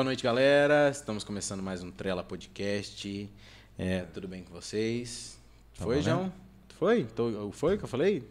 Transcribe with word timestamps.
Boa 0.00 0.06
noite, 0.06 0.22
galera. 0.24 0.88
Estamos 0.88 1.22
começando 1.24 1.62
mais 1.62 1.82
um 1.82 1.90
Trela 1.90 2.24
Podcast. 2.24 3.30
É, 3.76 4.00
tudo 4.04 4.26
bem 4.26 4.42
com 4.42 4.50
vocês? 4.50 5.38
Tá 5.76 5.84
Foi, 5.84 6.00
valendo? 6.00 6.04
João? 6.22 6.32
Foi? 6.78 7.04
Tô- 7.04 7.52
Foi 7.52 7.76
que 7.76 7.84
eu 7.84 7.88
falei? 7.88 8.26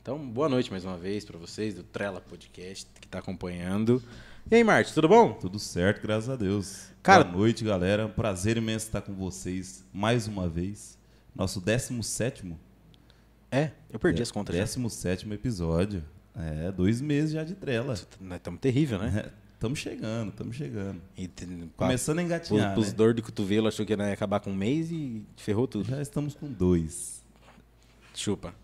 Então, 0.00 0.18
boa 0.26 0.48
noite 0.48 0.70
mais 0.70 0.82
uma 0.86 0.96
vez 0.96 1.22
para 1.22 1.36
vocês 1.36 1.74
do 1.74 1.82
Trela 1.82 2.18
Podcast 2.18 2.88
que 2.98 3.06
está 3.06 3.18
acompanhando. 3.18 4.02
E 4.50 4.54
aí, 4.54 4.64
Marte, 4.64 4.94
tudo 4.94 5.06
bom? 5.06 5.34
Tudo 5.34 5.58
certo, 5.58 6.00
graças 6.00 6.30
a 6.30 6.34
Deus. 6.34 6.86
Cara- 7.02 7.24
Boa 7.24 7.36
noite, 7.40 7.62
galera. 7.62 8.06
Um 8.06 8.10
prazer 8.10 8.56
imenso 8.56 8.86
estar 8.86 9.02
com 9.02 9.12
vocês 9.12 9.84
mais 9.92 10.26
uma 10.26 10.48
vez. 10.48 10.96
Nosso 11.36 11.60
17 11.60 12.56
É, 13.50 13.70
eu 13.92 13.98
perdi 14.00 14.22
as 14.22 14.30
contas 14.30 14.56
já. 14.56 14.62
17 14.62 15.30
episódio. 15.30 16.02
É, 16.34 16.72
dois 16.72 17.02
meses 17.02 17.32
já 17.32 17.44
de 17.44 17.54
trela. 17.54 17.94
Nós 18.18 18.38
estamos 18.38 18.60
terrível, 18.60 18.98
né? 18.98 19.30
Estamos 19.64 19.78
chegando, 19.78 20.28
estamos 20.28 20.56
chegando. 20.56 21.00
Tem- 21.34 21.70
Começando 21.74 22.18
a 22.18 22.22
engatinhar, 22.22 22.78
os 22.78 22.88
né? 22.88 22.92
dor 22.92 23.14
de 23.14 23.22
cotovelo 23.22 23.66
achou 23.66 23.86
que 23.86 23.94
ia 23.94 24.12
acabar 24.12 24.38
com 24.38 24.50
um 24.50 24.54
mês 24.54 24.90
e 24.90 25.24
ferrou 25.38 25.66
tudo. 25.66 25.88
Já 25.88 26.02
estamos 26.02 26.34
com 26.34 26.46
dois. 26.52 27.22
Chupa. 28.14 28.54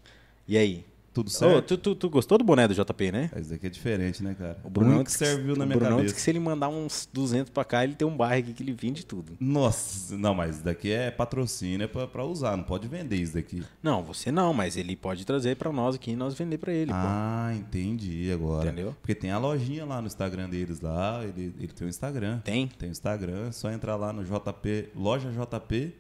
E 0.47 0.59
aí? 0.59 0.85
Tudo 1.13 1.27
Ô, 1.27 1.31
certo? 1.31 1.77
tu, 1.77 1.77
tu, 1.77 1.95
tu 1.97 2.09
gostou 2.09 2.39
do 2.39 2.45
boné 2.45 2.69
do 2.69 2.75
JP, 2.75 3.11
né? 3.11 3.31
Esse 3.37 3.51
daqui 3.51 3.67
é 3.67 3.71
diferente, 3.71 4.23
né, 4.23 4.35
cara? 4.39 4.57
O 4.63 4.71
Brunão 4.71 4.95
único 4.97 5.07
que 5.11 5.17
serviu 5.17 5.57
na 5.57 5.65
o 5.65 5.67
minha 5.67 5.77
Brunão 5.79 5.97
cabeça. 5.97 6.15
que 6.15 6.21
se 6.21 6.31
ele 6.31 6.39
mandar 6.39 6.69
uns 6.69 7.09
200 7.13 7.51
pra 7.51 7.65
cá, 7.65 7.83
ele 7.83 7.97
tem 7.97 8.07
um 8.07 8.17
bairro 8.17 8.45
aqui 8.45 8.53
que 8.53 8.63
ele 8.63 8.73
vende 8.73 9.05
tudo. 9.05 9.33
Nossa, 9.41 10.17
não, 10.17 10.35
mas 10.35 10.57
isso 10.57 10.65
daqui 10.65 10.93
é 10.93 11.11
patrocínio, 11.11 11.83
é 11.85 11.89
pra, 11.89 12.07
pra 12.07 12.25
usar, 12.25 12.57
não 12.57 12.63
pode 12.63 12.87
vender 12.87 13.17
isso 13.17 13.35
daqui. 13.35 13.65
Não, 13.83 14.05
você 14.05 14.31
não, 14.31 14.55
mas 14.55 14.77
ele 14.77 14.95
pode 14.95 15.27
trazer 15.27 15.57
pra 15.57 15.73
nós 15.73 15.97
aqui 15.97 16.13
e 16.13 16.17
nós 16.17 16.35
vender 16.35 16.59
pra 16.59 16.73
ele. 16.73 16.93
pô. 16.93 16.97
Ah, 16.97 17.53
entendi 17.57 18.31
agora. 18.33 18.69
Entendeu? 18.69 18.95
Porque 19.01 19.15
tem 19.17 19.33
a 19.33 19.39
lojinha 19.39 19.85
lá 19.85 20.01
no 20.01 20.07
Instagram 20.07 20.49
deles 20.49 20.81
lá, 20.81 21.25
ele, 21.25 21.53
ele 21.59 21.73
tem 21.73 21.87
um 21.87 21.91
Instagram. 21.91 22.39
Tem? 22.45 22.69
Tem 22.69 22.89
o 22.89 22.93
Instagram, 22.93 23.49
é 23.49 23.53
só 23.53 23.69
entrar 23.73 23.97
lá 23.97 24.13
no 24.13 24.23
JP, 24.23 24.91
loja 24.95 25.29
JP 25.33 25.93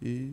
e 0.00 0.32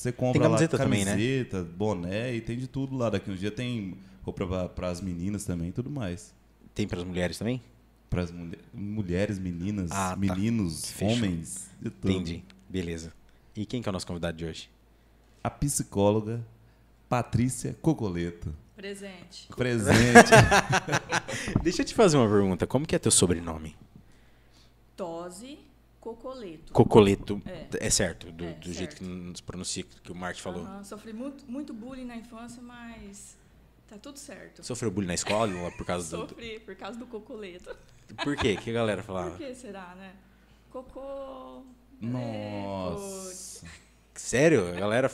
você 0.00 0.12
compra 0.12 0.40
Tem 0.40 0.50
camiseta 0.50 0.76
lá 0.78 0.82
também, 0.84 1.04
né? 1.04 1.10
camiseta, 1.12 1.62
boné 1.62 2.34
e 2.34 2.40
tem 2.40 2.56
de 2.56 2.66
tudo 2.66 2.96
lá. 2.96 3.10
Daqui 3.10 3.30
uns 3.30 3.38
dias 3.38 3.52
tem 3.54 3.98
roupa 4.22 4.68
para 4.68 4.88
as 4.88 5.00
meninas 5.00 5.44
também 5.44 5.68
e 5.68 5.72
tudo 5.72 5.90
mais. 5.90 6.34
Tem 6.74 6.88
pras 6.88 7.04
mulheres 7.04 7.36
também? 7.38 7.60
Para 8.08 8.22
as 8.22 8.32
mulheres, 8.72 9.38
meninas, 9.38 9.90
Ah, 9.92 10.10
tá. 10.10 10.16
meninos, 10.16 10.90
Fechou. 10.90 11.14
homens, 11.16 11.68
de 11.80 11.90
tudo. 11.90 12.10
Entendi. 12.12 12.42
Beleza. 12.68 13.12
E 13.54 13.66
quem 13.66 13.82
que 13.82 13.88
é 13.88 13.90
o 13.90 13.92
nosso 13.92 14.06
convidado 14.06 14.36
de 14.38 14.44
hoje? 14.46 14.70
A 15.44 15.50
psicóloga 15.50 16.40
Patrícia 17.08 17.76
Cocoleto. 17.82 18.54
Presente. 18.74 19.48
Presente. 19.54 20.30
Deixa 21.62 21.82
eu 21.82 21.86
te 21.86 21.94
fazer 21.94 22.16
uma 22.16 22.28
pergunta. 22.28 22.66
Como 22.66 22.86
que 22.86 22.96
é 22.96 22.98
teu 22.98 23.10
sobrenome? 23.12 23.76
Tose 24.96 25.58
Cocoleto. 26.14 26.72
Cocoleto. 26.72 27.42
É, 27.46 27.86
É. 27.86 27.90
certo, 27.90 28.32
do, 28.32 28.44
É, 28.44 28.52
do 28.54 28.72
jeito 28.72 28.96
que 28.96 29.04
certo. 29.04 29.14
nos 29.14 29.40
pronuncia, 29.40 29.84
que 29.84 30.10
o 30.10 30.14
Marte 30.14 30.42
falou. 30.42 30.64
Aham, 30.64 30.82
Sofri 30.82 31.12
muito, 31.12 31.44
muito 31.50 31.72
bullying 31.72 32.04
na 32.04 32.16
infância, 32.16 32.60
mas 32.62 33.36
tá 33.86 33.96
tudo 33.96 34.18
certo. 34.18 34.64
Sofreu 34.64 34.90
bullying 34.90 35.06
na 35.08 35.14
escola 35.14 35.52
lá 35.62 35.70
por 35.70 35.86
causa 35.86 36.16
do... 36.16 36.28
Sofri 36.28 36.58
por 36.60 36.74
causa 36.74 36.98
do 36.98 37.06
Cocoleto. 37.06 37.76
Por 38.24 38.36
quê? 38.36 38.54
O 38.54 38.60
que 38.60 38.70
a 38.70 38.72
galera 38.72 39.02
falava? 39.02 39.30
Por 39.30 39.38
que 39.38 39.54
será, 39.54 39.94
né? 39.94 40.14
Cocô. 40.70 41.62
Nossa. 42.00 43.66
Sério? 44.14 44.68
A 44.68 44.72
galera... 44.80 45.10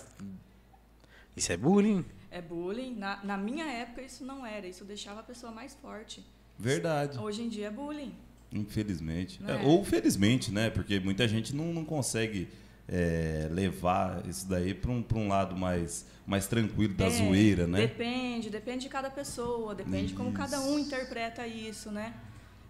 Isso 1.36 1.52
é 1.52 1.56
bullying? 1.58 2.04
É, 2.30 2.38
é 2.38 2.42
bullying. 2.42 2.94
Na, 2.94 3.22
na 3.22 3.36
minha 3.36 3.66
época 3.66 4.00
isso 4.00 4.24
não 4.24 4.46
era. 4.46 4.66
Isso 4.66 4.84
deixava 4.84 5.20
a 5.20 5.22
pessoa 5.22 5.52
mais 5.52 5.74
forte. 5.74 6.24
Verdade. 6.58 7.18
Hoje 7.18 7.42
em 7.42 7.48
dia 7.50 7.66
é 7.66 7.70
bullying. 7.70 8.14
Infelizmente. 8.52 9.42
Não 9.42 9.50
É, 9.54 9.62
é? 9.62 9.66
ou 9.66 9.84
felizmente, 9.84 10.50
né? 10.52 10.70
Porque 10.70 10.98
muita 11.00 11.26
gente 11.28 11.54
não, 11.54 11.72
não 11.72 11.84
consegue 11.84 12.48
é, 12.88 13.48
levar 13.50 14.24
isso 14.28 14.48
daí 14.48 14.72
para 14.74 14.90
um, 14.90 15.02
pra 15.02 15.18
um 15.18 15.28
lado 15.28 15.56
mais, 15.56 16.06
mais 16.26 16.46
tranquilo 16.46 16.94
da 16.94 17.06
É, 17.06 17.10
zoeira, 17.10 17.66
né? 17.66 17.78
Depende, 17.78 18.48
depende 18.50 18.82
de 18.84 18.88
cada 18.88 19.10
pessoa, 19.10 19.74
depende 19.74 20.08
de 20.08 20.14
como 20.14 20.32
cada 20.32 20.60
um 20.60 20.78
Isso. 20.78 20.86
interpreta 20.86 21.46
isso, 21.46 21.90
né? 21.90 22.14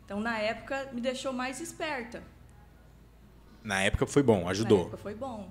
Então, 0.05 0.21
na 0.21 0.39
época, 0.39 0.89
me 0.93 1.01
deixou 1.01 1.33
mais 1.33 1.61
esperta. 1.61 2.23
Na 3.63 3.83
época 3.83 4.07
foi 4.07 4.23
bom, 4.23 4.45
Na 4.45 4.51
ajudou. 4.51 4.83
época 4.83 4.97
foi 4.97 5.15
bom. 5.15 5.49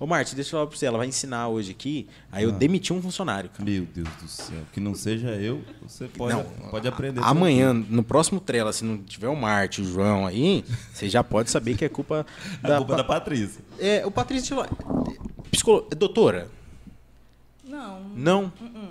Ô, 0.00 0.06
Marte, 0.06 0.34
deixa 0.34 0.48
eu 0.48 0.52
falar 0.52 0.66
pra 0.66 0.78
você. 0.78 0.86
Ela 0.86 0.96
vai 0.96 1.06
ensinar 1.06 1.48
hoje 1.48 1.72
aqui. 1.72 2.08
Aí 2.32 2.44
eu 2.44 2.48
Ah. 2.50 2.52
demiti 2.54 2.90
um 2.90 3.02
funcionário, 3.02 3.50
cara. 3.50 3.62
Meu 3.68 3.84
Deus 3.84 4.08
do 4.20 4.26
céu. 4.28 4.62
Que 4.72 4.80
não 4.80 4.94
seja 4.94 5.28
eu, 5.36 5.62
você 5.82 6.08
pode, 6.08 6.34
Não, 6.34 6.42
pode 6.70 6.88
aprender. 6.88 7.20
Amanhã, 7.22 7.74
no 7.74 8.02
próximo 8.02 8.40
trela, 8.40 8.72
se 8.72 8.82
não 8.82 8.96
tiver 8.96 9.28
o 9.28 9.36
Marte, 9.36 9.82
o 9.82 9.84
João 9.84 10.26
aí, 10.26 10.64
você 10.94 11.06
já 11.06 11.22
pode 11.22 11.50
saber 11.50 11.76
que 11.76 11.84
é 11.84 11.88
culpa 11.90 12.24
A 12.64 12.68
da. 12.68 12.76
culpa 12.78 12.96
da 12.96 13.04
Patrícia. 13.04 13.62
É, 13.78 14.04
o 14.06 14.10
Patrício. 14.10 14.56
Psicolo... 15.52 15.86
Doutora? 15.94 16.48
Não. 17.62 18.00
Não. 18.16 18.44
Uh-uh. 18.60 18.88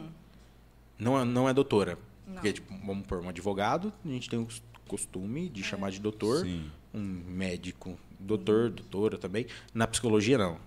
Não 0.99 1.19
é, 1.19 1.25
não 1.25 1.49
é 1.49 1.53
doutora. 1.55 1.97
Não. 2.27 2.35
Porque, 2.35 2.53
tipo, 2.53 2.71
vamos 2.85 3.07
pôr 3.07 3.19
um 3.21 3.29
advogado, 3.29 3.91
a 4.05 4.07
gente 4.09 4.29
tem 4.29 4.37
o 4.37 4.47
costume 4.87 5.49
de 5.49 5.63
chamar 5.63 5.89
de 5.89 5.99
doutor. 5.99 6.45
Sim. 6.45 6.69
Um 6.93 6.99
médico, 7.27 7.97
doutor, 8.19 8.69
doutora 8.69 9.17
também. 9.17 9.47
Na 9.73 9.87
psicologia, 9.87 10.37
não. 10.37 10.57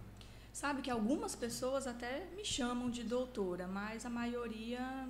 Sabe 0.53 0.83
que 0.83 0.91
algumas 0.91 1.35
pessoas 1.35 1.87
até 1.87 2.27
me 2.37 2.45
chamam 2.45 2.91
de 2.91 3.03
doutora, 3.03 3.67
mas 3.67 4.05
a 4.05 4.11
maioria 4.11 5.09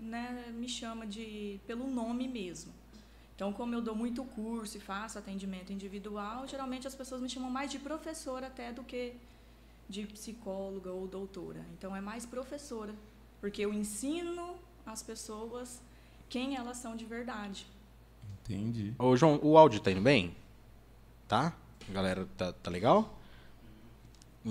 né, 0.00 0.52
me 0.54 0.68
chama 0.68 1.04
de 1.06 1.60
pelo 1.66 1.88
nome 1.88 2.28
mesmo. 2.28 2.72
Então, 3.34 3.52
como 3.52 3.74
eu 3.74 3.82
dou 3.82 3.94
muito 3.94 4.24
curso 4.24 4.76
e 4.78 4.80
faço 4.80 5.18
atendimento 5.18 5.72
individual, 5.72 6.46
geralmente 6.46 6.86
as 6.86 6.94
pessoas 6.94 7.20
me 7.20 7.28
chamam 7.28 7.50
mais 7.50 7.70
de 7.70 7.78
professora 7.78 8.46
até 8.46 8.72
do 8.72 8.84
que 8.84 9.14
de 9.88 10.06
psicóloga 10.06 10.90
ou 10.92 11.06
doutora. 11.06 11.66
Então, 11.76 11.94
é 11.94 12.00
mais 12.00 12.24
professora, 12.24 12.94
porque 13.40 13.62
eu 13.62 13.74
ensino 13.74 14.56
as 14.86 15.02
pessoas 15.02 15.82
quem 16.28 16.56
elas 16.56 16.76
são 16.76 16.96
de 16.96 17.04
verdade. 17.04 17.66
Entendi. 18.42 18.94
Ô, 18.98 19.16
João, 19.16 19.40
o 19.42 19.58
áudio 19.58 19.80
tá 19.80 19.90
indo 19.90 20.00
bem? 20.00 20.34
Tá? 21.26 21.54
Galera, 21.88 22.26
tá, 22.36 22.52
tá 22.52 22.70
legal? 22.70 23.15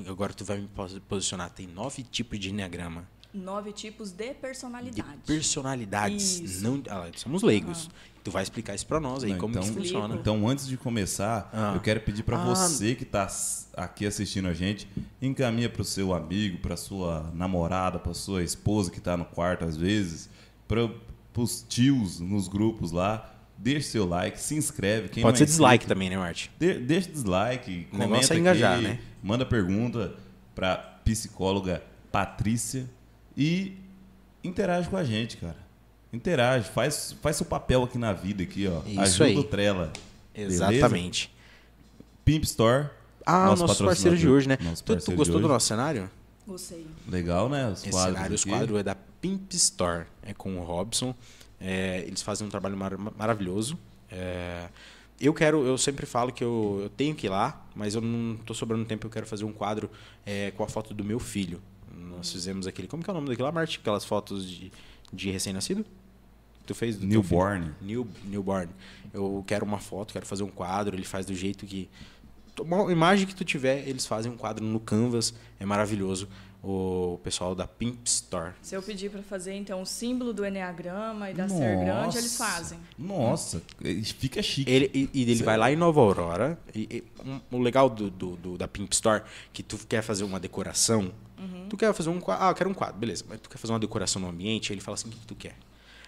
Agora 0.08 0.34
tu 0.34 0.44
vai 0.46 0.58
me 0.60 0.68
pos- 0.68 1.00
posicionar. 1.08 1.50
Tem 1.50 1.68
nove 1.68 2.04
tipos 2.04 2.40
de 2.40 2.50
enneagrama. 2.50 3.08
Nove 3.34 3.74
tipos 3.74 4.12
de 4.12 4.30
De 4.30 4.34
personalidade. 4.34 5.20
personalidades. 5.26 6.40
Isso. 6.40 6.64
Não, 6.64 6.82
ah, 6.90 7.10
somos 7.16 7.44
leigos. 7.44 7.90
Tu 8.24 8.32
vai 8.32 8.42
explicar 8.42 8.74
isso 8.74 8.88
pra 8.88 9.00
nós 9.00 9.24
aí, 9.24 9.32
Não, 9.32 9.38
como 9.38 9.52
então- 9.52 9.64
isso 9.64 9.74
funciona. 9.74 10.16
Então, 10.16 10.48
antes 10.48 10.66
de 10.68 10.78
começar, 10.78 11.50
Ah. 11.54 11.74
eu 11.76 11.82
quero 11.82 12.00
pedir 12.02 12.24
para 12.24 12.42
Ah. 12.42 12.46
você 12.46 12.96
que 12.96 13.04
está 13.04 13.28
aqui 13.76 14.06
assistindo 14.06 14.48
a 14.48 14.54
gente, 14.54 14.88
encaminha 15.22 15.70
para 15.70 15.82
o 15.82 15.86
seu 15.86 16.14
amigo, 16.14 16.58
para 16.60 16.76
sua 16.78 17.30
namorada, 17.36 18.00
para 18.00 18.14
sua 18.14 18.42
esposa 18.42 18.90
que 18.90 18.98
está 19.00 19.16
no 19.18 19.26
quarto 19.26 19.64
às 19.66 19.76
vezes, 19.78 20.30
para 20.68 20.90
os 21.38 21.64
tios 21.68 22.20
nos 22.20 22.48
grupos 22.48 22.92
lá. 22.92 23.32
Deixe 23.58 23.88
seu 23.90 24.06
like, 24.08 24.40
se 24.40 24.56
inscreve. 24.56 25.10
Quem 25.10 25.24
Pode 25.24 25.38
ser 25.38 25.44
é 25.46 25.48
dislike 25.48 25.84
inscrito, 25.84 25.94
também, 25.94 26.10
né, 26.10 26.18
Marte? 26.18 26.52
de- 26.60 26.80
deixa 26.80 27.10
dislike, 27.10 27.88
O 27.92 27.98
comenta 27.98 28.34
é 28.34 28.38
engajar, 28.38 28.74
aqui, 28.76 28.84
né? 28.84 29.00
manda 29.24 29.46
pergunta 29.46 30.14
para 30.54 30.76
psicóloga 31.04 31.82
Patrícia 32.12 32.86
e 33.36 33.78
interage 34.44 34.88
com 34.90 34.98
a 34.98 35.04
gente, 35.04 35.38
cara. 35.38 35.58
Interage, 36.14 36.70
faz, 36.70 37.16
faz 37.22 37.36
seu 37.38 37.46
papel 37.46 37.84
aqui 37.84 37.98
na 37.98 38.14
vida 38.14 38.44
aqui, 38.44 38.68
ó. 38.68 38.82
Isso 38.88 39.00
Ajuda 39.24 39.26
aí. 39.26 39.38
o 39.38 39.44
Trela. 39.44 39.92
beleza? 40.34 40.74
Exatamente. 40.74 41.34
Pimp 42.24 42.44
Store. 42.44 42.90
Ah, 43.26 43.52
o 43.52 43.56
nosso 43.56 43.84
parceiro 43.84 44.16
de 44.18 44.30
hoje, 44.30 44.48
né? 44.48 44.58
Nosso 44.62 44.84
Tu, 44.84 44.96
tu 44.98 45.12
gostou 45.14 45.40
do 45.42 45.48
nosso 45.48 45.66
cenário? 45.68 46.10
Gostei. 46.48 46.86
Legal, 47.08 47.50
né? 47.50 47.68
Os 47.68 47.80
Esse 47.82 47.90
quadros 47.90 48.14
cenário, 48.16 48.36
os 48.36 48.42
aqui. 48.42 48.50
quadros 48.50 48.80
é 48.80 48.84
da 48.84 48.96
Pimp 49.20 49.52
Store. 49.54 50.06
É 50.22 50.34
com 50.34 50.58
o 50.58 50.64
Robson. 50.64 51.14
É, 51.60 52.04
eles 52.06 52.22
fazem 52.22 52.46
um 52.46 52.50
trabalho 52.50 52.78
mar- 52.78 52.98
maravilhoso. 53.18 53.78
É, 54.12 54.68
eu 55.20 55.34
quero, 55.34 55.66
eu 55.66 55.78
sempre 55.78 56.06
falo 56.06 56.32
que 56.32 56.44
eu, 56.44 56.80
eu 56.84 56.90
tenho 56.90 57.16
que 57.16 57.28
ir 57.28 57.30
lá, 57.30 57.66
mas 57.76 57.96
eu 57.96 58.02
não 58.02 58.36
tô 58.38 58.54
sobrando 58.54 58.86
tempo. 58.86 59.08
Eu 59.08 59.12
quero 59.12 59.26
fazer 59.26 59.46
um 59.46 59.54
quadro 59.54 59.90
é, 60.26 60.52
com 60.52 60.64
a 60.64 60.68
foto 60.68 60.94
do 60.94 61.04
meu 61.04 61.20
filho. 61.20 61.62
Nós 61.98 62.32
fizemos 62.32 62.68
aquele. 62.68 62.88
Como 62.88 63.02
que 63.04 63.10
é 63.10 63.14
o 63.14 63.16
nome 63.16 63.30
daquilo 63.30 63.46
lá, 63.46 63.52
Marte? 63.52 63.80
Aquelas 63.80 64.04
fotos 64.06 64.48
de, 64.50 64.72
de 65.12 65.32
recém-nascido? 65.32 65.86
Tu 66.66 66.74
fez 66.76 66.98
do 66.98 67.06
Newborn. 67.06 67.74
New, 67.82 68.08
newborn. 68.26 68.70
Eu 69.14 69.44
quero 69.48 69.64
uma 69.66 69.80
foto, 69.80 70.12
quero 70.12 70.26
fazer 70.26 70.44
um 70.44 70.50
quadro. 70.50 70.96
Ele 70.96 71.06
faz 71.06 71.26
do 71.26 71.34
jeito 71.34 71.66
que. 71.66 71.90
Uma 72.60 72.92
imagem 72.92 73.28
que 73.28 73.36
tu 73.36 73.44
tiver, 73.44 73.88
eles 73.88 74.06
fazem 74.06 74.32
um 74.32 74.38
quadro 74.38 74.64
no 74.66 74.80
Canvas. 74.80 75.34
É 75.60 75.66
maravilhoso. 75.66 76.28
O 76.68 77.20
pessoal 77.24 77.54
da 77.54 77.68
Pimp 77.68 78.08
Store. 78.08 78.54
Se 78.62 78.74
eu 78.74 78.82
pedir 78.82 79.12
para 79.12 79.22
fazer, 79.22 79.54
então, 79.54 79.84
o 79.84 79.86
símbolo 79.86 80.34
do 80.34 80.44
Enneagrama 80.44 81.30
e 81.30 81.34
da 81.36 81.48
Ser 81.48 81.78
Grande, 81.78 82.18
eles 82.18 82.38
Nossa. 82.40 82.52
fazem. 82.54 82.80
Nossa, 82.98 83.62
fica 84.18 84.42
chique. 84.42 84.72
Ele, 84.72 84.90
e, 84.92 85.08
e 85.14 85.22
ele 85.22 85.36
Sei 85.36 85.46
vai 85.46 85.58
lá. 85.58 85.72
em 85.72 85.76
Nova 85.76 86.02
Aurora. 86.02 86.58
E, 86.74 86.88
e, 86.90 87.04
um- 87.24 87.40
o 87.52 87.62
legal 87.62 87.88
do, 87.88 88.10
do- 88.10 88.36
do- 88.36 88.58
da 88.58 88.68
Pimp 88.68 88.92
Store 88.94 89.22
que 89.54 89.62
tu 89.62 89.78
quer 89.88 90.02
fazer 90.02 90.24
uma 90.24 90.40
decoração. 90.40 91.12
Tu 91.70 91.78
quer 91.78 91.94
fazer 91.94 92.10
um 92.10 92.20
quadro. 92.20 92.44
Ah, 92.46 92.50
eu 92.50 92.56
quero 92.56 92.70
um 92.70 92.74
quadro, 92.74 92.98
beleza. 92.98 93.24
Mas 93.30 93.40
tu 93.40 93.48
quer 93.50 93.58
fazer 93.58 93.72
uma 93.74 93.80
decoração 93.80 94.20
no 94.22 94.28
ambiente, 94.28 94.72
aí 94.72 94.76
ele 94.76 94.82
fala 94.82 94.96
assim: 94.96 95.08
o 95.08 95.12
que, 95.12 95.20
que 95.20 95.28
tu 95.28 95.36
quer? 95.36 95.56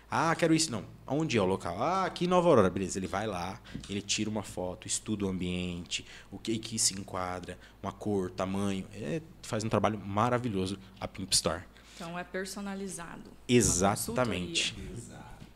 Ah, 0.09 0.33
quero 0.35 0.53
isso. 0.53 0.71
Não. 0.71 0.85
Onde 1.05 1.37
é 1.37 1.41
o 1.41 1.45
local? 1.45 1.81
Ah, 1.81 2.05
aqui 2.05 2.25
em 2.25 2.27
Nova 2.27 2.47
Aurora. 2.49 2.69
Beleza, 2.69 2.99
ele 2.99 3.07
vai 3.07 3.27
lá, 3.27 3.59
ele 3.89 4.01
tira 4.01 4.29
uma 4.29 4.43
foto, 4.43 4.87
estuda 4.87 5.25
o 5.25 5.29
ambiente, 5.29 6.05
o 6.31 6.37
que 6.37 6.57
que 6.57 6.77
se 6.77 6.93
enquadra, 6.93 7.57
uma 7.81 7.91
cor, 7.91 8.29
tamanho. 8.31 8.85
É, 8.93 9.21
faz 9.41 9.63
um 9.63 9.69
trabalho 9.69 9.99
maravilhoso 9.99 10.77
a 10.99 11.07
Pimp 11.07 11.31
Store. 11.33 11.63
Então 11.95 12.17
é 12.17 12.23
personalizado. 12.23 13.29
Exatamente. 13.47 14.75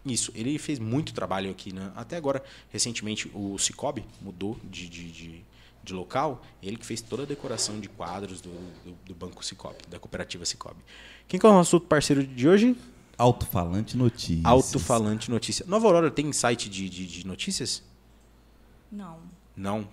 Isso, 0.03 0.31
ele 0.33 0.57
fez 0.57 0.79
muito 0.79 1.13
trabalho 1.13 1.51
aqui, 1.51 1.71
né? 1.71 1.91
Até 1.95 2.17
agora, 2.17 2.43
recentemente, 2.69 3.29
o 3.35 3.57
Cicobi 3.59 4.03
mudou 4.19 4.59
de, 4.63 4.89
de, 4.89 5.11
de, 5.11 5.45
de 5.83 5.93
local. 5.93 6.41
Ele 6.61 6.75
que 6.75 6.85
fez 6.85 7.01
toda 7.01 7.23
a 7.23 7.25
decoração 7.25 7.79
de 7.79 7.87
quadros 7.87 8.41
do, 8.41 8.49
do, 8.49 8.97
do 9.05 9.13
Banco 9.13 9.45
Cicobi, 9.45 9.77
da 9.87 9.99
cooperativa 9.99 10.43
Cicobi. 10.43 10.81
Quem 11.27 11.39
que 11.39 11.45
é 11.45 11.49
o 11.49 11.53
nosso 11.53 11.75
outro 11.75 11.87
parceiro 11.87 12.25
de 12.25 12.49
hoje? 12.49 12.75
Alto-falante 13.21 13.95
notícias. 13.97 14.45
Alto-Falante 14.45 15.29
Notícia. 15.29 15.65
Nova 15.67 15.85
Aurora 15.87 16.09
tem 16.09 16.31
site 16.33 16.67
de, 16.69 16.89
de, 16.89 17.05
de 17.05 17.27
notícias? 17.27 17.83
Não. 18.91 19.17
Não. 19.55 19.87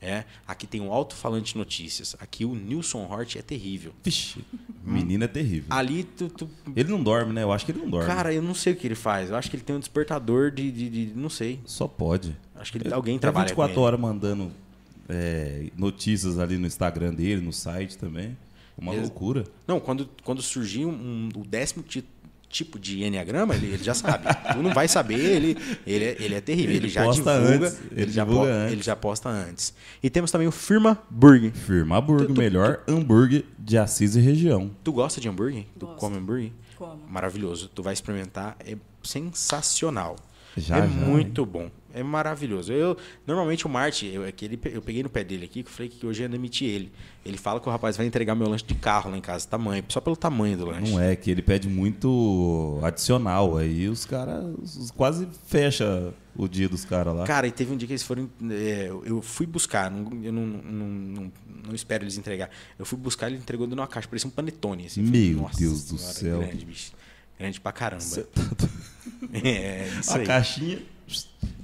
É, 0.00 0.24
aqui 0.46 0.66
tem 0.66 0.80
o 0.80 0.92
Alto-Falante 0.92 1.56
Notícias. 1.56 2.14
Aqui 2.20 2.44
o 2.44 2.54
Nilson 2.54 3.06
Hort 3.10 3.36
é 3.36 3.42
terrível. 3.42 3.92
Vixe, 4.04 4.44
menino 4.84 5.24
é 5.24 5.28
terrível. 5.28 5.66
Ali 5.70 6.04
tu, 6.04 6.28
tu- 6.28 6.50
Ele 6.76 6.88
não 6.90 7.02
dorme, 7.02 7.32
né? 7.32 7.42
Eu 7.42 7.50
acho 7.52 7.64
que 7.64 7.72
ele 7.72 7.80
não 7.80 7.88
dorme. 7.90 8.06
Cara, 8.06 8.32
eu 8.32 8.42
não 8.42 8.54
sei 8.54 8.74
o 8.74 8.76
que 8.76 8.86
ele 8.86 8.94
faz. 8.94 9.30
Eu 9.30 9.36
acho 9.36 9.48
que 9.50 9.56
ele 9.56 9.62
tem 9.64 9.74
um 9.74 9.80
despertador 9.80 10.50
de. 10.50 10.70
de, 10.70 10.88
de- 11.06 11.14
não 11.16 11.30
sei. 11.30 11.58
Só 11.64 11.88
pode. 11.88 12.36
Acho 12.54 12.70
que 12.72 12.78
ele, 12.78 12.92
alguém 12.92 13.16
É 13.16 13.18
trabalha. 13.18 13.46
com 13.46 13.50
24 13.62 13.72
ele. 13.72 13.80
horas 13.80 13.98
mandando 14.00 14.52
é, 15.08 15.70
notícias 15.76 16.38
ali 16.38 16.58
no 16.58 16.66
Instagram 16.66 17.14
dele, 17.14 17.40
no 17.40 17.52
site 17.52 17.96
também. 17.96 18.36
Uma 18.76 18.92
Ex- 18.94 19.02
loucura. 19.02 19.44
Não, 19.66 19.80
quando, 19.80 20.08
quando 20.22 20.40
surgir 20.42 20.84
um, 20.86 20.90
um- 20.92 21.28
o 21.40 21.44
décimo 21.44 21.82
ti- 21.82 22.04
tipo 22.48 22.78
de 22.78 23.04
enneagrama, 23.04 23.54
ele, 23.54 23.66
ele 23.66 23.84
já 23.84 23.94
sabe. 23.94 24.24
tu 24.52 24.62
não 24.62 24.72
vai 24.72 24.88
saber, 24.88 25.18
ele, 25.18 25.56
ele, 25.86 26.04
é, 26.04 26.16
ele 26.20 26.34
é 26.34 26.40
terrível. 26.40 26.70
Ele, 26.70 26.78
Ele 26.86 26.88
já 26.88 27.04
posta 27.04 27.38
divulga. 27.40 27.66
antes, 27.66 27.78
ele, 27.92 28.02
ele 28.02 28.12
já 28.12 28.24
divulga 28.24 28.46
po- 28.46 28.52
antes. 28.54 28.72
ele 28.72 28.82
já 28.82 28.96
posta 28.96 29.28
antes. 29.28 29.74
E 30.02 30.08
temos 30.10 30.30
também 30.30 30.48
o 30.48 30.52
Firma 30.52 30.98
Burger. 31.10 31.52
Firma 31.52 32.00
Burger, 32.00 32.26
Tu- 32.28 32.34
tu- 32.34 32.38
melhor 32.40 32.80
hambúrguer 32.88 33.44
de 33.58 33.76
Assis 33.78 34.16
e 34.16 34.20
região. 34.20 34.70
Tu 34.82 34.92
gosta 34.92 35.20
de 35.20 35.28
hambúrguer? 35.28 35.64
Tu 35.78 35.86
Gosto. 35.86 35.98
come 36.00 36.16
hambúrguer? 36.16 36.52
Como? 36.76 37.00
Maravilhoso. 37.08 37.68
Tu 37.74 37.82
vai 37.82 37.92
experimentar. 37.92 38.56
É 38.64 38.76
sensacional. 39.02 40.16
Já, 40.56 40.78
é 40.78 40.80
já, 40.82 40.86
muito 40.88 41.44
bom. 41.46 41.70
É 41.94 42.02
maravilhoso. 42.02 42.70
Eu, 42.72 42.96
normalmente 43.26 43.66
o 43.66 43.68
Marte, 43.68 44.06
eu, 44.06 44.24
é 44.24 44.30
que 44.30 44.44
ele- 44.44 44.60
eu 44.66 44.82
peguei 44.82 45.02
no 45.02 45.08
pé 45.08 45.24
dele 45.24 45.46
aqui, 45.46 45.62
que 45.62 45.68
eu 45.68 45.72
falei 45.72 45.88
que 45.88 46.04
hoje 46.06 46.22
ia 46.22 46.28
demitir 46.28 46.68
ele. 46.68 46.92
Ele 47.24 47.38
fala 47.38 47.58
que 47.60 47.68
o 47.68 47.72
rapaz 47.72 47.96
vai 47.96 48.06
entregar 48.06 48.34
meu 48.34 48.46
lanche 48.48 48.64
de 48.64 48.74
carro 48.74 49.10
lá 49.10 49.16
em 49.16 49.20
casa, 49.22 49.46
tamanho, 49.48 49.82
só 49.88 50.00
pelo 50.00 50.16
tamanho 50.16 50.56
do 50.58 50.66
lanche. 50.66 50.92
Não 50.92 51.00
é 51.00 51.16
que 51.16 51.30
ele 51.30 51.40
pede 51.42 51.66
muito 51.68 52.78
adicional. 52.82 53.56
Aí 53.56 53.88
os 53.88 54.04
caras 54.04 54.90
quase 54.96 55.26
fecha 55.46 56.12
o 56.36 56.46
dia 56.46 56.68
dos 56.68 56.84
caras 56.84 57.14
lá. 57.14 57.24
Cara, 57.24 57.46
e 57.46 57.50
teve 57.50 57.72
um 57.72 57.76
dia 57.76 57.86
que 57.86 57.92
eles 57.92 58.02
foram. 58.02 58.28
é, 58.50 58.88
eu- 59.04 59.22
fui 59.22 59.46
buscar, 59.46 59.90
não, 59.90 60.22
eu 60.22 60.32
não, 60.32 60.46
não, 60.46 60.86
não, 60.88 61.32
não 61.68 61.74
espero 61.74 62.04
eles 62.04 62.16
entregar. 62.18 62.50
Eu 62.78 62.84
fui 62.84 62.98
buscar, 62.98 63.28
ele 63.28 63.36
entregou 63.38 63.66
dentro 63.66 63.76
de 63.76 63.80
uma 63.80 63.88
caixa, 63.88 64.06
parecia 64.08 64.28
um 64.28 64.30
panetone. 64.32 64.86
Assim, 64.86 65.00
Eu 65.00 65.06
falei, 65.06 65.30
Meu 65.32 65.42
"Nossa 65.42 65.58
Deus 65.58 65.84
do 65.84 65.98
senhora, 65.98 66.14
céu." 66.14 66.38
Grande, 66.40 66.64
bicho. 66.66 66.92
Grande 67.38 67.60
pra 67.60 67.72
caramba. 67.72 68.04
Tá 68.04 68.68
É, 69.32 69.88
isso 70.00 70.12
A 70.12 70.16
aí. 70.16 70.26
caixinha, 70.26 70.78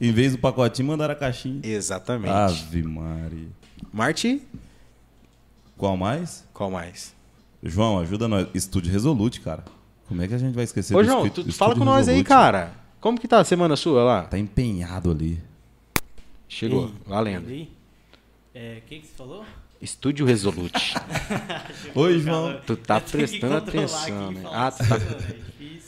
em 0.00 0.12
vez 0.12 0.32
do 0.32 0.38
pacotinho, 0.38 0.88
mandaram 0.88 1.12
a 1.12 1.16
caixinha. 1.16 1.60
Exatamente. 1.62 2.30
Ave 2.32 2.82
Mari. 2.82 3.48
Marte, 3.92 4.42
Qual 5.76 5.96
mais? 5.96 6.44
qual 6.52 6.70
mais? 6.70 7.14
João, 7.62 7.98
ajuda 7.98 8.28
nós. 8.28 8.46
Estúdio 8.54 8.92
Resolute, 8.92 9.40
cara. 9.40 9.64
Como 10.06 10.20
é 10.22 10.28
que 10.28 10.34
a 10.34 10.38
gente 10.38 10.54
vai 10.54 10.64
esquecer 10.64 10.94
Ô, 10.94 11.00
do 11.02 11.04
João, 11.04 11.28
tu, 11.30 11.50
fala 11.52 11.74
com 11.74 11.84
nós 11.84 12.08
aí, 12.08 12.22
cara. 12.22 12.74
Como 13.00 13.18
que 13.18 13.26
tá 13.26 13.40
a 13.40 13.44
semana 13.44 13.74
sua 13.76 14.02
lá? 14.04 14.22
Tá 14.24 14.38
empenhado 14.38 15.10
ali. 15.10 15.40
Chegou, 16.48 16.86
Ei, 16.86 16.94
valendo. 17.06 17.46
ali? 17.46 17.70
É, 18.54 18.80
o 18.84 18.88
que, 18.88 19.00
que 19.00 19.06
você 19.06 19.12
falou? 19.16 19.44
Estúdio 19.80 20.24
Resolute. 20.26 20.94
Oi, 21.94 22.18
João. 22.20 22.60
Tu 22.66 22.76
tá 22.76 23.00
prestando 23.00 23.56
atenção, 23.56 24.30
né? 24.30 24.42
Ah, 24.46 24.70
tu 24.70 24.78
tá- 24.86 24.94
assim, 24.96 25.04
mano, 25.04 25.16
É 25.28 25.32
difícil. 25.32 25.83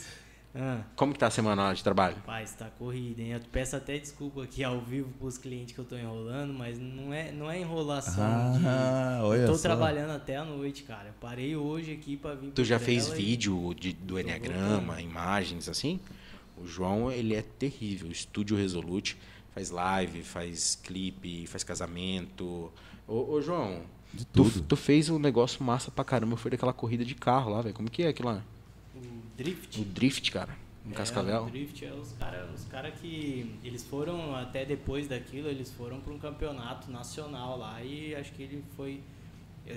Ah, 0.59 0.81
Como 0.95 1.13
que 1.13 1.19
tá 1.19 1.27
a 1.27 1.31
semana 1.31 1.63
lá 1.65 1.73
de 1.73 1.83
trabalho? 1.83 2.15
rapaz, 2.15 2.51
tá 2.53 2.65
corrida, 2.79 3.21
hein? 3.21 3.29
Eu 3.33 3.41
peço 3.51 3.75
até 3.75 3.97
desculpa 3.99 4.43
aqui 4.43 4.63
ao 4.63 4.81
vivo 4.81 5.09
pros 5.19 5.37
clientes 5.37 5.73
que 5.75 5.79
eu 5.79 5.85
tô 5.85 5.95
enrolando, 5.95 6.51
mas 6.53 6.79
não 6.79 7.13
é, 7.13 7.31
não 7.31 7.49
é 7.51 7.59
enrolação 7.61 8.23
Ah, 8.65 9.17
de... 9.19 9.23
olha 9.25 9.39
eu 9.41 9.47
tô 9.47 9.55
só. 9.55 9.61
trabalhando 9.63 10.11
até 10.11 10.35
a 10.37 10.43
noite, 10.43 10.81
cara. 10.83 11.09
Eu 11.09 11.13
parei 11.21 11.55
hoje 11.55 11.91
aqui 11.93 12.17
pra 12.17 12.33
vir 12.33 12.51
Tu 12.51 12.63
já 12.65 12.79
fez 12.79 13.07
e- 13.07 13.15
vídeo 13.15 13.73
de- 13.75 13.93
do 13.93 14.19
Enneagrama, 14.19 14.99
imagens 15.01 15.69
assim? 15.69 15.99
O 16.57 16.65
João, 16.65 17.11
ele 17.11 17.35
é 17.35 17.43
terrível. 17.43 18.09
Estúdio 18.09 18.57
Resolute. 18.57 19.15
Faz 19.53 19.69
live, 19.69 20.23
faz 20.23 20.75
clipe, 20.83 21.45
faz 21.47 21.63
casamento. 21.63 22.71
Ô, 23.07 23.33
ô, 23.33 23.41
João, 23.41 23.81
De 24.13 24.25
tu, 24.25 24.43
tudo. 24.43 24.61
tu 24.63 24.75
fez 24.75 25.09
um 25.09 25.19
negócio 25.19 25.63
massa 25.63 25.91
pra 25.91 26.03
caramba. 26.03 26.35
Foi 26.37 26.49
daquela 26.49 26.73
corrida 26.73 27.05
de 27.05 27.13
carro 27.15 27.51
lá, 27.51 27.61
velho. 27.61 27.75
Como 27.75 27.89
que 27.91 28.03
é 28.03 28.07
aquilo 28.07 28.29
lá? 28.29 28.43
O 29.37 29.43
Drift. 29.43 29.79
O 29.81 29.83
drift, 29.85 30.31
cara. 30.31 30.57
No 30.85 30.93
É, 30.93 30.95
Cascavel. 30.95 31.43
o 31.43 31.49
Drift 31.49 31.85
é 31.85 31.91
os 31.93 32.13
caras 32.13 32.49
os 32.55 32.65
cara 32.65 32.89
que. 32.91 33.53
Eles 33.63 33.83
foram, 33.83 34.33
até 34.35 34.65
depois 34.65 35.07
daquilo, 35.07 35.47
eles 35.49 35.69
foram 35.71 35.99
para 35.99 36.13
um 36.13 36.17
campeonato 36.19 36.89
nacional 36.89 37.57
lá 37.57 37.83
e 37.83 38.15
acho 38.15 38.31
que 38.33 38.43
ele 38.43 38.63
foi. 38.75 39.01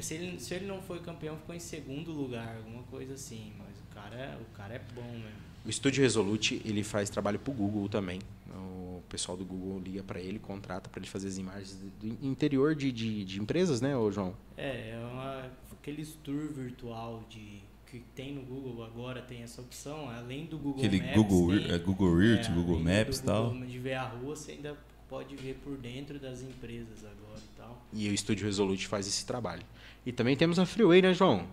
Se 0.01 0.15
ele, 0.15 0.39
se 0.39 0.55
ele 0.55 0.67
não 0.67 0.81
foi 0.81 1.01
campeão, 1.01 1.37
ficou 1.37 1.55
em 1.55 1.59
segundo 1.61 2.13
lugar, 2.13 2.57
alguma 2.59 2.85
coisa 2.85 3.15
assim. 3.15 3.53
Mas 3.59 3.77
o 3.77 3.95
cara, 3.95 4.15
é- 4.17 4.37
o 4.41 4.45
cara 4.57 4.75
é 4.75 4.79
bom 4.95 5.03
mesmo. 5.03 5.51
O 5.67 5.69
Estúdio 5.69 6.03
Resolute, 6.03 6.63
ele 6.65 6.83
faz 6.85 7.11
trabalho 7.11 7.39
pro 7.41 7.53
Google 7.53 7.89
também. 7.89 8.21
O 8.55 9.03
pessoal 9.09 9.37
do 9.37 9.45
Google 9.45 9.81
liga 9.81 10.03
pra 10.05 10.21
ele, 10.21 10.39
contrata 10.39 10.89
pra 10.89 11.01
ele 11.01 11.09
fazer 11.09 11.27
as 11.29 11.37
imagens 11.39 11.77
do 12.01 12.07
interior 12.25 12.75
de, 12.77 12.93
de, 12.93 13.25
de 13.25 13.41
empresas, 13.41 13.81
né, 13.81 13.97
ô 13.97 14.11
João? 14.13 14.35
É, 14.57 14.91
é 14.91 15.09
uma, 15.13 15.51
aqueles 15.73 16.15
tour 16.23 16.53
virtual 16.53 17.25
de 17.29 17.61
que 17.91 17.99
tem 18.15 18.35
no 18.35 18.43
Google 18.43 18.85
agora 18.85 19.21
tem 19.21 19.43
essa 19.43 19.61
opção, 19.61 20.09
além 20.11 20.47
do 20.47 20.57
Google 20.59 20.85
Aquele 20.85 21.01
Maps, 21.03 21.17
Google, 21.17 21.59
tem- 21.59 21.71
é, 21.73 21.79
Google 21.79 22.23
Earth, 22.23 22.47
É, 22.47 22.53
Google 22.53 22.79
Maps 22.81 23.19
e 23.19 23.23
tal. 23.25 23.55
De 23.55 23.79
ver 23.79 23.95
a 23.95 24.05
rua, 24.09 24.37
você 24.37 24.53
ainda 24.53 24.77
pode 25.09 25.35
ver 25.37 25.55
por 25.65 25.77
dentro 25.77 26.19
das 26.19 26.41
empresas 26.43 26.99
agora 27.05 27.39
e 27.41 27.57
tal. 27.57 27.83
E 27.93 28.09
o 28.09 28.15
Estúdio 28.15 28.47
Resolute 28.47 28.87
faz 28.87 29.07
esse 29.09 29.27
trabalho. 29.27 29.63
E 30.07 30.13
também 30.13 30.37
temos 30.37 30.59
a 30.59 30.65
Freeway, 30.67 31.03
né, 31.03 31.13
João? 31.13 31.47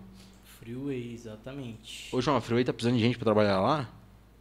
Freeway, 0.60 1.14
exatamente. 1.14 2.08
Ô, 2.16 2.22
João, 2.22 2.38
a 2.38 2.42
Freeway 2.42 2.64
tá 2.64 2.72
precisando 2.74 2.98
de 2.98 3.04
gente 3.04 3.18
pra 3.18 3.26
trabalhar 3.26 3.60
lá? 3.60 3.90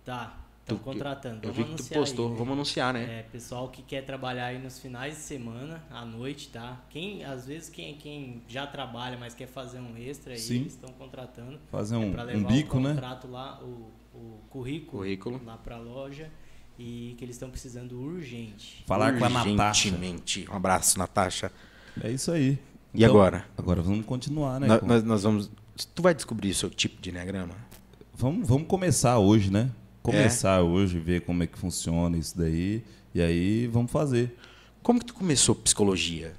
Tá, 0.05 0.39
estão 0.67 0.79
contratando. 0.79 1.47
Eu 1.47 1.53
Vamos 1.53 1.57
vi 1.57 1.63
que 1.63 1.69
tu 1.69 1.75
anunciar 1.95 2.01
postou. 2.01 2.25
aí, 2.27 2.33
né? 2.33 2.39
Vamos 2.39 2.53
anunciar, 2.55 2.95
né? 2.95 3.19
É, 3.21 3.23
pessoal 3.23 3.69
que 3.69 3.83
quer 3.83 4.03
trabalhar 4.05 4.47
aí 4.47 4.59
nos 4.59 4.79
finais 4.81 5.15
de 5.15 5.21
semana, 5.21 5.83
à 5.91 6.05
noite, 6.05 6.49
tá? 6.49 6.81
Quem, 6.91 7.25
às 7.25 7.47
vezes, 7.47 7.69
quem, 7.69 7.95
quem 7.97 8.43
já 8.49 8.67
trabalha, 8.67 9.17
mas 9.17 9.35
quer 9.35 9.47
fazer 9.47 9.79
um 9.79 9.97
extra, 9.97 10.33
aí 10.33 10.39
Sim. 10.39 10.63
eles 10.63 10.73
estão 10.75 10.91
contratando. 10.95 11.59
Fazer 11.71 11.95
É 11.95 11.99
um, 11.99 12.11
pra 12.13 12.23
um 12.25 12.27
levar 12.27 12.49
bico, 12.53 12.77
o 12.79 12.81
né? 12.81 12.95
contrato 12.95 13.29
lá, 13.29 13.61
o, 13.63 13.91
o 14.15 14.39
currículo, 14.51 14.99
Currículo. 15.03 15.41
lá 15.45 15.57
pra 15.57 15.79
loja 15.79 16.29
e 16.79 17.15
que 17.17 17.25
eles 17.25 17.37
estão 17.37 17.49
precisando 17.49 17.99
urgente. 17.99 18.83
Falar 18.87 19.17
com 19.19 19.25
a 19.25 19.29
Natasha. 19.31 19.89
Urgentemente. 19.89 20.47
Um 20.51 20.55
abraço, 20.55 20.99
Natasha. 20.99 21.51
É 22.03 22.11
isso 22.11 22.31
aí. 22.33 22.59
E 22.93 23.05
agora? 23.05 23.47
Agora 23.57 23.81
vamos 23.83 24.05
continuar, 24.05 24.59
né? 24.59 24.67
Nós, 24.83 25.03
nós 25.05 25.23
vamos. 25.23 25.51
Tu 25.95 26.03
vai 26.03 26.15
descobrir 26.15 26.51
o 26.51 26.55
seu 26.55 26.69
tipo 26.71 27.01
de 27.01 27.11
enneagrama? 27.11 27.55
Vamos, 28.15 28.49
vamos 28.49 28.67
começar 28.67 29.19
hoje, 29.19 29.51
né? 29.51 29.71
É. 30.11 30.13
Começar 30.13 30.63
hoje, 30.63 30.99
ver 30.99 31.23
como 31.23 31.43
é 31.43 31.47
que 31.47 31.59
funciona 31.59 32.17
isso 32.17 32.37
daí. 32.37 32.83
E 33.15 33.21
aí 33.23 33.67
vamos 33.67 33.91
fazer. 33.91 34.37
Como 34.83 35.01
que 35.01 35.07
tu 35.07 35.15
começou 35.15 35.55
psicologia? 35.55 36.35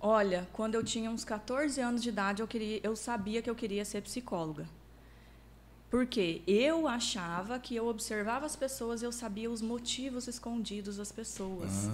Olha, 0.00 0.46
quando 0.52 0.76
eu 0.76 0.84
tinha 0.84 1.10
uns 1.10 1.24
14 1.24 1.80
anos 1.80 2.02
de 2.02 2.10
idade, 2.10 2.40
eu, 2.40 2.46
queria, 2.46 2.80
eu 2.82 2.94
sabia 2.94 3.42
que 3.42 3.50
eu 3.50 3.54
queria 3.54 3.84
ser 3.84 4.02
psicóloga. 4.02 4.68
Porque 5.90 6.42
eu 6.46 6.86
achava 6.86 7.58
que 7.58 7.74
eu 7.74 7.86
observava 7.86 8.44
as 8.44 8.54
pessoas 8.54 9.02
e 9.02 9.04
eu 9.04 9.12
sabia 9.12 9.50
os 9.50 9.62
motivos 9.62 10.28
escondidos 10.28 10.96
das 10.96 11.10
pessoas. 11.10 11.88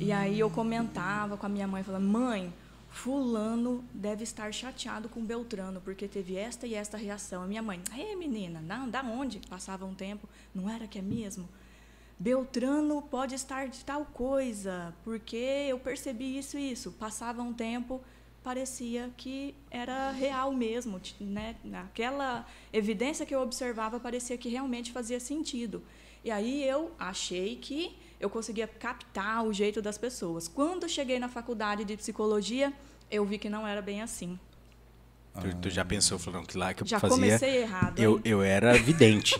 E 0.00 0.10
aí 0.10 0.38
eu 0.38 0.50
comentava 0.50 1.36
com 1.36 1.46
a 1.46 1.48
minha 1.48 1.66
mãe, 1.66 1.82
falando, 1.82 2.06
mãe, 2.06 2.52
fulano 2.96 3.84
deve 3.92 4.24
estar 4.24 4.52
chateado 4.52 5.06
com 5.08 5.22
Beltrano, 5.22 5.82
porque 5.82 6.08
teve 6.08 6.36
esta 6.36 6.66
e 6.66 6.74
esta 6.74 6.96
reação. 6.96 7.42
A 7.42 7.46
minha 7.46 7.62
mãe, 7.62 7.80
é 7.96 8.16
menina, 8.16 8.60
da, 8.88 9.02
onde? 9.02 9.38
Passava 9.48 9.84
um 9.84 9.94
tempo, 9.94 10.26
não 10.54 10.68
era 10.68 10.88
que 10.88 10.98
é 10.98 11.02
mesmo? 11.02 11.46
Beltrano 12.18 13.02
pode 13.02 13.34
estar 13.34 13.68
de 13.68 13.84
tal 13.84 14.06
coisa, 14.06 14.94
porque 15.04 15.36
eu 15.36 15.78
percebi 15.78 16.38
isso 16.38 16.58
e 16.58 16.72
isso. 16.72 16.90
Passava 16.92 17.42
um 17.42 17.52
tempo, 17.52 18.00
parecia 18.42 19.12
que 19.14 19.54
era 19.70 20.10
real 20.10 20.50
mesmo, 20.52 20.98
né? 21.20 21.54
Aquela 21.74 22.46
evidência 22.72 23.26
que 23.26 23.34
eu 23.34 23.42
observava 23.42 24.00
parecia 24.00 24.38
que 24.38 24.48
realmente 24.48 24.90
fazia 24.90 25.20
sentido. 25.20 25.82
E 26.24 26.30
aí 26.30 26.64
eu 26.64 26.92
achei 26.98 27.56
que 27.56 27.94
eu 28.20 28.30
conseguia 28.30 28.66
captar 28.66 29.44
o 29.44 29.52
jeito 29.52 29.80
das 29.82 29.98
pessoas. 29.98 30.48
Quando 30.48 30.88
cheguei 30.88 31.18
na 31.18 31.28
faculdade 31.28 31.84
de 31.84 31.96
psicologia, 31.96 32.72
eu 33.10 33.24
vi 33.24 33.38
que 33.38 33.48
não 33.48 33.66
era 33.66 33.82
bem 33.82 34.02
assim. 34.02 34.38
Tu, 35.40 35.54
tu 35.56 35.70
já 35.70 35.84
pensou, 35.84 36.18
falou, 36.18 36.40
não, 36.40 36.46
que 36.46 36.56
lá 36.56 36.72
que 36.72 36.82
eu 36.82 36.86
Já 36.86 36.98
fazia. 36.98 37.14
comecei 37.16 37.58
errado. 37.58 37.98
Eu, 37.98 38.16
hein? 38.16 38.22
eu 38.24 38.42
era 38.42 38.72
vidente. 38.74 39.38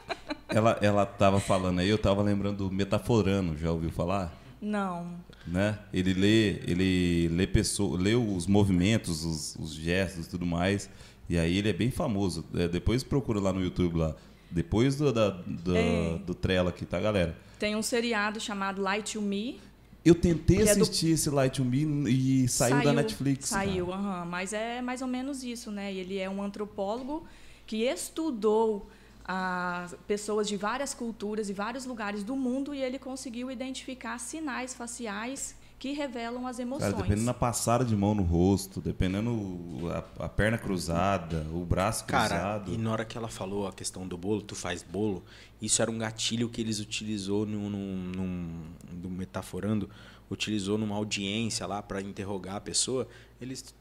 ela, 0.48 0.78
ela 0.80 1.04
tava 1.04 1.38
falando 1.38 1.80
aí, 1.80 1.88
eu 1.88 1.98
tava 1.98 2.22
lembrando 2.22 2.68
do 2.68 2.74
metaforano, 2.74 3.56
já 3.56 3.70
ouviu 3.70 3.90
falar? 3.90 4.32
Não. 4.60 5.12
Né? 5.46 5.78
Ele 5.92 6.14
lê, 6.14 6.48
ele 6.66 7.28
lê, 7.28 7.46
pessoa, 7.46 7.98
lê 8.00 8.14
os 8.14 8.46
movimentos, 8.46 9.22
os, 9.24 9.56
os 9.56 9.74
gestos 9.74 10.26
e 10.26 10.30
tudo 10.30 10.46
mais. 10.46 10.88
E 11.28 11.36
aí 11.38 11.58
ele 11.58 11.68
é 11.68 11.72
bem 11.74 11.90
famoso. 11.90 12.44
É, 12.54 12.66
depois 12.66 13.02
procura 13.04 13.38
lá 13.38 13.52
no 13.52 13.62
YouTube 13.62 13.98
lá. 13.98 14.14
Depois 14.50 14.96
do, 14.96 15.12
da, 15.12 15.28
do, 15.28 15.76
É. 15.76 16.18
do 16.24 16.34
Trela 16.34 16.70
aqui, 16.70 16.86
tá, 16.86 16.98
galera? 16.98 17.36
Tem 17.58 17.76
um 17.76 17.82
seriado 17.82 18.40
chamado 18.40 18.80
Light 18.82 19.12
to 19.14 19.22
Me. 19.22 19.60
Eu 20.04 20.14
tentei 20.14 20.56
Que 20.58 20.62
é 20.68 20.74
do- 20.74 20.82
assistir 20.82 21.10
esse 21.12 21.30
Light 21.30 21.56
to 21.56 21.64
Me 21.64 22.10
e 22.10 22.48
saiu, 22.48 22.82
da 22.82 22.92
Netflix. 22.92 23.48
Saiu, 23.48 23.86
cara. 23.86 23.98
aham. 23.98 24.24
mas 24.26 24.52
é 24.52 24.82
mais 24.82 25.00
ou 25.00 25.08
menos 25.08 25.42
isso, 25.42 25.70
né? 25.70 25.92
Ele 25.92 26.18
é 26.18 26.28
um 26.28 26.42
antropólogo 26.42 27.26
que 27.66 27.84
estudou 27.84 28.86
as 29.26 29.94
pessoas 30.06 30.46
de 30.46 30.56
várias 30.56 30.92
culturas 30.92 31.48
e 31.48 31.54
vários 31.54 31.86
lugares 31.86 32.22
do 32.22 32.36
mundo 32.36 32.74
e 32.74 32.80
ele 32.82 32.98
conseguiu 32.98 33.50
identificar 33.50 34.18
sinais 34.18 34.74
faciais 34.74 35.54
que 35.84 35.92
revelam 35.92 36.46
as 36.46 36.58
emoções. 36.58 36.92
Cara, 36.92 37.02
dependendo 37.02 37.26
da 37.26 37.34
passada 37.34 37.84
de 37.84 37.94
mão 37.94 38.14
no 38.14 38.22
rosto, 38.22 38.80
dependendo 38.80 39.30
a, 40.18 40.24
a 40.24 40.28
perna 40.30 40.56
cruzada, 40.56 41.46
o 41.52 41.62
braço 41.62 42.06
Cara, 42.06 42.28
cruzado. 42.28 42.72
e 42.72 42.78
na 42.78 42.90
hora 42.90 43.04
que 43.04 43.18
ela 43.18 43.28
falou 43.28 43.66
a 43.68 43.72
questão 43.72 44.08
do 44.08 44.16
bolo, 44.16 44.40
tu 44.40 44.54
faz 44.54 44.82
bolo, 44.82 45.22
isso 45.60 45.82
era 45.82 45.90
um 45.90 45.98
gatilho 45.98 46.48
que 46.48 46.58
eles 46.58 46.80
utilizou 46.80 47.44
num, 47.44 47.68
num, 47.68 47.96
num- 48.16 48.62
do 48.92 49.10
metaforando, 49.10 49.90
utilizou 50.30 50.78
numa 50.78 50.96
audiência 50.96 51.66
lá 51.66 51.82
para 51.82 52.00
interrogar 52.00 52.56
a 52.56 52.60
pessoa, 52.62 53.06
eles 53.38 53.74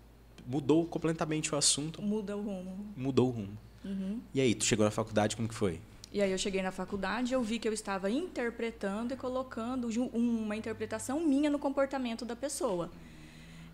mudou 0.46 0.86
completamente 0.86 1.56
o 1.56 1.58
assunto, 1.58 2.02
Muda 2.02 2.36
o 2.36 2.42
rumo. 2.42 2.86
mudou 2.98 3.30
o 3.30 3.32
rumo. 3.32 3.58
Uhum. 3.86 4.20
E 4.34 4.42
aí, 4.42 4.54
tu 4.54 4.66
chegou 4.66 4.84
na 4.84 4.92
faculdade, 4.92 5.38
como 5.38 5.48
que 5.48 5.56
foi? 5.56 5.80
E 6.14 6.22
aí 6.22 6.32
eu 6.32 6.38
cheguei 6.38 6.62
na 6.62 6.72
faculdade, 6.72 7.34
eu 7.34 7.42
vi 7.42 7.58
que 7.58 7.68
eu 7.68 7.74
estava 7.74 8.08
interpretando 8.10 9.16
e 9.16 9.18
colocando 9.18 9.90
uma 10.14 10.56
interpretação 10.56 11.20
minha 11.20 11.50
no 11.50 11.58
comportamento 11.58 12.24
da 12.24 12.36
pessoa. 12.36 12.92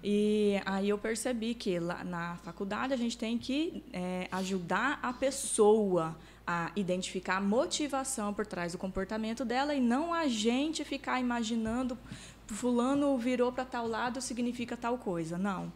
E 0.02 0.62
aí 0.66 0.88
eu 0.88 0.98
percebi 0.98 1.54
que 1.54 1.78
lá 1.78 2.02
na 2.06 2.38
faculdade 2.38 2.94
a 2.94 2.98
gente 2.98 3.18
tem 3.18 3.38
que 3.38 3.84
eh, 3.92 4.30
ajudar 4.32 5.00
a 5.04 5.12
pessoa 5.12 6.16
a 6.48 6.72
identificar 6.78 7.36
a 7.36 7.42
motivação 7.42 8.34
por 8.34 8.46
trás 8.46 8.72
do 8.72 8.78
comportamento 8.78 9.44
dela 9.44 9.76
e 9.76 9.82
não 9.82 10.14
a 10.14 10.26
gente 10.26 10.86
ficar 10.86 11.20
imaginando 11.20 11.98
fulano 12.48 13.18
virou 13.18 13.52
para 13.52 13.66
tal 13.66 13.86
lado 13.86 14.22
significa 14.22 14.78
tal 14.78 14.98
coisa. 14.98 15.38
Não. 15.38 15.72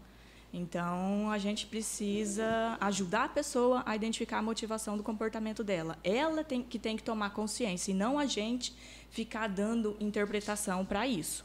Então, 0.56 1.32
a 1.32 1.40
gente 1.40 1.66
precisa 1.66 2.78
ajudar 2.80 3.24
a 3.24 3.30
pessoa 3.30 3.82
a 3.88 3.96
identificar 3.96 4.38
a 4.38 4.42
motivação 4.42 4.96
do 4.96 5.02
comportamento 5.02 5.64
dela. 5.64 5.98
Ela 6.04 6.44
tem 6.44 6.62
que 6.62 6.78
tem 6.78 6.96
que 6.96 7.02
tomar 7.02 7.32
consciência 7.32 7.92
e 7.92 7.96
não 7.96 8.20
a 8.20 8.28
gente 8.28 8.76
ficar 9.10 9.50
dando 9.50 9.98
interpretação 10.00 10.86
para 10.86 11.08
isso. 11.08 11.44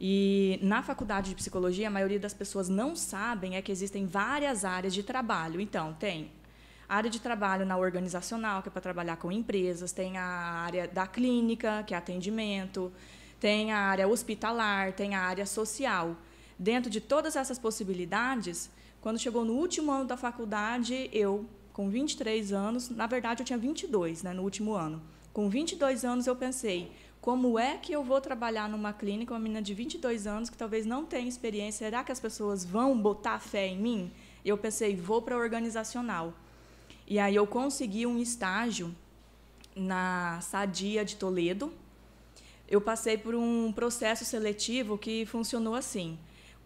E 0.00 0.58
na 0.62 0.82
faculdade 0.82 1.28
de 1.28 1.34
psicologia, 1.34 1.88
a 1.88 1.90
maioria 1.90 2.18
das 2.18 2.32
pessoas 2.32 2.68
não 2.70 2.96
sabem 2.96 3.56
é 3.56 3.62
que 3.62 3.70
existem 3.70 4.06
várias 4.06 4.64
áreas 4.64 4.94
de 4.94 5.02
trabalho. 5.02 5.60
Então, 5.60 5.92
tem 5.92 6.30
área 6.88 7.10
de 7.10 7.20
trabalho 7.20 7.66
na 7.66 7.76
organizacional, 7.76 8.62
que 8.62 8.68
é 8.68 8.70
para 8.70 8.80
trabalhar 8.80 9.16
com 9.16 9.30
empresas, 9.30 9.92
tem 9.92 10.16
a 10.16 10.24
área 10.24 10.88
da 10.88 11.06
clínica, 11.06 11.82
que 11.82 11.92
é 11.92 11.98
atendimento, 11.98 12.90
tem 13.38 13.70
a 13.70 13.80
área 13.80 14.08
hospitalar, 14.08 14.94
tem 14.94 15.14
a 15.14 15.20
área 15.20 15.44
social. 15.44 16.16
Dentro 16.58 16.90
de 16.90 17.00
todas 17.00 17.36
essas 17.36 17.58
possibilidades, 17.58 18.70
quando 19.00 19.18
chegou 19.18 19.44
no 19.44 19.52
último 19.52 19.92
ano 19.92 20.04
da 20.04 20.16
faculdade, 20.16 21.08
eu, 21.12 21.46
com 21.72 21.88
23 21.88 22.52
anos, 22.52 22.88
na 22.90 23.06
verdade 23.06 23.42
eu 23.42 23.46
tinha 23.46 23.58
22 23.58 24.22
né, 24.22 24.32
no 24.32 24.42
último 24.42 24.72
ano. 24.74 25.00
Com 25.32 25.48
22 25.48 26.04
anos 26.04 26.26
eu 26.26 26.34
pensei, 26.34 26.90
como 27.20 27.58
é 27.58 27.76
que 27.76 27.92
eu 27.92 28.02
vou 28.02 28.20
trabalhar 28.20 28.68
numa 28.68 28.92
clínica, 28.92 29.32
uma 29.32 29.38
menina 29.38 29.62
de 29.62 29.72
22 29.74 30.26
anos 30.26 30.50
que 30.50 30.56
talvez 30.56 30.84
não 30.84 31.04
tenha 31.04 31.28
experiência, 31.28 31.86
será 31.86 32.02
que 32.02 32.10
as 32.10 32.18
pessoas 32.18 32.64
vão 32.64 32.98
botar 32.98 33.38
fé 33.38 33.68
em 33.68 33.78
mim? 33.78 34.10
Eu 34.44 34.58
pensei, 34.58 34.96
vou 34.96 35.22
para 35.22 35.36
organizacional. 35.36 36.34
E 37.06 37.18
aí 37.18 37.34
eu 37.34 37.46
consegui 37.46 38.06
um 38.06 38.18
estágio 38.18 38.94
na 39.76 40.40
Sadia 40.40 41.04
de 41.04 41.16
Toledo. 41.16 41.72
Eu 42.68 42.80
passei 42.80 43.16
por 43.16 43.34
um 43.34 43.72
processo 43.72 44.24
seletivo 44.24 44.98
que 44.98 45.24
funcionou 45.24 45.74
assim. 45.74 46.18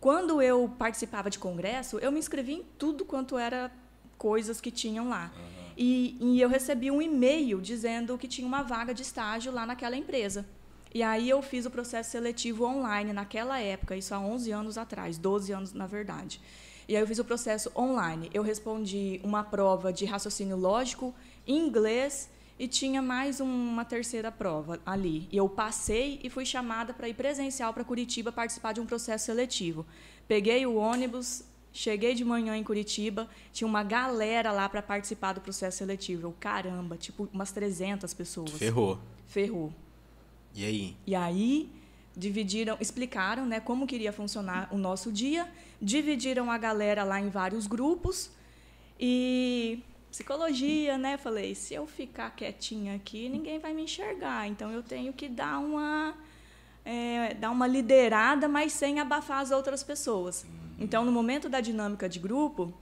Quando 0.03 0.43
eu 0.43 0.69
participava 0.77 1.31
de 1.31 1.39
congresso, 1.39 1.97
eu 2.01 2.11
me 2.11 2.19
inscrevi 2.19 2.55
em 2.55 2.65
tudo 2.77 3.05
quanto 3.05 3.39
era 3.39 3.71
coisas 4.19 4.61
que 4.61 4.73
tinham 4.73 5.09
lá. 5.09 5.31
E, 5.77 6.17
e 6.21 6.41
eu 6.41 6.49
recebi 6.49 6.91
um 6.91 7.01
e-mail 7.01 7.61
dizendo 7.61 8.19
que 8.19 8.27
tinha 8.27 8.45
uma 8.45 8.65
vaga 8.65 8.93
de 8.93 9.03
estágio 9.03 9.53
lá 9.53 9.65
naquela 9.65 9.97
empresa. 9.97 10.45
E 10.93 11.05
aí 11.05 11.31
eu 11.31 11.41
fiz 11.41 11.67
o 11.67 11.71
processo 11.71 12.11
seletivo 12.11 12.65
online 12.65 13.13
naquela 13.13 13.61
época, 13.61 13.95
isso 13.95 14.13
há 14.13 14.19
11 14.19 14.51
anos 14.51 14.77
atrás, 14.77 15.19
12 15.19 15.53
anos 15.53 15.73
na 15.73 15.87
verdade. 15.87 16.41
E 16.89 16.97
aí 16.97 17.01
eu 17.01 17.07
fiz 17.07 17.21
o 17.21 17.25
processo 17.25 17.71
online. 17.77 18.29
Eu 18.35 18.43
respondi 18.43 19.21
uma 19.23 19.45
prova 19.45 19.93
de 19.93 20.05
raciocínio 20.05 20.57
lógico 20.57 21.15
em 21.47 21.65
inglês 21.65 22.29
e 22.59 22.69
tinha 22.69 23.03
mais 23.03 23.41
uma 23.41 23.85
terceira 23.85 24.31
prova 24.31 24.81
ali. 24.85 25.29
E 25.31 25.37
eu 25.37 25.49
passei 25.49 26.21
e 26.23 26.31
fui 26.31 26.45
chamada 26.45 26.93
para 26.93 27.09
ir 27.09 27.15
presencial 27.15 27.73
para 27.73 27.85
Curitiba 27.85 28.31
participar 28.31 28.73
de 28.73 28.81
um 28.81 28.87
processo 28.87 29.27
seletivo. 29.27 29.87
Peguei 30.29 30.65
o 30.67 30.77
ônibus, 30.77 31.45
cheguei 31.73 32.15
de 32.15 32.25
manhã 32.25 32.57
em 32.57 32.63
Curitiba, 32.63 33.29
tinha 33.53 33.67
uma 33.67 33.83
galera 33.83 34.53
lá 34.53 34.69
para 34.69 34.83
participar 34.83 35.33
do 35.33 35.41
processo 35.41 35.79
seletivo. 35.79 36.29
Eu, 36.29 36.35
caramba, 36.39 36.97
tipo 36.97 37.29
umas 37.33 37.51
300 37.53 38.13
pessoas. 38.15 38.53
Ferrou. 38.53 38.99
Ferrou. 39.27 39.73
E 40.55 40.65
aí? 40.65 40.97
E 41.07 41.15
aí 41.15 41.71
dividiram, 42.17 42.77
explicaram, 42.81 43.47
né, 43.47 43.59
como 43.59 43.87
que 43.87 43.95
iria 43.95 44.13
funcionar 44.13 44.69
o 44.71 44.77
nosso 44.77 45.11
dia, 45.11 45.51
dividiram 45.81 46.51
a 46.51 46.59
galera 46.59 47.05
lá 47.05 47.19
em 47.19 47.29
vários 47.29 47.67
grupos 47.67 48.31
e 49.01 49.83
psicologia, 50.13 50.99
né? 50.99 51.17
Falei, 51.17 51.55
se 51.55 51.73
eu 51.73 51.87
ficar 51.87 52.31
quietinha 52.37 52.95
aqui, 52.95 53.31
ninguém 53.31 53.59
vai 53.59 53.73
me 53.73 53.83
enxergar. 53.83 54.47
Então 54.47 54.71
eu 54.71 54.83
tenho 54.83 55.11
que 55.13 55.27
dar 55.27 55.59
uma 55.59 56.15
é, 56.85 57.33
dar 57.35 57.51
uma 57.51 57.67
liderada, 57.67 58.47
mas 58.47 58.73
sem 58.75 59.01
abafar 59.01 59.41
as 59.41 59.51
outras 59.51 59.83
pessoas. 59.83 60.45
Então, 60.79 61.05
no 61.05 61.13
momento 61.13 61.49
da 61.49 61.61
dinâmica 61.61 62.09
de 62.09 62.19
grupo, 62.19 62.75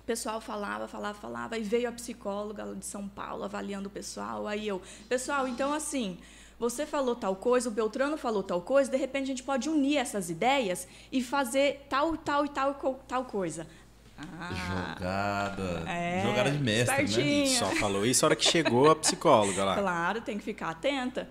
o 0.00 0.04
pessoal 0.04 0.40
falava, 0.40 0.86
falava, 0.86 1.18
falava, 1.18 1.58
e 1.58 1.62
veio 1.62 1.88
a 1.88 1.92
psicóloga 1.92 2.74
de 2.74 2.84
São 2.84 3.08
Paulo 3.08 3.44
avaliando 3.44 3.88
o 3.88 3.90
pessoal. 3.90 4.46
Aí 4.46 4.68
eu, 4.68 4.82
pessoal, 5.08 5.48
então 5.48 5.72
assim, 5.72 6.18
você 6.58 6.84
falou 6.84 7.14
tal 7.14 7.36
coisa, 7.36 7.68
o 7.68 7.72
Beltrano 7.72 8.16
falou 8.18 8.42
tal 8.42 8.60
coisa, 8.60 8.90
de 8.90 8.96
repente 8.96 9.24
a 9.24 9.28
gente 9.28 9.42
pode 9.42 9.68
unir 9.68 9.96
essas 9.96 10.28
ideias 10.28 10.86
e 11.10 11.22
fazer 11.22 11.86
tal, 11.88 12.16
tal 12.18 12.44
e 12.44 12.48
tal, 12.48 12.74
tal 13.08 13.24
coisa. 13.24 13.66
Ah, 14.18 14.94
Jogada. 14.96 15.82
É, 15.90 16.22
Jogada 16.26 16.50
de 16.50 16.58
mestre, 16.58 16.96
né? 16.96 17.02
espertinho. 17.04 17.58
Só 17.58 17.66
falou 17.76 18.04
isso 18.06 18.24
a 18.24 18.28
hora 18.28 18.36
que 18.36 18.44
chegou 18.44 18.90
a 18.90 18.96
psicóloga 18.96 19.64
lá. 19.64 19.76
Claro, 19.76 20.20
tem 20.22 20.38
que 20.38 20.44
ficar 20.44 20.70
atenta. 20.70 21.28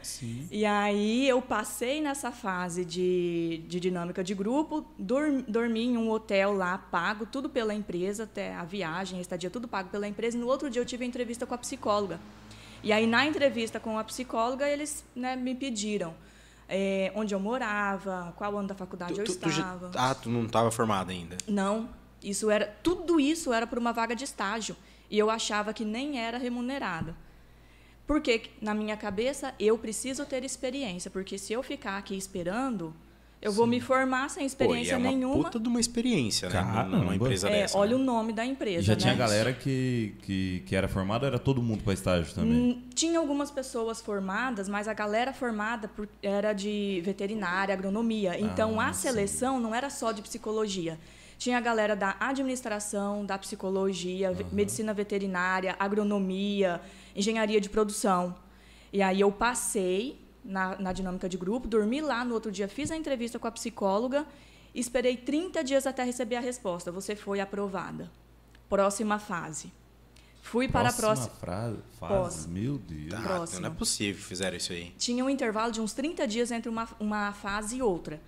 E 0.51 0.65
aí 0.65 1.27
eu 1.27 1.42
passei 1.42 2.00
nessa 2.01 2.32
fase 2.32 2.86
de, 2.86 3.63
de 3.68 3.80
dinâmica 3.80 4.24
de 4.24 4.34
grupo, 4.36 4.86
dormi, 5.00 5.44
dormi 5.48 5.82
em 5.86 5.98
um 5.98 6.10
hotel 6.12 6.54
lá, 6.54 6.77
pago, 6.77 7.25
tudo 7.25 7.50
pela 7.50 7.74
empresa, 7.74 8.24
até 8.24 8.54
a 8.54 8.63
viagem, 8.63 9.18
a 9.18 9.22
estadia, 9.22 9.50
tudo 9.50 9.68
pago 9.68 9.89
pela 9.89 10.08
empresa. 10.08 10.38
E 10.38 10.39
no 10.39 10.48
outro 10.48 10.70
dia 10.70 10.82
eu 10.82 10.86
tive 10.86 11.04
a 11.04 11.08
entrevista 11.08 11.46
com 11.46 11.54
a 11.56 11.58
psicóloga. 11.58 12.20
E 12.84 12.94
aí, 12.94 13.08
na 13.08 13.25
entrevista 13.25 13.80
com 13.80 13.98
a 13.98 14.04
psicóloga, 14.04 14.68
eles 14.70 15.04
né, 15.15 15.36
me 15.36 15.56
pediram 15.56 16.13
eh, 16.70 17.12
onde 17.15 17.34
eu 17.34 17.39
morava, 17.39 18.32
qual 18.38 18.56
ano 18.58 18.68
da 18.68 18.75
faculdade 18.75 19.13
Tu- 19.15 19.22
eu 19.22 19.25
tu- 19.25 19.36
tu 19.38 19.50
estava. 19.50 19.92
ah, 19.96 20.13
tu 20.13 20.30
não 20.30 20.46
estava 20.46 20.70
formada 20.70 21.12
ainda. 21.12 21.36
Não, 21.48 21.89
isso 22.29 22.50
era 22.50 22.65
tudo 22.84 23.20
isso 23.20 23.53
era 23.53 23.65
por 23.67 23.77
uma 23.77 23.91
vaga 23.94 24.15
de 24.15 24.24
estágio 24.24 24.75
e 25.10 25.17
eu 25.17 25.29
achava 25.29 25.74
que 25.74 25.86
nem 25.86 26.20
era 26.20 26.38
remunerada. 26.38 27.15
Porque 28.08 28.44
na 28.62 28.74
minha 28.74 28.96
cabeça 28.96 29.53
eu 29.60 29.77
preciso 29.77 30.25
ter 30.25 30.44
experiência, 30.44 31.10
porque 31.10 31.38
se 31.38 31.53
eu 31.53 31.63
ficar 31.63 31.98
aqui 31.98 32.15
esperando, 32.15 32.94
eu 33.41 33.51
vou 33.51 33.65
me 33.65 33.79
formar 33.82 34.29
sem 34.29 34.41
Pô, 34.41 34.44
e 34.44 34.46
experiência 34.48 34.94
é 34.94 34.98
uma 34.98 35.10
nenhuma. 35.10 35.44
puta 35.46 35.60
de 35.60 35.67
uma 35.67 35.79
experiência, 35.79 36.48
né? 36.50 36.53
Caramba. 36.53 36.98
Numa 36.98 37.15
empresa 37.15 37.50
É, 37.50 37.62
dessa. 37.62 37.77
olha 37.77 37.96
né? 37.98 38.01
o 38.01 38.05
nome 38.05 38.32
da 38.32 38.46
empresa. 38.46 38.84
Já 38.84 38.94
né? 38.94 39.00
tinha 39.00 39.13
galera 39.15 39.53
que, 39.53 40.15
que, 40.22 40.63
que 40.67 40.75
era 40.75 40.88
formada, 40.88 41.25
era 41.25 41.39
todo 41.39 41.62
mundo 41.63 41.84
para 41.84 41.94
estágio 41.94 42.34
também. 42.34 42.53
Hum, 42.53 42.84
Tinha 42.94 43.17
algumas 43.20 43.50
pessoas 43.50 44.00
formadas, 44.01 44.70
mas 44.70 44.88
a 44.88 44.94
galera 44.94 45.34
formada 45.34 45.88
por- 45.88 46.08
era 46.22 46.53
de 46.53 47.01
veterinária, 47.03 47.74
agronomia. 47.74 48.39
Então 48.39 48.79
Ah, 48.79 48.89
a 48.89 48.94
seleção 48.94 49.60
não 49.60 49.74
era 49.74 49.89
só 49.89 50.12
de 50.12 50.22
psicologia. 50.22 51.00
Tinha 51.38 51.58
a 51.58 51.62
galera 51.62 51.96
da 51.96 52.15
administração, 52.20 53.25
da 53.25 53.38
psicologia, 53.38 54.32
ve- 54.32 54.46
medicina 54.51 54.94
veterinária, 54.94 55.75
agronomia, 55.80 56.82
engenharia 57.15 57.60
de 57.60 57.70
produção. 57.70 58.36
E 58.92 59.01
aí 59.01 59.20
eu 59.22 59.32
passei 59.32 60.20
na, 60.44 60.77
na 60.80 60.94
dinâmica 60.94 61.27
de 61.27 61.38
grupo, 61.38 61.68
dormi 61.68 62.01
lá, 62.01 62.24
no 62.24 62.34
outro 62.34 62.51
dia 62.51 62.68
fiz 62.68 62.89
a 62.92 62.96
entrevista 62.96 63.38
com 63.38 63.48
a 63.48 63.51
psicóloga, 63.51 64.25
esperei 64.74 65.18
30 65.18 65.63
dias 65.63 65.86
até 65.86 66.04
receber 66.04 66.38
a 66.38 66.39
resposta. 66.42 66.92
Você 66.92 67.15
foi 67.15 67.39
aprovada. 67.39 68.10
Próxima 68.70 69.20
fase. 69.20 69.72
Fui 70.42 70.68
para 70.68 70.89
a 70.89 70.94
Próxima 70.94 71.27
próxima. 71.27 71.36
frase, 71.39 71.77
fase. 72.00 72.13
Próxima. 72.13 72.54
Meu 72.54 72.77
Deus. 72.77 73.10
Tá, 73.12 73.22
Próxima. 73.22 73.62
não 73.62 73.70
é 73.70 73.74
possível 73.74 74.22
que 74.22 74.27
fizeram 74.27 74.56
isso 74.56 74.72
aí. 74.72 74.94
Tinha 74.98 75.25
um 75.25 75.30
intervalo 75.30 75.72
de 75.72 75.82
uns 75.82 75.92
30 75.94 76.27
dias 76.27 76.51
entre 76.51 76.70
uma, 76.70 76.88
uma 77.00 77.34
fase 77.34 77.77
e 77.77 77.82
outra. 77.82 78.22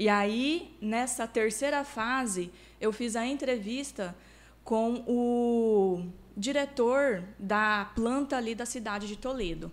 E 0.00 0.08
aí, 0.08 0.74
nessa 0.80 1.26
terceira 1.26 1.84
fase, 1.84 2.50
eu 2.80 2.90
fiz 2.90 3.16
a 3.16 3.26
entrevista 3.26 4.16
com 4.64 5.04
o 5.06 6.06
diretor 6.34 7.22
da 7.38 7.84
planta 7.94 8.38
ali 8.38 8.54
da 8.54 8.64
cidade 8.64 9.06
de 9.06 9.18
Toledo. 9.18 9.70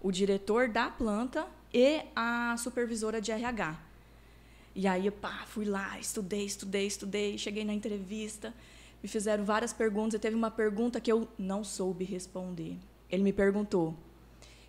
O 0.00 0.12
diretor 0.12 0.68
da 0.68 0.88
planta 0.88 1.48
e 1.74 2.00
a 2.14 2.54
supervisora 2.56 3.20
de 3.20 3.32
RH. 3.32 3.76
E 4.72 4.86
aí, 4.86 5.10
pá, 5.10 5.42
fui 5.48 5.64
lá, 5.64 5.98
estudei, 5.98 6.46
estudei, 6.46 6.86
estudei, 6.86 7.36
cheguei 7.36 7.64
na 7.64 7.74
entrevista, 7.74 8.54
me 9.02 9.08
fizeram 9.08 9.44
várias 9.44 9.72
perguntas 9.72 10.14
e 10.14 10.20
teve 10.20 10.36
uma 10.36 10.48
pergunta 10.48 11.00
que 11.00 11.10
eu 11.10 11.26
não 11.36 11.64
soube 11.64 12.04
responder. 12.04 12.78
Ele 13.10 13.24
me 13.24 13.32
perguntou: 13.32 13.96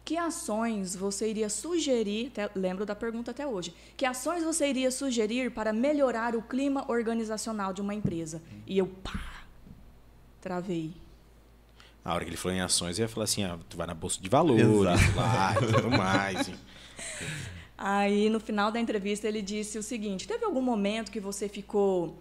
que 0.07 0.15
ações 0.15 0.95
você 0.95 1.29
iria 1.29 1.49
sugerir, 1.49 2.27
até, 2.27 2.49
lembro 2.55 2.85
da 2.85 2.95
pergunta 2.95 3.31
até 3.31 3.45
hoje, 3.45 3.73
que 3.97 4.05
ações 4.05 4.41
você 4.41 4.69
iria 4.69 4.89
sugerir 4.89 5.51
para 5.51 5.73
melhorar 5.73 6.33
o 6.33 6.41
clima 6.41 6.89
organizacional 6.89 7.73
de 7.73 7.81
uma 7.81 7.93
empresa? 7.93 8.41
E 8.65 8.77
eu, 8.77 8.87
pá, 8.87 9.43
travei. 10.39 10.93
A 12.05 12.13
hora 12.13 12.23
que 12.23 12.29
ele 12.29 12.37
falou 12.37 12.57
em 12.57 12.61
ações, 12.61 12.97
eu 12.97 13.03
ia 13.03 13.09
falar 13.09 13.25
assim, 13.25 13.43
ah, 13.43 13.59
tu 13.67 13.75
vai 13.75 13.85
na 13.85 13.93
bolsa 13.93 14.21
de 14.21 14.29
valores, 14.29 14.65
Exato. 14.65 15.17
lá 15.17 15.55
e 15.61 15.73
tudo 15.73 15.91
mais. 15.91 16.47
hein. 16.47 16.55
Aí, 17.77 18.29
no 18.29 18.39
final 18.39 18.71
da 18.71 18.79
entrevista, 18.79 19.27
ele 19.27 19.41
disse 19.41 19.77
o 19.77 19.83
seguinte: 19.83 20.25
teve 20.25 20.45
algum 20.45 20.61
momento 20.61 21.11
que 21.11 21.19
você 21.19 21.49
ficou. 21.49 22.17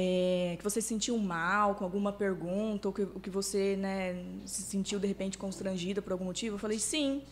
É, 0.00 0.54
que 0.56 0.62
você 0.62 0.80
se 0.80 0.86
sentiu 0.86 1.18
mal 1.18 1.74
com 1.74 1.82
alguma 1.82 2.12
pergunta, 2.12 2.86
ou 2.86 2.94
que, 2.94 3.02
o 3.02 3.18
que 3.18 3.28
você 3.28 3.74
né, 3.76 4.24
se 4.46 4.62
sentiu 4.62 5.00
de 5.00 5.08
repente 5.08 5.36
constrangida 5.36 6.00
por 6.00 6.12
algum 6.12 6.24
motivo? 6.24 6.54
Eu 6.54 6.58
falei: 6.60 6.78
sim. 6.78 7.22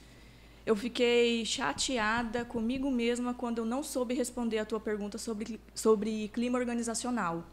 Eu 0.64 0.74
fiquei 0.74 1.44
chateada 1.44 2.44
comigo 2.44 2.90
mesma 2.90 3.32
quando 3.32 3.58
eu 3.58 3.64
não 3.64 3.84
soube 3.84 4.14
responder 4.14 4.58
a 4.58 4.64
tua 4.64 4.80
pergunta 4.80 5.16
sobre, 5.16 5.60
sobre 5.72 6.26
clima 6.26 6.58
organizacional. 6.58 7.44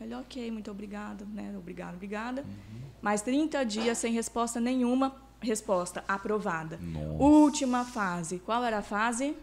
Ele, 0.00 0.14
ok, 0.14 0.52
muito 0.52 0.70
obrigado, 0.70 1.26
né? 1.26 1.52
Obrigado, 1.58 1.96
obrigada. 1.96 2.44
Mais 3.02 3.22
30 3.22 3.64
dias 3.64 3.98
sem 3.98 4.12
resposta 4.12 4.60
nenhuma, 4.60 5.16
resposta 5.40 6.04
aprovada. 6.06 6.76
Nossa. 6.76 7.20
Última 7.20 7.84
fase. 7.84 8.38
Qual 8.38 8.62
era 8.62 8.78
a 8.78 8.82
fase? 8.82 9.34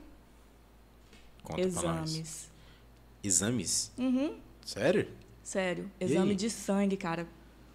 Conta. 1.44 1.60
Exames. 1.60 2.50
Exames? 3.22 3.92
Uhum, 3.98 4.38
Sério? 4.72 5.08
sério. 5.44 5.90
Exame 5.98 6.36
de 6.36 6.50
sangue, 6.50 6.98
cara. 6.98 7.26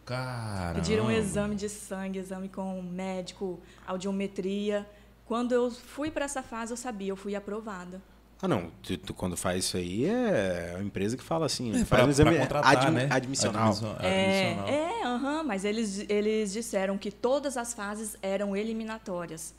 Caramba. 0.04 0.74
Pediram 0.74 1.06
um 1.06 1.10
exame 1.10 1.54
de 1.54 1.66
sangue, 1.68 2.18
exame 2.18 2.48
com 2.50 2.82
médico, 2.82 3.58
audiometria. 3.86 4.86
Quando 5.24 5.52
eu 5.52 5.70
fui 5.70 6.10
para 6.10 6.26
essa 6.26 6.42
fase, 6.42 6.70
eu 6.72 6.76
sabia, 6.76 7.08
eu 7.08 7.16
fui 7.16 7.34
aprovada. 7.34 8.02
Ah, 8.42 8.46
não. 8.48 8.70
Tu, 8.82 8.98
tu 8.98 9.14
quando 9.14 9.38
faz 9.38 9.64
isso 9.64 9.76
aí, 9.78 10.04
é 10.04 10.74
a 10.76 10.82
empresa 10.82 11.16
que 11.16 11.22
fala 11.22 11.46
assim, 11.46 11.70
É, 11.70 11.76
faz 11.76 11.88
pra, 11.88 12.04
um 12.04 12.10
exame 12.10 12.30
pra 12.32 12.40
contratar, 12.40 12.76
admi- 12.76 12.96
né? 12.96 13.08
admissional. 13.10 13.62
Admissão- 13.68 13.96
É, 14.00 14.50
admissional. 14.52 14.68
é, 14.68 15.02
aham, 15.04 15.42
mas 15.44 15.64
eles, 15.64 16.04
eles 16.10 16.52
disseram 16.52 16.98
que 16.98 17.10
todas 17.10 17.56
as 17.56 17.72
fases 17.72 18.18
eram 18.20 18.54
eliminatórias. 18.54 19.54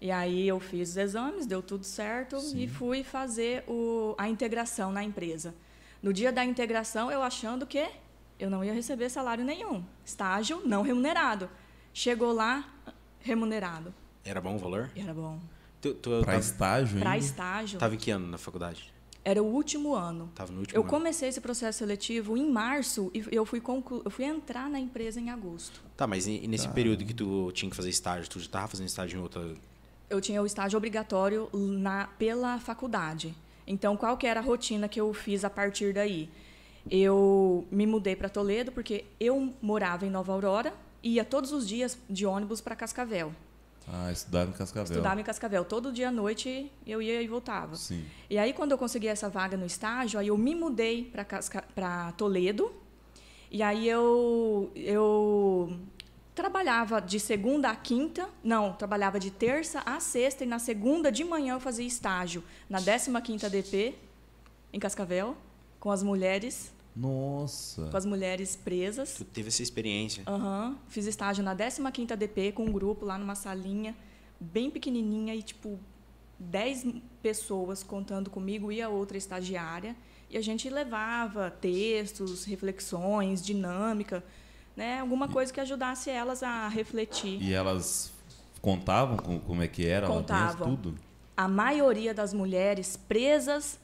E 0.00 0.10
aí 0.10 0.48
eu 0.48 0.58
fiz 0.58 0.88
os 0.90 0.96
exames, 0.96 1.46
deu 1.46 1.62
tudo 1.62 1.84
certo 1.84 2.36
e 2.56 2.66
fui 2.66 3.04
fazer 3.04 3.62
o, 3.68 4.16
a 4.18 4.28
integração 4.28 4.90
na 4.90 5.04
empresa. 5.04 5.54
No 6.02 6.12
dia 6.12 6.32
da 6.32 6.44
integração, 6.44 7.10
eu 7.10 7.22
achando 7.22 7.66
que 7.66 7.88
eu 8.38 8.50
não 8.50 8.64
ia 8.64 8.72
receber 8.72 9.08
salário 9.08 9.44
nenhum. 9.44 9.84
Estágio 10.04 10.60
não 10.64 10.82
remunerado. 10.82 11.48
Chegou 11.94 12.32
lá, 12.32 12.68
remunerado. 13.20 13.94
Era 14.24 14.40
bom 14.40 14.56
o 14.56 14.58
valor? 14.58 14.90
Era 14.96 15.14
bom. 15.14 15.38
Tu, 15.80 15.94
tu 15.94 16.10
Pra 16.22 16.32
tava, 16.32 16.38
estágio 16.38 16.98
Para 17.00 17.10
ainda? 17.12 17.24
estágio, 17.24 17.78
tava 17.78 17.94
em 17.94 17.98
que 17.98 18.10
ano 18.10 18.26
na 18.26 18.38
faculdade? 18.38 18.92
era 19.24 19.40
o 19.40 19.46
último 19.46 19.94
ano. 19.94 20.28
Tava 20.34 20.50
no 20.52 20.58
último 20.60 20.76
Eu 20.76 20.82
ano. 20.82 20.90
comecei 20.90 21.28
esse 21.28 21.40
processo 21.40 21.78
seletivo 21.78 22.36
em 22.36 22.50
março 22.50 23.08
e 23.14 23.24
eu 23.30 23.46
fui, 23.46 23.60
conclu... 23.60 24.02
eu 24.04 24.10
fui 24.10 24.24
entrar 24.24 24.68
na 24.68 24.80
empresa 24.80 25.20
em 25.20 25.30
agosto. 25.30 25.80
Tá, 25.96 26.08
mas 26.08 26.26
e, 26.26 26.40
e 26.42 26.48
nesse 26.48 26.68
período 26.68 27.04
que 27.04 27.14
tu 27.14 27.52
tinha 27.52 27.70
que 27.70 27.76
fazer 27.76 27.90
estágio, 27.90 28.28
tu 28.28 28.40
já 28.40 28.48
tava 28.50 28.66
fazendo 28.66 28.88
estágio 28.88 29.20
em 29.20 29.22
outra... 29.22 29.54
eu 30.10 30.20
tinha 30.20 30.42
o 30.42 30.46
estágio 30.46 30.76
obrigatório 30.76 31.48
na, 31.52 32.08
pela 32.18 32.58
faculdade. 32.58 33.32
Então, 33.66 33.96
qual 33.96 34.16
que 34.16 34.26
era 34.26 34.40
a 34.40 34.42
rotina 34.42 34.88
que 34.88 35.00
eu 35.00 35.12
fiz 35.12 35.44
a 35.44 35.50
partir 35.50 35.92
daí? 35.92 36.28
Eu 36.90 37.66
me 37.70 37.86
mudei 37.86 38.16
para 38.16 38.28
Toledo 38.28 38.72
porque 38.72 39.04
eu 39.20 39.54
morava 39.62 40.04
em 40.04 40.10
Nova 40.10 40.32
Aurora 40.32 40.74
e 41.02 41.14
ia 41.14 41.24
todos 41.24 41.52
os 41.52 41.66
dias 41.66 41.98
de 42.08 42.26
ônibus 42.26 42.60
para 42.60 42.74
Cascavel. 42.74 43.32
Ah, 43.86 44.12
estudava 44.12 44.50
em 44.50 44.52
Cascavel. 44.52 44.84
Estudava 44.84 45.20
em 45.20 45.24
Cascavel. 45.24 45.64
Todo 45.64 45.92
dia 45.92 46.08
à 46.08 46.12
noite 46.12 46.70
eu 46.86 47.02
ia 47.02 47.20
e 47.20 47.26
voltava. 47.26 47.76
Sim. 47.76 48.04
E 48.30 48.38
aí, 48.38 48.52
quando 48.52 48.72
eu 48.72 48.78
consegui 48.78 49.08
essa 49.08 49.28
vaga 49.28 49.56
no 49.56 49.66
estágio, 49.66 50.20
aí 50.20 50.28
eu 50.28 50.38
me 50.38 50.54
mudei 50.54 51.12
para 51.74 52.12
Toledo. 52.12 52.72
E 53.50 53.62
aí 53.62 53.86
eu, 53.86 54.70
eu 54.74 55.78
trabalhava 56.34 57.00
de 57.00 57.20
segunda 57.20 57.70
a 57.70 57.76
quinta, 57.76 58.28
não, 58.42 58.72
trabalhava 58.72 59.20
de 59.20 59.30
terça 59.30 59.82
a 59.84 60.00
sexta, 60.00 60.44
e 60.44 60.46
na 60.46 60.58
segunda 60.58 61.12
de 61.12 61.24
manhã 61.24 61.54
eu 61.54 61.60
fazia 61.60 61.86
estágio 61.86 62.42
na 62.68 62.80
15ª 62.80 63.48
DP, 63.48 63.94
em 64.72 64.78
Cascavel, 64.78 65.36
com 65.78 65.90
as 65.90 66.02
mulheres, 66.02 66.72
Nossa. 66.96 67.86
com 67.86 67.96
as 67.96 68.06
mulheres 68.06 68.56
presas. 68.56 69.14
Tu 69.14 69.24
teve 69.24 69.48
essa 69.48 69.62
experiência. 69.62 70.22
Aham. 70.26 70.76
Fiz 70.88 71.06
estágio 71.06 71.44
na 71.44 71.54
15ª 71.54 72.16
DP 72.16 72.52
com 72.52 72.64
um 72.64 72.72
grupo 72.72 73.04
lá 73.04 73.18
numa 73.18 73.34
salinha 73.34 73.94
bem 74.40 74.70
pequenininha 74.70 75.34
e 75.34 75.42
tipo 75.42 75.78
10 76.38 76.86
pessoas 77.22 77.82
contando 77.82 78.30
comigo 78.30 78.72
e 78.72 78.80
a 78.80 78.88
outra 78.88 79.16
estagiária. 79.16 79.94
E 80.30 80.36
a 80.36 80.40
gente 80.40 80.68
levava 80.70 81.50
textos, 81.50 82.44
reflexões, 82.44 83.44
dinâmica, 83.44 84.24
né? 84.76 85.00
Alguma 85.00 85.28
coisa 85.28 85.52
que 85.52 85.60
ajudasse 85.60 86.10
elas 86.10 86.42
a 86.42 86.68
refletir. 86.68 87.40
E 87.42 87.52
elas 87.52 88.12
contavam 88.60 89.16
com- 89.16 89.38
como 89.40 89.62
é 89.62 89.68
que 89.68 89.86
era 89.86 90.06
Contavam. 90.06 90.76
tudo? 90.76 90.94
A 91.36 91.48
maioria 91.48 92.12
das 92.14 92.32
mulheres 92.32 92.96
presas, 92.96 93.78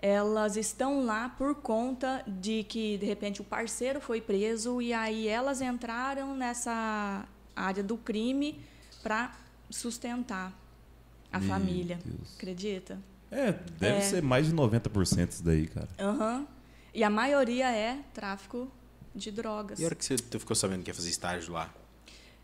elas 0.00 0.56
estão 0.56 1.04
lá 1.04 1.28
por 1.30 1.54
conta 1.56 2.22
de 2.26 2.64
que, 2.64 2.98
de 2.98 3.06
repente, 3.06 3.40
o 3.40 3.44
parceiro 3.44 4.00
foi 4.00 4.20
preso 4.20 4.80
e 4.82 4.92
aí 4.92 5.28
elas 5.28 5.60
entraram 5.60 6.34
nessa 6.36 7.24
área 7.54 7.82
do 7.82 7.96
crime 7.96 8.60
para 9.02 9.32
sustentar 9.70 10.52
a 11.32 11.38
Meu 11.38 11.48
família. 11.48 11.98
Deus. 12.04 12.34
Acredita? 12.36 12.98
É, 13.30 13.52
deve 13.52 13.96
É. 13.98 14.00
ser 14.02 14.22
mais 14.22 14.46
de 14.46 14.52
90% 14.54 15.30
isso 15.32 15.42
daí, 15.42 15.66
cara. 15.66 15.88
Aham. 15.98 16.46
E 16.94 17.02
a 17.02 17.08
maioria 17.08 17.70
é 17.70 17.98
tráfico 18.12 18.70
de 19.14 19.30
drogas. 19.30 19.78
E 19.78 19.82
a 19.82 19.86
hora 19.86 19.94
que 19.94 20.04
você, 20.04 20.16
tu 20.16 20.38
ficou 20.40 20.56
sabendo 20.56 20.82
que 20.82 20.90
ia 20.90 20.94
fazer 20.94 21.10
estágio 21.10 21.52
lá? 21.52 21.72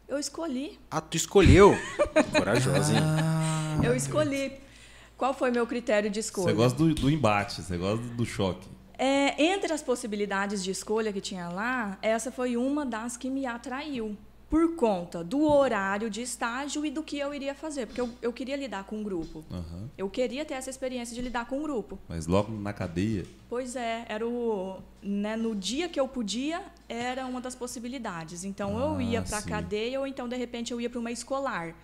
Eu 0.07 0.19
escolhi. 0.19 0.79
Ah, 0.91 1.01
tu 1.01 1.17
escolheu? 1.17 1.75
Corajosa, 2.37 2.95
hein? 2.95 3.03
Eu 3.85 3.95
escolhi. 3.95 4.53
Qual 5.17 5.35
foi 5.35 5.51
meu 5.51 5.67
critério 5.67 6.09
de 6.09 6.21
escolha? 6.21 6.49
Você 6.49 6.55
gosta 6.55 6.79
do, 6.79 6.95
do 6.95 7.11
embate, 7.11 7.61
você 7.61 7.77
gosta 7.77 8.03
do, 8.05 8.15
do 8.15 8.25
choque. 8.25 8.67
É, 8.97 9.41
entre 9.43 9.73
as 9.73 9.83
possibilidades 9.83 10.65
de 10.65 10.71
escolha 10.71 11.13
que 11.13 11.21
tinha 11.21 11.49
lá, 11.49 11.99
essa 12.03 12.33
foi 12.33 12.57
uma 12.57 12.87
das 12.87 13.17
que 13.17 13.29
me 13.29 13.47
atraiu. 13.47 14.17
Por 14.51 14.77
conta 14.77 15.23
do 15.23 15.43
horário 15.43 16.09
de 16.09 16.23
estágio 16.23 16.85
e 16.87 16.91
do 16.91 17.03
que 17.03 17.19
eu 17.19 17.35
iria 17.35 17.55
fazer. 17.55 17.85
Porque 17.87 18.01
eu, 18.01 18.09
eu 18.23 18.33
queria 18.33 18.57
lidar 18.57 18.85
com 18.85 18.97
um 18.97 19.03
grupo. 19.03 19.45
Aham. 19.51 19.91
Eu 19.99 20.09
queria 20.09 20.43
ter 20.43 20.55
essa 20.55 20.71
experiência 20.71 21.15
de 21.15 21.21
lidar 21.21 21.47
com 21.47 21.59
um 21.59 21.63
grupo. 21.63 21.99
Mas 22.09 22.27
logo 22.27 22.51
na 22.53 22.73
cadeia, 22.73 23.27
Pois 23.49 23.77
é, 23.77 24.07
era 24.09 24.27
o. 24.27 24.81
Né, 25.03 25.37
no 25.37 25.55
dia 25.55 25.87
que 25.89 26.01
eu 26.01 26.09
podia, 26.09 26.63
era 26.89 27.27
uma 27.27 27.41
das 27.43 27.55
possibilidades. 27.55 28.43
Então, 28.43 28.79
eu 28.79 28.97
Ah, 28.97 29.03
ia 29.03 29.23
para 29.23 29.39
a 29.39 29.43
cadeia 29.43 30.01
ou 30.01 30.07
então, 30.07 30.27
de 30.27 30.37
repente, 30.37 30.73
eu 30.73 30.81
ia 30.81 30.89
para 30.89 30.99
uma 31.01 31.11
escolar. 31.13 31.75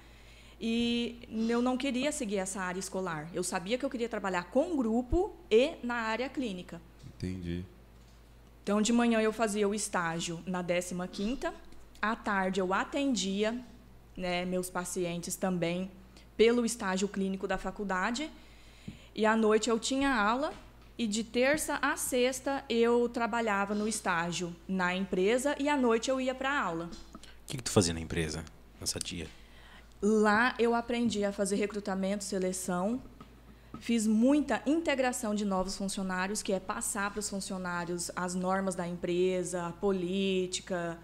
E 0.61 1.19
eu 1.49 1.61
não 1.61 1.77
queria 1.77 2.11
seguir 2.13 2.37
essa 2.39 2.61
área 2.63 2.81
escolar. 2.81 3.29
Eu 3.35 3.43
sabia 3.45 3.77
que 3.77 3.85
eu 3.85 3.91
queria 3.91 4.09
trabalhar 4.09 4.45
com 4.45 4.75
grupo 4.77 5.35
e 5.51 5.73
na 5.83 5.97
área 5.97 6.29
clínica. 6.31 6.81
entendi. 7.15 7.63
Então, 8.63 8.81
de 8.81 8.91
manhã 8.93 9.21
eu 9.21 9.33
fazia 9.33 9.69
o 9.69 9.75
estágio 9.75 10.41
na 10.47 10.65
15ª, 10.65 11.53
à 12.01 12.15
tarde 12.15 12.61
eu 12.61 12.73
atendia 12.73 13.59
né, 14.17 14.45
meus 14.45 14.71
pacientes 14.71 15.37
também 15.37 15.91
pelo 16.37 16.65
estágio 16.65 17.09
clínico 17.09 17.47
da 17.47 17.57
faculdade, 17.59 18.31
e 19.15 19.25
à 19.25 19.37
noite 19.37 19.71
eu 19.71 19.79
tinha 19.79 20.13
aula, 20.13 20.53
e 20.99 21.07
de 21.07 21.25
terça 21.25 21.79
a 21.81 21.97
sexta 21.97 22.65
eu 22.69 23.09
trabalhava 23.09 23.75
no 23.75 23.87
estágio 23.87 24.55
na 24.67 24.95
empresa, 24.95 25.55
e 25.59 25.69
à 25.69 25.77
noite 25.77 26.11
eu 26.11 26.21
ia 26.21 26.35
para 26.35 26.51
a 26.51 26.61
aula. 26.61 26.91
O 27.15 27.47
que, 27.47 27.57
que 27.57 27.63
tu 27.63 27.71
fazia 27.71 27.95
na 27.95 28.01
empresa, 28.01 28.45
nessa 28.81 28.99
dia? 28.99 29.29
Lá 30.03 30.55
eu 30.59 30.75
aprendi 30.75 31.25
a 31.25 31.33
fazer 31.33 31.57
recrutamento, 31.57 32.25
seleção, 32.25 33.01
fiz 33.79 34.07
muita 34.07 34.63
integração 34.67 35.35
de 35.35 35.45
novos 35.45 35.77
funcionários, 35.77 36.43
que 36.43 36.53
é 36.53 36.61
passar 36.61 37.11
para 37.11 37.21
os 37.21 37.29
funcionários 37.29 38.11
as 38.15 38.35
normas 38.35 38.75
da 38.75 38.87
empresa, 38.87 39.67
a 39.67 39.73
política, 39.73 40.99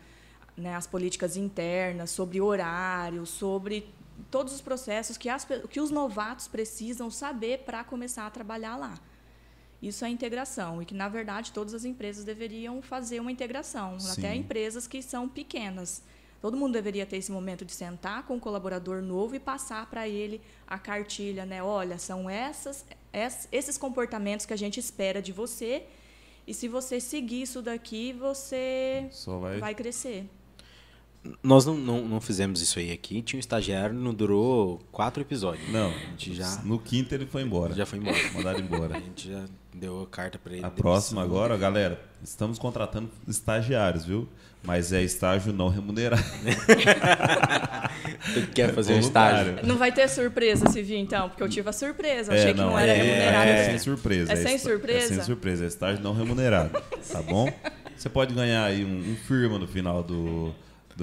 né, 0.60 0.74
as 0.76 0.86
políticas 0.86 1.36
internas, 1.36 2.10
sobre 2.10 2.40
horário, 2.40 3.26
sobre 3.26 3.88
todos 4.30 4.52
os 4.54 4.60
processos 4.60 5.16
que, 5.16 5.28
as, 5.28 5.46
que 5.68 5.80
os 5.80 5.90
novatos 5.90 6.46
precisam 6.46 7.10
saber 7.10 7.60
para 7.60 7.82
começar 7.82 8.26
a 8.26 8.30
trabalhar 8.30 8.76
lá. 8.76 8.98
Isso 9.82 10.04
é 10.04 10.10
integração 10.10 10.82
e 10.82 10.84
que, 10.84 10.94
na 10.94 11.08
verdade, 11.08 11.52
todas 11.52 11.72
as 11.72 11.84
empresas 11.86 12.22
deveriam 12.24 12.82
fazer 12.82 13.18
uma 13.18 13.32
integração, 13.32 13.98
Sim. 13.98 14.12
até 14.12 14.34
empresas 14.34 14.86
que 14.86 15.02
são 15.02 15.26
pequenas. 15.26 16.02
Todo 16.42 16.56
mundo 16.56 16.72
deveria 16.72 17.04
ter 17.06 17.16
esse 17.16 17.32
momento 17.32 17.64
de 17.64 17.72
sentar 17.72 18.24
com 18.24 18.36
o 18.36 18.40
colaborador 18.40 19.02
novo 19.02 19.34
e 19.34 19.38
passar 19.38 19.86
para 19.86 20.06
ele 20.08 20.40
a 20.66 20.78
cartilha, 20.78 21.44
né? 21.46 21.62
Olha, 21.62 21.98
são 21.98 22.28
essas, 22.30 22.84
ess- 23.12 23.48
esses 23.52 23.76
comportamentos 23.78 24.44
que 24.46 24.52
a 24.52 24.56
gente 24.56 24.78
espera 24.80 25.20
de 25.20 25.32
você 25.32 25.84
e 26.46 26.54
se 26.54 26.66
você 26.68 26.98
seguir 27.00 27.42
isso 27.42 27.60
daqui, 27.62 28.12
você 28.12 29.08
vai. 29.40 29.58
vai 29.58 29.74
crescer. 29.74 30.28
Nós 31.42 31.66
não, 31.66 31.74
não, 31.76 32.08
não 32.08 32.20
fizemos 32.20 32.62
isso 32.62 32.78
aí 32.78 32.90
aqui. 32.92 33.20
Tinha 33.20 33.36
um 33.36 33.40
estagiário, 33.40 33.94
não 33.94 34.14
durou 34.14 34.80
quatro 34.90 35.20
episódios. 35.22 35.70
Não, 35.70 35.92
gente 36.10 36.34
já- 36.34 36.60
no 36.64 36.78
quinto 36.78 37.14
ele 37.14 37.26
foi 37.26 37.42
embora. 37.42 37.74
Já 37.74 37.84
foi 37.84 37.98
embora. 37.98 38.16
Mandaram 38.34 38.58
A 38.60 38.62
embora. 38.62 38.94
gente 38.94 39.30
já 39.30 39.44
deu 39.74 40.00
a 40.02 40.06
carta 40.06 40.38
pra 40.42 40.54
ele. 40.54 40.64
A 40.64 40.70
próxima 40.70 41.22
agora, 41.22 41.56
galera, 41.58 42.00
estamos 42.24 42.58
contratando 42.58 43.10
estagiários, 43.28 44.04
viu? 44.06 44.26
Mas 44.62 44.92
é 44.92 45.02
estágio 45.02 45.52
não 45.52 45.68
remunerado. 45.68 46.22
Tu 48.34 48.46
quer 48.54 48.72
fazer 48.74 48.92
um 48.94 49.00
Voluntário. 49.00 49.48
estágio? 49.50 49.68
Não 49.68 49.76
vai 49.76 49.92
ter 49.92 50.08
surpresa 50.08 50.68
se 50.70 50.82
vir, 50.82 50.96
então, 50.98 51.28
porque 51.28 51.42
eu 51.42 51.48
tive 51.48 51.68
a 51.68 51.72
surpresa. 51.72 52.32
Eu 52.32 52.38
achei 52.38 52.52
que 52.54 52.60
não, 52.60 52.78
é, 52.78 52.82
era 52.82 52.92
é, 52.92 53.02
remunerado. 53.02 53.50
É, 53.50 53.64
sem 53.70 53.78
surpresa. 53.78 54.32
É 54.32 54.36
sem 54.36 54.54
esta- 54.54 54.68
surpresa? 54.68 54.98
É 54.98 55.08
sem 55.16 55.22
surpresa. 55.24 55.64
É 55.64 55.66
estágio 55.68 56.02
não 56.02 56.14
remunerado. 56.14 56.80
Tá 57.10 57.22
bom? 57.22 57.50
Você 57.96 58.08
pode 58.08 58.34
ganhar 58.34 58.64
aí 58.64 58.84
um, 58.84 59.12
um 59.12 59.16
firma 59.16 59.58
no 59.58 59.66
final 59.66 60.02
do, 60.02 60.54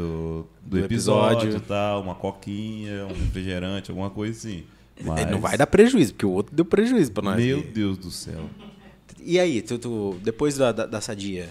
do, 0.01 0.47
do 0.61 0.77
Do 0.77 0.85
episódio, 0.85 1.43
episódio. 1.49 1.67
tal, 1.67 2.01
uma 2.01 2.15
coquinha, 2.15 3.05
um 3.05 3.13
refrigerante, 3.13 3.91
alguma 3.91 4.09
coisa 4.09 4.37
assim. 4.37 4.63
Mas, 5.03 5.29
Não 5.29 5.39
vai 5.39 5.57
dar 5.57 5.67
prejuízo, 5.67 6.13
porque 6.13 6.25
o 6.25 6.31
outro 6.31 6.55
deu 6.55 6.65
prejuízo 6.65 7.11
pra 7.11 7.23
nós. 7.23 7.35
Meu 7.43 7.59
aqui. 7.59 7.67
Deus 7.67 7.97
do 7.97 8.09
céu. 8.09 8.49
E 9.21 9.39
aí, 9.39 9.61
tu, 9.61 9.77
tu- 9.77 10.17
depois 10.23 10.57
da, 10.57 10.71
da, 10.71 10.85
da 10.85 11.01
sadia? 11.01 11.49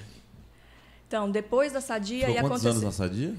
Então, 1.06 1.30
depois 1.30 1.72
da 1.72 1.80
sadia, 1.80 2.26
Ficou 2.26 2.34
quantos 2.42 2.46
acontecer. 2.66 2.68
anos 2.70 2.82
na 2.82 2.92
sadia? 2.92 3.34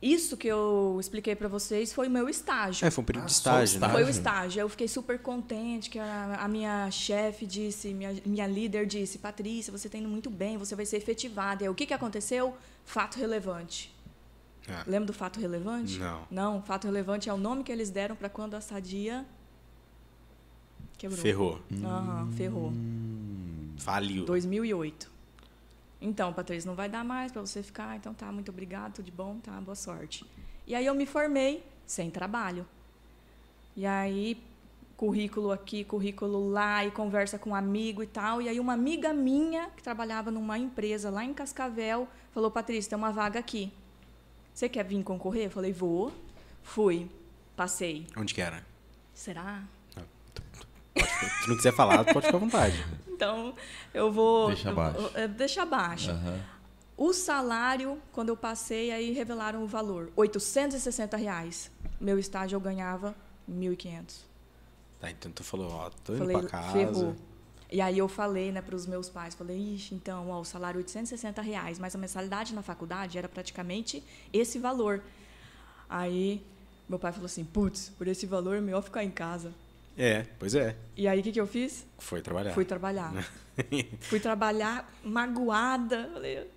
Isso 0.00 0.36
que 0.36 0.46
eu 0.46 0.96
expliquei 1.00 1.34
para 1.34 1.48
vocês 1.48 1.92
foi 1.92 2.06
o 2.06 2.10
meu 2.10 2.28
estágio. 2.28 2.86
É, 2.86 2.90
foi 2.90 3.02
um 3.02 3.04
período 3.04 3.26
de 3.26 3.32
Ah, 3.32 3.34
só 3.34 3.50
estágio, 3.62 3.80
né? 3.80 3.88
Foi 3.88 4.04
o 4.04 4.08
estágio. 4.08 4.20
estágio. 4.20 4.60
Eu 4.60 4.68
fiquei 4.68 4.86
super 4.86 5.18
contente 5.18 5.90
que 5.90 5.98
a, 5.98 6.36
a 6.40 6.46
minha 6.46 6.88
chefe 6.90 7.46
disse, 7.46 7.92
minha, 7.92 8.14
minha 8.24 8.46
líder 8.46 8.86
disse, 8.86 9.18
Patrícia, 9.18 9.72
você 9.76 9.88
está 9.88 9.98
indo 9.98 10.08
muito 10.08 10.30
bem, 10.30 10.56
você 10.56 10.76
vai 10.76 10.86
ser 10.86 10.98
efetivada. 10.98 11.64
E 11.64 11.66
aí, 11.66 11.70
o 11.70 11.74
que, 11.74 11.84
que 11.86 11.94
aconteceu? 11.94 12.54
Fato 12.84 13.18
relevante. 13.18 13.92
Ah. 14.70 14.84
Lembra 14.86 15.06
do 15.06 15.12
fato 15.12 15.40
relevante? 15.40 15.98
Não. 15.98 16.26
Não, 16.30 16.62
fato 16.62 16.84
relevante 16.84 17.28
é 17.28 17.32
o 17.32 17.36
nome 17.36 17.64
que 17.64 17.72
eles 17.72 17.90
deram 17.90 18.14
para 18.14 18.28
quando 18.28 18.54
a 18.54 18.60
sadia 18.60 19.24
quebrou. 20.96 21.20
Ferrou. 21.20 21.60
Aham, 21.82 22.30
ferrou. 22.32 22.72
Faliu. 23.78 24.24
2008. 24.24 25.10
Então, 26.00 26.32
Patrícia, 26.32 26.68
não 26.68 26.76
vai 26.76 26.88
dar 26.88 27.04
mais 27.04 27.32
para 27.32 27.40
você 27.40 27.62
ficar. 27.62 27.96
Então 27.96 28.14
tá, 28.14 28.30
muito 28.30 28.50
obrigado, 28.50 28.94
tudo 28.94 29.04
de 29.04 29.10
bom, 29.10 29.38
tá, 29.38 29.60
boa 29.60 29.74
sorte. 29.74 30.24
E 30.66 30.74
aí 30.74 30.86
eu 30.86 30.94
me 30.94 31.06
formei 31.06 31.64
sem 31.86 32.10
trabalho. 32.10 32.66
E 33.76 33.86
aí 33.86 34.40
currículo 34.96 35.52
aqui, 35.52 35.84
currículo 35.84 36.50
lá 36.50 36.84
e 36.84 36.90
conversa 36.90 37.38
com 37.38 37.50
um 37.50 37.54
amigo 37.54 38.02
e 38.02 38.06
tal. 38.06 38.42
E 38.42 38.48
aí 38.48 38.58
uma 38.58 38.72
amiga 38.72 39.12
minha 39.12 39.70
que 39.76 39.82
trabalhava 39.82 40.30
numa 40.30 40.58
empresa 40.58 41.08
lá 41.08 41.24
em 41.24 41.32
Cascavel 41.32 42.08
falou: 42.32 42.50
"Patrícia, 42.50 42.90
tem 42.90 42.98
uma 42.98 43.12
vaga 43.12 43.38
aqui. 43.38 43.72
Você 44.58 44.68
quer 44.68 44.84
vir 44.84 45.00
concorrer?" 45.04 45.44
Eu 45.44 45.50
falei: 45.52 45.72
"Vou". 45.72 46.12
Fui. 46.64 47.08
Passei. 47.54 48.06
Onde 48.16 48.34
que 48.34 48.40
era? 48.40 48.64
Será? 49.14 49.62
Se 50.96 51.44
tu 51.44 51.48
não 51.50 51.56
quiser 51.56 51.72
falar, 51.72 52.04
pode 52.04 52.26
ficar 52.26 52.36
à 52.36 52.40
vontade. 52.40 52.84
Então, 53.18 53.52
eu 53.92 54.12
vou 54.12 54.46
Deixa 54.46 54.70
abaixo. 54.70 55.10
eu- 55.16 55.28
deixa 55.28 55.62
abaixo. 55.62 56.10
Aham. 56.12 56.40
O 56.96 57.12
salário, 57.12 58.00
quando 58.12 58.28
eu 58.28 58.36
passei, 58.36 58.92
aí 58.92 59.10
revelaram 59.12 59.64
o 59.64 59.66
valor, 59.66 60.12
860 60.14 61.16
reais. 61.16 61.68
Meu 62.00 62.16
estágio 62.16 62.54
eu 62.54 62.60
ganhava 62.60 63.16
1.500. 63.50 64.20
Tá, 65.00 65.10
então 65.10 65.32
tu 65.32 65.42
falou, 65.42 65.68
ó, 65.72 65.90
tô 66.04 66.12
indo 66.12 66.18
Falei, 66.20 66.38
pra 66.38 66.48
casa. 66.48 66.72
ferrou. 66.72 67.16
E 67.70 67.80
aí 67.80 67.98
eu 67.98 68.08
falei, 68.08 68.50
né, 68.50 68.62
para 68.62 68.74
os 68.74 68.86
meus 68.86 69.10
pais, 69.10 69.34
falei, 69.34 69.74
ixi, 69.74 69.94
então, 69.94 70.30
ó, 70.30 70.40
o 70.40 70.44
salário 70.44 70.78
é 70.78 70.80
860 70.80 71.42
reais, 71.42 71.78
mas 71.78 71.94
a 71.94 71.98
mensalidade 71.98 72.54
na 72.54 72.62
faculdade 72.62 73.18
era 73.18 73.28
praticamente 73.28 74.02
esse 74.32 74.58
valor. 74.58 75.02
Aí 75.88 76.42
meu 76.88 76.98
pai 76.98 77.12
falou 77.12 77.26
assim, 77.26 77.44
putz, 77.44 77.90
por 77.98 78.08
esse 78.08 78.24
valor 78.24 78.56
é 78.56 78.60
melhor 78.60 78.82
ficar 78.82 79.04
em 79.04 79.10
casa. 79.10 79.52
É, 79.96 80.24
pois 80.38 80.54
é. 80.54 80.76
E 80.96 81.06
aí 81.06 81.20
o 81.20 81.22
que, 81.22 81.32
que 81.32 81.40
eu 81.40 81.46
fiz? 81.46 81.84
Foi 81.98 82.22
trabalhar. 82.22 82.54
Fui 82.54 82.64
trabalhar. 82.64 83.12
Fui 84.00 84.20
trabalhar 84.20 84.90
magoada. 85.04 86.08
Falei, 86.14 86.48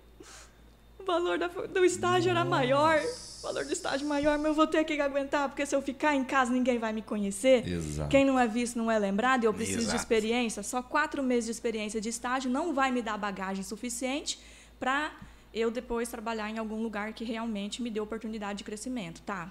o 1.02 1.06
valor 1.06 1.38
da- 1.38 1.48
do 1.48 1.84
estágio 1.84 2.30
era 2.30 2.44
maior. 2.44 3.00
O 3.40 3.42
valor 3.42 3.64
do 3.64 3.72
estágio 3.72 4.06
maior, 4.06 4.38
mas 4.38 4.46
eu 4.46 4.54
vou 4.54 4.66
ter 4.66 4.84
que 4.84 5.00
aguentar, 5.00 5.48
porque 5.48 5.66
se 5.66 5.74
eu 5.74 5.82
ficar 5.82 6.14
em 6.14 6.22
casa, 6.24 6.52
ninguém 6.52 6.78
vai 6.78 6.92
me 6.92 7.02
conhecer. 7.02 7.66
Exato. 7.68 8.08
Quem 8.08 8.24
não 8.24 8.38
é 8.38 8.46
visto 8.46 8.76
não 8.78 8.90
é 8.90 8.98
lembrado, 8.98 9.42
e 9.42 9.46
eu 9.46 9.52
preciso 9.54 9.78
de 9.78 9.84
Exato. 9.84 9.96
experiência. 9.96 10.62
Só 10.62 10.80
quatro 10.82 11.22
meses 11.22 11.46
de 11.46 11.50
experiência 11.50 12.00
de 12.00 12.08
estágio 12.08 12.50
não 12.50 12.72
vai 12.72 12.90
me 12.92 13.02
dar 13.02 13.18
bagagem 13.18 13.64
suficiente 13.64 14.38
para 14.78 15.10
eu 15.52 15.70
depois 15.70 16.08
trabalhar 16.08 16.48
em 16.50 16.58
algum 16.58 16.80
lugar 16.82 17.12
que 17.12 17.24
realmente 17.24 17.82
me 17.82 17.90
dê 17.90 18.00
oportunidade 18.00 18.58
de 18.58 18.64
crescimento. 18.64 19.20
Tá. 19.22 19.50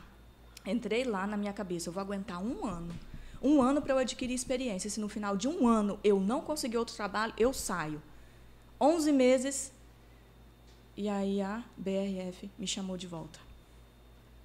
Entrei 0.65 1.03
lá 1.03 1.27
na 1.27 1.35
minha 1.35 1.53
cabeça, 1.53 1.89
eu 1.89 1.93
vou 1.93 2.01
aguentar 2.01 2.41
um 2.41 2.65
ano. 2.65 2.93
Um 3.41 3.61
ano 3.61 3.81
para 3.81 3.93
eu 3.93 3.97
adquirir 3.97 4.33
experiência. 4.35 4.89
Se 4.89 4.99
no 4.99 5.09
final 5.09 5.35
de 5.35 5.47
um 5.47 5.67
ano 5.67 5.99
eu 6.03 6.19
não 6.19 6.39
conseguir 6.41 6.77
outro 6.77 6.95
trabalho, 6.95 7.33
eu 7.37 7.51
saio. 7.51 8.01
11 8.79 9.11
meses. 9.11 9.71
E 10.95 11.07
aí 11.09 11.41
a 11.41 11.63
BRF 11.77 12.49
me 12.57 12.67
chamou 12.67 12.97
de 12.97 13.07
volta. 13.07 13.39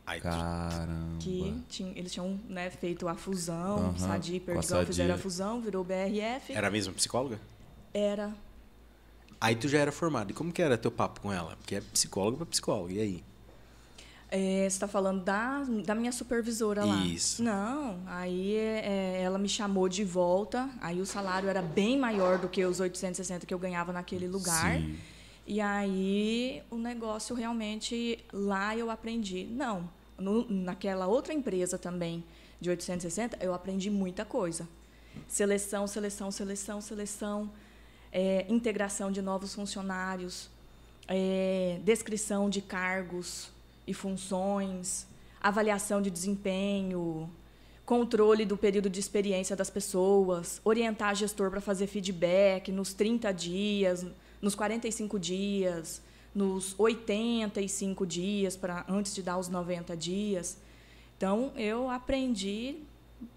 Aí, 0.06 0.20
tu- 0.20 0.24
Caramba. 0.24 1.18
Que 1.18 1.62
tinha, 1.68 1.92
eles 1.98 2.12
tinham 2.12 2.38
né, 2.48 2.70
feito 2.70 3.08
a 3.08 3.14
fusão, 3.16 3.78
Aham, 3.78 3.98
Sadi 3.98 4.36
e 4.36 4.40
Perdigão 4.40 4.86
fizeram 4.86 5.14
a 5.16 5.18
fusão, 5.18 5.60
virou 5.60 5.82
BRF. 5.82 6.52
Era 6.54 6.68
a 6.68 6.70
mesma 6.70 6.92
psicóloga? 6.92 7.40
Era. 7.92 8.32
Aí 9.40 9.56
tu 9.56 9.66
já 9.68 9.78
era 9.80 9.90
formado. 9.90 10.30
E 10.30 10.34
como 10.34 10.52
que 10.52 10.62
era 10.62 10.78
teu 10.78 10.90
papo 10.92 11.20
com 11.20 11.32
ela? 11.32 11.56
Porque 11.56 11.74
é 11.74 11.80
psicóloga 11.80 12.36
pra 12.38 12.46
psicóloga. 12.46 12.92
E 12.92 13.00
aí? 13.00 13.24
É, 14.30 14.60
você 14.62 14.66
está 14.66 14.88
falando 14.88 15.22
da, 15.24 15.62
da 15.84 15.94
minha 15.94 16.10
supervisora 16.12 16.84
lá? 16.84 16.96
Isso. 17.04 17.42
Não, 17.42 17.98
aí 18.06 18.56
é, 18.56 19.22
ela 19.22 19.38
me 19.38 19.48
chamou 19.48 19.88
de 19.88 20.04
volta. 20.04 20.68
Aí 20.80 21.00
o 21.00 21.06
salário 21.06 21.48
era 21.48 21.62
bem 21.62 21.98
maior 21.98 22.38
do 22.38 22.48
que 22.48 22.64
os 22.64 22.80
860 22.80 23.44
que 23.46 23.52
eu 23.54 23.58
ganhava 23.58 23.92
naquele 23.92 24.26
lugar. 24.26 24.78
Sim. 24.78 24.96
E 25.46 25.60
aí 25.60 26.62
o 26.70 26.76
negócio 26.76 27.34
realmente 27.34 28.18
lá 28.32 28.76
eu 28.76 28.90
aprendi. 28.90 29.44
Não, 29.44 29.88
no- 30.18 30.46
naquela 30.50 31.06
outra 31.06 31.32
empresa 31.32 31.78
também 31.78 32.24
de 32.60 32.68
860 32.70 33.38
eu 33.40 33.54
aprendi 33.54 33.88
muita 33.90 34.24
coisa. 34.24 34.68
Seleção, 35.28 35.86
seleção, 35.86 36.30
seleção, 36.30 36.80
seleção, 36.80 37.50
é, 38.12 38.44
integração 38.48 39.10
de 39.12 39.22
novos 39.22 39.54
funcionários, 39.54 40.50
é, 41.08 41.78
descrição 41.84 42.50
de 42.50 42.60
cargos 42.60 43.50
e 43.86 43.94
funções, 43.94 45.06
avaliação 45.40 46.02
de 46.02 46.10
desempenho, 46.10 47.30
controle 47.84 48.44
do 48.44 48.56
período 48.56 48.90
de 48.90 48.98
experiência 48.98 49.54
das 49.54 49.70
pessoas, 49.70 50.60
orientar 50.64 51.14
gestor 51.14 51.50
para 51.50 51.60
fazer 51.60 51.86
feedback 51.86 52.72
nos 52.72 52.92
30 52.92 53.32
dias, 53.32 54.04
nos 54.40 54.54
45 54.54 55.18
dias, 55.18 56.02
nos 56.34 56.74
85 56.78 58.06
dias 58.06 58.56
para 58.56 58.84
antes 58.88 59.14
de 59.14 59.22
dar 59.22 59.38
os 59.38 59.48
90 59.48 59.96
dias. 59.96 60.58
Então 61.16 61.52
eu 61.56 61.88
aprendi 61.90 62.76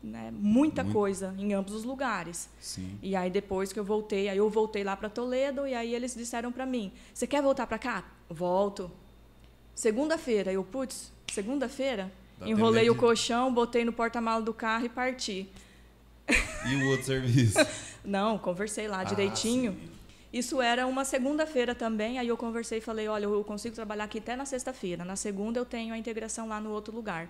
né, 0.03 0.29
muita 0.33 0.83
Muito. 0.83 0.93
coisa 0.93 1.33
em 1.37 1.53
ambos 1.53 1.73
os 1.73 1.83
lugares. 1.85 2.49
Sim. 2.59 2.99
E 3.01 3.15
aí 3.15 3.29
depois 3.29 3.71
que 3.71 3.79
eu 3.79 3.83
voltei, 3.85 4.27
aí 4.27 4.37
eu 4.37 4.49
voltei 4.49 4.83
lá 4.83 4.95
para 4.97 5.09
Toledo 5.09 5.65
e 5.65 5.73
aí 5.73 5.95
eles 5.95 6.13
disseram 6.13 6.51
para 6.51 6.65
mim: 6.65 6.91
"Você 7.13 7.25
quer 7.25 7.41
voltar 7.41 7.65
para 7.67 7.77
cá?" 7.79 8.03
Volto. 8.29 8.91
Segunda-feira, 9.73 10.51
eu, 10.51 10.63
putz, 10.63 11.11
segunda-feira? 11.31 12.11
Enrolei 12.45 12.89
o 12.89 12.95
colchão, 12.95 13.53
botei 13.53 13.83
no 13.85 13.93
porta-malas 13.93 14.43
do 14.43 14.53
carro 14.53 14.85
e 14.85 14.89
parti. 14.89 15.47
E 16.69 16.75
o 16.75 16.89
outro 16.89 17.05
serviço? 17.05 17.57
Não, 18.03 18.37
conversei 18.37 18.87
lá 18.87 18.99
Ah, 18.99 19.03
direitinho. 19.05 19.71
sim. 19.73 19.89
Isso 20.31 20.61
era 20.61 20.85
uma 20.85 21.03
segunda-feira 21.03 21.73
também, 21.73 22.19
aí 22.19 22.27
eu 22.27 22.37
conversei 22.37 22.77
e 22.77 22.81
falei, 22.81 23.07
olha, 23.07 23.25
eu 23.25 23.43
consigo 23.43 23.73
trabalhar 23.73 24.03
aqui 24.03 24.19
até 24.19 24.35
na 24.35 24.45
sexta-feira. 24.45 25.03
Na 25.03 25.15
segunda 25.15 25.59
eu 25.59 25.65
tenho 25.65 25.93
a 25.93 25.97
integração 25.97 26.47
lá 26.47 26.61
no 26.61 26.69
outro 26.69 26.95
lugar. 26.95 27.27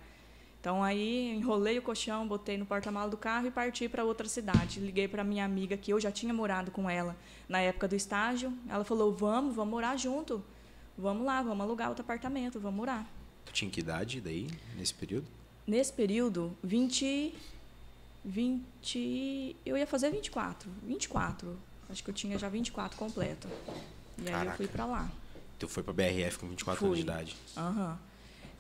Então 0.60 0.84
aí 0.84 1.34
enrolei 1.34 1.78
o 1.78 1.82
colchão, 1.82 2.28
botei 2.28 2.58
no 2.58 2.66
porta-malas 2.66 3.10
do 3.10 3.16
carro 3.16 3.48
e 3.48 3.52
parti 3.52 3.88
para 3.88 4.04
outra 4.04 4.28
cidade. 4.28 4.82
Liguei 4.82 5.08
para 5.08 5.24
minha 5.24 5.46
amiga 5.46 5.78
que 5.78 5.94
eu 5.94 6.00
já 6.00 6.12
tinha 6.12 6.34
morado 6.34 6.70
com 6.70 6.90
ela 6.90 7.16
na 7.48 7.62
época 7.62 7.88
do 7.88 7.96
estágio. 7.96 8.52
Ela 8.68 8.84
falou: 8.84 9.14
"Vamos, 9.14 9.56
vamos 9.56 9.72
morar 9.72 9.96
junto. 9.96 10.44
vamos 10.98 11.26
lá, 11.26 11.42
vamos 11.42 11.62
alugar 11.62 11.88
outro 11.88 12.04
apartamento, 12.04 12.60
vamos 12.60 12.78
morar. 12.78 13.10
Tu 13.46 13.54
tinha 13.54 13.72
que 13.72 13.80
idade 13.80 14.20
daí, 14.20 14.48
nesse 14.76 14.94
período? 14.94 15.26
Nesse 15.66 15.94
período, 15.94 16.58
20. 16.62 17.34
20. 18.26 19.56
Eu 19.66 19.78
ia 19.78 19.88
fazer 19.88 20.12
24. 20.12 20.70
24. 20.84 21.58
Acho 21.90 22.04
que 22.04 22.10
eu 22.10 22.14
tinha 22.14 22.38
já 22.38 22.48
24 22.50 22.98
completo. 22.98 23.48
E 24.18 24.22
aí 24.22 24.28
Caraca. 24.32 24.52
eu 24.52 24.58
fui 24.58 24.68
pra 24.68 24.86
lá. 24.86 25.10
Tu 25.58 25.68
foi 25.68 25.84
pra 25.84 25.92
BRF 25.94 26.38
com 26.40 26.48
24 26.48 26.86
anos 26.86 26.98
de 26.98 27.04
Fui. 27.04 27.12
idade. 27.12 27.36
Aham. 27.58 27.98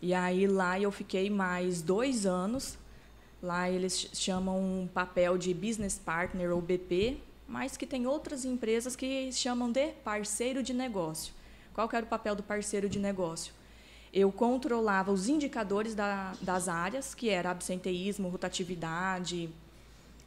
E 0.01 0.13
aí 0.13 0.47
lá 0.47 0.79
eu 0.79 0.91
fiquei 0.91 1.29
mais 1.29 1.81
dois 1.81 2.25
anos. 2.25 2.77
Lá 3.41 3.69
eles 3.69 3.99
ch- 3.99 4.09
chamam 4.17 4.57
um 4.59 4.87
papel 4.87 5.37
de 5.37 5.53
business 5.53 5.97
partner 6.03 6.51
ou 6.53 6.61
BP, 6.61 7.17
mas 7.47 7.77
que 7.77 7.85
tem 7.85 8.05
outras 8.07 8.43
empresas 8.45 8.95
que 8.95 9.31
chamam 9.31 9.71
de 9.71 9.87
parceiro 10.03 10.61
de 10.63 10.73
negócio. 10.73 11.33
Qual 11.73 11.87
que 11.87 11.95
era 11.95 12.05
o 12.05 12.09
papel 12.09 12.35
do 12.35 12.43
parceiro 12.43 12.89
de 12.89 12.99
negócio? 12.99 13.53
Eu 14.11 14.31
controlava 14.31 15.11
os 15.11 15.29
indicadores 15.29 15.93
da- 15.95 16.33
das 16.41 16.67
áreas, 16.67 17.13
que 17.13 17.29
era 17.29 17.51
absenteísmo, 17.51 18.27
rotatividade, 18.27 19.49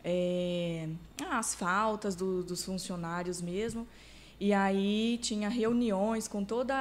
é, 0.04 0.88
as 1.30 1.54
faltas 1.54 2.14
do- 2.14 2.42
dos 2.42 2.64
funcionários 2.64 3.40
mesmo. 3.40 3.86
E 4.40 4.52
aí 4.52 5.18
tinha 5.22 5.48
reuniões 5.48 6.26
com 6.26 6.44
todos 6.44 6.74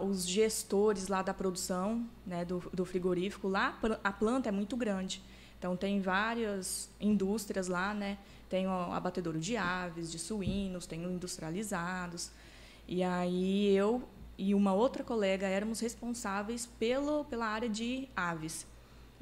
os 0.00 0.26
gestores 0.26 1.08
lá 1.08 1.20
da 1.20 1.34
produção, 1.34 2.06
né, 2.26 2.44
do, 2.44 2.58
do 2.72 2.84
frigorífico. 2.86 3.48
Lá 3.48 3.78
a 4.02 4.12
planta 4.12 4.48
é 4.48 4.52
muito 4.52 4.76
grande, 4.76 5.22
então 5.58 5.76
tem 5.76 6.00
várias 6.00 6.88
indústrias 6.98 7.68
lá, 7.68 7.92
né? 7.92 8.16
Tem 8.48 8.66
o 8.66 8.70
abatedouro 8.70 9.38
de 9.38 9.56
aves, 9.56 10.10
de 10.10 10.18
suínos, 10.18 10.86
tem 10.86 11.02
industrializados. 11.04 12.30
E 12.88 13.02
aí 13.02 13.74
eu 13.74 14.02
e 14.38 14.54
uma 14.54 14.72
outra 14.72 15.04
colega 15.04 15.46
éramos 15.46 15.80
responsáveis 15.80 16.66
pelo, 16.78 17.24
pela 17.26 17.46
área 17.46 17.68
de 17.68 18.08
aves. 18.16 18.66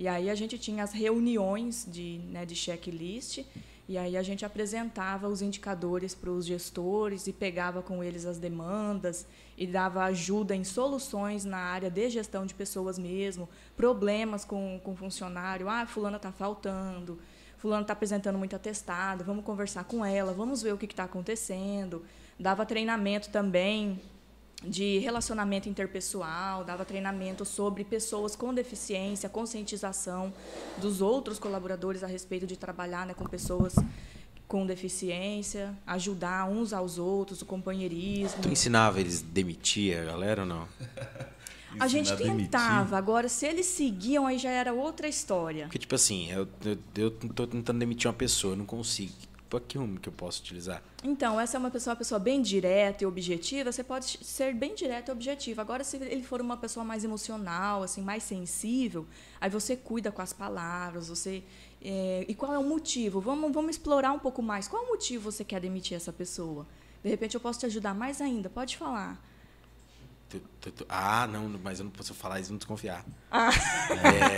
E 0.00 0.08
aí 0.08 0.30
a 0.30 0.34
gente 0.34 0.56
tinha 0.56 0.82
as 0.82 0.94
reuniões 0.94 1.86
de, 1.86 2.22
né, 2.30 2.46
de 2.46 2.56
checklist, 2.56 3.44
e 3.86 3.98
aí 3.98 4.16
a 4.16 4.22
gente 4.22 4.46
apresentava 4.46 5.28
os 5.28 5.42
indicadores 5.42 6.14
para 6.14 6.30
os 6.30 6.46
gestores 6.46 7.26
e 7.26 7.34
pegava 7.34 7.82
com 7.82 8.02
eles 8.02 8.24
as 8.24 8.38
demandas 8.38 9.26
e 9.58 9.66
dava 9.66 10.02
ajuda 10.04 10.56
em 10.56 10.64
soluções 10.64 11.44
na 11.44 11.58
área 11.58 11.90
de 11.90 12.08
gestão 12.08 12.46
de 12.46 12.54
pessoas 12.54 12.98
mesmo, 12.98 13.46
problemas 13.76 14.42
com, 14.42 14.80
com 14.82 14.96
funcionário, 14.96 15.68
ah, 15.68 15.84
fulana 15.84 16.16
está 16.16 16.32
faltando, 16.32 17.18
fulano 17.58 17.82
está 17.82 17.92
apresentando 17.92 18.38
muito 18.38 18.56
atestado, 18.56 19.22
vamos 19.22 19.44
conversar 19.44 19.84
com 19.84 20.02
ela, 20.02 20.32
vamos 20.32 20.62
ver 20.62 20.72
o 20.72 20.78
que 20.78 20.86
está 20.86 21.04
acontecendo. 21.04 22.02
Dava 22.38 22.64
treinamento 22.64 23.28
também 23.28 24.00
de 24.62 24.98
relacionamento 24.98 25.68
interpessoal, 25.68 26.64
dava 26.64 26.84
treinamento 26.84 27.44
sobre 27.44 27.84
pessoas 27.84 28.36
com 28.36 28.52
deficiência, 28.52 29.28
conscientização 29.28 30.32
dos 30.78 31.00
outros 31.00 31.38
colaboradores 31.38 32.02
a 32.04 32.06
respeito 32.06 32.46
de 32.46 32.56
trabalhar 32.56 33.06
né, 33.06 33.14
com 33.14 33.24
pessoas 33.24 33.74
com 34.46 34.66
deficiência, 34.66 35.72
ajudar 35.86 36.44
uns 36.50 36.72
aos 36.72 36.98
outros, 36.98 37.40
o 37.40 37.46
companheirismo. 37.46 38.42
Tu 38.42 38.48
ensinava 38.48 38.98
eles 38.98 39.22
demitir 39.22 39.96
a 39.96 40.04
galera 40.04 40.42
ou 40.42 40.48
não? 40.48 40.68
A 41.78 41.86
gente 41.86 42.16
tentava, 42.16 42.98
agora 42.98 43.28
se 43.28 43.46
eles 43.46 43.66
seguiam 43.66 44.26
aí 44.26 44.38
já 44.38 44.50
era 44.50 44.72
outra 44.72 45.06
história. 45.06 45.66
Porque, 45.66 45.78
tipo 45.78 45.94
assim, 45.94 46.28
eu, 46.28 46.48
eu, 46.64 46.78
eu 46.96 47.10
tô 47.10 47.46
tentando 47.46 47.78
demitir 47.78 48.08
uma 48.08 48.16
pessoa, 48.16 48.54
eu 48.54 48.56
não 48.56 48.66
consigo. 48.66 49.12
Rumo 49.76 49.98
que 49.98 50.08
eu 50.08 50.12
posso 50.12 50.40
utilizar? 50.40 50.82
Então, 51.02 51.40
essa 51.40 51.56
é 51.56 51.58
uma 51.58 51.70
pessoa, 51.70 51.92
uma 51.92 51.98
pessoa 51.98 52.18
bem 52.18 52.40
direta 52.40 53.04
e 53.04 53.06
objetiva, 53.06 53.72
você 53.72 53.82
pode 53.82 54.18
ser 54.22 54.54
bem 54.54 54.74
direta 54.74 55.10
e 55.10 55.12
objetiva. 55.12 55.62
Agora, 55.62 55.82
se 55.82 55.96
ele 55.96 56.22
for 56.22 56.40
uma 56.40 56.56
pessoa 56.56 56.84
mais 56.84 57.04
emocional, 57.04 57.82
assim, 57.82 58.02
mais 58.02 58.22
sensível, 58.22 59.06
aí 59.40 59.50
você 59.50 59.76
cuida 59.76 60.12
com 60.12 60.22
as 60.22 60.32
palavras, 60.32 61.08
você. 61.08 61.42
é, 61.82 62.24
e 62.28 62.34
qual 62.34 62.54
é 62.54 62.58
o 62.58 62.64
motivo? 62.64 63.20
Vamos, 63.20 63.52
vamos 63.52 63.70
explorar 63.70 64.12
um 64.12 64.18
pouco 64.18 64.42
mais. 64.42 64.68
Qual 64.68 64.82
é 64.82 64.86
o 64.86 64.88
motivo 64.90 65.30
você 65.30 65.44
quer 65.44 65.60
demitir 65.60 65.96
essa 65.96 66.12
pessoa? 66.12 66.66
De 67.02 67.08
repente 67.08 67.34
eu 67.34 67.40
posso 67.40 67.58
te 67.60 67.66
ajudar 67.66 67.94
mais 67.94 68.20
ainda, 68.20 68.50
pode 68.50 68.76
falar. 68.76 69.29
Tu- 70.30 70.40
tu- 70.60 70.70
tu- 70.70 70.86
ah, 70.88 71.26
não, 71.26 71.48
mas 71.62 71.80
eu 71.80 71.84
não 71.84 71.90
posso 71.90 72.14
falar, 72.14 72.36
eles 72.36 72.48
vão 72.48 72.56
desconfiar. 72.56 73.04
Ah, 73.32 73.50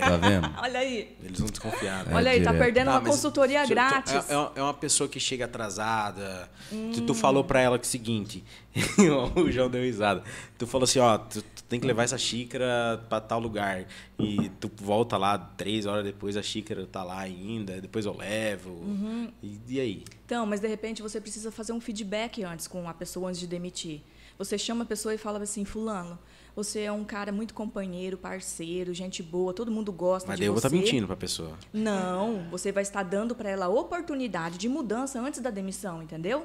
Tá 0.00 0.16
vendo? 0.16 0.50
olha 0.62 0.80
aí. 0.80 1.16
Eles 1.22 1.38
vão 1.38 1.48
desconfiar. 1.50 2.06
né? 2.06 2.14
olha 2.14 2.30
aí, 2.30 2.42
tá 2.42 2.54
perdendo 2.54 2.88
Ah, 2.88 2.92
uma 2.94 3.00
mas 3.02 3.10
consultoria 3.10 3.60
tu- 3.62 3.66
tu- 3.66 3.70
grátis. 3.70 4.12
É, 4.14 4.34
é- 4.34 4.50
é 4.56 4.62
uma 4.62 4.72
pessoa 4.72 5.06
que 5.08 5.20
chega 5.20 5.44
atrasada. 5.44 6.50
Tu, 6.94 7.02
tu 7.02 7.12
Hum. 7.12 7.14
falou 7.14 7.44
pra 7.44 7.60
ela 7.60 7.78
que 7.78 7.84
é 7.84 7.88
o 7.88 7.90
seguinte. 7.90 8.42
o 9.36 9.50
João 9.50 9.68
deu 9.68 9.82
risada. 9.82 10.22
Tu 10.56 10.66
falou 10.66 10.84
assim, 10.84 10.98
ó, 10.98 11.18
tu, 11.18 11.42
tu 11.42 11.62
tem 11.64 11.78
que 11.78 11.86
levar 11.86 12.04
essa 12.04 12.16
xícara 12.16 13.04
pra 13.08 13.20
tal 13.20 13.38
lugar. 13.38 13.84
E 14.18 14.48
tu 14.60 14.70
volta 14.76 15.16
lá 15.18 15.36
três 15.36 15.84
horas 15.84 16.04
depois, 16.04 16.36
a 16.38 16.42
xícara 16.42 16.86
tá 16.86 17.02
lá 17.04 17.18
ainda, 17.20 17.80
depois 17.82 18.06
eu 18.06 18.16
levo. 18.16 18.70
Uhum. 18.70 19.30
E, 19.42 19.60
e 19.68 19.80
aí? 19.80 20.04
Então, 20.24 20.46
mas 20.46 20.60
de 20.60 20.68
repente 20.68 21.02
você 21.02 21.20
precisa 21.20 21.50
fazer 21.52 21.72
um 21.74 21.80
feedback 21.80 22.42
antes 22.44 22.66
com 22.66 22.88
a 22.88 22.94
pessoa 22.94 23.28
antes 23.28 23.40
de 23.40 23.46
demitir. 23.46 24.00
Você 24.44 24.58
chama 24.58 24.82
a 24.82 24.86
pessoa 24.86 25.14
e 25.14 25.18
fala 25.18 25.38
assim, 25.42 25.64
fulano, 25.64 26.18
você 26.56 26.80
é 26.80 26.90
um 26.92 27.04
cara 27.04 27.30
muito 27.30 27.54
companheiro, 27.54 28.16
parceiro, 28.18 28.92
gente 28.92 29.22
boa, 29.22 29.54
todo 29.54 29.70
mundo 29.70 29.92
gosta 29.92 30.26
Mas 30.28 30.36
de 30.36 30.40
daí 30.40 30.48
eu 30.48 30.52
vou 30.52 30.60
você. 30.60 30.66
estar 30.66 30.76
mentindo 30.76 31.06
pra 31.06 31.14
pessoa. 31.16 31.52
Não, 31.72 32.42
você 32.50 32.72
vai 32.72 32.82
estar 32.82 33.02
dando 33.04 33.34
para 33.36 33.48
ela 33.50 33.66
a 33.66 33.68
oportunidade 33.68 34.58
de 34.58 34.68
mudança 34.68 35.20
antes 35.20 35.40
da 35.40 35.48
demissão, 35.50 36.02
entendeu? 36.02 36.44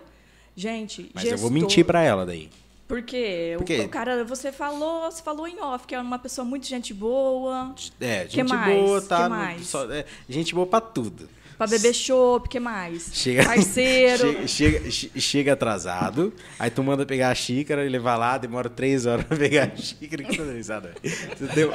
Gente, 0.55 1.11
Mas 1.13 1.23
eu 1.25 1.31
vou 1.31 1.49
gestor- 1.49 1.51
mentir 1.51 1.85
pra 1.85 2.01
ela 2.03 2.25
daí. 2.25 2.49
Porque 2.87 3.55
Porque- 3.57 3.81
o 3.81 3.89
cara, 3.89 4.23
você 4.23 4.49
falou, 4.49 5.11
você 5.11 5.21
falou 5.21 5.45
em 5.45 5.59
off 5.59 5.85
que 5.85 5.93
é 5.93 5.99
uma 5.99 6.17
pessoa 6.17 6.45
muito 6.45 6.65
gente 6.65 6.93
boa, 6.93 7.75
É, 7.99 8.23
Que 8.25 8.37
gente 8.37 8.47
mais? 8.53 8.79
boa, 8.81 9.01
tá? 9.01 9.27
No- 9.27 9.59
só- 9.63 9.91
é, 9.91 10.05
gente 10.29 10.55
boa 10.55 10.65
pra 10.65 10.79
tudo. 10.79 11.27
Para 11.57 11.67
beber 11.67 11.93
chopp, 11.93 12.47
que 12.47 12.59
mais? 12.59 13.09
Chega, 13.13 13.43
Parceiro. 13.43 14.17
chega, 14.47 14.47
chega, 14.47 14.91
che- 14.91 15.19
chega 15.19 15.53
atrasado, 15.53 16.31
aí 16.59 16.69
tu 16.69 16.83
manda 16.83 17.05
pegar 17.05 17.29
a 17.31 17.35
xícara 17.35 17.85
e 17.85 17.89
levar 17.89 18.15
lá, 18.17 18.37
demora 18.37 18.69
três 18.69 19.05
horas 19.05 19.25
pra 19.25 19.35
pegar 19.37 19.71
a 19.73 19.75
xícara. 19.75 20.23
Que 20.23 20.41
risada. 20.41 20.93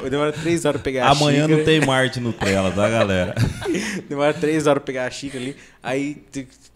Demora 0.08 0.32
três 0.32 0.64
horas 0.64 0.80
pra 0.80 0.84
pegar 0.84 1.06
a 1.06 1.10
Amanhã 1.10 1.42
xícara. 1.42 1.56
não 1.58 1.64
tem 1.64 1.80
Marte 1.80 2.20
Nutella, 2.20 2.70
tá, 2.70 2.88
galera? 2.88 3.34
Demora 4.08 4.32
três 4.34 4.66
horas 4.66 4.82
pra 4.82 4.86
pegar 4.86 5.06
a 5.06 5.10
xícara 5.10 5.42
ali. 5.42 5.56
Aí 5.82 6.22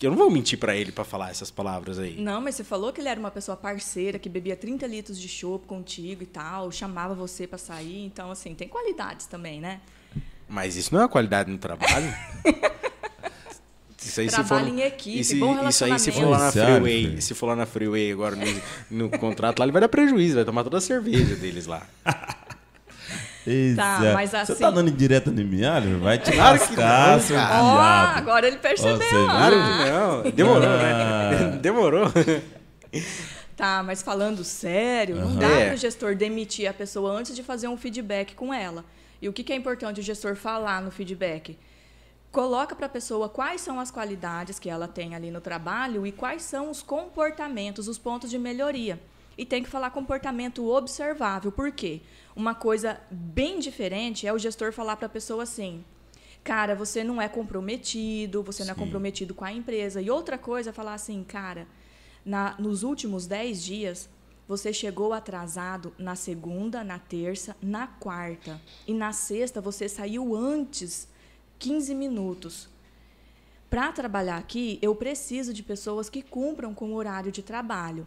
eu 0.03 0.11
não 0.11 0.19
vou 0.19 0.31
mentir 0.31 0.59
pra 0.59 0.75
ele 0.75 0.91
pra 0.93 1.05
falar 1.05 1.31
essas 1.31 1.51
palavras 1.51 1.99
aí. 1.99 2.21
Não, 2.21 2.41
mas 2.41 2.57
você 2.57 2.65
falou 2.65 2.93
que 2.93 3.01
ele 3.01 3.09
era 3.09 3.21
uma 3.21 3.31
pessoa 3.31 3.57
parceira, 3.57 4.19
que 4.19 4.29
bebia 4.29 4.57
30 4.57 4.87
litros 4.87 5.21
de 5.21 5.29
chopp 5.29 5.65
contigo 5.67 6.23
e 6.23 6.27
tal, 6.27 6.71
chamava 6.73 7.15
você 7.15 7.47
para 7.47 7.57
sair, 7.59 8.05
então 8.05 8.31
assim, 8.31 8.55
tem 8.55 8.67
qualidades 8.69 9.27
também, 9.27 9.61
né? 9.61 9.81
Mas 10.49 10.77
isso 10.77 10.93
não 10.95 11.01
é 11.01 11.05
uma 11.05 11.09
qualidade 11.09 11.51
no 11.51 11.59
trabalho. 11.59 12.13
Isso 14.07 14.21
aí, 14.21 14.29
se 14.29 14.35
Trabalho 14.37 14.67
for, 14.67 14.75
em 14.75 14.81
equipe, 14.83 15.21
isso, 15.21 15.37
bom 15.37 15.69
isso 15.69 15.85
aí 15.85 15.99
se 15.99 16.13
for 16.13 16.29
lá 16.29 16.39
na 16.39 16.53
freeway, 16.53 17.21
se 17.21 17.35
for 17.35 17.47
lá 17.47 17.57
na 17.57 17.67
freeway 17.67 18.13
agora 18.13 18.37
no, 18.37 18.63
no 18.91 19.11
contrato 19.19 19.59
lá, 19.59 19.65
ele 19.65 19.73
vai 19.73 19.81
dar 19.81 19.89
prejuízo, 19.89 20.37
vai 20.37 20.45
tomar 20.45 20.65
toda 20.65 20.79
a 20.79 20.81
cerveja 20.81 21.35
deles 21.37 21.67
lá. 21.67 21.83
Eita. 23.47 23.77
Tá, 23.81 24.01
mas 24.13 24.31
Você 24.31 24.37
assim- 24.37 24.55
tá 24.57 24.71
dando 24.73 24.91
indireta 24.91 25.31
em 25.31 25.45
mim, 25.45 25.65
Alho? 25.65 26.01
Vai 26.01 26.19
te 26.19 26.33
Claro 26.33 26.59
que 26.59 26.65
lascar, 26.75 27.13
não, 27.13 27.21
seu 27.21 27.37
cara. 27.37 27.63
Ó, 27.63 27.75
viado. 27.77 28.19
agora 28.19 28.49
ele 28.49 28.57
percebeu. 28.57 28.97
Você 28.97 29.15
ó. 29.15 29.25
Claro 29.27 29.57
que 29.57 29.91
não. 30.25 30.31
Demorou, 30.33 30.69
Ah. 30.69 31.31
né? 31.53 31.59
Demorou. 31.63 32.13
Tá, 33.57 33.83
mas 33.85 34.03
falando 34.03 34.43
sério, 34.43 35.15
não 35.17 35.37
dá 35.37 35.47
É. 35.49 35.67
para 35.67 35.75
o 35.75 35.77
gestor 35.79 36.17
demitir 36.17 36.69
a 36.69 36.75
pessoa 36.75 37.13
antes 37.13 37.35
de 37.37 37.43
fazer 37.45 37.69
um 37.69 37.77
feedback 37.77 38.35
com 38.35 38.53
ela. 38.53 38.85
E 39.23 39.29
o 39.29 39.33
que, 39.33 39.45
que 39.45 39.53
é 39.53 39.57
importante 39.57 40.01
o 40.01 40.03
gestor 40.03 40.35
falar 40.35 40.83
no 40.83 40.91
feedback? 40.91 41.57
Coloca 42.33 42.75
para 42.77 42.87
a 42.87 42.89
pessoa 42.89 43.29
quais 43.29 43.61
são 43.63 43.81
as 43.81 43.91
qualidades 43.91 44.59
que 44.59 44.69
ela 44.69 44.87
tem 44.87 45.15
ali 45.15 45.31
no 45.31 45.41
trabalho 45.41 46.07
e 46.07 46.13
quais 46.13 46.43
são 46.43 46.71
os 46.71 46.83
comportamentos, 46.83 47.89
os 47.89 47.97
pontos 47.99 48.29
de 48.29 48.39
melhoria. 48.39 49.01
E 49.39 49.45
tem 49.45 49.63
que 49.63 49.69
falar 49.71 49.91
comportamento 49.91 50.67
observável. 50.71 51.51
Por 51.53 51.71
quê? 51.73 52.01
Uma 52.35 52.55
coisa 52.55 53.01
bem 53.11 53.59
diferente 53.59 54.27
é 54.27 54.33
o 54.33 54.39
gestor 54.39 54.73
falar 54.73 54.97
para 54.97 55.07
a 55.07 55.11
pessoa 55.11 55.43
assim: 55.45 55.85
cara, 56.45 56.75
você 56.75 57.03
não 57.05 57.21
é 57.21 57.29
comprometido, 57.29 58.43
você 58.43 58.65
não 58.65 58.73
é 58.73 58.75
Sim. 58.75 58.81
comprometido 58.81 59.35
com 59.35 59.45
a 59.45 59.53
empresa. 59.53 60.01
E 60.03 60.11
outra 60.11 60.37
coisa 60.37 60.71
é 60.71 60.73
falar 60.73 60.95
assim, 60.95 61.23
cara, 61.25 61.67
na- 62.25 62.55
nos 62.59 62.83
últimos 62.83 63.27
10 63.27 63.63
dias, 63.63 64.09
você 64.49 64.73
chegou 64.73 65.13
atrasado 65.13 65.93
na 65.99 66.15
segunda, 66.17 66.83
na 66.85 66.99
terça, 66.99 67.57
na 67.63 67.87
quarta. 67.87 68.61
E 68.87 68.95
na 68.95 69.13
sexta, 69.13 69.61
você 69.61 69.89
saiu 69.89 70.35
antes 70.37 71.09
15 71.59 71.95
minutos. 71.95 72.69
Para 73.69 73.93
trabalhar 73.93 74.37
aqui, 74.37 74.79
eu 74.81 74.95
preciso 74.95 75.53
de 75.53 75.63
pessoas 75.63 76.09
que 76.09 76.23
cumpram 76.23 76.73
com 76.75 76.91
o 76.91 76.95
horário 76.95 77.33
de 77.33 77.43
trabalho. 77.43 78.07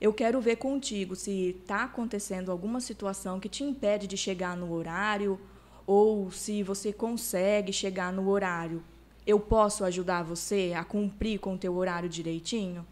Eu 0.00 0.12
quero 0.12 0.40
ver 0.40 0.56
contigo 0.56 1.14
se 1.14 1.56
está 1.60 1.84
acontecendo 1.84 2.50
alguma 2.50 2.80
situação 2.80 3.38
que 3.38 3.48
te 3.48 3.62
impede 3.62 4.06
de 4.06 4.16
chegar 4.16 4.56
no 4.56 4.72
horário 4.72 5.40
ou 5.86 6.30
se 6.30 6.62
você 6.62 6.92
consegue 6.92 7.72
chegar 7.72 8.12
no 8.12 8.28
horário. 8.28 8.82
Eu 9.26 9.38
posso 9.38 9.84
ajudar 9.84 10.24
você 10.24 10.72
a 10.76 10.82
cumprir 10.84 11.38
com 11.38 11.54
o 11.54 11.58
teu 11.58 11.74
horário 11.76 12.08
direitinho? 12.08 12.84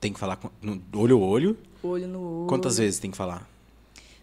Tem 0.00 0.12
que 0.12 0.18
falar 0.18 0.36
com- 0.36 0.50
no 0.60 0.82
olho 1.00 1.16
a 1.22 1.26
olho. 1.26 1.58
Olho 1.82 2.08
no 2.08 2.40
olho. 2.40 2.48
Quantas 2.48 2.76
vezes 2.78 2.98
tem 2.98 3.10
que 3.10 3.16
falar? 3.16 3.48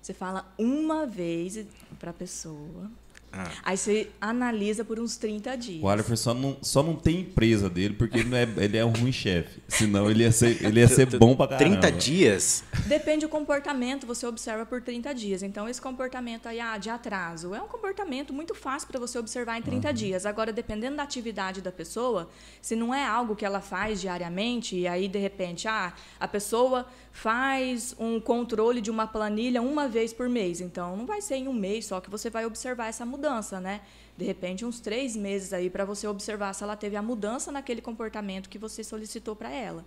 Você 0.01 0.13
fala 0.13 0.51
uma 0.57 1.05
vez 1.05 1.65
para 1.97 2.11
a 2.11 2.13
pessoa. 2.13 2.91
Ah. 3.33 3.49
Aí 3.63 3.77
você 3.77 4.09
analisa 4.19 4.83
por 4.83 4.99
uns 4.99 5.15
30 5.15 5.55
dias. 5.55 5.83
O 5.83 5.87
Alifer 5.87 6.17
só 6.17 6.33
não, 6.33 6.57
só 6.61 6.83
não 6.83 6.95
tem 6.95 7.21
empresa 7.21 7.69
dele 7.69 7.93
porque 7.93 8.17
ele, 8.17 8.29
não 8.29 8.37
é, 8.37 8.47
ele 8.57 8.77
é 8.77 8.83
um 8.83 8.91
ruim 8.91 9.11
chefe. 9.11 9.61
Senão 9.67 10.11
ele 10.11 10.23
ia 10.23 10.31
ser, 10.31 10.63
ele 10.63 10.79
ia 10.81 10.87
ser 10.87 11.05
bom 11.17 11.35
pra 11.35 11.47
caramba. 11.47 11.79
30 11.79 11.91
dias? 11.97 12.63
Depende 12.87 13.25
do 13.25 13.29
comportamento, 13.29 14.05
você 14.05 14.25
observa 14.27 14.65
por 14.65 14.81
30 14.81 15.13
dias. 15.13 15.43
Então, 15.43 15.69
esse 15.69 15.81
comportamento 15.81 16.47
aí, 16.47 16.59
ah, 16.59 16.77
de 16.77 16.89
atraso, 16.89 17.55
é 17.55 17.61
um 17.61 17.67
comportamento 17.67 18.33
muito 18.33 18.53
fácil 18.53 18.87
para 18.89 18.99
você 18.99 19.17
observar 19.17 19.57
em 19.57 19.61
30 19.61 19.93
dias. 19.93 20.25
Agora, 20.25 20.51
dependendo 20.51 20.97
da 20.97 21.03
atividade 21.03 21.61
da 21.61 21.71
pessoa, 21.71 22.29
se 22.61 22.75
não 22.75 22.93
é 22.93 23.05
algo 23.05 23.35
que 23.35 23.45
ela 23.45 23.61
faz 23.61 24.01
diariamente, 24.01 24.75
e 24.75 24.87
aí, 24.87 25.07
de 25.07 25.19
repente, 25.19 25.67
ah, 25.67 25.93
a 26.19 26.27
pessoa 26.27 26.85
faz 27.11 27.95
um 27.99 28.19
controle 28.19 28.81
de 28.81 28.89
uma 28.89 29.05
planilha 29.05 29.61
uma 29.61 29.87
vez 29.87 30.13
por 30.13 30.29
mês. 30.29 30.61
Então, 30.61 30.95
não 30.95 31.05
vai 31.05 31.21
ser 31.21 31.35
em 31.35 31.47
um 31.47 31.53
mês 31.53 31.85
só 31.85 31.99
que 31.99 32.09
você 32.09 32.29
vai 32.29 32.45
observar 32.45 32.87
essa 32.87 33.05
mudança, 33.05 33.59
né? 33.59 33.81
De 34.17 34.25
repente, 34.25 34.65
uns 34.65 34.79
três 34.79 35.15
meses 35.15 35.53
aí 35.53 35.69
para 35.69 35.85
você 35.85 36.07
observar 36.07 36.53
se 36.53 36.63
ela 36.63 36.75
teve 36.75 36.95
a 36.95 37.01
mudança 37.01 37.51
naquele 37.51 37.81
comportamento 37.81 38.49
que 38.49 38.57
você 38.57 38.83
solicitou 38.83 39.35
para 39.35 39.51
ela. 39.51 39.83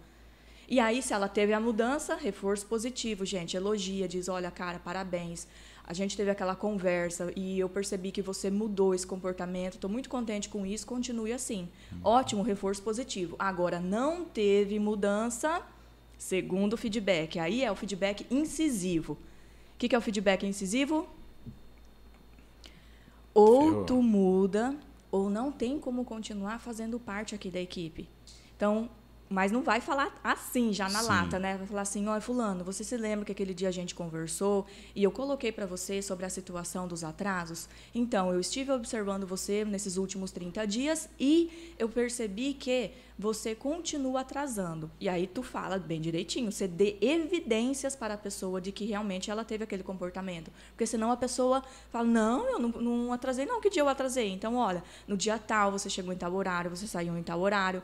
E 0.69 0.81
aí, 0.81 1.03
se 1.03 1.13
ela 1.13 1.29
teve 1.29 1.53
a 1.53 1.61
mudança, 1.61 2.17
reforço 2.17 2.67
positivo, 2.67 3.25
gente. 3.25 3.57
Elogia, 3.57 4.09
diz: 4.09 4.29
olha, 4.29 4.51
cara, 4.51 4.79
parabéns. 4.79 5.47
A 5.87 5.93
gente 5.93 6.17
teve 6.17 6.31
aquela 6.31 6.57
conversa 6.57 7.31
e 7.37 7.59
eu 7.59 7.69
percebi 7.69 8.11
que 8.11 8.23
você 8.23 8.51
mudou 8.51 8.95
esse 8.95 9.07
comportamento. 9.07 9.75
Estou 9.75 9.91
muito 9.91 10.09
contente 10.09 10.49
com 10.49 10.65
isso. 10.65 10.87
Continue 10.87 11.31
assim. 11.31 11.69
Ótimo, 12.03 12.43
reforço 12.43 12.83
positivo. 12.83 13.37
Agora, 13.39 13.79
não 13.79 14.25
teve 14.25 14.79
mudança, 14.79 15.61
segundo 16.25 16.77
feedback. 16.77 17.39
Aí 17.39 17.63
é 17.63 17.71
o 17.71 17.77
feedback 17.77 18.27
incisivo. 18.31 19.13
O 19.13 19.19
que, 19.79 19.89
que 19.89 19.95
é 19.95 19.99
o 19.99 20.01
feedback 20.01 20.47
incisivo? 20.47 21.07
Ou 23.35 23.63
Ferrou. 23.63 23.85
tu 23.85 24.03
muda, 24.03 24.75
ou 25.11 25.29
não 25.29 25.53
tem 25.53 25.79
como 25.79 26.05
continuar 26.05 26.61
fazendo 26.61 26.99
parte 26.99 27.35
aqui 27.35 27.51
da 27.51 27.61
equipe. 27.61 28.09
Então, 28.57 28.89
mas 29.29 29.51
não 29.51 29.63
vai 29.63 29.81
falar 29.81 30.15
assim, 30.23 30.73
já 30.73 30.89
na 30.89 31.01
Sim. 31.01 31.09
lata, 31.09 31.39
né? 31.39 31.57
Vai 31.57 31.67
falar 31.67 31.83
assim, 31.83 32.07
olha, 32.07 32.21
fulano, 32.21 32.63
você 32.65 32.85
se 32.85 32.97
lembra 32.97 33.25
que 33.25 33.33
aquele 33.33 33.55
dia 33.55 33.69
a 33.69 33.73
gente 33.73 33.95
conversou 33.95 34.67
e 34.95 35.03
eu 35.03 35.11
coloquei 35.11 35.51
para 35.51 35.67
você 35.67 36.03
sobre 36.03 36.27
a 36.27 36.31
situação 36.31 36.87
dos 36.87 37.03
atrasos? 37.03 37.69
Então, 37.95 38.33
eu 38.33 38.39
estive 38.39 38.71
observando 38.73 39.27
você 39.27 39.65
nesses 39.65 39.97
últimos 39.97 40.31
30 40.31 40.67
dias 40.67 41.09
e 41.19 41.75
eu 41.79 41.89
percebi 41.89 42.55
que 42.55 42.93
você 43.19 43.55
continua 43.55 44.21
atrasando. 44.21 44.91
E 45.01 45.09
aí 45.09 45.27
tu 45.27 45.43
fala 45.43 45.79
bem 45.79 46.01
direitinho, 46.01 46.51
você 46.51 46.67
dê 46.67 46.97
evidências 47.01 47.95
para 47.95 48.15
a 48.15 48.19
pessoa 48.19 48.61
de 48.61 48.73
que 48.73 48.85
realmente 48.85 49.31
ela 49.31 49.45
teve 49.45 49.65
aquele 49.65 49.83
comportamento. 49.83 50.51
Porque 50.71 50.87
senão 50.87 51.11
a 51.13 51.17
pessoa 51.17 51.63
fala, 51.91 52.05
não, 52.05 52.47
eu 52.47 52.59
não, 52.59 52.69
não 52.69 53.13
atrasei 53.13 53.47
não, 53.47 53.61
que 53.61 53.71
dia 53.71 53.83
eu 53.83 53.89
atrasei? 53.89 54.31
Então, 54.31 54.57
olha, 54.57 54.83
no 55.07 55.17
dia 55.17 55.39
tal 55.39 55.71
você 55.71 55.89
chegou 55.89 56.13
em 56.13 56.17
tal 56.17 56.35
horário, 56.35 56.71
você 56.71 56.87
saiu 56.87 57.17
em 57.17 57.23
tal 57.23 57.41
horário. 57.41 57.83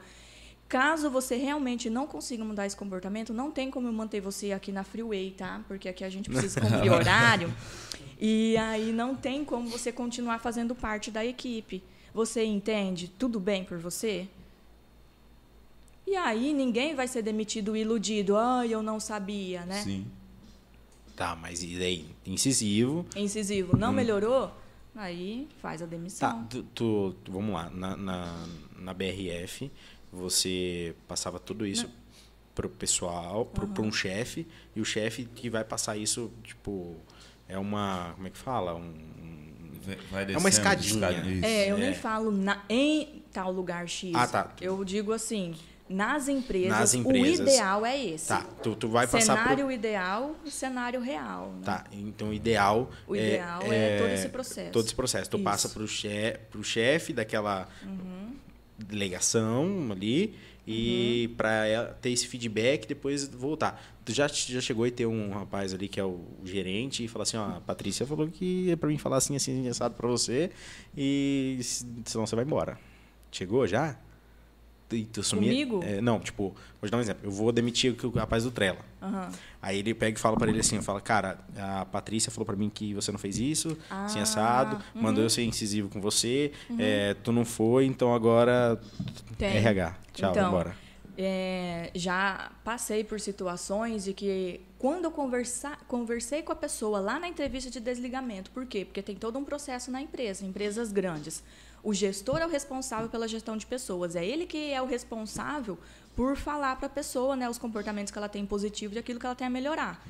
Caso 0.71 1.11
você 1.11 1.35
realmente 1.37 1.91
não 1.91 2.07
consiga 2.07 2.45
mudar 2.45 2.65
esse 2.65 2.77
comportamento, 2.77 3.35
não 3.35 3.51
tem 3.51 3.71
como 3.71 3.89
eu 3.89 3.93
manter 3.93 4.21
você 4.21 4.53
aqui 4.53 4.71
na 4.71 4.85
freeway, 4.85 5.33
tá? 5.33 5.61
Porque 5.69 5.89
aqui 5.89 6.05
a 6.05 6.09
gente 6.09 6.31
precisa 6.31 6.61
cumprir 6.63 6.91
horário. 6.93 7.53
E 8.21 8.57
aí 8.57 8.93
não 8.93 9.15
tem 9.17 9.45
como 9.45 9.69
você 9.69 9.91
continuar 9.91 10.39
fazendo 10.39 10.73
parte 10.75 11.11
da 11.11 11.27
equipe. 11.27 11.83
Você 12.15 12.45
entende? 12.45 13.09
Tudo 13.09 13.41
bem 13.41 13.65
por 13.65 13.79
você? 13.79 14.29
E 16.07 16.15
aí 16.17 16.53
ninguém 16.53 16.95
vai 16.95 17.07
ser 17.09 17.23
demitido 17.23 17.77
iludido. 17.77 18.37
Ai, 18.37 18.73
eu 18.73 18.83
não 18.83 18.99
sabia, 19.01 19.65
né? 19.65 19.83
Sim. 19.83 20.07
Tá, 21.17 21.37
mas 21.37 21.63
e 21.65 21.77
daí? 21.79 22.07
Incisivo. 22.25 23.05
Incisivo. 23.15 23.77
Não 23.77 23.93
melhorou? 23.93 24.53
Aí 24.95 25.49
faz 25.61 25.83
a 25.83 25.85
Tá, 25.85 25.91
demissão. 25.91 26.47
tu, 26.49 26.63
tu- 26.75 27.15
tu- 27.25 27.33
vamos 27.33 27.53
lá. 27.55 27.71
Na, 27.71 27.97
na, 27.97 28.47
na 28.79 28.95
BRF, 28.95 29.71
você 30.13 30.95
passava 31.09 31.39
tudo 31.39 31.67
isso 31.67 31.89
pro 32.55 32.69
pessoal, 32.69 33.47
pro, 33.47 33.67
pra 33.69 33.83
um 33.83 33.93
chefe, 33.93 34.47
e 34.75 34.81
o 34.81 34.85
chefe 34.85 35.25
que 35.25 35.49
vai 35.49 35.65
passar 35.65 35.97
isso, 35.97 36.31
tipo, 36.43 36.97
é 37.49 37.57
uma. 37.59 38.13
Como 38.15 38.27
é 38.27 38.31
que 38.31 38.39
fala? 38.39 38.75
Um, 38.75 38.95
É 40.29 40.37
uma 40.37 40.49
escadinha. 40.49 41.09
É, 41.43 41.71
eu 41.71 41.79
nem 41.79 41.91
É. 41.91 41.95
falo 41.95 42.31
na- 42.31 42.63
em 42.69 43.23
tal 43.33 43.51
lugar 43.51 43.89
X. 43.89 44.13
Ah, 44.15 44.27
tá. 44.27 44.53
Eu 44.61 44.85
digo 44.85 45.11
assim, 45.13 45.55
nas 45.89 46.29
empresas, 46.29 46.69
Nas 46.79 46.95
empresas. 46.95 47.39
o 47.41 47.43
ideal 47.43 47.87
é 47.87 48.05
esse. 48.05 48.29
Tá, 48.29 48.43
tu, 48.63 48.77
tu 48.77 48.89
vai 48.89 49.07
passar 49.07 49.37
cenário 49.39 49.65
pro. 49.65 49.73
ideal 49.73 50.37
e 50.45 50.51
cenário 50.51 51.01
real. 51.01 51.53
né? 51.59 51.63
Tá, 51.65 51.85
então 51.93 52.29
o 52.29 52.35
ideal. 52.35 52.91
O 53.09 53.17
ideal 53.17 53.63
é 53.73 53.99
todo 53.99 54.11
esse 54.11 54.29
processo. 54.29 54.71
Todo 54.71 54.85
esse 54.85 54.95
processo. 54.95 55.31
Tu 55.31 55.37
Isso. 55.39 55.45
passa 55.45 55.69
pro 55.71 55.89
chefe, 55.89 56.39
pro 56.51 56.63
chefe 56.63 57.13
daquela 57.15 57.67
delegação 58.85 59.89
ali 59.91 60.35
e 60.67 61.27
Uhum. 61.31 61.37
para 61.37 61.85
ter 62.01 62.11
esse 62.11 62.27
feedback 62.29 62.87
depois 62.87 63.27
voltar. 63.27 63.83
Tu 64.05 64.13
já, 64.13 64.27
já 64.29 64.61
chegou 64.61 64.87
e 64.87 64.91
ter 64.91 65.07
um 65.07 65.31
rapaz 65.31 65.73
ali 65.75 65.89
que 65.89 65.99
é 65.99 66.05
o 66.05 66.21
gerente 66.45 67.05
e 67.05 67.09
falar 67.09 67.23
assim, 67.25 67.37
ó, 67.37 67.57
a 67.57 67.61
Patrícia 67.61 68.07
falou 68.07 68.29
que 68.29 68.71
é 68.71 68.77
para 68.77 68.89
mim 68.89 68.99
falar 68.99 69.17
assim, 69.17 69.35
assim, 69.37 69.67
assado 69.69 69.95
para 69.95 70.07
você 70.09 70.51
e 70.97 71.59
se- 71.63 71.87
senão 72.05 72.27
você 72.27 72.37
vai 72.37 72.45
embora. 72.45 72.79
Chegou 73.33 73.67
já? 73.67 73.97
Comigo? 75.47 75.81
É, 75.85 76.01
não, 76.01 76.19
tipo, 76.19 76.55
vou 76.81 76.89
te 76.89 76.91
dar 76.91 76.99
um 76.99 77.01
exemplo. 77.01 77.23
Eu 77.25 77.31
vou 77.31 77.53
demitir 77.53 77.95
o 78.05 78.11
rapaz 78.11 78.45
do 78.45 78.51
Trela. 78.51 78.81
Aham. 79.01 79.31
Aí 79.63 79.79
ele 79.79 79.95
pega 79.95 80.19
e 80.19 80.21
fala 80.21 80.37
pra 80.37 80.49
ele 80.49 80.61
assim, 80.61 80.81
fala, 80.81 81.01
cara, 81.01 81.39
a 81.57 81.85
Patrícia 81.85 82.31
falou 82.31 82.47
pra 82.47 82.57
mim 82.57 82.71
que 82.71 82.95
você 82.95 83.13
não 83.13 83.19
fez 83.19 83.39
isso, 83.39 83.77
assim 83.91 84.19
Ah, 84.19 84.23
assado, 84.23 84.83
mandou 84.95 85.23
eu 85.23 85.31
ser 85.31 85.45
incisivo 85.45 85.89
com 85.89 86.01
você, 86.01 86.53
é, 86.79 87.15
tu 87.23 87.31
não 87.31 87.45
foi, 87.45 87.85
então 87.87 88.15
agora 88.15 88.81
Tem. 89.37 89.57
RH. 89.57 89.97
Tchau, 90.15 90.31
Então, 90.31 90.45
vambora. 90.45 90.75
É, 91.23 91.91
já 91.95 92.51
passei 92.65 93.05
por 93.05 93.21
situações 93.21 94.05
de 94.05 94.15
que 94.15 94.63
quando 94.79 95.05
eu 95.05 95.11
conversa, 95.11 95.77
conversei 95.87 96.41
com 96.41 96.53
a 96.53 96.57
pessoa 96.57 96.99
lá 96.99 97.19
na 97.19 97.29
entrevista 97.29 97.71
de 97.71 97.79
desligamento, 97.79 98.51
por 98.51 98.65
quê? 98.65 98.87
Porque 98.87 99.03
tem 99.03 99.15
todo 99.15 99.39
um 99.39 99.45
processo 99.45 99.91
na 99.91 100.01
empresa, 100.01 100.47
empresas 100.47 100.91
grandes. 100.91 101.43
O 101.83 101.95
gestor 101.95 102.39
é 102.39 102.47
o 102.47 102.49
responsável 102.49 103.09
pela 103.09 103.27
gestão 103.27 103.57
de 103.57 103.67
pessoas, 103.67 104.17
é 104.17 104.25
ele 104.25 104.47
que 104.47 104.73
é 104.73 104.81
o 104.83 104.87
responsável 104.87 105.79
por 106.15 106.37
falar 106.37 106.77
para 106.77 106.87
a 106.87 106.91
pessoa 106.91 107.35
né, 107.35 107.49
os 107.49 107.59
comportamentos 107.59 108.13
que 108.13 108.19
ela 108.19 108.29
tem 108.29 108.45
positivo 108.45 108.95
e 108.95 108.99
aquilo 108.99 109.19
que 109.19 109.27
ela 109.27 109.35
tem 109.35 109.47
a 109.47 109.51
melhorar. 109.51 110.05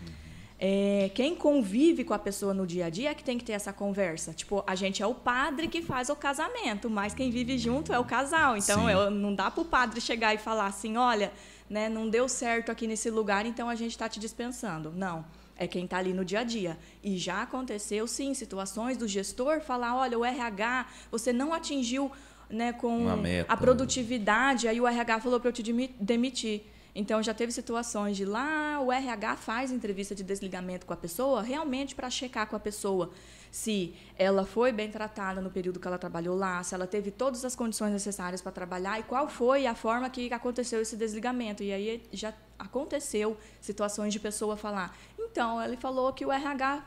É, 0.62 1.11
quem 1.14 1.35
convive 1.35 2.04
com 2.04 2.12
a 2.12 2.18
pessoa 2.18 2.52
no 2.52 2.66
dia 2.66 2.87
a 2.87 2.90
dia 2.90 3.11
é 3.11 3.14
que 3.14 3.24
tem 3.24 3.38
que 3.38 3.44
ter 3.44 3.52
essa 3.52 3.72
conversa. 3.72 4.35
Tipo, 4.35 4.62
a 4.66 4.74
gente 4.74 5.02
é 5.02 5.06
o 5.06 5.14
padre 5.14 5.68
que 5.68 5.80
faz 5.80 6.11
o 6.11 6.16
casamento, 6.16 6.90
mas 6.90 7.14
quem 7.14 7.30
vive 7.30 7.56
junto 7.56 7.94
é 7.94 7.98
o 7.98 8.04
casal. 8.04 8.59
Então, 8.59 9.11
não 9.11 9.35
dá 9.35 9.50
para 9.50 9.62
o 9.62 9.64
padre 9.64 10.02
chegar 10.02 10.35
e 10.35 10.38
falar 10.38 10.66
assim, 10.66 10.98
olha, 10.98 11.33
né, 11.68 11.88
não 11.88 12.11
deu 12.11 12.28
certo 12.28 12.70
aqui 12.70 12.87
nesse 12.87 13.09
lugar, 13.09 13.46
então 13.46 13.70
a 13.70 13.74
gente 13.74 13.92
está 13.92 14.06
te 14.06 14.20
dispensando. 14.20 14.92
Não. 14.94 15.24
É 15.62 15.66
quem 15.68 15.84
está 15.84 15.98
ali 15.98 16.14
no 16.14 16.24
dia 16.24 16.40
a 16.40 16.44
dia. 16.44 16.78
E 17.04 17.18
já 17.18 17.42
aconteceu, 17.42 18.06
sim, 18.08 18.32
situações 18.32 18.96
do 18.96 19.06
gestor 19.06 19.60
falar, 19.60 19.94
olha, 19.94 20.18
o 20.18 20.24
RH, 20.24 20.86
você 21.10 21.34
não 21.34 21.52
atingiu 21.52 22.10
né, 22.48 22.72
com 22.72 23.06
a 23.46 23.56
produtividade, 23.58 24.66
aí 24.66 24.80
o 24.80 24.86
RH 24.88 25.20
falou 25.20 25.38
para 25.38 25.50
eu 25.50 25.52
te 25.52 25.62
demi- 25.62 25.94
demitir. 26.00 26.62
Então 26.94 27.22
já 27.22 27.33
teve 27.33 27.53
situações 27.53 28.16
de 28.16 28.24
lá 28.24 28.80
o 28.80 28.91
RH 28.91 29.36
faz 29.36 29.70
entrevista 29.70 30.14
de 30.14 30.22
desligamento 30.22 30.86
com 30.86 30.93
a 30.93 30.97
pessoa, 30.97 31.43
realmente 31.43 31.95
para 31.95 32.11
checar 32.11 32.47
com 32.47 32.57
a 32.57 32.61
pessoa 32.61 33.11
se 33.51 33.95
ela 34.16 34.45
foi 34.45 34.70
bem 34.70 34.91
tratada 34.91 35.41
no 35.41 35.51
período 35.51 35.80
que 35.80 35.86
ela 35.86 35.99
trabalhou 35.99 36.36
lá, 36.36 36.62
se 36.62 36.74
ela 36.74 36.86
teve 36.86 37.11
todas 37.11 37.45
as 37.45 37.57
condições 37.57 37.93
necessárias 37.93 38.41
para 38.41 38.53
trabalhar 38.53 39.01
e 39.01 39.03
qual 39.03 39.28
foi 39.28 39.66
a 39.66 39.74
forma 39.74 40.09
que 40.09 40.32
aconteceu 40.32 40.80
esse 40.80 40.97
desligamento. 40.97 41.62
E 41.62 41.72
aí 41.72 42.03
já 42.12 42.32
aconteceu 42.59 43.36
situações 43.61 44.12
de 44.12 44.20
pessoa 44.20 44.57
falar: 44.57 44.97
"Então, 45.18 45.61
ele 45.61 45.76
falou 45.76 46.12
que 46.12 46.24
o 46.24 46.30
RH 46.30 46.84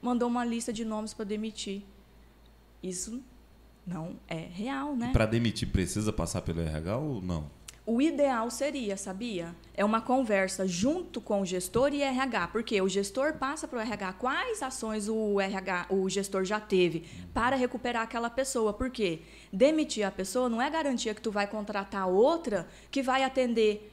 mandou 0.00 0.28
uma 0.28 0.44
lista 0.44 0.72
de 0.72 0.84
nomes 0.84 1.12
para 1.12 1.24
demitir". 1.24 1.82
Isso 2.82 3.22
não 3.86 4.18
é 4.26 4.38
real, 4.38 4.96
né? 4.96 5.10
Pra 5.12 5.26
demitir, 5.26 5.68
precisa 5.68 6.12
passar 6.12 6.40
pelo 6.42 6.60
RH 6.60 6.96
ou 6.96 7.20
não? 7.20 7.55
O 7.88 8.02
ideal 8.02 8.50
seria, 8.50 8.96
sabia? 8.96 9.54
É 9.72 9.84
uma 9.84 10.00
conversa 10.00 10.66
junto 10.66 11.20
com 11.20 11.42
o 11.42 11.46
gestor 11.46 11.94
e 11.94 12.02
RH, 12.02 12.48
porque 12.48 12.82
o 12.82 12.88
gestor 12.88 13.34
passa 13.34 13.68
para 13.68 13.78
o 13.78 13.80
RH 13.80 14.12
quais 14.14 14.60
ações 14.60 15.08
o 15.08 15.40
RH, 15.40 15.86
o 15.90 16.10
gestor 16.10 16.44
já 16.44 16.58
teve 16.58 17.04
para 17.32 17.54
recuperar 17.54 18.02
aquela 18.02 18.28
pessoa. 18.28 18.72
Porque 18.72 19.20
demitir 19.52 20.04
a 20.04 20.10
pessoa 20.10 20.48
não 20.48 20.60
é 20.60 20.68
garantia 20.68 21.14
que 21.14 21.22
tu 21.22 21.30
vai 21.30 21.46
contratar 21.46 22.08
outra 22.08 22.66
que 22.90 23.04
vai 23.04 23.22
atender 23.22 23.92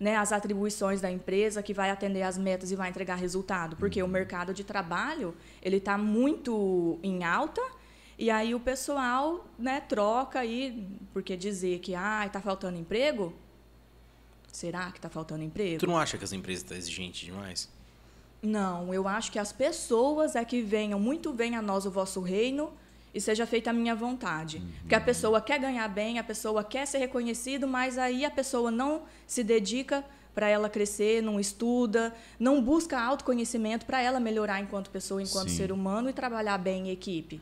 né, 0.00 0.16
as 0.16 0.32
atribuições 0.32 1.00
da 1.00 1.08
empresa, 1.08 1.62
que 1.62 1.72
vai 1.72 1.88
atender 1.88 2.22
as 2.22 2.36
metas 2.36 2.72
e 2.72 2.74
vai 2.74 2.90
entregar 2.90 3.14
resultado. 3.14 3.76
Porque 3.76 4.02
o 4.02 4.08
mercado 4.08 4.52
de 4.52 4.64
trabalho 4.64 5.36
ele 5.62 5.76
está 5.76 5.96
muito 5.96 6.98
em 7.00 7.22
alta 7.22 7.62
e 8.20 8.30
aí 8.30 8.54
o 8.54 8.60
pessoal 8.60 9.44
né, 9.58 9.80
troca 9.80 10.38
aí, 10.38 10.86
porque 11.12 11.36
dizer 11.36 11.80
que 11.80 11.94
ah, 11.94 12.24
está 12.26 12.40
faltando 12.40 12.78
emprego, 12.78 13.34
Será 14.52 14.90
que 14.90 14.98
está 14.98 15.08
faltando 15.08 15.42
emprego? 15.42 15.78
Tu 15.78 15.86
não 15.86 15.96
acha 15.96 16.18
que 16.18 16.24
as 16.24 16.32
empresas 16.32 16.62
estão 16.62 16.76
exigentes 16.76 17.20
demais? 17.20 17.68
Não, 18.42 18.92
eu 18.92 19.06
acho 19.06 19.30
que 19.30 19.38
as 19.38 19.52
pessoas 19.52 20.34
é 20.34 20.44
que 20.44 20.62
venham, 20.62 20.98
muito 20.98 21.32
venha 21.32 21.58
a 21.58 21.62
nós 21.62 21.86
o 21.86 21.90
vosso 21.90 22.20
reino 22.20 22.72
e 23.14 23.20
seja 23.20 23.46
feita 23.46 23.70
a 23.70 23.72
minha 23.72 23.94
vontade. 23.94 24.58
Uhum. 24.58 24.72
Porque 24.80 24.94
a 24.94 25.00
pessoa 25.00 25.40
quer 25.40 25.58
ganhar 25.58 25.88
bem, 25.88 26.18
a 26.18 26.24
pessoa 26.24 26.64
quer 26.64 26.86
ser 26.86 26.98
reconhecido, 26.98 27.66
mas 27.68 27.98
aí 27.98 28.24
a 28.24 28.30
pessoa 28.30 28.70
não 28.70 29.02
se 29.26 29.44
dedica 29.44 30.04
para 30.34 30.48
ela 30.48 30.70
crescer, 30.70 31.22
não 31.22 31.38
estuda, 31.38 32.14
não 32.38 32.62
busca 32.62 32.98
autoconhecimento 33.00 33.84
para 33.84 34.00
ela 34.00 34.18
melhorar 34.18 34.60
enquanto 34.60 34.90
pessoa, 34.90 35.22
enquanto 35.22 35.50
Sim. 35.50 35.56
ser 35.56 35.72
humano 35.72 36.08
e 36.08 36.12
trabalhar 36.12 36.56
bem 36.56 36.88
em 36.88 36.90
equipe. 36.90 37.40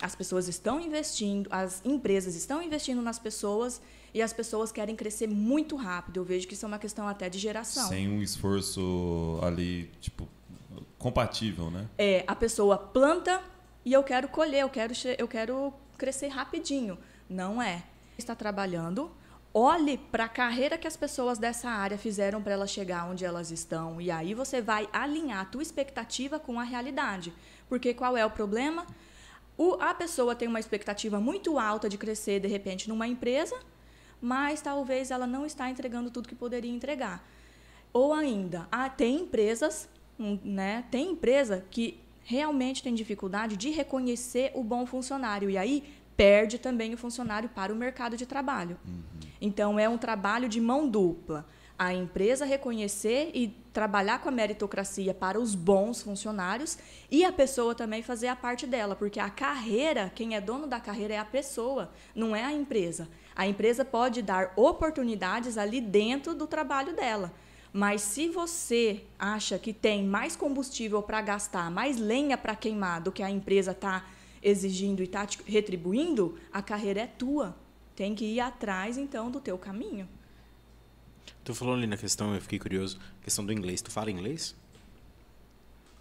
As 0.00 0.14
pessoas 0.14 0.46
estão 0.46 0.78
investindo, 0.80 1.48
as 1.50 1.80
empresas 1.84 2.34
estão 2.34 2.62
investindo 2.62 3.00
nas 3.00 3.18
pessoas 3.18 3.80
e 4.12 4.20
as 4.20 4.32
pessoas 4.32 4.70
querem 4.70 4.94
crescer 4.94 5.26
muito 5.26 5.74
rápido. 5.76 6.18
Eu 6.18 6.24
vejo 6.24 6.46
que 6.46 6.54
isso 6.54 6.66
é 6.66 6.68
uma 6.68 6.78
questão 6.78 7.08
até 7.08 7.28
de 7.28 7.38
geração. 7.38 7.88
Sem 7.88 8.08
um 8.08 8.22
esforço 8.22 9.38
ali, 9.42 9.90
tipo, 10.00 10.28
compatível, 10.98 11.70
né? 11.70 11.86
É, 11.96 12.24
a 12.26 12.34
pessoa 12.34 12.76
planta 12.76 13.42
e 13.84 13.92
eu 13.92 14.02
quero 14.02 14.28
colher, 14.28 14.60
eu 14.62 14.68
quero, 14.68 14.92
eu 15.16 15.28
quero 15.28 15.72
crescer 15.96 16.28
rapidinho. 16.28 16.98
Não 17.28 17.60
é. 17.60 17.84
Está 18.18 18.34
trabalhando, 18.34 19.10
olhe 19.52 19.96
para 19.96 20.24
a 20.24 20.28
carreira 20.28 20.76
que 20.76 20.86
as 20.86 20.96
pessoas 20.96 21.38
dessa 21.38 21.70
área 21.70 21.96
fizeram 21.96 22.42
para 22.42 22.52
elas 22.52 22.70
chegar 22.70 23.08
onde 23.08 23.24
elas 23.24 23.50
estão. 23.50 24.00
E 24.00 24.10
aí 24.10 24.34
você 24.34 24.60
vai 24.60 24.88
alinhar 24.92 25.40
a 25.40 25.44
tua 25.44 25.62
expectativa 25.62 26.38
com 26.38 26.60
a 26.60 26.62
realidade. 26.62 27.32
Porque 27.68 27.94
qual 27.94 28.16
é 28.16 28.24
o 28.24 28.30
problema? 28.30 28.86
O, 29.58 29.74
a 29.80 29.94
pessoa 29.94 30.34
tem 30.34 30.48
uma 30.48 30.60
expectativa 30.60 31.18
muito 31.18 31.58
alta 31.58 31.88
de 31.88 31.96
crescer, 31.96 32.40
de 32.40 32.48
repente, 32.48 32.88
numa 32.88 33.06
empresa, 33.06 33.56
mas 34.20 34.60
talvez 34.60 35.10
ela 35.10 35.26
não 35.26 35.46
está 35.46 35.70
entregando 35.70 36.10
tudo 36.10 36.28
que 36.28 36.34
poderia 36.34 36.70
entregar. 36.70 37.26
Ou 37.92 38.12
ainda, 38.12 38.68
ah, 38.70 38.88
tem 38.88 39.22
empresas, 39.22 39.88
hum, 40.18 40.38
né, 40.44 40.84
tem 40.90 41.12
empresa 41.12 41.64
que 41.70 41.98
realmente 42.22 42.82
tem 42.82 42.94
dificuldade 42.94 43.56
de 43.56 43.70
reconhecer 43.70 44.50
o 44.54 44.62
bom 44.62 44.84
funcionário. 44.84 45.48
E 45.48 45.56
aí 45.56 45.84
perde 46.16 46.58
também 46.58 46.92
o 46.92 46.98
funcionário 46.98 47.48
para 47.48 47.72
o 47.72 47.76
mercado 47.76 48.16
de 48.16 48.26
trabalho. 48.26 48.76
Uhum. 48.86 49.02
Então, 49.40 49.78
é 49.78 49.88
um 49.88 49.98
trabalho 49.98 50.48
de 50.48 50.60
mão 50.60 50.88
dupla 50.88 51.46
a 51.78 51.92
empresa 51.92 52.44
reconhecer 52.44 53.30
e 53.34 53.48
trabalhar 53.72 54.20
com 54.20 54.28
a 54.28 54.32
meritocracia 54.32 55.12
para 55.12 55.38
os 55.38 55.54
bons 55.54 56.00
funcionários 56.02 56.78
e 57.10 57.24
a 57.24 57.32
pessoa 57.32 57.74
também 57.74 58.02
fazer 58.02 58.28
a 58.28 58.36
parte 58.36 58.66
dela, 58.66 58.96
porque 58.96 59.20
a 59.20 59.28
carreira, 59.28 60.10
quem 60.14 60.34
é 60.34 60.40
dono 60.40 60.66
da 60.66 60.80
carreira 60.80 61.14
é 61.14 61.18
a 61.18 61.24
pessoa, 61.24 61.90
não 62.14 62.34
é 62.34 62.42
a 62.42 62.52
empresa. 62.52 63.08
A 63.34 63.46
empresa 63.46 63.84
pode 63.84 64.22
dar 64.22 64.52
oportunidades 64.56 65.58
ali 65.58 65.80
dentro 65.80 66.34
do 66.34 66.46
trabalho 66.46 66.94
dela. 66.94 67.32
Mas 67.70 68.00
se 68.00 68.28
você 68.28 69.02
acha 69.18 69.58
que 69.58 69.74
tem 69.74 70.02
mais 70.02 70.34
combustível 70.34 71.02
para 71.02 71.20
gastar, 71.20 71.70
mais 71.70 71.98
lenha 71.98 72.38
para 72.38 72.56
queimar 72.56 73.02
do 73.02 73.12
que 73.12 73.22
a 73.22 73.30
empresa 73.30 73.72
está 73.72 74.06
exigindo 74.42 75.00
e 75.00 75.04
está 75.04 75.26
retribuindo, 75.44 76.38
a 76.50 76.62
carreira 76.62 77.02
é 77.02 77.06
tua. 77.06 77.54
Tem 77.94 78.14
que 78.14 78.24
ir 78.24 78.40
atrás, 78.40 78.96
então, 78.96 79.30
do 79.30 79.40
teu 79.40 79.58
caminho. 79.58 80.08
Tu 81.44 81.54
falou 81.54 81.74
ali 81.74 81.86
na 81.86 81.96
questão, 81.96 82.34
eu 82.34 82.40
fiquei 82.40 82.58
curioso, 82.58 82.98
questão 83.22 83.44
do 83.44 83.52
inglês. 83.52 83.80
Tu 83.80 83.90
fala 83.90 84.10
inglês? 84.10 84.54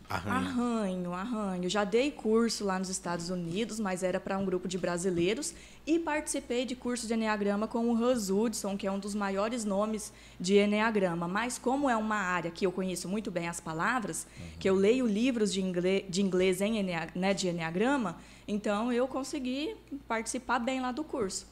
Arranho. 0.09 0.47
Arranho, 0.47 1.13
arranho. 1.13 1.69
Já 1.69 1.83
dei 1.83 2.11
curso 2.11 2.63
lá 2.63 2.77
nos 2.77 2.89
Estados 2.89 3.29
Unidos, 3.29 3.79
mas 3.79 4.03
era 4.03 4.19
para 4.19 4.37
um 4.37 4.45
grupo 4.45 4.67
de 4.67 4.77
brasileiros 4.77 5.53
e 5.85 5.97
participei 5.97 6.63
de 6.63 6.75
curso 6.75 7.07
de 7.07 7.13
Enneagrama 7.13 7.67
com 7.67 7.89
o 7.89 7.95
Hans 7.95 8.29
Hudson, 8.29 8.77
que 8.77 8.85
é 8.85 8.91
um 8.91 8.99
dos 8.99 9.15
maiores 9.15 9.65
nomes 9.65 10.13
de 10.39 10.57
Enneagrama. 10.57 11.27
Mas 11.27 11.57
como 11.57 11.89
é 11.89 11.95
uma 11.95 12.17
área 12.17 12.51
que 12.51 12.65
eu 12.65 12.71
conheço 12.71 13.09
muito 13.09 13.31
bem 13.31 13.47
as 13.47 13.59
palavras, 13.59 14.27
uhum. 14.37 14.45
que 14.59 14.69
eu 14.69 14.75
leio 14.75 15.07
livros 15.07 15.51
de 15.51 15.61
inglês, 15.61 16.05
de 16.07 16.21
inglês 16.21 16.61
em 16.61 16.77
Enneagrama, 16.77 17.11
né, 17.15 17.33
de 17.33 17.47
Enneagrama, 17.47 18.17
então 18.47 18.93
eu 18.93 19.07
consegui 19.07 19.75
participar 20.07 20.59
bem 20.59 20.81
lá 20.81 20.91
do 20.91 21.03
curso. 21.03 21.47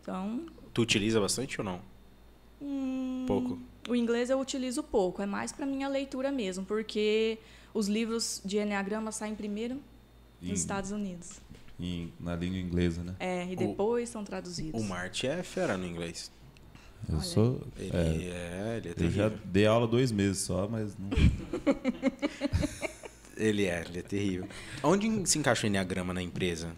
Então, 0.00 0.46
tu 0.72 0.82
utiliza 0.82 1.20
bastante 1.20 1.60
ou 1.60 1.64
não? 1.64 1.91
Hum, 2.62 3.24
pouco. 3.26 3.58
O 3.88 3.96
inglês 3.96 4.30
eu 4.30 4.38
utilizo 4.38 4.82
pouco, 4.82 5.20
é 5.20 5.26
mais 5.26 5.50
para 5.50 5.66
minha 5.66 5.88
leitura 5.88 6.30
mesmo, 6.30 6.64
porque 6.64 7.38
os 7.74 7.88
livros 7.88 8.40
de 8.44 8.58
Enneagrama 8.58 9.10
saem 9.10 9.34
primeiro 9.34 9.80
nos 10.40 10.60
Estados 10.60 10.92
Unidos. 10.92 11.40
Em, 11.80 12.12
na 12.20 12.36
língua 12.36 12.58
inglesa, 12.58 13.02
né? 13.02 13.16
É, 13.18 13.50
e 13.50 13.56
depois 13.56 14.08
o, 14.08 14.12
são 14.12 14.24
traduzidos. 14.24 14.80
O 14.80 14.84
Marte 14.84 15.26
é 15.26 15.42
fera 15.42 15.76
no 15.76 15.84
inglês. 15.84 16.30
Eu 17.08 17.16
Olha. 17.16 17.24
sou. 17.24 17.60
Ele 17.76 17.90
é, 17.92 18.30
é, 18.30 18.76
ele 18.76 18.88
é 18.88 18.94
Eu 18.96 19.10
já 19.10 19.28
dei 19.28 19.66
aula 19.66 19.88
dois 19.88 20.12
meses 20.12 20.42
só, 20.42 20.68
mas 20.68 20.96
não. 20.96 21.10
ele 23.36 23.64
é, 23.64 23.84
ele 23.88 23.98
é 23.98 24.02
terrível. 24.02 24.48
Onde 24.82 25.28
se 25.28 25.38
encaixa 25.38 25.64
o 25.64 25.66
Enneagrama 25.66 26.14
na 26.14 26.22
empresa? 26.22 26.72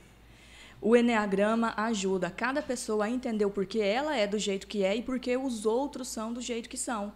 O 0.87 0.95
Enneagrama 0.95 1.73
ajuda 1.79 2.29
cada 2.29 2.61
pessoa 2.61 3.07
a 3.07 3.11
entender 3.11 3.47
o 3.47 3.51
porquê 3.51 3.79
ela 3.79 4.15
é 4.15 4.27
do 4.27 4.39
jeito 4.39 4.67
que 4.67 4.85
é 4.85 4.95
e 4.95 5.01
porquê 5.01 5.35
os 5.35 5.65
outros 5.65 6.09
são 6.09 6.31
do 6.31 6.43
jeito 6.43 6.69
que 6.69 6.77
são. 6.77 7.11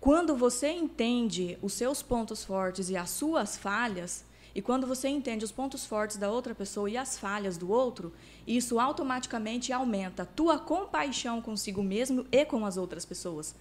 Quando 0.00 0.34
você 0.36 0.72
entende 0.72 1.56
os 1.62 1.74
seus 1.74 2.02
pontos 2.02 2.44
fortes 2.44 2.90
e 2.90 2.96
as 2.96 3.10
suas 3.10 3.56
falhas, 3.56 4.24
e 4.52 4.60
quando 4.60 4.84
você 4.84 5.08
entende 5.08 5.44
os 5.44 5.52
pontos 5.52 5.86
fortes 5.86 6.16
da 6.16 6.28
outra 6.28 6.56
pessoa 6.56 6.90
e 6.90 6.96
as 6.96 7.16
falhas 7.16 7.56
do 7.56 7.70
outro, 7.70 8.12
isso 8.44 8.80
automaticamente 8.80 9.72
aumenta 9.72 10.24
a 10.24 10.26
tua 10.26 10.58
compaixão 10.58 11.40
consigo 11.40 11.84
mesmo 11.84 12.26
e 12.32 12.44
com 12.44 12.66
as 12.66 12.76
outras 12.76 13.04
pessoas. 13.04 13.54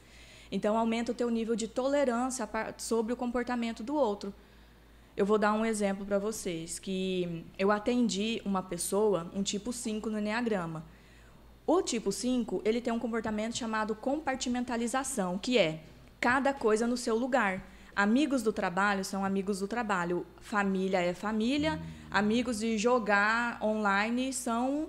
Então 0.52 0.76
aumenta 0.76 1.12
o 1.12 1.16
teu 1.16 1.30
nível 1.30 1.56
de 1.56 1.68
tolerância 1.68 2.50
sobre 2.76 3.14
o 3.14 3.16
comportamento 3.16 3.84
do 3.84 3.94
outro. 3.94 4.34
Eu 5.18 5.26
vou 5.26 5.40
dar 5.40 5.52
um 5.52 5.66
exemplo 5.66 6.06
para 6.06 6.20
vocês, 6.20 6.78
que 6.78 7.44
eu 7.58 7.72
atendi 7.72 8.40
uma 8.46 8.62
pessoa, 8.62 9.32
um 9.34 9.42
tipo 9.42 9.74
5 9.74 10.12
no 10.12 10.20
Enneagrama. 10.20 10.86
O 11.66 11.82
tipo 11.82 12.12
5, 12.12 12.62
ele 12.64 12.80
tem 12.80 12.94
um 12.94 13.00
comportamento 13.00 13.58
chamado 13.58 13.96
compartimentalização, 13.96 15.40
que 15.40 15.58
é 15.58 15.82
cada 16.20 16.54
coisa 16.54 16.86
no 16.86 16.96
seu 16.96 17.18
lugar. 17.18 17.68
Amigos 17.96 18.44
do 18.44 18.54
trabalho 18.54 19.04
são 19.04 19.26
amigos 19.26 19.60
do 19.60 19.68
trabalho, 19.68 20.24
família 20.40 21.02
é 21.02 21.16
família, 21.16 21.82
amigos 22.12 22.60
de 22.60 22.78
jogar 22.78 23.58
online 23.60 24.32
são 24.32 24.88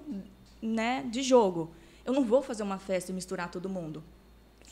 né, 0.61 1.07
de 1.11 1.23
jogo. 1.23 1.71
Eu 2.05 2.13
não 2.13 2.23
vou 2.23 2.43
fazer 2.43 2.63
uma 2.63 2.79
festa 2.79 3.11
e 3.11 3.15
misturar 3.15 3.51
todo 3.51 3.67
mundo. 3.67 4.05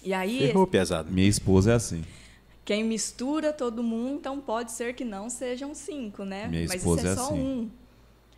E 0.02 0.12
aí. 0.12 0.38
Ferrou, 0.38 0.66
pesado. 0.66 1.10
Minha 1.10 1.28
esposa 1.28 1.72
é 1.72 1.74
assim. 1.76 2.04
Quem 2.66 2.82
mistura 2.82 3.52
todo 3.52 3.80
mundo, 3.80 4.16
então 4.16 4.40
pode 4.40 4.72
ser 4.72 4.92
que 4.92 5.04
não 5.04 5.30
sejam 5.30 5.72
cinco, 5.72 6.24
né? 6.24 6.48
Minha 6.48 6.66
Mas 6.66 6.84
isso 6.84 6.98
é, 6.98 7.12
é 7.12 7.14
só 7.14 7.26
assim. 7.26 7.40
um. 7.40 7.70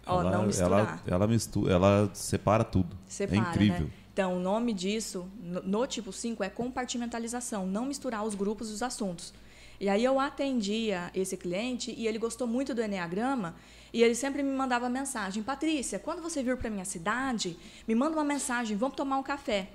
Ó, 0.06 0.20
ela, 0.20 0.30
não 0.30 0.46
misturar. 0.46 1.02
Ela, 1.06 1.16
ela, 1.16 1.26
mistura, 1.26 1.72
ela 1.72 2.10
separa 2.12 2.62
tudo. 2.62 2.94
É 2.94 3.10
separa, 3.10 3.38
é 3.38 3.40
incrível. 3.40 3.86
Né? 3.86 3.90
Então, 4.12 4.36
o 4.36 4.38
nome 4.38 4.74
disso, 4.74 5.26
no, 5.42 5.62
no 5.62 5.86
tipo 5.86 6.12
5, 6.12 6.44
é 6.44 6.50
compartimentalização, 6.50 7.66
não 7.66 7.86
misturar 7.86 8.22
os 8.22 8.34
grupos 8.34 8.68
e 8.68 8.74
os 8.74 8.82
assuntos. 8.82 9.32
E 9.80 9.88
aí 9.88 10.04
eu 10.04 10.20
atendia 10.20 11.10
esse 11.14 11.34
cliente 11.34 11.94
e 11.96 12.06
ele 12.06 12.18
gostou 12.18 12.46
muito 12.46 12.74
do 12.74 12.82
Enneagrama 12.82 13.54
e 13.94 14.02
ele 14.02 14.14
sempre 14.14 14.42
me 14.42 14.50
mandava 14.54 14.90
mensagem: 14.90 15.42
Patrícia, 15.42 15.98
quando 15.98 16.20
você 16.20 16.42
vir 16.42 16.58
para 16.58 16.68
minha 16.68 16.84
cidade, 16.84 17.56
me 17.86 17.94
manda 17.94 18.14
uma 18.14 18.24
mensagem, 18.24 18.76
vamos 18.76 18.94
tomar 18.94 19.16
um 19.16 19.22
café. 19.22 19.70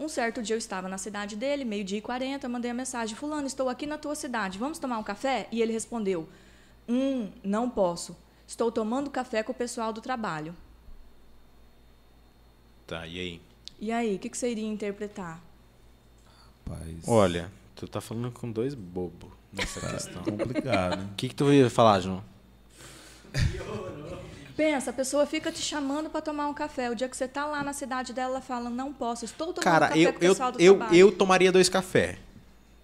Um 0.00 0.08
certo 0.08 0.42
dia 0.42 0.54
eu 0.54 0.58
estava 0.58 0.88
na 0.88 0.96
cidade 0.96 1.36
dele, 1.36 1.62
meio-dia 1.62 1.98
e 1.98 2.00
40, 2.00 2.48
mandei 2.48 2.70
a 2.70 2.74
mensagem: 2.74 3.14
Fulano, 3.14 3.46
estou 3.46 3.68
aqui 3.68 3.86
na 3.86 3.98
tua 3.98 4.14
cidade, 4.14 4.58
vamos 4.58 4.78
tomar 4.78 4.96
um 4.96 5.02
café? 5.02 5.46
E 5.52 5.60
ele 5.60 5.74
respondeu: 5.74 6.26
Hum, 6.88 7.30
não 7.44 7.68
posso. 7.68 8.16
Estou 8.48 8.72
tomando 8.72 9.10
café 9.10 9.42
com 9.42 9.52
o 9.52 9.54
pessoal 9.54 9.92
do 9.92 10.00
trabalho. 10.00 10.56
Tá, 12.86 13.06
e 13.06 13.20
aí? 13.20 13.42
E 13.78 13.92
aí, 13.92 14.16
o 14.16 14.18
que, 14.18 14.30
que 14.30 14.38
você 14.38 14.50
iria 14.50 14.66
interpretar? 14.66 15.38
Rapaz. 16.64 17.06
Olha, 17.06 17.52
tu 17.76 17.86
tá 17.86 18.00
falando 18.00 18.32
com 18.32 18.50
dois 18.50 18.74
bobos 18.74 19.30
nessa 19.52 19.80
tá 19.80 19.90
questão. 19.90 20.22
complicado, 20.24 20.96
né? 20.96 21.08
O 21.12 21.14
que, 21.14 21.28
que 21.28 21.34
tu 21.34 21.52
ia 21.52 21.68
falar, 21.68 22.00
João? 22.00 22.24
Pensa, 24.56 24.90
a 24.90 24.92
pessoa 24.92 25.26
fica 25.26 25.50
te 25.52 25.60
chamando 25.60 26.10
para 26.10 26.20
tomar 26.20 26.48
um 26.48 26.54
café. 26.54 26.90
O 26.90 26.94
dia 26.94 27.08
que 27.08 27.16
você 27.16 27.26
tá 27.28 27.46
lá 27.46 27.62
na 27.62 27.72
cidade 27.72 28.12
dela, 28.12 28.32
ela 28.34 28.40
fala: 28.40 28.68
Não 28.70 28.92
posso, 28.92 29.24
estou 29.24 29.48
tomando 29.48 29.64
Cara, 29.64 29.88
café 29.88 30.00
eu, 30.00 30.12
com 30.12 30.16
o 30.16 30.20
pessoal 30.20 30.52
do 30.52 30.60
eu, 30.60 30.76
trabalho. 30.76 30.96
Eu 30.98 31.12
tomaria 31.12 31.50
dois 31.52 31.68
cafés. 31.68 32.16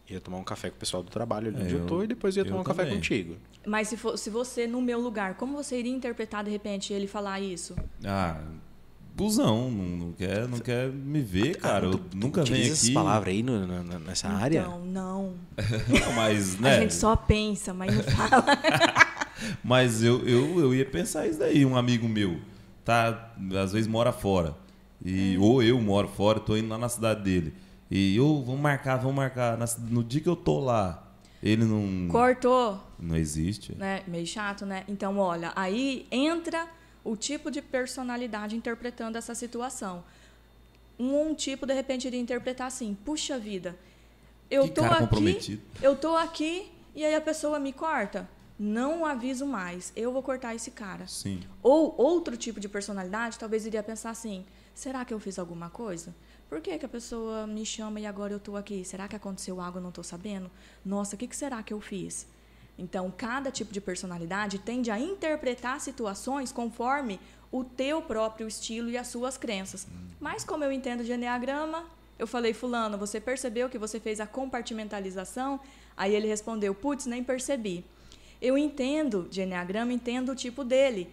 Ia 0.08 0.20
tomar 0.20 0.38
um 0.38 0.44
café 0.44 0.70
com 0.70 0.76
o 0.76 0.78
pessoal 0.78 1.02
do 1.02 1.10
trabalho 1.10 1.48
ali 1.48 1.62
onde 1.64 1.74
É, 1.74 1.78
eu, 1.78 1.86
tô 1.86 1.96
eu- 1.98 2.04
e 2.04 2.06
depois 2.06 2.36
ia 2.36 2.42
eu 2.42 2.46
tomar 2.46 2.60
um 2.60 2.64
café 2.64 2.82
também. 2.84 2.96
contigo. 2.98 3.36
Mas 3.66 3.88
se, 3.88 3.96
for, 3.96 4.16
se 4.16 4.30
você, 4.30 4.66
no 4.66 4.80
meu 4.80 5.00
lugar, 5.00 5.34
como 5.34 5.56
você 5.56 5.78
iria 5.80 5.92
interpretar 5.92 6.44
de 6.44 6.50
repente 6.50 6.92
ele 6.92 7.08
falar 7.08 7.40
isso? 7.40 7.74
Ah, 8.04 8.40
busão, 9.16 9.68
não, 9.68 9.84
não 10.06 10.12
quer, 10.12 10.46
não 10.46 10.58
quer 10.60 10.88
me 10.88 11.20
ver, 11.20 11.56
cara. 11.56 11.86
Ah, 11.86 11.90
Eu 11.90 11.98
tu- 11.98 12.16
nunca 12.16 12.42
tu 12.44 12.52
venho 12.52 12.60
utiliza 12.62 12.74
aqui. 12.74 12.82
essas 12.84 12.90
palavras 12.90 13.34
aí 13.34 13.42
no- 13.42 13.66
no- 13.66 13.98
nessa 13.98 14.28
área? 14.28 14.60
Então, 14.60 14.78
não. 14.84 15.34
Não, 16.06 16.12
mas, 16.12 16.56
né? 16.60 16.76
A 16.76 16.80
gente 16.82 16.94
só 16.94 17.16
pensa, 17.16 17.74
mas 17.74 17.92
não 17.92 18.02
fala. 18.04 18.44
Mas 19.62 20.03
eu, 20.03 20.26
eu, 20.26 20.61
eu 20.61 20.74
ia 20.74 20.84
pensar 20.84 21.26
isso 21.26 21.39
daí. 21.39 21.64
Um 21.64 21.76
amigo 21.76 22.09
meu, 22.09 22.41
tá, 22.84 23.32
às 23.62 23.72
vezes 23.72 23.87
mora 23.87 24.12
fora. 24.12 24.55
E, 25.05 25.37
Ou 25.39 25.62
eu 25.62 25.80
moro 25.80 26.09
fora, 26.09 26.41
tô 26.41 26.57
indo 26.57 26.68
lá 26.68 26.78
na 26.78 26.89
cidade 26.89 27.22
dele. 27.22 27.55
E 27.91 28.16
eu, 28.16 28.43
vamos 28.43 28.61
marcar, 28.61 28.97
vamos 28.97 29.14
marcar. 29.14 29.59
No 29.89 30.03
dia 30.03 30.20
que 30.20 30.28
eu 30.28 30.37
tô 30.37 30.59
lá, 30.59 31.07
ele 31.43 31.64
não. 31.64 32.09
Cortou, 32.09 32.82
Não 32.99 33.16
existe. 33.16 33.74
né? 33.76 34.03
Meio 34.07 34.26
chato, 34.26 34.66
né? 34.66 34.84
Então, 34.89 35.18
olha, 35.18 35.53
aí 35.55 36.07
entra 36.11 36.66
o 37.05 37.16
tipo 37.16 37.51
de 37.51 37.62
personalidade 37.62 38.57
interpretando 38.57 39.16
essa 39.16 39.34
situação. 39.34 40.03
Um, 40.99 41.28
um 41.28 41.34
tipo, 41.34 41.66
de 41.66 41.74
repente, 41.74 42.07
iria 42.07 42.20
interpretar 42.20 42.66
assim: 42.66 42.97
puxa 43.05 43.39
vida, 43.39 43.76
eu 44.51 44.64
Que 44.64 44.70
tô 44.70 44.84
aqui, 44.84 45.61
eu 45.80 45.95
tô 45.95 46.16
aqui 46.16 46.72
e 46.95 47.05
aí 47.05 47.14
a 47.14 47.20
pessoa 47.20 47.61
me 47.61 47.72
corta. 47.72 48.28
Não 48.59 49.04
aviso 49.04 49.46
mais, 49.46 49.92
eu 49.94 50.12
vou 50.12 50.22
cortar 50.22 50.54
esse 50.54 50.70
cara. 50.70 51.07
Sim. 51.07 51.40
Ou 51.62 51.94
outro 51.98 52.36
tipo 52.36 52.59
de 52.59 52.68
personalidade 52.68 53.38
talvez 53.38 53.66
iria 53.66 53.82
pensar 53.82 54.11
assim: 54.11 54.44
será 54.74 55.04
que 55.04 55.12
eu 55.12 55.20
fiz 55.20 55.38
alguma 55.38 55.68
coisa? 55.68 56.14
Por 56.48 56.61
que, 56.61 56.78
que 56.78 56.86
a 56.86 56.88
pessoa 56.88 57.46
me 57.46 57.66
chama 57.66 58.00
e 58.00 58.07
agora 58.07 58.32
eu 58.32 58.38
estou 58.38 58.57
aqui? 58.57 58.84
Será 58.84 59.09
que 59.09 59.16
aconteceu 59.16 59.61
algo 59.61 59.76
e 59.76 59.80
eu 59.80 59.82
não 59.82 59.88
estou 59.90 60.04
sabendo? 60.04 60.50
Nossa, 60.84 61.16
o 61.16 61.18
que, 61.18 61.26
que 61.26 61.36
será 61.36 61.62
que 61.62 61.74
eu 61.74 61.80
fiz? 61.80 62.26
Então, 62.78 63.12
cada 63.14 63.50
tipo 63.50 63.72
de 63.72 63.80
personalidade 63.80 64.59
tende 64.59 64.90
a 64.90 64.98
interpretar 64.98 65.80
situações 65.80 66.52
conforme 66.52 67.18
o 67.50 67.64
teu 67.64 68.02
próprio 68.02 68.46
estilo 68.46 68.90
e 68.90 68.98
as 68.98 69.09
suas 69.09 69.36
crenças. 69.36 69.86
Mas 70.20 70.44
como 70.44 70.62
eu 70.62 70.70
entendo 70.70 71.02
de 71.02 71.12
Enneagrama, 71.12 71.84
eu 72.18 72.26
falei, 72.26 72.52
fulano, 72.52 72.96
você 72.98 73.20
percebeu 73.20 73.68
que 73.68 73.78
você 73.78 73.98
fez 73.98 74.20
a 74.20 74.26
compartimentalização? 74.26 75.59
Aí 75.96 76.14
ele 76.14 76.26
respondeu, 76.26 76.74
putz, 76.74 77.07
nem 77.07 77.24
percebi. 77.24 77.84
Eu 78.41 78.57
entendo 78.59 79.26
de 79.30 79.41
Enneagrama, 79.43 79.93
entendo 79.93 80.32
o 80.32 80.37
tipo 80.37 80.62
dele. 80.64 81.09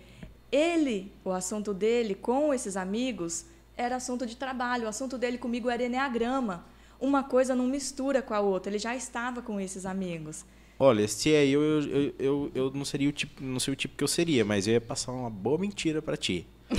Ele, 0.51 1.11
o 1.23 1.31
assunto 1.31 1.73
dele 1.73 2.13
com 2.15 2.53
esses 2.53 2.77
amigos 2.77 3.45
era 3.75 3.95
assunto 3.95 4.25
de 4.25 4.35
trabalho, 4.35 4.85
o 4.85 4.87
assunto 4.87 5.17
dele 5.17 5.37
comigo 5.37 5.69
era 5.69 5.83
Enneagrama. 5.83 6.65
Uma 6.99 7.23
coisa 7.23 7.55
não 7.55 7.65
mistura 7.67 8.21
com 8.21 8.33
a 8.33 8.39
outra, 8.39 8.71
ele 8.71 8.79
já 8.79 8.95
estava 8.95 9.41
com 9.41 9.59
esses 9.59 9.85
amigos. 9.85 10.45
Olha, 10.79 11.07
se 11.07 11.33
é 11.33 11.45
eu, 11.45 11.61
eu, 11.61 12.13
eu, 12.19 12.51
eu, 12.53 12.71
não 12.71 12.85
seria 12.85 13.09
o 13.09 13.11
tipo, 13.11 13.43
não 13.43 13.59
sei 13.59 13.73
o 13.73 13.75
tipo 13.75 13.95
que 13.95 14.03
eu 14.03 14.07
seria, 14.07 14.43
mas 14.45 14.67
eu 14.67 14.73
ia 14.73 14.81
passar 14.81 15.11
uma 15.11 15.29
boa 15.29 15.57
mentira 15.57 16.01
pra 16.01 16.15
ti. 16.17 16.45
Eu 16.69 16.77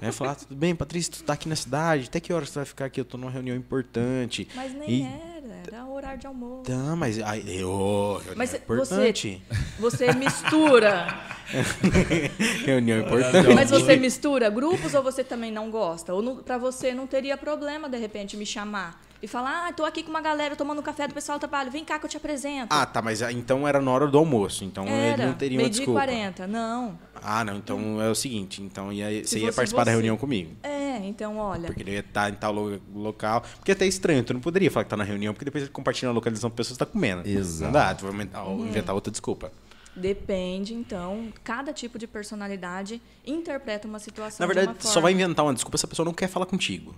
ia 0.02 0.12
falar, 0.12 0.32
"Ah, 0.32 0.34
tudo 0.36 0.54
bem, 0.54 0.74
Patrícia, 0.74 1.12
tu 1.12 1.22
tá 1.24 1.32
aqui 1.34 1.48
na 1.48 1.56
cidade, 1.56 2.06
até 2.08 2.20
que 2.20 2.32
horas 2.32 2.50
tu 2.50 2.54
vai 2.54 2.64
ficar 2.64 2.86
aqui? 2.86 3.00
Eu 3.00 3.04
tô 3.04 3.16
numa 3.18 3.30
reunião 3.30 3.56
importante. 3.56 4.48
Mas 4.54 4.72
nem 4.74 4.88
E- 4.90 5.02
era, 5.02 5.33
era 5.72 5.86
horário 5.86 6.18
de 6.18 6.26
almoço. 6.26 6.62
Tá, 6.64 6.96
mas 6.96 7.20
aí, 7.20 7.40
reunião 7.40 8.22
Mas 8.36 8.54
importante. 8.54 9.42
Você 9.78 10.12
mistura. 10.12 11.06
reunião 12.64 13.00
importante. 13.00 13.54
Mas 13.54 13.70
você 13.70 13.96
mistura 13.96 14.50
grupos 14.50 14.94
ou 14.94 15.02
você 15.02 15.22
também 15.22 15.50
não 15.50 15.70
gosta? 15.70 16.12
Ou 16.12 16.36
pra 16.36 16.58
você 16.58 16.92
não 16.94 17.06
teria 17.06 17.36
problema, 17.36 17.88
de 17.88 17.98
repente, 17.98 18.36
me 18.36 18.46
chamar 18.46 19.00
e 19.24 19.28
falar: 19.28 19.68
ah, 19.68 19.72
tô 19.72 19.84
aqui 19.84 20.02
com 20.02 20.10
uma 20.10 20.20
galera 20.20 20.54
tomando 20.54 20.82
café 20.82 21.08
do 21.08 21.14
pessoal 21.14 21.38
do 21.38 21.40
trabalho, 21.40 21.70
vem 21.70 21.84
cá 21.84 21.98
que 21.98 22.04
eu 22.06 22.10
te 22.10 22.16
apresento. 22.16 22.66
Ah, 22.70 22.84
tá, 22.86 23.00
mas 23.00 23.22
ah, 23.22 23.32
então 23.32 23.66
era 23.66 23.80
na 23.80 23.90
hora 23.90 24.06
do 24.06 24.18
almoço, 24.18 24.64
então 24.64 24.84
ele 24.86 24.94
Era, 24.94 25.26
não 25.26 25.34
teria 25.34 25.58
uma 25.58 25.62
meio-dia 25.62 25.82
e 25.82 25.86
desculpa. 25.86 26.00
40. 26.06 26.46
Não. 26.46 26.98
Ah, 27.22 27.42
não, 27.44 27.56
então 27.56 28.00
é 28.02 28.10
o 28.10 28.14
seguinte, 28.14 28.62
então 28.62 28.92
ia, 28.92 29.24
você 29.24 29.38
ia 29.38 29.52
participar 29.52 29.84
da 29.84 29.90
você. 29.90 29.96
reunião 29.96 30.16
comigo. 30.16 30.54
É, 30.62 30.98
então, 31.06 31.38
olha. 31.38 31.66
Porque 31.68 31.82
ele 31.82 31.92
ia 31.92 32.00
estar 32.00 32.30
em 32.30 32.34
tal 32.34 32.52
lo- 32.52 32.80
local. 32.94 33.40
Porque 33.56 33.70
é 33.70 33.74
até 33.74 33.86
estranho, 33.86 34.22
tu 34.22 34.34
não 34.34 34.40
poderia 34.40 34.70
falar 34.70 34.84
que 34.84 34.90
tá 34.90 34.96
na 34.96 35.04
reunião, 35.04 35.32
porque 35.32 35.44
depois 35.46 35.64
ele 35.64 35.72
compartilha 35.72 36.10
a 36.10 36.12
localização 36.12 36.50
com 36.50 36.56
pessoas 36.56 36.76
que 36.76 36.84
tá 36.84 36.90
comendo. 36.90 37.26
Exato. 37.26 37.64
Não 37.64 37.72
dá, 37.72 37.94
tu 37.94 38.04
vai 38.04 38.12
inventar, 38.14 38.46
Uhum. 38.46 38.66
inventar 38.66 38.94
outra 38.94 39.10
desculpa. 39.10 39.50
Depende, 39.96 40.74
então, 40.74 41.32
cada 41.44 41.72
tipo 41.72 41.98
de 41.98 42.06
personalidade 42.06 43.00
interpreta 43.24 43.86
uma 43.86 43.98
situação 44.00 44.44
Na 44.46 44.52
de 44.52 44.58
uma 44.58 44.60
verdade, 44.66 44.82
forma. 44.82 44.92
só 44.92 45.00
vai 45.00 45.12
inventar 45.12 45.44
uma 45.44 45.54
desculpa 45.54 45.78
se 45.78 45.84
a 45.84 45.88
pessoa 45.88 46.04
não 46.04 46.12
quer 46.12 46.26
falar 46.28 46.46
contigo. 46.46 46.94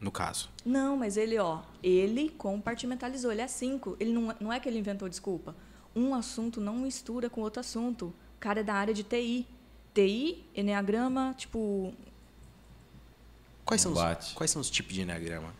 No 0.00 0.10
caso. 0.10 0.48
Não, 0.64 0.96
mas 0.96 1.16
ele, 1.16 1.38
ó, 1.38 1.60
ele 1.82 2.30
compartimentalizou, 2.30 3.30
ele 3.30 3.42
é 3.42 3.48
cinco. 3.48 3.96
Ele 4.00 4.12
não, 4.12 4.34
não 4.40 4.52
é 4.52 4.58
que 4.58 4.68
ele 4.68 4.78
inventou 4.78 5.08
desculpa. 5.08 5.54
Um 5.94 6.14
assunto 6.14 6.60
não 6.60 6.76
mistura 6.76 7.28
com 7.28 7.42
outro 7.42 7.60
assunto. 7.60 8.06
O 8.06 8.40
cara 8.40 8.60
é 8.60 8.62
da 8.62 8.74
área 8.74 8.94
de 8.94 9.02
TI. 9.02 9.46
TI, 9.92 10.44
Enneagrama, 10.54 11.34
tipo. 11.36 11.92
Quais 13.64 13.82
são, 13.82 13.92
os, 13.92 14.32
quais 14.32 14.50
são 14.50 14.60
os 14.60 14.70
tipos 14.70 14.94
de 14.94 15.02
enneagrama? 15.02 15.54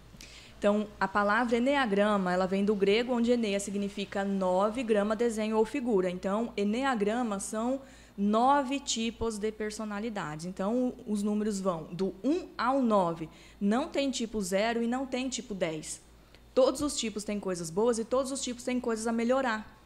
Então, 0.58 0.88
a 0.98 1.08
palavra 1.08 1.56
Enneagrama, 1.56 2.32
ela 2.32 2.46
vem 2.46 2.64
do 2.64 2.74
grego, 2.74 3.14
onde 3.14 3.30
Enea 3.30 3.58
significa 3.58 4.24
nove, 4.24 4.82
grama, 4.82 5.16
desenho 5.16 5.56
ou 5.56 5.64
figura. 5.64 6.10
Então, 6.10 6.52
Enneagrama 6.56 7.40
são 7.40 7.80
nove 8.20 8.78
tipos 8.80 9.38
de 9.38 9.50
personalidades. 9.50 10.44
Então, 10.46 10.92
os 11.06 11.22
números 11.22 11.58
vão 11.60 11.84
do 11.90 12.14
1 12.22 12.48
ao 12.58 12.82
9. 12.82 13.28
Não 13.60 13.88
tem 13.88 14.10
tipo 14.10 14.40
0 14.40 14.82
e 14.82 14.86
não 14.86 15.06
tem 15.06 15.28
tipo 15.28 15.54
10. 15.54 16.00
Todos 16.54 16.82
os 16.82 16.96
tipos 16.96 17.24
têm 17.24 17.40
coisas 17.40 17.70
boas 17.70 17.98
e 17.98 18.04
todos 18.04 18.30
os 18.30 18.42
tipos 18.42 18.62
têm 18.64 18.78
coisas 18.78 19.06
a 19.06 19.12
melhorar. 19.12 19.78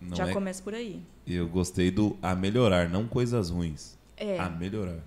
Não 0.00 0.14
Já 0.16 0.28
é- 0.28 0.32
começa 0.32 0.62
por 0.62 0.74
aí. 0.74 1.00
Eu 1.26 1.48
gostei 1.48 1.90
do 1.90 2.16
a 2.20 2.34
melhorar, 2.34 2.88
não 2.88 3.06
coisas 3.08 3.48
ruins. 3.50 3.96
É. 4.16 4.38
A 4.38 4.48
melhorar. 4.50 4.98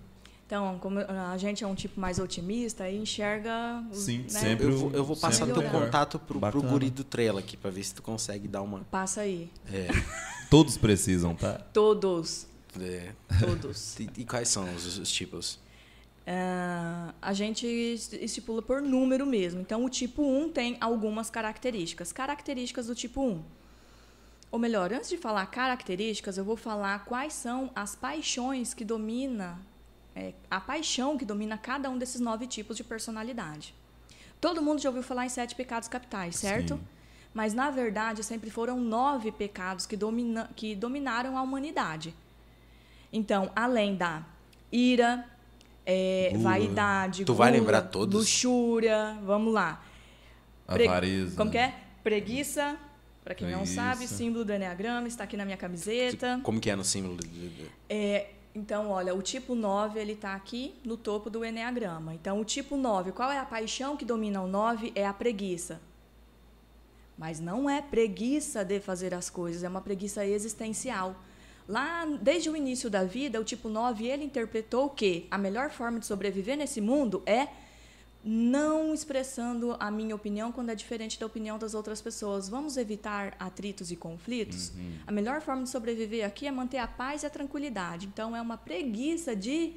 Então, 0.48 0.80
como 0.80 0.98
a 1.00 1.38
gente 1.38 1.64
é 1.64 1.68
um 1.68 1.76
tipo 1.76 2.00
mais 2.00 2.18
otimista, 2.18 2.86
aí 2.86 2.98
enxerga. 2.98 3.84
os- 3.92 4.00
Sim, 4.00 4.20
né? 4.24 4.30
sempre. 4.30 4.66
Eu 4.66 4.78
vou, 4.78 4.92
eu 4.94 5.04
vou 5.04 5.16
passar 5.16 5.46
teu 5.46 5.62
contato 5.70 6.18
pro, 6.18 6.28
pro 6.28 6.40
Bacana. 6.40 6.68
guri 6.70 6.90
do 6.90 7.04
Trela 7.04 7.40
aqui, 7.40 7.56
pra 7.56 7.70
ver 7.70 7.84
se 7.84 7.94
tu 7.94 8.02
consegue 8.02 8.48
dar 8.48 8.64
uma. 8.64 8.80
Passa 8.90 9.22
aí. 9.22 9.52
É, 9.72 9.88
Todos 10.50 10.78
precisam, 10.78 11.36
tá? 11.36 11.60
Todos. 11.74 12.48
é. 12.80 13.14
Todos. 13.40 13.98
E, 14.00 14.22
e 14.22 14.26
quais 14.26 14.50
são 14.50 14.74
os, 14.74 14.98
os 14.98 15.12
tipos? 15.12 15.60
Ah, 16.26 17.14
a 17.22 17.34
gente 17.34 17.66
estipula 17.66 18.62
por 18.62 18.82
número 18.82 19.26
mesmo. 19.26 19.62
Então, 19.62 19.84
o 19.84 19.90
tipo 19.90 20.22
1 20.22 20.50
tem 20.50 20.78
algumas 20.80 21.30
características. 21.30 22.12
Características 22.12 22.88
do 22.88 22.96
tipo 22.96 23.22
1. 23.22 23.44
Ou 24.52 24.60
melhor, 24.60 24.92
antes 24.92 25.10
de 25.10 25.18
falar 25.18 25.46
características, 25.48 26.38
eu 26.38 26.44
vou 26.44 26.56
falar 26.56 27.06
quais 27.06 27.34
são 27.34 27.72
as 27.76 27.96
paixões 27.96 28.74
que 28.74 28.84
domina, 28.84 29.60
é, 30.16 30.34
a 30.50 30.60
paixão 30.60 31.18
que 31.18 31.26
domina 31.26 31.58
cada 31.58 31.90
um 31.90 31.98
desses 31.98 32.20
nove 32.20 32.48
tipos 32.48 32.76
de 32.76 32.84
personalidade. 32.84 33.76
Todo 34.42 34.62
mundo 34.62 34.82
já 34.82 34.90
ouviu 34.90 35.04
falar 35.04 35.26
em 35.26 35.30
sete 35.30 35.54
pecados 35.56 35.88
capitais, 35.88 36.36
certo? 36.36 36.76
Sim. 36.76 36.82
Mas, 37.40 37.54
na 37.54 37.72
verdade, 37.72 38.22
sempre 38.22 38.50
foram 38.50 38.82
nove 38.82 39.32
pecados 39.32 39.86
que, 39.86 39.96
domina, 39.96 40.50
que 40.58 40.76
dominaram 40.76 41.38
a 41.38 41.42
humanidade. 41.42 42.14
Então, 43.14 43.50
além 43.56 43.96
da 43.96 44.26
ira, 44.70 45.26
é, 45.86 46.34
vaidade, 46.36 47.24
Tu 47.24 47.34
vai 47.34 47.50
gula, 47.50 47.62
lembrar 47.62 47.82
todos? 47.84 48.14
luxúria, 48.14 49.18
vamos 49.24 49.54
lá. 49.54 49.82
Avareza. 50.68 51.38
Como 51.38 51.50
que 51.50 51.58
é? 51.58 51.74
Preguiça. 52.04 52.76
Para 53.24 53.34
quem 53.34 53.48
não 53.50 53.60
Preguiça. 53.60 53.76
sabe, 53.82 54.06
símbolo 54.06 54.44
do 54.44 54.52
Enneagrama 54.52 55.08
está 55.08 55.24
aqui 55.24 55.38
na 55.38 55.46
minha 55.46 55.56
camiseta. 55.56 56.42
Como 56.44 56.60
que 56.60 56.70
é 56.70 56.76
no 56.76 56.84
símbolo? 56.84 57.20
É, 57.88 58.32
então, 58.54 58.90
olha, 58.90 59.16
o 59.16 59.22
tipo 59.22 59.56
9, 59.56 59.98
ele 59.98 60.12
está 60.12 60.36
aqui 60.36 60.76
no 60.84 60.98
topo 60.98 61.30
do 61.30 61.46
Enneagrama. 61.46 62.14
Então, 62.14 62.38
o 62.42 62.44
tipo 62.44 62.76
9, 62.76 63.14
qual 63.14 63.32
é 63.32 63.40
a 63.40 63.46
paixão 63.46 63.96
que 63.96 64.04
domina 64.04 64.42
o 64.42 64.48
9? 64.50 64.92
É 64.94 65.08
a 65.08 65.14
preguiça. 65.14 65.80
Mas 67.20 67.42
não 67.42 67.70
é 67.70 67.82
preguiça 67.82 68.64
de 68.64 68.80
fazer 68.80 69.14
as 69.14 69.30
coisas, 69.30 69.62
é 69.62 69.68
uma 69.68 69.82
preguiça 69.82 70.26
existencial. 70.26 71.22
Lá, 71.68 72.06
desde 72.22 72.50
o 72.50 72.56
início 72.56 72.90
da 72.90 73.04
vida, 73.04 73.40
o 73.42 73.44
tipo 73.44 73.68
9, 73.68 74.08
ele 74.08 74.24
interpretou 74.24 74.90
que 74.90 75.28
a 75.30 75.38
melhor 75.38 75.70
forma 75.70 76.00
de 76.00 76.06
sobreviver 76.06 76.58
nesse 76.58 76.80
mundo 76.80 77.22
é 77.26 77.50
não 78.24 78.94
expressando 78.94 79.76
a 79.80 79.92
minha 79.92 80.16
opinião 80.16 80.52
quando 80.52 80.70
é 80.70 80.76
diferente 80.76 81.20
da 81.20 81.26
opinião 81.26 81.60
das 81.60 81.74
outras 81.74 82.02
pessoas. 82.02 82.48
Vamos 82.48 82.78
evitar 82.78 83.36
atritos 83.38 83.92
e 83.92 83.98
conflitos? 83.98 84.72
A 85.06 85.12
melhor 85.12 85.42
forma 85.42 85.64
de 85.64 85.70
sobreviver 85.70 86.26
aqui 86.26 86.48
é 86.48 86.52
manter 86.52 86.78
a 86.78 86.88
paz 86.88 87.24
e 87.24 87.26
a 87.26 87.30
tranquilidade. 87.30 88.08
Então, 88.08 88.34
é 88.36 88.42
uma 88.42 88.58
preguiça 88.58 89.36
de 89.36 89.74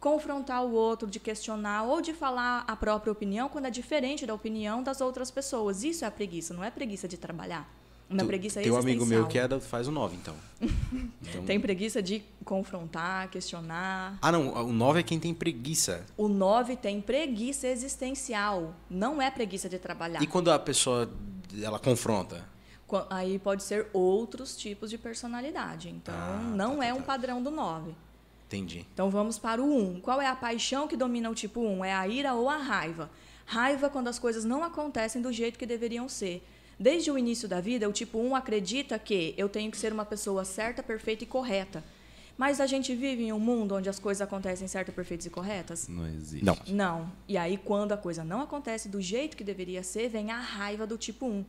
confrontar 0.00 0.64
o 0.64 0.72
outro, 0.72 1.06
de 1.08 1.20
questionar 1.20 1.82
ou 1.84 2.00
de 2.00 2.12
falar 2.14 2.64
a 2.66 2.74
própria 2.74 3.12
opinião 3.12 3.48
quando 3.48 3.66
é 3.66 3.70
diferente 3.70 4.24
da 4.26 4.32
opinião 4.34 4.82
das 4.82 5.00
outras 5.00 5.30
pessoas. 5.30 5.84
Isso 5.84 6.04
é 6.04 6.08
a 6.08 6.10
preguiça, 6.10 6.54
não 6.54 6.64
é 6.64 6.70
preguiça 6.70 7.06
de 7.06 7.16
trabalhar. 7.18 7.68
Uma 8.08 8.24
Tu- 8.24 8.26
preguiça 8.26 8.60
Tem 8.60 8.72
um 8.72 8.76
amigo 8.76 9.06
meu 9.06 9.28
que 9.28 9.38
é 9.38 9.46
da- 9.46 9.60
faz 9.60 9.86
o 9.86 9.92
9, 9.92 10.16
então. 10.16 10.34
Então- 11.22 11.44
Tem 11.44 11.60
preguiça 11.60 12.02
de 12.02 12.24
confrontar, 12.44 13.28
questionar. 13.30 14.18
Ah, 14.20 14.32
não. 14.32 14.52
O 14.66 14.72
9 14.72 14.98
é 14.98 15.02
quem 15.04 15.20
tem 15.20 15.32
preguiça. 15.32 16.04
O 16.16 16.26
9 16.26 16.74
tem 16.76 17.00
preguiça 17.00 17.68
existencial, 17.68 18.74
não 18.90 19.22
é 19.22 19.30
preguiça 19.30 19.68
de 19.68 19.78
trabalhar. 19.78 20.20
E 20.20 20.26
quando 20.26 20.50
a 20.50 20.58
pessoa 20.58 21.08
ela 21.62 21.78
confronta? 21.78 22.44
Aí 23.08 23.38
pode 23.38 23.62
ser 23.62 23.86
outros 23.92 24.56
tipos 24.56 24.90
de 24.90 24.98
personalidade. 24.98 25.88
Então, 25.88 26.12
Ah, 26.12 26.40
não 26.56 26.78
tá, 26.78 26.84
é 26.86 26.88
tá, 26.88 26.94
um 26.94 26.98
tá. 26.98 27.04
padrão 27.04 27.40
do 27.40 27.50
9. 27.52 27.94
Entendi. 28.50 28.84
Então 28.92 29.08
vamos 29.08 29.38
para 29.38 29.62
o 29.62 29.94
1. 29.94 30.00
Qual 30.00 30.20
é 30.20 30.26
a 30.26 30.34
paixão 30.34 30.88
que 30.88 30.96
domina 30.96 31.30
o 31.30 31.34
tipo 31.36 31.60
1? 31.60 31.84
É 31.84 31.94
a 31.94 32.08
ira 32.08 32.34
ou 32.34 32.48
a 32.48 32.56
raiva? 32.56 33.08
Raiva 33.46 33.88
quando 33.88 34.08
as 34.08 34.18
coisas 34.18 34.44
não 34.44 34.64
acontecem 34.64 35.22
do 35.22 35.32
jeito 35.32 35.56
que 35.56 35.64
deveriam 35.64 36.08
ser. 36.08 36.44
Desde 36.78 37.12
o 37.12 37.18
início 37.18 37.48
da 37.48 37.60
vida, 37.60 37.88
o 37.88 37.92
tipo 37.92 38.18
1 38.18 38.34
acredita 38.34 38.98
que 38.98 39.34
eu 39.36 39.48
tenho 39.48 39.70
que 39.70 39.76
ser 39.76 39.92
uma 39.92 40.04
pessoa 40.04 40.44
certa, 40.44 40.82
perfeita 40.82 41.22
e 41.22 41.26
correta. 41.28 41.84
Mas 42.36 42.60
a 42.60 42.66
gente 42.66 42.92
vive 42.92 43.24
em 43.24 43.32
um 43.32 43.38
mundo 43.38 43.76
onde 43.76 43.88
as 43.88 44.00
coisas 44.00 44.22
acontecem 44.22 44.66
certas, 44.66 44.94
perfeitas 44.94 45.26
e 45.26 45.30
corretas? 45.30 45.86
Não 45.86 46.08
existe. 46.08 46.44
Não. 46.44 46.56
Não. 46.66 47.12
E 47.28 47.36
aí, 47.36 47.56
quando 47.56 47.92
a 47.92 47.96
coisa 47.96 48.24
não 48.24 48.40
acontece 48.40 48.88
do 48.88 49.00
jeito 49.00 49.36
que 49.36 49.44
deveria 49.44 49.82
ser, 49.84 50.08
vem 50.08 50.32
a 50.32 50.40
raiva 50.40 50.86
do 50.86 50.98
tipo 50.98 51.26
1. 51.26 51.44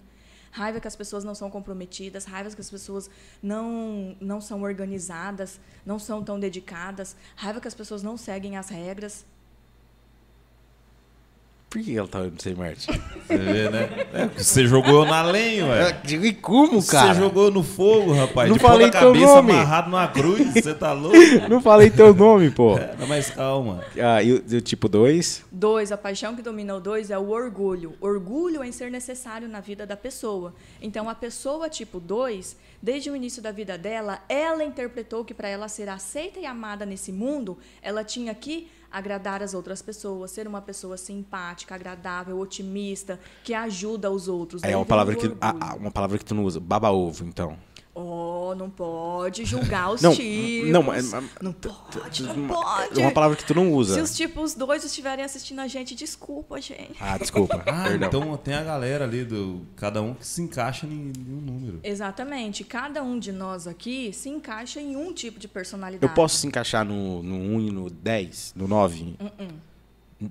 Raiva 0.52 0.80
que 0.80 0.88
as 0.88 0.96
pessoas 0.96 1.24
não 1.24 1.34
são 1.34 1.50
comprometidas, 1.50 2.26
raiva 2.26 2.50
que 2.50 2.62
as 2.62 2.70
pessoas 2.70 3.10
não, 3.42 4.16
não 4.20 4.42
são 4.42 4.62
organizadas, 4.62 5.60
não 5.86 5.98
são 5.98 6.24
tão 6.24 6.40
dedicadas, 6.40 7.16
raiva 7.36 7.62
que 7.62 7.68
as 7.68 7.74
pessoas 7.74 8.04
não 8.04 8.18
seguem 8.18 8.58
as 8.58 8.70
regras. 8.70 9.26
Por 11.72 11.82
que 11.82 11.98
ela 11.98 12.06
tá 12.06 12.20
olhando 12.20 12.34
pra 12.34 12.44
você, 12.44 12.54
Marte? 12.54 12.88
Você 13.26 13.38
vê, 13.38 13.70
né? 13.70 13.90
É, 14.14 14.28
você 14.38 14.68
jogou 14.68 15.06
na 15.06 15.22
lenha, 15.22 15.68
ué. 15.68 16.02
Digo, 16.04 16.26
e 16.26 16.34
como, 16.34 16.82
Você 16.82 16.92
cara? 16.92 17.14
jogou 17.14 17.50
no 17.50 17.64
fogo, 17.64 18.12
rapaz. 18.12 18.50
Não 18.50 18.58
de 18.58 18.62
ponta 18.62 18.74
falei 18.74 18.92
teu 18.92 19.00
cabeça 19.00 19.36
nome. 19.36 19.52
amarrado 19.54 19.90
numa 19.90 20.08
cruz. 20.10 20.54
Você 20.54 20.74
tá 20.76 20.92
louco? 20.92 21.16
Não 21.50 21.62
falei 21.62 21.90
teu 21.90 22.14
nome, 22.14 22.52
pô. 22.52 22.76
Pera, 22.76 22.98
mas 23.08 23.30
calma. 23.30 23.82
Ah, 23.98 24.22
e 24.22 24.34
o, 24.34 24.44
e 24.50 24.56
o 24.58 24.62
tipo 24.62 24.90
2? 24.90 25.46
Dois, 25.50 25.94
a 25.94 25.98
paixão 25.98 26.36
que 26.36 26.42
domina 26.42 26.76
o 26.76 26.82
dois 26.82 27.10
é 27.10 27.18
o 27.18 27.30
orgulho. 27.30 27.94
Orgulho 28.02 28.66
em 28.66 28.72
ser 28.74 28.92
necessário 28.92 29.48
na 29.48 29.62
vida 29.62 29.86
da 29.88 29.96
pessoa. 29.96 30.54
Então, 30.82 31.08
a 31.10 31.16
pessoa 31.16 31.70
tipo 31.70 32.02
2, 32.02 32.58
desde 32.82 33.10
o 33.10 33.16
início 33.16 33.42
da 33.42 33.54
vida 33.54 33.78
dela, 33.78 34.20
ela 34.28 34.62
interpretou 34.62 35.24
que 35.24 35.34
para 35.34 35.48
ela 35.48 35.70
ser 35.70 35.88
aceita 35.88 36.38
e 36.38 36.46
amada 36.46 36.86
nesse 36.86 37.14
mundo, 37.14 37.58
ela 37.82 38.04
tinha 38.04 38.36
que 38.36 38.68
agradar 38.92 39.42
as 39.42 39.54
outras 39.54 39.82
pessoas, 39.82 40.32
ser 40.32 40.48
uma 40.48 40.62
pessoa 40.62 40.98
simpática, 40.98 41.74
agradável, 41.76 42.40
otimista, 42.40 43.20
que 43.44 43.54
ajuda 43.54 44.12
os 44.12 44.28
outros. 44.28 44.64
É 44.64 44.68
Daí 44.68 44.76
uma 44.76 44.84
vem 44.84 44.90
palavra 44.90 45.16
que 45.16 45.36
ah, 45.40 45.76
uma 45.80 45.92
palavra 45.92 46.18
que 46.18 46.26
tu 46.26 46.36
não 46.36 46.44
usa, 46.44 46.60
baba 46.60 46.92
ovo, 46.92 47.24
então. 47.24 47.58
Oh, 47.94 48.56
não 48.58 48.70
pode 48.70 49.44
julgar 49.44 49.92
os 49.94 50.02
Não, 50.02 50.16
tipos. 50.16 50.70
não, 50.70 50.82
mas- 50.82 51.12
mas- 51.12 51.26
não 51.42 51.52
pode, 51.52 52.24
não 52.24 52.48
pode. 52.48 52.98
É 53.00 53.04
uma 53.04 53.12
palavra 53.12 53.36
que 53.36 53.44
tu 53.44 53.54
não 53.54 53.74
usa. 53.74 53.96
Se 53.96 54.00
os 54.02 54.16
tipos 54.16 54.54
dois 54.54 54.86
estiverem 54.86 55.26
assistindo 55.26 55.60
a 55.60 55.68
gente, 55.68 55.94
desculpa, 55.94 56.62
gente. 56.62 56.96
Ah, 57.02 57.18
desculpa. 57.18 57.62
Ah, 57.68 57.84
Perdão. 57.90 58.08
então 58.08 58.38
tem 58.38 58.54
a 58.54 58.64
galera 58.64 59.04
ali 59.04 59.26
do. 59.26 59.62
Cada 59.76 60.02
um 60.02 60.14
que 60.14 60.26
se 60.26 60.42
encaixa 60.42 60.86
em 60.88 61.12
em 61.18 61.34
um 61.34 61.42
número. 61.42 61.80
Exatamente. 61.84 62.64
Cada 62.64 63.04
um 63.04 63.20
de 63.20 63.32
nós 63.34 63.68
aqui 63.68 64.14
se 64.14 64.30
encaixa 64.30 64.80
em 64.80 64.96
um 64.96 65.12
tipo 65.14 65.38
de 65.38 65.48
personalidade. 65.50 66.10
Eu 66.10 66.16
posso 66.16 66.38
se 66.38 66.48
encaixar 66.48 66.86
no, 66.86 67.22
no 67.22 67.36
1 67.36 67.60
e 67.62 67.72
no 67.72 67.90
10, 67.90 68.54
no 68.56 68.68
9? 68.70 69.16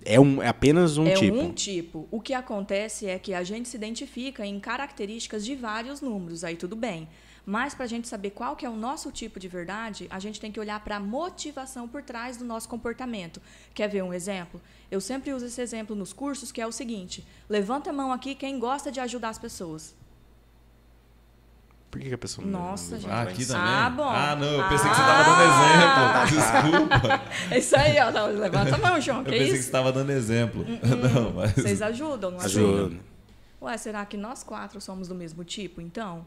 É, 0.05 0.21
um, 0.21 0.41
é 0.43 0.49
apenas 0.49 0.97
um 0.97 1.07
é 1.07 1.15
tipo. 1.15 1.37
um 1.39 1.53
tipo. 1.53 2.09
O 2.11 2.21
que 2.21 2.33
acontece 2.33 3.07
é 3.07 3.19
que 3.19 3.35
a 3.35 3.43
gente 3.43 3.69
se 3.69 3.77
identifica 3.77 4.47
em 4.47 4.59
características 4.61 5.45
de 5.45 5.55
vários 5.57 6.01
números, 6.01 6.45
aí 6.45 6.57
tudo 6.57 6.77
bem. 6.77 7.09
Mas 7.51 7.75
para 7.75 7.85
a 7.85 7.89
gente 7.89 8.07
saber 8.07 8.31
qual 8.31 8.55
que 8.55 8.65
é 8.65 8.71
o 8.71 8.77
nosso 8.77 9.11
tipo 9.11 9.41
de 9.41 9.49
verdade, 9.49 10.07
a 10.09 10.21
gente 10.21 10.39
tem 10.41 10.53
que 10.53 10.61
olhar 10.61 10.79
para 10.85 10.97
a 10.97 11.01
motivação 11.01 11.89
por 11.89 12.01
trás 12.01 12.37
do 12.37 12.45
nosso 12.45 12.69
comportamento. 12.69 13.43
Quer 13.75 13.89
ver 13.89 14.03
um 14.05 14.15
exemplo? 14.15 14.61
Eu 14.89 15.01
sempre 15.01 15.33
uso 15.33 15.47
esse 15.47 15.61
exemplo 15.61 15.97
nos 15.97 16.13
cursos, 16.13 16.53
que 16.53 16.61
é 16.61 16.67
o 16.67 16.71
seguinte: 16.71 17.27
levanta 17.49 17.91
a 17.91 17.93
mão 17.93 18.13
aqui 18.13 18.37
quem 18.37 18.61
gosta 18.61 18.93
de 18.93 19.01
ajudar 19.01 19.31
as 19.31 19.39
pessoas. 19.39 19.97
Por 21.91 22.01
que, 22.01 22.07
que 22.09 22.15
a 22.15 22.19
pessoa 22.19 22.47
não- 22.47 22.61
Nossa, 22.69 22.93
não 22.95 23.01
gente. 23.01 23.11
Ah, 23.11 23.23
aqui 23.23 23.43
Ah, 23.43 23.47
também? 23.85 23.97
bom. 23.97 24.09
Ah, 24.09 24.37
não, 24.37 24.47
eu 24.47 24.69
pensei 24.69 24.89
que 24.89 24.95
você 24.95 25.03
Ah. 25.03 25.07
tava 25.07 25.25
dando 25.25 25.43
exemplo. 25.51 26.81
Desculpa. 27.11 27.23
É 27.51 27.59
isso 27.59 27.77
aí, 27.77 27.99
ó. 27.99 28.11
Não, 28.13 28.27
Levanta 28.39 28.75
a 28.77 28.79
mão, 28.79 29.01
João. 29.01 29.19
Eu 29.19 29.25
Que 29.25 29.31
pensei 29.33 29.47
que 29.49 29.55
isso? 29.55 29.65
você 29.65 29.73
tava 29.73 29.91
dando 29.91 30.11
exemplo. 30.13 30.65
Não, 31.13 31.33
mas. 31.33 31.53
Vocês 31.55 31.83
ajudam, 31.83 32.31
não 32.31 32.41
ajudam? 32.41 32.77
Ajuda. 32.87 33.01
Ué, 33.61 33.77
será 33.77 34.07
que 34.07 34.17
nós 34.17 34.45
quatro 34.45 34.81
somos 34.81 35.09
do 35.09 35.17
mesmo 35.17 35.43
tipo, 35.43 35.81
então? 35.81 36.25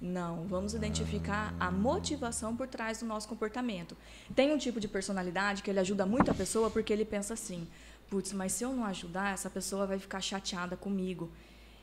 Não, 0.00 0.44
vamos 0.46 0.72
identificar 0.72 1.54
a 1.60 1.70
motivação 1.70 2.56
por 2.56 2.66
trás 2.66 3.00
do 3.00 3.06
nosso 3.06 3.28
comportamento. 3.28 3.94
Tem 4.34 4.50
um 4.50 4.56
tipo 4.56 4.80
de 4.80 4.88
personalidade 4.88 5.62
que 5.62 5.68
ele 5.68 5.78
ajuda 5.78 6.06
muito 6.06 6.30
a 6.30 6.34
pessoa 6.34 6.70
porque 6.70 6.90
ele 6.90 7.04
pensa 7.04 7.34
assim: 7.34 7.68
putz, 8.08 8.32
mas 8.32 8.52
se 8.52 8.64
eu 8.64 8.72
não 8.72 8.84
ajudar, 8.86 9.34
essa 9.34 9.50
pessoa 9.50 9.86
vai 9.86 9.98
ficar 9.98 10.22
chateada 10.22 10.74
comigo. 10.74 11.30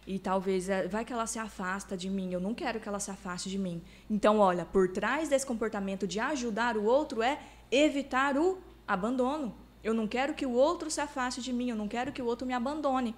E 0.08 0.18
talvez 0.18 0.68
é, 0.68 0.88
vai 0.88 1.06
que 1.06 1.14
ela 1.14 1.28
se 1.28 1.38
afasta 1.38 1.96
de 1.96 2.10
mim, 2.10 2.32
eu 2.32 2.40
não 2.40 2.56
quero 2.56 2.80
que 2.80 2.88
ela 2.88 3.00
se 3.00 3.12
afaste 3.12 3.50
de 3.50 3.60
mim. 3.60 3.84
Então, 4.10 4.40
olha, 4.40 4.66
por 4.66 4.88
trás 4.88 5.30
desse 5.30 5.46
comportamento 5.46 6.08
de 6.08 6.20
ajudar 6.20 6.76
o 6.76 6.86
outro 6.86 7.22
é 7.22 7.40
evitar 7.70 8.36
o 8.38 8.58
abandono. 8.88 9.54
Eu 9.84 9.94
não 9.94 10.08
quero 10.08 10.34
que 10.34 10.46
o 10.46 10.54
outro 10.54 10.90
se 10.90 11.02
afaste 11.02 11.42
de 11.42 11.54
mim, 11.54 11.70
eu 11.70 11.76
não 11.76 11.88
quero 11.88 12.12
que 12.12 12.22
o 12.22 12.26
outro 12.26 12.48
me 12.48 12.54
abandone. 12.54 13.16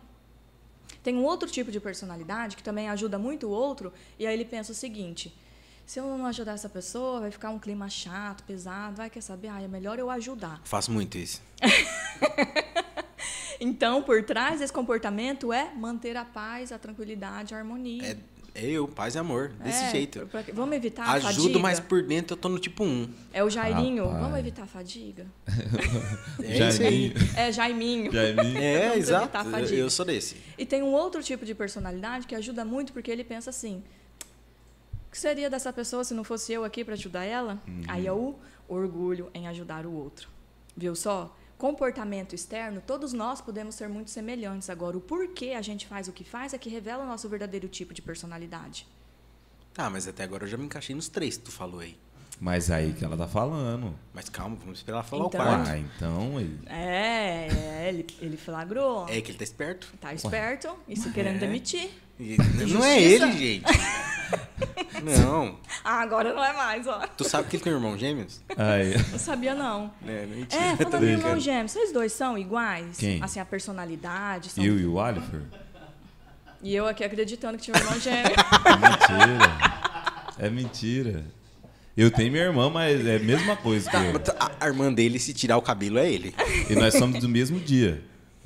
Tem 1.03 1.15
um 1.15 1.23
outro 1.23 1.49
tipo 1.49 1.71
de 1.71 1.79
personalidade 1.79 2.55
que 2.55 2.63
também 2.63 2.89
ajuda 2.89 3.17
muito 3.17 3.47
o 3.47 3.49
outro, 3.49 3.93
e 4.17 4.27
aí 4.27 4.33
ele 4.33 4.45
pensa 4.45 4.71
o 4.71 4.75
seguinte: 4.75 5.33
se 5.85 5.99
eu 5.99 6.05
não 6.05 6.25
ajudar 6.25 6.53
essa 6.53 6.69
pessoa, 6.69 7.21
vai 7.21 7.31
ficar 7.31 7.49
um 7.49 7.59
clima 7.59 7.89
chato, 7.89 8.43
pesado, 8.43 8.97
vai 8.97 9.09
quer 9.09 9.21
saber? 9.21 9.47
Ah, 9.47 9.61
é 9.61 9.67
melhor 9.67 9.97
eu 9.97 10.09
ajudar. 10.09 10.61
Faço 10.63 10.91
muito 10.91 11.17
isso. 11.17 11.41
Então, 13.59 14.01
por 14.01 14.23
trás 14.23 14.59
desse 14.59 14.71
comportamento 14.71 15.51
é 15.51 15.73
manter 15.75 16.15
a 16.15 16.23
paz, 16.23 16.71
a 16.71 16.79
tranquilidade, 16.79 17.53
a 17.53 17.57
harmonia. 17.57 18.11
É, 18.11 18.17
eu, 18.63 18.87
paz 18.87 19.15
e 19.15 19.17
amor. 19.19 19.49
Desse 19.63 19.83
É, 19.85 19.91
jeito. 19.91 20.27
pra 20.27 20.43
vamos 20.53 20.75
evitar 20.75 21.03
a 21.05 21.11
Ajudo, 21.13 21.33
fadiga? 21.43 21.59
mas 21.59 21.79
por 21.79 22.01
dentro 22.03 22.33
eu 22.35 22.37
tô 22.41 22.49
no 22.49 22.59
tipo 22.59 22.83
1. 22.83 23.09
É 23.33 23.43
o 23.43 23.49
Jairinho, 23.49 24.05
Rapaz. 24.05 24.21
vamos 24.23 24.39
evitar 24.39 24.63
a 24.63 24.67
fadiga? 24.67 25.25
É 26.43 26.63
aí. 26.87 27.13
É 27.35 27.51
Jaiminho. 27.51 28.11
Jaiminho. 28.11 28.57
É, 28.59 28.81
Vamos 28.89 28.97
exato. 28.97 29.23
evitar 29.25 29.41
a 29.41 29.45
Eu, 29.45 29.51
fadiga. 29.51 29.75
eu 29.75 29.89
sou 29.89 30.05
desse. 30.05 30.37
E 30.57 30.65
tem 30.65 30.81
um 30.83 30.91
outro 30.93 31.21
tipo 31.23 31.45
de 31.45 31.53
personalidade 31.55 32.25
que 32.27 32.35
ajuda 32.35 32.63
muito 32.65 32.93
porque 32.93 33.09
ele 33.11 33.23
pensa 33.23 33.49
assim: 33.49 33.83
o 35.07 35.11
que 35.11 35.17
seria 35.17 35.49
dessa 35.49 35.71
pessoa 35.73 36.03
se 36.03 36.13
não 36.13 36.23
fosse 36.23 36.51
eu 36.53 36.63
aqui 36.63 36.83
para 36.83 36.93
ajudar 36.93 37.23
ela? 37.25 37.59
Aí 37.87 38.05
é 38.07 38.11
o 38.13 38.35
orgulho 38.67 39.29
em 39.33 39.47
ajudar 39.47 39.85
o 39.85 39.93
outro. 39.93 40.29
Viu 40.77 40.95
só? 40.95 41.35
Comportamento 41.59 42.33
externo, 42.33 42.79
todos 42.79 43.11
nós 43.11 43.41
podemos 43.41 43.75
ser 43.75 43.89
muito 43.89 44.09
semelhantes. 44.09 44.69
Agora, 44.69 44.97
o 44.97 45.01
porquê 45.01 45.49
a 45.49 45.61
gente 45.61 45.85
faz 45.85 46.07
o 46.07 46.13
que 46.13 46.23
faz 46.23 46.53
é 46.53 46.57
que 46.57 46.69
revela 46.69 47.03
o 47.03 47.05
nosso 47.05 47.27
verdadeiro 47.27 47.67
tipo 47.67 47.93
de 47.93 48.01
personalidade. 48.01 48.87
Tá, 49.73 49.89
mas 49.89 50.07
até 50.07 50.23
agora 50.23 50.45
eu 50.45 50.47
já 50.47 50.55
me 50.55 50.63
encaixei 50.63 50.95
nos 50.95 51.09
três 51.09 51.35
que 51.35 51.43
tu 51.43 51.51
falou 51.51 51.81
aí. 51.81 51.97
Mas 52.41 52.71
aí 52.71 52.93
que 52.93 53.03
ela 53.03 53.17
tá 53.17 53.27
falando. 53.27 53.93
Mas 54.13 54.29
calma, 54.29 54.55
vamos 54.59 54.79
esperar 54.79 54.99
ela 54.99 55.03
falar 55.03 55.25
Então- 55.25 55.41
o 55.41 55.43
quarto. 55.45 55.69
Ah, 55.69 55.77
então. 55.77 56.37
aí- 56.37 56.59
É, 56.67 57.47
é 57.51 57.85
ele, 57.89 58.07
ele 58.21 58.37
flagrou. 58.37 59.05
É 59.09 59.19
que 59.19 59.31
ele 59.31 59.37
tá 59.37 59.43
esperto. 59.43 59.87
Tá 59.99 60.13
esperto, 60.13 60.69
isso 60.87 61.11
querendo 61.11 61.35
É. 61.35 61.39
demitir. 61.39 61.89
E- 62.19 62.37
Não 62.71 62.83
é 62.83 63.01
ele, 63.01 63.31
gente. 63.33 63.65
Não. 65.03 65.57
Ah, 65.83 66.01
agora 66.01 66.33
não 66.33 66.43
é 66.43 66.53
mais, 66.53 66.85
ó. 66.87 66.99
Tu 67.17 67.23
sabe 67.23 67.47
que 67.47 67.55
ele 67.55 67.63
tem 67.63 67.73
irmão 67.73 67.97
gêmeos? 67.97 68.41
Aí. 68.57 68.93
Não 69.11 69.17
sabia, 69.17 69.55
não. 69.55 69.91
É, 70.05 70.25
mentira. 70.25 70.61
É, 70.61 70.75
falando 70.75 71.03
em 71.03 71.07
irmão 71.07 71.21
brincando. 71.23 71.39
gêmeo, 71.39 71.69
vocês 71.69 71.91
dois 71.93 72.11
são 72.13 72.37
iguais? 72.37 72.97
Quem? 72.97 73.23
Assim, 73.23 73.39
a 73.39 73.45
personalidade. 73.45 74.49
São... 74.49 74.63
Eu 74.63 74.77
e 74.77 74.85
o 74.85 74.99
Alifer? 74.99 75.41
E 76.61 76.75
eu 76.75 76.85
aqui 76.85 77.03
acreditando 77.03 77.57
que 77.57 77.63
tinha 77.63 77.75
um 77.75 77.79
irmão 77.79 77.99
gêmeo. 77.99 78.35
É 78.67 78.77
mentira. 78.89 80.37
É 80.37 80.49
mentira. 80.49 81.25
Eu 81.97 82.09
tenho 82.11 82.31
minha 82.31 82.43
irmã, 82.45 82.69
mas 82.69 83.05
é 83.05 83.17
a 83.17 83.19
mesma 83.19 83.55
coisa 83.57 83.89
que 83.89 83.95
eu. 83.95 84.35
A, 84.39 84.51
a 84.61 84.67
irmã 84.67 84.91
dele, 84.93 85.19
se 85.19 85.33
tirar 85.33 85.57
o 85.57 85.61
cabelo, 85.61 85.97
é 85.97 86.09
ele. 86.11 86.33
E 86.69 86.75
nós 86.75 86.93
somos 86.93 87.19
do 87.21 87.27
mesmo 87.27 87.59
dia. 87.59 88.01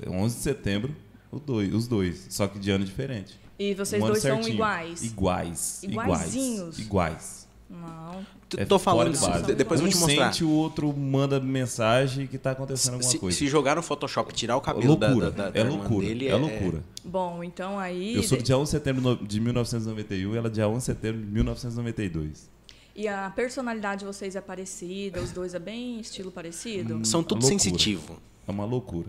11 0.08 0.36
de 0.38 0.42
setembro, 0.42 0.96
o 1.32 1.40
dois, 1.40 1.74
os 1.74 1.88
dois. 1.88 2.26
Só 2.30 2.48
que 2.48 2.58
de 2.58 2.72
ano 2.72 2.84
diferente. 2.84 3.40
E 3.60 3.74
vocês 3.76 4.02
Um 4.02 4.08
dois 4.08 4.22
são 4.22 4.36
certinho. 4.38 4.56
iguais. 4.56 5.04
Iguais. 5.04 5.84
Iguaizinhos? 5.84 6.80
Iguais. 6.80 7.48
Não. 7.70 8.26
É 8.58 8.66
Tô 8.66 8.78
falando 8.78 9.12
de 9.12 9.18
isso. 9.18 9.44
de- 9.44 9.56
Depois 9.56 9.80
eu 9.80 9.88
um 9.88 9.90
vou 9.90 9.98
te 10.00 10.02
mostrar. 10.02 10.32
sente, 10.32 10.44
o 10.44 10.50
outro 10.50 10.92
manda 10.96 11.40
mensagem 11.40 12.28
que 12.28 12.38
tá 12.38 12.52
acontecendo 12.52 12.94
alguma 12.96 13.10
Se, 13.12 13.18
coisa. 13.18 13.36
se 13.38 13.48
jogar 13.48 13.76
no 13.76 13.82
Photoshop 13.82 14.32
e 14.32 14.36
tirar 14.36 14.56
o 14.58 14.60
É 14.60 14.62
cabelo 14.62 14.96
da- 14.96 15.08
loucura. 15.08 15.32
da, 15.32 15.44
da, 15.46 15.50
da 15.52 15.60
é 15.60 15.64
loucura. 15.64 16.06
dele, 16.08 16.28
é 16.28 16.36
loucura. 16.36 16.84
Bom, 17.04 17.44
então 17.44 17.80
aí. 17.80 18.16
Eu 18.16 18.22
sou 18.24 18.38
do 18.38 18.44
dia 18.44 18.56
11 18.58 18.66
de 18.72 18.78
setembro 18.78 19.16
de 19.26 19.40
1991 19.40 20.34
e 20.34 20.38
ela 20.38 20.50
dia 20.52 20.68
11 20.68 20.78
de 20.80 20.84
setembro 20.86 21.22
de 21.22 21.28
1992. 21.32 22.50
E 22.96 23.08
a 23.08 23.32
personalidade 23.32 24.00
de 24.00 24.06
vocês 24.06 24.36
é 24.36 24.42
parecida, 24.42 25.20
os 25.20 25.32
dois 25.32 25.54
é 25.54 25.60
bem 25.60 26.00
estilo 26.00 26.32
parecido? 26.32 27.04
São 27.06 27.24
tudo 27.24 27.42
Loucura. 27.42 27.60
sensitivo. 27.60 28.22
É 28.48 28.52
uma 28.52 28.66
loucura. 28.66 29.08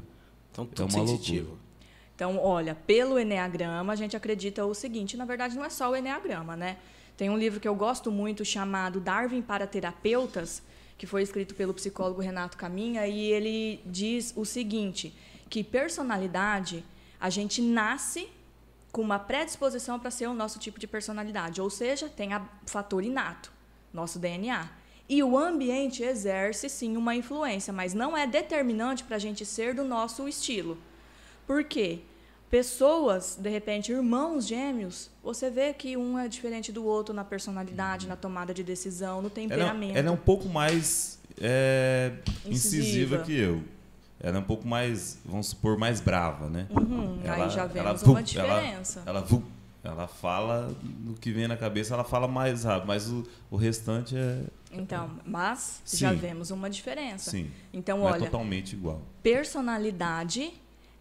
São 0.53 0.65
É 0.65 0.69
tudo 0.69 0.83
uma 0.85 1.07
sensitivo. 1.07 1.59
Então, 2.15 2.39
olha, 2.39 2.75
pelo 2.75 3.19
Enneagrama, 3.19 3.93
a 3.93 3.97
gente 3.97 4.17
acredita 4.17 4.65
o 4.65 4.73
seguinte: 4.73 5.17
na 5.17 5.25
verdade, 5.25 5.57
não 5.57 5.65
é 5.65 5.71
só 5.71 5.91
o 5.91 5.97
Enneagrama, 5.97 6.57
né? 6.57 6.79
Tem 7.17 7.29
um 7.29 7.37
livro 7.37 7.61
que 7.61 7.69
eu 7.69 7.75
gosto 7.75 8.11
muito 8.11 8.45
chamado 8.45 9.01
Darwin 9.01 9.43
para 9.43 9.67
Terapeutas, 9.67 10.63
que 10.97 11.07
foi 11.07 11.23
escrito 11.23 11.55
pelo 11.55 11.75
psicólogo 11.75 12.21
Renato 12.21 12.57
Caminha, 12.57 13.07
e 13.07 13.21
ele 13.21 13.81
diz 13.85 14.33
o 14.37 14.45
seguinte: 14.45 15.15
que 15.51 15.63
personalidade 15.63 16.85
a 17.21 17.29
gente 17.29 17.61
nasce 17.61 18.29
com 18.91 19.03
uma 19.03 19.19
predisposição 19.19 19.99
para 19.99 20.11
ser 20.11 20.29
o 20.29 20.35
nosso 20.35 20.59
tipo 20.59 20.79
de 20.79 20.87
personalidade, 20.87 21.61
ou 21.61 21.69
seja, 21.69 22.09
tem 22.09 22.35
o 22.35 22.49
fator 22.65 23.03
inato, 23.03 23.53
nosso 23.95 24.19
DNA. 24.19 24.69
E 25.09 25.23
o 25.23 25.39
ambiente 25.39 26.03
exerce 26.03 26.69
sim 26.69 26.97
uma 26.97 27.15
influência, 27.15 27.73
mas 27.73 27.95
não 27.95 28.17
é 28.17 28.27
determinante 28.27 29.05
para 29.05 29.17
a 29.17 29.19
gente 29.19 29.45
ser 29.47 29.75
do 29.75 29.85
nosso 29.85 30.27
estilo. 30.29 30.77
Por 31.47 31.63
quê? 31.65 32.01
pessoas, 32.51 33.37
de 33.41 33.51
repente, 33.51 33.91
irmãos 33.91 34.47
gêmeos, 34.47 35.11
você 35.25 35.51
vê 35.51 35.73
que 35.73 35.97
um 35.97 36.17
é 36.17 36.29
diferente 36.29 36.71
do 36.71 36.85
outro 36.85 37.13
na 37.13 37.25
personalidade, 37.25 38.07
na 38.07 38.15
tomada 38.15 38.55
de 38.55 38.63
decisão, 38.63 39.17
no 39.21 39.27
Ela, 39.27 39.31
temperamento. 39.35 39.97
ela 39.99 40.09
é 40.09 40.11
um 40.13 40.17
pouco 40.17 40.49
mais 40.49 41.19
é, 41.41 42.13
Incisiva. 42.47 42.85
incisiva 43.17 43.19
que 43.19 43.37
eu. 43.37 43.61
Ela 44.21 44.37
é 44.37 44.41
um 44.41 44.45
pouco 44.45 44.69
mais, 44.69 45.19
vamos 45.25 45.49
supor, 45.49 45.77
mais 45.77 46.01
brava, 46.01 46.49
né? 46.49 46.69
Uhum, 46.71 47.19
Ela- 47.25 47.45
aí 47.47 47.51
já 47.51 47.63
ela 47.63 47.69
vemos 47.73 48.03
vu- 48.03 48.11
uma 48.13 48.21
ela- 48.21 48.23
diferença. 48.23 49.03
Ela, 49.05 49.21
vu- 49.21 49.43
ela 49.85 50.09
fala 50.09 50.75
no 50.83 51.15
que 51.15 51.31
vem 51.31 51.47
na 51.47 51.57
cabeça, 51.57 51.93
ela 51.93 52.05
fala 52.05 52.27
mais 52.27 52.65
rápido, 52.65 52.89
mas 52.89 53.11
o, 53.11 53.23
o 53.51 53.57
restante 53.57 54.17
é. 54.17 54.43
Então, 54.73 55.11
mas 55.25 55.83
já 55.85 56.11
Sim. 56.11 56.17
vemos 56.17 56.51
uma 56.51 56.71
diferença. 56.71 57.31
Sim. 57.31 57.51
Então, 57.73 57.99
não 57.99 58.09
é 58.09 58.13
olha, 58.13 58.25
totalmente 58.25 58.75
igual. 58.75 59.03
personalidade 59.23 60.55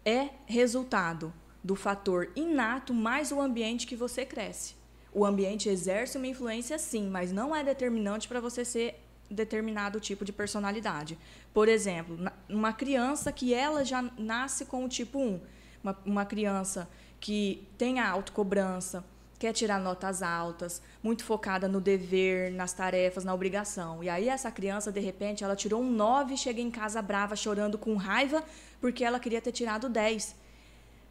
é 0.04 0.28
resultado 0.46 1.32
do 1.62 1.74
fator 1.74 2.30
inato 2.36 2.92
mais 2.92 3.32
o 3.32 3.40
ambiente 3.40 3.86
que 3.86 3.96
você 3.96 4.26
cresce. 4.26 4.74
O 5.12 5.24
ambiente 5.24 5.68
exerce 5.68 6.18
uma 6.18 6.26
influência 6.26 6.78
sim, 6.78 7.08
mas 7.08 7.32
não 7.32 7.56
é 7.56 7.64
determinante 7.64 8.28
para 8.28 8.38
você 8.38 8.64
ser 8.64 9.00
determinado 9.30 9.98
tipo 9.98 10.24
de 10.24 10.32
personalidade. 10.32 11.16
Por 11.54 11.68
exemplo, 11.68 12.18
uma 12.48 12.72
criança 12.72 13.32
que 13.32 13.54
ela 13.54 13.84
já 13.84 14.02
nasce 14.18 14.66
com 14.66 14.84
o 14.84 14.88
tipo 14.88 15.18
1, 15.18 15.40
uma, 15.82 15.98
uma 16.04 16.24
criança 16.26 16.88
que 17.24 17.66
tem 17.78 18.00
a 18.00 18.10
autocobrança, 18.10 19.02
quer 19.38 19.54
tirar 19.54 19.80
notas 19.80 20.22
altas, 20.22 20.82
muito 21.02 21.24
focada 21.24 21.66
no 21.66 21.80
dever, 21.80 22.52
nas 22.52 22.74
tarefas, 22.74 23.24
na 23.24 23.32
obrigação. 23.32 24.04
E 24.04 24.10
aí 24.10 24.28
essa 24.28 24.50
criança, 24.50 24.92
de 24.92 25.00
repente, 25.00 25.42
ela 25.42 25.56
tirou 25.56 25.80
um 25.80 25.90
9 25.90 26.34
e 26.34 26.36
chega 26.36 26.60
em 26.60 26.70
casa 26.70 27.00
brava, 27.00 27.34
chorando 27.34 27.78
com 27.78 27.96
raiva, 27.96 28.44
porque 28.78 29.02
ela 29.02 29.18
queria 29.18 29.40
ter 29.40 29.52
tirado 29.52 29.88
10. 29.88 30.36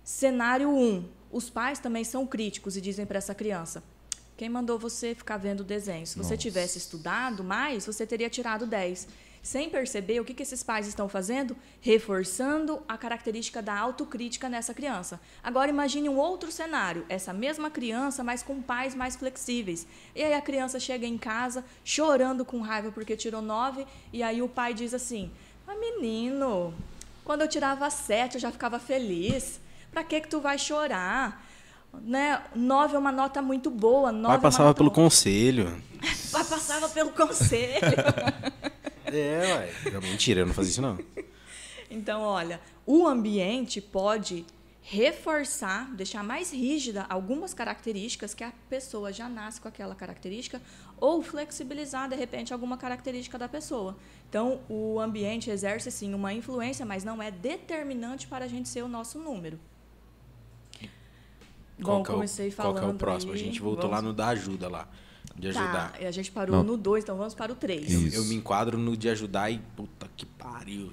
Cenário 0.04 0.70
1. 0.70 1.10
Os 1.32 1.50
pais 1.50 1.80
também 1.80 2.04
são 2.04 2.28
críticos 2.28 2.78
e 2.78 2.82
dizem 2.82 3.08
para 3.08 3.18
essa 3.18 3.34
criança: 3.34 3.84
quem 4.38 4.50
mandou 4.50 4.78
você 4.78 5.16
ficar 5.16 5.38
vendo 5.38 5.64
desenho? 5.64 6.06
Se 6.06 6.16
você 6.16 6.36
Nossa. 6.36 6.38
tivesse 6.38 6.78
estudado 6.78 7.44
mais, 7.44 7.88
você 7.88 8.06
teria 8.06 8.30
tirado 8.30 8.68
10. 8.68 9.08
Sem 9.44 9.70
perceber, 9.70 10.22
o 10.22 10.24
que, 10.24 10.34
que 10.34 10.42
esses 10.42 10.64
pais 10.64 10.88
estão 10.88 11.10
fazendo? 11.10 11.54
Reforçando 11.82 12.82
a 12.88 12.98
característica 12.98 13.62
da 13.62 13.78
autocrítica 13.78 14.48
nessa 14.48 14.74
criança. 14.74 15.20
Agora 15.44 15.70
imagine 15.70 16.08
um 16.08 16.18
outro 16.18 16.50
cenário, 16.50 17.06
essa 17.10 17.34
mesma 17.34 17.70
criança, 17.70 18.24
mas 18.24 18.42
com 18.42 18.62
pais 18.62 18.96
mais 18.96 19.18
flexíveis. 19.18 19.86
E 20.16 20.24
aí 20.24 20.34
a 20.34 20.40
criança 20.40 20.80
chega 20.80 21.06
em 21.06 21.18
casa 21.18 21.66
chorando 21.84 22.46
com 22.46 22.62
raiva 22.62 22.90
porque 22.90 23.18
tirou 23.18 23.42
9, 23.42 23.86
e 24.14 24.24
aí 24.24 24.42
o 24.42 24.48
pai 24.48 24.74
diz 24.74 24.94
assim: 24.94 25.30
"Ah, 25.68 25.76
menino, 25.76 26.74
quando 27.26 27.42
eu 27.42 27.48
tirava 27.50 27.90
7 27.90 28.36
eu 28.36 28.42
já 28.42 28.50
ficava 28.50 28.80
feliz. 28.80 29.60
Pra 29.92 30.06
que 30.06 30.22
que 30.22 30.30
tu 30.30 30.40
vai 30.40 30.58
chorar?" 30.58 31.46
Né? 32.02 32.42
9 32.56 32.96
é 32.96 32.98
uma 32.98 33.12
nota 33.12 33.42
muito 33.42 33.70
boa, 33.70 34.10
9 34.10 34.26
Pai 34.26 34.38
é 34.38 34.40
passava 34.42 34.70
nota 34.70 34.78
pelo 34.78 34.90
boa. 34.90 35.04
conselho. 35.04 35.84
Pai 36.32 36.46
passava 36.46 36.88
pelo 36.88 37.12
conselho. 37.12 37.82
É, 39.16 39.70
ué. 39.92 40.00
Mentira, 40.02 40.42
eu 40.42 40.46
não 40.46 40.54
fazia 40.54 40.72
isso 40.72 40.82
não. 40.82 40.98
Então, 41.92 42.22
olha, 42.22 42.60
o 42.88 43.06
ambiente 43.06 43.80
pode 43.80 44.44
reforçar, 44.82 45.94
deixar 45.94 46.24
mais 46.24 46.52
rígida 46.52 47.06
algumas 47.08 47.54
características 47.54 48.34
que 48.34 48.44
a 48.44 48.52
pessoa 48.68 49.14
já 49.14 49.30
nasce 49.30 49.62
com 49.62 49.68
aquela 49.68 49.94
característica 49.94 50.60
ou 51.00 51.22
flexibilizar 51.22 52.10
de 52.10 52.16
repente 52.16 52.52
alguma 52.52 52.78
característica 52.78 53.38
da 53.38 53.48
pessoa. 53.48 53.96
Então, 54.28 54.62
o 54.68 55.00
ambiente 55.00 55.52
exerce 55.52 55.92
sim 55.92 56.16
uma 56.16 56.34
influência, 56.34 56.84
mas 56.84 57.04
não 57.04 57.22
é 57.22 57.30
determinante 57.30 58.26
para 58.26 58.46
a 58.46 58.48
gente 58.48 58.68
ser 58.68 58.82
o 58.84 58.88
nosso 58.88 59.20
número. 59.20 59.60
Qual 61.82 61.98
Bom, 61.98 62.00
é 62.00 62.02
o- 62.02 62.06
comecei 62.06 62.52
Qual 62.52 62.68
falando 62.74 62.80
que 62.80 62.86
é 62.92 62.96
o 62.96 62.98
próximo? 62.98 63.34
aí, 63.34 63.40
a 63.40 63.44
gente 63.44 63.60
voltou 63.62 63.90
vamos- 63.90 63.96
lá 63.98 64.02
no 64.02 64.14
da 64.14 64.28
ajuda 64.30 64.68
lá. 64.70 64.88
De 65.36 65.48
ajudar. 65.50 65.92
Tá, 65.94 66.00
e 66.00 66.06
a 66.06 66.12
gente 66.12 66.32
parou 66.32 66.58
Não. 66.58 66.64
no 66.64 66.78
2, 66.78 67.04
então 67.04 67.18
vamos 67.18 67.34
para 67.34 67.52
o 67.52 67.56
3. 67.56 67.90
Isso. 67.92 68.16
Eu 68.16 68.24
me 68.26 68.36
enquadro 68.36 68.78
no 68.78 68.96
de 68.96 69.10
ajudar 69.10 69.50
e 69.50 69.60
puta 69.76 70.08
que 70.16 70.26
pariu. 70.26 70.92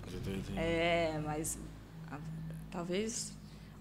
É, 0.57 1.21
mas 1.25 1.59
a- 2.11 2.17
talvez 2.71 3.33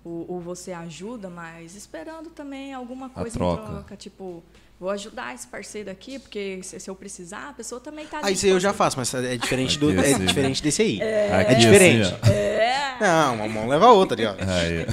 o, 0.04 0.26
o 0.28 0.40
você 0.40 0.72
ajuda, 0.74 1.30
mas 1.30 1.76
esperando 1.76 2.30
também 2.30 2.74
alguma 2.74 3.10
coisa 3.10 3.32
troca. 3.32 3.64
em 3.64 3.66
troca. 3.68 3.96
Tipo, 3.96 4.44
vou 4.80 4.90
ajudar 4.90 5.34
esse 5.34 5.48
parceiro 5.48 5.90
aqui, 5.90 6.20
porque 6.20 6.60
se, 6.64 6.78
se 6.80 6.90
eu 6.90 6.96
precisar, 6.96 7.50
a 7.50 7.54
pessoa 7.54 7.80
também 7.80 8.06
tá 8.06 8.20
Ah, 8.22 8.30
isso 8.32 8.46
aí 8.46 8.52
eu 8.52 8.60
já 8.60 8.74
faço, 8.74 8.98
mas 8.98 9.14
é 9.14 9.38
diferente, 9.38 9.78
do, 9.80 9.90
Aqui, 9.90 9.98
é 10.00 10.14
assim. 10.14 10.26
diferente 10.26 10.62
desse 10.64 10.82
aí. 10.82 11.00
Aqui, 11.32 11.56
diferente. 11.56 12.02
assim, 12.08 12.18
ó. 12.22 12.28
É, 12.34 12.98
Não, 13.00 13.36
uma 13.36 13.48
mão 13.48 13.68
leva 13.68 13.86
a 13.88 13.92
outra 13.94 14.16
ali, 14.18 14.26
ó. 14.26 14.32
Aí, 14.32 14.86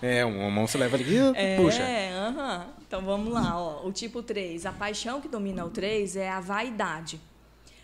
É, 0.00 0.24
uma 0.24 0.50
mão 0.50 0.66
você 0.66 0.78
leva 0.78 0.96
ali 0.96 1.14
e 1.14 1.32
é, 1.34 1.56
puxa. 1.56 1.82
aham. 1.82 2.66
Então 2.86 3.02
vamos 3.02 3.32
lá, 3.32 3.60
ó. 3.60 3.86
O 3.86 3.92
tipo 3.92 4.22
3, 4.22 4.64
a 4.64 4.72
paixão 4.72 5.20
que 5.20 5.28
domina 5.28 5.64
o 5.64 5.70
3 5.70 6.16
é 6.16 6.28
a 6.28 6.40
vaidade. 6.40 7.20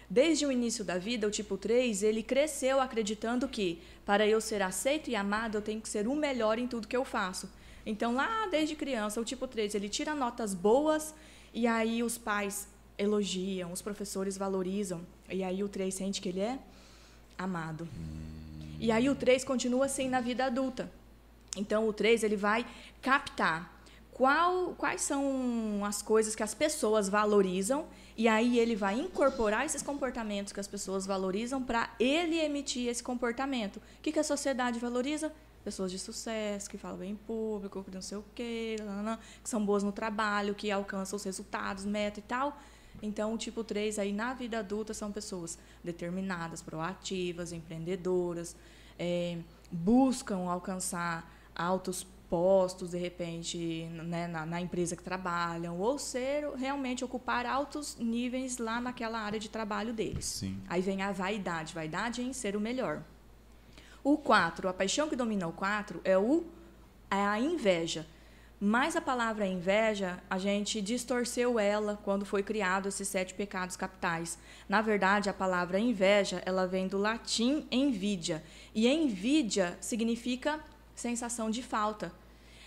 Desde 0.08 0.46
o 0.46 0.52
início 0.52 0.84
da 0.84 0.96
vida, 0.96 1.26
o 1.26 1.30
tipo 1.30 1.56
3, 1.56 2.02
ele 2.02 2.22
cresceu 2.22 2.80
acreditando 2.80 3.48
que 3.48 3.82
para 4.06 4.26
eu 4.26 4.40
ser 4.40 4.62
aceito 4.62 5.10
e 5.10 5.16
amado, 5.16 5.58
eu 5.58 5.62
tenho 5.62 5.80
que 5.80 5.88
ser 5.88 6.06
o 6.06 6.14
melhor 6.14 6.58
em 6.58 6.66
tudo 6.66 6.86
que 6.86 6.96
eu 6.96 7.04
faço. 7.04 7.50
Então, 7.86 8.14
lá 8.14 8.46
desde 8.50 8.76
criança, 8.76 9.20
o 9.20 9.24
tipo 9.24 9.46
3, 9.46 9.74
ele 9.74 9.88
tira 9.88 10.14
notas 10.14 10.54
boas 10.54 11.14
e 11.52 11.66
aí 11.66 12.02
os 12.02 12.16
pais 12.16 12.68
elogiam, 12.96 13.72
os 13.72 13.82
professores 13.82 14.38
valorizam. 14.38 15.00
E 15.28 15.42
aí 15.42 15.62
o 15.62 15.68
3 15.68 15.92
sente 15.94 16.20
que 16.20 16.28
ele 16.28 16.40
é 16.40 16.58
amado. 17.36 17.88
E 18.78 18.90
aí 18.92 19.08
o 19.08 19.14
3 19.14 19.44
continua 19.44 19.86
assim 19.86 20.08
na 20.08 20.20
vida 20.20 20.44
adulta. 20.44 20.90
Então 21.56 21.88
o 21.88 21.92
3 21.92 22.22
ele 22.24 22.36
vai 22.36 22.66
captar 23.00 23.74
qual, 24.14 24.74
quais 24.78 25.02
são 25.02 25.84
as 25.84 26.00
coisas 26.00 26.34
que 26.34 26.42
as 26.42 26.54
pessoas 26.54 27.08
valorizam 27.08 27.86
e 28.16 28.28
aí 28.28 28.58
ele 28.60 28.76
vai 28.76 28.98
incorporar 28.98 29.66
esses 29.66 29.82
comportamentos 29.82 30.52
que 30.52 30.60
as 30.60 30.68
pessoas 30.68 31.04
valorizam 31.04 31.60
para 31.60 31.90
ele 31.98 32.38
emitir 32.38 32.88
esse 32.88 33.02
comportamento. 33.02 33.76
O 33.76 33.80
que, 34.00 34.12
que 34.12 34.20
a 34.20 34.24
sociedade 34.24 34.78
valoriza? 34.78 35.32
Pessoas 35.64 35.90
de 35.90 35.98
sucesso, 35.98 36.70
que 36.70 36.78
falam 36.78 36.98
bem 36.98 37.10
em 37.12 37.16
público, 37.16 37.82
que 37.82 37.90
não 37.90 38.02
sei 38.02 38.18
o 38.18 38.24
quê, 38.34 38.76
que 39.42 39.48
são 39.48 39.64
boas 39.64 39.82
no 39.82 39.90
trabalho, 39.90 40.54
que 40.54 40.70
alcançam 40.70 41.16
os 41.16 41.24
resultados, 41.24 41.84
meta 41.84 42.20
e 42.20 42.22
tal. 42.22 42.56
Então, 43.02 43.34
o 43.34 43.38
tipo 43.38 43.64
3 43.64 43.98
aí 43.98 44.12
na 44.12 44.34
vida 44.34 44.60
adulta 44.60 44.94
são 44.94 45.10
pessoas 45.10 45.58
determinadas, 45.82 46.62
proativas, 46.62 47.50
empreendedoras, 47.50 48.54
eh, 48.98 49.38
buscam 49.72 50.48
alcançar 50.48 51.28
altos 51.54 52.06
postos, 52.28 52.90
de 52.90 52.98
repente, 52.98 53.84
né, 53.92 54.26
na, 54.26 54.44
na 54.44 54.60
empresa 54.60 54.96
que 54.96 55.02
trabalham, 55.02 55.78
ou 55.78 55.98
ser 55.98 56.48
realmente 56.56 57.04
ocupar 57.04 57.46
altos 57.46 57.96
níveis 57.96 58.58
lá 58.58 58.80
naquela 58.80 59.20
área 59.20 59.38
de 59.38 59.48
trabalho 59.48 59.92
deles. 59.92 60.24
Sim. 60.24 60.60
Aí 60.68 60.80
vem 60.80 61.02
a 61.02 61.12
vaidade, 61.12 61.74
vaidade 61.74 62.22
em 62.22 62.32
ser 62.32 62.56
o 62.56 62.60
melhor. 62.60 63.02
O 64.02 64.18
4, 64.18 64.68
a 64.68 64.72
paixão 64.72 65.08
que 65.08 65.16
domina 65.16 65.46
o 65.46 65.52
4 65.52 66.00
é 66.04 66.18
o 66.18 66.44
é 67.10 67.24
a 67.24 67.38
inveja. 67.38 68.06
Mas 68.60 68.96
a 68.96 69.00
palavra 69.00 69.46
inveja, 69.46 70.22
a 70.30 70.38
gente 70.38 70.80
distorceu 70.80 71.58
ela 71.58 72.00
quando 72.02 72.24
foi 72.24 72.42
criado 72.42 72.88
esses 72.88 73.06
sete 73.06 73.34
pecados 73.34 73.76
capitais. 73.76 74.38
Na 74.68 74.80
verdade, 74.80 75.28
a 75.28 75.34
palavra 75.34 75.78
inveja, 75.78 76.42
ela 76.46 76.66
vem 76.66 76.88
do 76.88 76.96
latim 76.96 77.66
envidia. 77.70 78.42
E 78.74 78.88
envidia 78.88 79.76
significa 79.80 80.60
sensação 80.94 81.50
de 81.50 81.62
falta. 81.62 82.12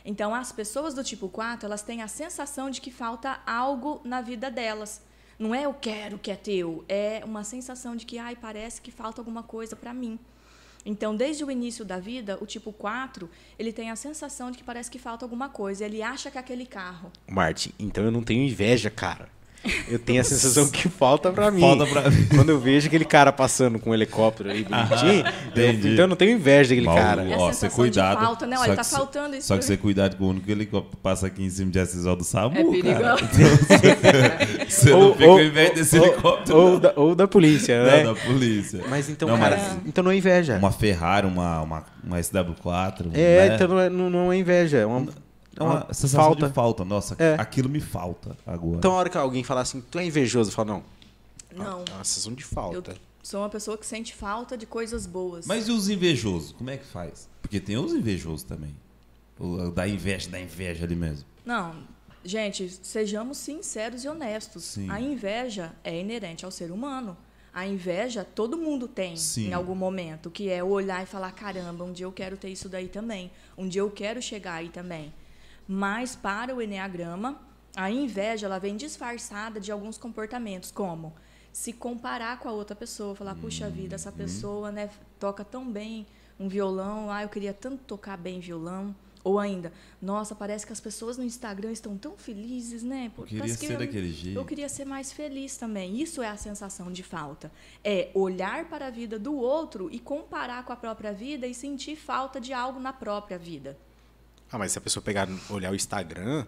Então, 0.04 0.34
as 0.34 0.52
pessoas 0.52 0.94
do 0.94 1.04
tipo 1.04 1.28
4, 1.28 1.66
elas 1.66 1.82
têm 1.82 2.02
a 2.02 2.08
sensação 2.08 2.70
de 2.70 2.80
que 2.80 2.92
falta 2.92 3.40
algo 3.46 4.00
na 4.04 4.22
vida 4.22 4.50
delas. 4.50 5.02
Não 5.38 5.54
é 5.54 5.66
eu 5.66 5.74
quero 5.74 6.18
que 6.18 6.32
é 6.32 6.36
teu, 6.36 6.84
é 6.88 7.22
uma 7.24 7.44
sensação 7.44 7.96
de 7.96 8.06
que, 8.06 8.18
ai, 8.18 8.36
parece 8.36 8.82
que 8.82 8.90
falta 8.90 9.22
alguma 9.22 9.44
coisa 9.44 9.76
para 9.76 9.94
mim. 9.94 10.18
Então, 10.86 11.16
desde 11.16 11.44
o 11.44 11.52
início 11.52 11.84
da 11.84 12.00
vida, 12.00 12.38
o 12.40 12.46
tipo 12.46 12.72
4, 12.72 13.30
ele 13.60 13.74
tem 13.74 13.92
a 13.92 13.96
sensação 13.98 14.50
de 14.50 14.58
que 14.58 14.64
parece 14.64 14.90
que 14.90 14.98
falta 14.98 15.26
alguma 15.26 15.50
coisa. 15.50 15.84
Ele 15.84 16.02
acha 16.02 16.32
que 16.32 16.38
é 16.38 16.40
aquele 16.40 16.66
carro. 16.66 17.12
Martin, 17.28 17.74
então 17.78 18.06
eu 18.06 18.12
não 18.12 18.24
tenho 18.24 18.42
inveja, 18.42 18.90
cara. 18.90 19.30
Eu 19.90 20.00
tenho 20.00 20.22
a 20.22 20.24
sensação 20.24 20.70
que 20.70 20.88
falta 20.88 21.30
pra 21.32 21.52
mim. 21.52 21.60
Falta 21.60 21.86
pra 21.86 22.10
mim. 22.10 22.26
Quando 22.34 22.50
eu 22.50 22.60
vejo 22.60 22.88
aquele 22.88 23.04
cara 23.04 23.34
passando 23.34 23.78
com 23.80 23.90
um 23.90 23.94
helicóptero 23.94 24.50
aí 24.50 24.64
bonitinho, 24.64 25.24
eu- 25.56 25.72
então 25.74 25.92
eu 26.06 26.08
não 26.08 26.16
tenho 26.16 26.32
inveja 26.32 26.70
daquele 26.70 26.86
Mal- 26.86 26.96
cara. 26.96 27.24
É 27.24 27.34
a 27.34 27.38
Ó, 27.38 27.52
você 27.52 27.70
cuidado. 27.70 28.18
de 28.20 28.26
falta, 28.26 28.48
né? 28.48 28.58
Olha, 28.58 28.70
que 28.72 28.76
tá 28.78 28.84
cê- 28.84 28.96
faltando 28.96 29.36
isso. 29.36 29.48
Só 29.48 29.58
que 29.58 29.66
você 29.66 29.76
cuidado 29.76 30.16
com 30.16 30.24
o 30.26 30.30
único 30.30 30.50
helicóptero 30.50 30.96
que 30.96 31.02
passa 31.02 31.28
aqui 31.28 31.44
em 31.44 31.50
cima 31.50 31.70
de 31.72 31.80
Acessal 31.80 32.16
do 32.16 32.24
SAMU, 32.24 32.56
É 32.58 32.82
cara. 32.82 33.16
perigoso. 33.16 33.28
Você 34.70 34.90
não 34.92 35.14
fica 35.14 35.42
invés 35.44 35.74
desse 35.76 35.98
helicóptero. 35.98 36.58
ou, 36.58 36.72
não. 36.74 36.80
da, 36.80 36.94
ou 36.96 37.16
da 37.16 37.28
polícia, 37.28 37.78
Não, 37.84 37.86
né? 37.92 38.04
da 38.04 38.16
polícia. 38.16 38.82
Mas 38.90 39.10
então, 39.10 39.28
Não, 39.28 39.38
cara, 39.38 39.58
mas- 39.58 39.78
então 39.86 40.04
não 40.04 40.12
é 40.12 40.16
inveja. 40.18 40.58
Uma 40.58 40.72
Ferrari, 40.72 41.28
uma, 41.28 41.62
uma, 41.62 41.84
uma 42.04 42.18
SW4. 42.20 43.08
É, 43.14 43.50
né? 43.50 43.56
então 43.56 43.68
não 43.68 43.80
é, 43.80 43.90
não, 43.90 44.10
não 44.10 44.32
é 44.32 44.38
inveja. 44.38 44.78
É 44.78 44.86
uma, 44.86 45.08
É 45.60 45.64
uma 45.64 45.74
uma 45.86 45.94
sensação 45.94 46.24
falta. 46.26 46.48
de 46.48 46.54
falta. 46.54 46.86
Nossa, 46.86 47.16
É. 47.20 47.36
aquilo 47.36 47.70
me 47.70 47.80
falta 47.80 48.36
agora. 48.46 48.78
Então 48.78 48.92
a 48.92 48.96
hora 48.96 49.10
que 49.10 49.18
alguém 49.18 49.44
falar 49.44 49.62
assim, 49.62 49.82
tu 49.82 50.00
é 50.00 50.06
invejoso, 50.06 50.50
eu 50.52 50.54
falo, 50.56 50.70
não. 50.70 50.84
Não, 51.56 51.84
É 51.88 51.94
uma 51.94 52.04
sensação 52.04 52.34
de 52.34 52.44
eu 52.44 52.50
falta. 52.50 52.96
sou 53.24 53.42
uma 53.42 53.50
pessoa 53.50 53.78
que 53.78 53.86
sente 53.86 54.14
falta 54.14 54.58
de 54.58 54.66
coisas 54.66 55.06
boas. 55.08 55.46
Mas 55.48 55.68
e 55.68 55.72
os 55.72 55.90
invejosos? 55.90 56.52
Como 56.52 56.70
é 56.70 56.78
que 56.78 56.86
faz? 56.86 57.28
Porque 57.42 57.60
tem 57.60 57.78
os 57.78 57.94
invejosos 57.94 58.44
também. 58.44 58.76
O 59.40 59.70
da 59.72 59.88
inveja, 59.88 60.30
da 60.30 60.40
inveja 60.40 60.84
ali 60.86 60.96
mesmo. 60.96 61.26
Não, 61.46 61.76
gente, 62.24 62.70
sejamos 62.84 63.38
sinceros 63.38 64.04
e 64.04 64.08
honestos. 64.08 64.64
Sim. 64.64 64.90
A 64.90 65.00
inveja 65.00 65.74
é 65.84 66.00
inerente 66.00 66.44
ao 66.44 66.52
ser 66.52 66.72
humano. 66.72 67.16
A 67.54 67.66
inveja 67.66 68.24
todo 68.24 68.58
mundo 68.58 68.88
tem 68.88 69.16
Sim. 69.16 69.48
em 69.50 69.54
algum 69.54 69.74
momento, 69.76 70.30
que 70.30 70.50
é 70.50 70.64
olhar 70.64 71.02
e 71.02 71.06
falar: 71.08 71.32
caramba, 71.32 71.84
um 71.84 71.92
dia 71.92 72.06
eu 72.06 72.12
quero 72.12 72.36
ter 72.38 72.50
isso 72.50 72.68
daí 72.70 72.88
também. 72.88 73.32
Um 73.58 73.68
dia 73.68 73.82
eu 73.82 73.90
quero 73.90 74.22
chegar 74.22 74.56
aí 74.56 74.70
também. 74.70 75.12
Mas 75.68 76.16
para 76.16 76.56
o 76.56 76.62
Enneagrama, 76.62 77.40
a 77.76 77.92
inveja 77.92 78.46
ela 78.48 78.60
vem 78.60 78.76
disfarçada 78.78 79.60
de 79.60 79.72
alguns 79.72 79.98
comportamentos, 79.98 80.72
como 80.72 81.14
se 81.52 81.74
comparar 81.74 82.40
com 82.40 82.48
a 82.48 82.52
outra 82.52 82.76
pessoa, 82.76 83.16
falar: 83.16 83.36
puxa 83.36 83.70
vida, 83.70 83.96
essa 83.96 84.12
pessoa 84.12 84.72
né, 84.72 84.90
toca 85.20 85.44
tão 85.44 85.70
bem 85.70 86.06
um 86.40 86.48
violão, 86.48 87.12
ah, 87.12 87.24
eu 87.24 87.30
queria 87.30 87.54
tanto 87.54 87.84
tocar 87.84 88.16
bem 88.18 88.40
violão. 88.40 88.96
Ou 89.24 89.40
ainda, 89.40 89.74
nossa, 90.02 90.34
parece 90.34 90.66
que 90.66 90.72
as 90.72 90.80
pessoas 90.80 91.18
no 91.18 91.24
Instagram 91.24 91.72
estão 91.72 91.98
tão 91.98 92.16
felizes, 92.18 92.82
né? 92.82 93.12
Eu 93.18 93.24
queria 93.26 93.44
que 93.44 93.66
ser 93.66 93.74
eu- 93.74 93.80
daquele 93.80 94.10
jeito. 94.10 94.40
Eu 94.40 94.46
queria 94.46 94.70
ser 94.70 94.86
mais 94.86 95.12
feliz 95.12 95.58
também. 95.58 96.00
Isso 96.02 96.22
é 96.22 96.30
a 96.30 96.38
sensação 96.38 96.90
de 96.94 97.04
falta. 97.04 97.52
É 97.84 98.10
olhar 98.14 98.70
para 98.70 98.88
a 98.88 98.90
vida 98.90 99.20
do 99.20 99.36
outro 99.36 99.90
e 99.92 100.00
comparar 100.00 100.64
com 100.64 100.72
a 100.72 100.78
própria 100.78 101.12
vida 101.12 101.46
e 101.46 101.54
sentir 101.54 101.98
falta 101.98 102.40
de 102.40 102.54
algo 102.54 102.80
na 102.80 102.94
própria 102.94 103.38
vida. 103.38 103.78
Ah, 104.52 104.58
mas 104.58 104.72
se 104.72 104.78
a 104.78 104.82
pessoa 104.82 105.04
pegar, 105.04 105.28
olhar 105.50 105.72
o 105.72 105.76
Instagram, 105.76 106.46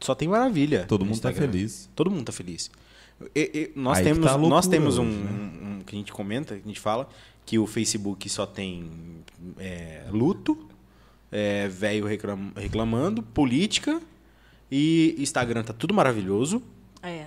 só 0.00 0.14
tem 0.14 0.28
maravilha. 0.28 0.84
Todo 0.86 1.04
mundo 1.04 1.18
tá 1.20 1.30
Instagram. 1.30 1.52
feliz. 1.52 1.90
Todo 1.94 2.10
mundo 2.10 2.24
tá 2.24 2.32
feliz. 2.32 2.70
E- 3.34 3.70
e- 3.74 3.78
nós 3.78 3.98
Aí 3.98 4.04
temos, 4.04 4.24
tá 4.26 4.32
a 4.34 4.38
nós 4.38 4.66
loucura 4.66 4.70
temos 4.70 4.98
um, 4.98 5.04
né? 5.04 5.30
um- 5.30 5.76
um 5.78 5.80
que 5.84 5.94
a 5.94 5.98
gente 5.98 6.12
comenta, 6.12 6.54
que 6.56 6.62
a 6.64 6.66
gente 6.68 6.80
fala, 6.80 7.08
que 7.46 7.58
o 7.58 7.66
Facebook 7.66 8.28
só 8.28 8.44
tem 8.46 8.90
é, 9.58 10.04
luto, 10.10 10.68
é, 11.30 11.66
velho 11.68 12.06
reclam- 12.06 12.52
reclamando, 12.56 13.22
política 13.22 14.00
e 14.70 15.14
Instagram 15.18 15.62
tá 15.64 15.72
tudo 15.72 15.92
maravilhoso. 15.94 16.62
É. 17.02 17.26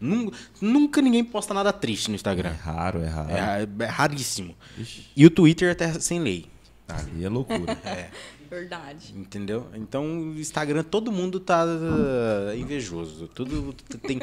Nun- 0.00 0.30
Nunca 0.60 1.00
ninguém 1.00 1.24
posta 1.24 1.54
nada 1.54 1.72
triste 1.72 2.08
no 2.08 2.14
É 2.14 2.16
Instagram. 2.16 2.50
raro, 2.50 3.00
é 3.02 3.08
raro. 3.08 3.30
É, 3.30 3.84
é 3.84 3.86
raríssimo. 3.86 4.54
Ixi, 4.78 5.06
E 5.16 5.24
o 5.26 5.30
Twitter 5.30 5.70
até 5.70 5.92
sem 6.00 6.20
lei. 6.20 6.46
ali 6.88 7.24
é 7.24 7.28
loucura. 7.28 7.60
Verdade. 8.54 9.12
Entendeu? 9.16 9.66
Então, 9.74 10.04
o 10.30 10.38
Instagram, 10.38 10.82
todo 10.82 11.10
mundo 11.12 11.38
tá 11.40 11.64
uh, 11.64 12.54
invejoso. 12.56 13.28
Tudo 13.28 13.72
tem. 14.00 14.20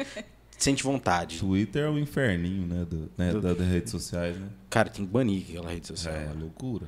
Sente 0.58 0.82
vontade. 0.82 1.38
Twitter 1.40 1.84
é 1.84 1.90
o 1.90 1.98
inferninho, 1.98 2.66
né? 2.66 2.84
Do, 2.84 3.10
né, 3.18 3.32
da- 3.34 3.52
das 3.54 3.66
redes 3.66 3.90
sociais, 3.90 4.36
né? 4.38 4.48
Cara, 4.70 4.88
tem 4.88 5.04
que 5.04 5.10
banir 5.10 5.44
aquela 5.48 5.70
rede 5.70 5.86
social. 5.88 6.14
É, 6.14 6.32
loucura. 6.38 6.86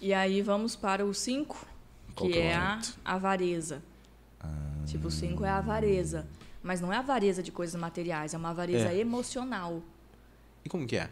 E 0.00 0.14
aí 0.14 0.40
vamos 0.42 0.76
para 0.76 1.04
o 1.04 1.12
5, 1.12 1.66
Qual 2.14 2.28
que 2.28 2.34
que 2.34 2.38
é 2.40 2.46
é 2.52 2.54
a 2.54 2.80
avareza. 3.04 3.82
Ah. 4.40 4.46
Tipo, 4.86 5.08
o 5.08 5.10
5 5.10 5.44
é 5.44 5.48
a 5.50 5.56
avareza. 5.58 6.26
Mas 6.62 6.80
não 6.80 6.92
é 6.92 6.96
avareza 6.96 7.42
de 7.42 7.50
coisas 7.50 7.80
materiais, 7.80 8.32
é 8.32 8.36
uma 8.38 8.50
avareza 8.50 8.88
É. 8.92 8.98
emocional. 8.98 9.82
E 10.64 10.68
como 10.68 10.86
que 10.86 10.96
é? 10.96 11.10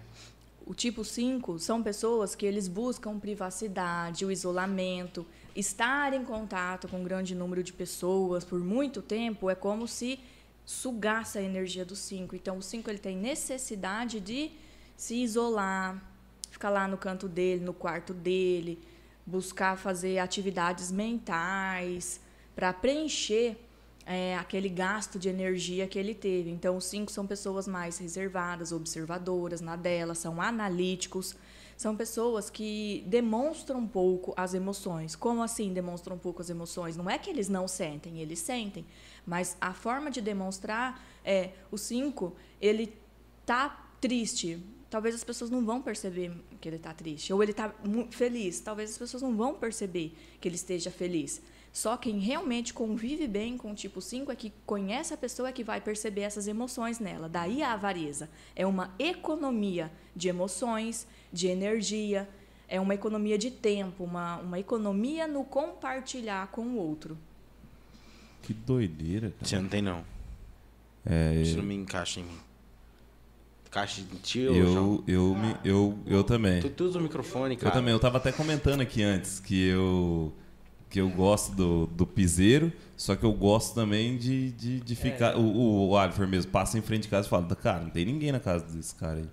O 0.66 0.74
tipo 0.74 1.04
5 1.04 1.60
são 1.60 1.80
pessoas 1.80 2.34
que 2.34 2.44
eles 2.44 2.66
buscam 2.66 3.20
privacidade, 3.20 4.26
o 4.26 4.32
isolamento, 4.32 5.24
estar 5.54 6.12
em 6.12 6.24
contato 6.24 6.88
com 6.88 6.98
um 6.98 7.04
grande 7.04 7.36
número 7.36 7.62
de 7.62 7.72
pessoas 7.72 8.44
por 8.44 8.58
muito 8.58 9.00
tempo 9.00 9.48
é 9.48 9.54
como 9.54 9.86
se 9.86 10.18
sugasse 10.64 11.38
a 11.38 11.42
energia 11.42 11.84
do 11.84 11.94
5. 11.94 12.34
Então 12.34 12.58
o 12.58 12.62
5 12.62 12.90
ele 12.90 12.98
tem 12.98 13.16
necessidade 13.16 14.18
de 14.18 14.50
se 14.96 15.14
isolar, 15.14 16.02
ficar 16.50 16.70
lá 16.70 16.88
no 16.88 16.98
canto 16.98 17.28
dele, 17.28 17.64
no 17.64 17.72
quarto 17.72 18.12
dele, 18.12 18.82
buscar 19.24 19.78
fazer 19.78 20.18
atividades 20.18 20.90
mentais 20.90 22.20
para 22.56 22.72
preencher 22.72 23.56
é, 24.06 24.36
aquele 24.36 24.68
gasto 24.68 25.18
de 25.18 25.28
energia 25.28 25.88
que 25.88 25.98
ele 25.98 26.14
teve. 26.14 26.48
Então, 26.48 26.76
os 26.76 26.84
cinco 26.84 27.10
são 27.10 27.26
pessoas 27.26 27.66
mais 27.66 27.98
reservadas, 27.98 28.70
observadoras 28.70 29.60
na 29.60 29.74
dela, 29.74 30.14
são 30.14 30.40
analíticos, 30.40 31.34
são 31.76 31.96
pessoas 31.96 32.48
que 32.48 33.04
demonstram 33.06 33.80
um 33.80 33.86
pouco 33.86 34.32
as 34.36 34.54
emoções. 34.54 35.16
Como 35.16 35.42
assim 35.42 35.72
demonstram 35.72 36.14
um 36.14 36.18
pouco 36.18 36.40
as 36.40 36.48
emoções? 36.48 36.96
Não 36.96 37.10
é 37.10 37.18
que 37.18 37.28
eles 37.28 37.48
não 37.48 37.66
sentem, 37.66 38.20
eles 38.20 38.38
sentem, 38.38 38.86
mas 39.26 39.56
a 39.60 39.74
forma 39.74 40.10
de 40.10 40.20
demonstrar 40.20 41.04
é 41.24 41.50
o 41.70 41.76
cinco, 41.76 42.34
ele 42.60 42.94
tá 43.44 43.90
triste. 44.00 44.62
Talvez 44.88 45.16
as 45.16 45.24
pessoas 45.24 45.50
não 45.50 45.64
vão 45.64 45.82
perceber 45.82 46.32
que 46.60 46.68
ele 46.68 46.76
está 46.76 46.94
triste. 46.94 47.32
Ou 47.32 47.42
ele 47.42 47.50
está 47.50 47.74
feliz. 48.10 48.60
Talvez 48.60 48.90
as 48.92 48.98
pessoas 48.98 49.22
não 49.22 49.36
vão 49.36 49.54
perceber 49.54 50.16
que 50.40 50.46
ele 50.46 50.54
esteja 50.54 50.92
feliz. 50.92 51.42
Só 51.76 51.94
quem 51.94 52.18
realmente 52.18 52.72
convive 52.72 53.28
bem 53.28 53.58
com 53.58 53.70
o 53.70 53.74
tipo 53.74 54.00
5 54.00 54.32
é 54.32 54.34
que 54.34 54.50
conhece 54.64 55.12
a 55.12 55.16
pessoa 55.16 55.50
é 55.50 55.52
que 55.52 55.62
vai 55.62 55.78
perceber 55.78 56.22
essas 56.22 56.48
emoções 56.48 56.98
nela. 56.98 57.28
Daí 57.28 57.62
a 57.62 57.74
avareza. 57.74 58.30
É 58.56 58.66
uma 58.66 58.94
economia 58.98 59.92
de 60.16 60.26
emoções, 60.26 61.06
de 61.30 61.48
energia, 61.48 62.26
é 62.66 62.80
uma 62.80 62.94
economia 62.94 63.36
de 63.36 63.50
tempo, 63.50 64.04
uma, 64.04 64.38
uma 64.38 64.58
economia 64.58 65.28
no 65.28 65.44
compartilhar 65.44 66.46
com 66.46 66.62
o 66.62 66.76
outro. 66.78 67.18
Que 68.40 68.54
doideira, 68.54 69.32
cara. 69.32 69.44
Você 69.46 69.60
não 69.60 69.68
tem, 69.68 69.82
não. 69.82 70.02
É, 71.04 71.34
Isso 71.34 71.58
não 71.58 71.64
me 71.64 71.74
encaixa 71.74 72.20
em 72.20 72.24
mim. 72.24 72.38
Encaixa 73.66 74.00
em 74.00 74.16
ti, 74.22 74.48
ô, 74.48 74.54
eu, 74.54 75.04
eu, 75.06 75.34
me, 75.34 75.56
eu, 75.62 75.98
eu 76.06 76.24
também. 76.24 76.62
Tu, 76.62 76.70
tu 76.70 76.84
usa 76.84 76.98
o 76.98 77.02
microfone, 77.02 77.54
cara. 77.54 77.68
Eu 77.68 77.72
também. 77.78 77.92
Eu 77.92 78.00
tava 78.00 78.16
até 78.16 78.32
comentando 78.32 78.80
aqui 78.80 79.02
antes 79.02 79.38
que 79.38 79.66
eu 79.68 80.32
que 80.88 81.00
eu 81.00 81.08
gosto 81.08 81.54
do, 81.54 81.86
do 81.86 82.06
piseiro, 82.06 82.72
só 82.96 83.14
que 83.14 83.24
eu 83.24 83.32
gosto 83.32 83.74
também 83.74 84.16
de, 84.16 84.52
de, 84.52 84.80
de 84.80 84.94
ficar. 84.94 85.36
O, 85.36 85.42
o, 85.42 85.88
o 85.90 85.96
Alifer 85.96 86.26
mesmo 86.26 86.50
passa 86.50 86.78
em 86.78 86.82
frente 86.82 87.02
de 87.02 87.08
casa 87.08 87.26
e 87.26 87.30
fala: 87.30 87.46
Cara, 87.56 87.80
não 87.80 87.90
tem 87.90 88.04
ninguém 88.04 88.32
na 88.32 88.40
casa 88.40 88.64
desse 88.64 88.94
cara 88.94 89.18
aí. 89.18 89.28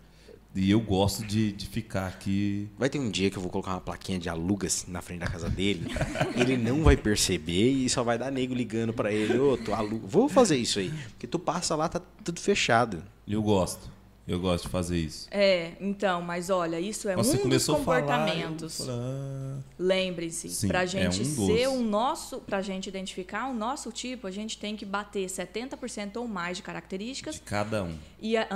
E 0.56 0.70
eu 0.70 0.80
gosto 0.80 1.26
de, 1.26 1.52
de 1.52 1.68
ficar 1.68 2.06
aqui. 2.06 2.70
Vai 2.78 2.88
ter 2.88 3.00
um 3.00 3.10
dia 3.10 3.32
que 3.32 3.38
eu 3.38 3.42
vou 3.42 3.50
colocar 3.50 3.72
uma 3.72 3.82
plaquinha 3.82 4.20
de 4.20 4.30
alugas 4.30 4.86
na 4.88 5.02
frente 5.02 5.22
da 5.22 5.28
casa 5.28 5.50
dele. 5.50 5.88
ele 6.38 6.58
não 6.58 6.84
vai 6.84 6.96
perceber 6.96 7.72
e 7.72 7.90
só 7.90 8.04
vai 8.04 8.20
dar 8.20 8.32
nego 8.32 8.54
ligando 8.54 8.94
pra 8.94 9.12
ele. 9.12 9.38
Ô, 9.40 9.58
tu 9.58 9.74
aluga. 9.74 10.06
Vou 10.06 10.30
fazer 10.30 10.58
isso 10.58 10.78
aí. 10.78 10.92
Porque 11.10 11.26
tu 11.26 11.40
passa 11.40 11.76
lá, 11.76 11.90
tá 11.90 12.00
tudo 12.24 12.40
fechado. 12.40 13.04
Eu 13.28 13.42
gosto. 13.42 13.90
Eu 14.26 14.40
gosto 14.40 14.66
de 14.66 14.70
fazer 14.70 14.98
isso. 14.98 15.28
É, 15.30 15.74
então, 15.82 16.22
mas 16.22 16.50
olha, 16.50 16.80
isso 16.80 17.10
é 17.10 17.16
Nossa, 17.16 17.36
você 17.36 17.46
um 17.46 17.50
dos 17.50 17.70
a 17.70 17.74
comportamentos. 17.74 18.88
ah, 18.90 19.60
Lembrem-se, 19.78 20.50
Sim, 20.50 20.68
para 20.70 20.84
é 20.84 20.88
gente 20.88 21.22
um 21.22 21.48
ser 21.48 21.68
o 21.68 21.82
nosso, 21.82 22.40
para 22.40 22.62
gente 22.62 22.88
identificar 22.88 23.50
o 23.50 23.54
nosso 23.54 23.92
tipo, 23.92 24.26
a 24.26 24.32
gente 24.32 24.58
tem 24.58 24.78
que 24.78 24.86
bater 24.86 25.28
70% 25.28 26.16
ou 26.16 26.28
mais 26.28 26.56
de 26.58 26.64
características 26.64 27.36
de 27.36 27.42
cada 27.42 27.84
um. 27.84 27.98
e 28.22 28.38
a, 28.38 28.48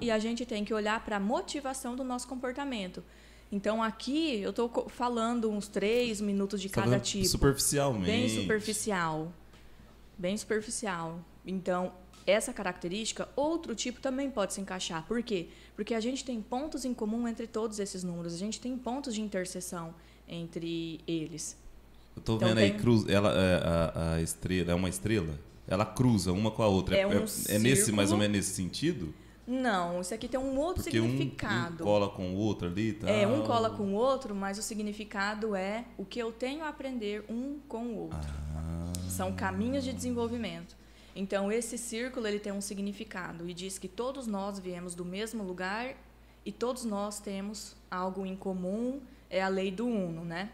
e 0.00 0.12
a 0.12 0.18
gente 0.20 0.46
tem 0.46 0.64
que 0.64 0.72
olhar 0.72 1.04
para 1.04 1.16
a 1.16 1.20
motivação 1.20 1.96
do 1.96 2.04
nosso 2.04 2.28
comportamento. 2.28 3.02
Então 3.50 3.82
aqui 3.82 4.40
eu 4.40 4.50
estou 4.50 4.88
falando 4.88 5.50
uns 5.50 5.66
três 5.66 6.20
minutos 6.20 6.60
de 6.60 6.68
tá 6.68 6.82
cada 6.82 7.00
tipo. 7.00 7.26
Superficialmente. 7.26 8.06
Bem 8.06 8.28
superficial. 8.28 9.32
Bem 10.16 10.36
superficial. 10.36 11.20
Então, 11.46 11.92
essa 12.26 12.52
característica, 12.52 13.28
outro 13.36 13.74
tipo 13.74 14.00
também 14.00 14.30
pode 14.30 14.52
se 14.52 14.60
encaixar. 14.60 15.04
Por 15.06 15.22
quê? 15.22 15.48
Porque 15.74 15.94
a 15.94 16.00
gente 16.00 16.24
tem 16.24 16.40
pontos 16.42 16.84
em 16.84 16.92
comum 16.92 17.26
entre 17.28 17.46
todos 17.46 17.78
esses 17.78 18.02
números. 18.02 18.34
A 18.34 18.38
gente 18.38 18.60
tem 18.60 18.76
pontos 18.76 19.14
de 19.14 19.20
interseção 19.20 19.94
entre 20.28 21.00
eles. 21.06 21.56
Eu 22.16 22.22
tô 22.22 22.36
Então 22.36 22.48
vendo 22.48 22.58
aí, 22.58 22.70
tem- 22.70 22.80
cruz, 22.80 23.06
ela, 23.08 23.30
é, 23.32 23.54
a, 23.64 24.14
a 24.14 24.22
estrela, 24.22 24.72
é 24.72 24.74
uma 24.74 24.88
estrela? 24.88 25.38
Ela 25.68 25.84
cruza 25.84 26.32
uma 26.32 26.50
com 26.50 26.62
a 26.62 26.66
outra. 26.68 26.96
É 26.96 27.06
um 27.06 27.12
é 27.12 27.20
nesse, 27.20 27.42
círculo. 27.76 27.96
mais 27.96 28.12
ou 28.12 28.18
menos 28.18 28.36
nesse 28.36 28.54
sentido? 28.54 29.14
Não, 29.46 30.00
isso 30.00 30.12
aqui 30.12 30.26
tem 30.26 30.40
um 30.40 30.58
outro 30.58 30.82
Porque 30.82 30.98
um, 31.00 31.04
um 31.04 31.10
significado. 31.10 31.84
cola 31.84 32.08
com 32.08 32.30
o 32.34 32.36
outro 32.36 32.66
ali 32.66 32.94
tal. 32.94 33.08
É, 33.08 33.26
um 33.26 33.42
cola 33.44 33.70
com 33.70 33.84
o 33.84 33.92
outro, 33.92 34.34
mas 34.34 34.58
o 34.58 34.62
significado 34.62 35.54
é 35.54 35.84
o 35.96 36.04
que 36.04 36.18
eu 36.18 36.32
tenho 36.32 36.64
a 36.64 36.68
aprender 36.68 37.24
um 37.28 37.58
com 37.68 37.84
o 37.84 37.96
outro. 38.04 38.18
Ah, 38.56 38.92
São 39.08 39.32
caminhos 39.32 39.84
de 39.84 39.92
desenvolvimento. 39.92 40.76
Então, 41.16 41.50
esse 41.50 41.78
círculo 41.78 42.26
ele 42.26 42.38
tem 42.38 42.52
um 42.52 42.60
significado 42.60 43.48
e 43.48 43.54
diz 43.54 43.78
que 43.78 43.88
todos 43.88 44.26
nós 44.26 44.58
viemos 44.58 44.94
do 44.94 45.04
mesmo 45.04 45.42
lugar 45.42 45.94
e 46.44 46.52
todos 46.52 46.84
nós 46.84 47.18
temos 47.18 47.74
algo 47.90 48.26
em 48.26 48.36
comum, 48.36 49.00
é 49.30 49.42
a 49.42 49.48
lei 49.48 49.70
do 49.70 49.86
uno, 49.86 50.24
né? 50.24 50.50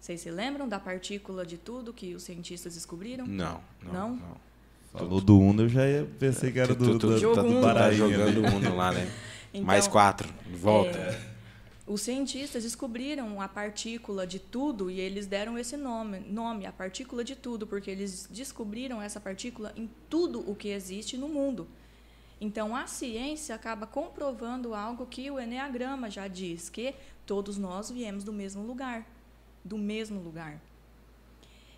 Vocês 0.00 0.20
se 0.20 0.30
lembram 0.30 0.68
da 0.68 0.78
partícula 0.78 1.44
de 1.44 1.58
tudo 1.58 1.92
que 1.92 2.14
os 2.14 2.22
cientistas 2.22 2.74
descobriram? 2.74 3.26
Não, 3.26 3.60
não. 3.82 3.92
Não? 3.92 4.10
não. 4.16 4.36
falou 4.92 5.20
do 5.20 5.36
Uno, 5.38 5.62
eu 5.64 5.68
já 5.68 5.84
ia 5.84 6.08
pensei 6.18 6.52
que 6.52 6.60
era 6.60 6.74
Tu- 6.74 6.84
do, 6.84 6.98
do, 6.98 7.34
tá- 7.34 7.42
tá 7.74 7.84
ali. 7.86 8.00
Uno 8.00 8.76
lá, 8.76 8.92
né? 8.92 9.10
Então, 9.52 9.66
Mais 9.66 9.88
quatro. 9.88 10.32
Volta. 10.54 10.96
é, 10.96 11.20
os 11.86 12.00
cientistas 12.00 12.64
descobriram 12.64 13.40
a 13.40 13.46
partícula 13.46 14.26
de 14.26 14.40
tudo 14.40 14.90
e 14.90 14.98
eles 14.98 15.26
deram 15.26 15.56
esse 15.56 15.76
nome, 15.76 16.18
nome, 16.18 16.66
a 16.66 16.72
partícula 16.72 17.22
de 17.22 17.36
tudo, 17.36 17.64
porque 17.64 17.90
eles 17.90 18.28
descobriram 18.28 19.00
essa 19.00 19.20
partícula 19.20 19.72
em 19.76 19.88
tudo 20.10 20.40
o 20.50 20.54
que 20.56 20.68
existe 20.68 21.16
no 21.16 21.28
mundo. 21.28 21.68
Então, 22.40 22.74
a 22.74 22.88
ciência 22.88 23.54
acaba 23.54 23.86
comprovando 23.86 24.74
algo 24.74 25.06
que 25.06 25.30
o 25.30 25.40
Enneagrama 25.40 26.10
já 26.10 26.26
diz, 26.26 26.68
que 26.68 26.92
todos 27.24 27.56
nós 27.56 27.88
viemos 27.88 28.24
do 28.24 28.32
mesmo 28.32 28.66
lugar. 28.66 29.06
Do 29.64 29.78
mesmo 29.78 30.20
lugar. 30.20 30.60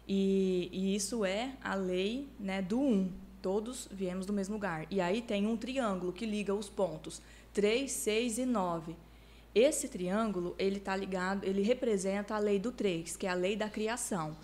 E, 0.09 0.71
e 0.73 0.97
isso 0.97 1.23
é 1.23 1.53
a 1.63 1.75
lei 1.75 2.27
né, 2.41 2.63
do 2.63 2.81
1. 2.81 3.13
Todos 3.43 3.87
viemos 3.91 4.25
do 4.25 4.33
mesmo 4.33 4.55
lugar. 4.55 4.87
E 4.91 5.03
aí 5.03 5.21
tem 5.21 5.47
um 5.47 5.57
triângulo 5.57 6.15
que 6.15 6.25
liga 6.25 6.55
os 6.55 6.69
pontos 6.69 7.21
3, 7.53 7.91
6 7.91 8.39
e 8.39 8.47
9. 8.47 8.97
Esse 9.55 9.89
triângulo, 9.89 10.55
ele 10.59 10.79
tá 10.79 10.95
ligado, 10.95 11.45
ele 11.45 11.63
representa 11.63 12.35
a 12.35 12.39
lei 12.39 12.59
do 12.59 12.71
3, 12.71 13.17
que 13.17 13.27
é 13.27 13.31
a 13.31 13.35
lei 13.35 13.57
da 13.57 13.69
criação, 13.69 14.37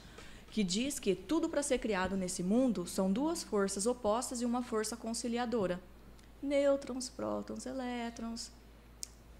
que 0.50 0.64
diz 0.64 0.98
que 0.98 1.14
tudo 1.14 1.48
para 1.48 1.62
ser 1.62 1.78
criado 1.78 2.16
nesse 2.16 2.42
mundo 2.42 2.86
são 2.86 3.12
duas 3.12 3.42
forças 3.42 3.86
opostas 3.86 4.40
e 4.40 4.44
uma 4.44 4.62
força 4.62 4.96
conciliadora. 4.96 5.80
Nêutrons, 6.42 7.08
prótons, 7.08 7.66
elétrons. 7.66 8.50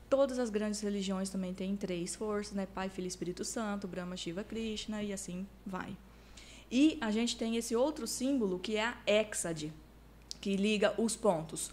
Todas 0.09 0.39
as 0.39 0.51
grandes 0.51 0.81
religiões 0.81 1.31
também 1.31 1.55
têm 1.55 1.77
três 1.77 2.15
forças, 2.15 2.53
né? 2.55 2.67
Pai, 2.67 2.89
Filho 2.89 3.07
e 3.07 3.09
Espírito 3.09 3.45
Santo, 3.45 3.89
Brahma, 3.89 4.17
Shiva, 4.17 4.45
Krishna 4.45 5.03
e 5.03 5.13
assim 5.13 5.47
vai. 5.67 5.97
E 6.71 6.99
a 7.01 7.11
gente 7.11 7.37
tem 7.37 7.57
esse 7.57 7.75
outro 7.75 8.07
símbolo 8.07 8.59
que 8.59 8.77
é 8.77 8.85
a 8.85 8.97
hexade, 9.07 9.73
que 10.41 10.57
liga 10.57 10.95
os 11.01 11.17
pontos. 11.17 11.71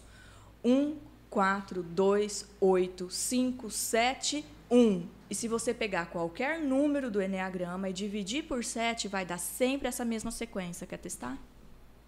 1, 0.64 0.96
4, 1.32 1.82
2, 1.82 2.46
8, 2.60 3.10
5, 3.10 3.70
7, 3.70 4.44
1. 4.70 5.06
E 5.30 5.34
se 5.34 5.48
você 5.48 5.72
pegar 5.72 6.06
qualquer 6.10 6.60
número 6.60 7.10
do 7.10 7.22
Enneagrama 7.22 7.88
e 7.88 7.92
dividir 7.92 8.44
por 8.44 8.62
7, 8.62 9.08
vai 9.08 9.24
dar 9.24 9.38
sempre 9.38 9.88
essa 9.88 10.04
mesma 10.04 10.30
sequência. 10.30 10.86
Quer 10.86 10.98
testar? 10.98 11.38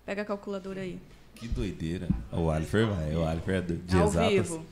Pega 0.04 0.20
a 0.20 0.24
calculadora 0.26 0.82
aí. 0.82 1.00
Que 1.34 1.48
doideira. 1.48 2.06
O 2.30 2.50
Alifer 2.50 2.86
vai, 2.86 3.16
o 3.16 3.24
Alifer 3.26 3.54
é 3.56 3.60
de 3.62 3.96
Ao 3.96 4.08
exatas. 4.08 4.30
vivo. 4.30 4.66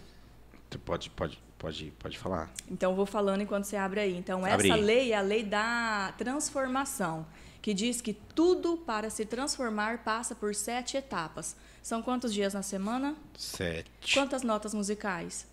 Tu 0.69 0.79
pode, 0.79 1.09
pode, 1.09 1.41
pode, 1.59 1.91
pode 1.99 2.19
falar. 2.19 2.53
Então, 2.71 2.91
eu 2.91 2.97
vou 2.97 3.07
falando 3.07 3.41
enquanto 3.41 3.65
você 3.65 3.77
abre 3.77 4.01
aí. 4.01 4.15
Então, 4.15 4.45
Abre 4.45 4.69
essa 4.69 4.79
lei 4.79 5.13
é 5.13 5.17
a 5.17 5.23
lei 5.23 5.43
da 5.43 6.13
transformação, 6.19 7.25
que 7.63 7.73
diz 7.73 8.01
que 8.01 8.13
tudo 8.13 8.77
para 8.77 9.09
se 9.09 9.25
transformar 9.25 10.03
passa 10.03 10.35
por 10.35 10.53
sete 10.53 10.97
etapas. 10.97 11.55
São 11.81 12.03
quantos 12.03 12.35
dias 12.35 12.53
na 12.53 12.63
semana? 12.63 13.15
Sete. 13.39 13.89
Quantas 14.13 14.43
notas 14.43 14.75
musicais? 14.75 15.47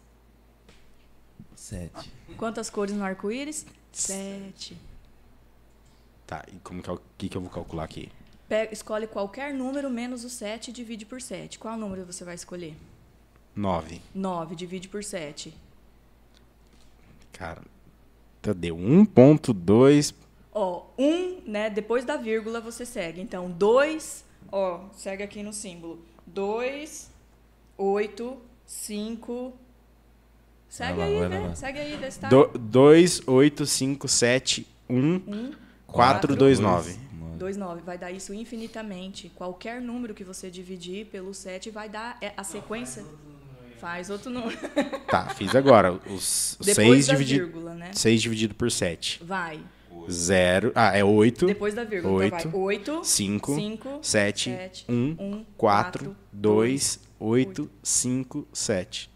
Sete. 1.55 2.11
Quantas 2.35 2.69
cores 2.69 2.95
no 2.95 3.03
arco-íris? 3.03 3.65
Sete. 3.91 4.75
Tá, 6.25 6.43
e 6.47 6.59
como 6.59 6.81
que, 6.81 6.89
é 6.89 6.93
o 6.93 7.01
que, 7.17 7.29
que 7.29 7.37
eu 7.37 7.41
vou 7.41 7.49
calcular 7.49 7.83
aqui? 7.83 8.11
Pega, 8.47 8.73
escolhe 8.73 9.05
qualquer 9.05 9.53
número 9.53 9.89
menos 9.89 10.23
o 10.23 10.29
7 10.29 10.69
e 10.69 10.73
divide 10.73 11.05
por 11.05 11.21
7. 11.21 11.59
Qual 11.59 11.77
número 11.77 12.03
você 12.05 12.23
vai 12.23 12.33
escolher? 12.33 12.75
Nove. 13.55 14.01
9, 14.13 14.55
divide 14.55 14.87
por 14.87 15.03
7. 15.03 15.53
Cara, 17.31 17.61
tá, 18.41 18.53
deu 18.53 18.75
1.2. 18.75 20.13
Ó, 20.51 20.85
1, 20.97 21.41
né? 21.45 21.69
Depois 21.69 22.03
da 22.03 22.17
vírgula 22.17 22.59
você 22.59 22.85
segue. 22.85 23.21
Então, 23.21 23.49
2, 23.51 24.25
ó, 24.51 24.85
segue 24.93 25.23
aqui 25.23 25.43
no 25.43 25.53
símbolo. 25.53 25.99
2, 26.25 27.11
8, 27.77 28.37
5. 28.65 29.53
Segue 30.67 30.99
lá, 30.99 31.05
aí, 31.05 31.29
né? 31.29 31.55
Segue 31.55 31.79
aí, 31.79 31.97
vê 31.97 32.11
se 32.11 32.19
tá. 32.19 32.29
2, 32.29 33.27
8, 33.27 33.65
5, 33.65 34.07
7, 34.07 34.67
1, 34.89 34.95
1, 34.97 35.53
4, 35.87 36.35
2, 36.35 36.59
9. 36.59 36.99
2, 37.37 37.57
9. 37.57 37.81
Vai 37.81 37.97
dar 37.97 38.11
isso 38.11 38.33
infinitamente. 38.33 39.29
Qualquer 39.29 39.81
número 39.81 40.13
que 40.13 40.23
você 40.23 40.51
dividir 40.51 41.05
pelo 41.05 41.33
7 41.33 41.69
vai 41.69 41.89
dar 41.89 42.17
é, 42.21 42.33
a 42.35 42.43
sequência. 42.43 43.03
Faz 43.79 44.09
outro 44.09 44.29
número. 44.29 44.57
Tá, 45.07 45.29
fiz 45.29 45.55
agora. 45.55 45.93
Os 45.93 46.57
Depois 46.59 47.05
6 47.05 47.07
da 47.07 47.13
dividido, 47.13 47.45
vírgula, 47.45 47.73
né? 47.73 47.91
6 47.93 48.21
dividido 48.21 48.53
por 48.53 48.69
7. 48.69 49.23
Vai. 49.23 49.61
0. 50.09 50.71
Ah, 50.75 50.95
é 50.97 51.03
8. 51.03 51.47
Depois 51.47 51.73
da 51.73 51.83
vírgula. 51.83 52.25
Então 52.25 52.51
vai. 52.51 52.61
8, 52.61 53.03
5, 53.03 53.55
5, 53.55 53.99
7, 54.01 54.49
sete, 54.51 54.85
1, 54.87 54.93
um, 54.93 55.45
4, 55.57 56.05
quatro, 56.05 56.15
2, 56.31 56.99
8, 57.19 57.61
oito. 57.61 57.71
5, 57.83 58.47
7. 58.53 59.09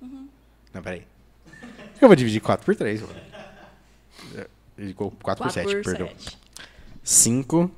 Uhum. 0.00 0.28
Não, 0.72 0.82
peraí. 0.82 1.06
Eu 2.00 2.08
vou 2.08 2.16
dividir 2.16 2.40
4 2.40 2.64
por 2.64 2.74
3. 2.74 3.02
4 3.02 4.92
por 4.94 5.10
4 5.22 5.50
7, 5.50 5.76
por 5.76 5.84
perdão. 5.84 6.08
7. 6.08 6.38
5, 7.02 7.70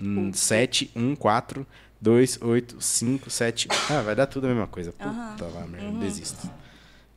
Um. 0.00 0.32
7, 0.32 0.90
1, 0.96 1.14
4, 1.14 1.66
2, 2.00 2.38
8, 2.42 2.80
5, 2.80 3.30
7. 3.30 3.68
Ah, 3.88 4.02
vai 4.02 4.16
dar 4.16 4.26
tudo 4.26 4.46
a 4.46 4.50
mesma 4.50 4.66
coisa. 4.66 4.92
Puta. 4.92 5.08
Uhum. 5.08 5.54
lá, 5.54 5.66
merda, 5.66 5.98
desisto. 5.98 6.50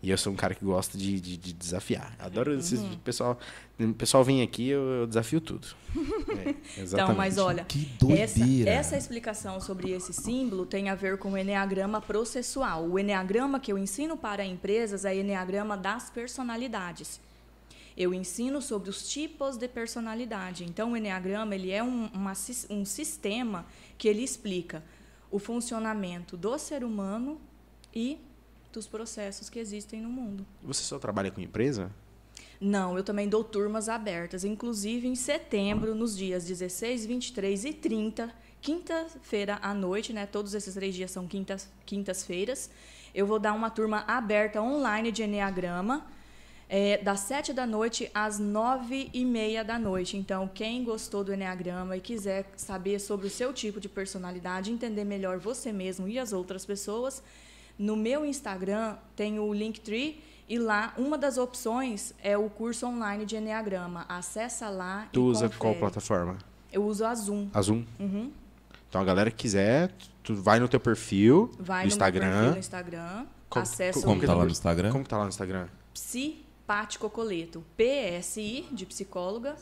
E 0.05 0.11
eu 0.11 0.17
sou 0.19 0.31
um 0.31 0.35
cara 0.35 0.53
que 0.53 0.63
gosta 0.63 0.95
de, 0.99 1.19
de, 1.19 1.35
de 1.35 1.51
desafiar. 1.51 2.15
Adoro 2.19 2.53
esses 2.53 2.79
Uhum. 2.79 2.95
pessoal. 2.99 3.39
O 3.79 3.91
pessoal 3.95 4.23
vem 4.23 4.43
aqui, 4.43 4.69
eu, 4.69 4.81
eu 4.83 5.07
desafio 5.07 5.41
tudo. 5.41 5.67
É, 6.37 6.81
exatamente. 6.81 6.93
Então, 6.93 7.15
mas 7.15 7.37
olha, 7.39 7.63
Que 7.65 7.89
essa, 8.11 8.39
doideira. 8.39 8.69
essa 8.69 8.95
explicação 8.97 9.59
sobre 9.59 9.89
esse 9.91 10.13
símbolo 10.13 10.63
tem 10.65 10.89
a 10.89 10.95
ver 10.95 11.17
com 11.17 11.31
o 11.31 11.37
Enneagrama 11.37 11.99
processual. 11.99 12.85
O 12.87 12.99
Enneagrama 12.99 13.59
que 13.59 13.71
eu 13.71 13.77
ensino 13.79 14.15
para 14.15 14.45
empresas 14.45 15.05
é 15.05 15.11
o 15.11 15.19
Enneagrama 15.19 15.75
das 15.75 16.11
personalidades. 16.11 17.19
Eu 17.97 18.13
ensino 18.13 18.61
sobre 18.61 18.91
os 18.91 19.09
tipos 19.09 19.57
de 19.57 19.67
personalidade. 19.67 20.65
Então, 20.65 20.91
o 20.91 20.97
Enneagrama 20.97 21.55
ele 21.55 21.71
é 21.71 21.81
um, 21.81 22.07
uma 22.13 22.33
um 22.69 22.85
sistema 22.85 23.65
que 23.97 24.07
ele 24.07 24.21
explica 24.23 24.83
o 25.31 25.39
funcionamento 25.39 26.37
do 26.37 26.59
ser 26.59 26.83
humano 26.83 27.39
e 27.93 28.19
dos 28.75 28.87
processos 28.87 29.49
que 29.49 29.59
existem 29.59 30.01
no 30.01 30.09
mundo. 30.09 30.45
Você 30.63 30.83
só 30.83 30.99
trabalha 30.99 31.31
com 31.31 31.41
empresa? 31.41 31.91
Não, 32.59 32.97
eu 32.97 33.03
também 33.03 33.27
dou 33.27 33.43
turmas 33.43 33.89
abertas, 33.89 34.43
inclusive 34.43 35.07
em 35.07 35.15
setembro, 35.15 35.93
nos 35.93 36.15
dias 36.15 36.45
16, 36.45 37.05
23 37.05 37.65
e 37.65 37.73
30, 37.73 38.31
quinta-feira 38.61 39.59
à 39.61 39.73
noite, 39.73 40.13
né? 40.13 40.25
Todos 40.25 40.53
esses 40.53 40.73
três 40.73 40.95
dias 40.95 41.11
são 41.11 41.27
quintas, 41.27 41.69
quintas-feiras. 41.85 42.69
Eu 43.13 43.25
vou 43.25 43.39
dar 43.39 43.53
uma 43.53 43.69
turma 43.69 44.03
aberta 44.07 44.61
online 44.61 45.11
de 45.11 45.23
Enneagrama, 45.23 46.05
é, 46.67 46.97
das 46.97 47.21
7 47.21 47.53
da 47.53 47.65
noite 47.65 48.09
às 48.13 48.39
9 48.39 49.09
e 49.13 49.23
meia 49.23 49.63
da 49.63 49.77
noite. 49.77 50.17
Então, 50.17 50.49
quem 50.51 50.83
gostou 50.83 51.23
do 51.23 51.33
Enneagrama 51.33 51.95
e 51.95 52.01
quiser 52.01 52.51
saber 52.55 52.99
sobre 52.99 53.27
o 53.27 53.29
seu 53.29 53.53
tipo 53.53 53.79
de 53.79 53.87
personalidade, 53.87 54.71
entender 54.71 55.03
melhor 55.03 55.37
você 55.37 55.71
mesmo 55.71 56.07
e 56.07 56.17
as 56.17 56.33
outras 56.33 56.65
pessoas, 56.65 57.21
no 57.77 57.95
meu 57.95 58.25
Instagram 58.25 58.95
tem 59.15 59.39
o 59.39 59.53
Linktree 59.53 60.21
e 60.47 60.57
lá 60.59 60.93
uma 60.97 61.17
das 61.17 61.37
opções 61.37 62.13
é 62.21 62.37
o 62.37 62.49
curso 62.49 62.85
online 62.87 63.25
de 63.25 63.35
Enneagrama. 63.35 64.05
Acessa 64.07 64.69
lá 64.69 65.07
Tu 65.11 65.19
e 65.19 65.23
usa 65.23 65.45
confere. 65.45 65.59
qual 65.59 65.75
plataforma? 65.75 66.37
Eu 66.71 66.85
uso 66.85 67.05
a 67.05 67.13
Zoom. 67.15 67.47
A 67.53 67.61
Zoom? 67.61 67.83
Uhum. 67.99 68.31
Então 68.89 69.01
a 69.01 69.03
galera 69.03 69.29
que 69.31 69.37
quiser, 69.37 69.91
tu 70.23 70.35
vai 70.35 70.59
no 70.59 70.67
teu 70.67 70.79
perfil, 70.79 71.51
Vai 71.59 71.85
no 71.85 71.89
meu 71.89 71.97
perfil 71.97 72.21
Instagram. 72.21 72.51
no 72.51 72.57
Instagram, 72.57 73.25
Como- 73.49 73.63
acessa 73.63 74.01
como 74.01 74.17
o 74.17 74.19
que 74.19 74.25
Tá 74.25 74.33
lá 74.35 74.43
no- 74.45 74.49
Instagram? 74.51 74.91
Como 74.91 75.03
que 75.03 75.09
tá 75.09 75.17
lá 75.17 75.23
no 75.23 75.29
Instagram? 75.29 75.67
Psi 75.93 76.41
Pati 76.67 76.97
Cocoleto. 76.97 77.63
PSI, 77.77 78.67
de 78.71 78.85
psicóloga. 78.85 79.55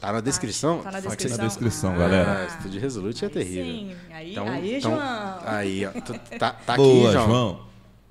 Tá 0.00 0.12
na 0.12 0.20
descrição? 0.20 0.78
Tá 0.78 0.84
na 0.84 0.92
Tá 0.92 0.98
aqui 0.98 1.08
descrição. 1.08 1.38
na 1.38 1.46
descrição, 1.46 1.94
Ah, 1.94 1.98
galera. 1.98 2.42
Ah, 2.42 2.46
Estúdio 2.56 2.80
Resolute 2.80 3.24
é 3.24 3.28
terrível. 3.28 3.64
Sim, 3.64 3.96
aí, 4.12 4.30
Então- 4.32 4.48
aí 4.48 4.74
então- 4.76 4.90
João. 4.92 5.38
Aí, 5.44 5.86
ó. 5.86 5.90
Tá, 6.38 6.50
tá 6.52 6.76
Boa, 6.76 7.02
aqui, 7.04 7.12
João. 7.12 7.26
João. 7.28 7.60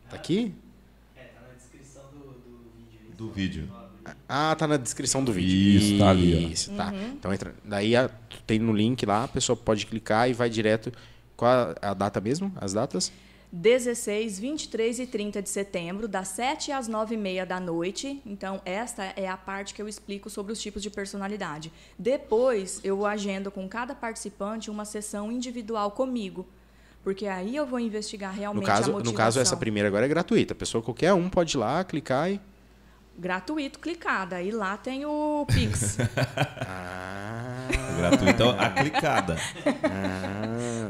Tá 0.10 0.16
aqui? 0.16 0.54
É, 1.16 1.22
tá 1.24 1.42
na 1.48 1.54
descrição 1.56 2.04
do, 2.12 2.20
do 2.20 2.72
vídeo. 2.76 3.16
Do 3.18 3.32
vídeo. 3.32 3.70
Ah, 4.28 4.56
tá 4.58 4.68
na 4.68 4.78
descrição 4.78 5.24
do 5.24 5.32
vídeo. 5.32 5.80
Isso, 5.80 5.98
tá 6.00 6.10
ali, 6.10 6.46
ó. 6.46 6.50
Isso, 6.50 6.72
tá. 6.74 6.92
Uhum. 6.92 7.08
Então 7.14 7.34
entra. 7.34 7.54
Daí 7.64 7.96
a- 7.96 8.10
tu 8.10 8.42
tem 8.46 8.60
no 8.60 8.74
link 8.74 9.06
lá, 9.06 9.24
a 9.24 9.28
pessoa 9.28 9.56
pode 9.56 9.86
clicar 9.86 10.30
e 10.30 10.34
vai 10.34 10.50
direto. 10.50 10.92
Qual 11.36 11.50
a, 11.82 11.92
a 11.92 11.94
data 11.94 12.20
mesmo? 12.20 12.52
As 12.60 12.74
datas? 12.74 13.12
16, 13.52 14.40
23 14.40 15.00
e 15.00 15.08
30 15.08 15.42
de 15.42 15.50
setembro, 15.50 16.08
das 16.08 16.28
7 16.30 16.72
às 16.72 16.88
9 16.88 17.16
e 17.16 17.18
meia 17.18 17.46
da 17.46 17.60
noite. 17.60 18.22
Então, 18.26 18.62
esta 18.66 19.14
é 19.16 19.28
a 19.28 19.38
parte 19.38 19.74
que 19.74 19.82
eu 19.82 19.88
explico 19.88 20.30
sobre 20.30 20.52
os 20.52 20.62
tipos 20.62 20.84
de 20.84 20.90
personalidade. 20.90 21.72
Depois, 21.98 22.82
eu 22.84 23.06
agendo 23.06 23.50
com 23.50 23.68
cada 23.68 23.96
participante 23.96 24.70
uma 24.70 24.84
sessão 24.84 25.32
individual 25.32 25.92
comigo. 25.92 26.46
Porque 27.04 27.26
aí 27.26 27.56
eu 27.56 27.66
vou 27.66 27.80
investigar 27.80 28.34
realmente 28.34 28.64
No 28.64 28.68
caso, 28.68 28.90
a 28.90 28.94
motivação. 28.94 29.12
no 29.14 29.18
caso, 29.18 29.40
essa 29.40 29.56
primeira 29.56 29.88
agora 29.88 30.06
é 30.06 30.10
gratuita. 30.10 30.54
A 30.54 30.56
pessoa, 30.56 30.84
qualquer 30.84 31.14
um, 31.14 31.30
pode 31.30 31.56
ir 31.56 31.60
lá, 31.60 31.82
clicar 31.86 32.30
e. 32.30 32.42
Gratuito, 33.18 33.80
clicada. 33.80 34.42
E 34.42 34.52
lá 34.52 34.76
tem 34.76 35.06
o 35.06 35.46
Pix. 35.48 35.98
Ah. 36.70 37.68
Gratuito, 37.98 38.50
a 38.50 38.70
clicada. 38.70 39.38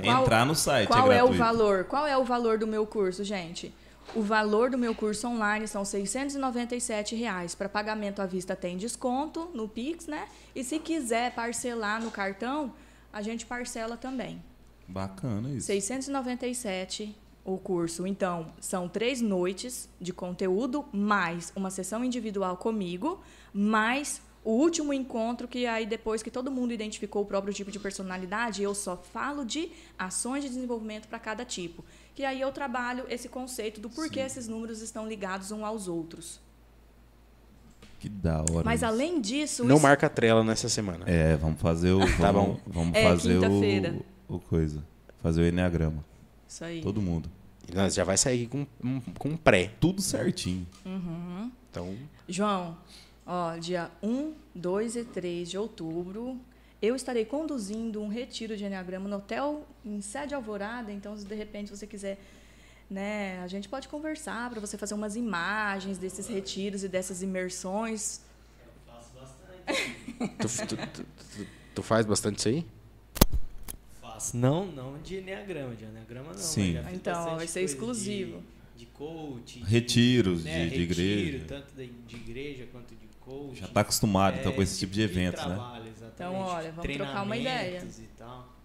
Qual- 0.04 0.22
Entrar 0.24 0.46
no 0.46 0.56
site 0.56 0.88
Qual 0.88 1.12
é 1.12 1.18
é, 1.18 1.24
o 1.24 1.34
valor? 1.34 1.86
Qual 1.86 2.06
é 2.08 2.18
o 2.18 2.24
valor 2.24 2.58
do 2.58 2.68
meu 2.68 2.86
curso, 2.86 3.24
gente? 3.24 3.74
O 4.16 4.22
valor 4.22 4.70
do 4.70 4.78
meu 4.78 4.96
curso 4.96 5.28
online 5.28 5.68
são 5.68 5.84
697 5.84 7.16
reais. 7.16 7.54
Para 7.54 7.68
pagamento 7.68 8.22
à 8.22 8.26
vista 8.26 8.56
tem 8.56 8.78
desconto 8.78 9.50
no 9.54 9.68
Pix, 9.68 10.08
né? 10.08 10.28
E 10.56 10.64
se 10.64 10.80
quiser 10.80 11.36
parcelar 11.36 12.02
no 12.02 12.10
cartão, 12.10 12.74
a 13.12 13.22
gente 13.22 13.46
parcela 13.46 13.98
também. 13.98 14.42
Bacana 14.88 15.50
isso. 15.50 15.68
697 15.68 17.16
o 17.44 17.58
curso. 17.58 18.06
Então, 18.06 18.48
são 18.60 18.90
três 18.90 19.22
noites 19.22 19.90
de 20.00 20.12
conteúdo, 20.12 20.86
mais 20.92 21.52
uma 21.56 21.70
sessão 21.70 22.04
individual 22.04 22.58
comigo, 22.58 23.22
mais 23.54 24.22
o 24.50 24.52
último 24.52 24.94
encontro 24.94 25.46
que 25.48 25.66
aí 25.66 25.86
depois 25.86 26.24
que 26.24 26.32
todo 26.32 26.50
mundo 26.50 26.72
identificou 26.74 27.24
o 27.24 27.26
próprio 27.26 27.54
tipo 27.54 27.70
de 27.70 27.78
personalidade, 27.80 28.64
eu 28.64 28.74
só 28.74 28.96
falo 28.96 29.44
de 29.44 29.70
ações 30.00 30.44
de 30.44 30.50
desenvolvimento 30.50 31.08
para 31.10 31.20
cada 31.20 31.44
tipo. 31.44 31.84
Que 32.16 32.24
aí 32.24 32.40
eu 32.40 32.50
trabalho 32.52 33.06
esse 33.10 33.28
conceito 33.28 33.82
do 33.82 33.90
porquê 33.90 34.22
Sim. 34.22 34.26
esses 34.26 34.48
números 34.48 34.82
estão 34.82 35.06
ligados 35.08 35.52
uns 35.52 35.64
aos 35.64 35.88
outros. 35.90 36.40
Que 38.00 38.08
da 38.08 38.40
hora. 38.40 38.64
Mas 38.64 38.80
isso. 38.82 38.86
além 38.86 39.20
disso, 39.20 39.64
Não 39.66 39.76
isso- 39.76 39.84
marca 39.84 40.08
a 40.08 40.10
trela 40.10 40.44
nessa 40.44 40.70
semana. 40.70 41.04
É, 41.08 41.36
vamos 41.36 41.60
fazer 41.60 41.92
o. 41.92 42.00
Tá 42.18 42.32
vamos, 42.32 42.58
bom. 42.58 42.62
Vamos 42.68 42.96
É, 42.98 43.04
fazer 43.04 43.38
o, 43.38 44.06
o 44.36 44.40
coisa. 44.40 44.82
Fazer 45.22 45.42
o 45.42 45.46
Enneagrama. 45.48 46.06
isso 46.48 46.64
aí. 46.64 46.80
Todo 46.82 47.02
mundo. 47.02 47.30
Nós 47.74 47.94
já 47.96 48.04
vai 48.06 48.16
sair 48.18 48.48
com 48.48 48.66
um, 48.82 49.02
com 49.20 49.30
um 49.30 49.36
pré. 49.36 49.74
Tudo 49.80 50.02
certinho. 50.02 50.66
Então, 51.70 51.94
João, 52.30 52.78
ó, 53.28 53.58
dia 53.58 53.92
1, 54.02 54.34
2 54.56 54.96
e 54.96 55.04
3 55.04 55.50
de 55.50 55.58
outubro, 55.58 56.40
eu 56.82 56.96
estarei 56.96 57.26
conduzindo 57.26 58.02
um 58.02 58.08
retiro 58.08 58.56
de 58.56 58.64
Enneagrama 58.66 59.10
no 59.10 59.18
hotel 59.18 59.66
em 59.86 60.00
sede 60.02 60.34
Alvorada, 60.34 60.92
então 60.92 61.16
se 61.18 61.26
de 61.26 61.36
repente 61.36 61.70
você 61.76 61.86
quiser, 61.86 62.18
né, 62.90 63.40
a 63.44 63.48
gente 63.48 63.68
pode 63.68 63.88
conversar 63.88 64.50
para 64.50 64.60
você 64.62 64.78
fazer 64.78 64.94
umas 64.94 65.16
imagens 65.16 65.98
desses 65.98 66.28
retiros 66.28 66.84
e 66.84 66.88
dessas 66.88 67.22
imersões. 67.22 68.22
Faço 68.86 69.12
bastante. 69.20 70.38
tu, 70.38 70.48
tu, 70.68 70.78
tu, 70.78 71.04
tu- 71.04 71.48
tu 71.76 71.84
faz 71.84 72.06
bastante 72.06 72.40
isso 72.40 72.48
aí? 72.48 72.66
Faço. 74.02 74.38
Não, 74.38 74.66
não 74.68 74.98
de 75.00 75.18
Enneagrama, 75.18 75.76
de 75.76 75.84
Enneagrama 75.86 76.28
não. 76.32 76.40
Sim. 76.40 76.78
Então, 76.94 77.36
vai 77.36 77.48
ser 77.48 77.62
exclusivo. 77.62 78.38
De, 78.40 78.57
de 78.78 78.86
coach. 78.88 79.60
de- 79.60 79.66
Retiros 79.66 80.44
né, 80.44 80.66
de, 80.66 80.70
de 80.70 80.86
retiro, 80.86 81.02
igreja. 81.20 81.46
Tanto 81.48 81.76
de, 81.76 81.88
de 81.88 82.16
igreja 82.16 82.68
quanto 82.72 82.96
de 82.96 83.08
coach. 83.20 83.60
Já 83.60 83.66
está 83.66 83.82
acostumado 83.82 84.38
então, 84.40 84.52
É, 84.52 84.56
com 84.56 84.62
esse 84.62 84.78
tipo 84.80 84.94
de 84.94 85.02
eventos, 85.02 85.44
né? 85.46 85.56
trabalho, 85.56 85.88
exatamente. 85.88 86.14
Então, 86.16 86.34
olha, 86.36 86.72
vamos 86.72 86.94
trocar 86.96 87.24
uma 87.24 87.38
ideia. 87.38 87.84
E. 87.84 88.08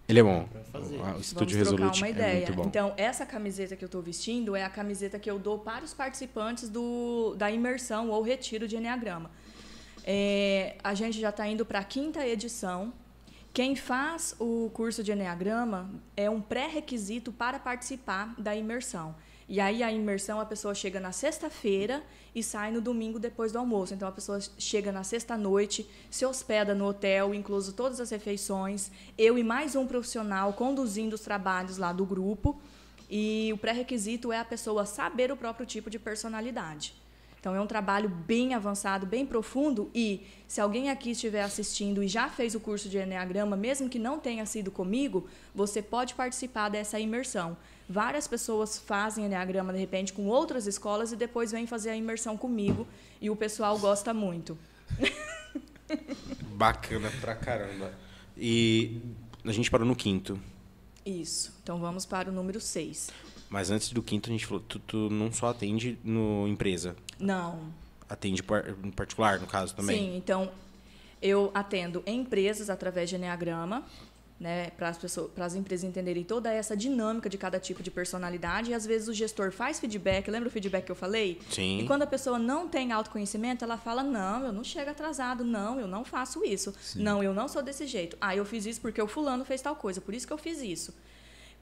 Ele 0.09 0.19
é 0.19 0.23
bom. 0.23 0.41
O 0.41 0.45
Estúdio 0.47 1.01
Vamos 1.01 1.31
trocar 1.33 1.55
Resolute 1.55 1.97
uma 2.01 2.07
é 2.07 2.09
ideia. 2.11 2.35
muito 2.45 2.53
bom. 2.53 2.63
Então, 2.67 2.93
essa 2.97 3.25
camiseta 3.25 3.75
que 3.75 3.83
eu 3.83 3.87
estou 3.87 4.01
vestindo 4.01 4.53
é 4.55 4.63
a 4.63 4.69
camiseta 4.69 5.17
que 5.17 5.29
eu 5.31 5.39
dou 5.39 5.59
para 5.59 5.83
os 5.85 5.93
participantes 5.93 6.67
do, 6.67 7.33
da 7.37 7.49
imersão 7.49 8.09
ou 8.09 8.21
retiro 8.21 8.67
de 8.67 8.75
Enneagrama. 8.75 9.31
É, 10.03 10.75
a 10.83 10.93
gente 10.93 11.19
já 11.19 11.29
está 11.29 11.47
indo 11.47 11.65
para 11.65 11.79
a 11.79 11.83
quinta 11.83 12.25
edição. 12.27 12.91
Quem 13.53 13.75
faz 13.75 14.35
o 14.39 14.69
curso 14.73 15.03
de 15.03 15.11
Enneagrama 15.11 15.89
é 16.17 16.29
um 16.29 16.41
pré-requisito 16.41 17.31
para 17.31 17.59
participar 17.59 18.33
da 18.37 18.55
imersão. 18.55 19.15
E 19.47 19.59
aí 19.59 19.83
a 19.83 19.91
imersão 19.91 20.39
a 20.39 20.45
pessoa 20.45 20.73
chega 20.73 20.99
na 20.99 21.11
sexta-feira 21.11 22.01
e 22.33 22.41
sai 22.41 22.71
no 22.71 22.81
domingo 22.81 23.19
depois 23.19 23.51
do 23.51 23.59
almoço. 23.59 23.93
Então 23.93 24.07
a 24.07 24.11
pessoa 24.11 24.39
chega 24.57 24.91
na 24.91 25.03
sexta-noite, 25.03 25.87
se 26.09 26.25
hospeda 26.25 26.73
no 26.73 26.85
hotel, 26.85 27.33
incluso 27.33 27.73
todas 27.73 27.99
as 27.99 28.09
refeições, 28.09 28.89
eu 29.17 29.37
e 29.37 29.43
mais 29.43 29.75
um 29.75 29.85
profissional 29.85 30.53
conduzindo 30.53 31.13
os 31.13 31.21
trabalhos 31.21 31.77
lá 31.77 31.91
do 31.91 32.05
grupo. 32.05 32.59
E 33.09 33.51
o 33.53 33.57
pré-requisito 33.57 34.31
é 34.31 34.39
a 34.39 34.45
pessoa 34.45 34.85
saber 34.85 35.31
o 35.31 35.37
próprio 35.37 35.65
tipo 35.65 35.89
de 35.89 35.99
personalidade. 35.99 36.95
Então 37.43 37.53
é 37.53 37.59
um 37.59 37.67
trabalho 37.67 38.07
bem 38.07 38.53
avançado, 38.53 39.05
bem 39.05 39.25
profundo 39.25 39.91
e 39.93 40.25
se 40.47 40.61
alguém 40.61 40.89
aqui 40.89 41.11
estiver 41.11 41.43
assistindo 41.43 42.01
e 42.01 42.07
já 42.07 42.29
fez 42.29 42.55
o 42.55 42.59
curso 42.59 42.87
de 42.87 42.97
Enneagrama, 42.97 43.57
mesmo 43.57 43.89
que 43.89 43.99
não 43.99 44.17
tenha 44.17 44.45
sido 44.45 44.71
comigo, 44.71 45.27
você 45.53 45.81
pode 45.81 46.13
participar 46.13 46.69
dessa 46.69 46.97
imersão. 47.01 47.57
Várias 47.93 48.27
pessoas 48.27 48.79
fazem 48.79 49.25
Enneagrama 49.25 49.71
de 49.71 49.77
repente 49.77 50.11
com 50.13 50.25
outras 50.25 50.65
escolas 50.65 51.11
e 51.11 51.15
depois 51.15 51.51
vêm 51.51 51.67
fazer 51.67 51.91
a 51.91 51.95
imersão 51.95 52.35
comigo 52.35 52.87
e 53.21 53.29
o 53.29 53.35
pessoal 53.35 53.77
gosta 53.77 54.11
muito. 54.15 54.57
Bacana 56.55 57.11
pra 57.21 57.35
caramba. 57.35 57.93
E 58.35 58.99
a 59.45 59.51
gente 59.51 59.69
parou 59.69 59.85
no 59.87 59.95
quinto. 59.95 60.39
Isso. 61.05 61.53
Então 61.61 61.79
vamos 61.79 62.03
para 62.03 62.29
o 62.29 62.33
número 62.33 62.59
6. 62.59 63.11
Mas 63.47 63.69
antes 63.69 63.91
do 63.91 64.01
quinto, 64.01 64.27
a 64.29 64.31
gente 64.33 64.45
falou, 64.47 64.63
tu, 64.67 64.79
tu 64.79 64.97
não 65.11 65.31
só 65.31 65.49
atende 65.49 65.95
no 66.03 66.47
empresa, 66.47 66.95
Não, 67.19 67.59
atende 68.09 68.41
par- 68.41 68.67
em 68.83 68.89
particular, 68.89 69.39
no 69.39 69.45
caso, 69.45 69.75
também. 69.75 69.95
Sim, 69.99 70.17
então 70.17 70.51
eu 71.21 71.51
atendo 71.53 72.01
empresas 72.07 72.71
através 72.71 73.07
de 73.11 73.15
Enneagrama, 73.17 73.83
né, 74.43 74.71
para 74.71 74.89
as 74.89 74.97
pessoas, 74.97 75.31
para 75.31 75.45
as 75.45 75.55
empresas 75.55 75.89
entenderem 75.89 76.21
toda 76.21 76.51
essa 76.51 76.75
dinâmica 76.75 77.29
de 77.29 77.37
cada 77.37 77.57
tipo 77.61 77.81
de 77.81 77.89
personalidade. 77.89 78.71
E 78.71 78.73
às 78.73 78.85
vezes 78.85 79.07
o 79.07 79.13
gestor 79.13 79.53
faz 79.53 79.79
feedback, 79.79 80.29
lembra 80.29 80.49
o 80.49 80.51
feedback 80.51 80.85
que 80.85 80.91
eu 80.91 80.95
falei? 80.95 81.39
Sim. 81.49 81.79
E 81.79 81.87
quando 81.87 82.01
a 82.01 82.07
pessoa 82.07 82.37
não 82.37 82.67
tem 82.67 82.91
autoconhecimento, 82.91 83.63
ela 83.63 83.77
fala: 83.77 84.03
"Não, 84.03 84.45
eu 84.45 84.51
não 84.51 84.63
chego 84.63 84.91
atrasado, 84.91 85.45
não, 85.45 85.79
eu 85.79 85.87
não 85.87 86.03
faço 86.03 86.43
isso. 86.43 86.75
Não, 86.97 87.23
eu 87.23 87.33
não 87.33 87.47
sou 87.47 87.63
desse 87.63 87.87
jeito. 87.87 88.17
Ah, 88.19 88.35
eu 88.35 88.43
fiz 88.43 88.65
isso 88.65 88.81
porque 88.81 89.01
o 89.01 89.07
fulano 89.07 89.45
fez 89.45 89.61
tal 89.61 89.77
coisa, 89.77 90.01
por 90.01 90.13
isso 90.13 90.27
que 90.27 90.33
eu 90.33 90.37
fiz 90.37 90.61
isso." 90.61 90.93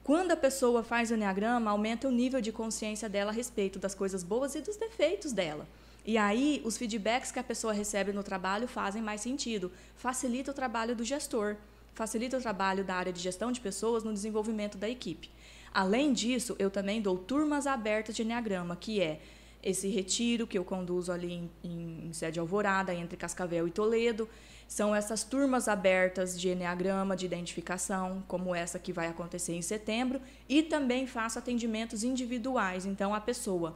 Quando 0.02 0.32
a 0.32 0.36
pessoa 0.36 0.82
faz 0.82 1.12
o 1.12 1.14
Enneagrama, 1.14 1.70
aumenta 1.70 2.08
o 2.08 2.10
nível 2.10 2.40
de 2.40 2.50
consciência 2.50 3.08
dela 3.08 3.30
a 3.30 3.34
respeito 3.34 3.78
das 3.78 3.94
coisas 3.94 4.24
boas 4.24 4.56
e 4.56 4.60
dos 4.60 4.76
defeitos 4.76 5.32
dela. 5.32 5.68
E 6.04 6.18
aí, 6.18 6.60
os 6.64 6.76
feedbacks 6.76 7.30
que 7.30 7.38
a 7.38 7.44
pessoa 7.44 7.72
recebe 7.72 8.12
no 8.12 8.24
trabalho 8.24 8.66
fazem 8.66 9.00
mais 9.00 9.20
sentido. 9.20 9.70
Facilita 9.94 10.50
o 10.50 10.54
trabalho 10.54 10.96
do 10.96 11.04
gestor, 11.04 11.54
facilita 11.94 12.38
o 12.38 12.40
trabalho 12.40 12.84
da 12.84 12.94
área 12.94 13.12
de 13.12 13.20
gestão 13.20 13.52
de 13.52 13.60
pessoas 13.60 14.02
no 14.02 14.12
desenvolvimento 14.12 14.78
da 14.78 14.88
equipe. 14.88 15.30
Além 15.72 16.12
disso, 16.12 16.54
eu 16.58 16.70
também 16.70 17.00
dou 17.00 17.16
turmas 17.16 17.66
abertas 17.66 18.14
de 18.14 18.22
Enneagrama, 18.22 18.76
que 18.76 19.00
é 19.00 19.20
esse 19.62 19.88
retiro 19.88 20.46
que 20.46 20.58
eu 20.58 20.64
conduzo 20.64 21.12
ali 21.12 21.32
em, 21.32 21.50
em, 21.62 22.08
em 22.08 22.12
sede 22.12 22.40
Alvorada, 22.40 22.92
entre 22.92 23.16
Cascavel 23.16 23.66
e 23.68 23.70
Toledo. 23.70 24.28
São 24.66 24.94
essas 24.94 25.22
turmas 25.22 25.68
abertas 25.68 26.38
de 26.38 26.48
Enneagrama, 26.48 27.16
de 27.16 27.26
identificação, 27.26 28.22
como 28.26 28.54
essa 28.54 28.78
que 28.78 28.92
vai 28.92 29.06
acontecer 29.06 29.54
em 29.54 29.62
setembro. 29.62 30.20
E 30.48 30.62
também 30.62 31.06
faço 31.06 31.38
atendimentos 31.38 32.02
individuais. 32.02 32.84
Então, 32.84 33.14
a 33.14 33.20
pessoa 33.20 33.74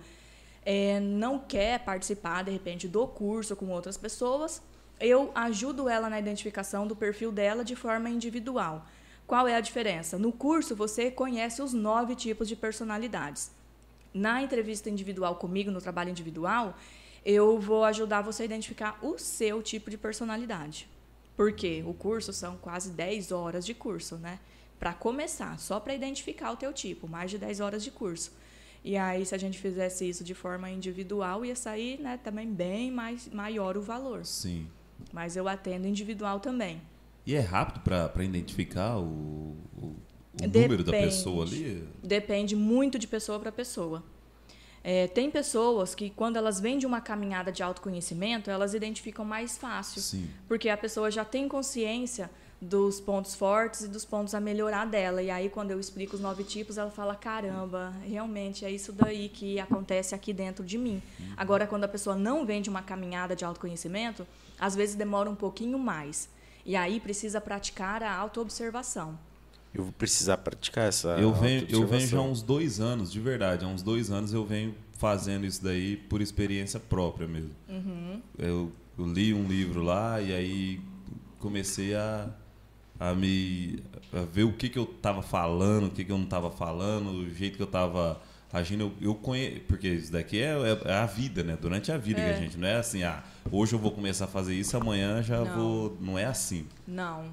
eh, 0.65 0.99
não 1.01 1.39
quer 1.39 1.81
participar, 1.81 2.43
de 2.43 2.51
repente, 2.51 2.89
do 2.89 3.07
curso 3.07 3.55
com 3.55 3.69
outras 3.69 3.97
pessoas, 3.97 4.61
eu 5.01 5.31
ajudo 5.35 5.89
ela 5.89 6.09
na 6.09 6.19
identificação 6.19 6.87
do 6.87 6.97
perfil 6.97 7.31
dela 7.31 7.65
de 7.65 7.77
forma 7.77 8.09
individual. 8.09 8.87
Qual 9.27 9.47
é 9.49 9.55
a 9.55 9.61
diferença? 9.61 10.17
No 10.19 10.33
curso, 10.33 10.75
você 10.75 11.11
conhece 11.11 11.61
os 11.61 11.73
nove 11.73 12.15
tipos 12.15 12.49
de 12.49 12.57
personalidades. 12.57 13.51
Na 14.15 14.41
entrevista 14.43 14.89
individual 14.89 15.35
comigo, 15.35 15.71
no 15.71 15.81
trabalho 15.81 16.11
individual, 16.11 16.79
eu 17.25 17.59
vou 17.59 17.85
ajudar 17.85 18.23
você 18.23 18.43
a 18.43 18.47
identificar 18.47 18.99
o 19.03 19.19
seu 19.19 19.63
tipo 19.63 19.91
de 19.91 19.99
personalidade. 19.99 20.89
Porque 21.37 21.83
o 21.87 21.93
curso 21.93 22.33
são 22.33 22.57
quase 22.57 22.91
10 22.91 23.33
horas 23.33 23.67
de 23.67 23.75
curso, 23.75 24.17
né? 24.17 24.39
Para 24.79 24.95
começar, 24.95 25.59
só 25.59 25.81
para 25.81 25.95
identificar 25.95 26.53
o 26.53 26.57
teu 26.57 26.73
tipo, 26.73 27.09
mais 27.09 27.31
de 27.31 27.37
10 27.37 27.61
horas 27.61 27.83
de 27.83 27.91
curso. 27.91 28.33
E 28.85 28.97
aí, 28.97 29.27
se 29.27 29.35
a 29.35 29.39
gente 29.39 29.59
fizesse 29.59 30.09
isso 30.09 30.23
de 30.23 30.33
forma 30.33 30.71
individual, 30.71 31.45
ia 31.45 31.57
sair 31.57 32.01
né, 32.01 32.21
também 32.23 32.49
bem 32.49 32.91
mais, 32.91 33.29
maior 33.29 33.77
o 33.77 33.83
valor. 33.83 34.25
Sim. 34.25 34.69
Mas 35.13 35.37
eu 35.37 35.49
atendo 35.49 35.87
individual 35.87 36.41
também. 36.41 36.81
E 37.27 37.35
é 37.35 37.41
rápido 37.41 37.81
para 37.81 38.25
identificar 38.25 38.99
o, 38.99 39.57
o, 39.77 39.97
o 40.41 40.47
número 40.47 40.85
da 40.85 40.93
pessoa 40.93 41.45
ali? 41.45 41.87
Depende 42.03 42.55
muito 42.55 42.99
de 42.99 43.07
pessoa 43.07 43.39
para 43.39 43.51
pessoa. 43.51 44.03
É, 44.85 45.09
tem 45.09 45.29
pessoas 45.29 45.97
que, 45.97 46.11
quando 46.11 46.37
elas 46.37 46.61
vêm 46.61 46.79
de 46.79 46.87
uma 46.87 47.01
caminhada 47.01 47.51
de 47.51 47.61
autoconhecimento, 47.61 48.49
elas 48.49 48.73
identificam 48.73 49.25
mais 49.25 49.59
fácil. 49.59 50.01
Sim. 50.01 50.31
Porque 50.47 50.69
a 50.69 50.77
pessoa 50.77 51.11
já 51.11 51.25
tem 51.25 51.49
consciência 51.49 52.31
dos 52.61 53.01
pontos 53.01 53.35
fortes 53.35 53.81
e 53.81 53.89
dos 53.89 54.05
pontos 54.05 54.33
a 54.33 54.41
melhorar 54.41 54.87
dela. 54.87 55.21
E 55.21 55.29
aí, 55.29 55.49
quando 55.49 55.73
eu 55.73 55.81
explico 55.81 56.15
os 56.15 56.21
nove 56.21 56.45
tipos, 56.45 56.79
ela 56.79 56.93
fala: 56.93 57.17
caramba, 57.17 57.93
realmente 58.05 58.65
é 58.65 58.71
isso 58.71 58.93
daí 58.93 59.29
que 59.29 59.59
acontece 59.59 60.15
aqui 60.15 60.33
dentro 60.33 60.65
de 60.65 60.79
mim. 60.79 61.03
Agora, 61.37 61.67
quando 61.67 61.83
a 61.83 61.89
pessoa 61.89 62.15
não 62.15 62.47
vem 62.47 62.63
de 62.63 62.71
uma 62.71 62.81
caminhada 62.81 63.35
de 63.35 63.45
autoconhecimento, 63.45 64.25
às 64.59 64.75
vezes 64.75 64.95
demora 64.95 65.29
um 65.29 65.35
pouquinho 65.35 65.79
mais. 65.79 66.29
E 66.65 66.75
aí 66.75 66.99
precisa 66.99 67.41
praticar 67.41 68.03
a 68.03 68.15
autoobservação. 68.15 69.19
Eu 69.73 69.85
vou 69.85 69.93
precisar 69.93 70.39
praticar 70.39 70.89
essa. 70.89 71.11
Eu 71.19 71.33
venho, 71.33 71.67
eu 71.69 71.87
venho 71.87 72.07
já 72.07 72.19
há 72.19 72.23
uns 72.23 72.43
dois 72.43 72.81
anos, 72.81 73.13
de 73.13 73.21
verdade, 73.21 73.65
há 73.65 73.69
uns 73.69 73.83
dois 73.83 74.11
anos 74.11 74.33
eu 74.33 74.45
venho 74.45 74.75
fazendo 74.93 75.45
isso 75.45 75.63
daí 75.63 75.97
por 75.97 76.23
experiência 76.23 76.81
própria 76.81 77.29
mesmo. 77.29 77.51
Eu, 78.39 78.73
eu 78.99 79.07
li 79.07 79.35
um 79.35 79.47
livro 79.47 79.83
lá 79.83 80.21
e 80.21 80.33
aí 80.33 80.81
comecei 81.39 81.95
a, 81.95 82.31
a 82.99 83.15
me 83.15 83.83
a 84.13 84.21
ver 84.23 84.45
o 84.45 84.53
que, 84.53 84.69
que 84.69 84.79
eu 84.79 84.85
estava 84.85 85.23
falando, 85.23 85.89
o 85.89 85.91
que, 85.91 86.05
que 86.05 86.11
eu 86.11 86.17
não 86.17 86.25
estava 86.25 86.51
falando, 86.51 87.11
o 87.11 87.31
jeito 87.31 87.57
que 87.57 87.63
eu 87.63 87.67
estava 87.67 88.21
agindo. 88.53 88.85
Eu, 89.01 89.09
eu 89.11 89.15
conheço, 89.15 89.61
porque 89.69 89.89
isso 89.89 90.13
daqui 90.13 90.41
é, 90.41 90.55
é 90.85 90.93
a 90.95 91.07
vida, 91.07 91.43
né? 91.43 91.57
Durante 91.61 91.91
a 91.93 91.97
vida 91.99 92.21
que 92.21 92.27
a 92.27 92.33
É. 92.33 92.37
gente 92.37 92.57
não 92.57 92.67
é 92.69 92.77
assim, 92.77 93.03
ah, 93.03 93.23
hoje 93.51 93.75
eu 93.75 93.79
vou 93.79 93.91
começar 93.93 94.25
a 94.27 94.29
fazer 94.29 94.55
isso, 94.55 94.77
amanhã 94.77 95.23
já 95.23 95.45
Não. 95.45 95.55
vou. 95.55 95.97
Não 96.01 96.19
é 96.19 96.25
assim. 96.25 96.67
Não. 96.87 97.33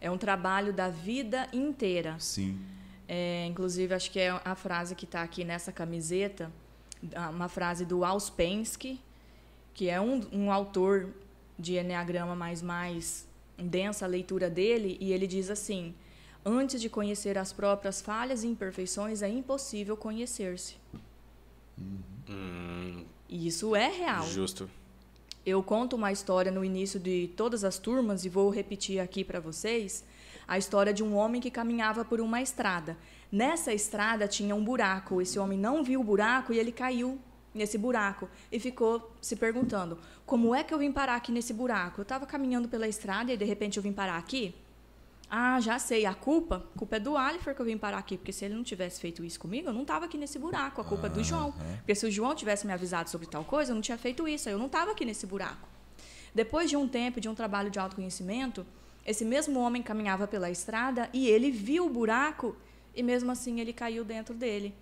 É 0.00 0.10
um 0.10 0.18
trabalho 0.18 0.72
da 0.72 0.88
vida 0.90 1.48
inteira. 1.52 2.16
Sim. 2.18 2.58
É, 3.08 3.46
inclusive, 3.46 3.94
acho 3.94 4.10
que 4.10 4.18
é 4.20 4.30
a 4.44 4.54
frase 4.54 4.94
que 4.94 5.04
está 5.04 5.22
aqui 5.22 5.44
nessa 5.44 5.70
camiseta, 5.72 6.50
uma 7.30 7.48
frase 7.48 7.84
do 7.84 8.04
Auspensky, 8.04 8.98
que 9.74 9.88
é 9.90 10.00
um, 10.00 10.20
um 10.32 10.50
autor 10.52 11.08
de 11.58 11.74
Enneagrama 11.76 12.34
mais 12.34 12.62
mais 12.62 13.26
densa 13.56 14.04
a 14.04 14.08
leitura 14.08 14.50
dele 14.50 14.96
e 15.00 15.12
ele 15.12 15.26
diz 15.26 15.48
assim: 15.50 15.94
antes 16.44 16.80
de 16.80 16.88
conhecer 16.88 17.36
as 17.38 17.52
próprias 17.52 18.00
falhas 18.00 18.44
e 18.44 18.48
imperfeições 18.48 19.22
é 19.22 19.28
impossível 19.28 19.96
conhecer-se. 19.96 20.76
Hum, 22.28 23.04
E 23.28 23.46
isso 23.46 23.74
é 23.74 23.88
real. 23.88 24.26
justo. 24.26 24.68
Eu 25.44 25.62
conto 25.62 25.96
uma 25.96 26.10
história 26.10 26.50
no 26.50 26.64
início 26.64 26.98
de 26.98 27.28
todas 27.36 27.64
as 27.64 27.78
turmas 27.78 28.24
e 28.24 28.28
vou 28.30 28.48
repetir 28.48 28.98
aqui 28.98 29.22
para 29.22 29.40
vocês 29.40 30.02
a 30.48 30.56
história 30.56 30.92
de 30.92 31.02
um 31.02 31.14
homem 31.14 31.40
que 31.40 31.50
caminhava 31.50 32.04
por 32.04 32.20
uma 32.20 32.40
estrada. 32.40 32.96
Nessa 33.30 33.72
estrada 33.72 34.26
tinha 34.26 34.54
um 34.54 34.64
buraco. 34.64 35.20
Esse 35.20 35.38
homem 35.38 35.58
não 35.58 35.84
viu 35.84 36.00
o 36.00 36.04
buraco 36.04 36.52
e 36.52 36.58
ele 36.58 36.72
caiu 36.72 37.18
nesse 37.52 37.76
buraco 37.76 38.28
e 38.50 38.58
ficou 38.58 39.12
se 39.20 39.36
perguntando: 39.36 39.98
como 40.24 40.54
é 40.54 40.64
que 40.64 40.72
eu 40.72 40.78
vim 40.78 40.90
parar 40.92 41.16
aqui 41.16 41.30
nesse 41.30 41.52
buraco? 41.52 42.00
Eu 42.00 42.04
estava 42.04 42.24
caminhando 42.24 42.68
pela 42.68 42.88
estrada 42.88 43.30
e 43.32 43.36
de 43.36 43.44
repente 43.44 43.76
eu 43.76 43.82
vim 43.82 43.92
parar 43.92 44.16
aqui. 44.16 44.54
Ah, 45.36 45.58
já 45.58 45.80
sei. 45.80 46.06
A 46.06 46.14
culpa, 46.14 46.64
a 46.72 46.78
culpa 46.78 46.94
é 46.94 47.00
do 47.00 47.16
Alifer 47.16 47.56
que 47.56 47.60
eu 47.60 47.66
vim 47.66 47.76
parar 47.76 47.98
aqui, 47.98 48.16
porque 48.16 48.32
se 48.32 48.44
ele 48.44 48.54
não 48.54 48.62
tivesse 48.62 49.00
feito 49.00 49.24
isso 49.24 49.40
comigo, 49.40 49.68
eu 49.68 49.72
não 49.72 49.82
estava 49.82 50.04
aqui 50.04 50.16
nesse 50.16 50.38
buraco. 50.38 50.80
A 50.80 50.84
culpa 50.84 51.08
é 51.08 51.10
do 51.10 51.24
João. 51.24 51.52
Porque 51.78 51.92
se 51.96 52.06
o 52.06 52.10
João 52.10 52.36
tivesse 52.36 52.64
me 52.64 52.72
avisado 52.72 53.10
sobre 53.10 53.26
tal 53.26 53.42
coisa, 53.42 53.72
eu 53.72 53.74
não 53.74 53.82
tinha 53.82 53.98
feito 53.98 54.28
isso. 54.28 54.48
Eu 54.48 54.60
não 54.60 54.66
estava 54.66 54.92
aqui 54.92 55.04
nesse 55.04 55.26
buraco. 55.26 55.68
Depois 56.32 56.70
de 56.70 56.76
um 56.76 56.86
tempo 56.86 57.20
de 57.20 57.28
um 57.28 57.34
trabalho 57.34 57.68
de 57.68 57.80
autoconhecimento, 57.80 58.64
esse 59.04 59.24
mesmo 59.24 59.58
homem 59.58 59.82
caminhava 59.82 60.28
pela 60.28 60.52
estrada 60.52 61.10
e 61.12 61.26
ele 61.26 61.50
viu 61.50 61.86
o 61.86 61.90
buraco 61.90 62.54
e 62.94 63.02
mesmo 63.02 63.32
assim 63.32 63.58
ele 63.58 63.72
caiu 63.72 64.04
dentro 64.04 64.36
dele. 64.36 64.72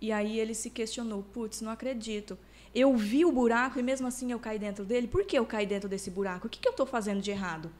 E 0.00 0.10
aí 0.10 0.36
ele 0.36 0.52
se 0.52 0.68
questionou: 0.68 1.22
putz, 1.32 1.60
não 1.60 1.70
acredito. 1.70 2.36
Eu 2.74 2.96
vi 2.96 3.24
o 3.24 3.30
buraco 3.30 3.78
e 3.78 3.84
mesmo 3.84 4.08
assim 4.08 4.32
eu 4.32 4.40
caí 4.40 4.58
dentro 4.58 4.84
dele. 4.84 5.06
Por 5.06 5.24
que 5.24 5.38
eu 5.38 5.46
caí 5.46 5.64
dentro 5.64 5.88
desse 5.88 6.10
buraco? 6.10 6.48
O 6.48 6.50
que, 6.50 6.58
que 6.58 6.66
eu 6.66 6.72
estou 6.72 6.86
fazendo 6.86 7.20
de 7.20 7.30
errado? 7.30 7.70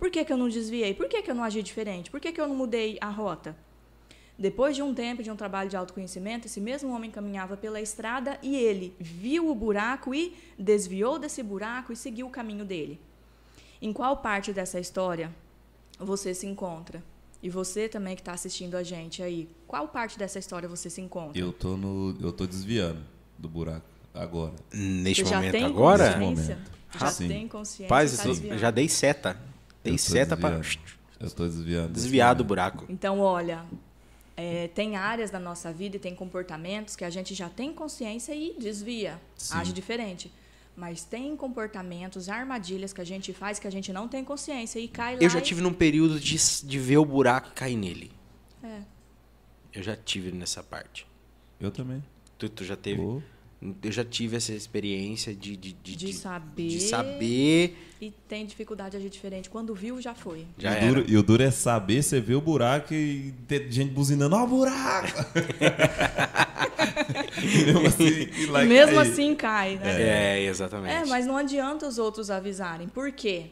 Por 0.00 0.10
que, 0.10 0.24
que 0.24 0.32
eu 0.32 0.36
não 0.38 0.48
desviei? 0.48 0.94
Por 0.94 1.08
que, 1.08 1.20
que 1.20 1.30
eu 1.30 1.34
não 1.34 1.44
agi 1.44 1.62
diferente? 1.62 2.10
Por 2.10 2.18
que, 2.18 2.32
que 2.32 2.40
eu 2.40 2.48
não 2.48 2.56
mudei 2.56 2.96
a 3.02 3.10
rota? 3.10 3.54
Depois 4.38 4.74
de 4.74 4.80
um 4.80 4.94
tempo 4.94 5.22
de 5.22 5.30
um 5.30 5.36
trabalho 5.36 5.68
de 5.68 5.76
autoconhecimento, 5.76 6.46
esse 6.46 6.58
mesmo 6.58 6.90
homem 6.94 7.10
caminhava 7.10 7.58
pela 7.58 7.78
estrada 7.78 8.38
e 8.42 8.56
ele 8.56 8.94
viu 8.98 9.50
o 9.50 9.54
buraco 9.54 10.14
e 10.14 10.34
desviou 10.58 11.18
desse 11.18 11.42
buraco 11.42 11.92
e 11.92 11.96
seguiu 11.96 12.26
o 12.26 12.30
caminho 12.30 12.64
dele. 12.64 12.98
Em 13.82 13.92
qual 13.92 14.16
parte 14.16 14.54
dessa 14.54 14.80
história 14.80 15.30
você 15.98 16.32
se 16.32 16.46
encontra? 16.46 17.02
E 17.42 17.50
você 17.50 17.86
também 17.86 18.14
que 18.14 18.22
está 18.22 18.32
assistindo 18.32 18.76
a 18.76 18.82
gente 18.82 19.22
aí, 19.22 19.50
qual 19.66 19.86
parte 19.88 20.18
dessa 20.18 20.38
história 20.38 20.66
você 20.66 20.88
se 20.88 21.02
encontra? 21.02 21.38
Eu 21.38 21.52
tô 21.52 21.76
no. 21.76 22.16
Eu 22.18 22.32
tô 22.32 22.46
desviando 22.46 23.02
do 23.38 23.48
buraco 23.48 23.86
agora. 24.14 24.54
Neste 24.72 25.24
você 25.24 25.30
já 25.30 25.36
momento 25.36 25.52
tem 25.52 25.64
agora, 25.66 26.14
consciência? 26.14 26.30
Nesse 26.30 26.48
momento. 26.48 26.80
Já 26.98 27.06
Sim. 27.08 27.28
tem 27.28 27.48
consciência? 27.48 27.84
rapaz, 27.84 28.16
tá 28.16 28.56
já 28.56 28.70
dei 28.70 28.88
seta. 28.88 29.49
Tô 29.82 29.98
seta 29.98 30.36
para 30.36 30.58
desviando. 30.58 30.86
Eu 31.18 31.30
tô 31.30 31.44
desviando. 31.46 31.88
desse 31.88 32.02
desviar 32.04 32.34
do 32.34 32.38
momento. 32.38 32.48
buraco. 32.48 32.86
Então, 32.88 33.20
olha, 33.20 33.64
é, 34.36 34.68
tem 34.68 34.96
áreas 34.96 35.30
da 35.30 35.38
nossa 35.38 35.72
vida 35.72 35.96
e 35.96 35.98
tem 35.98 36.14
comportamentos 36.14 36.96
que 36.96 37.04
a 37.04 37.10
gente 37.10 37.34
já 37.34 37.48
tem 37.48 37.72
consciência 37.72 38.34
e 38.34 38.54
desvia, 38.58 39.20
Sim. 39.36 39.54
age 39.58 39.72
diferente. 39.72 40.32
Mas 40.76 41.04
tem 41.04 41.36
comportamentos, 41.36 42.28
armadilhas 42.28 42.92
que 42.92 43.00
a 43.00 43.04
gente 43.04 43.32
faz 43.34 43.58
que 43.58 43.66
a 43.66 43.70
gente 43.70 43.92
não 43.92 44.08
tem 44.08 44.24
consciência 44.24 44.78
e 44.78 44.88
cai 44.88 45.16
lá. 45.16 45.20
Eu 45.22 45.28
já 45.28 45.38
e- 45.38 45.42
tive 45.42 45.60
num 45.60 45.74
período 45.74 46.18
de, 46.18 46.36
de 46.64 46.78
ver 46.78 46.96
o 46.96 47.04
buraco 47.04 47.48
e 47.48 47.52
cair 47.52 47.76
nele. 47.76 48.10
É. 48.62 48.80
Eu 49.74 49.82
já 49.82 49.94
tive 49.96 50.32
nessa 50.32 50.62
parte. 50.62 51.06
Eu 51.60 51.70
também. 51.70 52.02
Tu, 52.38 52.48
tu 52.48 52.64
já 52.64 52.76
teve? 52.76 53.00
Pô, 53.02 53.20
Eu 53.82 53.92
já 53.92 54.02
tive 54.02 54.36
essa 54.38 54.52
experiência 54.54 55.34
de, 55.34 55.54
de, 55.54 55.72
de, 55.74 55.94
De 55.96 56.12
saber. 56.14 56.68
de 56.68 56.80
saber. 56.80 57.76
E 58.00 58.10
tem 58.26 58.46
dificuldade 58.46 58.92
de 58.92 58.96
agir 58.96 59.10
diferente. 59.10 59.50
Quando 59.50 59.74
viu, 59.74 60.00
já 60.00 60.14
foi. 60.14 60.46
Já 60.56 60.80
e, 60.80 60.84
o 60.90 60.94
duro, 60.94 61.04
e 61.10 61.16
o 61.18 61.22
duro 61.22 61.42
é 61.42 61.50
saber, 61.50 62.02
você 62.02 62.18
vê 62.22 62.34
o 62.34 62.40
buraco 62.40 62.94
e 62.94 63.34
ter 63.46 63.70
gente 63.70 63.90
buzinando, 63.92 64.34
ó 64.34 64.44
o 64.44 64.46
buraco! 64.46 65.08
Mesmo 67.42 67.86
assim, 67.86 68.04
ir 68.04 68.46
lá 68.46 68.62
E 68.62 68.66
e 68.66 68.68
mesmo 68.68 68.94
cair. 68.96 69.10
assim 69.10 69.34
cai, 69.34 69.76
né? 69.76 70.02
É, 70.36 70.44
exatamente. 70.44 70.94
É, 70.94 71.04
mas 71.06 71.26
não 71.26 71.36
adianta 71.36 71.86
os 71.86 71.98
outros 71.98 72.30
avisarem. 72.30 72.88
Por 72.88 73.12
quê? 73.12 73.46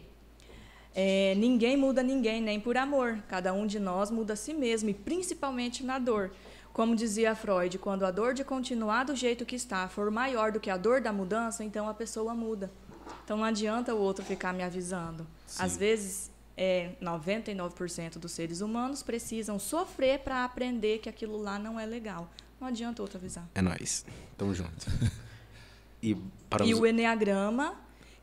É, 0.95 1.35
ninguém 1.37 1.77
muda 1.77 2.03
ninguém, 2.03 2.41
nem 2.41 2.59
por 2.59 2.77
amor. 2.77 3.19
Cada 3.29 3.53
um 3.53 3.67
de 3.67 3.79
nós 3.79 4.11
muda 4.11 4.33
a 4.33 4.37
si 4.37 4.53
mesmo, 4.53 4.89
e 4.91 4.95
principalmente 4.95 5.85
na 5.85 5.99
dor. 5.99 6.31
Como 6.73 6.95
dizia 6.95 7.35
Freud, 7.35 7.79
quando 7.79 8.05
a 8.05 8.11
dor 8.11 8.35
de 8.35 8.45
continuar 8.45 9.05
do 9.05 9.17
jeito 9.17 9.45
que 9.45 9.57
está 9.57 9.89
for 9.89 10.11
maior 10.11 10.53
do 10.53 10.61
que 10.61 10.71
a 10.71 10.77
dor 10.77 11.01
da 11.01 11.13
mudança, 11.13 11.65
então 11.65 11.89
a 11.89 11.95
pessoa 11.95 12.35
muda. 12.35 12.71
Então 13.25 13.37
não 13.37 13.45
adianta 13.45 13.95
o 13.95 13.99
outro 13.99 14.25
ficar 14.25 14.53
me 14.53 14.63
avisando. 14.63 15.27
Às 15.59 15.77
vezes, 15.77 16.31
é, 16.57 16.93
99% 17.03 18.19
dos 18.19 18.33
seres 18.33 18.61
humanos 18.61 19.03
precisam 19.03 19.59
sofrer 19.59 20.21
para 20.21 20.45
aprender 20.45 20.99
que 20.99 21.09
aquilo 21.09 21.37
lá 21.41 21.59
não 21.59 21.79
é 21.79 21.87
legal. 21.87 22.31
Não 22.61 22.69
adianta 22.69 23.01
o 23.01 23.05
outro 23.05 23.19
avisar. 23.19 23.49
É 23.55 23.63
nóis. 23.63 24.05
Tamo 24.37 24.55
junto. 24.55 24.87
E 26.01 26.15
para 26.49 26.65
E 26.65 26.73
os... 26.73 26.79
o 26.79 26.87
Enneagrama, 26.87 27.75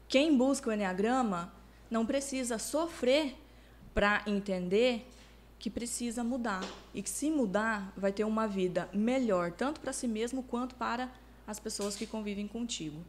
quem 0.08 0.38
busca 0.38 0.70
o 0.70 0.74
Enneagrama 0.74 1.52
não 1.92 2.06
precisa 2.06 2.58
sofrer 2.58 3.36
para 3.94 4.24
entender 4.26 5.06
que 5.60 5.70
precisa 5.70 6.24
mudar. 6.24 6.64
E 6.94 7.02
que 7.02 7.10
se 7.10 7.30
mudar, 7.32 7.92
vai 7.98 8.12
ter 8.12 8.24
uma 8.24 8.48
vida 8.48 8.90
melhor, 8.94 9.52
tanto 9.52 9.80
para 9.80 9.94
si 9.94 10.08
mesmo 10.08 10.44
quanto 10.44 10.76
para 10.76 11.10
as 11.48 11.60
pessoas 11.60 11.96
que 11.96 12.06
convivem 12.06 12.48
contigo. 12.48 13.00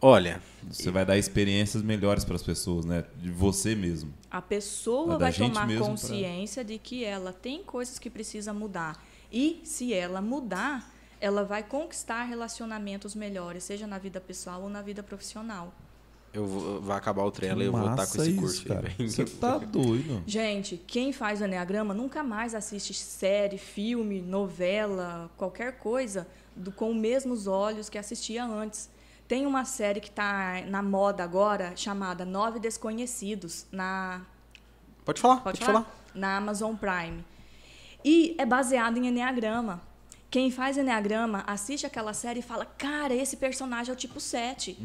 Olha, 0.00 0.42
Você 0.70 0.90
vai 0.90 1.06
dar 1.06 1.16
experiências 1.16 1.82
melhores 1.82 2.22
para 2.24 2.36
as 2.36 2.42
pessoas, 2.42 2.84
né? 2.84 3.04
De 3.16 3.30
você 3.30 3.74
mesmo. 3.74 4.12
A 4.30 4.42
pessoa 4.42 5.16
vai 5.18 5.32
gente 5.32 5.54
tomar 5.54 5.66
mesmo 5.66 5.80
pra- 5.84 5.90
consciência 5.90 6.62
de 6.62 6.78
que 6.78 7.02
ela 7.02 7.32
tem 7.32 7.62
coisas 7.64 7.98
que 7.98 8.10
precisa 8.10 8.52
mudar. 8.52 9.02
E 9.32 9.60
se 9.64 9.94
ela 9.94 10.20
mudar, 10.20 10.92
ela 11.18 11.44
vai 11.44 11.62
conquistar 11.62 12.24
relacionamentos 12.24 13.14
melhores, 13.14 13.64
seja 13.64 13.86
na 13.86 13.98
vida 13.98 14.20
pessoal 14.20 14.62
ou 14.62 14.68
na 14.68 14.82
vida 14.82 15.02
profissional. 15.02 15.72
Eu 16.36 16.46
vou, 16.46 16.80
vai 16.80 16.96
acabar 16.98 17.22
o 17.24 17.30
trela 17.30 17.62
e 17.62 17.66
eu 17.66 17.72
vou 17.72 17.80
estar 17.90 18.06
com 18.06 18.22
esse 18.22 18.30
isso, 18.30 18.40
curso 18.40 18.66
cara. 18.66 18.88
aí. 18.98 19.08
Você 19.08 19.24
tá 19.24 19.58
doido. 19.58 20.22
Gente, 20.26 20.76
quem 20.86 21.12
faz 21.12 21.40
o 21.40 21.44
Enneagrama 21.44 21.94
nunca 21.94 22.22
mais 22.22 22.54
assiste 22.54 22.92
série, 22.94 23.58
filme, 23.58 24.20
novela, 24.20 25.30
qualquer 25.36 25.78
coisa 25.78 26.26
do- 26.54 26.70
com 26.72 26.90
os 26.90 26.96
mesmos 26.96 27.46
olhos 27.46 27.88
que 27.88 27.98
assistia 27.98 28.44
antes. 28.44 28.90
Tem 29.26 29.44
uma 29.46 29.64
série 29.64 30.00
que 30.00 30.08
está 30.08 30.62
na 30.68 30.82
moda 30.82 31.24
agora 31.24 31.72
chamada 31.74 32.24
Nove 32.24 32.60
Desconhecidos, 32.60 33.66
na 33.72 34.20
Pode 35.04 35.20
falar, 35.20 35.36
Pode 35.40 35.58
pode, 35.58 35.64
falar? 35.64 35.82
falar. 35.84 35.96
Na 36.14 36.36
Amazon 36.36 36.74
Prime. 36.74 37.24
E 38.04 38.34
é 38.38 38.44
baseado 38.46 38.96
em 38.98 39.06
Enneagrama. 39.08 39.80
Quem 40.28 40.50
faz 40.50 40.76
Enneagrama 40.76 41.44
assiste 41.46 41.86
aquela 41.86 42.12
série 42.12 42.40
e 42.40 42.42
fala: 42.42 42.66
Cara, 42.66 43.14
esse 43.14 43.36
personagem 43.36 43.90
é 43.90 43.94
o 43.94 43.96
tipo 43.96 44.20
7. 44.20 44.76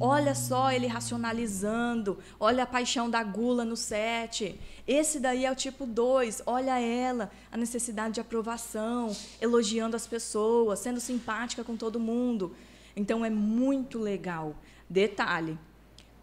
Olha 0.00 0.34
só 0.34 0.72
ele 0.72 0.86
racionalizando. 0.86 2.18
Olha 2.38 2.64
a 2.64 2.66
paixão 2.66 3.08
da 3.08 3.22
gula 3.22 3.64
no 3.64 3.76
7. 3.76 4.58
Esse 4.86 5.20
daí 5.20 5.44
é 5.44 5.52
o 5.52 5.54
tipo 5.54 5.86
2. 5.86 6.42
Olha 6.46 6.80
ela, 6.80 7.30
a 7.50 7.56
necessidade 7.56 8.14
de 8.14 8.20
aprovação, 8.20 9.14
elogiando 9.40 9.94
as 9.94 10.06
pessoas, 10.06 10.80
sendo 10.80 11.00
simpática 11.00 11.62
com 11.62 11.76
todo 11.76 12.00
mundo. 12.00 12.54
Então 12.96 13.24
é 13.24 13.30
muito 13.30 14.00
legal. 14.00 14.56
Detalhe: 14.90 15.56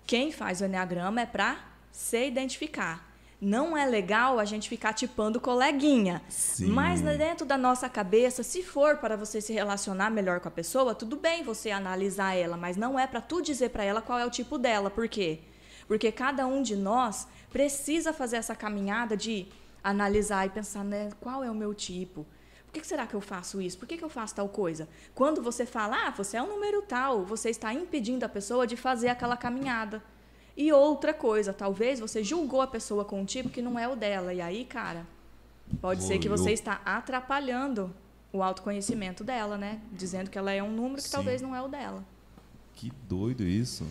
quem 0.05 0.33
faz 0.33 0.59
o 0.59 0.65
Enneagrama 0.65 1.21
é 1.21 1.25
para 1.25 1.57
se 1.91 2.27
identificar. 2.27 3.04
Não 3.39 3.75
é 3.75 3.85
legal 3.85 4.39
a 4.39 4.45
gente 4.45 4.69
ficar 4.69 4.93
tipando 4.93 5.41
coleguinha. 5.41 6.21
Sim. 6.29 6.67
Mas 6.67 7.01
né, 7.01 7.17
dentro 7.17 7.45
da 7.45 7.57
nossa 7.57 7.89
cabeça, 7.89 8.43
se 8.43 8.63
for 8.63 8.97
para 8.97 9.17
você 9.17 9.41
se 9.41 9.53
relacionar 9.53 10.09
melhor 10.09 10.39
com 10.39 10.47
a 10.47 10.51
pessoa, 10.51 10.95
tudo 10.95 11.15
bem 11.17 11.43
você 11.43 11.69
analisar 11.71 12.33
ela, 12.33 12.55
mas 12.55 12.77
não 12.77 12.97
é 12.97 13.05
para 13.05 13.21
tu 13.21 13.41
dizer 13.41 13.69
para 13.69 13.83
ela 13.83 14.01
qual 14.01 14.17
é 14.17 14.25
o 14.25 14.29
tipo 14.29 14.57
dela. 14.57 14.89
Por 14.89 15.07
quê? 15.07 15.39
Porque 15.87 16.11
cada 16.11 16.47
um 16.47 16.61
de 16.61 16.75
nós 16.75 17.27
precisa 17.51 18.13
fazer 18.13 18.37
essa 18.37 18.55
caminhada 18.55 19.15
de 19.15 19.47
analisar 19.83 20.47
e 20.47 20.49
pensar, 20.49 20.83
né, 20.83 21.11
qual 21.19 21.43
é 21.43 21.51
o 21.51 21.55
meu 21.55 21.73
tipo? 21.73 22.25
Por 22.65 22.73
que 22.73 22.81
que 22.81 22.87
será 22.87 23.05
que 23.05 23.13
eu 23.13 23.21
faço 23.21 23.61
isso? 23.61 23.77
Por 23.77 23.87
que, 23.87 23.95
que 23.95 24.03
eu 24.03 24.09
faço 24.09 24.35
tal 24.35 24.49
coisa? 24.49 24.89
Quando 25.13 25.41
você 25.41 25.65
fala, 25.65 26.07
ah, 26.07 26.11
você 26.11 26.35
é 26.35 26.41
um 26.41 26.47
número 26.47 26.81
tal, 26.81 27.23
você 27.23 27.49
está 27.49 27.73
impedindo 27.73 28.25
a 28.25 28.29
pessoa 28.29 28.67
de 28.67 28.75
fazer 28.75 29.07
aquela 29.07 29.37
caminhada. 29.37 30.03
E 30.57 30.71
outra 30.71 31.13
coisa, 31.13 31.51
talvez 31.53 31.99
você 31.99 32.23
julgou 32.23 32.61
a 32.61 32.67
pessoa 32.67 33.03
com 33.03 33.21
um 33.21 33.25
tipo 33.25 33.49
que 33.49 33.61
não 33.61 33.77
é 33.77 33.87
o 33.87 33.95
dela. 33.95 34.33
E 34.33 34.39
aí, 34.41 34.63
cara, 34.65 35.05
pode 35.81 36.03
ser 36.03 36.17
que 36.17 36.27
Olhou. 36.29 36.37
você 36.37 36.51
está 36.51 36.81
atrapalhando 36.85 37.93
o 38.31 38.41
autoconhecimento 38.41 39.23
dela, 39.23 39.57
né? 39.57 39.81
Dizendo 39.91 40.29
que 40.29 40.37
ela 40.37 40.51
é 40.51 40.61
um 40.63 40.71
número 40.71 40.95
que 40.95 41.03
Sim. 41.09 41.11
talvez 41.11 41.41
não 41.41 41.55
é 41.55 41.61
o 41.61 41.67
dela. 41.67 42.03
Que 42.73 42.91
doido 43.07 43.43
isso. 43.43 43.85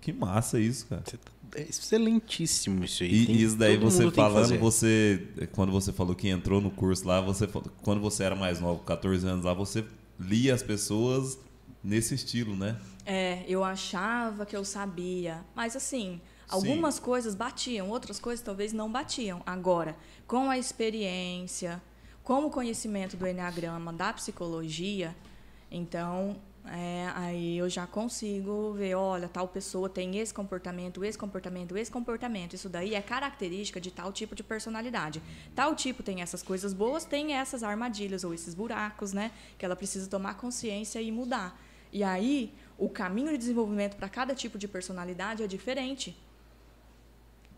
Que 0.00 0.12
massa 0.12 0.58
isso, 0.60 0.86
cara. 0.86 1.02
Você 1.04 1.16
tá- 1.16 1.32
É 1.56 1.62
excelentíssimo 1.62 2.84
isso 2.84 3.04
aí. 3.04 3.14
E 3.22 3.26
Tem- 3.26 3.36
isso 3.36 3.56
daí 3.56 3.76
você 3.76 4.10
falando, 4.10 4.58
você 4.58 5.22
quando 5.52 5.70
você 5.70 5.92
falou 5.92 6.14
que 6.14 6.28
entrou 6.28 6.60
no 6.60 6.70
curso 6.70 7.06
lá, 7.06 7.20
você 7.20 7.46
falou- 7.46 7.70
quando 7.82 8.00
você 8.00 8.24
era 8.24 8.34
mais 8.34 8.58
novo, 8.60 8.82
14 8.82 9.24
anos 9.26 9.44
lá, 9.44 9.54
você 9.54 9.84
lia 10.18 10.52
as 10.52 10.62
pessoas 10.64 11.38
nesse 11.82 12.14
estilo, 12.16 12.56
né? 12.56 12.76
É, 13.06 13.44
eu 13.46 13.62
achava 13.62 14.46
que 14.46 14.56
eu 14.56 14.64
sabia. 14.64 15.44
Mas 15.54 15.76
assim, 15.76 16.20
algumas 16.48 16.98
coisas 16.98 17.34
batiam, 17.34 17.90
outras 17.90 18.18
coisas 18.18 18.44
talvez 18.44 18.72
não 18.72 18.90
batiam. 18.90 19.42
Agora, 19.44 19.96
com 20.26 20.48
a 20.50 20.58
experiência, 20.58 21.82
com 22.22 22.46
o 22.46 22.50
conhecimento 22.50 23.16
do 23.16 23.26
Enneagrama, 23.26 23.92
da 23.92 24.12
psicologia, 24.12 25.14
então 25.70 26.36
é, 26.66 27.10
aí 27.14 27.58
eu 27.58 27.68
já 27.68 27.86
consigo 27.86 28.72
ver, 28.72 28.94
olha, 28.94 29.28
tal 29.28 29.46
pessoa 29.46 29.86
tem 29.86 30.16
esse 30.16 30.32
comportamento, 30.32 31.04
esse 31.04 31.18
comportamento, 31.18 31.76
esse 31.76 31.90
comportamento. 31.90 32.54
Isso 32.54 32.70
daí 32.70 32.94
é 32.94 33.02
característica 33.02 33.78
de 33.78 33.90
tal 33.90 34.10
tipo 34.12 34.34
de 34.34 34.42
personalidade. 34.42 35.22
Tal 35.54 35.74
tipo 35.74 36.02
tem 36.02 36.22
essas 36.22 36.42
coisas 36.42 36.72
boas, 36.72 37.04
tem 37.04 37.34
essas 37.34 37.62
armadilhas 37.62 38.24
ou 38.24 38.32
esses 38.32 38.54
buracos, 38.54 39.12
né? 39.12 39.30
Que 39.58 39.64
ela 39.64 39.76
precisa 39.76 40.08
tomar 40.08 40.34
consciência 40.34 41.02
e 41.02 41.12
mudar. 41.12 41.60
E 41.92 42.02
aí, 42.02 42.52
o 42.78 42.88
caminho 42.88 43.30
de 43.30 43.38
desenvolvimento 43.38 43.96
para 43.96 44.08
cada 44.08 44.34
tipo 44.34 44.58
de 44.58 44.66
personalidade 44.66 45.42
é 45.42 45.46
diferente. 45.46 46.16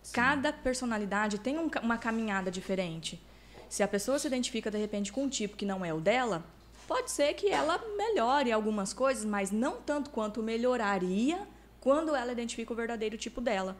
Sim. 0.02 0.12
Cada 0.12 0.52
personalidade 0.52 1.38
tem 1.38 1.59
um, 1.59 1.70
uma 1.82 1.98
caminhada 1.98 2.51
diferente. 2.51 3.20
Se 3.68 3.82
a 3.82 3.88
pessoa 3.88 4.18
se 4.18 4.26
identifica 4.26 4.70
de 4.70 4.78
repente 4.78 5.12
com 5.12 5.24
um 5.24 5.28
tipo 5.28 5.56
que 5.56 5.66
não 5.66 5.84
é 5.84 5.93
o 5.93 6.01
dela, 6.01 6.44
pode 6.86 7.10
ser 7.10 7.34
que 7.34 7.48
ela 7.48 7.82
melhore 7.97 8.52
algumas 8.52 8.93
coisas, 8.93 9.24
mas 9.24 9.51
não 9.51 9.80
tanto 9.80 10.10
quanto 10.10 10.43
melhoraria 10.43 11.47
quando 11.80 12.14
ela 12.14 12.32
identifica 12.32 12.72
o 12.72 12.76
verdadeiro 12.76 13.16
tipo 13.16 13.40
dela. 13.40 13.76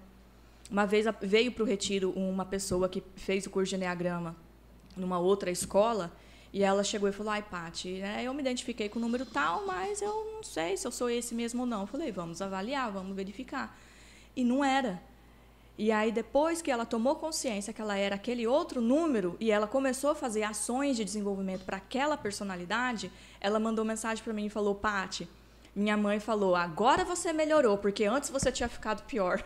Uma 0.70 0.86
vez 0.86 1.06
veio 1.20 1.52
para 1.52 1.62
o 1.62 1.66
retiro 1.66 2.10
uma 2.10 2.44
pessoa 2.44 2.88
que 2.88 3.02
fez 3.14 3.46
o 3.46 3.50
curso 3.50 3.70
de 3.70 3.76
Enneagrama 3.76 4.34
numa 4.96 5.18
outra 5.18 5.50
escola 5.50 6.12
e 6.56 6.62
ela 6.62 6.82
chegou 6.82 7.06
e 7.06 7.12
falou: 7.12 7.34
Ai, 7.34 7.42
Paty, 7.42 8.00
é, 8.00 8.22
eu 8.22 8.32
me 8.32 8.40
identifiquei 8.40 8.88
com 8.88 8.98
o 8.98 9.02
número 9.02 9.26
tal, 9.26 9.66
mas 9.66 10.00
eu 10.00 10.32
não 10.32 10.42
sei 10.42 10.74
se 10.74 10.86
eu 10.86 10.90
sou 10.90 11.10
esse 11.10 11.34
mesmo 11.34 11.60
ou 11.60 11.66
não. 11.66 11.82
Eu 11.82 11.86
falei: 11.86 12.10
Vamos 12.10 12.40
avaliar, 12.40 12.90
vamos 12.90 13.14
verificar. 13.14 13.78
E 14.34 14.42
não 14.42 14.64
era. 14.64 14.98
E 15.76 15.92
aí, 15.92 16.10
depois 16.10 16.62
que 16.62 16.70
ela 16.70 16.86
tomou 16.86 17.16
consciência 17.16 17.74
que 17.74 17.82
ela 17.82 17.98
era 17.98 18.14
aquele 18.14 18.46
outro 18.46 18.80
número 18.80 19.36
e 19.38 19.50
ela 19.50 19.66
começou 19.66 20.12
a 20.12 20.14
fazer 20.14 20.44
ações 20.44 20.96
de 20.96 21.04
desenvolvimento 21.04 21.62
para 21.66 21.76
aquela 21.76 22.16
personalidade, 22.16 23.12
ela 23.38 23.60
mandou 23.60 23.84
mensagem 23.84 24.24
para 24.24 24.32
mim 24.32 24.46
e 24.46 24.50
falou: 24.50 24.74
Pati, 24.74 25.28
minha 25.74 25.94
mãe 25.94 26.18
falou, 26.18 26.56
agora 26.56 27.04
você 27.04 27.34
melhorou, 27.34 27.76
porque 27.76 28.06
antes 28.06 28.30
você 28.30 28.50
tinha 28.50 28.68
ficado 28.70 29.02
pior. 29.02 29.44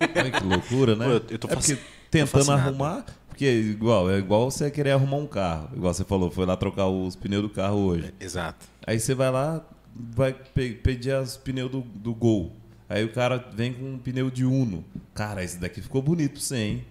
Olha 0.00 0.30
que 0.32 0.44
loucura, 0.44 0.96
né? 0.96 1.04
Pô, 1.04 1.12
eu, 1.12 1.22
eu 1.30 1.38
tô 1.38 1.46
é 1.46 1.78
tentando 2.10 2.50
arrumar, 2.50 3.06
porque 3.38 3.46
é 3.46 3.54
igual, 3.54 4.10
é 4.10 4.18
igual 4.18 4.50
você 4.50 4.68
querer 4.68 4.90
arrumar 4.90 5.18
um 5.18 5.26
carro. 5.26 5.70
Igual 5.72 5.94
você 5.94 6.02
falou, 6.02 6.28
foi 6.28 6.44
lá 6.44 6.56
trocar 6.56 6.88
os 6.88 7.14
pneus 7.14 7.42
do 7.42 7.48
carro 7.48 7.76
hoje. 7.76 8.12
Exato. 8.18 8.66
Aí 8.84 8.98
você 8.98 9.14
vai 9.14 9.30
lá, 9.30 9.64
vai 9.94 10.32
pedir 10.32 11.14
os 11.14 11.36
pneus 11.36 11.70
do, 11.70 11.82
do 11.82 12.12
Gol. 12.12 12.50
Aí 12.88 13.04
o 13.04 13.12
cara 13.12 13.38
vem 13.52 13.72
com 13.72 13.92
um 13.92 13.96
pneu 13.96 14.28
de 14.28 14.44
Uno. 14.44 14.84
Cara, 15.14 15.44
esse 15.44 15.56
daqui 15.56 15.80
ficou 15.80 16.02
bonito 16.02 16.40
pra 16.44 16.58
hein? 16.58 16.84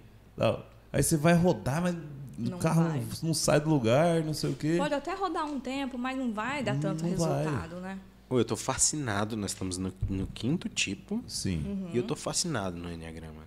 Aí 0.93 1.03
você 1.03 1.17
vai 1.17 1.33
rodar, 1.33 1.81
mas 1.81 1.97
o 2.39 2.57
carro 2.59 2.83
vai. 2.83 3.05
não 3.21 3.33
sai 3.33 3.59
do 3.59 3.69
lugar, 3.69 4.23
não 4.23 4.33
sei 4.33 4.51
o 4.51 4.55
quê. 4.55 4.75
Pode 4.77 4.93
até 4.93 5.13
rodar 5.15 5.45
um 5.45 5.59
tempo, 5.59 5.97
mas 5.97 6.17
não 6.17 6.31
vai 6.31 6.63
dar 6.63 6.79
tanto 6.79 7.03
não 7.03 7.09
resultado, 7.09 7.81
vai. 7.81 7.95
né? 7.95 7.99
Eu 8.29 8.45
tô 8.45 8.55
fascinado, 8.55 9.35
nós 9.35 9.51
estamos 9.51 9.77
no, 9.77 9.93
no 10.09 10.27
quinto 10.27 10.69
tipo. 10.69 11.21
Sim. 11.27 11.61
Uhum. 11.65 11.89
E 11.93 11.97
eu 11.97 12.03
tô 12.03 12.15
fascinado 12.15 12.77
no 12.77 12.89
Enneagrama. 12.89 13.43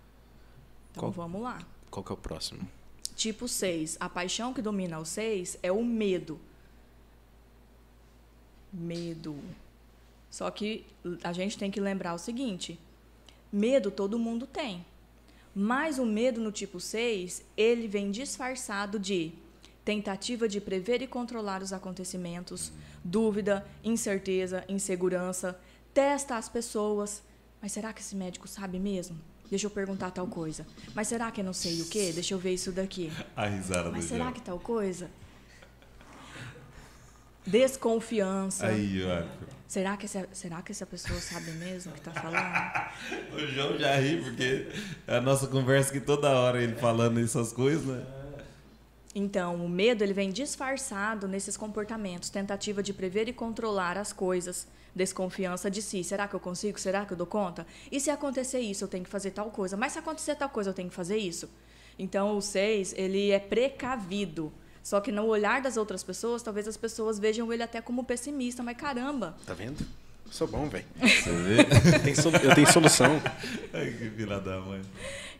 Então 0.90 1.10
qual, 1.10 1.12
vamos 1.12 1.40
lá. 1.40 1.60
Qual 1.90 2.04
que 2.04 2.12
é 2.12 2.14
o 2.14 2.18
próximo? 2.18 2.68
Tipo 3.20 3.46
6. 3.46 3.98
A 4.00 4.08
paixão 4.08 4.54
que 4.54 4.62
domina 4.62 4.98
o 4.98 5.04
6 5.04 5.58
é 5.62 5.70
o 5.70 5.84
medo. 5.84 6.40
Medo. 8.72 9.38
Só 10.30 10.50
que 10.50 10.86
a 11.22 11.30
gente 11.30 11.58
tem 11.58 11.70
que 11.70 11.82
lembrar 11.82 12.14
o 12.14 12.18
seguinte: 12.18 12.80
medo 13.52 13.90
todo 13.90 14.18
mundo 14.18 14.46
tem. 14.46 14.86
Mas 15.54 15.98
o 15.98 16.06
medo 16.06 16.40
no 16.40 16.50
tipo 16.50 16.80
6, 16.80 17.44
ele 17.58 17.86
vem 17.86 18.10
disfarçado 18.10 18.98
de 18.98 19.32
tentativa 19.84 20.48
de 20.48 20.58
prever 20.58 21.02
e 21.02 21.06
controlar 21.06 21.60
os 21.60 21.74
acontecimentos, 21.74 22.72
dúvida, 23.04 23.68
incerteza, 23.84 24.64
insegurança, 24.66 25.60
testa 25.92 26.38
as 26.38 26.48
pessoas. 26.48 27.22
Mas 27.60 27.72
será 27.72 27.92
que 27.92 28.00
esse 28.00 28.16
médico 28.16 28.48
sabe 28.48 28.78
mesmo? 28.78 29.20
Deixa 29.50 29.66
eu 29.66 29.70
perguntar 29.70 30.12
tal 30.12 30.28
coisa. 30.28 30.64
Mas 30.94 31.08
será 31.08 31.30
que 31.30 31.40
eu 31.40 31.44
não 31.44 31.52
sei 31.52 31.82
o 31.82 31.86
quê? 31.86 32.12
Deixa 32.14 32.32
eu 32.32 32.38
ver 32.38 32.54
isso 32.54 32.70
daqui. 32.70 33.12
A 33.36 33.46
risada 33.46 33.90
Mas 33.90 34.04
será 34.04 34.30
que 34.30 34.40
tal 34.40 34.60
coisa? 34.60 35.10
Desconfiança. 37.44 38.66
Aí, 38.66 39.02
ó. 39.04 39.24
Será 39.66 39.96
que, 39.96 40.04
essa, 40.04 40.28
será 40.32 40.62
que 40.62 40.72
essa 40.72 40.84
pessoa 40.84 41.20
sabe 41.20 41.52
mesmo 41.52 41.92
o 41.92 41.94
que 41.94 42.00
está 42.00 42.12
falando? 42.12 42.90
o 43.34 43.46
João 43.46 43.78
já 43.78 43.96
ri, 43.96 44.20
porque 44.20 44.68
é 45.06 45.16
a 45.16 45.20
nossa 45.20 45.46
conversa 45.46 45.92
que 45.92 46.00
toda 46.00 46.28
hora 46.28 46.62
ele 46.62 46.74
falando 46.74 47.20
essas 47.20 47.52
coisas, 47.52 47.84
né? 47.84 48.04
Então, 49.14 49.64
o 49.64 49.68
medo 49.68 50.04
ele 50.04 50.12
vem 50.12 50.30
disfarçado 50.30 51.26
nesses 51.26 51.56
comportamentos, 51.56 52.30
tentativa 52.30 52.82
de 52.82 52.92
prever 52.92 53.28
e 53.28 53.32
controlar 53.32 53.96
as 53.96 54.12
coisas, 54.12 54.66
desconfiança 54.94 55.70
de 55.70 55.80
si. 55.82 56.02
Será 56.04 56.26
que 56.26 56.34
eu 56.34 56.40
consigo? 56.40 56.78
Será 56.78 57.04
que 57.04 57.12
eu 57.12 57.16
dou 57.16 57.26
conta? 57.26 57.66
E 57.90 58.00
se 58.00 58.10
acontecer 58.10 58.60
isso, 58.60 58.84
eu 58.84 58.88
tenho 58.88 59.04
que 59.04 59.10
fazer 59.10 59.30
tal 59.30 59.50
coisa. 59.50 59.76
Mas 59.76 59.92
se 59.92 59.98
acontecer 59.98 60.34
tal 60.34 60.48
coisa, 60.48 60.70
eu 60.70 60.74
tenho 60.74 60.88
que 60.88 60.94
fazer 60.94 61.16
isso. 61.16 61.48
Então, 61.98 62.36
o 62.36 62.40
6, 62.40 62.94
ele 62.96 63.30
é 63.30 63.38
precavido. 63.38 64.52
Só 64.82 65.00
que 65.00 65.12
no 65.12 65.26
olhar 65.26 65.60
das 65.60 65.76
outras 65.76 66.02
pessoas, 66.02 66.42
talvez 66.42 66.66
as 66.66 66.76
pessoas 66.76 67.18
vejam 67.18 67.52
ele 67.52 67.62
até 67.62 67.80
como 67.80 68.04
pessimista, 68.04 68.62
mas 68.62 68.76
caramba. 68.76 69.36
Tá 69.44 69.52
vendo? 69.52 69.86
Eu 70.24 70.32
sou 70.32 70.46
bom, 70.46 70.68
velho. 70.68 70.86
Você 70.98 71.30
vê? 71.30 71.58
eu 72.48 72.54
tenho 72.54 72.72
solução. 72.72 73.20
Ai, 73.72 73.92
que 73.92 74.10
filha 74.10 74.38
da 74.40 74.60
mãe. 74.60 74.80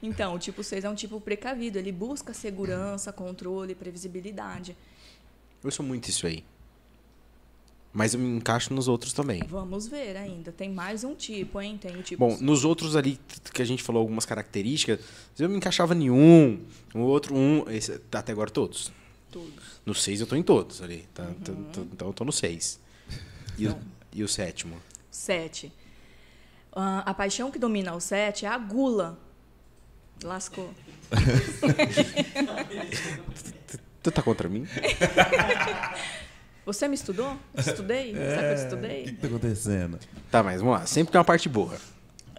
Então, 0.03 0.35
o 0.35 0.39
tipo 0.39 0.63
6 0.63 0.85
é 0.85 0.91
um 0.91 0.95
tipo 0.95 1.21
precavido. 1.21 1.79
Ele 1.79 1.93
busca 1.93 2.35
segurança, 2.35 3.13
controle, 3.13 3.75
previsibilidade. 3.75 4.77
Eu 5.63 5.71
sou 5.71 5.85
muito 5.85 6.09
isso 6.09 6.27
aí. 6.27 6.45
Mas 7.93 8.15
eu 8.15 8.21
me 8.21 8.37
encaixo 8.37 8.73
nos 8.73 8.87
outros 8.87 9.13
também. 9.13 9.43
Vamos 9.49 9.89
ver 9.89 10.17
ainda. 10.17 10.53
Tem 10.53 10.71
mais 10.71 11.03
um 11.03 11.15
tipo, 11.15 11.61
hein? 11.61 11.77
Tem 11.77 12.01
tipo. 12.03 12.25
Bom, 12.25 12.37
nos 12.41 12.65
outros 12.65 12.95
ali 12.95 13.19
que 13.53 13.61
a 13.61 13.65
gente 13.65 13.83
falou 13.83 14.01
algumas 14.01 14.25
características, 14.25 15.01
eu 15.39 15.49
me 15.49 15.57
encaixava 15.57 15.95
em 15.95 16.09
um, 16.09 16.61
o 16.95 17.01
outro 17.01 17.35
um, 17.35 17.69
esse, 17.69 18.01
até 18.13 18.31
agora 18.31 18.49
todos. 18.49 18.93
Todos. 19.31 19.81
No 19.85 19.95
6 19.95 20.21
eu 20.21 20.27
tô 20.27 20.37
em 20.37 20.43
todos 20.43 20.81
ali. 20.83 21.09
Tá, 21.13 21.25
uhum. 21.25 21.35
tô, 21.35 21.53
tô, 21.53 21.81
então 21.81 22.09
eu 22.09 22.15
tô 22.15 22.25
no 22.25 22.33
6. 22.33 22.79
E, 23.59 23.67
o, 23.67 23.77
e 24.13 24.23
o 24.23 24.29
sétimo? 24.29 24.77
7. 25.11 25.67
Uh, 25.67 25.73
a 27.05 27.13
paixão 27.13 27.51
que 27.51 27.59
domina 27.59 27.95
o 27.95 28.01
7 28.01 28.47
é 28.47 28.49
a 28.49 28.57
gula. 28.57 29.19
Lascou. 30.23 30.73
tu 34.03 34.11
tá 34.13 34.23
contra 34.23 34.49
mim? 34.49 34.67
Você 36.73 36.87
me 36.87 36.95
estudou? 36.95 37.37
Estudei? 37.57 38.15
É, 38.21 38.35
Sabe 38.35 38.47
que 38.47 38.53
eu 38.53 38.65
estudei? 38.65 39.01
O 39.03 39.05
que, 39.05 39.13
que 39.13 39.21
tá 39.21 39.27
acontecendo? 39.27 39.99
Tá, 40.31 40.43
mas 40.43 40.61
vamos 40.61 40.79
lá. 40.79 40.87
Sempre 40.87 41.13
tem 41.13 41.19
uma 41.19 41.25
parte 41.25 41.49
boa. 41.49 41.77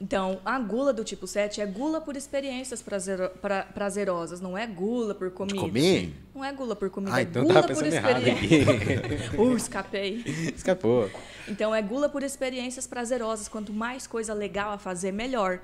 Então, 0.02 0.40
a 0.45 0.58
gula 0.58 0.94
do 0.94 1.03
tipo 1.03 1.28
7 1.28 1.60
é 1.60 1.66
gula 1.66 1.99
por 1.99 2.16
experiências 2.16 2.82
prazero, 2.82 3.30
pra, 3.41 3.64
prazerosas, 3.64 4.40
não 4.40 4.58
é 4.58 4.66
gula 4.66 5.14
por 5.14 5.30
comida. 5.32 5.56
De 5.56 5.62
comer? 5.62 6.14
Não 6.34 6.44
é 6.44 6.52
gula 6.53 6.76
por 6.76 6.90
comida, 6.90 7.16
ah, 7.16 7.20
é 7.20 7.24
então 7.24 7.44
gula 7.44 7.62
por 7.62 7.86
experiências. 7.86 9.34
uh, 9.38 9.56
escapei. 9.56 10.24
Escapou. 10.56 11.10
Então, 11.48 11.76
é 11.76 11.82
gula 11.82 12.10
por 12.10 12.24
experiências 12.24 12.88
prazerosas. 12.88 13.48
Quanto 13.48 13.74
mais 13.74 14.08
coisa 14.08 14.34
legal 14.34 14.72
a 14.72 14.78
fazer, 14.78 15.12
melhor. 15.12 15.60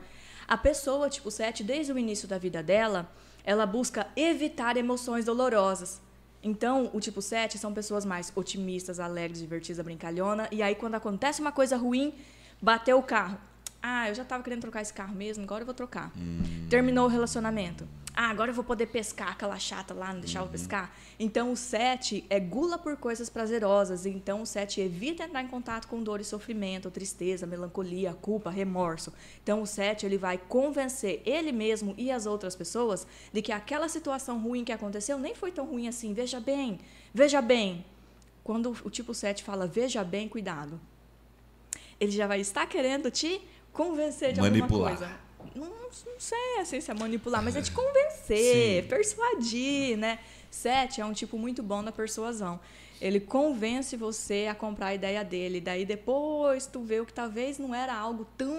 A 0.48 0.58
pessoa 0.58 1.10
tipo 1.10 1.32
7, 1.32 1.64
desde 1.64 1.92
o 1.94 1.98
início 1.98 2.28
da 2.28 2.38
vida 2.38 2.62
dela, 2.62 3.10
ela 3.44 3.66
busca 3.66 4.08
evitar 4.16 4.76
emoções 4.78 5.26
dolorosas. 5.26 6.02
Então, 6.44 6.90
o 6.94 7.00
tipo 7.00 7.22
7 7.22 7.58
são 7.58 7.74
pessoas 7.74 8.06
mais 8.06 8.32
otimistas, 8.36 9.00
alegres, 9.00 9.40
divertidas, 9.40 9.84
brincalhona. 9.84 10.48
E 10.52 10.62
aí, 10.62 10.76
quando 10.76 10.96
acontece 10.96 11.42
uma 11.42 11.52
coisa 11.52 11.76
ruim, 11.76 12.14
bateu 12.62 12.98
o 12.98 13.04
carro 13.04 13.38
ah, 13.82 14.10
eu 14.10 14.16
já 14.16 14.24
estava 14.24 14.44
querendo 14.44 14.62
trocar 14.62 14.82
esse 14.82 14.94
carro 14.94 15.16
mesmo, 15.16 15.44
agora 15.44 15.62
eu 15.62 15.66
vou 15.66 15.74
trocar. 15.74 16.12
Hum. 16.18 16.68
Terminou 16.70 17.06
o 17.06 17.08
relacionamento. 17.08 17.88
Ah, 18.20 18.32
agora 18.32 18.50
eu 18.50 18.56
vou 18.56 18.64
poder 18.64 18.88
pescar 18.88 19.34
aquela 19.34 19.60
chata 19.60 19.94
lá, 19.94 20.12
não 20.12 20.22
deixar 20.22 20.40
uhum. 20.40 20.48
eu 20.48 20.52
pescar. 20.52 20.92
Então 21.20 21.52
o 21.52 21.56
7 21.56 22.26
é 22.32 22.40
gula 22.40 22.76
por 22.76 22.98
coisas 22.98 23.30
prazerosas. 23.30 24.08
Então 24.08 24.42
o 24.42 24.46
7 24.46 24.82
evita 24.82 25.24
entrar 25.24 25.44
em 25.44 25.48
contato 25.48 25.88
com 25.88 26.02
dor 26.02 26.20
e 26.20 26.24
sofrimento, 26.24 26.90
tristeza, 26.90 27.46
melancolia, 27.46 28.16
culpa, 28.16 28.50
remorso. 28.50 29.14
Então 29.44 29.62
o 29.62 29.68
7 29.68 30.04
ele 30.04 30.18
vai 30.18 30.40
convencer 30.40 31.22
ele 31.28 31.52
mesmo 31.52 31.94
e 31.96 32.10
as 32.10 32.26
outras 32.26 32.56
pessoas 32.56 33.06
de 33.32 33.40
que 33.40 33.52
aquela 33.52 33.88
situação 33.88 34.40
ruim 34.40 34.64
que 34.64 34.72
aconteceu 34.72 35.20
nem 35.20 35.36
foi 35.36 35.52
tão 35.52 35.68
ruim 35.68 35.88
assim. 35.88 36.12
Veja 36.12 36.40
bem, 36.40 36.80
veja 37.14 37.40
bem. 37.40 37.86
Quando 38.44 38.76
o 38.84 38.90
tipo 38.90 39.14
7 39.14 39.44
fala 39.44 39.68
veja 39.68 40.04
bem, 40.04 40.28
cuidado. 40.28 40.82
Ele 42.00 42.12
já 42.12 42.26
vai 42.26 42.40
estar 42.40 42.66
querendo 42.66 43.12
te 43.12 43.40
convencer 43.72 44.34
de 44.34 44.42
manipular. 44.42 44.94
alguma 44.94 45.08
coisa. 45.08 45.27
Não, 45.58 45.66
não 45.66 46.20
sei 46.20 46.60
assim, 46.60 46.80
se 46.80 46.92
é 46.92 46.94
manipular, 46.94 47.44
mas 47.44 47.56
é 47.56 47.62
te 47.62 47.72
convencer, 47.72 48.84
Sim. 48.84 48.90
persuadir, 48.90 49.98
né? 49.98 50.20
Sete 50.50 51.02
é 51.02 51.06
um 51.06 51.14
tipo 51.14 51.38
muito 51.38 51.62
bom 51.62 51.84
da 51.84 51.92
persuasão. 51.92 52.60
Ele 53.00 53.20
convence 53.20 53.96
você 53.96 54.48
a 54.50 54.56
comprar 54.56 54.88
a 54.88 54.94
ideia 54.96 55.24
dele. 55.24 55.62
Daí 55.62 55.86
depois 55.86 56.66
tu 56.66 56.82
vê 56.82 57.00
o 57.00 57.06
que 57.06 57.14
talvez 57.14 57.60
não 57.60 57.74
era 57.74 57.94
algo 57.94 58.26
tão 58.38 58.56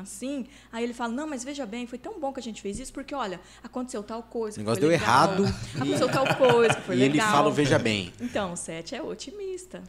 assim. 0.00 0.46
Aí 0.72 0.82
ele 0.82 0.94
fala: 0.94 1.12
Não, 1.12 1.26
mas 1.26 1.44
veja 1.44 1.66
bem, 1.66 1.86
foi 1.86 1.98
tão 1.98 2.18
bom 2.18 2.32
que 2.32 2.40
a 2.40 2.42
gente 2.42 2.62
fez 2.62 2.78
isso, 2.78 2.92
porque 2.92 3.14
olha, 3.14 3.38
aconteceu 3.62 4.02
tal 4.02 4.22
coisa. 4.22 4.56
O 4.56 4.60
negócio 4.60 4.80
deu 4.80 4.88
legal, 4.88 5.06
errado. 5.06 5.44
Aconteceu 5.76 6.08
tal 6.08 6.36
coisa 6.36 6.74
que 6.74 6.82
foi 6.82 6.96
e 6.96 6.98
legal. 7.00 7.26
ele 7.26 7.36
fala, 7.36 7.50
veja 7.50 7.78
bem. 7.78 8.12
Então, 8.20 8.52
o 8.52 8.56
sete 8.56 8.94
é 8.94 9.02
otimista. 9.02 9.82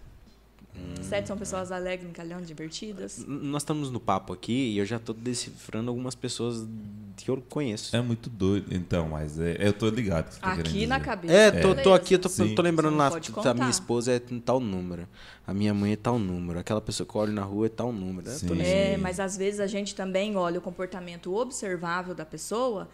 Sete 1.02 1.28
são 1.28 1.38
pessoas 1.38 1.72
alegres, 1.72 2.04
brincalhões, 2.04 2.48
divertidas. 2.48 3.24
Nós 3.26 3.62
estamos 3.62 3.90
no 3.90 4.00
papo 4.00 4.34
aqui 4.34 4.74
e 4.74 4.78
eu 4.78 4.86
já 4.86 5.00
tô 5.00 5.14
decifrando 5.14 5.90
algumas 5.90 6.16
pessoas 6.16 6.68
que 7.16 7.32
eu 7.32 7.42
conheço. 7.50 7.96
É 7.96 8.02
muito 8.02 8.30
doido. 8.30 8.74
Então, 8.74 9.10
mas 9.10 9.40
é, 9.40 9.56
eu 9.60 9.74
tô 9.74 9.90
ligado. 9.90 10.30
que 10.30 10.40
tá 10.40 10.52
Aqui 10.52 10.86
na 10.86 10.98
dizer. 10.98 11.10
cabeça. 11.10 11.34
É, 11.34 11.52
tô, 11.52 11.76
tô 11.76 11.94
aqui, 11.94 12.16
eu 12.16 12.20
tô, 12.20 12.30
tô 12.30 12.62
lembrando 12.62 12.98
lá, 12.98 13.10
a 13.10 13.54
minha 13.54 13.70
esposa 13.70 14.12
é 14.12 14.22
tal 14.44 14.60
número, 14.60 15.08
a 15.46 15.54
minha 15.54 15.74
mãe 15.74 15.94
é 15.94 15.96
tal 15.96 16.20
número, 16.20 16.60
aquela 16.60 16.82
pessoa 16.82 17.08
que 17.08 17.16
eu 17.16 17.22
olho 17.22 17.34
na 17.34 17.44
rua 17.44 17.68
é 17.68 17.70
tal 17.70 17.92
número. 17.92 18.30
Sim. 18.30 18.62
É, 18.62 18.98
mas 18.98 19.20
às 19.20 19.38
vezes 19.38 19.60
a 19.60 19.68
gente 19.68 19.96
também 19.96 20.36
olha 20.36 20.60
o 20.60 20.62
comportamento 20.62 21.34
observável 21.34 22.14
da 22.14 22.26
pessoa 22.26 22.88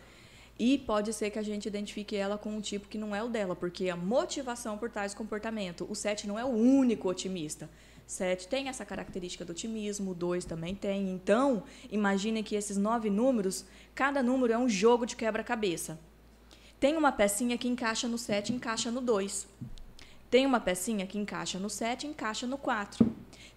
e 0.58 0.78
pode 0.78 1.12
ser 1.14 1.32
que 1.32 1.40
a 1.40 1.44
gente 1.44 1.68
identifique 1.68 2.16
ela 2.16 2.38
com 2.38 2.52
um 2.56 2.62
tipo 2.62 2.88
que 2.88 2.98
não 2.98 3.16
é 3.16 3.24
o 3.24 3.28
dela, 3.28 3.56
porque 3.56 3.90
a 3.90 3.96
motivação 3.96 4.78
por 4.78 4.90
trás 4.90 5.14
do 5.14 5.18
comportamento. 5.18 5.88
O 5.90 5.96
7 5.96 6.28
não 6.28 6.38
é 6.38 6.46
o 6.46 6.50
único 6.50 7.10
otimista. 7.10 7.70
7 8.06 8.48
tem 8.48 8.68
essa 8.68 8.86
característica 8.86 9.44
do 9.44 9.52
otimismo, 9.52 10.12
o 10.12 10.16
2 10.16 10.46
também 10.46 10.76
tem. 10.76 11.10
Então, 11.10 11.64
imagine 11.92 12.44
que 12.44 12.56
esses 12.56 12.78
nove 12.78 13.10
números, 13.10 13.66
cada 13.96 14.22
número 14.22 14.54
é 14.54 14.58
um 14.58 14.70
jogo 14.70 15.06
de 15.06 15.16
quebra-cabeça. 15.16 16.00
Tem 16.80 16.98
uma 16.98 17.12
pecinha 17.12 17.58
que 17.58 17.68
encaixa 17.68 18.08
no 18.08 18.18
7 18.18 18.54
encaixa 18.54 18.92
no 18.92 19.02
2. 19.02 19.48
Tem 20.30 20.46
uma 20.46 20.60
pecinha 20.60 21.08
que 21.08 21.18
encaixa 21.18 21.58
no 21.58 21.70
7 21.70 22.08
encaixa 22.08 22.46
no 22.46 22.58
4. 22.58 23.10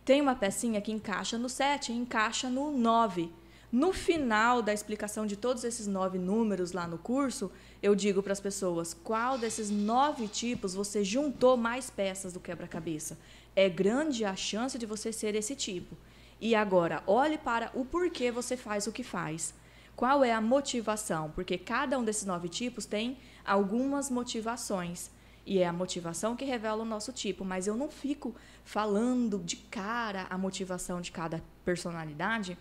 Tem 0.05 0.21
uma 0.21 0.35
pecinha 0.35 0.81
que 0.81 0.93
encaixa 0.93 1.37
no 1.37 1.49
7 1.49 1.93
e 1.93 1.97
encaixa 1.97 2.49
no 2.49 2.71
9. 2.71 3.31
No 3.77 3.93
final 3.93 4.63
da 4.63 4.73
explicação 4.73 5.27
de 5.27 5.37
todos 5.37 5.63
esses 5.63 5.87
nove 5.87 6.19
números 6.19 6.73
lá 6.73 6.89
no 6.89 6.97
curso, 6.97 7.53
eu 7.83 7.95
digo 7.95 8.23
para 8.23 8.33
as 8.33 8.41
pessoas 8.41 8.95
qual 8.95 9.37
desses 9.37 9.69
nove 9.69 10.29
tipos 10.29 10.73
você 10.73 11.05
juntou 11.05 11.59
mais 11.59 11.91
peças 11.91 12.33
do 12.33 12.41
quebra-cabeça. 12.41 13.19
É 13.55 13.69
grande 13.69 14.25
a 14.25 14.35
chance 14.35 14.79
de 14.79 14.87
você 14.87 15.13
ser 15.13 15.35
esse 15.35 15.55
tipo. 15.55 15.95
E 16.41 16.55
agora, 16.55 17.03
olhe 17.07 17.37
para 17.37 17.71
o 17.75 17.85
porquê 17.85 18.31
você 18.31 18.57
faz 18.57 18.87
o 18.87 18.93
que 18.93 19.03
faz. 19.03 19.53
Qual 19.95 20.25
é 20.25 20.33
a 20.33 20.41
motivação? 20.41 21.31
Porque 21.33 21.59
cada 21.59 21.99
um 21.99 22.05
desses 22.05 22.25
nove 22.25 22.49
tipos 22.49 22.87
tem 22.87 23.19
algumas 23.45 24.09
motivações. 24.09 25.11
E 25.45 25.59
é 25.59 25.67
a 25.67 25.73
motivação 25.73 26.35
que 26.35 26.47
revela 26.47 26.83
o 26.83 26.87
nosso 26.87 27.13
tipo. 27.13 27.45
Mas 27.45 27.67
eu 27.67 27.77
não 27.77 27.91
fico 27.91 28.35
falando 28.65 29.39
de 29.45 29.57
cara 29.57 30.27
a 30.31 30.39
motivação 30.39 30.99
de 30.99 31.13
cada 31.13 31.45
personalidade, 31.63 32.57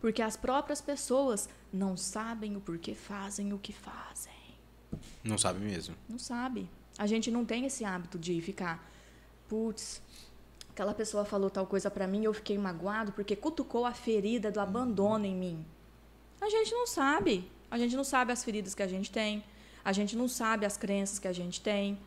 porque 0.00 0.22
as 0.22 0.36
próprias 0.36 0.80
pessoas 0.80 1.48
não 1.72 1.96
sabem 1.96 2.56
o 2.56 2.60
porquê 2.60 2.94
fazem 2.94 3.52
o 3.52 3.58
que 3.58 3.72
fazem. 3.72 4.32
Não 5.24 5.36
sabe 5.36 5.60
mesmo. 5.60 5.94
Não 6.08 6.18
sabe. 6.18 6.68
A 6.98 7.06
gente 7.06 7.30
não 7.30 7.44
tem 7.44 7.66
esse 7.66 7.84
hábito 7.84 8.18
de 8.18 8.40
ficar, 8.40 8.88
putz, 9.48 10.00
aquela 10.70 10.94
pessoa 10.94 11.24
falou 11.24 11.50
tal 11.50 11.66
coisa 11.66 11.90
pra 11.90 12.06
mim 12.06 12.22
e 12.22 12.24
eu 12.24 12.32
fiquei 12.32 12.56
magoado 12.56 13.12
porque 13.12 13.36
cutucou 13.36 13.84
a 13.84 13.92
ferida 13.92 14.50
do 14.50 14.60
abandono 14.60 15.24
em 15.26 15.34
mim. 15.34 15.66
A 16.40 16.48
gente 16.48 16.72
não 16.72 16.86
sabe. 16.86 17.50
A 17.70 17.78
gente 17.78 17.96
não 17.96 18.04
sabe 18.04 18.32
as 18.32 18.44
feridas 18.44 18.74
que 18.74 18.82
a 18.82 18.86
gente 18.86 19.10
tem. 19.10 19.42
A 19.84 19.92
gente 19.92 20.16
não 20.16 20.28
sabe 20.28 20.64
as 20.64 20.76
crenças 20.76 21.18
que 21.18 21.28
a 21.28 21.32
gente 21.32 21.60
tem. 21.60 21.98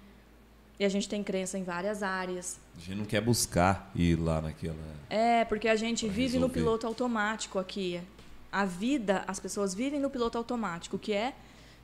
E 0.80 0.86
a 0.86 0.90
gente 0.90 1.10
tem 1.10 1.24
crença 1.24 1.58
em 1.58 1.64
várias 1.64 2.02
áreas. 2.02 2.60
A 2.80 2.82
gente 2.82 2.98
não 2.98 3.04
quer 3.04 3.20
buscar 3.20 3.92
ir 3.94 4.18
lá 4.18 4.42
naquela. 4.42 4.78
É, 5.10 5.44
porque 5.44 5.68
a 5.68 5.76
gente 5.76 6.08
vive 6.08 6.40
no 6.40 6.48
resolver. 6.48 6.54
piloto 6.54 6.88
automático 6.88 7.60
aqui. 7.60 8.02
A 8.50 8.64
vida, 8.64 9.26
as 9.28 9.38
pessoas 9.38 9.76
vivem 9.76 10.00
no 10.00 10.10
piloto 10.10 10.38
automático, 10.38 10.98
que 10.98 11.12
é 11.12 11.36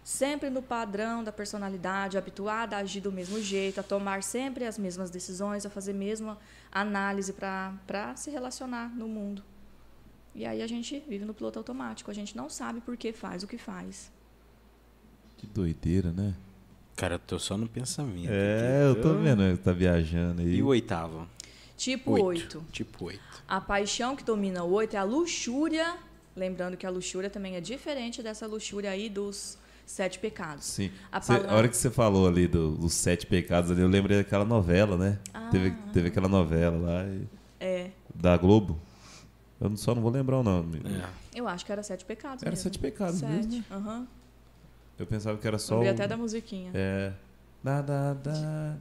sempre 0.05 0.49
no 0.49 0.61
padrão 0.61 1.21
da 1.21 1.33
personalidade, 1.33 2.17
habituada 2.17 2.77
a 2.77 2.79
agir 2.79 3.01
do 3.01 3.11
mesmo 3.11 3.41
jeito, 3.41 3.77
a 3.81 3.83
tomar 3.83 4.23
sempre 4.23 4.63
as 4.65 4.77
mesmas 4.77 5.09
decisões, 5.09 5.65
a 5.65 5.69
fazer 5.69 5.91
a 5.91 5.95
mesma 5.95 6.37
análise 6.71 7.33
para 7.33 8.15
se 8.15 8.31
relacionar 8.31 8.87
no 8.95 9.09
mundo. 9.09 9.43
E 10.33 10.45
aí 10.45 10.61
a 10.61 10.67
gente 10.67 11.03
vive 11.09 11.25
no 11.25 11.33
piloto 11.33 11.59
automático, 11.59 12.09
a 12.09 12.13
gente 12.13 12.37
não 12.37 12.49
sabe 12.49 12.79
por 12.79 12.95
que 12.95 13.11
faz 13.11 13.43
o 13.43 13.47
que 13.47 13.57
faz. 13.57 14.09
Que 15.35 15.45
doideira, 15.45 16.13
né? 16.13 16.35
Cara, 16.95 17.15
eu 17.15 17.19
tô 17.19 17.37
só 17.37 17.57
no 17.57 17.67
pensamento. 17.67 18.29
É, 18.31 18.85
eu 18.87 19.01
tô 19.01 19.13
vendo, 19.15 19.57
tá 19.57 19.71
viajando 19.71 20.41
aí. 20.41 20.55
E 20.55 20.63
o 20.63 20.67
oitavo? 20.67 21.27
Tipo 21.77 22.11
Oito. 22.11 22.59
8. 22.59 22.65
Tipo 22.71 23.05
oito. 23.05 23.19
A 23.47 23.59
paixão 23.59 24.15
que 24.15 24.23
domina 24.23 24.63
o 24.63 24.71
8 24.71 24.95
é 24.95 24.99
a 24.99 25.03
luxúria. 25.03 25.97
Lembrando 26.35 26.77
que 26.77 26.85
a 26.85 26.89
luxúria 26.89 27.29
também 27.29 27.55
é 27.55 27.61
diferente 27.61 28.23
dessa 28.23 28.47
luxúria 28.47 28.89
aí 28.91 29.09
dos 29.09 29.57
sete 29.85 30.17
pecados. 30.19 30.65
Sim. 30.65 30.89
A 31.11 31.19
Cê- 31.21 31.33
palavra- 31.33 31.51
a 31.51 31.57
hora 31.57 31.67
que 31.67 31.75
você 31.77 31.91
falou 31.91 32.27
ali 32.27 32.47
do- 32.47 32.71
dos 32.77 32.93
sete 32.93 33.25
pecados 33.25 33.69
ali, 33.71 33.81
eu 33.81 33.87
lembrei 33.89 34.17
daquela 34.17 34.45
novela, 34.45 34.97
né? 34.97 35.19
Ah. 35.33 35.49
Teve, 35.51 35.71
teve 35.93 36.07
aquela 36.07 36.27
novela 36.29 36.77
lá 36.77 37.03
e- 37.05 37.27
É, 37.59 37.91
da 38.13 38.35
Globo. 38.37 38.79
Eu 39.59 39.75
só 39.77 39.93
não 39.95 40.01
vou 40.01 40.11
lembrar 40.11 40.39
o 40.39 40.43
nome. 40.43 40.81
É. 40.85 41.39
eu 41.39 41.47
acho 41.47 41.65
que 41.65 41.71
era 41.71 41.83
sete 41.83 42.03
pecados. 42.05 42.41
Era 42.41 42.51
mesmo. 42.51 42.63
sete 42.63 42.79
pecados 42.79 43.19
Sete. 43.19 43.31
mesmo. 43.31 43.63
Aham. 43.71 44.07
Eu 44.97 45.05
pensava 45.05 45.37
que 45.37 45.47
era 45.47 45.57
só. 45.57 45.75
Lembrei 45.75 45.91
o- 45.91 45.95
até 45.95 46.07
da 46.07 46.17
musiquinha. 46.17 46.71
É. 46.73 47.11
Da, 47.63 47.81
da, 47.81 48.13
da, 48.13 48.31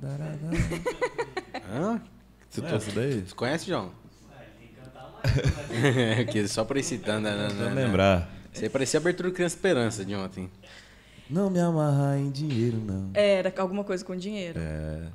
da, 0.00 0.16
da, 0.16 0.16
da. 0.16 1.60
Hã? 1.72 2.02
Tu, 2.54 2.60
Não 2.62 2.68
é 2.68 2.78
tu- 2.78 2.92
daí? 2.92 3.22
tu 3.22 3.34
conhece, 3.34 3.66
João? 3.66 3.90
Tem 4.58 4.68
que 4.68 4.74
cantar 4.74 5.10
mais. 5.12 6.18
Aqui, 6.20 6.46
só 6.48 6.64
pra 6.64 6.78
esse 6.78 6.98
tan, 6.98 7.18
nan, 7.20 7.36
nan, 7.36 7.56
Pra 7.56 7.68
nan, 7.70 7.74
lembrar. 7.74 8.30
Isso 8.52 8.62
aí 8.62 8.68
parecia 8.70 8.98
a 8.98 9.00
abertura 9.00 9.30
do 9.30 9.34
Criança 9.34 9.56
Esperança 9.56 10.04
de 10.04 10.14
ontem. 10.14 10.50
Não 11.28 11.48
me 11.50 11.58
amarrar 11.58 12.18
em 12.18 12.30
dinheiro, 12.30 12.76
não. 12.76 13.10
Era 13.14 13.52
alguma 13.56 13.82
coisa 13.82 14.04
com 14.04 14.14
dinheiro. 14.14 14.60
É. 14.60 15.08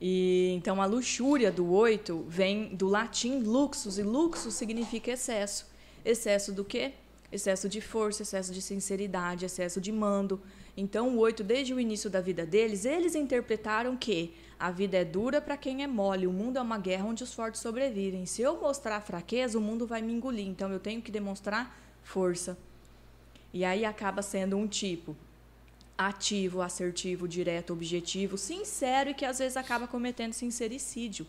E 0.00 0.52
então 0.56 0.82
a 0.82 0.86
luxúria 0.86 1.50
do 1.50 1.70
oito 1.72 2.26
vem 2.28 2.74
do 2.74 2.88
latim 2.88 3.38
luxus 3.40 3.98
e 3.98 4.02
luxus 4.02 4.54
significa 4.54 5.12
excesso. 5.12 5.66
Excesso 6.04 6.52
do 6.52 6.64
quê? 6.64 6.92
Excesso 7.30 7.68
de 7.68 7.80
força, 7.80 8.22
excesso 8.22 8.52
de 8.52 8.62
sinceridade, 8.62 9.44
excesso 9.44 9.80
de 9.80 9.92
mando. 9.92 10.40
Então 10.76 11.10
o 11.10 11.18
oito 11.18 11.42
desde 11.44 11.74
o 11.74 11.80
início 11.80 12.08
da 12.08 12.20
vida 12.20 12.46
deles, 12.46 12.84
eles 12.84 13.14
interpretaram 13.14 13.96
que 13.96 14.34
a 14.58 14.70
vida 14.70 14.96
é 14.96 15.04
dura 15.04 15.40
para 15.40 15.56
quem 15.56 15.82
é 15.82 15.86
mole, 15.86 16.26
o 16.26 16.32
mundo 16.32 16.58
é 16.58 16.62
uma 16.62 16.78
guerra 16.78 17.04
onde 17.04 17.22
os 17.22 17.34
fortes 17.34 17.60
sobrevivem. 17.60 18.26
Se 18.26 18.42
eu 18.42 18.60
mostrar 18.60 19.00
fraqueza, 19.00 19.58
o 19.58 19.60
mundo 19.60 19.86
vai 19.86 20.00
me 20.02 20.12
engolir. 20.12 20.46
Então 20.46 20.72
eu 20.72 20.80
tenho 20.80 21.02
que 21.02 21.10
demonstrar 21.10 21.78
força. 22.02 22.56
E 23.52 23.64
aí 23.64 23.84
acaba 23.84 24.22
sendo 24.22 24.56
um 24.56 24.66
tipo 24.66 25.16
ativo, 25.96 26.62
assertivo, 26.62 27.26
direto, 27.26 27.72
objetivo, 27.72 28.38
sincero 28.38 29.10
e 29.10 29.14
que 29.14 29.24
às 29.24 29.40
vezes 29.40 29.56
acaba 29.56 29.88
cometendo 29.88 30.32
sincericídio. 30.32 31.26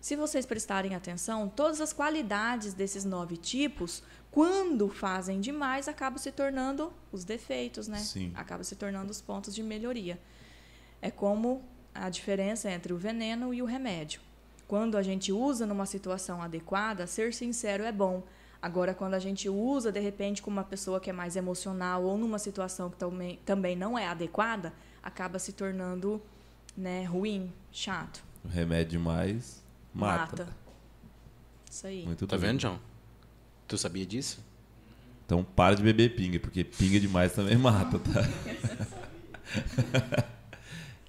Se 0.00 0.14
vocês 0.14 0.46
prestarem 0.46 0.94
atenção, 0.94 1.48
todas 1.48 1.80
as 1.80 1.92
qualidades 1.92 2.72
desses 2.72 3.04
nove 3.04 3.36
tipos, 3.36 4.04
quando 4.38 4.88
fazem 4.88 5.40
demais, 5.40 5.88
acabam 5.88 6.16
se 6.16 6.30
tornando 6.30 6.92
os 7.10 7.24
defeitos, 7.24 7.88
né? 7.88 7.98
Sim. 7.98 8.30
Acabam 8.36 8.62
se 8.62 8.76
tornando 8.76 9.10
os 9.10 9.20
pontos 9.20 9.52
de 9.52 9.64
melhoria. 9.64 10.16
É 11.02 11.10
como 11.10 11.60
a 11.92 12.08
diferença 12.08 12.70
entre 12.70 12.92
o 12.92 12.96
veneno 12.96 13.52
e 13.52 13.60
o 13.60 13.64
remédio. 13.64 14.20
Quando 14.68 14.96
a 14.96 15.02
gente 15.02 15.32
usa 15.32 15.66
numa 15.66 15.86
situação 15.86 16.40
adequada, 16.40 17.04
ser 17.04 17.34
sincero 17.34 17.82
é 17.82 17.90
bom. 17.90 18.22
Agora, 18.62 18.94
quando 18.94 19.14
a 19.14 19.18
gente 19.18 19.48
usa, 19.48 19.90
de 19.90 19.98
repente, 19.98 20.40
com 20.40 20.52
uma 20.52 20.62
pessoa 20.62 21.00
que 21.00 21.10
é 21.10 21.12
mais 21.12 21.34
emocional 21.34 22.04
ou 22.04 22.16
numa 22.16 22.38
situação 22.38 22.88
que 22.90 22.96
também, 22.96 23.40
também 23.44 23.74
não 23.74 23.98
é 23.98 24.06
adequada, 24.06 24.72
acaba 25.02 25.40
se 25.40 25.52
tornando 25.52 26.22
né, 26.76 27.02
ruim, 27.02 27.52
chato. 27.72 28.22
O 28.44 28.48
remédio 28.48 28.98
demais 29.00 29.64
mata. 29.92 30.44
Mata. 30.44 30.56
Isso 31.68 31.88
aí. 31.88 32.06
Muito 32.06 32.24
Tá 32.24 32.36
doido. 32.36 32.46
vendo, 32.48 32.60
João? 32.60 32.78
Tu 33.68 33.76
sabia 33.78 34.04
disso? 34.06 34.44
Então 35.26 35.44
para 35.44 35.76
de 35.76 35.82
beber 35.82 36.16
pinga, 36.16 36.40
porque 36.40 36.64
pinga 36.64 36.98
demais 36.98 37.32
também 37.32 37.54
mata, 37.56 37.98
tá? 37.98 38.22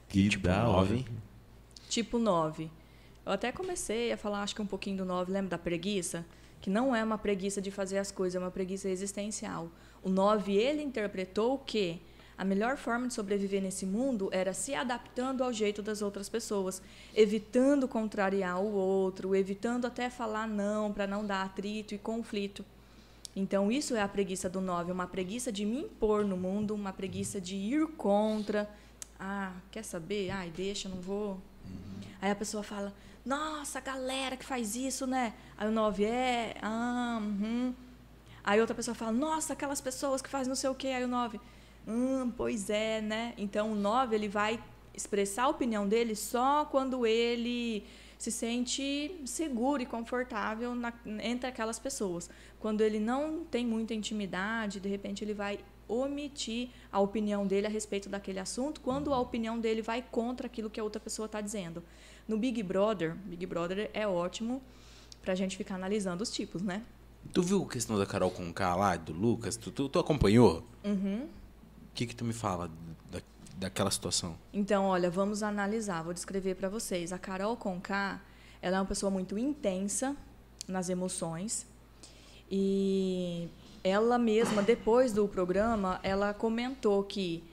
que 0.08 0.30
Tipo, 0.30 0.48
da 0.48 0.68
hora. 0.68 0.90
nove. 0.90 1.06
Tipo 1.90 2.20
9. 2.20 2.70
Eu 3.26 3.32
até 3.32 3.52
comecei 3.52 4.12
a 4.12 4.18
falar, 4.18 4.44
acho 4.44 4.56
que 4.56 4.62
um 4.62 4.66
pouquinho 4.66 4.98
do 4.98 5.06
9, 5.06 5.32
lembra 5.32 5.52
da 5.52 5.58
preguiça? 5.58 6.26
Que 6.62 6.70
não 6.70 6.96
é 6.96 7.04
uma 7.04 7.18
preguiça 7.18 7.62
de 7.62 7.72
fazer 7.72 7.98
as 7.98 8.12
coisas, 8.12 8.36
é 8.36 8.40
uma 8.44 8.52
preguiça 8.52 8.90
existencial. 8.90 9.70
O 10.04 10.10
9, 10.10 10.54
ele 10.54 10.82
interpretou 10.82 11.58
que 11.60 12.02
a 12.40 12.46
melhor 12.46 12.78
forma 12.78 13.06
de 13.06 13.14
sobreviver 13.14 13.62
nesse 13.62 13.86
mundo 13.86 14.30
era 14.32 14.54
se 14.54 14.74
adaptando 14.74 15.44
ao 15.44 15.52
jeito 15.52 15.82
das 15.82 16.02
outras 16.02 16.30
pessoas, 16.30 16.82
evitando 17.14 17.86
contrariar 17.86 18.62
o 18.62 18.72
outro, 18.72 19.36
evitando 19.36 19.86
até 19.86 20.10
falar 20.10 20.48
não 20.48 20.94
para 20.94 21.06
não 21.06 21.26
dar 21.26 21.44
atrito 21.44 21.94
e 21.94 21.98
conflito. 21.98 22.64
Então, 23.36 23.70
isso 23.70 23.94
é 23.94 24.02
a 24.02 24.08
preguiça 24.08 24.50
do 24.50 24.62
9, 24.62 24.90
uma 24.90 25.06
preguiça 25.06 25.52
de 25.52 25.66
me 25.66 25.82
impor 25.82 26.24
no 26.24 26.38
mundo, 26.38 26.74
uma 26.74 26.94
preguiça 26.94 27.42
de 27.42 27.58
ir 27.58 27.86
contra. 27.98 28.70
Ah, 29.20 29.52
quer 29.70 29.84
saber? 29.84 30.30
Ai, 30.30 30.50
deixa, 30.50 30.88
não 30.88 31.02
vou. 31.02 31.42
Aí 32.22 32.32
a 32.32 32.36
pessoa 32.36 32.64
fala, 32.64 32.96
nossa, 33.26 33.82
galera 33.82 34.38
que 34.38 34.46
faz 34.46 34.78
isso, 34.78 35.06
né? 35.06 35.34
Aí 35.58 35.68
o 35.68 35.72
9 35.72 36.06
é, 36.06 36.56
ah, 36.62 37.20
uhum. 37.22 37.76
Aí 38.46 38.62
outra 38.62 38.74
pessoa 38.74 38.96
fala, 38.96 39.12
nossa, 39.12 39.52
aquelas 39.52 39.82
pessoas 39.82 40.22
que 40.22 40.30
fazem 40.30 40.48
não 40.48 40.56
sei 40.56 40.70
o 40.70 40.76
quê. 40.76 40.88
Aí 40.88 41.04
o 41.04 41.08
9, 41.10 41.38
hum, 41.88 42.32
pois 42.36 42.70
é, 42.70 43.02
né? 43.02 43.34
Então 43.38 43.72
o 43.72 43.76
9 43.76 44.16
ele 44.16 44.28
vai 44.28 44.62
expressar 44.94 45.44
a 45.44 45.48
opinião 45.50 45.88
dele 45.88 46.16
só 46.16 46.66
quando 46.66 47.06
ele 47.06 47.86
se 48.18 48.32
sente 48.32 49.16
seguro 49.26 49.82
e 49.82 49.86
confortável 49.86 50.76
na, 50.76 50.94
entre 51.24 51.48
aquelas 51.48 51.80
pessoas. 51.80 52.30
Quando 52.60 52.82
ele 52.82 53.00
não 53.00 53.46
tem 53.46 53.66
muita 53.66 53.94
intimidade, 53.94 54.80
de 54.82 54.90
repente 54.90 55.24
ele 55.24 55.34
vai 55.34 55.60
omitir 55.88 56.70
a 56.92 57.00
opinião 57.00 57.48
dele 57.48 57.66
a 57.66 57.70
respeito 57.70 58.10
daquele 58.10 58.40
assunto, 58.40 58.82
quando 58.82 59.14
a 59.14 59.20
opinião 59.20 59.60
dele 59.60 59.82
vai 59.82 60.04
contra 60.04 60.46
aquilo 60.46 60.70
que 60.70 60.80
a 60.80 60.84
outra 60.84 61.00
pessoa 61.00 61.26
está 61.26 61.42
dizendo. 61.42 61.82
No 62.28 62.38
Big 62.38 62.62
Brother, 62.62 63.16
Big 63.16 63.46
Brother 63.46 63.90
é 63.94 64.08
ótimo 64.08 64.62
para 65.22 65.34
a 65.34 65.36
gente 65.36 65.58
ficar 65.58 65.76
analisando 65.76 66.22
os 66.22 66.30
tipos, 66.30 66.62
né? 66.62 66.84
Tu 67.34 67.42
viu 67.42 67.64
a 67.64 67.68
questão 67.68 67.98
da 67.98 68.06
Carol 68.06 68.32
Conká 68.32 68.76
lá, 68.76 68.96
do 68.96 69.14
Lucas? 69.14 69.58
Tu, 69.58 69.72
tu, 69.72 69.90
tu 69.90 69.98
acompanhou? 69.98 70.64
Uhum. 70.84 71.28
Que 72.00 72.08
que 72.08 72.16
tu 72.16 72.24
me 72.24 72.32
fala 72.32 72.72
da, 73.12 73.20
daquela 73.58 73.92
situação? 73.92 74.38
Então, 74.54 74.86
olha, 74.86 75.12
vamos 75.12 75.44
analisar. 75.44 76.02
Vou 76.02 76.14
descrever 76.14 76.56
para 76.56 76.70
vocês. 76.70 77.12
A 77.12 77.20
Carol 77.20 77.58
Conká, 77.58 78.22
ela 78.62 78.78
é 78.78 78.80
uma 78.80 78.86
pessoa 78.86 79.10
muito 79.10 79.38
intensa 79.38 80.16
nas 80.66 80.88
emoções 80.88 81.68
e 82.50 83.50
ela 83.84 84.18
mesma, 84.18 84.64
depois 84.64 85.12
do 85.12 85.28
programa, 85.28 86.00
ela 86.02 86.34
comentou 86.34 87.04
que 87.04 87.44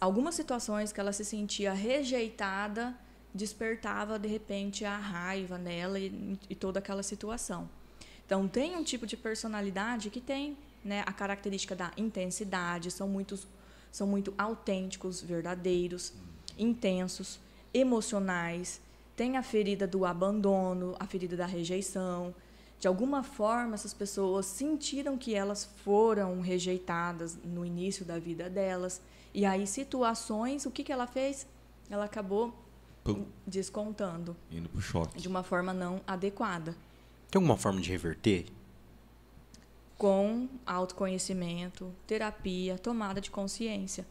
algumas 0.00 0.36
situações 0.36 0.92
que 0.92 1.00
ela 1.00 1.12
se 1.12 1.24
sentia 1.24 1.72
rejeitada 1.72 2.96
despertava 3.34 4.16
de 4.16 4.28
repente 4.28 4.84
a 4.84 4.96
raiva 4.96 5.58
nela 5.58 5.98
e, 5.98 6.38
e 6.48 6.54
toda 6.54 6.78
aquela 6.78 7.02
situação. 7.02 7.68
Então 8.24 8.46
tem 8.46 8.76
um 8.76 8.84
tipo 8.84 9.08
de 9.08 9.16
personalidade 9.16 10.08
que 10.08 10.20
tem 10.20 10.56
né, 10.84 11.02
a 11.06 11.12
característica 11.12 11.74
da 11.74 11.90
intensidade, 11.96 12.90
são 12.90 13.08
muitos 13.08 13.46
são 13.90 14.06
muito 14.06 14.34
autênticos, 14.36 15.20
verdadeiros, 15.22 16.12
intensos, 16.58 17.40
emocionais, 17.72 18.80
tem 19.16 19.36
a 19.36 19.42
ferida 19.42 19.86
do 19.86 20.04
abandono, 20.04 20.94
a 21.00 21.06
ferida 21.06 21.36
da 21.36 21.46
rejeição. 21.46 22.34
De 22.78 22.86
alguma 22.86 23.22
forma, 23.24 23.74
essas 23.74 23.92
pessoas 23.92 24.46
sentiram 24.46 25.18
que 25.18 25.34
elas 25.34 25.68
foram 25.84 26.40
rejeitadas 26.40 27.36
no 27.42 27.64
início 27.64 28.04
da 28.04 28.18
vida 28.18 28.48
delas. 28.48 29.00
E 29.34 29.44
aí, 29.44 29.66
situações, 29.66 30.66
o 30.66 30.70
que, 30.70 30.84
que 30.84 30.92
ela 30.92 31.06
fez? 31.06 31.46
Ela 31.90 32.04
acabou 32.04 32.54
Pum. 33.02 33.24
descontando 33.46 34.36
Indo 34.52 34.68
pro 34.68 34.80
choque. 34.80 35.18
de 35.18 35.26
uma 35.26 35.42
forma 35.42 35.72
não 35.74 36.00
adequada. 36.06 36.76
Tem 37.30 37.40
alguma 37.40 37.56
forma 37.56 37.80
de 37.80 37.90
reverter? 37.90 38.46
Com 39.98 40.48
autoconhecimento, 40.64 41.92
terapia, 42.06 42.78
tomada 42.78 43.20
de 43.20 43.30
consciência. 43.30 44.06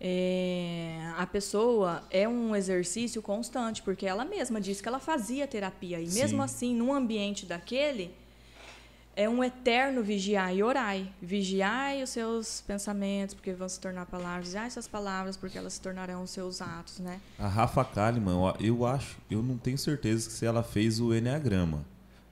É, 0.00 1.00
a 1.16 1.26
pessoa 1.26 2.04
é 2.10 2.28
um 2.28 2.54
exercício 2.54 3.20
constante, 3.20 3.82
porque 3.82 4.06
ela 4.06 4.24
mesma 4.24 4.60
disse 4.60 4.80
que 4.82 4.88
ela 4.88 5.00
fazia 5.00 5.46
terapia. 5.46 5.98
E 6.00 6.06
mesmo 6.10 6.38
Sim. 6.38 6.44
assim, 6.44 6.74
num 6.74 6.92
ambiente 6.92 7.46
daquele, 7.46 8.14
é 9.16 9.28
um 9.28 9.42
eterno 9.42 10.02
vigiar 10.02 10.54
e 10.54 10.62
orai. 10.62 11.10
Vigiai 11.20 12.02
os 12.02 12.10
seus 12.10 12.60
pensamentos, 12.60 13.34
porque 13.34 13.52
vão 13.52 13.68
se 13.68 13.80
tornar 13.80 14.06
palavras. 14.06 14.46
Vigiai 14.48 14.70
suas 14.70 14.86
palavras, 14.86 15.36
porque 15.36 15.58
elas 15.58 15.72
se 15.72 15.80
tornarão 15.80 16.22
os 16.22 16.30
seus 16.30 16.60
atos, 16.62 17.00
né? 17.00 17.20
A 17.38 17.48
Rafa 17.48 17.84
Kalimann, 17.84 18.54
eu- 18.60 18.66
eu 18.66 18.86
acho, 18.86 19.16
eu 19.28 19.42
não 19.42 19.56
tenho 19.58 19.78
certeza 19.78 20.30
se 20.30 20.46
ela 20.46 20.62
fez 20.62 21.00
o 21.00 21.12
Enneagrama, 21.12 21.84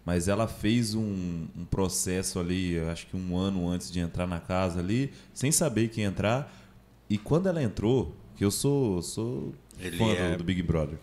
mas 0.06 0.28
ela 0.28 0.46
fez 0.46 0.94
um, 0.94 1.46
um 1.58 1.64
processo 1.68 2.38
ali, 2.38 2.78
acho 2.78 3.08
que 3.08 3.16
um 3.16 3.36
ano 3.36 3.68
antes 3.68 3.90
de 3.90 3.98
entrar 3.98 4.26
na 4.26 4.38
casa 4.40 4.78
ali, 4.78 5.12
sem 5.34 5.50
saber 5.52 5.88
que 5.88 6.00
ia 6.00 6.06
entrar. 6.06 6.50
E 7.10 7.18
quando 7.18 7.48
ela 7.48 7.60
entrou, 7.62 8.14
que 8.36 8.44
eu 8.44 8.50
sou, 8.52 9.02
sou 9.02 9.52
Ele 9.80 9.98
fã 9.98 10.06
é- 10.12 10.32
do, 10.32 10.38
do 10.38 10.44
Big 10.44 10.62
Brother. 10.62 10.96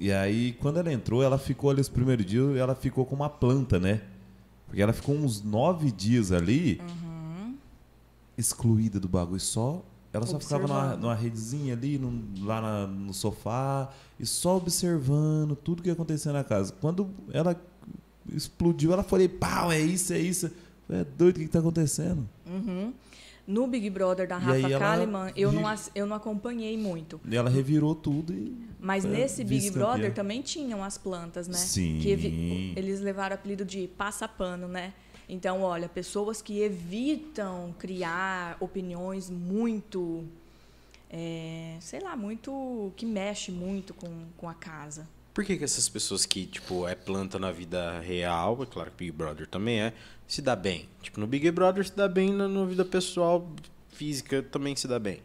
E 0.00 0.10
aí, 0.10 0.52
quando 0.60 0.78
ela 0.78 0.92
entrou, 0.92 1.22
ela 1.22 1.38
ficou 1.38 1.70
ali 1.70 1.80
os 1.80 1.88
primeiros 1.88 2.26
dias, 2.26 2.56
ela 2.56 2.74
ficou 2.74 3.06
com 3.06 3.14
uma 3.14 3.30
planta, 3.30 3.78
né? 3.78 4.00
Porque 4.66 4.82
ela 4.82 4.92
ficou 4.92 5.14
uns 5.14 5.40
nove 5.42 5.92
dias 5.92 6.32
ali, 6.32 6.80
excluída 8.36 8.98
do 8.98 9.08
bagulho. 9.08 9.38
Só, 9.40 9.82
ela 10.12 10.26
só 10.26 10.38
ficava 10.40 10.66
numa, 10.66 10.96
numa 10.96 11.14
redezinha 11.14 11.74
ali, 11.74 11.98
num- 11.98 12.22
lá 12.44 12.60
na- 12.60 12.86
no 12.86 13.12
sofá, 13.14 13.90
e 14.18 14.26
só 14.26 14.56
observando 14.56 15.54
tudo 15.54 15.82
que 15.82 15.88
ia 15.88 15.92
acontecer 15.92 16.32
na 16.32 16.42
casa. 16.42 16.72
Quando 16.80 17.08
ela 17.32 17.54
explodiu, 18.36 18.92
ela 18.92 19.02
falou, 19.02 19.28
pau, 19.28 19.70
é 19.72 19.80
isso, 19.80 20.12
é 20.12 20.18
isso. 20.18 20.50
Falei, 20.86 21.02
É 21.02 21.04
doido, 21.04 21.36
o 21.36 21.40
que, 21.40 21.46
que 21.46 21.52
tá 21.52 21.58
acontecendo? 21.58 22.28
Uhum. 22.46 22.92
No 23.46 23.66
Big 23.66 23.90
Brother 23.90 24.28
da 24.28 24.38
Rafa 24.38 24.78
Kalimann, 24.78 25.32
eu 25.36 25.50
não, 25.50 25.62
eu 25.94 26.06
não 26.06 26.16
acompanhei 26.16 26.78
muito. 26.78 27.20
E 27.28 27.36
ela 27.36 27.50
revirou 27.50 27.94
tudo 27.94 28.32
e. 28.32 28.56
Mas 28.78 29.04
É, 29.04 29.08
nesse 29.08 29.42
Big. 29.42 29.70
Brother 29.70 30.14
também 30.14 30.42
tinham 30.42 30.82
as 30.82 30.96
plantas, 30.96 31.48
né? 31.48 31.54
Sim. 31.58 31.98
Que 32.00 32.72
eles 32.76 33.00
levaram 33.00 33.34
o 33.34 33.38
apelido 33.38 33.64
de 33.64 33.88
passa-pano, 33.88 34.68
né? 34.68 34.92
Então, 35.28 35.62
olha, 35.62 35.88
pessoas 35.88 36.42
que 36.42 36.60
evitam 36.60 37.74
criar 37.78 38.56
opiniões 38.60 39.30
muito, 39.30 40.24
é, 41.10 41.76
sei 41.80 42.00
lá, 42.00 42.14
muito 42.16 42.92
que 42.96 43.06
mexe 43.06 43.50
muito 43.50 43.92
com, 43.94 44.08
com 44.36 44.48
a 44.48 44.54
casa. 44.54 45.08
Por 45.34 45.44
que, 45.44 45.56
que 45.56 45.64
essas 45.64 45.88
pessoas 45.88 46.26
que, 46.26 46.46
tipo, 46.46 46.86
é 46.86 46.94
planta 46.94 47.38
na 47.38 47.50
vida 47.50 48.00
real, 48.00 48.62
é 48.62 48.66
claro 48.66 48.90
que 48.90 48.96
Big 48.98 49.12
Brother 49.12 49.46
também 49.46 49.80
é, 49.80 49.92
se 50.26 50.42
dá 50.42 50.54
bem? 50.54 50.88
Tipo, 51.00 51.20
no 51.20 51.26
Big 51.26 51.50
Brother 51.50 51.86
se 51.86 51.96
dá 51.96 52.06
bem, 52.06 52.30
na, 52.32 52.46
na 52.46 52.64
vida 52.66 52.84
pessoal, 52.84 53.48
física 53.88 54.42
também 54.42 54.76
se 54.76 54.86
dá 54.86 54.98
bem. 54.98 55.22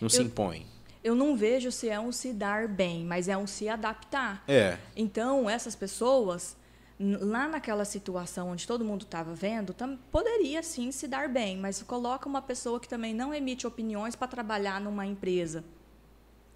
Não 0.00 0.08
se 0.08 0.18
Eu- 0.18 0.24
impõe. 0.24 0.66
Eu 1.02 1.14
não 1.14 1.36
vejo 1.36 1.70
se 1.70 1.88
é 1.88 2.00
um 2.00 2.10
se 2.10 2.32
dar 2.32 2.66
bem, 2.66 3.04
mas 3.04 3.28
é 3.28 3.36
um 3.36 3.46
se 3.46 3.68
adaptar. 3.68 4.42
É. 4.48 4.76
Então, 4.96 5.48
essas 5.48 5.76
pessoas, 5.76 6.56
lá 6.98 7.46
naquela 7.46 7.84
situação 7.84 8.48
onde 8.48 8.66
todo 8.66 8.84
mundo 8.84 9.02
estava 9.04 9.32
vendo, 9.32 9.72
poderia 10.10 10.62
sim 10.64 10.90
se 10.90 11.06
dar 11.06 11.28
bem, 11.28 11.56
mas 11.56 11.80
coloca 11.82 12.28
uma 12.28 12.42
pessoa 12.42 12.80
que 12.80 12.88
também 12.88 13.14
não 13.14 13.32
emite 13.32 13.68
opiniões 13.68 14.16
para 14.16 14.26
trabalhar 14.26 14.80
numa 14.80 15.06
empresa. 15.06 15.62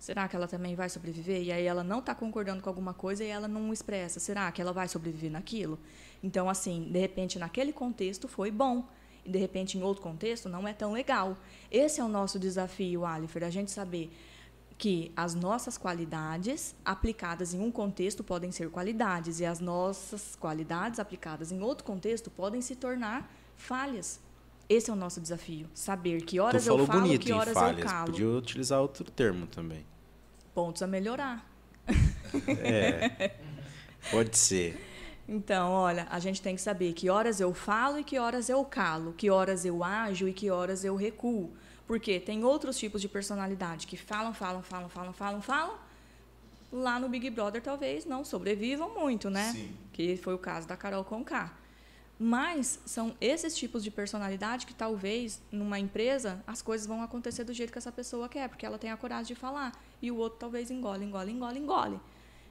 Será 0.00 0.26
que 0.26 0.34
ela 0.34 0.48
também 0.48 0.74
vai 0.74 0.88
sobreviver? 0.88 1.42
E 1.42 1.52
aí 1.52 1.66
ela 1.66 1.84
não 1.84 1.98
está 1.98 2.14
concordando 2.14 2.62
com 2.62 2.70
alguma 2.70 2.94
coisa 2.94 3.22
e 3.22 3.28
ela 3.28 3.46
não 3.46 3.70
expressa. 3.70 4.18
Será 4.18 4.50
que 4.50 4.60
ela 4.60 4.72
vai 4.72 4.88
sobreviver 4.88 5.30
naquilo? 5.30 5.78
Então, 6.24 6.48
assim, 6.48 6.88
de 6.90 6.98
repente, 6.98 7.38
naquele 7.38 7.70
contexto 7.70 8.26
foi 8.26 8.50
bom. 8.50 8.88
E 9.26 9.30
de 9.30 9.38
repente, 9.38 9.76
em 9.76 9.82
outro 9.82 10.02
contexto, 10.02 10.48
não 10.48 10.66
é 10.66 10.72
tão 10.72 10.92
legal. 10.92 11.36
Esse 11.70 12.00
é 12.00 12.04
o 12.04 12.08
nosso 12.08 12.38
desafio, 12.38 13.04
Alifer, 13.04 13.44
a 13.44 13.50
gente 13.50 13.70
saber 13.70 14.10
que 14.78 15.12
as 15.14 15.34
nossas 15.34 15.76
qualidades 15.76 16.74
aplicadas 16.82 17.52
em 17.52 17.60
um 17.60 17.70
contexto 17.70 18.24
podem 18.24 18.50
ser 18.50 18.70
qualidades 18.70 19.38
e 19.38 19.44
as 19.44 19.60
nossas 19.60 20.34
qualidades 20.34 20.98
aplicadas 20.98 21.52
em 21.52 21.60
outro 21.60 21.84
contexto 21.84 22.30
podem 22.30 22.62
se 22.62 22.74
tornar 22.74 23.30
falhas. 23.54 24.18
Esse 24.70 24.88
é 24.88 24.92
o 24.92 24.96
nosso 24.96 25.20
desafio, 25.20 25.68
saber 25.74 26.22
que 26.22 26.38
horas 26.38 26.64
eu 26.64 26.86
falo, 26.86 27.00
bonito 27.00 27.22
que 27.22 27.32
em 27.32 27.34
horas 27.34 27.56
eu 27.56 27.60
falhas. 27.60 27.90
calo. 27.90 28.12
Podia 28.12 28.28
utilizar 28.28 28.80
outro 28.80 29.10
termo 29.10 29.48
também. 29.48 29.84
Pontos 30.54 30.80
a 30.80 30.86
melhorar. 30.86 31.44
É. 32.46 33.34
Pode 34.12 34.38
ser. 34.38 34.80
Então, 35.28 35.72
olha, 35.72 36.06
a 36.08 36.20
gente 36.20 36.40
tem 36.40 36.54
que 36.54 36.62
saber 36.62 36.92
que 36.92 37.10
horas 37.10 37.40
eu 37.40 37.52
falo 37.52 37.98
e 37.98 38.04
que 38.04 38.16
horas 38.16 38.48
eu 38.48 38.64
calo, 38.64 39.12
que 39.12 39.28
horas 39.28 39.64
eu 39.64 39.82
ajo 39.82 40.28
e 40.28 40.32
que 40.32 40.48
horas 40.50 40.84
eu 40.84 40.94
recuo. 40.94 41.50
Porque 41.84 42.20
tem 42.20 42.44
outros 42.44 42.78
tipos 42.78 43.00
de 43.00 43.08
personalidade 43.08 43.88
que 43.88 43.96
falam, 43.96 44.32
falam, 44.32 44.62
falam, 44.62 44.88
falam, 44.88 45.12
falam, 45.12 45.42
falam. 45.42 45.78
Lá 46.72 47.00
no 47.00 47.08
Big 47.08 47.28
Brother 47.30 47.60
talvez 47.60 48.04
não 48.04 48.24
sobrevivam 48.24 48.94
muito, 48.94 49.28
né? 49.28 49.50
Sim. 49.50 49.76
Que 49.92 50.16
foi 50.16 50.32
o 50.32 50.38
caso 50.38 50.68
da 50.68 50.76
Carol 50.76 51.02
Conká. 51.02 51.58
Mas 52.22 52.78
são 52.84 53.16
esses 53.18 53.56
tipos 53.56 53.82
de 53.82 53.90
personalidade 53.90 54.66
que 54.66 54.74
talvez 54.74 55.40
numa 55.50 55.78
empresa 55.78 56.44
as 56.46 56.60
coisas 56.60 56.86
vão 56.86 57.02
acontecer 57.02 57.44
do 57.44 57.54
jeito 57.54 57.72
que 57.72 57.78
essa 57.78 57.90
pessoa 57.90 58.28
quer, 58.28 58.46
porque 58.46 58.66
ela 58.66 58.76
tem 58.76 58.90
a 58.90 58.96
coragem 58.98 59.28
de 59.28 59.34
falar. 59.34 59.72
E 60.02 60.10
o 60.10 60.16
outro 60.18 60.38
talvez 60.38 60.70
engole, 60.70 61.02
engole, 61.02 61.32
engole, 61.32 61.58
engole. 61.58 62.00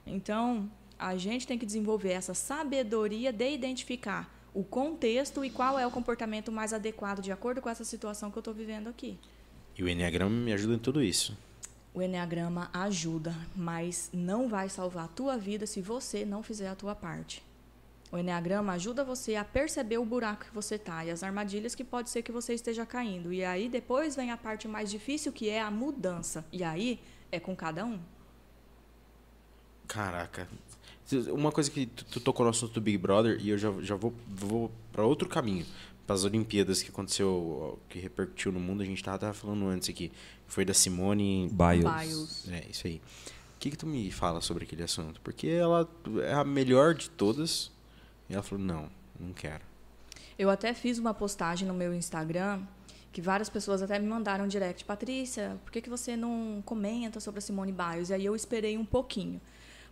Então, 0.04 0.68
a 0.98 1.16
gente 1.16 1.46
tem 1.46 1.56
que 1.56 1.64
desenvolver 1.64 2.10
essa 2.10 2.34
sabedoria 2.34 3.32
de 3.32 3.48
identificar 3.48 4.28
o 4.52 4.64
contexto 4.64 5.44
e 5.44 5.50
qual 5.50 5.78
é 5.78 5.86
o 5.86 5.90
comportamento 5.92 6.50
mais 6.50 6.72
adequado 6.72 7.22
de 7.22 7.30
acordo 7.30 7.62
com 7.62 7.68
essa 7.68 7.84
situação 7.84 8.28
que 8.28 8.38
eu 8.38 8.40
estou 8.40 8.52
vivendo 8.52 8.88
aqui. 8.88 9.16
E 9.78 9.84
o 9.84 9.88
Enneagrama 9.88 10.34
me 10.34 10.52
ajuda 10.52 10.74
em 10.74 10.78
tudo 10.80 11.00
isso. 11.00 11.38
O 11.94 12.02
Enneagrama 12.02 12.68
ajuda, 12.72 13.32
mas 13.54 14.10
não 14.12 14.48
vai 14.48 14.68
salvar 14.68 15.04
a 15.04 15.08
tua 15.08 15.38
vida 15.38 15.64
se 15.64 15.80
você 15.80 16.24
não 16.24 16.42
fizer 16.42 16.68
a 16.68 16.74
tua 16.74 16.96
parte. 16.96 17.48
O 18.12 18.18
Enneagrama 18.18 18.72
ajuda 18.72 19.04
você 19.04 19.36
a 19.36 19.44
perceber 19.44 19.98
o 19.98 20.04
buraco 20.04 20.44
que 20.46 20.54
você 20.54 20.74
está 20.74 21.04
e 21.04 21.10
as 21.10 21.22
armadilhas 21.22 21.76
que 21.76 21.84
pode 21.84 22.10
ser 22.10 22.22
que 22.22 22.32
você 22.32 22.54
esteja 22.54 22.84
caindo. 22.84 23.32
E 23.32 23.44
aí 23.44 23.68
depois 23.68 24.16
vem 24.16 24.32
a 24.32 24.36
parte 24.36 24.66
mais 24.66 24.90
difícil, 24.90 25.32
que 25.32 25.48
é 25.48 25.60
a 25.60 25.70
mudança. 25.70 26.44
E 26.50 26.64
aí 26.64 26.98
é 27.30 27.38
com 27.38 27.54
cada 27.54 27.84
um. 27.84 28.00
Caraca. 29.86 30.48
Uma 31.32 31.52
coisa 31.52 31.70
que 31.70 31.86
tu, 31.86 32.04
tu 32.04 32.20
tocou 32.20 32.44
no 32.44 32.50
assunto 32.50 32.74
do 32.74 32.80
Big 32.80 32.98
Brother 32.98 33.38
e 33.40 33.50
eu 33.50 33.58
já, 33.58 33.72
já 33.80 33.94
vou, 33.94 34.12
vou 34.28 34.70
para 34.92 35.04
outro 35.04 35.28
caminho. 35.28 35.66
Para 36.04 36.14
as 36.14 36.24
Olimpíadas 36.24 36.82
que 36.82 36.90
aconteceu, 36.90 37.78
que 37.88 38.00
repercutiu 38.00 38.50
no 38.50 38.58
mundo, 38.58 38.82
a 38.82 38.86
gente 38.86 39.02
tava, 39.02 39.18
tava 39.18 39.34
falando 39.34 39.66
antes 39.66 39.88
aqui. 39.88 40.10
Foi 40.48 40.64
da 40.64 40.74
Simone 40.74 41.48
Biles. 41.52 41.84
Biles. 41.84 42.48
É, 42.48 42.66
isso 42.68 42.88
aí. 42.88 43.00
O 43.54 43.58
que, 43.60 43.70
que 43.70 43.76
tu 43.76 43.86
me 43.86 44.10
fala 44.10 44.40
sobre 44.40 44.64
aquele 44.64 44.82
assunto? 44.82 45.20
Porque 45.20 45.46
ela 45.46 45.88
é 46.22 46.32
a 46.32 46.44
melhor 46.44 46.94
de 46.94 47.08
todas. 47.10 47.70
E 48.30 48.34
ela 48.34 48.42
falou: 48.42 48.64
não, 48.64 48.88
não 49.18 49.32
quero. 49.32 49.62
Eu 50.38 50.48
até 50.48 50.72
fiz 50.72 50.96
uma 50.98 51.12
postagem 51.12 51.68
no 51.68 51.74
meu 51.74 51.92
Instagram 51.92 52.62
que 53.12 53.20
várias 53.20 53.50
pessoas 53.50 53.82
até 53.82 53.98
me 53.98 54.06
mandaram 54.06 54.46
direct. 54.46 54.84
Patrícia, 54.84 55.58
por 55.64 55.72
que, 55.72 55.82
que 55.82 55.90
você 55.90 56.16
não 56.16 56.62
comenta 56.64 57.18
sobre 57.18 57.38
a 57.38 57.42
Simone 57.42 57.72
Biles? 57.72 58.08
E 58.10 58.14
aí 58.14 58.24
eu 58.24 58.36
esperei 58.36 58.78
um 58.78 58.84
pouquinho. 58.84 59.40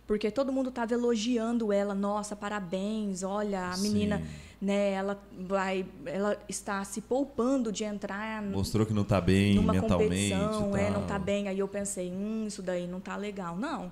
Porque 0.07 0.31
todo 0.31 0.51
mundo 0.51 0.69
estava 0.69 0.93
elogiando 0.93 1.71
ela. 1.71 1.93
Nossa, 1.93 2.35
parabéns, 2.35 3.21
olha, 3.21 3.65
a 3.67 3.77
menina, 3.77 4.17
Sim. 4.17 4.25
né, 4.59 4.91
ela 4.93 5.21
vai, 5.37 5.85
ela 6.03 6.35
está 6.47 6.83
se 6.83 7.01
poupando 7.01 7.71
de 7.71 7.83
entrar 7.83 8.41
Mostrou 8.41 8.87
que 8.87 8.93
não 8.93 9.03
tá 9.03 9.21
bem 9.21 9.53
numa 9.53 9.73
mentalmente. 9.73 10.31
competição, 10.31 10.75
e 10.75 10.81
é, 10.81 10.89
não 10.89 11.01
tal. 11.01 11.07
tá 11.09 11.19
bem. 11.19 11.47
Aí 11.47 11.59
eu 11.59 11.67
pensei, 11.67 12.09
hum, 12.09 12.45
isso 12.47 12.63
daí 12.63 12.87
não 12.87 12.99
tá 12.99 13.15
legal. 13.15 13.55
Não. 13.55 13.91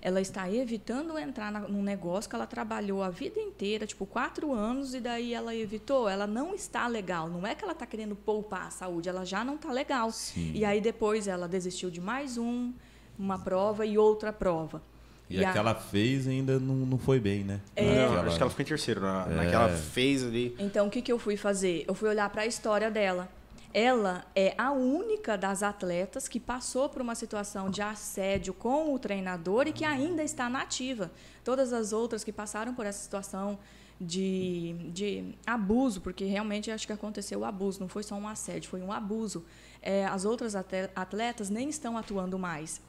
Ela 0.00 0.20
está 0.20 0.50
evitando 0.50 1.18
entrar 1.18 1.50
na, 1.50 1.60
num 1.60 1.82
negócio 1.82 2.28
que 2.28 2.36
ela 2.36 2.46
trabalhou 2.46 3.02
a 3.02 3.10
vida 3.10 3.40
inteira, 3.40 3.86
tipo, 3.86 4.06
quatro 4.06 4.52
anos, 4.52 4.94
e 4.94 5.00
daí 5.00 5.32
ela 5.34 5.54
evitou. 5.54 6.08
Ela 6.08 6.26
não 6.26 6.54
está 6.54 6.86
legal. 6.86 7.28
Não 7.28 7.46
é 7.46 7.54
que 7.54 7.64
ela 7.64 7.72
está 7.72 7.86
querendo 7.86 8.14
poupar 8.14 8.66
a 8.66 8.70
saúde, 8.70 9.08
ela 9.08 9.24
já 9.24 9.44
não 9.44 9.54
está 9.56 9.72
legal. 9.72 10.10
Sim. 10.12 10.52
E 10.54 10.64
aí 10.64 10.80
depois 10.80 11.26
ela 11.26 11.48
desistiu 11.48 11.90
de 11.90 12.00
mais 12.00 12.36
um, 12.38 12.72
uma 13.18 13.38
prova 13.38 13.84
e 13.86 13.96
outra 13.98 14.32
prova. 14.32 14.82
E 15.28 15.44
a- 15.44 15.48
a 15.48 15.52
que 15.52 15.58
ela 15.58 15.74
fez 15.74 16.28
ainda 16.28 16.60
não, 16.60 16.74
não 16.74 16.98
foi 16.98 17.18
bem, 17.18 17.42
né? 17.42 17.60
É. 17.74 17.82
Não, 17.96 18.04
Aquela- 18.12 18.26
acho 18.28 18.36
que 18.36 18.42
ela 18.42 18.50
ficou 18.50 18.62
em 18.62 18.68
terceiro. 18.68 19.00
Na, 19.00 19.26
É. 19.28 19.34
Naquela 19.34 19.68
fez 19.70 20.22
ali. 20.22 20.54
Então, 20.58 20.86
o 20.86 20.90
que, 20.90 21.02
que 21.02 21.10
eu 21.10 21.18
fui 21.18 21.36
fazer? 21.36 21.84
Eu 21.88 21.94
fui 21.94 22.08
olhar 22.08 22.30
para 22.30 22.42
a 22.42 22.46
história 22.46 22.88
dela. 22.90 23.28
Ela 23.78 24.24
é 24.34 24.54
a 24.56 24.72
única 24.72 25.36
das 25.36 25.62
atletas 25.62 26.26
que 26.26 26.40
passou 26.40 26.88
por 26.88 27.02
uma 27.02 27.14
situação 27.14 27.68
de 27.68 27.82
assédio 27.82 28.54
com 28.54 28.94
o 28.94 28.98
treinador 28.98 29.68
e 29.68 29.72
que 29.72 29.84
ainda 29.84 30.22
está 30.22 30.48
nativa. 30.48 31.10
Todas 31.44 31.74
as 31.74 31.92
outras 31.92 32.24
que 32.24 32.32
passaram 32.32 32.74
por 32.74 32.86
essa 32.86 33.02
situação 33.02 33.58
de, 34.00 34.74
de 34.94 35.34
abuso, 35.46 36.00
porque 36.00 36.24
realmente 36.24 36.70
acho 36.70 36.86
que 36.86 36.92
aconteceu 36.94 37.40
o 37.40 37.44
abuso, 37.44 37.78
não 37.78 37.86
foi 37.86 38.02
só 38.02 38.14
um 38.14 38.26
assédio, 38.26 38.70
foi 38.70 38.80
um 38.80 38.90
abuso. 38.90 39.44
É, 39.82 40.06
as 40.06 40.24
outras 40.24 40.56
atle- 40.56 40.88
atletas 40.96 41.50
nem 41.50 41.68
estão 41.68 41.98
atuando 41.98 42.38
mais. 42.38 42.80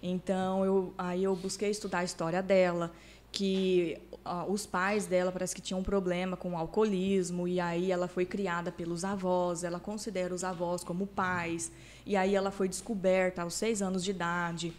Então, 0.00 0.64
eu, 0.64 0.94
aí 0.96 1.24
eu 1.24 1.34
busquei 1.34 1.70
estudar 1.70 1.98
a 1.98 2.04
história 2.04 2.40
dela, 2.40 2.92
que 3.30 3.98
ah, 4.24 4.44
os 4.48 4.66
pais 4.66 5.06
dela 5.06 5.30
parece 5.30 5.54
que 5.54 5.60
tinham 5.60 5.80
um 5.80 5.84
problema 5.84 6.36
com 6.36 6.52
o 6.52 6.56
alcoolismo, 6.56 7.46
e 7.46 7.60
aí 7.60 7.90
ela 7.92 8.08
foi 8.08 8.24
criada 8.24 8.72
pelos 8.72 9.04
avós, 9.04 9.64
ela 9.64 9.78
considera 9.78 10.34
os 10.34 10.44
avós 10.44 10.82
como 10.82 11.06
pais, 11.06 11.70
e 12.06 12.16
aí 12.16 12.34
ela 12.34 12.50
foi 12.50 12.68
descoberta 12.68 13.42
aos 13.42 13.54
seis 13.54 13.82
anos 13.82 14.02
de 14.02 14.10
idade. 14.10 14.72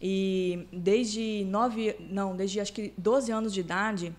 E 0.00 0.66
desde 0.72 1.44
nove, 1.46 1.96
não, 2.10 2.36
desde 2.36 2.60
acho 2.60 2.72
que 2.72 2.92
12 2.98 3.32
anos 3.32 3.52
de 3.52 3.60
idade, 3.60 4.14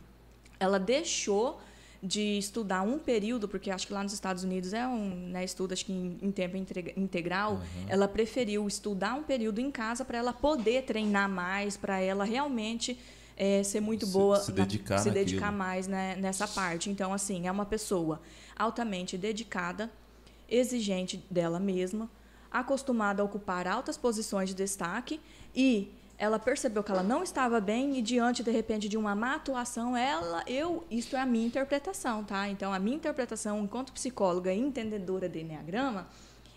ela 0.60 0.80
deixou 0.80 1.62
de 2.02 2.38
estudar 2.38 2.84
um 2.84 3.00
período, 3.00 3.48
porque 3.48 3.72
acho 3.72 3.88
que 3.88 3.94
lá 3.94 4.04
nos 4.04 4.14
Estados 4.14 4.44
Unidos 4.44 4.74
é 4.74 4.88
um 4.88 5.10
né, 5.30 5.44
estudo 5.44 5.74
acho 5.74 5.86
que 5.86 5.92
em, 5.92 6.18
em 6.22 6.32
tempo 6.32 6.56
integra- 6.56 6.94
integral, 6.96 7.62
ela 7.88 8.08
preferiu 8.08 8.68
estudar 8.68 9.16
um 9.16 9.24
período 9.24 9.60
em 9.60 9.72
casa 9.72 10.06
para 10.06 10.18
ela 10.18 10.32
poder 10.34 10.84
treinar 10.84 11.28
mais, 11.30 11.76
para 11.76 12.00
ela 12.00 12.24
realmente 12.24 13.00
eh, 13.38 13.64
ser 13.64 13.80
muito 13.80 14.06
Se- 14.06 14.12
boa, 14.12 14.40
se 14.40 14.52
na- 14.52 14.66
dedicar 14.66 14.98
se 14.98 15.08
naquilo. 15.10 15.26
dedicar 15.26 15.52
mais 15.52 15.88
né, 15.88 16.16
nessa 16.18 16.48
parte. 16.48 16.90
Então, 16.90 17.14
assim, 17.14 17.48
é 17.48 17.52
uma 17.52 17.66
pessoa 17.66 18.20
altamente 18.58 19.18
dedicada, 19.18 19.90
exigente 20.50 21.24
dela 21.30 21.60
mesma, 21.60 22.10
acostumada 22.52 23.22
a 23.22 23.26
ocupar 23.26 23.68
altas 23.68 23.98
posições 23.98 24.50
de 24.50 24.56
destaque 24.56 25.20
e 25.56 25.92
ela 26.18 26.40
percebeu 26.40 26.82
que 26.84 26.92
ela 26.92 27.04
não 27.04 27.22
estava 27.22 27.60
bem 27.62 27.98
e 27.98 28.02
diante 28.02 28.42
de 28.42 28.50
repente 28.50 28.90
de 28.90 28.98
uma 28.98 29.14
má 29.14 29.36
atuação, 29.36 29.96
ela, 29.96 30.44
eu, 30.48 30.84
isso 30.90 31.16
é 31.16 31.20
a 31.22 31.26
minha 31.28 31.46
interpretação, 31.46 32.24
tá? 32.24 32.50
Então 32.50 32.74
a 32.74 32.80
minha 32.80 32.96
interpretação 32.96 33.60
enquanto 33.64 33.94
psicóloga 33.94 34.52
e 34.52 34.60
entendedora 34.60 35.30
de 35.30 35.40
enneagrama, 35.42 36.08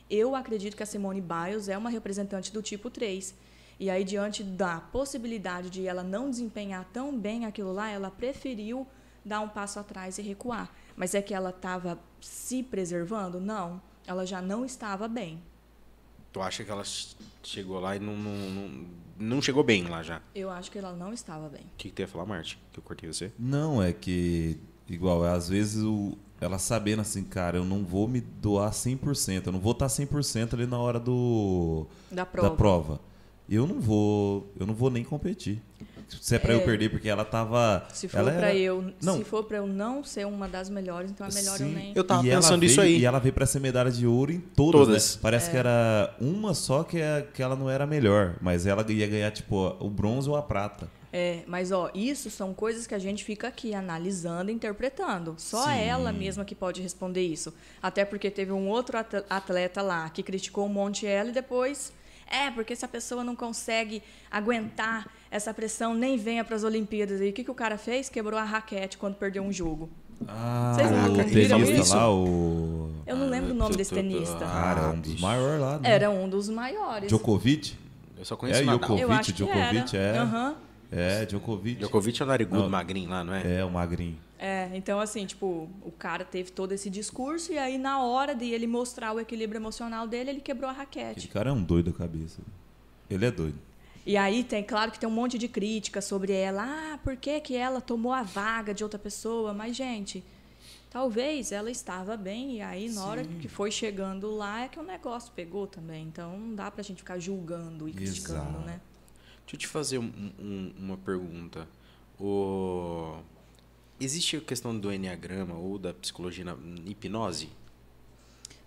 eu 0.09 0.35
acredito 0.35 0.77
que 0.77 0.82
a 0.82 0.86
Simone 0.86 1.20
Biles 1.20 1.69
é 1.69 1.77
uma 1.77 1.90
representante 1.90 2.51
do 2.52 2.62
tipo 2.62 2.89
3. 2.89 3.35
E 3.81 3.89
aí 3.90 4.05
diante 4.05 4.44
da 4.44 4.78
possibilidade 4.78 5.70
de 5.70 5.86
ela 5.86 6.02
não 6.05 6.28
desempenhar 6.31 6.85
tão 6.93 7.19
bem 7.19 7.47
aquilo 7.47 7.73
lá, 7.73 7.89
ela 7.90 8.11
preferiu 8.11 8.86
dar 9.24 9.40
um 9.40 9.48
passo 9.48 9.78
atrás 9.81 10.19
e 10.19 10.23
recuar. 10.23 10.70
Mas 10.94 11.15
é 11.15 11.23
que 11.23 11.32
ela 11.35 11.48
estava 11.51 11.98
se 12.20 12.62
preservando? 12.62 13.40
Não, 13.40 13.81
ela 14.07 14.27
já 14.27 14.43
não 14.43 14.65
estava 14.66 15.09
bem. 15.09 15.43
Tu 16.32 16.40
acha 16.40 16.62
que 16.62 16.70
ela 16.70 16.85
ch- 16.85 17.16
chegou 17.43 17.81
lá 17.81 17.97
e 17.97 17.98
não, 17.98 18.15
não, 18.16 18.32
não, 18.51 18.86
não 19.19 19.43
chegou 19.43 19.65
bem 19.65 19.85
lá 19.89 20.02
já? 20.02 20.20
Eu 20.35 20.51
acho 20.51 20.70
que 20.70 20.78
ela 20.78 20.93
não 20.93 21.12
estava 21.12 21.48
bem. 21.48 21.62
O 21.62 21.77
que, 21.78 21.89
que 21.89 21.94
tu 21.94 22.01
ia 22.01 22.07
falar, 22.09 22.27
Marte? 22.27 22.59
Que 22.73 22.78
eu 22.78 22.82
cortei 22.85 23.11
você? 23.12 23.32
Não, 23.39 23.82
é 23.82 23.93
que, 23.94 24.59
igual, 24.89 25.24
às 25.24 25.48
vezes 25.48 25.82
o, 25.82 26.16
ela 26.40 26.59
sabendo 26.59 27.01
assim, 27.01 27.24
cara, 27.24 27.57
eu 27.57 27.65
não 27.65 27.82
vou 27.85 28.07
me 28.07 28.20
doar 28.20 28.70
100%, 28.70 29.47
eu 29.47 29.52
não 29.52 29.59
vou 29.59 29.73
estar 29.73 29.86
100% 29.86 30.55
ali 30.55 30.66
na 30.66 30.78
hora 30.78 31.01
do, 31.01 31.86
Da 32.11 32.24
prova. 32.27 32.48
da 32.51 32.55
prova. 32.55 33.01
Eu 33.51 33.66
não 33.66 33.81
vou, 33.81 34.52
eu 34.59 34.64
não 34.66 34.74
vou 34.74 34.90
nem 34.90 35.02
competir. 35.02 35.60
Se 36.20 36.35
é 36.35 36.39
pra 36.40 36.52
eu 36.52 36.59
É. 36.60 36.64
perder, 36.64 36.89
porque 36.90 37.09
ela 37.09 37.24
tava... 37.24 37.86
Se 37.93 38.09
for 38.09 38.18
ela 38.18 38.32
para 38.32 38.48
era- 38.48 38.56
eu, 38.56 38.93
Não. 39.01 39.18
se 39.18 39.24
for 39.24 39.44
para 39.44 39.59
eu 39.59 39.66
não 39.66 40.02
ser 40.02 40.27
uma 40.27 40.48
das 40.48 40.68
melhores, 40.68 41.10
então 41.10 41.24
é 41.27 41.32
melhor 41.32 41.52
eu 41.60 41.66
Sim. 41.66 41.72
nem. 41.74 41.93
Eu 41.94 42.02
tava 42.02 42.27
E 42.27 42.31
ela 42.31 42.40
pensando 42.40 42.60
veio- 42.60 42.70
isso 42.70 42.81
aí. 42.81 42.98
E 42.98 43.05
ela 43.05 43.20
veio 43.20 43.32
pra 43.32 43.47
ser 43.47 43.60
medalha 43.60 43.90
de 43.93 44.06
ouro 44.06 44.32
em 44.32 44.40
todas, 44.40 44.81
Todas. 44.86 45.14
né? 45.16 45.20
Parece 45.22 45.51
que 45.51 45.56
era 45.56 46.14
uma 46.20 46.52
só 46.52 46.82
que, 46.82 46.98
é- 46.98 47.27
que 47.32 47.40
ela 47.40 47.55
não 47.55 47.70
era 47.70 47.86
melhor, 47.86 48.36
mas 48.40 48.66
ela 48.66 48.85
ia 48.90 49.06
ganhar, 49.06 49.31
tipo, 49.31 49.77
o 49.78 49.89
bronze 49.89 50.28
ou 50.28 50.35
a 50.36 50.43
prata. 50.43 50.89
É, 51.12 51.43
mas 51.47 51.70
ó, 51.72 51.90
isso 51.94 52.28
são 52.31 52.52
coisas 52.55 52.86
que 52.89 52.94
a 52.94 52.98
gente 52.98 53.24
fica 53.24 53.47
aqui 53.48 53.72
analisando, 53.74 54.51
e 54.51 54.55
interpretando. 54.55 55.35
Só 55.39 55.64
Sim. 55.64 55.78
ela 55.81 56.12
mesma 56.12 56.44
que 56.44 56.55
pode 56.56 56.81
responder 56.82 57.22
isso. 57.22 57.52
Até 57.82 58.05
porque 58.05 58.31
teve 58.31 58.51
um 58.52 58.68
outro 58.68 58.97
at- 58.98 59.24
atleta 59.31 59.81
lá 59.82 60.09
que 60.10 60.22
criticou 60.24 60.66
um 60.66 60.68
monte 60.68 61.06
ela 61.06 61.31
e 61.31 61.32
depois 61.32 61.93
é, 62.31 62.51
porque 62.51 62.74
se 62.77 62.85
a 62.85 62.89
pessoa 62.89 63.23
não 63.24 63.35
consegue 63.36 64.02
aguentar 64.31 65.07
essa 65.31 65.52
pressão, 65.52 65.93
nem 65.94 66.16
venha 66.16 66.44
para 66.44 66.57
as 66.57 66.65
Olimpíadas. 66.65 67.20
E 67.20 67.28
o 67.28 67.32
que, 67.32 67.44
que 67.44 67.51
o 67.51 67.55
cara 67.55 67.77
fez? 67.77 68.09
Quebrou 68.09 68.39
a 68.39 68.44
raquete 68.44 68.97
quando 68.97 69.16
perdeu 69.16 69.43
um 69.43 69.52
jogo. 69.52 69.90
Ah, 70.28 70.73
Vocês 70.74 70.90
não 70.90 71.12
o 71.12 71.24
viram 71.24 71.59
tenista 71.61 71.81
isso? 71.82 71.97
lá, 71.97 72.12
o... 72.12 72.90
Eu 73.07 73.16
não 73.16 73.27
Ah, 73.27 73.31
lembro 73.31 73.51
o 73.52 73.55
nome 73.55 73.74
desse 73.77 73.90
tu- 73.90 73.97
tenista. 73.97 74.44
ah, 74.44 74.51
Cara, 74.74 74.81
é 74.82 74.89
um 74.89 75.01
dos 75.01 75.20
maiores 75.20 75.61
lá, 75.61 75.78
né? 75.78 75.90
Era 75.90 76.11
um 76.11 76.28
dos 76.28 76.48
maiores. 76.48 77.09
Djokovic? 77.09 77.74
Eu 78.19 78.24
só 78.24 78.36
conheço 78.36 78.61
É, 78.61 78.62
o 78.62 78.66
Nadal. 78.66 78.78
Djokovic, 78.81 79.02
Eu 79.02 79.12
acho 79.12 79.24
que 79.24 79.32
Djokovic, 79.32 79.97
era. 79.97 80.16
é. 80.16 80.19
Aham. 80.20 80.55
É, 80.93 81.24
Djokovic. 81.24 81.78
Djokovic 81.78 82.20
é 82.20 82.24
o 82.24 82.28
narigudo 82.28 82.62
Não. 82.65 82.69
magrinho 82.70 83.09
lá, 83.09 83.24
não 83.24 83.32
é? 83.35 83.61
É, 83.61 83.65
o 83.65 83.70
magrinho. 83.70 84.19
É, 84.42 84.70
então 84.72 84.98
assim, 84.98 85.26
tipo, 85.26 85.68
o 85.82 85.92
cara 85.92 86.24
teve 86.24 86.50
todo 86.50 86.72
esse 86.72 86.88
discurso 86.88 87.52
e 87.52 87.58
aí 87.58 87.76
na 87.76 88.02
hora 88.02 88.34
de 88.34 88.46
ele 88.46 88.66
mostrar 88.66 89.12
o 89.12 89.20
equilíbrio 89.20 89.58
emocional 89.58 90.06
dele, 90.08 90.30
ele 90.30 90.40
quebrou 90.40 90.70
a 90.70 90.72
Aquele 90.72 91.04
raquete. 91.04 91.28
cara 91.28 91.50
é 91.50 91.52
um 91.52 91.62
doido 91.62 91.92
da 91.92 91.98
cabeça. 91.98 92.40
Ele 93.10 93.26
é 93.26 93.30
doido. 93.30 93.58
E 94.06 94.16
aí 94.16 94.42
tem, 94.42 94.64
claro 94.64 94.90
que 94.90 94.98
tem 94.98 95.06
um 95.06 95.12
monte 95.12 95.36
de 95.36 95.46
crítica 95.46 96.00
sobre 96.00 96.32
ela. 96.32 96.64
Ah, 96.64 96.98
por 97.04 97.18
que, 97.18 97.38
que 97.40 97.54
ela 97.54 97.82
tomou 97.82 98.12
a 98.14 98.22
vaga 98.22 98.72
de 98.72 98.82
outra 98.82 98.98
pessoa? 98.98 99.52
Mas, 99.52 99.76
gente, 99.76 100.24
talvez 100.88 101.52
ela 101.52 101.70
estava 101.70 102.16
bem 102.16 102.56
e 102.56 102.60
aí 102.62 102.88
na 102.90 103.04
hora 103.04 103.24
que 103.24 103.46
foi 103.46 103.70
chegando 103.70 104.34
lá 104.34 104.62
é 104.64 104.68
que 104.68 104.80
o 104.80 104.82
negócio 104.82 105.30
pegou 105.36 105.66
também. 105.66 106.04
Então 106.06 106.38
não 106.38 106.54
dá 106.54 106.70
pra 106.70 106.82
gente 106.82 106.96
ficar 106.98 107.18
julgando 107.18 107.86
e 107.86 107.92
criticando, 107.92 108.40
Exato. 108.48 108.60
né? 108.64 108.80
Deixa 109.42 109.54
eu 109.56 109.58
te 109.58 109.66
fazer 109.66 109.98
um- 109.98 110.32
um- 110.38 110.72
uma 110.78 110.96
pergunta. 110.96 111.68
O... 112.18 113.16
Existe 114.01 114.36
a 114.36 114.40
questão 114.40 114.77
do 114.78 114.90
enneagrama 114.93 115.55
ou 115.55 115.78
da 115.78 115.93
psicologia 115.93 116.44
na 116.44 116.56
hipnose? 116.86 117.51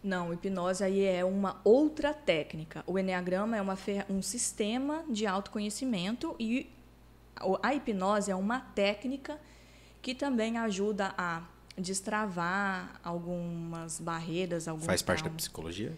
Não, 0.04 0.32
hipnose 0.34 0.84
aí 0.84 1.04
é 1.04 1.26
uma 1.26 1.60
outra 1.64 2.14
técnica. 2.14 2.84
O 2.86 3.00
Enneagrama 3.00 3.56
é 3.58 3.62
uma 3.62 3.78
um 4.10 4.22
sistema 4.22 5.04
de 5.10 5.26
autoconhecimento 5.26 6.36
e 6.38 6.70
a 7.64 7.74
hipnose 7.74 8.30
é 8.30 8.36
uma 8.36 8.60
técnica 8.60 9.40
que 10.02 10.14
também 10.14 10.58
ajuda 10.58 11.16
a 11.18 11.42
destravar 11.78 13.00
algumas 13.04 14.00
barreiras, 14.00 14.68
alguns 14.68 14.86
Faz 14.86 15.02
parte 15.02 15.20
da 15.20 15.24
traumas. 15.24 15.42
psicologia? 15.44 15.98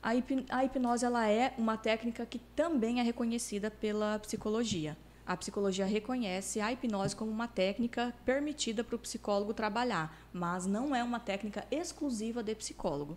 A, 0.00 0.14
hip- 0.14 0.46
a 0.48 0.64
hipnose 0.64 1.04
ela 1.04 1.28
é 1.28 1.52
uma 1.58 1.76
técnica 1.76 2.24
que 2.24 2.38
também 2.56 3.00
é 3.00 3.02
reconhecida 3.02 3.70
pela 3.70 4.18
psicologia. 4.20 4.96
A 5.26 5.36
psicologia 5.36 5.86
reconhece 5.86 6.60
a 6.60 6.72
hipnose 6.72 7.14
como 7.14 7.30
uma 7.30 7.46
técnica 7.46 8.12
permitida 8.24 8.82
para 8.82 8.96
o 8.96 8.98
psicólogo 8.98 9.54
trabalhar, 9.54 10.16
mas 10.32 10.66
não 10.66 10.94
é 10.94 11.02
uma 11.02 11.20
técnica 11.20 11.64
exclusiva 11.70 12.42
de 12.42 12.54
psicólogo. 12.54 13.16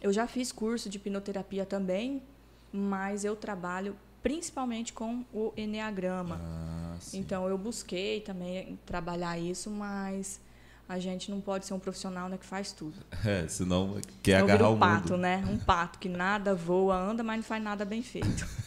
Eu 0.00 0.12
já 0.12 0.26
fiz 0.26 0.50
curso 0.50 0.88
de 0.88 0.96
hipnoterapia 0.96 1.66
também, 1.66 2.22
mas 2.72 3.24
eu 3.24 3.36
trabalho 3.36 3.96
principalmente 4.22 4.92
com 4.92 5.24
o 5.32 5.52
Enneagrama. 5.56 6.40
Ah. 6.42 6.98
Então 7.12 7.46
eu 7.48 7.58
busquei 7.58 8.20
também 8.20 8.78
trabalhar 8.86 9.38
isso, 9.38 9.70
mas 9.70 10.40
a 10.90 10.98
gente 10.98 11.30
não 11.30 11.40
pode 11.40 11.66
ser 11.66 11.72
um 11.72 11.78
profissional 11.78 12.28
né, 12.28 12.36
que 12.36 12.44
faz 12.44 12.72
tudo. 12.72 12.94
É, 13.24 13.46
senão 13.46 13.96
quer 14.22 14.40
viro 14.42 14.54
agarrar 14.54 14.70
um 14.70 14.74
o 14.74 14.78
pato, 14.78 15.12
mundo. 15.12 15.20
né? 15.20 15.44
Um 15.48 15.56
pato 15.56 15.98
que 16.00 16.08
nada 16.08 16.52
voa, 16.52 16.96
anda, 16.96 17.22
mas 17.22 17.36
não 17.36 17.44
faz 17.44 17.62
nada 17.62 17.84
bem 17.84 18.02
feito. 18.02 18.46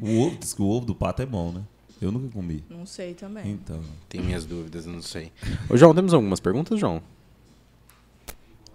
O 0.00 0.20
ovo, 0.26 0.36
diz 0.38 0.54
que 0.54 0.62
o 0.62 0.66
ovo 0.66 0.86
do 0.86 0.94
pato 0.94 1.20
é 1.20 1.26
bom, 1.26 1.52
né? 1.52 1.62
Eu 2.00 2.10
nunca 2.10 2.28
comi. 2.32 2.64
Não 2.70 2.86
sei 2.86 3.12
também. 3.12 3.50
Então, 3.50 3.82
Tem 4.08 4.20
minhas 4.22 4.46
dúvidas, 4.46 4.86
eu 4.86 4.92
não 4.92 5.02
sei. 5.02 5.30
Ô, 5.68 5.76
João, 5.76 5.94
temos 5.94 6.14
algumas 6.14 6.40
perguntas, 6.40 6.78
João? 6.80 7.02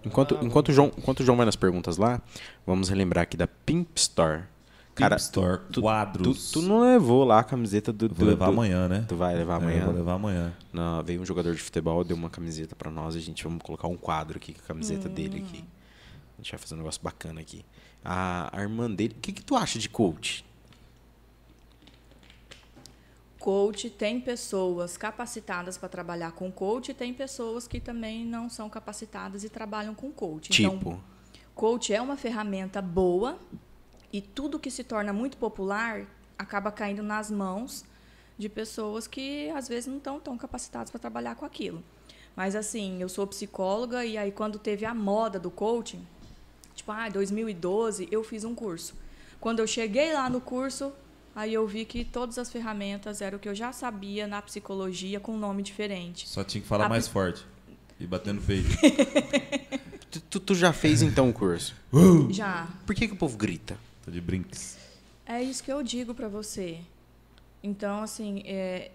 Enquanto, 0.04 0.38
enquanto, 0.40 0.68
o 0.68 0.72
João, 0.72 0.92
enquanto 0.96 1.20
o 1.20 1.24
João 1.24 1.36
vai 1.36 1.46
nas 1.46 1.56
perguntas 1.56 1.96
lá, 1.96 2.20
vamos 2.66 2.88
relembrar 2.88 3.22
aqui 3.24 3.36
da 3.36 3.46
Pimp 3.48 3.88
Store. 3.96 4.44
Cara, 5.00 5.16
Store, 5.16 5.58
tu, 5.66 5.72
tu, 5.74 5.80
quadros. 5.82 6.50
tu 6.50 6.62
não 6.62 6.80
levou 6.80 7.24
lá 7.24 7.40
a 7.40 7.44
camiseta 7.44 7.92
do... 7.92 8.08
Vou 8.08 8.18
do- 8.18 8.24
levar 8.26 8.46
do- 8.46 8.52
amanhã, 8.52 8.88
né? 8.88 9.04
Tu 9.08 9.16
vai 9.16 9.34
levar 9.34 9.54
É, 9.54 9.56
amanhã? 9.56 9.84
vou 9.86 9.94
levar 9.94 10.12
amanhã. 10.14 10.52
Não, 10.72 11.02
veio 11.02 11.20
um 11.20 11.26
jogador 11.26 11.54
de 11.54 11.60
futebol, 11.60 12.04
deu 12.04 12.16
uma 12.16 12.30
camiseta 12.30 12.74
pra 12.76 12.90
nós, 12.90 13.16
a 13.16 13.20
gente 13.20 13.42
vamos 13.44 13.62
colocar 13.62 13.88
um 13.88 13.96
quadro 13.96 14.36
aqui 14.38 14.52
com 14.54 14.60
a 14.60 14.64
camiseta 14.66 15.08
dele 15.08 15.44
aqui. 15.46 15.64
A 16.38 16.42
gente 16.42 16.50
vai 16.52 16.58
fazer 16.58 16.74
um 16.74 16.78
negócio 16.78 17.00
bacana 17.02 17.40
aqui. 17.40 17.64
A, 18.04 18.48
a 18.56 18.62
irmã 18.62 18.90
dele, 18.90 19.14
o 19.16 19.20
que, 19.20 19.32
que 19.32 19.42
tu 19.42 19.56
acha 19.56 19.78
de 19.78 19.88
coach? 19.88 20.44
Coach 23.38 23.88
tem 23.88 24.20
pessoas 24.20 24.96
capacitadas 24.98 25.78
para 25.78 25.88
trabalhar 25.88 26.32
com 26.32 26.52
coach 26.52 26.90
e 26.90 26.94
tem 26.94 27.14
pessoas 27.14 27.66
que 27.66 27.80
também 27.80 28.24
não 28.24 28.50
são 28.50 28.68
capacitadas 28.68 29.44
e 29.44 29.48
trabalham 29.48 29.94
com 29.94 30.10
coach. 30.12 30.50
Então, 30.52 30.76
Tipo, 30.76 31.00
coach 31.54 31.92
é 31.92 32.02
uma 32.02 32.16
ferramenta 32.18 32.82
boa 32.82 33.38
e 34.12 34.20
tudo 34.20 34.58
que 34.58 34.70
se 34.70 34.82
torna 34.84 35.12
muito 35.12 35.36
popular 35.36 36.06
acaba 36.38 36.70
caindo 36.72 37.02
nas 37.02 37.30
mãos 37.30 37.84
de 38.38 38.48
pessoas 38.48 39.06
que 39.06 39.50
às 39.50 39.68
vezes 39.68 39.86
não 39.86 39.98
estão 39.98 40.18
tão 40.18 40.36
capacitadas 40.38 40.90
para 40.90 40.98
trabalhar 41.00 41.34
com 41.34 41.44
aquilo. 41.44 41.82
Mas 42.34 42.56
assim, 42.56 43.00
eu 43.02 43.08
sou 43.08 43.26
psicóloga 43.26 44.04
e 44.04 44.16
aí 44.16 44.32
quando 44.32 44.58
teve 44.58 44.84
a 44.86 44.94
moda 44.94 45.38
do 45.38 45.50
coaching, 45.50 46.06
tipo, 46.74 46.90
ah, 46.90 47.08
2012, 47.08 48.08
eu 48.10 48.24
fiz 48.24 48.44
um 48.44 48.54
curso. 48.54 48.94
Quando 49.38 49.58
eu 49.58 49.66
cheguei 49.66 50.12
lá 50.14 50.30
no 50.30 50.40
curso, 50.40 50.92
aí 51.34 51.52
eu 51.52 51.66
vi 51.66 51.84
que 51.84 52.04
todas 52.04 52.38
as 52.38 52.50
ferramentas 52.50 53.20
eram 53.20 53.36
o 53.36 53.40
que 53.40 53.48
eu 53.48 53.54
já 53.54 53.72
sabia 53.72 54.26
na 54.26 54.40
psicologia 54.40 55.20
com 55.20 55.32
um 55.34 55.38
nome 55.38 55.62
diferente. 55.62 56.26
Só 56.28 56.42
tinha 56.42 56.62
que 56.62 56.66
falar 56.68 56.86
A 56.86 56.88
mais 56.88 57.06
forte. 57.06 57.44
E 57.98 58.06
bater 58.06 58.32
no 58.32 58.40
peito. 58.40 58.68
tu, 60.10 60.20
tu- 60.22 60.40
tu 60.40 60.54
já 60.54 60.72
fez 60.72 61.02
então 61.02 61.28
o 61.28 61.32
curso. 61.32 61.74
Já. 62.30 62.66
Por 62.86 62.94
que, 62.94 63.06
que 63.06 63.12
o 63.14 63.16
povo 63.16 63.36
grita? 63.36 63.76
De 64.10 64.20
brinks. 64.20 64.78
É 65.24 65.42
isso 65.42 65.62
que 65.62 65.72
eu 65.72 65.82
digo 65.82 66.14
para 66.14 66.28
você. 66.28 66.80
Então, 67.62 68.02
assim, 68.02 68.42
é, 68.44 68.90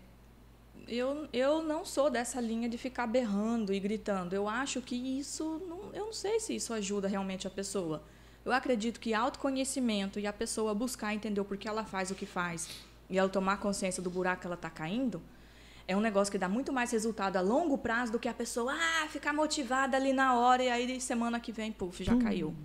eu, 0.87 1.27
eu 1.31 1.63
não 1.63 1.85
sou 1.85 2.09
dessa 2.09 2.41
linha 2.41 2.67
de 2.67 2.77
ficar 2.77 3.07
berrando 3.07 3.73
e 3.73 3.79
gritando. 3.79 4.33
Eu 4.33 4.47
acho 4.47 4.81
que 4.81 4.95
isso. 4.95 5.61
Não, 5.67 5.93
eu 5.93 6.07
não 6.07 6.13
sei 6.13 6.39
se 6.39 6.55
isso 6.55 6.73
ajuda 6.73 7.07
realmente 7.07 7.47
a 7.47 7.49
pessoa. 7.49 8.03
Eu 8.43 8.51
acredito 8.51 8.99
que 8.99 9.13
autoconhecimento 9.13 10.19
e 10.19 10.27
a 10.27 10.33
pessoa 10.33 10.73
buscar 10.73 11.13
entender 11.13 11.41
o 11.41 11.45
porquê 11.45 11.67
ela 11.67 11.83
faz 11.83 12.11
o 12.11 12.15
que 12.15 12.25
faz 12.25 12.69
e 13.09 13.17
ela 13.17 13.29
tomar 13.29 13.57
consciência 13.57 14.03
do 14.03 14.09
buraco 14.09 14.41
que 14.41 14.47
ela 14.47 14.55
está 14.55 14.69
caindo 14.69 15.21
é 15.87 15.95
um 15.95 15.99
negócio 15.99 16.31
que 16.31 16.37
dá 16.37 16.49
muito 16.49 16.73
mais 16.73 16.91
resultado 16.91 17.37
a 17.37 17.41
longo 17.41 17.77
prazo 17.77 18.11
do 18.11 18.19
que 18.19 18.27
a 18.27 18.33
pessoa 18.33 18.73
ah, 18.73 19.07
ficar 19.07 19.33
motivada 19.33 19.95
ali 19.95 20.13
na 20.13 20.35
hora 20.35 20.63
e 20.63 20.69
aí 20.69 20.99
semana 20.99 21.39
que 21.39 21.51
vem, 21.51 21.71
puf, 21.71 22.03
já 22.03 22.15
caiu. 22.17 22.55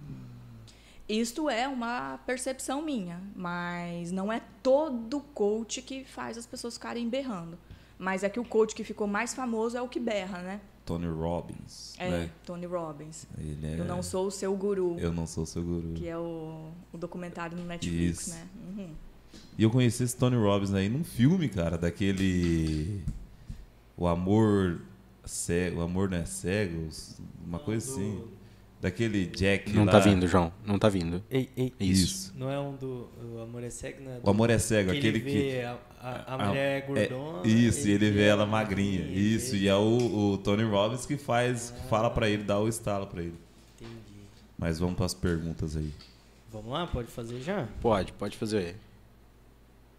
Isto 1.10 1.50
é 1.50 1.66
uma 1.66 2.18
percepção 2.24 2.80
minha, 2.82 3.20
mas 3.34 4.12
não 4.12 4.32
é 4.32 4.40
todo 4.62 5.20
coach 5.34 5.82
que 5.82 6.04
faz 6.04 6.38
as 6.38 6.46
pessoas 6.46 6.74
ficarem 6.74 7.08
berrando. 7.08 7.58
Mas 7.98 8.22
é 8.22 8.28
que 8.28 8.38
o 8.38 8.44
coach 8.44 8.74
que 8.74 8.84
ficou 8.84 9.08
mais 9.08 9.34
famoso 9.34 9.76
é 9.76 9.82
o 9.82 9.88
que 9.88 9.98
berra, 9.98 10.40
né? 10.40 10.60
Tony 10.86 11.08
Robbins. 11.08 11.94
É, 11.98 12.10
né? 12.10 12.30
Tony 12.46 12.64
Robbins. 12.64 13.26
Ele 13.36 13.66
é... 13.66 13.80
Eu 13.80 13.84
não 13.84 14.02
sou 14.04 14.28
o 14.28 14.30
seu 14.30 14.54
guru, 14.56 14.98
Eu 15.00 15.12
não 15.12 15.26
sou 15.26 15.44
seu 15.44 15.62
guru. 15.62 15.94
que 15.94 16.06
é 16.08 16.16
o, 16.16 16.70
o 16.92 16.98
documentário 16.98 17.58
no 17.58 17.64
Netflix, 17.64 18.28
Isso. 18.28 18.30
né? 18.30 18.46
Uhum. 18.68 18.90
E 19.58 19.62
eu 19.64 19.70
conheci 19.70 20.04
esse 20.04 20.16
Tony 20.16 20.36
Robbins 20.36 20.72
aí 20.72 20.88
num 20.88 21.04
filme, 21.04 21.48
cara, 21.48 21.76
daquele. 21.76 23.02
O 23.96 24.06
amor. 24.06 24.80
Cego, 25.24 25.80
o 25.80 25.82
amor 25.82 26.08
não 26.08 26.18
é 26.18 26.24
cego? 26.24 26.88
Uma 27.46 27.58
coisa 27.58 27.92
assim. 27.92 28.24
Daquele 28.80 29.26
Jack. 29.26 29.72
Não 29.74 29.84
lá. 29.84 29.92
tá 29.92 29.98
vindo, 29.98 30.26
João. 30.26 30.50
Não 30.64 30.78
tá 30.78 30.88
vindo. 30.88 31.22
Ei, 31.30 31.50
ei, 31.54 31.72
Isso. 31.78 32.32
não 32.34 32.50
é 32.50 32.58
um 32.58 32.74
do. 32.76 33.08
O 33.34 33.40
Amor 33.42 33.62
é 33.62 33.68
Cego, 33.70 34.02
né? 34.02 34.20
O 34.22 34.30
amor 34.30 34.48
é 34.48 34.58
cego, 34.58 34.90
que 34.92 34.98
aquele 34.98 35.18
ele 35.18 35.20
que. 35.20 35.50
vê 35.50 35.64
A, 35.64 35.78
a, 36.00 36.34
a 36.34 36.46
mulher 36.48 36.78
é 36.78 36.80
gordona. 36.86 37.46
isso, 37.46 37.86
e 37.86 37.90
ele 37.90 38.10
vê 38.10 38.24
ela 38.24 38.46
magrinha. 38.46 39.00
magrinha, 39.04 39.20
Isso, 39.36 39.54
ele- 39.54 39.64
e 39.66 39.68
é 39.68 39.74
o, 39.76 40.32
o 40.32 40.38
Tony 40.38 40.62
Robbins 40.64 41.04
que 41.04 41.18
faz, 41.18 41.70
que 41.72 41.88
fala 41.88 42.08
pra 42.10 42.26
ele, 42.30 42.42
dá 42.42 42.58
o 42.58 42.66
estalo 42.68 43.06
pra 43.06 43.20
ele. 43.22 43.34
Entendi. 43.78 43.94
Mas 44.58 44.78
vamos 44.78 44.96
pras 44.96 45.12
perguntas 45.12 45.76
aí. 45.76 45.92
Vamos 46.50 46.72
lá, 46.72 46.86
pode 46.86 47.08
fazer 47.08 47.40
já? 47.42 47.68
Pode, 47.82 48.12
pode 48.14 48.36
fazer. 48.38 48.76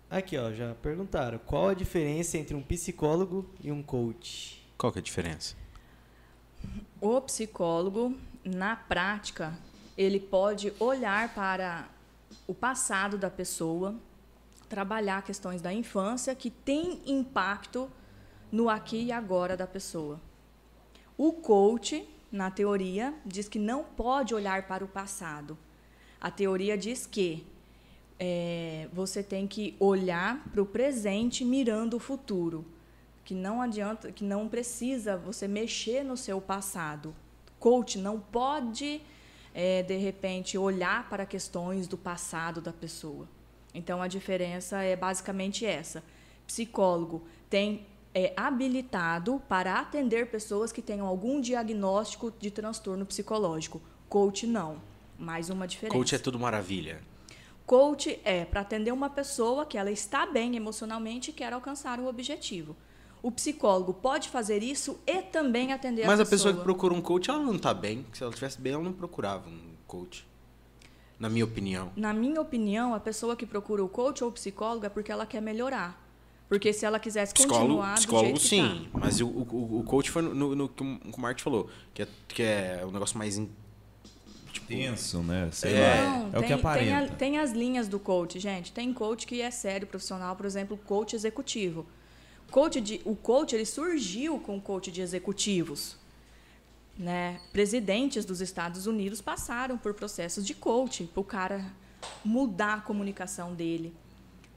Aqui, 0.09 0.37
ó, 0.37 0.51
já 0.51 0.73
perguntaram. 0.81 1.39
Qual 1.45 1.69
a 1.69 1.73
diferença 1.75 2.35
entre 2.37 2.55
um 2.55 2.61
psicólogo 2.63 3.47
e 3.63 3.71
um 3.71 3.81
coach? 3.83 4.59
Qual 4.77 4.91
que 4.91 4.97
é 4.97 5.01
a 5.01 5.03
diferença? 5.03 5.55
O 6.99 7.21
psicólogo, 7.21 8.17
na 8.43 8.75
prática, 8.75 9.57
ele 9.97 10.19
pode 10.19 10.73
olhar 10.79 11.33
para 11.33 11.87
o 12.47 12.53
passado 12.53 13.17
da 13.17 13.29
pessoa, 13.29 13.95
trabalhar 14.69 15.21
questões 15.23 15.61
da 15.61 15.73
infância 15.73 16.33
que 16.33 16.49
têm 16.49 17.01
impacto 17.05 17.89
no 18.51 18.69
aqui 18.69 19.03
e 19.03 19.11
agora 19.11 19.55
da 19.55 19.67
pessoa. 19.67 20.19
O 21.17 21.33
coach, 21.33 22.07
na 22.31 22.49
teoria, 22.49 23.13
diz 23.25 23.47
que 23.47 23.59
não 23.59 23.83
pode 23.83 24.33
olhar 24.33 24.67
para 24.67 24.83
o 24.83 24.87
passado. 24.87 25.57
A 26.19 26.31
teoria 26.31 26.77
diz 26.77 27.05
que 27.05 27.45
é, 28.19 28.87
você 28.93 29.21
tem 29.21 29.47
que 29.47 29.75
olhar 29.79 30.43
para 30.51 30.61
o 30.61 30.65
presente 30.65 31.43
mirando 31.43 31.95
o 31.95 31.99
futuro 31.99 32.65
que 33.23 33.33
não 33.33 33.61
adianta, 33.61 34.11
que 34.11 34.23
não 34.23 34.47
precisa 34.47 35.15
você 35.15 35.47
mexer 35.47 36.03
no 36.03 36.17
seu 36.17 36.41
passado. 36.41 37.15
Coach 37.61 37.99
não 37.99 38.19
pode, 38.19 39.01
é, 39.53 39.83
de 39.83 39.95
repente, 39.95 40.57
olhar 40.57 41.07
para 41.07 41.27
questões 41.27 41.87
do 41.87 41.95
passado 41.97 42.59
da 42.59 42.73
pessoa. 42.73 43.29
Então, 43.71 44.01
a 44.01 44.07
diferença 44.07 44.81
é 44.81 44.95
basicamente 44.95 45.63
essa. 45.63 46.03
Psicólogo 46.45 47.23
tem 47.49 47.85
é 48.13 48.33
habilitado 48.35 49.41
para 49.47 49.79
atender 49.79 50.29
pessoas 50.29 50.71
que 50.73 50.81
tenham 50.81 51.07
algum 51.07 51.39
diagnóstico 51.39 52.33
de 52.37 52.51
transtorno 52.51 53.05
psicológico. 53.05 53.81
Coach 54.09 54.45
não. 54.45 54.81
Mais 55.17 55.49
uma 55.49 55.65
diferença. 55.65 55.95
Coach 55.95 56.15
é 56.15 56.17
tudo 56.17 56.37
maravilha. 56.37 56.99
Coach 57.65 58.19
é 58.25 58.43
para 58.43 58.61
atender 58.61 58.91
uma 58.91 59.09
pessoa 59.09 59.65
que 59.65 59.77
ela 59.77 59.91
está 59.91 60.25
bem 60.25 60.57
emocionalmente 60.57 61.29
e 61.29 61.33
quer 61.33 61.53
alcançar 61.53 62.01
o 62.01 62.07
objetivo. 62.07 62.75
O 63.23 63.31
psicólogo 63.31 63.93
pode 63.93 64.29
fazer 64.29 64.63
isso 64.63 64.99
e 65.05 65.21
também 65.21 65.71
atender 65.71 66.07
Mas 66.07 66.19
a 66.19 66.23
a 66.23 66.25
pessoa 66.25 66.53
que 66.53 66.61
procura 66.61 66.93
um 66.93 67.01
coach, 67.01 67.29
ela 67.29 67.39
não 67.39 67.57
tá 67.57 67.73
bem. 67.73 68.05
Se 68.13 68.23
ela 68.23 68.31
estivesse 68.31 68.59
bem, 68.59 68.73
ela 68.73 68.83
não 68.83 68.93
procurava 68.93 69.47
um 69.47 69.59
coach. 69.85 70.25
Na 71.19 71.29
minha 71.29 71.45
opinião. 71.45 71.91
Na 71.95 72.13
minha 72.13 72.41
opinião, 72.41 72.95
a 72.95 72.99
pessoa 72.99 73.35
que 73.35 73.45
procura 73.45 73.83
o 73.83 73.87
coach 73.89 74.23
ou 74.23 74.29
o 74.31 74.33
psicólogo 74.33 74.85
é 74.87 74.89
porque 74.89 75.11
ela 75.11 75.25
quer 75.27 75.39
melhorar. 75.41 75.99
Porque 76.49 76.73
se 76.73 76.83
ela 76.83 76.99
quisesse 76.99 77.31
Psicólogo, 77.33 77.65
continuar 77.65 77.91
do 77.93 77.97
psicólogo 77.97 78.25
jeito 78.25 78.41
que 78.41 78.47
sim. 78.47 78.89
tá. 78.91 78.99
Mas 78.99 79.21
o, 79.21 79.27
o, 79.27 79.79
o 79.79 79.83
coach 79.83 80.09
foi 80.09 80.21
no, 80.23 80.33
no, 80.33 80.55
no 80.55 80.67
que 80.69 80.83
o 80.83 81.21
Martin 81.21 81.43
falou. 81.43 81.69
Que 81.93 82.01
é, 82.01 82.07
que 82.27 82.41
é 82.43 82.83
um 82.85 82.91
negócio 82.91 83.17
mais. 83.17 83.37
in- 83.37 83.49
Tipo, 84.51 84.67
Tenso, 84.67 85.19
né? 85.21 85.47
Sei 85.51 85.73
É. 85.73 85.95
lá. 86.03 86.17
Não, 86.19 86.25
É 86.25 86.27
o 86.27 86.31
tem, 86.31 86.41
que 86.41 86.47
tem, 86.47 86.53
a- 86.53 86.57
aparenta. 86.57 87.13
tem 87.15 87.37
as 87.37 87.51
linhas 87.51 87.87
do 87.87 87.99
coach, 87.99 88.37
gente. 88.39 88.71
Tem 88.73 88.91
coach 88.91 89.25
que 89.27 89.39
é 89.41 89.49
sério, 89.51 89.87
profissional, 89.87 90.35
por 90.35 90.45
exemplo, 90.45 90.77
coach 90.85 91.15
executivo. 91.15 91.85
Coach 92.51 92.81
de, 92.81 93.01
o 93.05 93.15
coach 93.15 93.55
ele 93.55 93.65
surgiu 93.65 94.37
com 94.39 94.57
o 94.57 94.61
coach 94.61 94.91
de 94.91 95.01
executivos. 95.01 95.95
Né? 96.97 97.39
Presidentes 97.53 98.25
dos 98.25 98.41
Estados 98.41 98.85
Unidos 98.85 99.21
passaram 99.21 99.77
por 99.77 99.93
processos 99.93 100.45
de 100.45 100.53
coach 100.53 101.05
para 101.05 101.21
o 101.21 101.23
cara 101.23 101.65
mudar 102.23 102.73
a 102.75 102.81
comunicação 102.81 103.55
dele, 103.55 103.93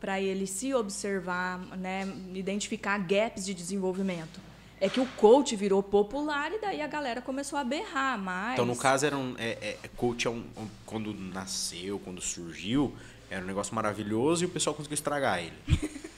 para 0.00 0.20
ele 0.20 0.46
se 0.46 0.74
observar, 0.74 1.58
né? 1.78 2.02
identificar 2.34 2.98
gaps 2.98 3.44
de 3.46 3.54
desenvolvimento. 3.54 4.40
É 4.80 4.88
que 4.88 5.00
o 5.00 5.06
coach 5.16 5.54
virou 5.54 5.82
popular 5.82 6.52
e 6.52 6.60
daí 6.60 6.82
a 6.82 6.86
galera 6.88 7.22
começou 7.22 7.58
a 7.58 7.64
berrar 7.64 8.18
mais. 8.18 8.54
Então, 8.54 8.66
no 8.66 8.76
caso, 8.76 9.06
era 9.06 9.16
um, 9.16 9.34
é- 9.38 9.78
é 9.82 9.88
coach 9.96 10.26
é 10.26 10.30
um, 10.30 10.44
um- 10.58 10.68
quando 10.84 11.14
nasceu, 11.14 11.98
quando 12.00 12.20
surgiu, 12.20 12.92
era 13.30 13.42
um 13.42 13.46
negócio 13.46 13.74
maravilhoso 13.74 14.42
e 14.42 14.46
o 14.46 14.50
pessoal 14.50 14.74
conseguiu 14.74 14.94
estragar 14.94 15.38
ele. 15.38 15.52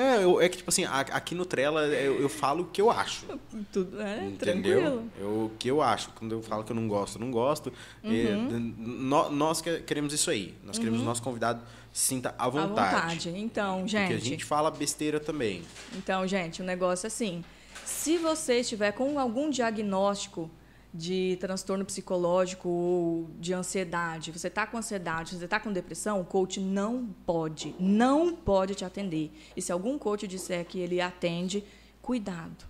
É, 0.00 0.24
eu- 0.24 0.40
é 0.40 0.48
que, 0.48 0.56
tipo 0.58 0.70
assim, 0.70 0.84
aqui 0.86 1.34
no 1.34 1.44
Trela 1.44 1.82
eu, 1.86 2.20
eu 2.20 2.28
falo 2.28 2.62
o 2.62 2.66
que 2.66 2.80
eu 2.80 2.90
acho. 2.90 3.26
Tudo 3.72 4.00
é 4.00 4.24
Entendeu? 4.26 4.80
tranquilo. 4.80 5.10
Eu, 5.20 5.28
o 5.46 5.52
que 5.58 5.68
eu 5.68 5.82
acho. 5.82 6.10
Quando 6.12 6.32
eu 6.32 6.42
falo 6.42 6.64
que 6.64 6.72
eu 6.72 6.76
não 6.76 6.88
gosto, 6.88 7.16
eu 7.16 7.20
não 7.20 7.30
gosto. 7.30 7.72
Uhum. 8.02 8.10
É, 8.12 8.58
nó- 8.78 9.28
nós 9.30 9.60
que- 9.60 9.80
queremos 9.80 10.12
isso 10.12 10.30
aí. 10.30 10.54
Nós 10.64 10.78
queremos 10.78 11.00
o 11.00 11.04
nosso 11.04 11.22
convidado 11.22 11.62
sinta 11.92 12.34
à 12.38 12.46
À 12.46 12.48
vontade. 12.48 12.94
vontade. 12.94 13.28
Então, 13.36 13.78
Porque 13.80 13.90
gente. 13.90 14.14
a 14.14 14.18
gente 14.18 14.44
fala 14.44 14.70
besteira 14.70 15.20
também. 15.20 15.62
Então, 15.96 16.26
gente, 16.26 16.62
o 16.62 16.64
negócio 16.64 17.06
é 17.06 17.08
assim: 17.08 17.44
se 17.84 18.16
você 18.16 18.60
estiver 18.60 18.92
com 18.92 19.18
algum 19.18 19.50
diagnóstico 19.50 20.50
de 20.92 21.36
transtorno 21.40 21.84
psicológico 21.84 22.68
ou 22.68 23.30
de 23.38 23.52
ansiedade, 23.52 24.32
você 24.32 24.48
está 24.48 24.66
com 24.66 24.76
ansiedade, 24.76 25.36
você 25.36 25.44
está 25.44 25.60
com 25.60 25.72
depressão, 25.72 26.20
o 26.20 26.24
coach 26.24 26.60
não 26.60 27.06
pode, 27.24 27.74
não 27.78 28.34
pode 28.34 28.74
te 28.74 28.84
atender. 28.84 29.32
E 29.56 29.62
se 29.62 29.70
algum 29.70 29.98
coach 29.98 30.26
disser 30.26 30.64
que 30.66 30.78
ele 30.80 31.00
atende, 31.00 31.64
cuidado. 32.02 32.64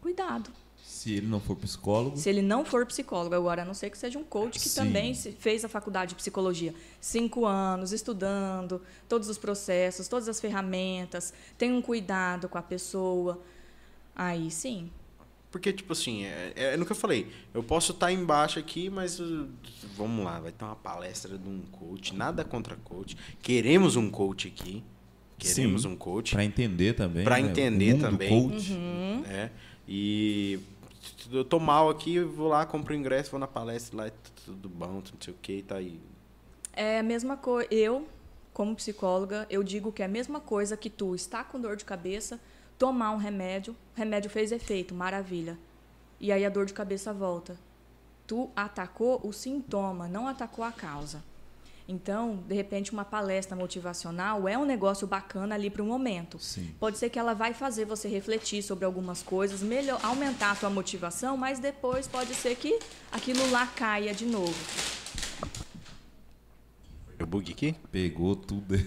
Cuidado. 0.00 0.50
Se 1.00 1.14
ele 1.14 1.28
não 1.28 1.40
for 1.40 1.56
psicólogo, 1.56 2.16
Se 2.16 2.28
ele 2.28 2.42
não 2.42 2.62
for 2.62 2.84
psicólogo, 2.84 3.34
agora, 3.34 3.62
a 3.62 3.64
não 3.64 3.72
ser 3.72 3.88
que 3.88 3.96
seja 3.96 4.18
um 4.18 4.24
coach 4.24 4.58
que 4.58 4.68
Sim. 4.68 4.80
também 4.80 5.14
fez 5.14 5.64
a 5.64 5.68
faculdade 5.68 6.10
de 6.10 6.14
psicologia. 6.16 6.74
Cinco 7.00 7.46
anos, 7.46 7.92
estudando 7.92 8.82
todos 9.08 9.28
os 9.28 9.38
processos, 9.38 10.08
todas 10.08 10.28
as 10.28 10.38
ferramentas, 10.40 11.32
tem 11.56 11.72
um 11.72 11.80
cuidado 11.80 12.48
com 12.50 12.58
a 12.58 12.62
pessoa. 12.62 13.40
Aí 14.14 14.50
sim. 14.50 14.90
Porque, 15.50 15.72
tipo 15.72 15.92
assim, 15.92 16.24
é, 16.24 16.52
é 16.54 16.76
no 16.76 16.86
que 16.86 16.92
eu 16.92 16.96
falei. 16.96 17.26
Eu 17.52 17.62
posso 17.62 17.90
estar 17.92 18.12
embaixo 18.12 18.58
aqui, 18.58 18.88
mas 18.88 19.18
uh, 19.18 19.48
vamos 19.96 20.24
lá, 20.24 20.38
vai 20.38 20.52
ter 20.52 20.64
uma 20.64 20.76
palestra 20.76 21.36
de 21.36 21.48
um 21.48 21.60
coach. 21.72 22.14
Nada 22.14 22.44
contra 22.44 22.76
coach. 22.76 23.16
Queremos 23.42 23.96
um 23.96 24.08
coach 24.10 24.46
aqui. 24.46 24.82
Queremos 25.36 25.82
Sim. 25.82 25.88
um 25.88 25.96
coach. 25.96 26.32
para 26.32 26.44
entender 26.44 26.92
também. 26.94 27.24
Pra 27.24 27.40
né? 27.40 27.48
entender 27.48 27.94
O 27.94 27.96
mundo 27.96 28.00
também. 28.00 28.50
Coach. 28.50 28.72
Uhum. 28.72 29.22
né? 29.22 29.50
E 29.88 30.60
eu 31.32 31.44
tô 31.44 31.58
mal 31.58 31.88
aqui, 31.90 32.20
vou 32.20 32.46
lá, 32.48 32.64
compro 32.64 32.92
o 32.94 32.96
ingresso, 32.96 33.30
vou 33.30 33.40
na 33.40 33.46
palestra 33.48 33.96
lá, 34.04 34.10
t- 34.10 34.16
tudo 34.44 34.68
bom, 34.68 34.86
não 34.86 35.02
sei 35.20 35.32
o 35.34 35.36
que, 35.40 35.62
tá 35.62 35.76
aí. 35.76 35.98
É 36.72 37.00
a 37.00 37.02
mesma 37.02 37.36
coisa. 37.36 37.66
Eu, 37.72 38.06
como 38.52 38.76
psicóloga, 38.76 39.46
eu 39.50 39.62
digo 39.64 39.90
que 39.90 40.02
é 40.02 40.04
a 40.04 40.08
mesma 40.08 40.38
coisa 40.38 40.76
que 40.76 40.88
tu 40.90 41.14
está 41.14 41.42
com 41.42 41.60
dor 41.60 41.74
de 41.74 41.84
cabeça, 41.84 42.38
tomar 42.80 43.10
um 43.10 43.18
remédio, 43.18 43.76
o 43.94 43.98
remédio 43.98 44.30
fez 44.30 44.50
efeito, 44.50 44.94
maravilha. 44.94 45.58
E 46.18 46.32
aí 46.32 46.46
a 46.46 46.48
dor 46.48 46.64
de 46.64 46.72
cabeça 46.72 47.12
volta. 47.12 47.54
Tu 48.26 48.50
atacou 48.56 49.20
o 49.22 49.34
sintoma, 49.34 50.08
não 50.08 50.26
atacou 50.26 50.64
a 50.64 50.72
causa. 50.72 51.22
Então, 51.86 52.42
de 52.48 52.54
repente, 52.54 52.90
uma 52.90 53.04
palestra 53.04 53.54
motivacional 53.54 54.48
é 54.48 54.56
um 54.56 54.64
negócio 54.64 55.06
bacana 55.06 55.56
ali 55.56 55.68
para 55.68 55.82
o 55.82 55.86
momento. 55.86 56.38
Sim. 56.38 56.74
Pode 56.80 56.96
ser 56.96 57.10
que 57.10 57.18
ela 57.18 57.34
vai 57.34 57.52
fazer 57.52 57.84
você 57.84 58.08
refletir 58.08 58.62
sobre 58.62 58.86
algumas 58.86 59.22
coisas, 59.22 59.60
melhor, 59.60 60.00
aumentar 60.02 60.52
a 60.52 60.56
tua 60.56 60.70
motivação, 60.70 61.36
mas 61.36 61.58
depois 61.58 62.06
pode 62.06 62.34
ser 62.34 62.56
que 62.56 62.78
aquilo 63.12 63.50
lá 63.50 63.66
caia 63.66 64.14
de 64.14 64.24
novo. 64.24 64.54
Eu 67.18 67.26
bug 67.26 67.52
aqui? 67.52 67.74
Pegou 67.92 68.34
tudo. 68.34 68.78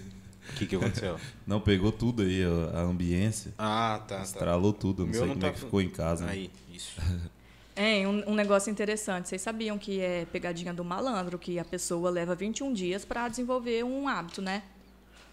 O 0.50 0.54
que, 0.56 0.66
que 0.68 0.76
aconteceu? 0.76 1.18
Não, 1.48 1.60
pegou 1.60 1.92
tudo 1.92 2.22
aí, 2.24 2.44
a, 2.44 2.80
a 2.80 2.82
ambiência. 2.82 3.54
ah, 3.58 4.02
tá, 4.08 4.18
tá. 4.18 4.24
Estralou 4.24 4.74
tudo. 4.74 5.04
O 5.04 5.06
Não 5.06 5.12
meu 5.12 5.20
sei 5.22 5.28
não 5.28 5.36
como 5.36 5.42
tá- 5.42 5.48
é 5.48 5.52
que 5.52 5.60
ficou 5.60 5.82
em 5.82 5.90
casa. 5.90 6.26
né? 6.26 6.32
Aí, 6.34 6.52
isso. 6.74 6.94
É, 7.76 8.08
um, 8.08 8.34
um 8.34 8.36
negócio 8.36 8.70
interessante. 8.70 9.28
Vocês 9.28 9.42
sabiam 9.42 9.80
que 9.80 10.00
é 10.00 10.28
pegadinha 10.32 10.72
do 10.72 10.84
malandro, 10.84 11.40
que 11.40 11.58
a 11.58 11.66
pessoa 11.66 12.08
leva 12.12 12.36
21 12.36 12.72
dias 12.72 13.04
para 13.04 13.28
desenvolver 13.28 13.84
um 13.84 14.08
hábito, 14.08 14.44
né? 14.44 14.62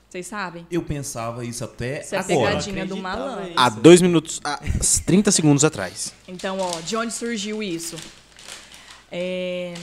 Vocês 0.08 0.26
sabem? 0.26 0.66
Eu 0.70 0.82
pensava 0.82 1.44
isso 1.44 1.62
até 1.62 2.00
Isso 2.00 2.14
é 2.14 2.18
agora. 2.18 2.48
pegadinha 2.52 2.86
do 2.86 2.96
malandro. 2.96 3.52
Há 3.54 3.68
dois 3.68 4.00
minutos, 4.00 4.40
há 4.42 4.58
30 5.04 5.30
segundos 5.30 5.64
atrás. 5.66 6.14
Então, 6.26 6.58
ó, 6.60 6.80
de 6.80 6.96
onde 6.96 7.12
surgiu 7.12 7.62
isso? 7.62 7.96
É, 9.12 9.74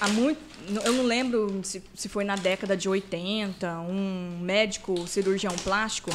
há 0.00 0.08
muito, 0.08 0.40
eu 0.84 0.92
não 0.92 1.04
lembro 1.04 1.60
se, 1.64 1.82
se 1.94 2.08
foi 2.08 2.24
na 2.24 2.36
década 2.36 2.76
de 2.76 2.88
80, 2.88 3.80
um 3.80 4.38
médico 4.40 5.06
cirurgião 5.06 5.54
plástico, 5.56 6.10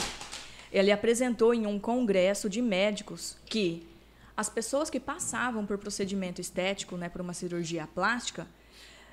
ele 0.72 0.92
apresentou 0.92 1.54
em 1.54 1.66
um 1.68 1.80
congresso 1.80 2.50
de 2.50 2.62
médicos 2.62 3.38
que 3.46 3.88
as 4.36 4.50
pessoas 4.50 4.90
que 4.90 5.00
passavam 5.00 5.66
por 5.66 5.78
procedimento 5.78 6.42
estético, 6.42 6.98
né, 6.98 7.10
por 7.10 7.22
uma 7.22 7.34
cirurgia 7.34 7.88
plástica, 7.94 8.48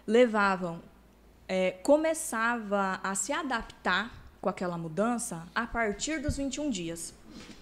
levavam, 0.06 0.80
é, 1.46 1.72
começava 1.72 2.98
a 3.02 3.14
se 3.14 3.32
adaptar 3.32 4.12
com 4.40 4.48
aquela 4.48 4.78
mudança 4.78 5.46
a 5.54 5.66
partir 5.66 6.20
dos 6.20 6.36
21 6.36 6.70
dias. 6.70 7.12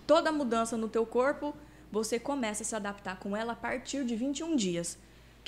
Toda 0.06 0.30
mudança 0.30 0.76
no 0.76 0.88
teu 0.88 1.04
corpo, 1.04 1.54
você 1.90 2.18
começa 2.18 2.62
a 2.62 2.66
se 2.66 2.76
adaptar 2.76 3.18
com 3.18 3.36
ela 3.36 3.54
a 3.54 3.56
partir 3.56 4.04
de 4.04 4.14
21 4.14 4.54
dias. 4.54 4.96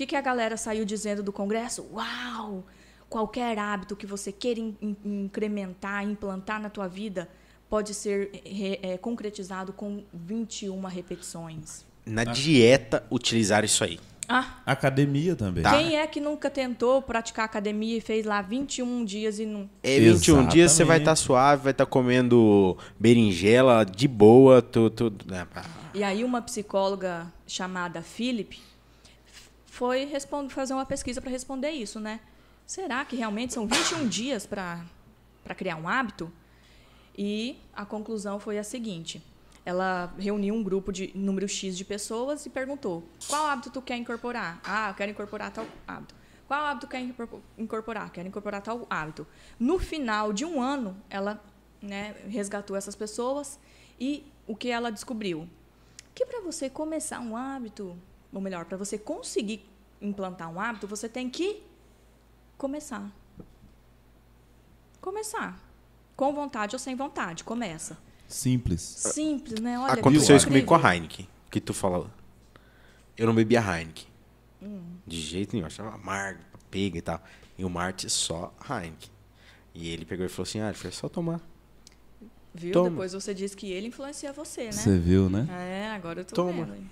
O 0.01 0.03
que, 0.03 0.07
que 0.07 0.17
a 0.17 0.21
galera 0.23 0.57
saiu 0.57 0.87
dizendo 0.87 1.23
do 1.23 1.31
congresso? 1.31 1.87
Uau! 1.93 2.65
Qualquer 3.07 3.59
hábito 3.59 3.95
que 3.95 4.07
você 4.07 4.33
queira 4.33 4.59
in- 4.59 4.75
in- 4.81 4.97
incrementar, 5.25 6.03
implantar 6.05 6.59
na 6.59 6.71
tua 6.71 6.89
vida, 6.89 7.29
pode 7.69 7.93
ser 7.93 8.31
re- 8.47 8.79
é, 8.83 8.97
concretizado 8.97 9.75
com 9.75 10.03
21 10.15 10.81
repetições. 10.87 11.85
Na 12.07 12.25
dieta, 12.25 13.05
utilizar 13.11 13.63
isso 13.63 13.85
aí. 13.85 14.01
Ah, 14.27 14.61
Academia 14.65 15.37
também. 15.37 15.63
Tá. 15.63 15.77
quem 15.77 15.99
é 15.99 16.07
que 16.07 16.19
nunca 16.19 16.49
tentou 16.49 17.03
praticar 17.03 17.45
academia 17.45 17.99
e 17.99 18.01
fez 18.01 18.25
lá 18.25 18.41
21 18.41 19.05
dias 19.05 19.39
e 19.39 19.45
não. 19.45 19.69
É 19.83 20.01
21 20.01 20.47
dias, 20.47 20.73
você 20.73 20.83
vai 20.83 20.97
Exatamente. 20.97 21.01
estar 21.03 21.17
suave, 21.17 21.63
vai 21.65 21.73
estar 21.73 21.85
comendo 21.85 22.75
berinjela 22.99 23.85
de 23.85 24.09
boa, 24.09 24.63
tudo. 24.63 25.11
Tu, 25.11 25.31
né. 25.31 25.47
E 25.93 26.03
aí 26.03 26.25
uma 26.25 26.41
psicóloga 26.41 27.27
chamada 27.47 28.01
Philip 28.01 28.59
foi 29.81 30.07
fazer 30.51 30.75
uma 30.75 30.85
pesquisa 30.85 31.23
para 31.23 31.31
responder 31.31 31.71
isso, 31.71 31.99
né? 31.99 32.21
Será 32.67 33.03
que 33.03 33.17
realmente 33.17 33.55
são 33.55 33.67
21 33.67 34.07
dias 34.09 34.45
para 34.45 34.85
criar 35.57 35.77
um 35.77 35.89
hábito? 35.89 36.31
E 37.17 37.59
a 37.75 37.87
conclusão 37.87 38.39
foi 38.39 38.59
a 38.59 38.63
seguinte: 38.63 39.23
ela 39.65 40.13
reuniu 40.19 40.55
um 40.55 40.63
grupo 40.63 40.93
de 40.93 41.11
número 41.15 41.49
X 41.49 41.79
de 41.79 41.85
pessoas 41.87 42.45
e 42.45 42.51
perguntou: 42.51 43.03
qual 43.27 43.47
hábito 43.47 43.71
tu 43.71 43.81
quer 43.81 43.97
incorporar? 43.97 44.61
Ah, 44.63 44.91
eu 44.91 44.95
quero 44.95 45.13
incorporar 45.13 45.51
tal 45.51 45.67
hábito. 45.89 46.15
Qual 46.47 46.63
hábito 46.63 46.87
quer 46.87 47.01
incorpor- 47.01 47.41
incorporar? 47.57 48.13
Quero 48.13 48.29
incorporar 48.29 48.61
tal 48.61 48.87
hábito. 48.91 49.27
No 49.59 49.79
final 49.79 50.31
de 50.31 50.45
um 50.45 50.61
ano, 50.61 50.95
ela 51.09 51.43
né, 51.81 52.15
resgatou 52.29 52.77
essas 52.77 52.95
pessoas 52.95 53.59
e 53.99 54.31
o 54.47 54.55
que 54.55 54.69
ela 54.69 54.93
descobriu? 54.93 55.49
Que 56.15 56.27
para 56.27 56.43
você 56.43 56.69
começar 56.69 57.19
um 57.21 57.35
hábito, 57.35 57.97
ou 58.33 58.41
melhor, 58.41 58.65
para 58.65 58.77
você 58.77 58.99
conseguir 58.99 59.69
implantar 60.01 60.51
um 60.51 60.61
hábito, 60.61 60.87
você 60.87 61.09
tem 61.09 61.29
que 61.29 61.63
começar. 62.57 63.11
Começar. 65.01 65.59
Com 66.17 66.33
vontade 66.35 66.75
ou 66.75 66.79
sem 66.79 66.95
vontade, 66.95 67.45
começa. 67.45 67.99
Simples. 68.29 68.81
Simples, 68.81 69.61
né? 69.61 69.79
Olha, 69.79 69.95
Aconteceu 69.95 70.37
isso 70.37 70.47
comigo 70.47 70.67
com 70.67 70.75
a 70.75 70.95
Heineken, 70.95 71.29
que 71.51 71.61
tu 71.61 71.75
falou. 71.75 72.09
Eu 73.17 73.27
não 73.27 73.35
bebia 73.35 73.61
Heineken. 73.61 74.07
De 75.07 75.21
jeito 75.21 75.53
nenhum, 75.53 75.65
eu 75.65 75.67
achava 75.67 75.95
amargo, 75.95 76.41
pega 76.71 76.99
e 76.99 77.01
tal. 77.01 77.23
E 77.59 77.65
o 77.65 77.71
Marte 77.71 78.09
só 78.09 78.55
Heineken. 78.69 79.11
E 79.75 79.89
ele 79.89 80.05
pegou 80.05 80.25
e 80.25 80.29
falou 80.29 80.43
assim: 80.45 80.61
ah, 80.61 80.73
foi 80.75 80.93
só 80.93 81.09
tomar. 81.09 81.41
Viu? 82.55 82.73
Toma. 82.73 82.91
Depois 82.91 83.13
você 83.13 83.33
disse 83.33 83.57
que 83.57 83.71
ele 83.71 83.89
influencia 83.89 84.33
você, 84.33 84.65
né? 84.65 84.73
Você 84.73 84.99
viu, 84.99 85.31
né? 85.31 85.47
É, 85.51 85.91
agora 85.91 86.21
eu 86.21 86.25
tô 86.25 86.35
Toma. 86.35 86.65
vendo. 86.65 86.91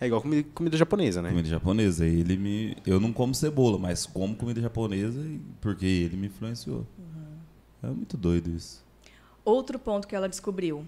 É 0.00 0.06
igual 0.06 0.22
comida, 0.22 0.48
comida 0.54 0.76
japonesa, 0.76 1.20
né? 1.20 1.28
Comida 1.28 1.48
japonesa. 1.48 2.06
Ele 2.06 2.36
me. 2.36 2.76
Eu 2.86 2.98
não 2.98 3.12
como 3.12 3.34
cebola, 3.34 3.78
mas 3.78 4.06
como 4.06 4.34
comida 4.34 4.60
japonesa 4.60 5.20
porque 5.60 5.84
ele 5.84 6.16
me 6.16 6.28
influenciou. 6.28 6.86
É 7.82 7.86
muito 7.86 8.16
doido 8.16 8.50
isso. 8.50 8.82
Outro 9.44 9.78
ponto 9.78 10.08
que 10.08 10.14
ela 10.16 10.28
descobriu. 10.28 10.86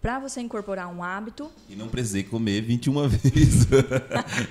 Para 0.00 0.18
você 0.18 0.42
incorporar 0.42 0.94
um 0.94 1.02
hábito, 1.02 1.50
E 1.66 1.74
não 1.74 1.88
precisei 1.88 2.22
comer 2.22 2.60
21 2.60 3.08
vezes 3.08 3.66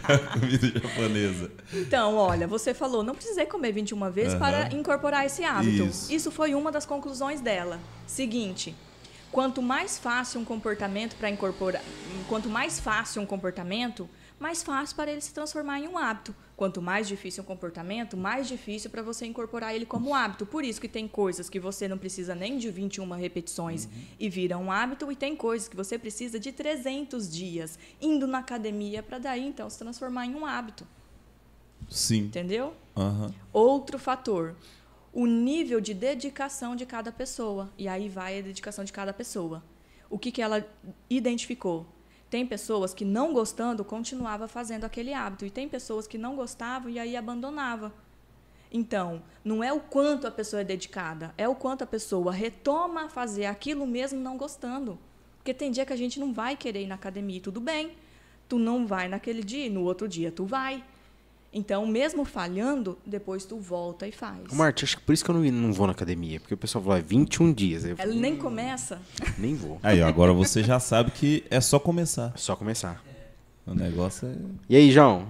a 0.03 0.17
comida 0.39 0.67
japonesa. 0.67 1.51
Então, 1.71 2.15
olha, 2.15 2.47
você 2.47 2.73
falou, 2.73 3.03
não 3.03 3.13
precisei 3.13 3.45
comer 3.45 3.71
21 3.71 4.09
vezes 4.09 4.33
para 4.33 4.65
Aham. 4.65 4.75
incorporar 4.79 5.27
esse 5.27 5.43
hábito. 5.43 5.83
Isso. 6.09 6.31
foi 6.31 6.55
uma 6.55 6.71
das 6.71 6.87
conclusões 6.87 7.39
dela. 7.39 7.79
Seguinte, 8.07 8.73
quanto 9.33 9.63
mais 9.63 9.97
fácil 9.97 10.39
um 10.39 10.45
comportamento 10.45 11.15
para 11.15 11.27
incorporar, 11.27 11.81
quanto 12.29 12.47
mais 12.47 12.79
fácil 12.79 13.19
um 13.19 13.25
comportamento, 13.25 14.07
mais 14.39 14.61
fácil 14.61 14.95
para 14.95 15.11
ele 15.11 15.21
se 15.21 15.33
transformar 15.33 15.79
em 15.79 15.87
um 15.87 15.97
hábito. 15.97 16.35
Quanto 16.55 16.81
mais 16.81 17.07
difícil 17.07 17.41
um 17.41 17.45
comportamento, 17.45 18.15
mais 18.15 18.47
difícil 18.47 18.91
para 18.91 19.01
você 19.01 19.25
incorporar 19.25 19.73
ele 19.73 19.87
como 19.87 20.13
hábito. 20.13 20.45
Por 20.45 20.63
isso 20.63 20.79
que 20.79 20.87
tem 20.87 21.07
coisas 21.07 21.49
que 21.49 21.59
você 21.59 21.87
não 21.87 21.97
precisa 21.97 22.35
nem 22.35 22.59
de 22.59 22.69
21 22.69 23.09
repetições 23.13 23.89
e 24.19 24.29
vira 24.29 24.55
um 24.57 24.71
hábito, 24.71 25.11
e 25.11 25.15
tem 25.15 25.35
coisas 25.35 25.67
que 25.67 25.75
você 25.75 25.97
precisa 25.97 26.39
de 26.39 26.51
300 26.51 27.29
dias 27.31 27.79
indo 27.99 28.27
na 28.27 28.37
academia 28.37 29.01
para 29.01 29.17
daí 29.17 29.43
então 29.45 29.67
se 29.67 29.79
transformar 29.79 30.27
em 30.27 30.35
um 30.35 30.45
hábito. 30.45 30.85
Sim. 31.89 32.25
Entendeu? 32.25 32.75
Aham. 32.95 33.33
Outro 33.51 33.97
fator. 33.97 34.55
O 35.13 35.27
nível 35.27 35.79
de 35.79 35.93
dedicação 35.93 36.75
de 36.75 36.85
cada 36.85 37.11
pessoa. 37.11 37.71
E 37.77 37.87
aí 37.87 38.09
vai 38.09 38.39
a 38.39 38.41
dedicação 38.41 38.83
de 38.83 38.91
cada 38.91 39.13
pessoa. 39.13 39.63
O 40.09 40.17
que, 40.17 40.31
que 40.31 40.41
ela 40.41 40.65
identificou? 41.09 41.85
Tem 42.29 42.47
pessoas 42.47 42.95
que 42.95 43.05
não 43.05 43.31
gostando 43.31 43.85
continuava 43.85 44.47
fazendo 44.47 44.85
aquele 44.85 45.13
hábito 45.13 45.45
e 45.45 45.51
tem 45.51 45.69
pessoas 45.69 46.07
que 46.07 46.17
não 46.17 46.35
gostavam 46.35 46.89
e 46.89 46.97
aí 46.97 47.15
abandonava. 47.15 47.93
Então, 48.71 49.21
não 49.45 49.63
é 49.63 49.71
o 49.71 49.79
quanto 49.79 50.25
a 50.25 50.31
pessoa 50.31 50.61
é 50.61 50.65
dedicada, 50.65 51.31
é 51.37 51.47
o 51.47 51.53
quanto 51.53 51.83
a 51.83 51.87
pessoa 51.87 52.33
retoma 52.33 53.03
a 53.03 53.09
fazer 53.09 53.45
aquilo 53.45 53.85
mesmo 53.85 54.19
não 54.19 54.35
gostando. 54.35 54.97
Porque 55.37 55.53
tem 55.53 55.69
dia 55.69 55.85
que 55.85 55.93
a 55.93 55.95
gente 55.95 56.19
não 56.19 56.33
vai 56.33 56.57
querer 56.57 56.81
ir 56.81 56.87
na 56.87 56.95
academia, 56.95 57.37
e 57.37 57.41
tudo 57.41 57.61
bem. 57.61 57.91
Tu 58.49 58.57
não 58.57 58.87
vai 58.87 59.07
naquele 59.07 59.43
dia 59.43 59.67
e 59.67 59.69
no 59.69 59.83
outro 59.83 60.07
dia 60.07 60.31
tu 60.31 60.43
vai. 60.43 60.83
Então, 61.53 61.85
mesmo 61.85 62.25
falhando, 62.25 62.97
depois 63.05 63.45
tu 63.45 63.59
volta 63.59 64.07
e 64.07 64.11
faz. 64.11 64.39
Ô, 64.51 64.55
Marte, 64.55 64.83
acho 64.85 64.97
que 64.97 65.03
por 65.03 65.13
isso 65.13 65.23
que 65.23 65.29
eu 65.29 65.35
não, 65.35 65.43
não 65.43 65.71
vou 65.71 65.85
na 65.85 65.93
academia. 65.93 66.39
Porque 66.39 66.53
o 66.55 66.57
pessoal 66.57 66.83
vai 66.83 67.01
21 67.01 67.53
dias. 67.53 67.85
Eu 67.85 67.95
Ela 67.99 68.13
nem 68.15 68.35
começa. 68.35 68.99
nem 69.37 69.53
vou. 69.53 69.79
Aí, 69.83 70.01
ó, 70.01 70.07
agora 70.07 70.33
você 70.33 70.63
já 70.63 70.79
sabe 70.79 71.11
que 71.11 71.43
é 71.51 71.61
só 71.61 71.77
começar. 71.79 72.31
É 72.33 72.37
só 72.37 72.55
começar. 72.55 73.03
O 73.67 73.73
negócio 73.75 74.27
é. 74.27 74.35
E 74.67 74.75
aí, 74.75 74.91
João? 74.91 75.27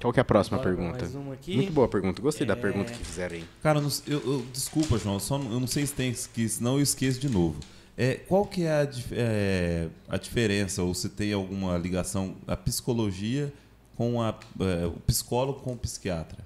Qual 0.00 0.12
que 0.14 0.18
é 0.18 0.22
a 0.22 0.24
próxima 0.24 0.56
Bora 0.56 0.70
pergunta? 0.74 0.98
mais 1.00 1.14
uma 1.14 1.34
aqui. 1.34 1.54
Muito 1.54 1.72
boa 1.72 1.86
pergunta. 1.86 2.22
Gostei 2.22 2.46
da 2.46 2.54
É. 2.54 2.56
pergunta 2.56 2.90
que 2.90 3.04
fizeram 3.04 3.36
aí. 3.36 3.44
Cara, 3.62 3.78
eu 3.78 3.82
não- 3.82 3.90
eu, 4.06 4.20
eu- 4.32 4.46
desculpa, 4.50 4.96
João, 4.96 5.16
eu, 5.16 5.20
só, 5.20 5.36
não- 5.38 5.52
eu 5.52 5.60
não 5.60 5.66
sei 5.66 5.84
se 5.86 5.92
tem, 5.92 6.14
que 6.32 6.48
senão 6.48 6.76
eu 6.76 6.82
esqueço 6.82 7.20
de 7.20 7.28
novo. 7.28 7.60
É, 7.98 8.14
qual 8.14 8.46
que 8.46 8.62
é 8.64 8.70
a, 8.72 8.88
é, 9.12 9.88
a 10.08 10.16
diferença, 10.16 10.82
ou 10.82 10.94
se 10.94 11.10
tem 11.10 11.34
alguma 11.34 11.76
ligação, 11.76 12.34
a 12.46 12.56
psicologia 12.56 13.52
com 14.00 14.22
a, 14.22 14.34
é, 14.60 14.86
o 14.86 14.92
psicólogo 15.06 15.60
com 15.60 15.74
o 15.74 15.76
psiquiatra? 15.76 16.38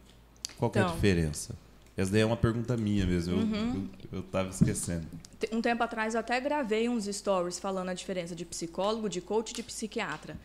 Qual 0.59 0.68
que 0.68 0.76
é 0.76 0.82
a 0.82 0.86
Então. 0.86 0.97
diferença? 0.97 1.55
Essa 1.97 2.10
daí 2.10 2.22
é 2.22 2.26
uma 2.26 2.36
pergunta 2.36 2.76
minha 2.76 3.06
mesmo, 3.06 3.35
eu, 3.35 3.39
Uhum. 3.39 3.89
eu, 4.10 4.18
eu 4.18 4.22
tava 4.24 4.48
esquecendo. 4.48 5.06
Um 5.52 5.62
tempo 5.62 5.81
atrás 5.81 6.14
eu 6.14 6.20
até 6.20 6.40
gravei 6.40 6.89
uns 6.89 7.05
stories 7.05 7.60
falando 7.60 7.90
a 7.90 7.94
diferença 7.94 8.35
de 8.35 8.44
psicólogo, 8.44 9.09
de 9.09 9.20
coach 9.20 9.52
e 9.52 9.55
de 9.55 9.62
psiquiatra. 9.62 10.36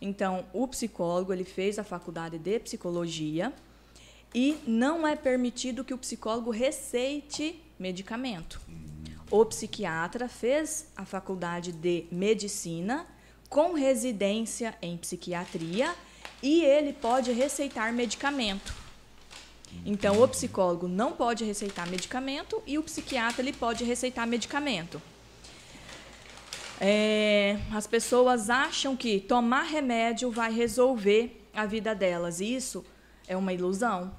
Então, 0.00 0.46
o 0.54 0.66
psicólogo, 0.66 1.34
ele 1.34 1.44
fez 1.44 1.78
a 1.78 1.84
faculdade 1.84 2.38
de 2.38 2.58
psicologia 2.60 3.52
e 4.34 4.56
não 4.66 5.06
é 5.06 5.14
permitido 5.14 5.84
que 5.84 5.92
o 5.92 5.98
psicólogo 5.98 6.50
receite 6.50 7.60
medicamento. 7.78 8.58
O 9.30 9.44
psiquiatra 9.44 10.28
fez 10.28 10.86
a 10.96 11.04
faculdade 11.04 11.72
de 11.72 12.06
medicina 12.10 13.06
com 13.50 13.74
residência 13.74 14.74
em 14.80 14.96
psiquiatria 14.96 15.94
e 16.44 16.62
ele 16.62 16.92
pode 16.92 17.32
receitar 17.32 17.90
medicamento. 17.90 18.74
Então, 19.84 20.22
o 20.22 20.28
psicólogo 20.28 20.86
não 20.86 21.12
pode 21.12 21.42
receitar 21.42 21.88
medicamento 21.88 22.62
e 22.66 22.78
o 22.78 22.82
psiquiatra 22.82 23.40
ele 23.42 23.54
pode 23.54 23.82
receitar 23.82 24.26
medicamento. 24.26 25.00
É, 26.78 27.58
as 27.72 27.86
pessoas 27.86 28.50
acham 28.50 28.94
que 28.94 29.20
tomar 29.20 29.62
remédio 29.62 30.30
vai 30.30 30.52
resolver 30.52 31.42
a 31.54 31.64
vida 31.64 31.94
delas. 31.94 32.40
E 32.40 32.54
isso 32.54 32.84
é 33.26 33.34
uma 33.34 33.54
ilusão. 33.54 34.12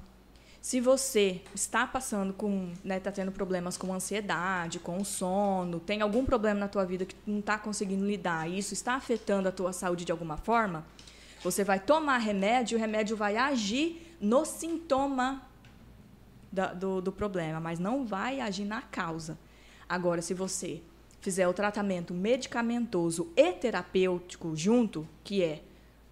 Se 0.60 0.80
você 0.80 1.40
está 1.54 1.86
passando 1.86 2.32
com, 2.32 2.72
né, 2.82 2.96
está 2.96 3.12
tendo 3.12 3.30
problemas 3.30 3.76
com 3.76 3.94
ansiedade, 3.94 4.80
com 4.80 5.04
sono, 5.04 5.78
tem 5.78 6.02
algum 6.02 6.24
problema 6.24 6.58
na 6.58 6.66
tua 6.66 6.84
vida 6.84 7.04
que 7.04 7.14
não 7.24 7.38
está 7.38 7.56
conseguindo 7.56 8.04
lidar, 8.04 8.50
e 8.50 8.58
isso 8.58 8.74
está 8.74 8.94
afetando 8.94 9.48
a 9.48 9.52
tua 9.52 9.72
saúde 9.72 10.04
de 10.04 10.10
alguma 10.10 10.36
forma, 10.36 10.84
você 11.50 11.62
vai 11.64 11.78
tomar 11.80 12.18
remédio, 12.18 12.76
o 12.76 12.80
remédio 12.80 13.16
vai 13.16 13.36
agir 13.36 14.14
no 14.20 14.44
sintoma 14.44 15.42
da- 16.52 16.72
do, 16.72 17.00
do 17.00 17.12
problema, 17.12 17.60
mas 17.60 17.78
não 17.78 18.04
vai 18.06 18.40
agir 18.40 18.64
na 18.64 18.82
causa. 18.82 19.38
Agora, 19.88 20.20
se 20.22 20.34
você 20.34 20.80
fizer 21.20 21.46
o 21.46 21.52
tratamento 21.52 22.12
medicamentoso 22.14 23.28
e 23.36 23.52
terapêutico 23.52 24.54
junto, 24.56 25.06
que 25.24 25.42
é 25.42 25.62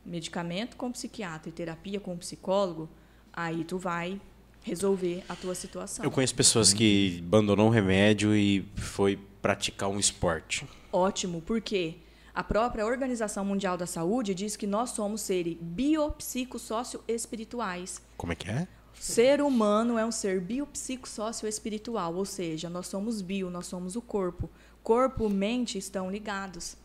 medicamento 0.05 0.77
com 0.77 0.91
psiquiatra 0.93 1.49
e 1.49 1.53
terapia 1.53 1.99
com 1.99 2.17
psicólogo, 2.17 2.89
aí 3.33 3.65
tu 3.65 3.79
vai 3.79 4.21
resolver 4.63 5.23
a 5.29 5.35
tua 5.35 5.55
situação. 5.55 6.05
Eu 6.05 6.11
conheço 6.11 6.35
pessoas 6.35 6.73
que 6.73 7.23
abandonou 7.27 7.67
o 7.69 7.71
remédio 7.71 8.35
e 8.37 8.67
foi 8.77 9.19
praticar 9.43 9.89
um 9.89 9.99
esporte. 9.99 10.67
Ótimo, 10.93 11.43
porque 11.43 11.95
a 12.35 12.43
própria 12.43 12.85
Organização 12.85 13.45
Mundial 13.45 13.77
da 13.77 13.87
Saúde 13.87 14.35
diz 14.35 14.57
que 14.57 14.67
nós 14.67 14.91
somos 14.91 15.21
seres 15.21 15.57
biopsicossócio-espirituais. 15.61 18.03
Como 18.17 18.33
é 18.33 18.37
que 18.37 18.51
é? 18.51 18.67
Ser 18.99 19.41
humano 19.41 19.97
é 19.97 20.05
um 20.05 20.11
ser 20.11 20.41
biopsicossócio-espiritual, 20.41 22.13
ou 22.15 22.25
seja, 22.25 22.69
nós 22.69 22.89
somos 22.89 23.23
bio, 23.23 23.49
nós 23.51 23.67
somos 23.67 23.95
o 23.95 24.03
corpo. 24.03 24.51
Corpo 24.83 25.29
e 25.29 25.33
mente 25.33 25.79
estão 25.79 26.11
ligados. 26.11 26.77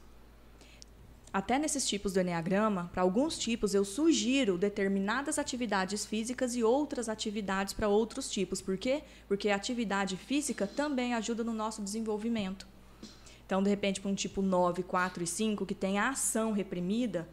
Até 1.34 1.58
nesses 1.58 1.88
tipos 1.88 2.14
do 2.14 2.20
Enneagrama, 2.20 2.92
para 2.92 3.02
alguns 3.02 3.36
tipos 3.38 3.74
eu 3.74 3.84
sugiro 3.86 4.56
determinadas 4.58 5.40
atividades 5.40 6.06
físicas 6.06 6.56
e 6.56 6.64
outras 6.64 7.10
atividades 7.10 7.74
para 7.74 7.88
outros 7.88 8.30
tipos. 8.30 8.62
Por 8.62 8.78
quê? 8.78 9.02
Porque 9.28 9.50
a 9.50 9.56
atividade 9.56 10.16
física 10.16 10.68
também 10.68 11.16
ajuda 11.16 11.44
no 11.44 11.54
nosso 11.54 11.82
desenvolvimento. 11.82 12.68
Então, 13.50 13.64
de 13.64 13.70
repente, 13.72 14.00
para 14.00 14.12
um 14.12 14.14
tipo 14.14 14.44
9, 14.44 14.84
4 14.84 15.24
e 15.24 15.26
5, 15.26 15.66
que 15.66 15.74
tem 15.74 15.98
a 15.98 16.12
ação 16.12 16.52
reprimida, 16.52 17.28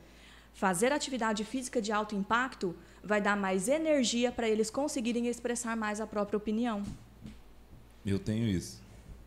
fazer 0.55 0.91
atividade 0.91 1.45
física 1.45 1.83
de 1.83 1.93
alto 1.93 2.15
impacto 2.15 2.75
vai 3.05 3.21
dar 3.21 3.37
mais 3.37 3.69
energia 3.69 4.33
para 4.33 4.49
eles 4.49 4.71
conseguirem 4.71 5.27
expressar 5.27 5.77
mais 5.77 6.01
a 6.01 6.07
própria 6.07 6.39
opinião. 6.39 6.83
Eu 8.07 8.19
tenho 8.19 8.49
isso. 8.49 8.81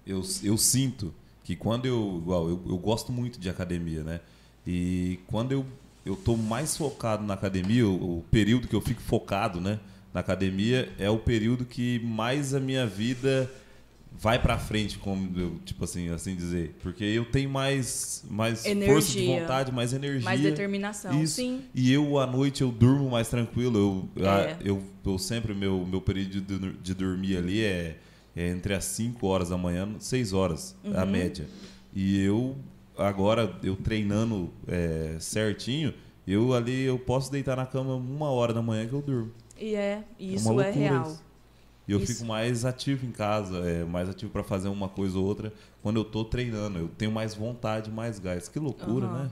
Eu, 0.03 0.23
eu 0.41 0.57
sinto 0.57 1.13
que 1.43 1.55
quando 1.55 1.85
eu. 1.85 2.17
Igual, 2.23 2.49
eu, 2.49 2.59
eu 2.67 2.77
gosto 2.79 3.11
muito 3.11 3.39
de 3.39 3.51
academia, 3.51 4.03
né? 4.03 4.19
E 4.65 5.19
quando 5.27 5.51
eu, 5.51 5.63
eu 6.03 6.17
mais 6.37 6.75
focado 6.75 7.23
na 7.23 7.35
academia, 7.35 7.87
o, 7.87 8.17
o 8.17 8.23
período 8.31 8.67
que 8.67 8.75
eu 8.75 8.81
fico 8.81 9.01
focado, 9.03 9.61
né? 9.61 9.79
Na 10.11 10.21
academia 10.21 10.91
é 10.97 11.07
o 11.07 11.19
período 11.19 11.65
que 11.65 11.99
mais 11.99 12.55
a 12.55 12.59
minha 12.59 12.87
vida 12.87 13.47
vai 14.19 14.37
pra 14.41 14.57
frente, 14.57 14.97
como 14.99 15.31
eu, 15.39 15.59
tipo 15.63 15.83
assim, 15.85 16.09
assim 16.09 16.35
dizer. 16.35 16.75
Porque 16.83 17.03
eu 17.05 17.23
tenho 17.25 17.49
mais, 17.49 18.23
mais 18.29 18.59
força 18.85 19.11
de 19.13 19.19
Energia. 19.19 19.39
vontade, 19.41 19.71
mais 19.71 19.93
energia. 19.93 20.25
Mais 20.25 20.41
determinação, 20.41 21.23
Isso. 21.23 21.35
sim. 21.35 21.61
E 21.73 21.91
eu, 21.91 22.19
à 22.19 22.27
noite, 22.27 22.61
eu 22.61 22.69
durmo 22.71 23.09
mais 23.09 23.29
tranquilo. 23.29 24.09
Eu, 24.15 24.25
É. 24.25 24.29
a- 24.29 24.57
eu, 24.63 24.83
eu 25.05 25.17
sempre, 25.17 25.53
meu, 25.53 25.85
meu 25.85 26.01
período 26.01 26.41
de, 26.41 26.73
de 26.73 26.93
dormir 26.93 27.37
ali 27.37 27.63
é, 27.63 27.97
é 28.35 28.49
entre 28.49 28.73
as 28.73 28.83
5 28.83 29.25
horas 29.25 29.49
da 29.49 29.57
manhã 29.57 29.87
e 29.97 30.03
6 30.03 30.33
horas, 30.33 30.75
a 30.93 31.03
Uhum. 31.05 31.09
média. 31.11 31.47
E 31.93 32.19
eu, 32.21 32.57
agora, 32.97 33.57
eu 33.63 33.75
treinando 33.77 34.51
é, 34.67 35.15
certinho, 35.19 35.93
eu 36.27 36.53
ali, 36.53 36.83
eu 36.83 36.99
posso 36.99 37.31
deitar 37.31 37.55
na 37.55 37.65
cama 37.65 37.95
uma 37.95 38.29
hora 38.29 38.53
da 38.53 38.61
manhã 38.61 38.85
que 38.85 38.93
eu 38.93 39.01
durmo. 39.01 39.31
E 39.57 39.75
é, 39.75 40.03
isso 40.19 40.51
uma 40.51 40.61
é 40.61 40.65
loucura 40.65 40.89
real. 40.89 41.03
isso. 41.07 41.28
E 41.89 41.91
eu 41.91 41.97
Isso. 41.97 42.13
fico 42.13 42.25
mais 42.25 42.65
ativo 42.65 43.03
em 43.03 43.11
casa, 43.11 43.57
é, 43.67 43.83
mais 43.83 44.07
ativo 44.07 44.31
para 44.31 44.43
fazer 44.43 44.67
uma 44.67 44.87
coisa 44.87 45.17
ou 45.17 45.25
outra 45.25 45.51
quando 45.81 45.95
eu 45.95 46.03
tô 46.05 46.23
treinando. 46.23 46.77
Eu 46.77 46.87
tenho 46.87 47.11
mais 47.11 47.33
vontade, 47.33 47.89
mais 47.89 48.19
gás. 48.19 48.47
Que 48.47 48.59
loucura, 48.59 49.07
Aham. 49.07 49.23
né? 49.23 49.31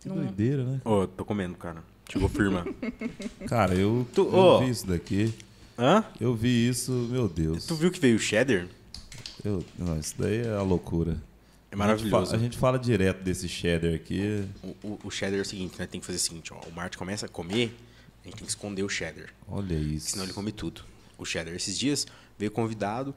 Que 0.00 0.08
Não- 0.08 0.16
doideira, 0.16 0.64
né? 0.64 0.80
Ô, 0.84 1.06
tô 1.06 1.24
comendo, 1.24 1.54
cara. 1.56 1.84
Chegou 2.10 2.28
firma. 2.28 2.66
Cara, 3.46 3.74
eu, 3.76 4.04
Tu- 4.12 4.22
eu 4.22 4.34
ô. 4.34 4.58
vi 4.58 4.70
isso 4.70 4.86
daqui. 4.88 5.32
Hã? 5.78 6.04
Eu 6.20 6.34
vi 6.34 6.68
isso, 6.68 6.90
meu 7.10 7.28
Deus. 7.28 7.64
Tu 7.64 7.76
viu 7.76 7.92
que 7.92 8.00
veio 8.00 8.16
o 8.16 8.18
cheddar? 8.18 8.66
Eu, 9.44 9.64
não, 9.78 9.98
isso 10.00 10.14
daí 10.18 10.38
é 10.38 10.50
a 10.52 10.62
loucura. 10.62 11.16
É 11.70 11.76
maravilhoso. 11.76 12.16
A 12.16 12.20
gente, 12.20 12.28
fala, 12.30 12.40
a 12.40 12.44
gente 12.44 12.58
fala 12.58 12.78
direto 12.78 13.22
desse 13.22 13.48
cheddar 13.48 13.94
aqui. 13.94 14.44
O, 14.64 14.68
o- 14.82 14.98
o 15.04 15.10
cheddar 15.12 15.38
é 15.38 15.42
o 15.42 15.44
seguinte, 15.44 15.76
né? 15.78 15.86
Tem 15.86 16.00
que 16.00 16.06
fazer 16.06 16.18
o 16.18 16.20
seguinte, 16.20 16.52
ó. 16.52 16.58
O 16.68 16.72
Marte 16.72 16.98
começa 16.98 17.26
a 17.26 17.28
comer, 17.28 17.72
a 18.24 18.26
gente 18.26 18.36
tem 18.38 18.44
que 18.44 18.50
esconder 18.50 18.82
o 18.82 18.88
cheddar. 18.88 19.28
Olha 19.48 19.74
isso. 19.74 20.10
Senão 20.10 20.24
ele 20.24 20.32
come 20.32 20.50
tudo. 20.50 20.82
O 21.18 21.24
cheddar. 21.24 21.54
Esses 21.54 21.78
dias 21.78 22.06
veio 22.38 22.50
convidado. 22.50 23.14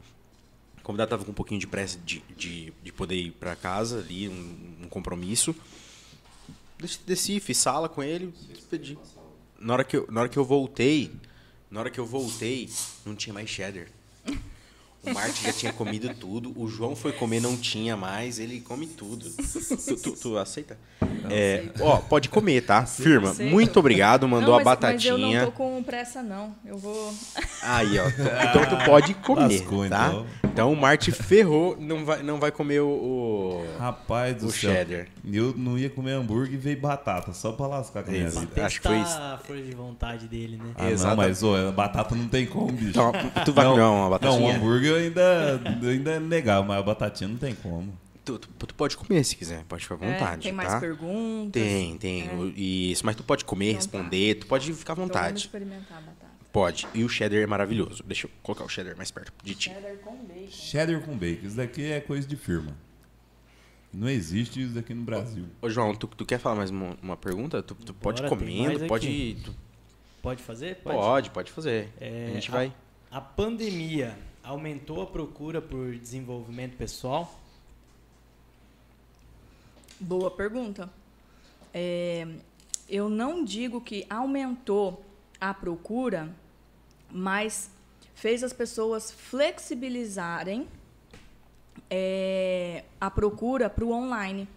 O 0.80 0.82
convidado 0.82 1.10
tava 1.10 1.26
com 1.26 1.32
um 1.32 1.36
pouquinho 1.36 1.60
de 1.60 1.68
pressa 1.68 2.00
de, 2.00 2.24
de, 2.36 2.74
de 2.84 2.92
poder 2.94 3.16
ir 3.16 3.32
pra 3.32 3.56
casa 3.56 4.00
ali, 4.00 4.28
um, 4.30 4.78
um 4.84 4.88
compromisso. 4.90 5.54
Des- 6.78 6.98
Desci, 7.06 7.40
fiz 7.40 7.58
sala 7.58 7.90
com 7.90 8.02
ele, 8.02 8.34
despedi. 8.54 8.98
Na 9.60 9.74
hora, 9.74 9.84
que 9.84 9.98
eu, 9.98 10.08
na 10.10 10.22
hora 10.22 10.30
que 10.30 10.40
eu 10.40 10.46
voltei, 10.46 11.12
na 11.70 11.82
hora 11.82 11.90
que 11.92 12.00
eu 12.00 12.06
voltei, 12.06 12.70
não 13.06 13.14
tinha 13.16 13.34
mais 13.34 13.50
cheddar. 13.50 13.88
O 15.06 15.14
Marte 15.14 15.44
já 15.46 15.54
tinha 15.54 15.72
comido 15.74 16.14
tudo. 16.14 16.52
O 16.56 16.68
João 16.68 16.96
foi 16.96 17.12
comer, 17.14 17.40
não 17.42 17.56
tinha 17.56 17.96
mais. 17.96 18.38
Ele 18.38 18.60
come 18.60 18.86
tudo. 18.86 19.26
Tu, 19.30 19.96
tu- 19.96 20.12
tu 20.12 20.38
aceita? 20.38 20.78
É, 21.30 21.66
ó, 21.80 21.98
pode 21.98 22.28
comer, 22.28 22.62
tá? 22.66 22.86
Firma. 22.86 23.34
Muito 23.36 23.80
obrigado. 23.80 24.28
Mandou 24.28 24.50
não, 24.56 24.60
a 24.60 24.64
mas, 24.64 24.66
Mas 24.82 25.06
eu 25.06 25.14
batatinha. 25.18 25.40
não 25.46 25.52
tô 25.52 25.58
com 25.58 25.84
pressa, 25.84 26.22
não. 26.22 26.54
Eu 26.66 26.78
vou. 26.78 27.14
Aí, 27.64 27.98
ó. 28.00 28.08
Então 28.10 28.66
tu 28.78 28.86
pode 28.86 29.14
comer, 29.24 29.60
Lascou, 29.60 29.88
tá? 29.90 30.08
então. 30.10 30.26
Então 30.52 30.74
o 30.74 30.76
Marte 30.76 31.12
ferrou, 31.12 31.78
não 31.80 32.04
vai, 32.04 32.22
não 32.24 32.38
vai 32.40 32.52
comer 32.52 32.82
o... 32.82 32.88
o- 32.90 33.66
Rapaz 33.80 34.36
do 34.38 34.48
O 34.48 34.52
céu. 34.52 34.72
cheddar. 34.72 35.08
Eu 35.32 35.54
não 35.56 35.78
ia 35.78 35.90
comer 35.90 36.12
hambúrguer 36.14 36.56
e 36.56 36.58
veio 36.58 36.80
batata, 36.82 37.32
só 37.34 37.52
pra 37.54 37.68
lascar 37.68 38.04
com 38.04 38.10
a 38.10 38.14
minha 38.14 38.30
vida. 38.30 38.66
Acho 38.66 38.82
que 38.82 38.88
foi 38.88 38.98
a 39.00 39.40
força 39.46 39.62
de 39.64 39.72
vontade 39.76 40.28
dele, 40.28 40.58
né? 40.58 40.72
Ah, 40.76 40.84
não, 40.84 40.90
Exato. 40.90 41.16
mas 41.18 41.42
ô, 41.44 41.56
a 41.56 41.72
batata 41.72 42.16
não 42.16 42.28
tem 42.28 42.46
como, 42.46 42.72
bicho. 42.74 42.90
Então, 42.90 43.12
tu 43.46 43.54
vai 43.54 43.66
comer 43.66 43.82
uma 43.84 44.04
Não, 44.04 44.10
batatinha? 44.10 44.42
um 44.42 44.56
hambúrguer 44.56 44.89
ainda, 44.96 45.62
ainda 45.90 46.12
é 46.12 46.20
legal, 46.20 46.64
mas 46.64 46.78
a 46.80 46.82
batatinha 46.84 47.28
não 47.28 47.38
tem 47.38 47.54
como. 47.56 47.98
Tu, 48.26 48.38
tu- 48.38 48.68
tu 48.68 48.76
pode 48.76 48.96
comer 48.96 49.24
se 49.24 49.36
quiser, 49.36 49.64
pode 49.66 49.84
ficar 49.84 49.96
à 49.96 50.06
É, 50.08 50.14
vontade, 50.14 50.44
tem 50.44 50.52
mais 50.52 50.70
tá? 50.70 50.80
perguntas. 50.80 51.52
Tem, 51.62 51.98
tem. 51.98 52.22
É. 52.30 52.60
Isso, 52.60 53.04
mas 53.06 53.16
tu 53.16 53.24
pode 53.24 53.44
comer, 53.46 53.72
Então 53.72 53.88
tá. 53.88 53.98
responder, 53.98 54.36
tu 54.36 54.46
pode 54.48 54.72
ficar 54.74 54.94
à 54.94 54.96
Então 54.96 55.06
vontade. 55.06 55.40
experimentar 55.40 55.98
a 55.98 56.02
batata. 56.02 56.30
Pode. 56.52 56.88
E 56.94 57.04
o 57.04 57.10
cheddar 57.10 57.40
é 57.40 57.46
maravilhoso. 57.48 58.04
Deixa 58.06 58.28
eu 58.28 58.32
colocar 58.44 58.64
o 58.66 58.70
cheddar 58.70 58.96
mais 58.98 59.10
perto 59.12 59.32
de 59.44 59.56
ti. 59.56 59.70
Cheddar 59.72 59.96
com 59.98 60.16
bacon. 60.26 60.48
Cheddar 60.52 61.02
com 61.02 61.18
bacon, 61.18 61.48
isso 61.48 61.56
daqui 61.56 61.84
é 61.92 62.00
coisa 62.02 62.28
de 62.28 62.36
firma. 62.36 62.76
Não 63.92 64.08
existe 64.10 64.62
isso 64.64 64.74
daqui 64.74 64.94
no 64.94 65.02
Brasil. 65.04 65.46
Ô, 65.62 65.70
João, 65.70 65.96
tu, 65.96 66.06
tu 66.08 66.24
quer 66.26 66.38
falar 66.40 66.56
mais 66.56 66.70
uma, 66.70 66.96
uma 67.02 67.18
pergunta? 67.18 67.64
Tu, 67.64 67.74
tu 67.74 67.94
pode 67.96 68.22
Bora, 68.22 68.30
tem 68.30 68.38
comendo, 68.38 68.86
pode, 68.86 69.38
tu- 69.44 69.56
Pode 70.22 70.44
fazer? 70.44 70.76
pode, 70.84 71.30
pode 71.32 71.52
fazer. 71.52 71.90
É, 72.00 72.28
a 72.30 72.34
gente 72.34 72.50
a- 72.50 72.54
vai. 72.54 72.74
A 73.10 73.20
pandemia 73.22 74.16
aumentou 74.50 75.04
a 75.04 75.06
procura 75.06 75.62
por 75.62 75.96
desenvolvimento 75.96 76.76
pessoal? 76.76 77.40
Boa 80.00 80.32
pergunta. 80.32 80.90
É, 81.72 82.28
eu 82.90 83.10
não 83.10 83.46
digo 83.46 83.80
que 83.80 84.08
aumentou 84.10 85.06
a 85.40 85.54
procura, 85.54 86.34
mas 87.12 87.70
fez 88.16 88.44
as 88.44 88.52
pessoas 88.52 89.12
flexibilizarem 89.12 90.68
é, 91.88 92.86
a 93.00 93.12
procura 93.12 93.70
para 93.70 93.86
o 93.86 93.92
online. 93.92 94.48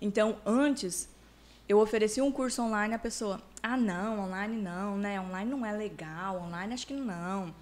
Então, 0.00 0.38
antes, 0.44 1.08
eu 1.68 1.78
oferecia 1.78 2.24
um 2.24 2.32
curso 2.32 2.60
online, 2.62 2.94
a 2.94 2.98
pessoa, 2.98 3.40
ah, 3.62 3.76
não, 3.76 4.24
online 4.24 4.60
não, 4.60 4.96
né? 4.96 5.20
Online 5.20 5.50
não 5.52 5.64
é 5.64 5.72
legal, 5.72 6.42
online 6.42 6.74
acho 6.74 6.86
que 6.86 6.94
não. 6.94 7.54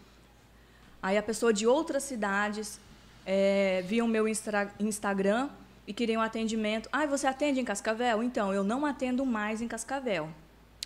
Aí 1.03 1.19
a 1.19 1.23
pessoa 1.23 1.53
de 1.53 1.67
outras 1.67 2.05
cidades 2.05 2.79
é, 3.27 3.83
via 3.87 4.05
o 4.05 4.09
meu 4.09 4.27
Instagram 4.29 5.49
e 5.87 5.93
queria 5.93 6.19
um 6.19 6.23
atendimento. 6.23 6.89
Ah, 6.93 7.07
você 7.07 7.27
atende 7.27 7.59
em 7.59 7.65
Cascavel? 7.65 8.23
Então, 8.23 8.55
eu 8.55 8.63
não 8.63 8.87
atendo 8.87 9.27
mais 9.27 9.61
em 9.61 9.67
Cascavel, 9.67 10.29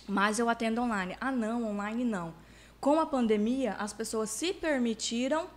mas 0.07 0.39
eu 0.39 0.49
atendo 0.49 0.81
online. 0.81 1.15
Ah, 1.21 1.31
não, 1.31 1.65
online 1.65 2.03
não. 2.03 2.33
Com 2.79 2.99
a 2.99 3.05
pandemia, 3.05 3.73
as 3.73 3.93
pessoas 3.93 4.31
se 4.31 4.53
permitiram 4.53 5.47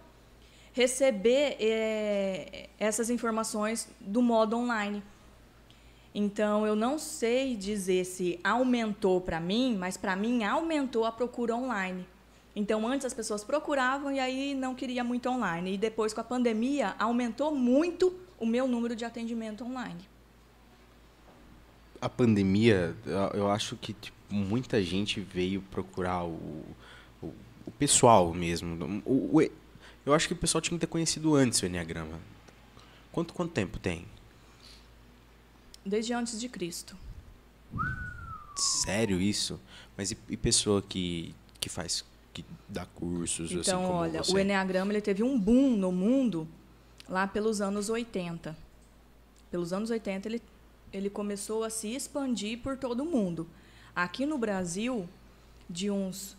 receber 0.72 1.56
é, 1.58 2.68
essas 2.78 3.08
informações 3.08 3.88
do 3.98 4.20
modo 4.20 4.56
online. 4.56 5.02
Então, 6.14 6.66
eu 6.66 6.74
não 6.74 6.98
sei 6.98 7.56
dizer 7.56 8.04
se 8.04 8.38
aumentou 8.42 9.20
para 9.20 9.40
mim, 9.40 9.76
mas 9.78 9.96
para 9.96 10.16
mim 10.16 10.44
aumentou 10.44 11.04
a 11.04 11.12
procura 11.12 11.54
online. 11.54 12.06
Então, 12.60 12.86
antes 12.86 13.06
as 13.06 13.14
pessoas 13.14 13.42
procuravam 13.42 14.12
e 14.12 14.20
aí 14.20 14.54
não 14.54 14.74
queria 14.74 15.02
muito 15.02 15.30
online. 15.30 15.72
E 15.74 15.78
depois, 15.78 16.12
com 16.12 16.20
a 16.20 16.24
pandemia, 16.24 16.94
aumentou 16.98 17.54
muito 17.54 18.14
o 18.38 18.44
meu 18.44 18.68
número 18.68 18.94
de 18.94 19.02
atendimento 19.02 19.64
online. 19.64 20.06
A 22.02 22.08
pandemia, 22.08 22.94
eu- 23.32 23.50
acho 23.50 23.76
que 23.76 23.94
tipo, 23.94 24.16
muita 24.28 24.82
gente 24.82 25.20
veio 25.20 25.62
procurar 25.70 26.22
o, 26.24 26.64
o, 27.22 27.32
o 27.64 27.70
pessoal 27.78 28.34
mesmo. 28.34 29.02
O- 29.06 29.40
eu 30.04 30.12
acho 30.12 30.28
que 30.28 30.34
o 30.34 30.36
pessoal 30.36 30.60
tinha 30.60 30.76
que 30.78 30.80
ter 30.86 30.86
conhecido 30.86 31.34
antes 31.34 31.62
o 31.62 31.66
Enneagrama. 31.66 32.20
Quanto, 33.10 33.32
quanto 33.32 33.52
tempo 33.52 33.78
tem? 33.78 34.06
Desde 35.84 36.12
antes 36.12 36.38
de 36.38 36.46
Cristo. 36.48 36.94
Sério 38.54 39.18
isso? 39.18 39.58
Mas 39.96 40.10
e, 40.10 40.18
e 40.28 40.36
pessoa 40.36 40.82
que, 40.82 41.34
que 41.58 41.70
faz, 41.70 42.04
que 42.32 42.44
dá 42.68 42.86
cursos 42.86 43.46
assim 43.50 43.60
Então, 43.60 43.82
como 43.82 43.94
olha, 43.94 44.22
você? 44.22 44.32
o 44.32 44.38
Enneagrama 44.38 44.92
ele 44.92 45.00
teve 45.00 45.22
um 45.22 45.38
boom 45.38 45.76
no 45.76 45.90
mundo 45.90 46.46
lá 47.08 47.26
pelos 47.26 47.60
anos 47.60 47.88
80. 47.88 48.56
Pelos 49.50 49.72
anos 49.72 49.90
80, 49.90 50.28
ele, 50.28 50.42
ele 50.92 51.10
começou 51.10 51.64
a 51.64 51.70
se 51.70 51.88
expandir 51.94 52.60
por 52.60 52.76
todo 52.76 53.00
o 53.00 53.06
mundo. 53.06 53.48
Aqui 53.94 54.24
no 54.24 54.38
Brasil, 54.38 55.08
de 55.68 55.90
uns 55.90 56.36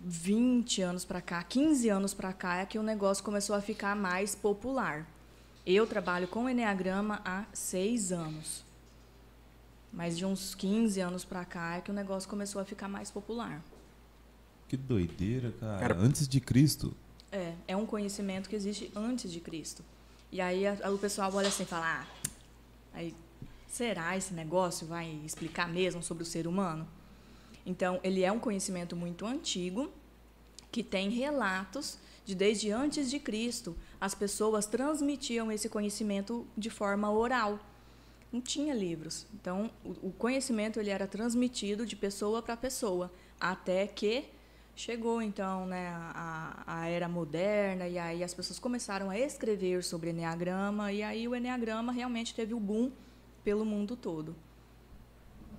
20 0.00 0.82
anos 0.82 1.04
para 1.04 1.20
cá, 1.20 1.42
15 1.42 1.88
anos 1.88 2.14
para 2.14 2.32
cá, 2.32 2.56
é 2.56 2.66
que 2.66 2.78
o 2.78 2.82
negócio 2.82 3.22
começou 3.22 3.54
a 3.54 3.60
ficar 3.60 3.94
mais 3.94 4.34
popular. 4.34 5.06
Eu 5.66 5.86
trabalho 5.86 6.28
com 6.28 6.48
Enneagrama 6.48 7.20
há 7.24 7.44
seis 7.52 8.12
anos. 8.12 8.64
Mas 9.92 10.16
de 10.16 10.24
uns 10.24 10.54
15 10.54 11.00
anos 11.00 11.24
para 11.24 11.44
cá 11.44 11.76
é 11.76 11.80
que 11.80 11.90
o 11.90 11.94
negócio 11.94 12.28
começou 12.28 12.60
a 12.60 12.64
ficar 12.64 12.88
mais 12.88 13.10
popular. 13.10 13.62
Que 14.68 14.76
doideira, 14.76 15.52
cara. 15.60 15.78
Cara, 15.78 15.96
Antes 15.98 16.26
de 16.28 16.40
Cristo. 16.40 16.94
É, 17.30 17.54
é 17.68 17.76
um 17.76 17.86
conhecimento 17.86 18.48
que 18.48 18.56
existe 18.56 18.90
antes 18.94 19.30
de 19.30 19.40
Cristo. 19.40 19.84
E 20.32 20.40
aí 20.40 20.66
a- 20.66 20.90
o 20.90 20.98
pessoal 20.98 21.32
olha 21.34 21.48
assim 21.48 21.62
e 21.62 21.66
fala, 21.66 22.02
ah, 22.02 22.06
aí, 22.94 23.14
será 23.68 24.16
esse 24.16 24.32
negócio 24.34 24.86
vai 24.86 25.08
explicar 25.24 25.68
mesmo 25.68 26.02
sobre 26.02 26.22
o 26.22 26.26
ser 26.26 26.46
humano? 26.46 26.86
Então, 27.64 28.00
ele 28.02 28.22
é 28.22 28.30
um 28.30 28.38
conhecimento 28.38 28.94
muito 28.96 29.26
antigo, 29.26 29.90
que 30.70 30.82
tem 30.82 31.10
relatos 31.10 31.98
de 32.24 32.34
desde 32.34 32.70
antes 32.70 33.08
de 33.10 33.18
Cristo, 33.20 33.76
as 34.00 34.14
pessoas 34.14 34.66
transmitiam 34.66 35.50
esse 35.50 35.68
conhecimento 35.68 36.46
de 36.56 36.70
forma 36.70 37.10
oral. 37.10 37.58
Não 38.32 38.40
tinha 38.40 38.74
livros. 38.74 39.26
Então, 39.34 39.70
o, 39.84 40.08
o 40.08 40.12
conhecimento 40.12 40.78
ele 40.80 40.90
era 40.90 41.06
transmitido 41.06 41.86
de 41.86 41.94
pessoa 41.96 42.42
para 42.42 42.56
pessoa, 42.56 43.12
até 43.40 43.86
que 43.86 44.24
chegou 44.76 45.22
então 45.22 45.66
né, 45.66 45.88
a, 45.88 46.62
a 46.66 46.86
era 46.86 47.08
moderna 47.08 47.88
e 47.88 47.98
aí 47.98 48.22
as 48.22 48.34
pessoas 48.34 48.58
começaram 48.58 49.08
a 49.08 49.18
escrever 49.18 49.82
sobre 49.82 50.10
enneagrama 50.10 50.92
e 50.92 51.02
aí 51.02 51.26
o 51.26 51.34
enneagrama 51.34 51.90
realmente 51.90 52.34
teve 52.34 52.52
o 52.52 52.60
boom 52.60 52.92
pelo 53.42 53.64
mundo 53.64 53.96
todo. 53.96 54.36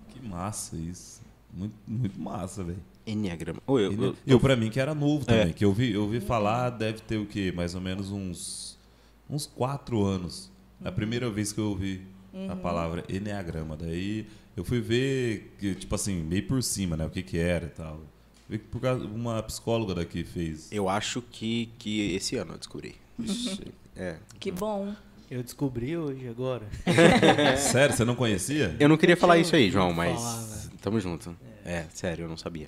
Que 0.09 0.21
massa 0.21 0.75
isso. 0.75 1.21
Muito, 1.51 1.73
muito 1.87 2.19
massa, 2.19 2.63
velho. 2.63 2.83
Enneagrama. 3.05 3.59
Ô, 3.65 3.79
eu, 3.79 3.91
Eu, 3.91 4.03
eu, 4.03 4.15
eu, 4.25 4.39
pra 4.39 4.55
mim, 4.55 4.69
que 4.69 4.79
era 4.79 4.93
novo 4.93 5.25
também. 5.25 5.49
É. 5.49 5.53
Que 5.53 5.65
eu 5.65 5.73
vi, 5.73 5.93
eu 5.93 6.07
vi 6.07 6.19
falar, 6.19 6.69
deve 6.69 6.99
ter 7.01 7.17
o 7.17 7.25
quê? 7.25 7.51
Mais 7.55 7.73
ou 7.73 7.81
menos 7.81 8.11
uns, 8.11 8.77
uns 9.29 9.47
quatro 9.47 10.03
anos. 10.03 10.51
É 10.83 10.89
a 10.89 10.91
primeira 10.91 11.29
vez 11.29 11.51
que 11.51 11.59
eu 11.59 11.69
ouvi 11.69 12.05
a 12.49 12.55
palavra 12.55 13.03
Enneagrama. 13.09 13.75
Daí 13.75 14.27
eu 14.55 14.63
fui 14.63 14.81
ver, 14.81 15.55
tipo 15.79 15.95
assim, 15.95 16.21
meio 16.21 16.45
por 16.45 16.61
cima, 16.61 16.95
né? 16.97 17.05
O 17.05 17.09
que 17.09 17.23
que 17.23 17.37
era 17.37 17.65
e 17.65 17.69
tal. 17.69 18.01
Vi 18.49 18.57
que 18.59 18.65
por 18.65 18.79
causa 18.81 19.05
uma 19.05 19.41
psicóloga 19.43 19.93
daqui 19.95 20.23
fez. 20.23 20.71
eu 20.71 20.87
acho 20.87 21.21
que, 21.21 21.69
que 21.77 22.13
esse 22.15 22.35
ano 22.37 22.53
eu 22.53 22.57
descobri. 22.57 22.95
Isso, 23.19 23.61
é. 23.95 24.17
Que 24.39 24.51
bom. 24.51 24.93
Eu 25.29 25.43
descobri 25.43 25.97
hoje, 25.97 26.27
agora. 26.29 26.65
Sério, 27.57 27.93
você 27.95 28.05
não 28.05 28.15
conhecia? 28.15 28.75
Eu 28.79 28.87
não 28.87 28.95
queria 28.95 29.17
falar 29.17 29.33
tinha 29.35 29.41
isso 29.43 29.55
aí, 29.57 29.69
João, 29.69 29.91
mas 29.91 30.15
falar, 30.21 30.41
né? 30.41 30.69
tamo 30.81 30.99
junto. 31.01 31.35
É. 31.65 31.85
sério, 31.93 32.23
eu 32.23 32.29
não 32.29 32.37
sabia. 32.37 32.67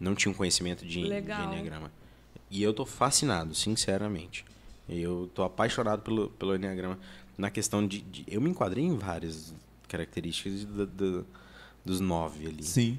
Não 0.00 0.14
tinha 0.14 0.32
um 0.32 0.34
conhecimento 0.34 0.84
de, 0.86 1.02
de 1.02 1.06
Legal. 1.06 1.44
Enneagrama. 1.52 1.92
E 2.50 2.62
eu 2.62 2.72
tô 2.72 2.86
fascinado, 2.86 3.54
sinceramente. 3.54 4.44
Eu 4.88 5.30
tô 5.34 5.42
apaixonado 5.42 6.00
pelo, 6.02 6.28
pelo 6.30 6.54
Enneagrama 6.54 6.98
na 7.36 7.50
questão 7.50 7.86
de, 7.86 8.00
de- 8.00 8.24
Eu 8.26 8.40
me 8.40 8.48
enquadrei 8.48 8.82
em 8.84 8.96
várias 8.96 9.52
características 9.88 10.64
do- 10.64 10.86
do- 10.86 11.26
dos 11.84 12.00
nove 12.00 12.46
ali. 12.46 12.62
Sim. 12.62 12.98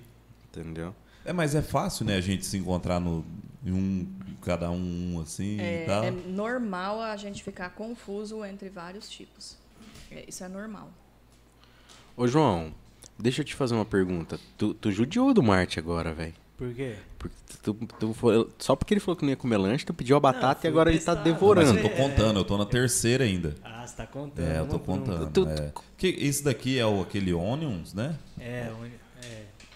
Entendeu? 0.52 0.96
É, 1.26 1.34
mas 1.34 1.56
é 1.56 1.62
fácil, 1.62 2.06
né, 2.06 2.16
a 2.16 2.22
gente 2.22 2.46
se 2.46 2.56
encontrar 2.58 3.00
no, 3.00 3.26
em 3.66 3.72
um, 3.72 4.08
cada 4.42 4.70
um, 4.70 5.20
assim 5.22 5.58
e 5.58 5.62
É, 5.62 5.86
tal. 5.86 6.04
é 6.04 6.12
normal 6.12 7.02
a 7.02 7.18
gente 7.18 7.44
ficar 7.44 7.72
confuso 7.72 8.46
entre 8.46 8.70
vários 8.70 9.10
tipos. 9.10 9.58
É, 10.12 10.24
isso 10.28 10.44
é 10.44 10.48
normal. 10.48 10.90
Ô, 12.16 12.28
João, 12.28 12.72
deixa 13.18 13.42
eu 13.42 13.46
te 13.46 13.56
fazer 13.56 13.74
uma 13.76 13.86
pergunta. 13.86 14.40
Tu, 14.58 14.74
tu 14.76 14.92
judiou 14.92 15.34
do 15.34 15.42
Marte 15.44 15.80
agora, 15.80 16.14
velho. 16.14 16.34
Por 16.58 16.74
quê? 16.74 16.96
Porque 17.20 17.36
tu, 17.62 17.74
tu 18.00 18.14
foi- 18.14 18.48
só 18.58 18.76
porque 18.78 18.94
ele 18.94 19.02
falou 19.02 19.18
que 19.18 19.24
não 19.24 19.30
ia 19.32 19.36
comer 19.36 19.58
lanche, 19.58 19.86
tu 19.86 19.94
pediu 19.94 20.16
a 20.16 20.20
batata 20.22 20.62
fui 20.62 20.70
e 20.70 20.72
agora 20.72 20.90
ele 20.90 21.00
tá 21.00 21.14
testar. 21.14 21.30
Mas 21.30 21.34
devorando. 21.34 21.78
eu 21.80 21.84
tô 21.84 21.90
contando, 21.90 22.40
eu 22.40 22.46
tô 22.46 22.58
na 22.58 22.66
terceira 22.66 23.26
ainda. 23.26 23.56
Ah, 23.62 23.86
você 23.86 23.96
tá 23.98 24.08
contando. 24.08 24.46
É, 24.48 24.60
eu 24.60 24.68
tô 24.68 24.76
um 24.78 24.80
por 24.80 24.94
um. 24.94 24.98
contando. 25.00 25.32
Tu- 25.32 25.48
é. 25.50 25.74
Que, 25.98 26.08
esse 26.08 26.44
daqui 26.46 26.80
é 26.80 26.86
o, 26.86 27.02
aquele 27.02 27.34
Onions, 27.34 27.94
né? 27.94 28.18
É, 28.40 28.70
onion, 28.74 28.86
é, 28.86 28.90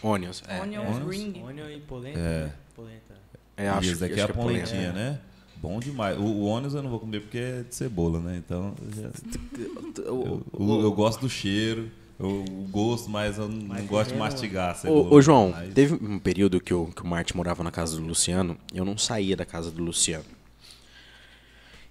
Onions. 0.02 0.44
É, 0.48 0.62
Onions 0.62 0.98
é. 0.98 1.10
ring. 1.10 1.42
onion 1.44 1.70
e 1.70 1.80
polenta. 1.82 2.20
É. 2.20 2.46
né? 2.46 2.54
Polenta. 2.76 3.16
é, 3.58 3.68
acho, 3.70 3.92
esse 3.92 4.00
daqui 4.00 4.14
acho 4.14 4.22
é 4.22 4.26
a 4.32 4.34
polentinha, 4.34 4.92
né? 4.94 5.20
Bom 5.62 5.80
demais. 5.80 6.18
O, 6.18 6.22
o 6.24 6.46
ônibus 6.46 6.74
eu 6.74 6.82
não 6.82 6.90
vou 6.90 7.00
comer 7.02 7.20
porque 7.22 7.38
é 7.38 7.64
de 7.64 7.76
cebola, 7.76 8.20
né? 8.20 8.38
Então, 8.38 8.74
eu, 8.82 9.04
já- 9.04 10.04
eu, 10.04 10.46
eu- 10.58 10.82
eu 10.82 10.92
gosto 10.94 11.20
do 11.20 11.30
cheiro, 11.30 11.92
eu, 12.18 12.46
o 12.50 12.68
gosto, 12.72 13.10
mas 13.10 13.38
eu 13.38 13.50
não 13.50 13.68
Mas 13.68 13.86
gosto 13.86 14.08
de 14.12 14.14
comendo- 14.14 14.32
mastigar 14.34 14.70
a 14.72 14.76
cebola. 14.76 15.10
Ô, 15.10 15.14
ô, 15.16 15.22
João, 15.22 15.50
Mas- 15.52 15.74
teve 15.74 15.94
um 15.96 16.18
período 16.18 16.62
que 16.62 16.74
o, 16.74 16.86
que 16.88 17.02
o 17.02 17.06
Marte 17.08 17.36
morava 17.36 17.62
na 17.62 17.72
casa 17.72 17.98
do 17.98 18.04
Luciano, 18.06 18.58
eu 18.74 18.86
não 18.86 18.98
saía 18.98 19.36
da 19.36 19.46
casa 19.46 19.70
do 19.70 19.84
Luciano. 19.84 20.24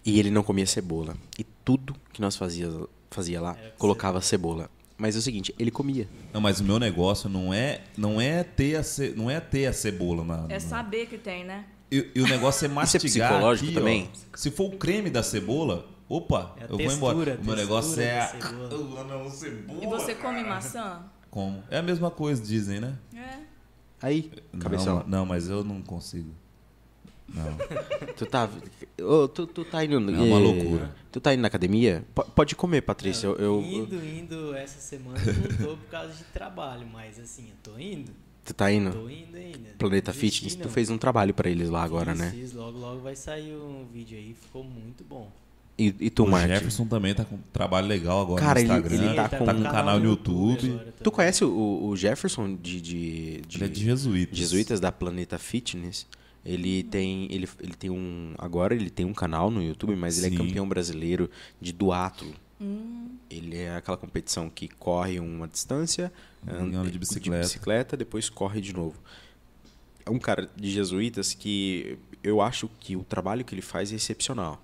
E 0.05 0.19
ele 0.19 0.31
não 0.31 0.43
comia 0.43 0.65
cebola. 0.67 1.15
E 1.39 1.45
tudo 1.45 1.95
que 2.15 2.21
nós 2.23 2.37
fazia, 2.37 2.71
fazia 3.11 3.39
lá, 3.41 3.55
colocava 3.77 4.21
cebola. 4.23 4.71
Mas 4.99 5.15
é 5.15 5.19
o 5.21 5.23
seguinte, 5.23 5.55
ele 5.59 5.71
comia. 5.71 6.09
Não, 6.33 6.41
mas 6.41 6.59
o 6.61 6.65
meu 6.65 6.79
negócio 6.79 7.29
não 7.31 7.55
é, 7.55 7.83
não 7.97 8.21
é 8.21 8.43
ter 8.43 8.75
a, 8.77 8.83
ce, 8.83 9.15
não 9.17 9.31
é 9.31 9.39
ter 9.39 9.67
a 9.67 9.73
cebola 9.73 10.25
na. 10.25 10.45
É 10.49 10.55
na- 10.55 10.61
saber 10.61 11.07
que 11.07 11.17
tem, 11.17 11.45
né? 11.45 11.67
E, 11.91 12.11
e 12.17 12.21
o 12.21 12.27
negócio 12.27 12.65
é 12.65 12.69
mastigar. 12.69 13.31
psicológico 13.31 13.69
aqui, 13.71 13.77
ó. 13.77 13.81
também? 13.81 14.11
Se 14.35 14.51
for 14.51 14.75
o 14.75 14.77
creme 14.77 15.09
da 15.09 15.23
cebola, 15.23 15.89
opa, 16.09 16.55
É 16.59 16.65
eu 16.65 16.69
vou 16.71 16.77
textura, 16.79 17.13
embora. 17.13 17.35
a 17.35 17.41
O 17.41 17.45
meu 17.45 17.57
negócio 17.57 17.95
textura 17.97 18.07
é. 18.07 18.21
a- 18.21 18.27
cebola. 18.27 19.05
Não, 19.05 19.31
cebola. 19.31 19.85
E 19.85 19.87
você 19.87 20.15
come 20.17 20.43
maçã? 20.43 21.03
Como? 21.31 21.63
É 21.71 21.79
a 21.79 21.83
mesma 21.83 22.11
coisa, 22.11 22.43
dizem, 22.43 22.81
né? 22.81 22.99
É. 23.15 23.39
Aí, 24.03 24.31
cabeção, 24.59 24.97
Não, 25.07 25.19
não, 25.21 25.27
mas 25.27 25.49
eu 25.49 25.63
não 25.63 25.81
consigo. 25.81 26.31
Não. 27.35 27.57
tu 28.17 28.25
tá. 28.27 28.49
ô, 29.03 29.29
tu, 29.29 29.47
tu 29.47 29.65
tá 29.65 29.85
indo. 29.85 29.97
É 29.97 29.99
uma 29.99 30.39
eh, 30.39 30.43
loucura. 30.43 30.95
Tu 31.13 31.21
tá 31.21 31.35
indo 31.35 31.41
na 31.43 31.49
academia? 31.49 32.05
P- 32.15 32.25
pode 32.35 32.55
comer, 32.57 32.81
Patrícia. 32.83 33.27
Eu, 33.27 33.37
eu- 33.37 33.63
Indo, 33.63 33.97
indo 34.05 34.55
essa 34.55 34.81
semana 34.81 35.19
eu 35.27 35.35
não 35.35 35.57
tô 35.73 35.77
por 35.77 35.91
causa 35.91 36.13
de 36.15 36.25
trabalho, 36.33 36.87
mas 36.93 37.19
assim, 37.21 37.45
eu 37.49 37.73
tô 37.73 37.79
indo. 37.79 38.11
tu 38.45 38.55
tá 38.55 38.73
indo? 38.73 38.93
Tô 38.93 39.09
indo 39.11 39.37
ainda. 39.37 39.71
Planeta 39.79 40.11
Desisti, 40.13 40.37
Fitness, 40.45 40.55
tu 40.57 40.65
não. 40.65 40.71
fez 40.71 40.89
um 40.91 40.97
trabalho 40.99 41.35
pra 41.35 41.51
eles 41.51 41.69
lá 41.69 41.83
agora, 41.83 42.13
Fiz, 42.13 42.21
né? 42.21 42.31
Fiz, 42.35 42.53
logo, 42.55 42.79
logo 42.79 43.01
vai 43.01 43.15
sair 43.15 43.53
um 43.55 43.87
vídeo 43.93 44.17
aí, 44.17 44.35
ficou 44.41 44.65
muito 44.65 45.05
bom. 45.05 45.31
E, 45.81 45.95
e 46.01 46.11
tu, 46.11 46.25
o 46.25 46.29
Marte? 46.31 46.49
Jefferson 46.55 46.87
também 46.87 47.15
tá 47.15 47.25
com 47.25 47.37
um 47.37 47.41
trabalho 47.53 47.87
legal 47.87 48.21
agora 48.23 48.41
Cara, 48.43 48.55
no 48.61 48.67
ele- 48.67 48.73
Instagram. 48.75 48.97
ele 49.05 49.15
tá 49.15 49.29
tá 49.29 49.39
com 49.39 49.45
com 49.45 49.53
um 49.53 49.63
canal 49.63 50.01
no 50.01 50.07
YouTube. 50.07 50.71
agora 50.71 50.95
Tu 51.05 51.11
conhece 51.13 51.45
o, 51.45 51.85
o 51.87 51.97
Jefferson 51.97 52.57
de, 52.57 52.81
de, 52.81 53.41
de- 53.47 53.57
Ele 53.59 53.65
é 53.65 53.69
de 53.69 53.85
jesuítas. 53.85 54.37
Jesuítas 54.39 54.81
da 54.81 54.91
Planeta 54.91 55.39
Fitness? 55.39 56.05
Ele 56.45 56.83
tem, 56.83 57.25
ele, 57.31 57.49
ele 57.61 57.75
tem 57.75 57.91
um. 57.91 58.35
Agora 58.39 58.75
ele 58.75 58.91
tem 58.91 59.05
um 59.05 59.13
canal 59.13 59.51
no 59.51 59.63
YouTube, 59.63 59.95
mas 59.97 60.19
ele 60.19 60.31
Sim. 60.31 60.43
é 60.43 60.47
campeão 60.47 60.69
brasileiro 60.69 61.31
de 61.61 61.73
duatlo. 61.73 62.33
Ele 63.31 63.57
é 63.57 63.77
aquela 63.77 63.97
competição 63.97 64.51
que 64.51 64.67
corre 64.67 65.21
uma 65.21 65.47
distância, 65.47 66.13
Anda 66.47 66.91
de 66.91 66.99
bicicleta. 66.99 67.43
bicicleta, 67.43 67.97
depois 67.97 68.29
corre 68.29 68.61
de 68.61 68.73
novo. 68.73 69.01
É 70.05 70.11
um 70.11 70.19
cara 70.19 70.51
de 70.57 70.71
jesuítas 70.71 71.35
que 71.35 71.99
eu 72.23 72.41
acho 72.41 72.69
que 72.81 72.97
o 72.97 73.05
trabalho 73.05 73.45
que 73.45 73.55
ele 73.55 73.63
faz 73.63 73.93
é 73.93 73.97
excepcional. 73.97 74.61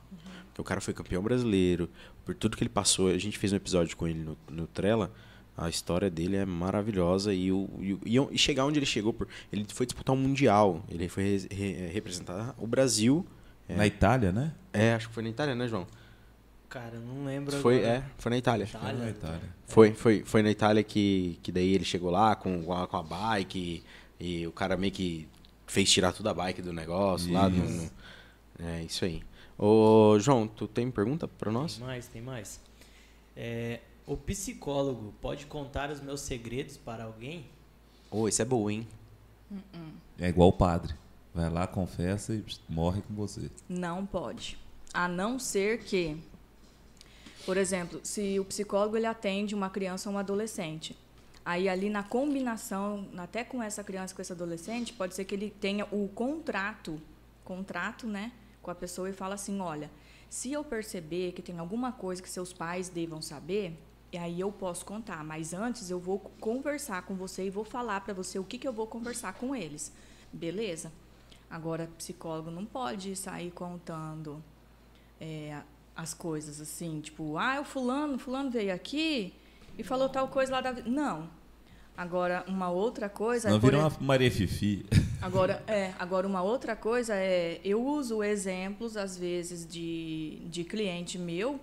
Porque 0.47 0.61
o 0.61 0.65
cara 0.65 0.81
foi 0.81 0.95
campeão 0.95 1.23
brasileiro, 1.23 1.89
por 2.25 2.35
tudo 2.35 2.57
que 2.57 2.63
ele 2.63 2.71
passou, 2.71 3.09
a 3.09 3.19
gente 3.19 3.39
fez 3.39 3.53
um 3.53 3.57
episódio 3.57 3.97
com 3.97 4.09
ele 4.09 4.21
no, 4.21 4.37
no 4.51 4.67
Trela, 4.67 5.13
a 5.57 5.69
história 5.69 6.11
dele 6.11 6.37
é 6.37 6.45
maravilhosa 6.45 7.33
e, 7.33 7.51
o, 7.53 7.69
e, 7.81 7.93
o- 7.95 8.01
e 8.05 8.21
o- 8.21 8.37
chegar 8.39 8.65
onde 8.67 8.79
ele 8.79 8.87
chegou, 8.87 9.13
por, 9.13 9.29
ele 9.53 9.65
foi 9.73 9.87
disputar 9.87 10.15
um 10.15 10.19
mundial, 10.19 10.83
ele 10.89 11.09
foi 11.09 11.23
re- 11.23 11.49
re- 11.55 11.87
representar 11.89 12.55
o 12.59 12.67
Brasil. 12.67 13.25
É, 13.69 13.77
Na 13.77 13.87
Itália, 13.87 14.31
né? 14.33 14.53
é, 14.73 14.95
acho 14.95 15.09
que 15.09 15.15
foi 15.15 15.23
na 15.23 15.29
Itália, 15.31 15.55
né, 15.55 15.67
João? 15.69 15.87
Cara, 16.69 16.99
não 16.99 17.25
lembro 17.25 17.57
Foi, 17.59 17.79
agora. 17.79 17.95
é, 17.99 18.05
foi 18.19 18.31
na 18.31 18.37
Itália. 18.39 18.65
Itália? 18.65 18.93
Na 19.05 19.11
Itália. 19.11 19.41
Foi, 19.67 19.95
foi, 19.95 20.23
foi 20.25 20.43
na 20.43 20.51
Itália 20.51 20.83
que, 20.83 21.39
que 21.41 21.53
daí 21.53 21.73
ele 21.73 21.85
chegou 21.85 22.11
lá 22.11 22.35
com, 22.35 22.65
com, 22.65 22.73
a, 22.73 22.87
com 22.89 22.97
a 22.97 23.03
bike 23.03 23.85
e, 24.19 24.41
e 24.41 24.47
o 24.49 24.51
cara 24.51 24.77
meio 24.77 24.93
que 24.93 25.29
fez 25.69 25.89
tirar 25.91 26.13
toda 26.13 26.31
a 26.33 26.35
bike 26.35 26.61
do 26.61 26.73
negócio 26.73 27.33
lá. 27.33 27.49
No, 27.49 27.65
Isso. 27.65 27.93
no- 28.59 28.67
é 28.67 28.83
isso 28.83 29.05
aí. 29.05 29.23
Ô, 29.57 30.17
João, 30.19 30.49
tu 30.49 30.67
tem 30.67 30.91
pergunta 30.91 31.29
pra 31.29 31.51
nós? 31.53 31.77
Tem 31.77 31.87
mais, 31.87 32.07
tem 32.09 32.21
mais. 32.23 32.61
É, 33.37 33.81
o 34.07 34.17
psicólogo 34.17 35.15
pode 35.21 35.47
contar 35.47 35.91
os 35.91 36.01
meus 36.01 36.21
segredos 36.21 36.77
para 36.77 37.05
alguém? 37.05 37.47
Ô, 38.11 38.29
isso 38.29 38.43
é 38.43 38.45
bom, 38.45 38.69
hein? 38.69 38.87
É 40.19 40.29
igual 40.29 40.49
o 40.49 40.53
padre. 40.53 40.95
Vai 41.35 41.51
lá, 41.51 41.67
confessa 41.67 42.35
e 42.35 42.45
morre 42.69 43.03
com 43.03 43.15
você. 43.15 43.51
Não 43.69 44.07
pode. 44.07 44.59
A 44.93 45.09
não 45.09 45.39
ser 45.39 45.83
que, 45.83 46.17
por 47.45 47.57
exemplo, 47.57 48.01
se 48.05 48.39
o 48.39 48.45
psicólogo 48.45 48.97
ele 48.97 49.07
atende 49.07 49.55
uma 49.55 49.69
criança 49.69 50.09
ou 50.09 50.15
um 50.15 50.19
adolescente, 50.19 50.97
aí 51.45 51.69
ali 51.69 51.91
na 51.91 52.03
combinação, 52.03 53.09
até 53.17 53.43
com 53.43 53.63
essa 53.63 53.83
criança 53.83 54.15
com 54.15 54.23
esse 54.23 54.33
adolescente, 54.33 54.93
pode 54.93 55.15
ser 55.15 55.25
que 55.25 55.35
ele 55.35 55.51
tenha 55.51 55.87
o 55.91 56.09
contrato, 56.09 57.01
contrato, 57.45 58.07
né, 58.07 58.31
com 58.63 58.71
a 58.71 58.75
pessoa 58.75 59.11
e 59.11 59.13
fala 59.13 59.35
assim, 59.35 59.61
olha, 59.61 59.91
se 60.31 60.53
eu 60.53 60.63
perceber 60.63 61.33
que 61.33 61.43
tem 61.43 61.59
alguma 61.59 61.91
coisa 61.91 62.23
que 62.23 62.31
seus 62.31 62.53
pais 62.53 62.89
devam 62.89 63.21
saber, 63.21 63.77
e 64.15 64.17
aí 64.17 64.39
eu 64.39 64.53
posso 64.53 64.85
contar, 64.85 65.25
mas 65.25 65.53
antes 65.53 65.91
eu 65.91 65.99
vou 65.99 66.21
conversar 66.39 67.03
com 67.03 67.17
você 67.17 67.47
e 67.47 67.51
vou 67.51 67.65
falar 67.65 68.01
para 68.03 68.15
você 68.15 68.39
o 68.39 68.45
que, 68.45 68.59
que 68.59 68.69
eu 68.69 68.73
vou 68.73 68.87
conversar 68.87 69.35
com 69.35 69.57
eles. 69.57 69.93
Beleza? 70.33 70.93
Agora, 71.51 71.91
psicólogo 71.99 72.49
não 72.49 72.65
pode 72.65 73.17
sair 73.17 73.51
contando 73.51 74.41
é, 75.21 75.59
as 75.97 76.15
coisas 76.15 76.61
assim, 76.61 77.01
tipo, 77.01 77.37
ah, 77.37 77.61
o 77.61 77.65
fulano, 77.65 78.17
fulano 78.17 78.53
veio 78.53 78.73
aqui 78.73 79.35
e 79.77 79.83
falou 79.83 80.09
tal 80.09 80.29
coisa 80.29 80.53
lá 80.53 80.61
da. 80.61 80.73
Não. 80.85 81.29
Agora, 81.97 82.45
uma 82.47 82.71
outra 82.71 83.09
coisa 83.09 83.49
Não 83.51 83.57
é. 83.57 83.59
vira 83.61 83.79
e- 83.79 83.81
uma 83.81 83.93
Maria 83.99 84.31
Fifi. 84.31 84.87
Agora, 85.21 85.61
é, 85.67 85.93
agora, 85.99 86.25
uma 86.27 86.43
outra 86.43 86.77
coisa 86.77 87.15
é, 87.17 87.59
eu 87.65 87.83
uso 87.85 88.23
exemplos, 88.23 88.95
às 88.97 89.17
vezes, 89.19 89.67
de, 89.67 90.43
de 90.51 90.63
cliente 90.65 91.19
meu, 91.19 91.59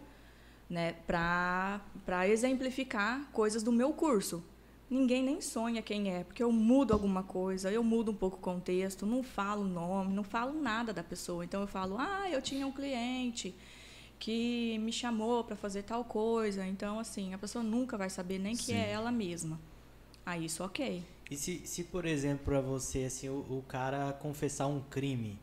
né, 0.72 0.96
para 1.06 1.82
exemplificar 2.30 3.30
coisas 3.34 3.62
do 3.62 3.74
meu 3.74 3.92
curso. 3.92 4.42
Ninguém 4.90 5.22
nem 5.22 5.42
sonha 5.42 5.82
quem 5.82 6.10
é, 6.10 6.24
porque 6.24 6.42
eu 6.42 6.52
mudo 6.52 6.94
alguma 6.94 7.24
coisa, 7.24 7.72
eu 7.72 7.84
mudo 7.84 8.12
um 8.12 8.16
pouco 8.16 8.38
o 8.38 8.40
contexto, 8.40 9.06
não 9.06 9.22
falo 9.22 9.64
o 9.64 9.68
nome, 9.68 10.14
não 10.14 10.24
falo 10.24 10.54
nada 10.54 10.94
da 10.94 11.04
pessoa. 11.04 11.44
Então, 11.44 11.62
eu 11.62 11.68
falo, 11.68 11.98
ah, 12.00 12.30
eu 12.30 12.42
tinha 12.42 12.66
um 12.66 12.72
cliente 12.72 13.54
que 14.18 14.78
me 14.80 14.92
chamou 14.94 15.44
para 15.44 15.56
fazer 15.56 15.84
tal 15.84 16.06
coisa. 16.06 16.66
Então, 16.66 17.00
assim, 17.00 17.34
a 17.34 17.38
pessoa 17.38 17.64
nunca 17.64 17.98
vai 17.98 18.10
saber 18.10 18.40
nem 18.40 18.56
que 18.56 18.66
Sim. 18.66 18.76
é 18.76 18.92
ela 18.92 19.12
mesma. 19.12 19.60
Aí, 20.26 20.46
isso 20.46 20.64
ok. 20.64 21.04
E 21.30 21.36
se, 21.36 21.66
se 21.66 21.84
por 21.86 22.06
exemplo, 22.06 22.46
pra 22.46 22.62
você, 22.62 23.06
assim, 23.06 23.30
o, 23.30 23.40
o 23.50 23.64
cara 23.68 24.14
confessar 24.14 24.68
um 24.68 24.82
crime, 24.82 25.40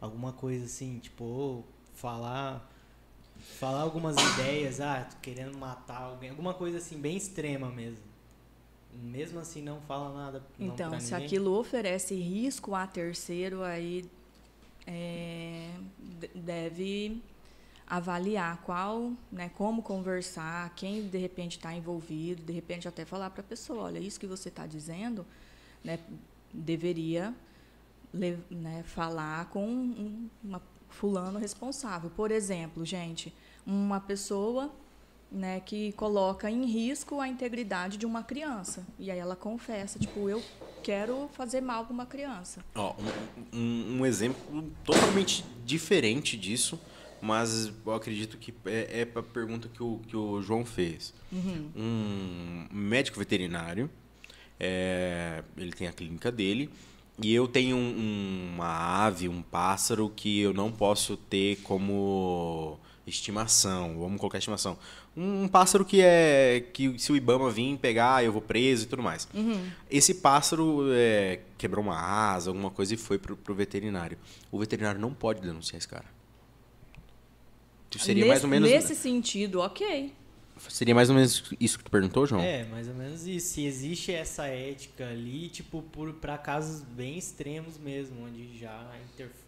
alguma 0.00 0.32
coisa 0.32 0.64
assim, 0.64 0.98
tipo, 0.98 1.64
falar 1.94 2.71
falar 3.42 3.80
algumas 3.82 4.16
ideias, 4.16 4.80
ah, 4.80 5.06
tô 5.10 5.16
querendo 5.20 5.56
matar 5.58 6.02
alguém, 6.02 6.30
alguma 6.30 6.54
coisa 6.54 6.78
assim, 6.78 6.98
bem 6.98 7.16
extrema 7.16 7.68
mesmo. 7.70 8.02
Mesmo 8.92 9.40
assim, 9.40 9.62
não 9.62 9.80
fala 9.82 10.12
nada 10.14 10.42
não 10.58 10.74
Então, 10.74 11.00
se 11.00 11.12
ninguém? 11.12 11.26
aquilo 11.26 11.58
oferece 11.58 12.14
risco 12.14 12.74
a 12.74 12.86
terceiro, 12.86 13.62
aí 13.62 14.04
é, 14.86 15.70
de- 16.20 16.28
deve 16.34 17.22
avaliar 17.86 18.58
qual, 18.62 19.12
né, 19.30 19.50
como 19.50 19.82
conversar, 19.82 20.74
quem 20.74 21.08
de 21.08 21.18
repente 21.18 21.56
está 21.58 21.74
envolvido, 21.74 22.42
de 22.42 22.52
repente 22.52 22.88
até 22.88 23.04
falar 23.04 23.30
para 23.30 23.40
a 23.40 23.44
pessoa, 23.44 23.84
olha, 23.84 23.98
isso 23.98 24.18
que 24.20 24.26
você 24.26 24.48
está 24.48 24.66
dizendo, 24.66 25.26
né, 25.84 25.98
deveria 26.52 27.34
né, 28.50 28.82
falar 28.84 29.46
com 29.46 29.66
um 29.66 30.28
uma 30.42 30.62
fulano 30.92 31.38
responsável. 31.38 32.10
Por 32.10 32.30
exemplo, 32.30 32.84
gente, 32.84 33.32
uma 33.66 34.00
pessoa 34.00 34.70
né, 35.30 35.60
que 35.60 35.92
coloca 35.92 36.50
em 36.50 36.66
risco 36.66 37.18
a 37.20 37.26
integridade 37.26 37.96
de 37.96 38.04
uma 38.04 38.22
criança. 38.22 38.86
E 38.98 39.10
aí 39.10 39.18
ela 39.18 39.34
confessa, 39.34 39.98
tipo, 39.98 40.28
eu 40.28 40.42
quero 40.82 41.28
fazer 41.32 41.60
mal 41.62 41.84
para 41.86 41.94
uma 41.94 42.04
criança. 42.06 42.62
Ó, 42.74 42.94
um, 43.52 43.58
um- 43.58 44.00
um 44.00 44.06
exemplo 44.06 44.70
totalmente 44.84 45.42
diferente 45.64 46.36
disso, 46.36 46.78
mas 47.20 47.72
eu 47.86 47.94
acredito 47.94 48.36
que 48.36 48.52
é, 48.66 49.00
é 49.14 49.18
a 49.18 49.22
pergunta 49.22 49.68
que 49.68 49.82
o, 49.82 50.00
que 50.06 50.16
o 50.16 50.42
João 50.42 50.66
fez. 50.66 51.14
Um 51.74 52.66
médico 52.70 53.18
veterinário, 53.18 53.88
é, 54.60 55.42
ele 55.56 55.72
tem 55.72 55.86
a 55.88 55.92
clínica 55.92 56.30
dele, 56.30 56.68
e 57.20 57.34
eu 57.34 57.46
tenho 57.48 57.76
um- 57.76 58.52
uma 58.54 59.04
ave, 59.06 59.28
um 59.28 59.42
pássaro 59.42 60.10
que 60.14 60.40
eu 60.40 60.52
não 60.54 60.70
posso 60.72 61.16
ter 61.16 61.56
como 61.62 62.78
estimação, 63.06 63.98
vamos 63.98 64.18
colocar 64.20 64.38
estimação. 64.38 64.78
Um 65.16 65.46
pássaro 65.46 65.84
que 65.84 66.00
é 66.00 66.64
que 66.72 66.98
se 66.98 67.12
o 67.12 67.16
Ibama 67.16 67.50
vir 67.50 67.76
pegar, 67.76 68.24
eu 68.24 68.32
vou 68.32 68.40
preso 68.40 68.84
e 68.84 68.86
tudo 68.86 69.02
mais. 69.02 69.28
Esse 69.90 70.14
pássaro 70.14 70.86
é, 70.92 71.40
quebrou 71.58 71.84
uma 71.84 71.98
asa, 71.98 72.48
alguma 72.50 72.70
coisa 72.70 72.94
e 72.94 72.96
foi 72.96 73.18
pro, 73.18 73.36
pro 73.36 73.54
veterinário. 73.54 74.16
O 74.50 74.58
veterinário 74.58 75.00
não 75.00 75.12
pode 75.12 75.40
denunciar 75.42 75.76
esse 75.78 75.88
cara. 75.88 76.06
Seria 77.98 78.22
nesse, 78.22 78.28
mais 78.28 78.44
ou 78.44 78.48
menos 78.48 78.70
Nesse 78.70 78.94
sentido, 78.94 79.60
ok. 79.60 80.12
Seria 80.68 80.94
mais 80.94 81.08
ou 81.10 81.14
menos 81.14 81.52
isso 81.60 81.78
que 81.78 81.84
tu 81.84 81.90
perguntou, 81.90 82.26
João? 82.26 82.40
É, 82.40 82.64
mais 82.64 82.88
ou 82.88 82.94
menos 82.94 83.26
isso. 83.26 83.54
Se 83.54 83.64
existe 83.64 84.12
essa 84.12 84.46
ética 84.46 85.08
ali, 85.08 85.48
tipo, 85.48 85.82
por, 85.82 86.12
pra 86.14 86.38
casos 86.38 86.82
bem 86.82 87.18
extremos 87.18 87.78
mesmo, 87.78 88.24
onde 88.24 88.58
já 88.58 88.90
interfere. 89.12 89.42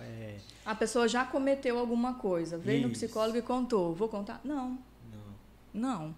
É... 0.00 0.36
A 0.64 0.74
pessoa 0.74 1.08
já 1.08 1.24
cometeu 1.24 1.78
alguma 1.78 2.14
coisa, 2.14 2.56
veio 2.56 2.82
no 2.82 2.92
Isso. 2.92 3.04
psicólogo 3.04 3.36
e 3.36 3.42
contou. 3.42 3.92
Vou 3.94 4.08
contar? 4.08 4.40
Não, 4.44 4.78
Não. 5.12 6.04
não. 6.06 6.14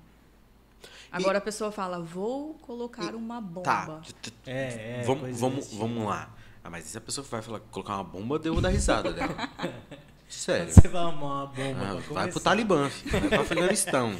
Agora 1.10 1.38
a 1.38 1.40
pessoa 1.40 1.72
fala, 1.72 1.98
vou 1.98 2.54
colocar 2.62 3.14
uma 3.14 3.40
bomba. 3.40 3.62
Tá. 3.64 4.02
É, 4.46 5.00
é. 5.00 5.02
vamos 5.04 5.38
vamos, 5.38 5.72
vamos 5.72 5.96
tipo. 5.96 6.08
lá. 6.08 6.34
Ah, 6.64 6.70
mas 6.70 6.84
se 6.84 6.96
a 6.96 7.00
pessoa 7.00 7.26
vai 7.28 7.42
falar, 7.42 7.60
colocar 7.60 7.94
uma 7.94 8.04
bomba, 8.04 8.40
eu 8.44 8.52
vou 8.52 8.62
dar 8.62 8.68
risada 8.68 9.12
dela. 9.12 9.34
Sério. 10.32 10.72
Você 10.72 10.88
vai 10.88 11.02
arrumar 11.02 11.26
uma 11.44 11.46
bomba 11.46 11.80
Ah, 11.98 12.02
pra 12.02 12.14
vai 12.14 12.30
pro. 12.30 12.40
Talibã, 12.40 12.88
filho. 12.90 13.10
vai 13.20 13.28
pro 13.28 13.40
Afeganistão. 13.42 14.16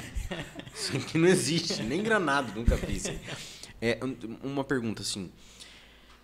Isso 0.75 0.97
aqui 0.97 1.19
não 1.19 1.27
existe, 1.29 1.83
nem 1.83 2.03
granado, 2.03 2.53
nunca 2.55 2.77
vi 2.77 2.97
isso 2.97 3.09
aí. 3.11 3.21
É, 3.81 3.99
um- 4.05 4.39
uma 4.53 4.63
pergunta 4.65 5.03
assim. 5.03 5.31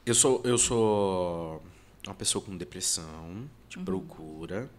Eu 0.07 0.15
sou, 0.15 0.41
eu 0.45 0.57
sou 0.59 1.63
uma 2.07 2.15
pessoa 2.15 2.45
com 2.45 2.57
depressão, 2.57 3.49
te 3.69 3.79
procura, 3.79 4.71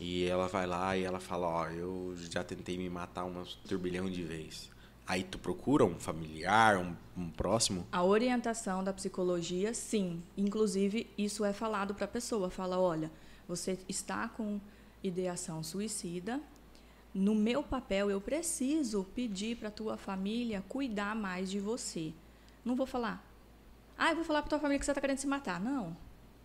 e 0.00 0.24
ela 0.24 0.48
vai 0.48 0.66
lá 0.66 0.96
e 0.96 1.04
ela 1.04 1.20
fala, 1.20 1.46
ó, 1.46 1.66
eu 1.68 2.14
já 2.30 2.42
tentei 2.42 2.76
me 2.78 2.88
matar 2.88 3.24
umas 3.24 3.54
turbilhão 3.68 4.08
de 4.10 4.22
vezes. 4.22 4.70
Aí 5.06 5.22
tu 5.22 5.38
procura 5.38 5.84
um 5.84 5.98
familiar, 6.00 6.78
um, 6.78 6.96
um 7.16 7.28
próximo? 7.30 7.86
A 7.92 8.02
orientação 8.02 8.82
da 8.82 8.92
psicologia, 8.92 9.72
sim. 9.72 10.20
Inclusive, 10.36 11.06
isso 11.16 11.44
é 11.44 11.52
falado 11.52 11.94
para 11.94 12.06
a 12.06 12.08
pessoa. 12.08 12.50
Fala, 12.50 12.76
olha, 12.78 13.08
você 13.48 13.78
está 13.88 14.28
com 14.28 14.60
ideação 15.02 15.62
suicida. 15.62 16.40
No 17.14 17.34
meu 17.34 17.62
papel, 17.62 18.10
eu 18.10 18.20
preciso 18.20 19.04
pedir 19.14 19.56
para 19.56 19.70
tua 19.70 19.96
família 19.96 20.62
cuidar 20.68 21.14
mais 21.14 21.50
de 21.50 21.58
você. 21.58 22.12
Não 22.64 22.76
vou 22.76 22.86
falar, 22.86 23.24
ah, 23.96 24.10
eu 24.10 24.16
vou 24.16 24.24
falar 24.24 24.42
para 24.42 24.50
tua 24.50 24.58
família 24.58 24.78
que 24.78 24.84
você 24.84 24.90
está 24.90 25.00
querendo 25.00 25.18
se 25.18 25.26
matar. 25.26 25.60
Não, 25.60 25.96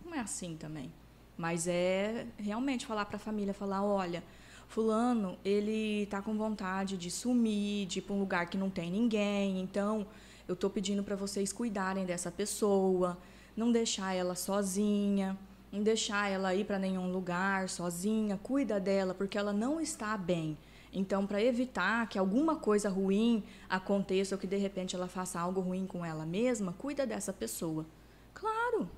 não 0.04 0.14
é 0.14 0.20
assim 0.20 0.56
também. 0.56 0.90
Mas 1.36 1.66
é 1.66 2.26
realmente 2.38 2.86
falar 2.86 3.04
para 3.04 3.16
a 3.16 3.20
família, 3.20 3.52
falar, 3.52 3.84
olha, 3.84 4.22
fulano, 4.68 5.38
ele 5.44 6.06
tá 6.06 6.22
com 6.22 6.34
vontade 6.36 6.96
de 6.96 7.10
sumir, 7.10 7.86
de 7.86 7.98
ir 7.98 8.02
para 8.02 8.14
um 8.14 8.20
lugar 8.20 8.46
que 8.46 8.56
não 8.56 8.70
tem 8.70 8.90
ninguém, 8.90 9.60
então 9.60 10.06
eu 10.48 10.56
tô 10.56 10.70
pedindo 10.70 11.02
para 11.02 11.14
vocês 11.14 11.52
cuidarem 11.52 12.06
dessa 12.06 12.30
pessoa, 12.30 13.18
não 13.54 13.70
deixar 13.70 14.14
ela 14.14 14.34
sozinha, 14.34 15.36
não 15.72 15.82
deixar 15.82 16.30
ela 16.30 16.54
ir 16.54 16.64
para 16.64 16.78
nenhum 16.78 17.10
lugar 17.10 17.68
sozinha, 17.68 18.38
cuida 18.42 18.78
dela 18.78 19.14
porque 19.14 19.38
ela 19.38 19.52
não 19.52 19.80
está 19.80 20.16
bem. 20.16 20.56
Então, 20.92 21.26
para 21.26 21.42
evitar 21.42 22.06
que 22.06 22.18
alguma 22.18 22.56
coisa 22.56 22.90
ruim 22.90 23.42
aconteça 23.68 24.34
ou 24.34 24.38
que 24.38 24.46
de 24.46 24.58
repente 24.58 24.94
ela 24.94 25.08
faça 25.08 25.40
algo 25.40 25.60
ruim 25.60 25.86
com 25.86 26.04
ela 26.04 26.26
mesma, 26.26 26.74
cuida 26.74 27.06
dessa 27.06 27.32
pessoa. 27.32 27.86
Claro. 28.34 28.90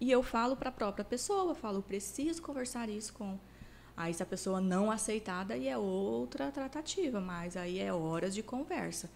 E 0.00 0.10
eu 0.10 0.22
falo 0.22 0.56
para 0.56 0.70
a 0.70 0.72
própria 0.72 1.04
pessoa, 1.04 1.54
falo, 1.54 1.80
preciso 1.80 2.42
conversar 2.42 2.88
isso 2.88 3.12
com 3.12 3.38
Aí 3.98 4.14
se 4.14 4.22
a 4.22 4.26
pessoa 4.26 4.60
não 4.60 4.92
aceitar, 4.92 5.44
daí 5.44 5.66
é 5.66 5.76
outra 5.76 6.52
tratativa, 6.52 7.20
mas 7.20 7.56
aí 7.56 7.80
é 7.80 7.92
horas 7.92 8.32
de 8.32 8.44
conversa. 8.44 9.10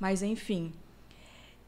Mas 0.00 0.22
enfim, 0.22 0.72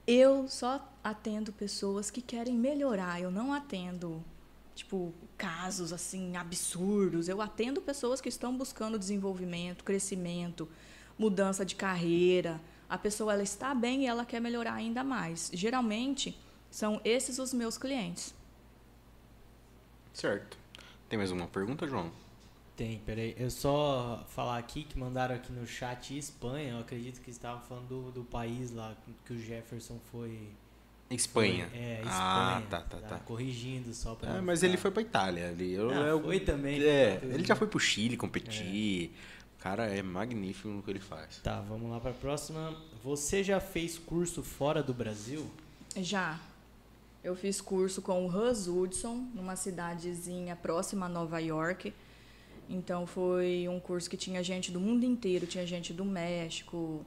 eu 0.06 0.48
só 0.48 0.90
atendo 1.04 1.52
pessoas 1.52 2.10
que 2.10 2.22
querem 2.22 2.56
melhorar, 2.56 3.20
eu 3.20 3.30
não 3.30 3.52
atendo 3.52 4.24
tipo 4.74 5.14
casos 5.36 5.92
assim 5.92 6.36
absurdos. 6.36 7.28
Eu 7.28 7.40
atendo 7.40 7.80
pessoas 7.80 8.20
que 8.20 8.28
estão 8.28 8.56
buscando 8.56 8.98
desenvolvimento, 8.98 9.84
crescimento, 9.84 10.68
mudança 11.18 11.64
de 11.64 11.74
carreira. 11.74 12.60
A 12.88 12.98
pessoa 12.98 13.32
ela 13.32 13.42
está 13.42 13.74
bem 13.74 14.02
e 14.02 14.06
ela 14.06 14.24
quer 14.24 14.40
melhorar 14.40 14.74
ainda 14.74 15.02
mais. 15.02 15.50
Geralmente 15.52 16.38
são 16.70 17.00
esses 17.04 17.38
os 17.38 17.54
meus 17.54 17.78
clientes. 17.78 18.34
Certo. 20.12 20.56
Tem 21.08 21.18
mais 21.18 21.30
uma 21.30 21.46
pergunta, 21.46 21.86
João? 21.86 22.10
Tem, 22.76 22.98
peraí. 23.00 23.34
Eu 23.38 23.50
só 23.50 24.24
falar 24.30 24.58
aqui 24.58 24.82
que 24.82 24.98
mandaram 24.98 25.36
aqui 25.36 25.52
no 25.52 25.66
chat 25.66 26.16
Espanha. 26.16 26.72
Eu 26.72 26.80
acredito 26.80 27.20
que 27.20 27.30
estavam 27.30 27.62
falando 27.62 27.86
do, 27.86 28.10
do 28.10 28.24
país 28.24 28.72
lá 28.72 28.96
que 29.24 29.32
o 29.32 29.38
Jefferson 29.38 30.00
foi. 30.10 30.48
Espanha. 31.10 31.68
foi- 31.70 31.78
é, 31.78 31.92
Espanha. 32.00 32.10
Ah, 32.14 32.62
tá, 32.70 32.80
tá, 32.80 32.96
tá. 32.98 33.18
Corrigindo 33.20 33.92
só 33.94 34.14
pra. 34.14 34.30
É, 34.30 34.34
não 34.36 34.42
mas 34.42 34.60
ficar- 34.60 34.68
ele 34.68 34.76
foi 34.78 34.90
pra 34.90 35.02
Itália 35.02 35.48
ali. 35.48 35.72
Eu, 35.72 35.90
Ah, 35.90 35.94
eu- 36.08 36.22
foi 36.22 36.40
também, 36.40 36.82
É, 36.82 37.20
ele 37.22 37.44
já 37.44 37.54
foi 37.54 37.66
pro 37.66 37.78
Chile 37.78 38.16
competir. 38.16 39.12
O 39.58 39.62
cara 39.62 39.86
é 39.86 40.02
magnífico 40.02 40.68
no 40.68 40.82
que 40.82 40.90
ele 40.90 41.00
faz. 41.00 41.38
Tá, 41.38 41.60
vamos 41.62 41.90
lá 41.90 41.98
pra 42.00 42.12
próxima. 42.12 42.74
Você 43.02 43.42
já 43.44 43.60
fez 43.60 43.96
curso 43.98 44.42
fora 44.42 44.82
do 44.82 44.92
Brasil? 44.92 45.46
Já. 45.96 46.38
Eu 47.22 47.34
fiz 47.34 47.60
curso 47.60 48.02
com 48.02 48.26
o 48.26 48.28
Hus 48.28 48.66
Hudson, 48.68 49.26
numa 49.34 49.56
cidadezinha 49.56 50.54
próxima 50.56 51.06
a 51.06 51.08
Nova 51.08 51.38
York. 51.38 51.92
Então 52.68 53.06
foi 53.06 53.66
um 53.68 53.80
curso 53.80 54.08
que 54.10 54.16
tinha 54.16 54.42
gente 54.42 54.70
do 54.70 54.78
mundo 54.80 55.04
inteiro, 55.04 55.46
tinha 55.46 55.66
gente 55.66 55.92
do 55.92 56.04
México, 56.04 57.04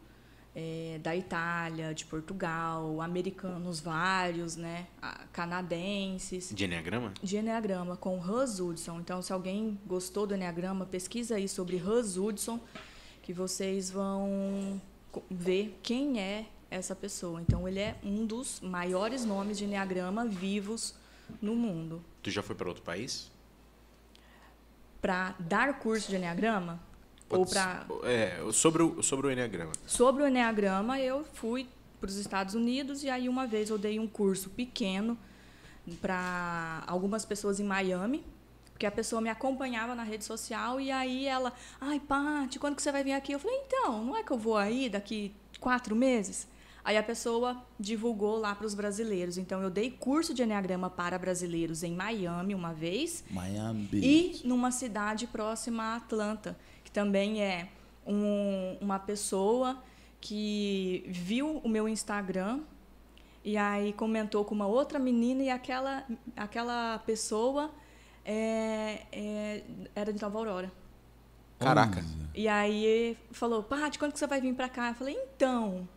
eh, 0.59 0.97
da 1.03 1.15
Itália, 1.15 1.93
de 1.93 2.03
Portugal, 2.03 2.99
americanos 2.99 3.79
vários, 3.79 4.55
né, 4.55 4.87
canadenses, 5.31 6.51
De 6.51 6.65
Enneagrama? 6.65 7.13
de 7.21 7.37
Enneagrama 7.37 7.95
com 7.95 8.19
Hus 8.19 8.59
Hudson. 8.59 8.99
Então 8.99 9.21
se 9.21 9.31
alguém 9.31 9.79
gostou 9.85 10.25
do 10.25 10.33
Enneagrama, 10.33 10.83
pesquisa 10.87 11.35
aí 11.35 11.47
sobre 11.47 11.75
Hus 11.75 12.17
Hudson, 12.17 12.59
que 13.21 13.31
vocês 13.31 13.91
vão 13.91 14.81
ver 15.29 15.77
quem 15.83 16.19
é 16.19 16.47
essa 16.71 16.95
pessoa. 16.95 17.39
Então 17.39 17.67
ele 17.67 17.79
é 17.79 17.95
um 18.03 18.25
dos 18.25 18.59
maiores 18.59 19.23
nomes 19.23 19.59
de 19.59 19.65
Enneagrama 19.65 20.25
vivos 20.25 20.95
no 21.39 21.53
mundo. 21.53 22.03
Tu 22.23 22.31
já 22.31 22.41
foi 22.41 22.55
para 22.55 22.67
outro 22.67 22.81
país? 22.83 23.31
Para 24.99 25.35
dar 25.37 25.77
curso 25.77 26.09
de 26.09 26.15
Enneagrama 26.15 26.86
ou 27.29 27.39
Pode- 27.39 27.51
para 27.51 27.85
É, 28.03 28.39
sobre 28.53 28.83
o, 28.83 29.01
sobre 29.03 29.27
o 29.27 29.31
Enneagrama. 29.31 29.71
Sobre 29.85 30.23
o 30.23 30.27
Enneagrama, 30.27 30.99
eu 30.99 31.25
fui 31.33 31.67
para 31.99 32.07
os 32.09 32.15
Estados 32.15 32.53
Unidos 32.55 33.03
e 33.03 33.09
aí 33.09 33.27
uma 33.27 33.45
vez 33.47 33.69
eu 33.69 33.77
dei 33.77 33.99
um 33.99 34.07
curso 34.07 34.49
pequeno 34.51 35.17
para 36.01 36.83
algumas 36.87 37.25
pessoas 37.25 37.59
em 37.59 37.63
Miami, 37.63 38.23
porque 38.73 38.85
a 38.85 38.91
pessoa 38.91 39.21
me 39.21 39.29
acompanhava 39.29 39.95
na 39.95 40.03
rede 40.03 40.23
social 40.25 40.79
e 40.79 40.91
aí 40.91 41.25
ela, 41.25 41.53
ai, 41.79 41.99
Paty, 41.99 42.59
quando 42.59 42.75
que 42.75 42.81
você 42.81 42.91
vai 42.91 43.03
vir 43.03 43.13
aqui? 43.13 43.31
Eu 43.31 43.39
falei, 43.39 43.57
então, 43.65 44.03
não 44.03 44.15
é 44.15 44.23
que 44.23 44.31
eu 44.31 44.37
vou 44.37 44.57
aí 44.57 44.89
daqui 44.89 45.33
quatro 45.59 45.95
meses? 45.95 46.47
Aí 46.83 46.95
a 46.97 47.03
pessoa 47.03 47.57
divulgou 47.77 48.37
lá 48.37 48.55
para 48.55 48.65
os 48.65 48.73
brasileiros. 48.73 49.37
Então 49.37 49.61
eu 49.61 49.69
dei 49.69 49.91
curso 49.91 50.33
de 50.33 50.41
Enneagrama 50.43 50.89
para 50.89 51.17
brasileiros 51.19 51.83
em 51.83 51.93
Miami 51.93 52.55
uma 52.55 52.73
vez 52.73 53.25
Miami. 53.29 53.89
e 53.93 54.41
numa 54.45 54.71
cidade 54.71 55.27
próxima 55.27 55.83
a 55.83 55.95
Atlanta, 55.97 56.57
também 57.01 57.43
é 57.43 57.69
um- 58.07 58.75
uma 58.81 58.97
pessoa 58.97 59.77
que 60.19 61.03
viu 61.07 61.57
o 61.59 61.69
meu 61.69 61.87
Instagram 61.87 62.61
e 63.43 63.55
aí 63.55 63.93
comentou 63.93 64.43
com 64.43 64.55
uma 64.55 64.65
outra 64.65 64.97
menina 64.97 65.43
e 65.43 65.49
aquela, 65.51 66.03
aquela 66.35 66.97
pessoa 67.05 67.69
é, 68.25 69.03
é, 69.11 69.63
era 69.93 70.11
de 70.11 70.19
Nova 70.19 70.39
Aurora. 70.39 70.71
Caraca. 71.59 72.03
E 72.33 72.47
aí 72.47 73.15
falou, 73.31 73.61
Paty, 73.61 73.99
quando 73.99 74.13
que 74.13 74.17
você 74.19 74.25
vai 74.25 74.41
vir 74.41 74.55
para 74.55 74.67
cá? 74.67 74.89
Eu 74.89 74.95
falei, 74.95 75.15
então, 75.35 75.87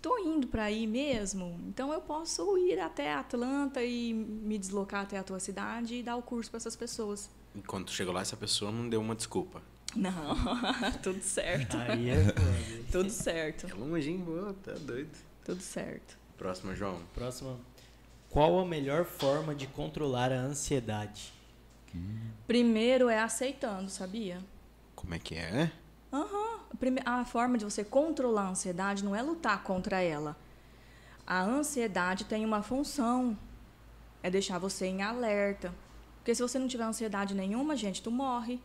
tô 0.00 0.16
indo 0.20 0.46
para 0.46 0.64
aí 0.64 0.86
mesmo, 0.86 1.60
então 1.68 1.92
eu 1.92 2.00
posso 2.00 2.56
ir 2.56 2.80
até 2.80 3.12
Atlanta 3.12 3.84
e 3.84 4.14
me 4.14 4.56
deslocar 4.56 5.02
até 5.02 5.18
a 5.18 5.22
tua 5.22 5.38
cidade 5.38 5.96
e 5.96 6.02
dar 6.02 6.16
o 6.16 6.22
curso 6.22 6.50
para 6.50 6.56
essas 6.56 6.76
pessoas. 6.76 7.28
Enquanto 7.54 7.90
chegou 7.92 8.14
lá, 8.14 8.22
essa 8.22 8.38
pessoa 8.38 8.72
não 8.72 8.88
deu 8.88 9.02
uma 9.02 9.14
desculpa. 9.14 9.60
Não, 9.96 10.12
tudo 11.02 11.20
certo. 11.22 11.76
Aí 11.76 12.10
é 12.10 12.24
foda. 12.24 12.84
Tudo 12.92 13.10
certo. 13.10 13.66
É 13.66 13.74
longe, 13.74 14.10
hein? 14.10 14.22
Pô, 14.24 14.52
tá 14.54 14.72
doido. 14.78 15.10
Tudo 15.44 15.60
certo. 15.60 16.16
Próximo, 16.38 16.74
João. 16.74 17.00
Próxima. 17.14 17.58
Qual 18.28 18.58
a 18.60 18.64
melhor 18.64 19.04
forma 19.04 19.54
de 19.54 19.66
controlar 19.66 20.30
a 20.32 20.36
ansiedade? 20.36 21.32
Primeiro 22.46 23.08
é 23.08 23.18
aceitando, 23.20 23.90
sabia? 23.90 24.40
Como 24.94 25.14
é 25.14 25.18
que 25.18 25.34
é? 25.34 25.70
Aham. 26.12 26.60
Prime- 26.78 27.02
A 27.04 27.24
forma 27.24 27.58
de 27.58 27.64
você 27.64 27.82
controlar 27.82 28.42
a 28.44 28.50
ansiedade 28.50 29.04
não 29.04 29.14
é 29.14 29.20
lutar 29.22 29.62
contra 29.64 30.00
ela. 30.00 30.36
A 31.26 31.42
ansiedade 31.42 32.24
tem 32.24 32.44
uma 32.44 32.62
função. 32.62 33.36
É 34.22 34.30
deixar 34.30 34.58
você 34.58 34.86
em 34.86 35.02
alerta. 35.02 35.74
Porque 36.18 36.34
se 36.34 36.42
você 36.42 36.58
não 36.58 36.68
tiver 36.68 36.84
ansiedade 36.84 37.34
nenhuma, 37.34 37.74
gente, 37.76 38.02
tu 38.02 38.10
morre. 38.10 38.60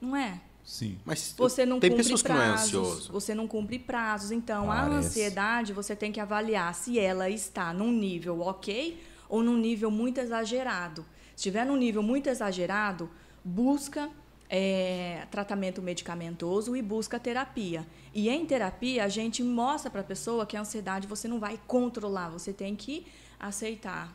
Não 0.00 0.16
é? 0.16 0.40
Sim. 0.64 0.98
Mas 1.04 1.34
Você 1.36 1.64
não 1.64 1.80
tem 1.80 1.90
cumpre 1.90 2.04
pessoas 2.04 2.20
que 2.22 2.28
prazos. 2.28 2.44
não 2.44 2.52
é 2.52 2.54
ansioso. 2.84 3.12
Você 3.12 3.34
não 3.34 3.48
cumpre 3.48 3.78
prazos. 3.78 4.30
Então, 4.30 4.70
a 4.70 4.76
Parece. 4.82 4.94
ansiedade, 5.06 5.72
você 5.72 5.96
tem 5.96 6.12
que 6.12 6.20
avaliar 6.20 6.74
se 6.74 6.98
ela 6.98 7.30
está 7.30 7.72
num 7.72 7.90
nível 7.90 8.40
ok 8.40 9.02
ou 9.28 9.42
num 9.42 9.56
nível 9.56 9.90
muito 9.90 10.18
exagerado. 10.18 11.02
Se 11.34 11.36
estiver 11.48 11.64
num 11.64 11.76
nível 11.76 12.02
muito 12.02 12.28
exagerado, 12.28 13.08
busca 13.42 14.10
é, 14.50 15.26
tratamento 15.30 15.80
medicamentoso 15.80 16.76
e 16.76 16.82
busca 16.82 17.18
terapia. 17.18 17.86
E 18.14 18.28
em 18.28 18.44
terapia, 18.44 19.04
a 19.04 19.08
gente 19.08 19.42
mostra 19.42 19.90
para 19.90 20.00
a 20.02 20.04
pessoa 20.04 20.44
que 20.44 20.56
a 20.56 20.60
ansiedade 20.60 21.06
você 21.06 21.26
não 21.28 21.38
vai 21.38 21.58
controlar, 21.66 22.28
você 22.28 22.52
tem 22.52 22.74
que 22.76 23.06
aceitar. 23.40 24.14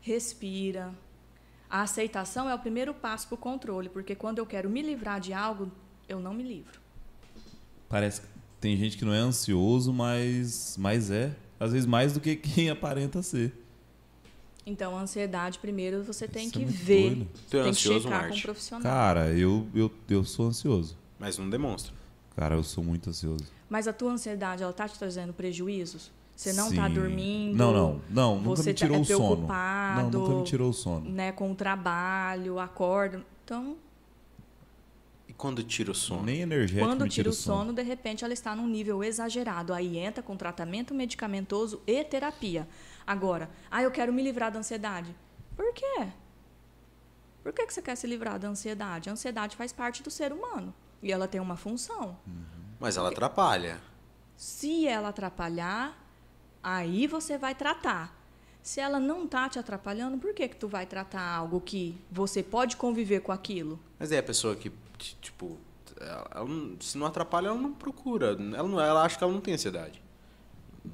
Respira. 0.00 0.92
A 1.72 1.80
aceitação 1.80 2.50
é 2.50 2.54
o 2.54 2.58
primeiro 2.58 2.92
passo 2.92 3.26
para 3.28 3.34
o 3.34 3.38
controle, 3.38 3.88
porque 3.88 4.14
quando 4.14 4.36
eu 4.36 4.44
quero 4.44 4.68
me 4.68 4.82
livrar 4.82 5.18
de 5.18 5.32
algo, 5.32 5.72
eu 6.06 6.20
não 6.20 6.34
me 6.34 6.42
livro. 6.42 6.78
Parece 7.88 8.20
que 8.20 8.26
tem 8.60 8.76
gente 8.76 8.98
que 8.98 9.06
não 9.06 9.14
é 9.14 9.18
ansioso, 9.18 9.90
mas, 9.90 10.76
mas 10.78 11.10
é. 11.10 11.34
Às 11.58 11.72
vezes 11.72 11.86
mais 11.86 12.12
do 12.12 12.20
que 12.20 12.36
quem 12.36 12.68
aparenta 12.68 13.22
ser. 13.22 13.54
Então, 14.66 14.98
a 14.98 15.00
ansiedade, 15.00 15.58
primeiro, 15.60 16.04
você 16.04 16.28
tem 16.28 16.46
Isso 16.46 16.56
é 16.56 16.58
que 16.58 16.64
muito 16.66 16.76
ver. 16.84 17.08
doido. 17.14 17.28
É 17.32 17.48
tem 17.48 17.60
ansioso, 17.62 18.00
que 18.00 18.04
checar 18.04 18.20
com 18.20 18.26
um 18.26 18.28
Marte? 18.28 18.42
profissional. 18.42 18.82
Cara, 18.82 19.30
eu, 19.32 19.66
eu, 19.74 19.90
eu 20.10 20.24
sou 20.24 20.48
ansioso. 20.48 20.94
Mas 21.18 21.38
não 21.38 21.48
demonstra. 21.48 21.94
Cara, 22.36 22.54
eu 22.54 22.62
sou 22.62 22.84
muito 22.84 23.08
ansioso. 23.08 23.46
Mas 23.70 23.88
a 23.88 23.94
tua 23.94 24.12
ansiedade, 24.12 24.62
ela 24.62 24.74
tá 24.74 24.86
te 24.86 24.98
trazendo 24.98 25.32
prejuízos? 25.32 26.10
Você 26.42 26.52
não 26.54 26.72
tá 26.74 26.88
Sim. 26.88 26.94
dormindo? 26.94 27.56
Não, 27.56 27.72
não. 27.72 28.00
Não, 28.10 28.36
nunca 28.40 28.56
você 28.56 28.70
me 28.70 28.74
tirou 28.74 29.04
tá, 29.04 29.12
é 29.12 29.14
o 29.14 29.18
sono. 29.18 29.46
Não, 29.46 30.10
nunca 30.10 30.34
me 30.34 30.42
tirou 30.44 30.70
o 30.70 30.72
sono. 30.72 31.08
né, 31.08 31.30
com 31.30 31.52
o 31.52 31.54
trabalho, 31.54 32.58
acorda. 32.58 33.24
Então, 33.44 33.76
E 35.28 35.32
quando 35.32 35.62
tira 35.62 35.92
o 35.92 35.94
sono? 35.94 36.24
Nem 36.24 36.40
energético 36.40 36.84
quando 36.84 37.08
tira 37.08 37.30
o 37.30 37.32
sono, 37.32 37.72
de 37.72 37.82
repente 37.82 38.24
ela 38.24 38.34
está 38.34 38.56
num 38.56 38.66
nível 38.66 39.04
exagerado. 39.04 39.72
Aí 39.72 39.96
entra 39.96 40.20
com 40.20 40.36
tratamento 40.36 40.92
medicamentoso 40.92 41.80
e 41.86 42.02
terapia. 42.02 42.68
Agora, 43.06 43.48
ah, 43.70 43.82
eu 43.82 43.90
quero 43.92 44.12
me 44.12 44.20
livrar 44.20 44.50
da 44.50 44.58
ansiedade. 44.58 45.14
Por 45.56 45.72
quê? 45.72 46.08
Por 47.44 47.52
que 47.52 47.66
que 47.66 47.72
você 47.74 47.82
quer 47.82 47.94
se 47.96 48.06
livrar 48.08 48.38
da 48.38 48.48
ansiedade? 48.48 49.08
A 49.08 49.12
ansiedade 49.12 49.54
faz 49.56 49.72
parte 49.72 50.02
do 50.02 50.10
ser 50.10 50.32
humano. 50.32 50.74
E 51.00 51.12
ela 51.12 51.28
tem 51.28 51.40
uma 51.40 51.56
função. 51.56 52.16
Mas 52.80 52.96
ela 52.96 53.10
atrapalha. 53.10 53.80
Se 54.36 54.86
ela 54.88 55.10
atrapalhar, 55.10 56.01
aí 56.62 57.06
você 57.06 57.36
vai 57.38 57.54
tratar. 57.54 58.18
Se 58.62 58.80
ela 58.80 59.00
não 59.00 59.26
tá 59.26 59.48
te 59.48 59.58
atrapalhando, 59.58 60.18
por 60.18 60.32
que 60.32 60.46
que 60.46 60.56
tu 60.56 60.68
vai 60.68 60.86
tratar 60.86 61.20
algo 61.22 61.60
que 61.60 61.96
você 62.10 62.42
pode 62.42 62.76
conviver 62.76 63.20
com 63.20 63.32
aquilo? 63.32 63.78
Mas 63.98 64.12
é 64.12 64.18
a 64.18 64.22
pessoa 64.22 64.54
que, 64.54 64.70
tipo, 65.20 65.58
ela- 66.00 66.30
ela 66.32 66.44
não- 66.44 66.76
se 66.80 66.96
não 66.96 67.06
atrapalha, 67.06 67.48
ela 67.48 67.58
não 67.58 67.72
procura. 67.72 68.28
Ela, 68.28 68.68
não, 68.68 68.80
ela 68.80 69.02
acha 69.02 69.18
que 69.18 69.24
ela 69.24 69.32
não 69.32 69.40
tem 69.40 69.54
ansiedade. 69.54 70.00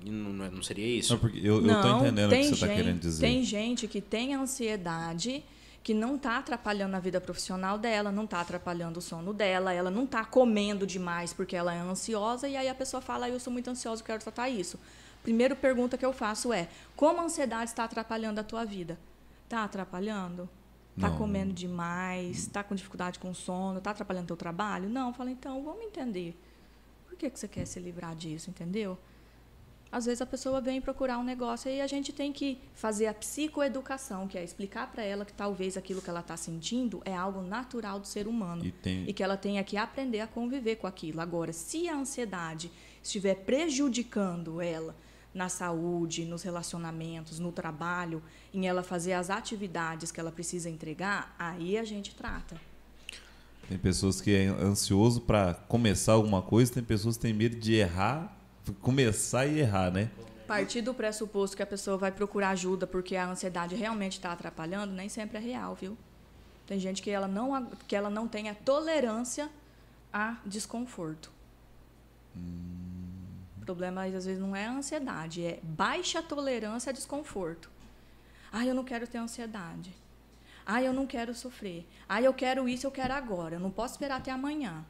Não, 0.04 0.30
não 0.32 0.44
é- 0.46 0.50
não 0.50 0.62
seria 0.62 0.86
isso? 0.86 1.12
Não, 1.12 1.20
porque 1.20 1.38
eu, 1.38 1.56
eu 1.56 1.60
tô 1.60 1.66
não, 1.66 2.00
entendendo 2.00 2.26
o 2.28 2.30
tem 2.30 2.42
que 2.42 2.48
você 2.48 2.54
gente, 2.56 2.68
tá 2.68 2.74
querendo 2.74 3.00
dizer. 3.00 3.20
Tem 3.26 3.42
gente 3.44 3.88
que 3.88 4.00
tem 4.00 4.34
ansiedade 4.34 5.44
que 5.82 5.94
não 5.94 6.16
está 6.16 6.38
atrapalhando 6.38 6.96
a 6.96 7.00
vida 7.00 7.20
profissional 7.20 7.78
dela, 7.78 8.10
não 8.12 8.24
está 8.24 8.40
atrapalhando 8.40 8.98
o 8.98 9.02
sono 9.02 9.32
dela, 9.32 9.72
ela 9.72 9.90
não 9.90 10.04
está 10.04 10.24
comendo 10.24 10.86
demais 10.86 11.32
porque 11.32 11.56
ela 11.56 11.74
é 11.74 11.78
ansiosa 11.78 12.46
e 12.48 12.56
aí 12.56 12.68
a 12.68 12.74
pessoa 12.74 13.00
fala, 13.00 13.26
ah, 13.26 13.30
eu 13.30 13.40
sou 13.40 13.50
muito 13.52 13.68
ansiosa, 13.70 14.02
eu 14.02 14.06
quero 14.06 14.22
tratar 14.22 14.48
isso. 14.50 14.78
Primeira 15.22 15.54
pergunta 15.54 15.98
que 15.98 16.04
eu 16.06 16.12
faço 16.12 16.52
é, 16.52 16.68
como 16.96 17.20
a 17.20 17.24
ansiedade 17.24 17.70
está 17.70 17.84
atrapalhando 17.84 18.40
a 18.40 18.44
tua 18.44 18.64
vida? 18.64 18.98
Está 19.44 19.64
atrapalhando? 19.64 20.48
Está 20.96 21.10
comendo 21.10 21.52
demais? 21.52 22.38
Está 22.38 22.64
com 22.64 22.74
dificuldade 22.74 23.18
com 23.20 23.32
sono? 23.32 23.78
Está 23.78 23.92
atrapalhando 23.92 24.26
teu 24.26 24.36
trabalho? 24.36 24.88
Não, 24.88 25.08
eu 25.08 25.14
falo, 25.14 25.30
então, 25.30 25.62
vamos 25.62 25.84
entender. 25.84 26.36
Por 27.08 27.16
que, 27.16 27.30
que 27.30 27.38
você 27.38 27.46
quer 27.46 27.66
se 27.66 27.78
livrar 27.78 28.16
disso, 28.16 28.50
entendeu? 28.50 28.98
Às 29.92 30.04
vezes 30.06 30.20
a 30.20 30.26
pessoa 30.26 30.60
vem 30.60 30.80
procurar 30.80 31.16
um 31.18 31.22
negócio 31.24 31.70
e 31.70 31.80
a 31.80 31.86
gente 31.86 32.12
tem 32.12 32.32
que 32.32 32.58
fazer 32.74 33.06
a 33.06 33.14
psicoeducação, 33.14 34.26
que 34.28 34.36
é 34.36 34.44
explicar 34.44 34.90
para 34.92 35.02
ela 35.02 35.24
que 35.24 35.32
talvez 35.32 35.76
aquilo 35.76 36.02
que 36.02 36.10
ela 36.10 36.20
está 36.20 36.36
sentindo 36.36 37.00
é 37.04 37.14
algo 37.14 37.40
natural 37.42 37.98
do 38.00 38.06
ser 38.06 38.26
humano 38.28 38.64
E 38.66 38.70
tem- 38.72 39.08
e 39.08 39.12
que 39.12 39.22
ela 39.22 39.36
tenha 39.36 39.62
que 39.64 39.76
aprender 39.76 40.20
a 40.20 40.26
conviver 40.26 40.76
com 40.76 40.86
aquilo. 40.86 41.20
Agora, 41.20 41.52
se 41.52 41.88
a 41.88 41.94
ansiedade 41.96 42.70
estiver 43.02 43.36
prejudicando 43.36 44.60
ela 44.60 44.94
na 45.38 45.48
saúde, 45.48 46.24
nos 46.24 46.42
relacionamentos, 46.42 47.38
no 47.38 47.52
trabalho, 47.52 48.20
em 48.52 48.66
ela 48.66 48.82
fazer 48.82 49.12
as 49.12 49.30
atividades 49.30 50.10
que 50.10 50.18
ela 50.18 50.32
precisa 50.32 50.68
entregar, 50.68 51.32
aí 51.38 51.78
a 51.78 51.84
gente 51.84 52.12
trata. 52.12 52.60
Tem 53.68 53.78
pessoas 53.78 54.20
que 54.20 54.34
é 54.34 54.46
ansioso 54.46 55.20
pra 55.20 55.54
começar 55.54 56.14
alguma 56.14 56.42
coisa, 56.42 56.72
tem 56.72 56.82
pessoas 56.82 57.16
que 57.16 57.22
têm 57.22 57.32
medo 57.32 57.54
de 57.56 57.74
errar, 57.74 58.36
começar 58.82 59.46
e 59.46 59.60
errar, 59.60 59.92
né? 59.92 60.10
Partir 60.48 60.80
do 60.80 60.92
pressuposto 60.92 61.56
que 61.56 61.62
a 61.62 61.66
pessoa 61.66 61.96
vai 61.96 62.10
procurar 62.10 62.50
ajuda 62.50 62.84
porque 62.86 63.14
a 63.14 63.28
ansiedade 63.28 63.76
realmente 63.76 64.14
está 64.14 64.32
atrapalhando, 64.32 64.92
nem 64.92 65.08
sempre 65.08 65.38
é 65.38 65.40
real, 65.40 65.74
viu? 65.76 65.96
Tem 66.66 66.80
gente 66.80 67.00
que 67.00 67.10
ela 67.10 67.28
não, 67.28 67.66
que 67.86 67.94
ela 67.94 68.10
não 68.10 68.26
tem 68.26 68.48
a 68.48 68.54
tolerância 68.54 69.48
a 70.12 70.36
desconforto. 70.44 71.30
O 72.34 72.87
problema, 73.68 74.04
às 74.04 74.24
vezes, 74.24 74.38
não 74.40 74.56
é 74.56 74.64
a 74.66 74.72
ansiedade, 74.72 75.44
é 75.44 75.60
baixa 75.62 76.22
tolerância 76.22 76.88
a 76.88 76.92
desconforto. 76.92 77.70
Ah, 78.50 78.64
eu 78.64 78.74
não 78.74 78.82
quero 78.82 79.06
ter 79.06 79.18
ansiedade. 79.18 79.92
Ah, 80.64 80.82
eu 80.82 80.92
não 80.94 81.06
quero 81.06 81.34
sofrer. 81.34 81.86
Ah, 82.08 82.22
eu 82.22 82.32
quero 82.32 82.66
isso, 82.66 82.86
eu 82.86 82.90
quero 82.90 83.12
agora. 83.12 83.56
Eu 83.56 83.60
não 83.60 83.70
posso 83.70 83.94
esperar 83.94 84.16
até 84.16 84.30
amanhã. 84.30 84.84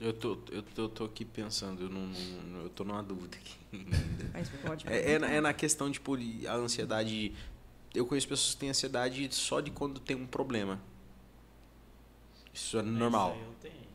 Eu 0.00 0.12
tô, 0.12 0.38
eu 0.50 0.62
tô, 0.62 0.82
eu 0.82 0.88
tô 0.88 1.04
aqui 1.04 1.24
pensando, 1.24 1.82
eu, 1.82 1.88
não, 1.88 2.06
não- 2.06 2.60
eu 2.62 2.70
tô 2.70 2.84
numa 2.84 3.02
dúvida 3.02 3.36
aqui. 3.36 3.56
Mas 4.32 4.48
pode 4.64 4.86
É, 4.88 5.12
é, 5.14 5.18
na- 5.18 5.28
é 5.30 5.40
na 5.40 5.52
questão 5.52 5.88
de 5.88 5.94
tipo, 5.94 6.14
a 6.48 6.54
ansiedade. 6.54 7.34
Eu 7.94 8.06
conheço 8.06 8.28
pessoas 8.28 8.54
que 8.54 8.60
têm 8.60 8.70
ansiedade 8.70 9.28
só 9.34 9.60
de 9.60 9.70
quando 9.72 9.98
tem 10.00 10.16
um 10.16 10.26
problema. 10.26 10.80
Isso 12.54 12.78
é 12.78 12.82
normal. 12.82 13.30
Isso 13.32 13.38
aí 13.40 13.46
eu 13.46 13.54
tenho, 13.60 13.91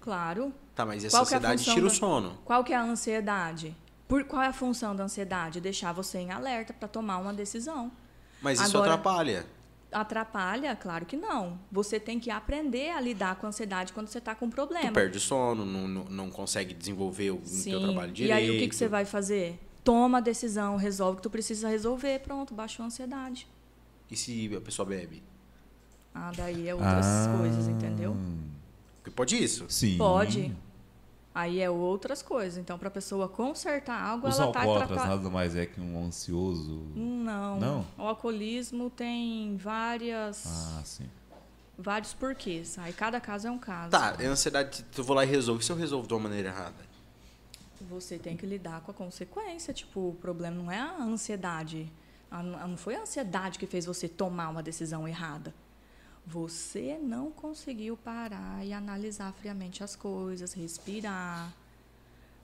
Claro. 0.00 0.52
Tá, 0.74 0.86
mas 0.86 1.04
essa 1.04 1.16
Qual 1.16 1.26
que 1.26 1.34
é 1.34 1.36
a 1.36 1.40
ansiedade 1.40 1.64
tira 1.64 1.86
o 1.86 1.88
da- 1.88 1.94
sono. 1.94 2.38
Qual 2.44 2.62
que 2.64 2.72
é 2.72 2.76
a 2.76 2.82
ansiedade? 2.82 3.76
Por 4.06 4.24
qual 4.24 4.42
é 4.42 4.46
a 4.46 4.52
função 4.52 4.94
da 4.96 5.04
ansiedade? 5.04 5.60
Deixar 5.60 5.92
você 5.92 6.18
em 6.18 6.30
alerta 6.30 6.72
para 6.72 6.88
tomar 6.88 7.18
uma 7.18 7.32
decisão. 7.34 7.90
Mas 8.40 8.60
isso 8.60 8.76
Agora- 8.76 8.92
atrapalha. 8.94 9.46
Atrapalha? 9.90 10.76
Claro 10.76 11.06
que 11.06 11.16
não. 11.16 11.58
Você 11.72 11.98
tem 11.98 12.20
que 12.20 12.30
aprender 12.30 12.90
a 12.90 13.00
lidar 13.00 13.36
com 13.36 13.46
a 13.46 13.48
ansiedade 13.48 13.92
quando 13.92 14.06
você 14.08 14.18
está 14.18 14.34
com 14.34 14.46
um 14.46 14.50
Tu 14.50 14.54
problema. 14.54 14.92
perde 14.92 15.18
sono, 15.18 15.64
não, 15.64 15.88
não, 15.88 16.04
não 16.04 16.30
consegue 16.30 16.74
desenvolver 16.74 17.30
o 17.30 17.36
o 17.36 17.38
teu 17.38 17.46
Sim. 17.48 17.80
trabalho 17.82 18.10
E 18.10 18.14
direito. 18.14 18.36
aí 18.38 18.50
o 18.50 18.58
que, 18.60 18.68
que 18.68 18.76
você 18.76 18.86
vai 18.86 19.04
fazer? 19.04 19.58
Toma 19.82 20.18
a 20.18 20.20
decisão, 20.20 20.76
resolve 20.76 21.14
o 21.14 21.16
que 21.16 21.22
tu 21.22 21.30
precisa 21.30 21.68
resolver, 21.68 22.18
pronto, 22.20 22.52
baixou 22.54 22.82
a 22.84 22.86
ansiedade. 22.86 23.48
E 24.10 24.16
se 24.16 24.54
a 24.54 24.60
pessoa 24.60 24.84
bebe? 24.86 25.22
Ah, 26.14 26.32
daí 26.36 26.68
é 26.68 26.74
outras 26.74 27.06
Ah, 27.06 27.34
coisas, 27.38 27.66
entendeu? 27.68 28.14
Porque 29.10 29.16
pode 29.34 29.42
isso. 29.42 29.66
Sim. 29.68 29.96
Pode. 29.98 30.54
Aí 31.34 31.60
é 31.60 31.70
outras 31.70 32.20
coisas. 32.20 32.58
Então, 32.58 32.78
para 32.78 32.88
a 32.88 32.90
pessoa 32.90 33.28
consertar 33.28 34.02
algo, 34.02 34.26
Os 34.28 34.38
ela 34.38 34.48
está 34.48 34.58
alcoólatras 34.60 34.90
atrapalhando. 34.98 35.22
nada 35.24 35.30
mais 35.34 35.54
é 35.56 35.66
que 35.66 35.80
um 35.80 36.04
ansioso. 36.04 36.82
Não. 36.96 37.60
Não? 37.60 37.86
O 37.96 38.02
alcoolismo 38.02 38.90
tem 38.90 39.56
várias, 39.56 40.44
Ah, 40.46 40.82
sim. 40.84 41.06
vários 41.78 42.12
porquês. 42.12 42.76
Aí 42.78 42.92
cada 42.92 43.20
caso 43.20 43.46
é 43.46 43.50
um 43.50 43.58
caso. 43.58 43.90
Tá, 43.90 44.16
é 44.18 44.26
ansiedade, 44.26 44.84
eu 44.96 45.04
vou 45.04 45.14
lá 45.14 45.24
e 45.24 45.28
resolvo. 45.28 45.60
E 45.60 45.64
se 45.64 45.70
eu 45.70 45.76
resolvo 45.76 46.08
de 46.08 46.14
uma 46.14 46.20
maneira 46.20 46.48
errada? 46.48 46.88
Você 47.88 48.18
tem 48.18 48.36
que 48.36 48.44
lidar 48.44 48.80
com 48.80 48.90
a 48.90 48.94
consequência. 48.94 49.72
Tipo, 49.72 50.08
o 50.08 50.14
problema 50.20 50.56
não 50.56 50.72
é 50.72 50.80
a 50.80 50.96
ansiedade. 51.02 51.88
A- 52.30 52.42
Não 52.42 52.76
foi 52.76 52.96
a 52.96 53.02
ansiedade 53.02 53.58
que 53.58 53.66
fez 53.66 53.86
você 53.86 54.08
tomar 54.08 54.48
uma 54.48 54.62
decisão 54.62 55.06
errada. 55.06 55.54
Você 56.30 56.98
não 57.02 57.30
conseguiu 57.30 57.96
parar 57.96 58.62
e 58.62 58.70
analisar 58.74 59.32
friamente 59.32 59.82
as 59.82 59.96
coisas, 59.96 60.52
respirar. 60.52 61.50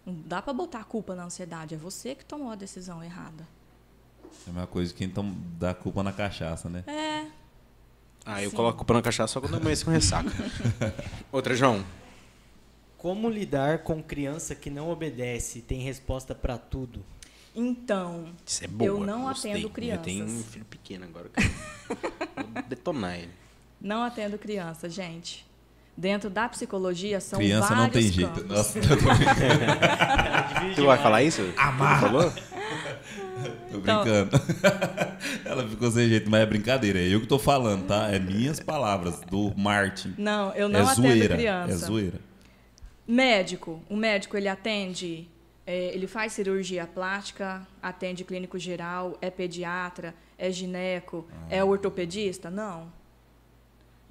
Não 0.06 0.14
dá 0.26 0.40
para 0.40 0.54
botar 0.54 0.80
a 0.80 0.84
culpa 0.84 1.14
na 1.14 1.24
ansiedade. 1.24 1.74
É 1.74 1.78
você 1.78 2.14
que 2.14 2.24
tomou 2.24 2.50
a 2.50 2.54
decisão 2.54 3.04
errada. 3.04 3.46
É 4.46 4.50
uma 4.50 4.66
coisa 4.66 4.92
que 4.92 5.04
então 5.04 5.36
dá 5.58 5.74
culpa 5.74 6.02
na 6.02 6.12
cachaça, 6.14 6.70
né? 6.70 6.82
É. 6.86 7.26
Ah, 8.24 8.42
eu 8.42 8.48
Sim. 8.48 8.56
coloco 8.56 8.74
a 8.76 8.78
culpa 8.78 8.94
na 8.94 9.02
cachaça 9.02 9.34
só 9.34 9.40
quando 9.40 9.52
eu 9.54 9.60
amanheço 9.60 9.84
com 9.84 9.90
ressaca. 9.90 10.30
Outra, 11.30 11.54
João. 11.54 11.84
Como 12.96 13.28
lidar 13.28 13.80
com 13.80 14.02
criança 14.02 14.54
que 14.54 14.70
não 14.70 14.88
obedece 14.88 15.58
e 15.58 15.62
tem 15.62 15.82
resposta 15.82 16.34
pra 16.34 16.56
tudo? 16.56 17.04
Então, 17.54 18.32
Isso 18.46 18.64
é 18.64 18.66
boa. 18.66 18.88
Eu 18.88 19.00
não 19.00 19.24
gostei. 19.24 19.52
atendo 19.52 19.66
Eu 19.68 19.70
tenho 19.98 20.24
um 20.24 20.26
crianças. 20.26 20.46
filho 20.46 20.64
pequeno 20.64 21.04
agora. 21.04 21.30
Vou 22.34 22.62
detonar 22.66 23.18
ele. 23.18 23.43
Não 23.84 24.02
atendo 24.02 24.36
criança, 24.38 24.88
gente. 24.88 25.46
Dentro 25.96 26.28
da 26.28 26.48
psicologia 26.48 27.20
são 27.20 27.38
Criança 27.38 27.68
vários 27.68 27.84
não 27.84 27.90
tem 27.90 28.02
jeito. 28.10 28.28
campos. 28.32 28.48
Nossa, 28.48 28.80
tô 28.80 28.96
Tu 30.74 30.84
vai 30.86 30.98
falar 30.98 31.22
isso? 31.22 31.42
Amar. 31.56 32.00
falou? 32.00 32.32
tô 33.70 33.78
Então- 33.78 34.02
brincando. 34.02 34.30
Ela 35.44 35.68
ficou 35.68 35.90
sem 35.92 36.08
jeito, 36.08 36.28
mas 36.28 36.40
é 36.42 36.46
brincadeira. 36.46 36.98
É 36.98 37.06
eu 37.14 37.20
que 37.20 37.28
tô 37.28 37.38
falando, 37.38 37.86
tá? 37.86 38.08
É 38.10 38.18
minhas 38.18 38.58
palavras, 38.58 39.20
do 39.30 39.52
Martin. 39.56 40.14
Não, 40.18 40.52
eu 40.54 40.68
não 40.68 40.80
é 40.80 40.82
atendo 40.82 41.06
zoeira. 41.08 41.36
criança. 41.36 41.72
É 41.72 41.76
zoeira. 41.76 42.18
Médico. 43.06 43.80
O 43.88 43.96
médico 43.96 44.36
ele 44.36 44.48
atende, 44.48 45.28
é, 45.66 45.94
ele 45.94 46.06
faz 46.08 46.32
cirurgia 46.32 46.86
plástica, 46.86 47.64
atende 47.82 48.24
clínico 48.24 48.58
geral, 48.58 49.16
é 49.20 49.30
pediatra, 49.30 50.14
é 50.38 50.50
gineco, 50.50 51.24
é 51.48 51.62
ortopedista? 51.62 52.50
Não. 52.50 52.90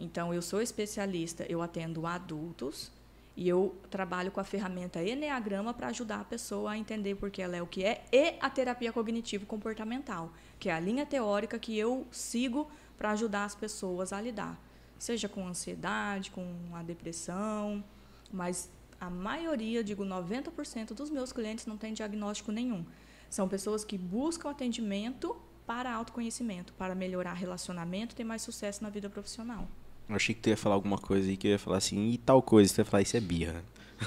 Então, 0.04 0.34
eu 0.34 0.42
sou 0.42 0.62
especialista, 0.62 1.46
eu 1.48 1.62
atendo 1.62 2.06
adultos 2.06 2.92
e 3.38 3.48
eu 3.48 3.74
trabalho 3.90 4.34
com 4.34 4.42
a 4.42 4.44
ferramenta 4.44 5.02
Enneagrama 5.02 5.74
para 5.74 5.88
ajudar 5.88 6.20
a 6.20 6.26
pessoa 6.26 6.72
a 6.72 6.78
entender 6.78 7.16
porque 7.16 7.42
ela 7.42 7.56
é 7.56 7.62
o 7.62 7.66
que 7.66 7.86
é 7.86 8.04
e 8.12 8.36
a 8.42 8.50
terapia 8.50 8.92
cognitivo-comportamental, 8.92 10.30
que 10.60 10.68
é 10.68 10.74
a 10.74 10.80
linha 10.80 11.06
teórica 11.06 11.58
que 11.58 11.78
eu 11.78 12.06
sigo 12.12 12.70
para 12.98 13.12
ajudar 13.12 13.46
as 13.46 13.56
pessoas 13.56 14.12
a 14.12 14.20
lidar, 14.20 14.60
seja 15.00 15.30
com 15.30 15.48
ansiedade, 15.48 16.32
com 16.32 16.46
a 16.74 16.84
depressão, 16.84 17.82
mas 18.30 18.70
a 19.00 19.10
maioria, 19.10 19.82
digo 19.86 20.04
90% 20.04 20.94
dos 20.94 21.10
meus 21.10 21.32
clientes 21.32 21.66
não 21.66 21.78
tem 21.78 21.94
diagnóstico 21.94 22.52
nenhum. 22.52 22.86
São 23.30 23.48
pessoas 23.48 23.86
que 23.86 23.98
buscam 23.98 24.50
atendimento 24.50 25.34
para 25.66 25.94
autoconhecimento, 25.94 26.74
para 26.74 26.94
melhorar 26.94 27.36
relacionamento, 27.36 28.14
ter 28.14 28.26
mais 28.26 28.42
sucesso 28.42 28.84
na 28.84 28.90
vida 28.90 29.10
profissional. 29.10 29.66
Eu 30.08 30.16
achei 30.16 30.36
que 30.36 30.42
tu 30.42 30.50
ia 30.50 30.58
falar 30.58 30.76
alguma 30.76 30.98
coisa 30.98 31.30
aí 31.30 31.38
que 31.38 31.48
eu 31.48 31.52
ia 31.52 31.60
falar 31.60 31.78
assim, 31.78 32.12
e 32.12 32.18
tal 32.18 32.42
coisa, 32.42 32.74
tu 32.74 32.80
ia 32.80 32.86
falar, 32.86 33.02
isso 33.02 33.16
é 33.16 33.20
birra. 33.20 33.64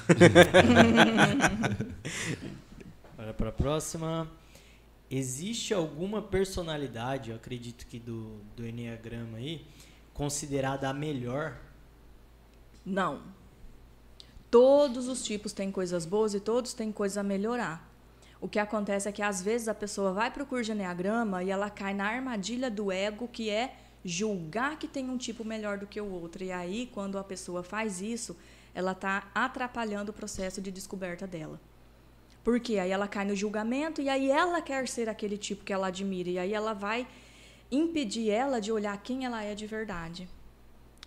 Bora 3.17 3.33
para 3.33 3.49
a 3.49 3.51
próxima. 3.51 4.29
Existe 5.09 5.73
alguma 5.73 6.21
personalidade, 6.21 7.31
eu 7.31 7.35
acredito 7.35 7.87
que 7.87 7.97
do, 7.97 8.39
do 8.55 8.67
Enneagrama 8.67 9.37
aí, 9.37 9.65
considerada 10.13 10.89
a 10.89 10.93
melhor? 10.93 11.57
Não. 12.85 13.21
Todos 14.51 15.07
os 15.07 15.23
tipos 15.23 15.53
têm 15.53 15.71
coisas 15.71 16.05
boas 16.05 16.33
e 16.33 16.39
todos 16.39 16.73
têm 16.73 16.91
coisas 16.91 17.17
a 17.17 17.23
melhorar. 17.23 17.87
O 18.39 18.47
que 18.47 18.59
acontece 18.59 19.09
é 19.09 19.11
que 19.11 19.21
às 19.21 19.41
vezes 19.41 19.67
a 19.67 19.73
pessoa 19.73 20.13
vai 20.13 20.29
para 20.29 20.43
o 20.43 20.45
curso 20.45 20.65
de 20.65 20.71
Enneagrama 20.73 21.43
e 21.43 21.49
ela 21.49 21.69
cai 21.69 21.93
na 21.93 22.05
armadilha 22.05 22.69
do 22.69 22.91
ego, 22.91 23.27
que 23.27 23.49
é 23.49 23.75
julgar 24.07 24.79
que 24.79 24.87
tem 24.87 25.09
um 25.09 25.17
tipo 25.17 25.43
melhor 25.43 25.77
do 25.77 25.85
que 25.85 25.99
o 25.99 26.09
outro. 26.09 26.43
E 26.43 26.51
aí, 26.51 26.89
quando 26.93 27.17
a 27.17 27.23
pessoa 27.23 27.61
faz 27.61 28.01
isso, 28.01 28.35
ela 28.73 28.93
está 28.93 29.29
atrapalhando 29.35 30.11
o 30.11 30.13
processo 30.13 30.61
de 30.61 30.71
descoberta 30.71 31.27
dela. 31.27 31.59
Porque 32.43 32.79
aí 32.79 32.89
ela 32.89 33.07
cai 33.07 33.25
no 33.25 33.35
julgamento 33.35 34.01
e 34.01 34.07
aí 34.07 34.31
ela 34.31 34.61
quer 34.61 34.87
ser 34.87 35.09
aquele 35.09 35.37
tipo 35.37 35.65
que 35.65 35.73
ela 35.73 35.87
admira. 35.87 36.29
E 36.29 36.39
aí 36.39 36.53
ela 36.53 36.73
vai 36.73 37.05
impedir 37.69 38.29
ela 38.29 38.61
de 38.61 38.71
olhar 38.71 38.97
quem 39.03 39.25
ela 39.25 39.43
é 39.43 39.53
de 39.53 39.67
verdade. 39.67 40.29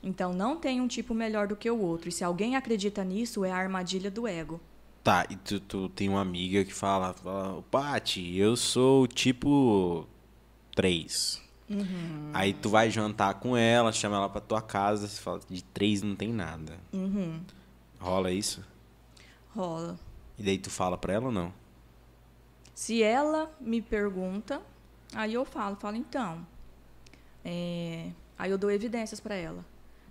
Então 0.03 0.35
não 0.35 0.57
tem 0.57 0.81
um 0.81 0.89
tipo 0.89 1.15
melhor 1.15 1.47
do 1.47 1.57
que 1.57 1.71
o 1.71 1.81
outro. 1.81 2.11
E 2.11 2.13
se 2.13 2.23
alguém 2.23 2.57
acredita 2.57 3.03
nisso, 3.03 3.45
é 3.45 3.51
a 3.51 3.57
armadilha 3.57 4.11
do 4.11 4.27
ego. 4.27 4.61
Tá, 5.03 5.27
e 5.31 5.37
tu, 5.37 5.59
tu 5.61 5.89
tem 5.89 6.11
uma 6.11 6.21
amiga 6.21 6.63
que 6.63 6.75
fala, 6.75 7.15
fala 7.15 7.63
Pati, 7.71 8.37
eu 8.37 8.55
sou 8.55 9.07
tipo 9.07 10.07
3. 10.75 11.50
Uhum. 11.71 12.33
Aí 12.35 12.53
tu 12.53 12.69
vai 12.69 12.91
jantar 12.91 13.35
com 13.35 13.57
ela, 13.57 13.93
chama 13.93 14.17
ela 14.17 14.29
pra 14.29 14.41
tua 14.41 14.61
casa, 14.61 15.07
você 15.07 15.21
fala, 15.21 15.41
de 15.49 15.63
3 15.63 16.03
não 16.03 16.17
tem 16.17 16.33
nada. 16.33 16.77
Uhum. 16.93 17.41
Rola 18.01 18.33
isso? 18.33 18.65
Rola. 19.55 19.99
E 20.37 20.43
daí 20.43 20.59
tu 20.59 20.69
fala 20.69 20.99
pra 20.99 21.13
ela 21.13 21.27
ou 21.27 21.33
não? 21.33 21.53
Se 22.75 23.03
ela 23.03 23.55
me 23.61 23.81
pergunta, 23.81 24.61
aí 25.15 25.35
eu 25.35 25.45
falo, 25.45 25.77
falo 25.77 25.97
então. 25.97 26.45
É, 27.45 28.11
aí 28.37 28.51
eu 28.51 28.59
dou 28.59 28.71
evidências 28.71 29.21
para 29.21 29.35
ela. 29.35 29.65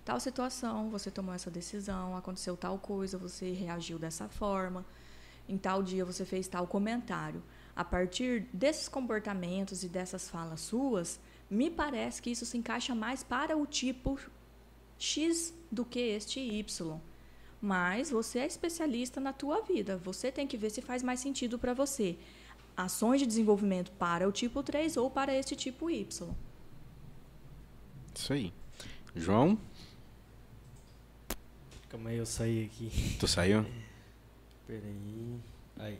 Tal 0.04 0.18
situação, 0.18 0.88
você 0.88 1.10
tomou 1.10 1.34
essa 1.34 1.50
decisão, 1.50 2.16
aconteceu 2.16 2.56
tal 2.56 2.78
coisa, 2.78 3.18
você 3.18 3.50
reagiu 3.52 3.98
dessa 3.98 4.28
forma. 4.28 4.84
Em 5.48 5.58
tal 5.58 5.82
dia 5.82 6.04
você 6.04 6.24
fez 6.24 6.48
tal 6.48 6.66
comentário. 6.66 7.42
A 7.76 7.84
partir 7.84 8.46
desses 8.52 8.88
comportamentos 8.88 9.84
e 9.84 9.88
dessas 9.88 10.28
falas 10.28 10.60
suas, 10.60 11.20
me 11.50 11.68
parece 11.70 12.22
que 12.22 12.30
isso 12.30 12.46
se 12.46 12.56
encaixa 12.56 12.94
mais 12.94 13.22
para 13.24 13.56
o 13.56 13.66
tipo 13.66 14.18
X 14.98 15.52
do 15.70 15.84
que 15.84 15.98
este 15.98 16.38
Y. 16.40 16.98
Mas 17.60 18.10
você 18.10 18.38
é 18.38 18.46
especialista 18.46 19.20
na 19.20 19.32
tua 19.32 19.60
vida. 19.60 19.96
Você 19.98 20.30
tem 20.30 20.46
que 20.46 20.56
ver 20.56 20.70
se 20.70 20.80
faz 20.80 21.02
mais 21.02 21.20
sentido 21.20 21.58
para 21.58 21.74
você. 21.74 22.16
Ações 22.76 23.20
de 23.20 23.26
desenvolvimento 23.26 23.90
para 23.92 24.26
o 24.28 24.32
tipo 24.32 24.62
3 24.62 24.96
ou 24.96 25.10
para 25.10 25.34
este 25.34 25.56
tipo 25.56 25.90
Y. 25.90 26.28
Isso 28.14 28.32
aí. 28.32 28.52
João, 29.14 29.58
Calma 31.90 32.10
aí, 32.10 32.18
eu 32.18 32.26
saí 32.26 32.66
aqui. 32.66 33.16
tu 33.18 33.26
saiu? 33.26 33.66
Peraí. 34.64 35.40
Aí. 35.76 35.98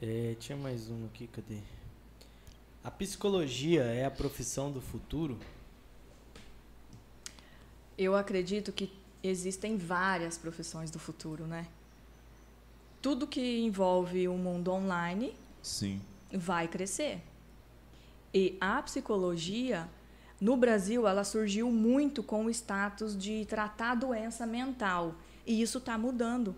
É, 0.00 0.36
tinha 0.38 0.56
mais 0.56 0.88
um 0.88 1.04
aqui, 1.06 1.26
cadê? 1.26 1.58
A 2.82 2.90
psicologia 2.90 3.82
é 3.82 4.06
a 4.06 4.10
profissão 4.10 4.72
do 4.72 4.80
futuro? 4.80 5.38
Eu 7.96 8.16
acredito 8.16 8.72
que 8.72 8.90
existem 9.22 9.76
várias 9.76 10.38
profissões 10.38 10.90
do 10.90 10.98
futuro, 10.98 11.46
né? 11.46 11.66
Tudo 13.02 13.26
que 13.26 13.60
envolve 13.60 14.26
o 14.28 14.34
mundo 14.34 14.72
online 14.72 15.34
Sim. 15.62 16.00
vai 16.32 16.66
crescer. 16.68 17.20
E 18.32 18.56
a 18.58 18.80
psicologia, 18.80 19.86
no 20.40 20.56
Brasil, 20.56 21.06
ela 21.06 21.22
surgiu 21.22 21.70
muito 21.70 22.22
com 22.22 22.46
o 22.46 22.50
status 22.50 23.14
de 23.14 23.44
tratar 23.44 23.94
doença 23.94 24.46
mental. 24.46 25.14
E 25.46 25.60
isso 25.60 25.76
está 25.76 25.98
mudando. 25.98 26.54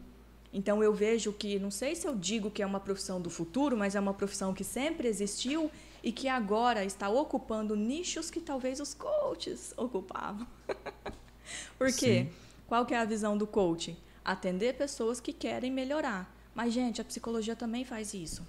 Então 0.53 0.85
eu 0.85 0.95
vejo 0.95 1.33
que, 1.33 1.59
não 1.59 1.71
sei 1.71 1.97
se 1.97 2.07
eu 2.07 2.15
digo 2.15 2.49
que 2.49 2.63
é 2.63 2.67
uma 2.67 2.79
profissão 2.79 3.21
do 3.21 3.31
futuro, 3.31 3.77
mas 3.77 3.97
é 3.97 4.01
uma 4.01 4.15
profissão 4.15 4.55
que 4.55 4.63
sempre 4.63 5.09
existiu 5.09 5.69
e 6.03 6.11
que 6.13 6.29
agora 6.29 6.85
está 6.85 7.09
ocupando 7.09 7.77
nichos 7.77 8.31
que 8.31 8.41
talvez 8.41 8.81
os 8.81 8.93
coaches 8.95 9.73
ocupavam. 9.77 10.47
Por 11.79 11.89
quê? 11.93 12.29
Sim. 12.29 12.33
Qual 12.67 12.87
que 12.87 12.95
é 12.95 12.99
a 12.99 13.05
visão 13.05 13.37
do 13.37 13.47
coach? 13.47 13.97
Atender 14.25 14.75
pessoas 14.77 15.21
que 15.21 15.33
querem 15.33 15.71
melhorar. 15.71 16.33
Mas, 16.55 16.73
gente, 16.73 17.01
a 17.01 17.05
psicologia 17.05 17.55
também 17.57 17.85
faz 17.85 18.15
isso. 18.15 18.47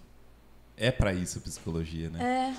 É 0.75 0.91
pra 0.91 1.13
isso 1.13 1.39
a 1.39 1.41
psicologia, 1.41 2.09
né? 2.09 2.19
É, 2.23 2.55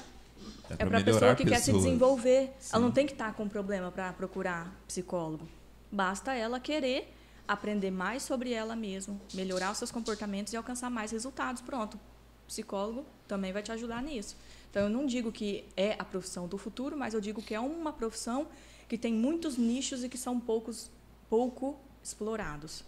É, 0.71 0.75
é 0.75 0.77
pra 0.77 0.87
para 0.87 0.99
a 0.99 1.05
pessoa 1.05 1.35
que 1.35 1.45
quer 1.45 1.59
se 1.59 1.67
pessoas. 1.67 1.85
desenvolver. 1.85 2.53
Sim. 2.59 2.71
Ela 2.77 2.83
não 2.85 2.93
tem 2.93 3.07
que 3.07 3.13
estar 3.13 3.33
com 3.35 3.49
problema 3.49 3.91
para 3.91 4.13
procurar 4.13 4.73
psicólogo. 4.87 5.49
Basta 5.91 6.35
ela 6.35 6.59
querer 6.61 7.13
aprender 7.47 7.91
mais 7.91 8.23
sobre 8.23 8.53
ela 8.53 8.75
mesma, 8.75 9.17
melhorar 9.35 9.71
os 9.73 9.79
seus 9.79 9.91
comportamentos 9.91 10.53
e 10.53 10.57
alcançar 10.57 10.91
mais 10.91 11.11
resultados. 11.13 11.61
Pronto. 11.63 11.95
O 11.95 12.47
psicólogo 12.47 13.05
também 13.29 13.53
vai 13.53 13.63
te 13.63 13.73
ajudar 13.73 14.03
nisso. 14.03 14.37
Então, 14.75 14.83
eu 14.83 14.91
não 14.91 15.07
digo 15.07 15.31
que 15.31 15.65
é 15.77 15.95
a 16.01 16.05
profissão 16.05 16.49
do 16.49 16.59
futuro, 16.59 16.97
mas 16.99 17.15
eu 17.15 17.21
digo 17.21 17.41
que 17.41 17.55
é 17.55 17.61
uma 17.61 17.93
profissão 17.93 18.49
que 18.89 18.99
tem 18.99 19.15
muitos 19.15 19.57
nichos 19.57 20.03
e 20.03 20.09
que 20.09 20.19
são 20.19 20.41
poucos, 20.41 20.91
pouco 21.31 21.79
explorados. 22.03 22.85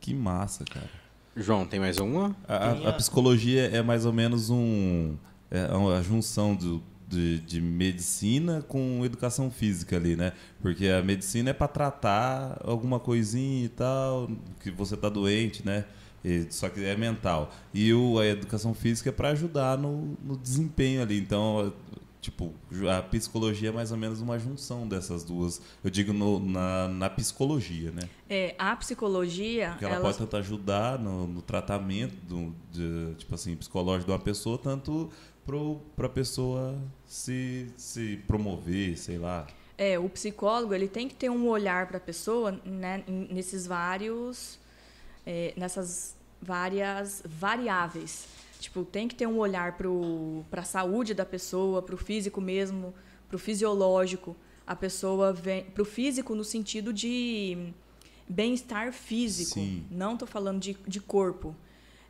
Que 0.00 0.14
massa, 0.14 0.64
cara. 0.64 0.88
João, 1.34 1.66
tem 1.66 1.80
mais 1.80 1.98
uma? 1.98 2.36
A, 2.46 2.68
a 2.68 2.88
a- 2.90 2.92
psicologia 2.92 3.64
é 3.64 3.82
mais 3.82 4.06
ou 4.06 4.12
menos 4.12 4.48
um 4.48 5.16
é 5.50 5.74
uma 5.74 6.00
junção 6.04 6.54
do, 6.54 6.80
de, 7.08 7.40
de 7.40 7.60
medicina 7.60 8.62
com 8.62 9.04
educação 9.04 9.50
física 9.50 9.96
ali, 9.96 10.14
né? 10.14 10.34
Porque 10.62 10.86
a 10.86 11.02
medicina 11.02 11.50
é 11.50 11.52
para 11.52 11.66
tratar 11.66 12.60
alguma 12.64 13.00
coisinha 13.00 13.64
e 13.64 13.68
tal, 13.70 14.30
que 14.60 14.70
você 14.70 14.96
tá 14.96 15.08
doente, 15.08 15.66
né? 15.66 15.84
E- 16.26 16.46
só 16.50 16.68
que 16.68 16.84
é 16.84 16.96
mental. 16.96 17.52
E 17.72 17.94
o, 17.94 18.18
a 18.18 18.26
educação 18.26 18.74
física 18.74 19.10
é 19.10 19.12
para 19.12 19.28
ajudar 19.30 19.78
no, 19.78 20.16
no 20.24 20.36
desempenho 20.36 21.00
ali. 21.00 21.18
Então, 21.18 21.72
tipo, 22.20 22.52
a 22.92 23.00
psicologia 23.02 23.68
é 23.68 23.72
mais 23.72 23.92
ou 23.92 23.96
menos 23.96 24.20
uma 24.20 24.36
junção 24.38 24.88
dessas 24.88 25.22
duas. 25.22 25.60
Eu 25.84 25.90
digo 25.90 26.12
no- 26.12 26.40
na, 26.40 26.88
na 26.88 27.08
psicologia, 27.10 27.92
né? 27.92 28.08
É, 28.28 28.56
a 28.58 28.74
psicologia, 28.74 29.70
Porque 29.70 29.84
ela, 29.84 29.94
ela- 29.94 30.04
pode 30.04 30.18
tanto 30.18 30.36
ajudar 30.36 30.98
no, 30.98 31.28
no 31.28 31.40
tratamento 31.42 32.16
do, 32.26 32.52
de, 32.72 33.14
tipo 33.18 33.32
assim, 33.34 33.54
psicológico 33.54 34.06
de 34.06 34.10
uma 34.12 34.18
pessoa, 34.18 34.58
tanto 34.58 35.08
para 35.94 36.06
a 36.06 36.08
pessoa 36.10 36.76
se, 37.04 37.68
se 37.76 38.16
promover, 38.26 38.98
sei 38.98 39.16
lá. 39.16 39.46
É, 39.78 39.96
o 39.96 40.08
psicólogo 40.08 40.74
ele 40.74 40.88
tem 40.88 41.06
que 41.06 41.14
ter 41.14 41.30
um 41.30 41.46
olhar 41.46 41.86
para 41.86 41.98
a 41.98 42.00
pessoa 42.00 42.58
né, 42.64 43.04
nesses 43.06 43.64
vários, 43.64 44.58
é, 45.24 45.52
nessas 45.56 46.15
várias 46.46 47.22
variáveis. 47.24 48.26
Tipo, 48.60 48.84
tem 48.84 49.06
que 49.08 49.14
ter 49.14 49.26
um 49.26 49.38
olhar 49.38 49.76
para 50.50 50.62
a 50.62 50.64
saúde 50.64 51.12
da 51.12 51.26
pessoa, 51.26 51.82
para 51.82 51.94
o 51.94 51.98
físico 51.98 52.40
mesmo, 52.40 52.94
para 53.28 53.36
o 53.36 53.38
fisiológico. 53.38 54.36
A 54.66 54.74
pessoa 54.74 55.32
vem 55.32 55.64
para 55.64 55.82
o 55.82 55.84
físico 55.84 56.34
no 56.34 56.44
sentido 56.44 56.92
de 56.92 57.72
bem-estar 58.28 58.92
físico. 58.92 59.54
Sim. 59.54 59.84
Não 59.90 60.14
estou 60.14 60.26
falando 60.26 60.60
de, 60.60 60.76
de 60.86 61.00
corpo. 61.00 61.54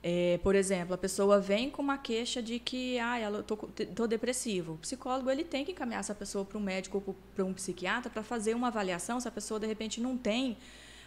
É, 0.02 0.38
por 0.42 0.54
exemplo, 0.54 0.94
a 0.94 0.98
pessoa 0.98 1.40
vem 1.40 1.68
com 1.68 1.82
uma 1.82 1.98
queixa 1.98 2.40
de 2.40 2.60
que 2.60 2.96
ah, 2.98 3.18
ela 3.18 3.42
tô, 3.42 3.56
tô 3.56 4.06
depressivo. 4.06 4.74
O 4.74 4.78
psicólogo 4.78 5.28
ele 5.28 5.42
tem 5.42 5.64
que 5.64 5.72
encaminhar 5.72 6.00
essa 6.00 6.14
pessoa 6.14 6.44
para 6.44 6.56
um 6.56 6.60
médico 6.60 7.02
ou 7.04 7.16
para 7.34 7.44
um 7.44 7.52
psiquiatra 7.52 8.08
para 8.08 8.22
fazer 8.22 8.54
uma 8.54 8.68
avaliação 8.68 9.18
se 9.18 9.26
a 9.26 9.32
pessoa 9.32 9.58
de 9.58 9.66
repente 9.66 10.00
não 10.00 10.16
tem 10.16 10.56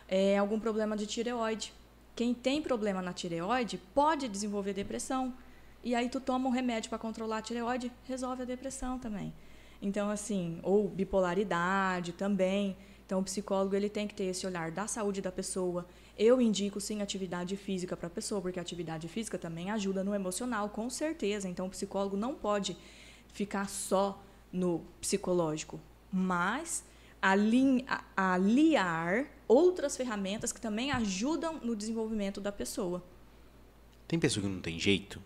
é, 0.07 0.37
algum 0.37 0.59
problema 0.59 0.97
de 0.97 1.05
tireoide. 1.05 1.73
Quem 2.19 2.33
tem 2.33 2.61
problema 2.61 3.01
na 3.01 3.13
tireoide 3.13 3.77
pode 3.95 4.27
desenvolver 4.27 4.73
depressão. 4.73 5.33
E 5.81 5.95
aí 5.95 6.09
tu 6.09 6.19
toma 6.19 6.49
um 6.49 6.51
remédio 6.51 6.89
para 6.89 6.99
controlar 6.99 7.37
a 7.37 7.41
tireoide, 7.41 7.89
resolve 8.03 8.41
a 8.41 8.45
depressão 8.45 8.99
também. 8.99 9.33
Então 9.81 10.09
assim, 10.09 10.59
ou 10.61 10.89
bipolaridade 10.89 12.11
também. 12.11 12.75
Então, 13.05 13.21
o 13.21 13.23
psicólogo 13.23 13.73
ele 13.73 13.87
tem 13.87 14.05
que 14.05 14.13
ter 14.13 14.25
esse 14.25 14.45
olhar 14.45 14.69
da 14.69 14.85
saúde 14.85 15.21
da 15.21 15.31
pessoa. 15.31 15.87
Eu 16.17 16.41
indico 16.41 16.81
sim 16.81 17.01
atividade 17.01 17.55
física 17.55 17.95
para 17.95 18.07
a 18.07 18.09
pessoa, 18.09 18.41
porque 18.41 18.59
atividade 18.59 19.07
física 19.07 19.37
também 19.37 19.71
ajuda 19.71 20.03
no 20.03 20.13
emocional, 20.13 20.67
com 20.67 20.89
certeza. 20.89 21.47
Então, 21.47 21.67
o 21.67 21.69
psicólogo 21.69 22.17
não 22.17 22.35
pode 22.35 22.75
ficar 23.29 23.69
só 23.69 24.21
no 24.51 24.81
psicológico, 24.99 25.79
mas 26.11 26.83
aliar 27.21 29.25
outras 29.47 29.97
ferramentas 29.97 30.51
que 30.51 30.61
também 30.61 30.91
ajudam 30.91 31.59
no 31.61 31.75
desenvolvimento 31.75 32.39
da 32.39 32.51
pessoa. 32.51 33.03
Tem 34.07 34.19
pessoa 34.19 34.45
que 34.45 34.51
não 34.51 34.61
tem 34.61 34.79
jeito, 34.79 35.21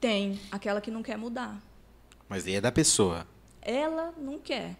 Tem 0.00 0.40
aquela 0.50 0.80
que 0.80 0.90
não 0.90 1.02
quer 1.02 1.18
mudar. 1.18 1.60
mas 2.28 2.46
aí 2.46 2.54
é 2.54 2.60
da 2.60 2.72
pessoa. 2.72 3.26
Ela 3.60 4.14
não 4.16 4.38
quer. 4.38 4.76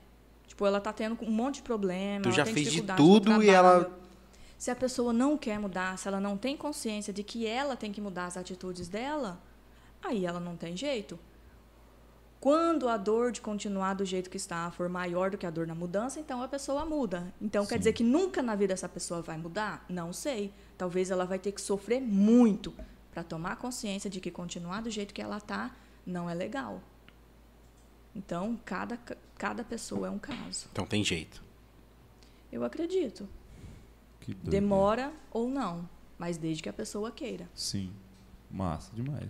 Tipo, 0.47 0.65
ela 0.67 0.81
tá 0.81 0.93
tendo 0.93 1.19
um 1.23 1.31
monte 1.31 1.57
de 1.57 1.63
problema. 1.63 2.23
Tu 2.23 2.29
ela 2.29 2.37
já 2.37 2.45
tem 2.45 2.55
fez 2.55 2.73
de 2.73 2.83
tudo 2.83 3.43
e 3.43 3.51
ela-. 3.51 3.91
Se 4.57 4.71
a 4.71 4.77
pessoa 4.77 5.13
não 5.13 5.37
quer 5.37 5.59
mudar, 5.59 5.99
se 5.99 6.09
ela 6.09 6.21
não 6.21 6.37
tem 6.37 6.57
consciência 6.57 7.13
de 7.13 7.23
que 7.23 7.47
ela 7.47 7.77
tem 7.77 7.93
que 7.93 8.01
mudar 8.01 8.27
as 8.27 8.37
atitudes 8.37 8.89
dela, 8.89 9.41
aí 10.03 10.25
ela 10.27 10.41
não 10.41 10.57
tem 10.57 10.77
jeito. 10.77 11.19
Quando 12.41 12.89
a 12.89 12.97
dor 12.97 13.33
de 13.33 13.41
continuar 13.43 13.93
do 13.93 14.05
jeito 14.05 14.31
que 14.31 14.39
está 14.39 14.71
for 14.71 14.89
maior 14.89 15.31
do 15.31 15.37
que 15.37 15.45
a 15.45 15.51
dor 15.51 15.67
na 15.67 15.75
mudança, 15.75 16.19
então 16.19 16.43
a 16.43 16.49
pessoa 16.49 16.87
muda. 16.87 17.33
Então 17.41 17.67
quer 17.67 17.79
dizer 17.79 17.93
que 17.93 18.03
nunca 18.03 18.43
na 18.43 18.57
vida 18.57 18.73
essa 18.73 18.89
pessoa 18.89 19.21
vai 19.21 19.37
mudar? 19.37 19.85
Não 19.91 20.11
sei. 20.11 20.51
Talvez 20.79 21.11
ela 21.11 21.27
vai 21.27 21.39
ter 21.39 21.53
que 21.53 21.61
sofrer 21.61 22.01
muito 22.01 22.75
para 23.12 23.23
tomar 23.23 23.57
consciência 23.57 24.09
de 24.09 24.21
que 24.21 24.31
continuar 24.31 24.81
do 24.81 24.91
jeito 24.91 25.12
que 25.12 25.21
ela 25.21 25.37
está 25.37 25.77
não 26.07 26.31
é 26.31 26.35
legal. 26.35 26.83
Então, 28.17 28.59
cada, 28.65 28.99
cada 29.37 29.62
pessoa 29.62 30.09
é 30.09 30.11
um 30.11 30.19
caso. 30.19 30.67
Então 30.73 30.87
tem 30.87 31.05
jeito. 31.05 31.43
Eu 32.51 32.65
acredito. 32.65 33.29
Demora 34.43 35.12
ou 35.31 35.49
não, 35.49 35.89
mas 36.19 36.39
desde 36.39 36.62
que 36.62 36.69
a 36.69 36.73
pessoa 36.73 37.11
queira. 37.11 37.49
Sim. 37.55 37.93
Massa 38.51 38.91
demais. 38.95 39.29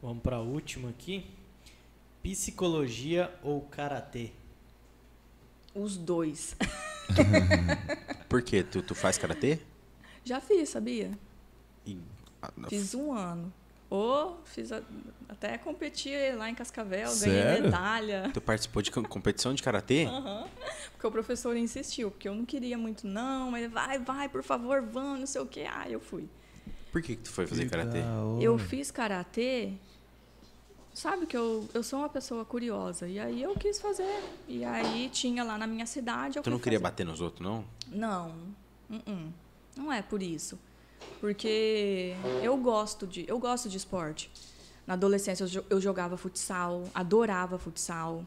Vamos 0.00 0.22
para 0.22 0.36
a 0.36 0.40
última 0.40 0.88
aqui. 0.88 1.26
Psicologia 2.24 3.30
ou 3.42 3.60
karatê? 3.60 4.30
Os 5.74 5.94
dois. 5.98 6.56
Por 8.30 8.40
quê? 8.40 8.62
Tu, 8.62 8.80
tu 8.80 8.94
faz 8.94 9.18
karatê? 9.18 9.58
Já 10.24 10.40
fiz, 10.40 10.70
sabia? 10.70 11.10
E- 11.86 11.98
ah, 12.40 12.50
Fiz 12.66 12.94
um 12.94 13.12
ano. 13.12 13.52
Ou 13.90 14.40
fiz 14.46 14.72
a- 14.72 14.82
até 15.28 15.58
competi 15.58 16.10
lá 16.34 16.48
em 16.48 16.54
Cascavel, 16.54 17.08
Sério? 17.10 17.44
ganhei 17.44 17.60
medalha. 17.60 18.30
Tu 18.32 18.40
participou 18.40 18.80
de 18.80 18.90
com- 18.90 19.02
competição 19.04 19.52
de 19.52 19.62
karatê? 19.62 20.06
Aham. 20.06 20.48
Porque 20.92 21.06
o 21.06 21.10
professor 21.10 21.54
insistiu, 21.58 22.10
porque 22.10 22.26
eu 22.26 22.34
não 22.34 22.46
queria 22.46 22.78
muito, 22.78 23.06
não, 23.06 23.50
mas 23.50 23.70
vai, 23.70 23.98
vai, 23.98 24.30
por 24.30 24.42
favor, 24.42 24.80
vamos, 24.80 25.20
não 25.20 25.26
sei 25.26 25.42
o 25.42 25.46
quê. 25.46 25.66
Ah, 25.70 25.90
eu 25.90 26.00
fui. 26.00 26.26
Por 26.90 27.02
que, 27.02 27.16
que 27.16 27.22
tu 27.24 27.30
foi 27.30 27.46
fazer 27.46 27.68
karatê? 27.68 27.98
Eu 28.40 28.56
fiz 28.56 28.90
karatê. 28.90 29.74
Sabe 30.94 31.26
que 31.26 31.36
eu, 31.36 31.68
eu 31.74 31.82
sou 31.82 31.98
uma 31.98 32.08
pessoa 32.08 32.44
curiosa. 32.44 33.08
E 33.08 33.18
aí 33.18 33.42
eu 33.42 33.54
quis 33.56 33.80
fazer. 33.80 34.22
E 34.46 34.64
aí 34.64 35.10
tinha 35.12 35.42
lá 35.42 35.58
na 35.58 35.66
minha 35.66 35.86
cidade. 35.86 36.40
Tu 36.40 36.48
não 36.48 36.58
queria 36.58 36.78
fazer. 36.78 36.90
bater 36.90 37.04
nos 37.04 37.20
outros, 37.20 37.44
não? 37.44 37.64
Não. 37.88 38.28
Uh-uh. 38.88 39.32
Não 39.76 39.92
é 39.92 40.00
por 40.00 40.22
isso. 40.22 40.56
Porque 41.20 42.14
eu 42.42 42.56
gosto 42.56 43.06
de, 43.08 43.24
eu 43.26 43.38
gosto 43.40 43.68
de 43.68 43.76
esporte. 43.76 44.30
Na 44.86 44.94
adolescência 44.94 45.46
eu 45.68 45.80
jogava 45.80 46.16
futsal, 46.16 46.84
adorava 46.94 47.58
futsal. 47.58 48.24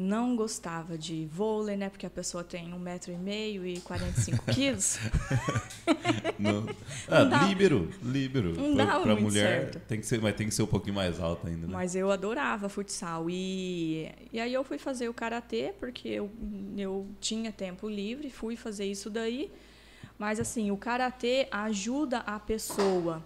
Não 0.00 0.36
gostava 0.36 0.96
de 0.96 1.26
vôlei, 1.26 1.76
né? 1.76 1.88
Porque 1.88 2.06
a 2.06 2.10
pessoa 2.10 2.44
tem 2.44 2.72
um 2.72 2.78
metro 2.78 3.12
e 3.12 3.16
meio 3.16 3.66
e 3.66 3.80
45 3.80 4.44
quilos. 4.54 4.96
Não. 6.38 6.64
Ah, 7.10 7.24
dá- 7.24 7.46
líbero, 7.46 7.90
líbero. 8.02 8.54
Não 8.54 8.74
pra, 8.76 8.84
dava 8.84 9.02
pra 9.02 9.12
muito 9.14 9.24
mulher 9.24 9.72
certo. 9.72 9.80
tem 9.88 9.98
que 9.98 10.06
ser, 10.06 10.20
mas 10.20 10.36
tem 10.36 10.46
que 10.46 10.54
ser 10.54 10.62
um 10.62 10.66
pouquinho 10.66 10.94
mais 10.94 11.18
alta 11.18 11.48
ainda, 11.48 11.66
né? 11.66 11.72
Mas 11.72 11.96
eu 11.96 12.10
adorava 12.12 12.68
futsal. 12.68 13.28
E, 13.30 14.08
e 14.30 14.38
aí 14.38 14.52
eu 14.52 14.62
fui 14.62 14.76
fazer 14.78 15.08
o 15.08 15.14
karatê, 15.14 15.72
porque 15.80 16.06
eu, 16.08 16.30
eu 16.76 17.06
tinha 17.18 17.50
tempo 17.50 17.88
livre, 17.88 18.28
fui 18.30 18.56
fazer 18.56 18.84
isso 18.84 19.08
daí. 19.08 19.50
Mas 20.18 20.38
assim, 20.38 20.70
o 20.70 20.76
karatê 20.76 21.48
ajuda 21.50 22.18
a 22.18 22.38
pessoa, 22.38 23.24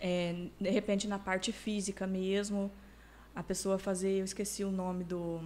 é, 0.00 0.46
de 0.60 0.70
repente 0.70 1.08
na 1.08 1.18
parte 1.18 1.50
física 1.52 2.06
mesmo, 2.06 2.70
a 3.34 3.42
pessoa 3.42 3.76
fazer, 3.76 4.20
eu 4.20 4.24
esqueci 4.24 4.62
o 4.64 4.70
nome 4.70 5.02
do. 5.04 5.40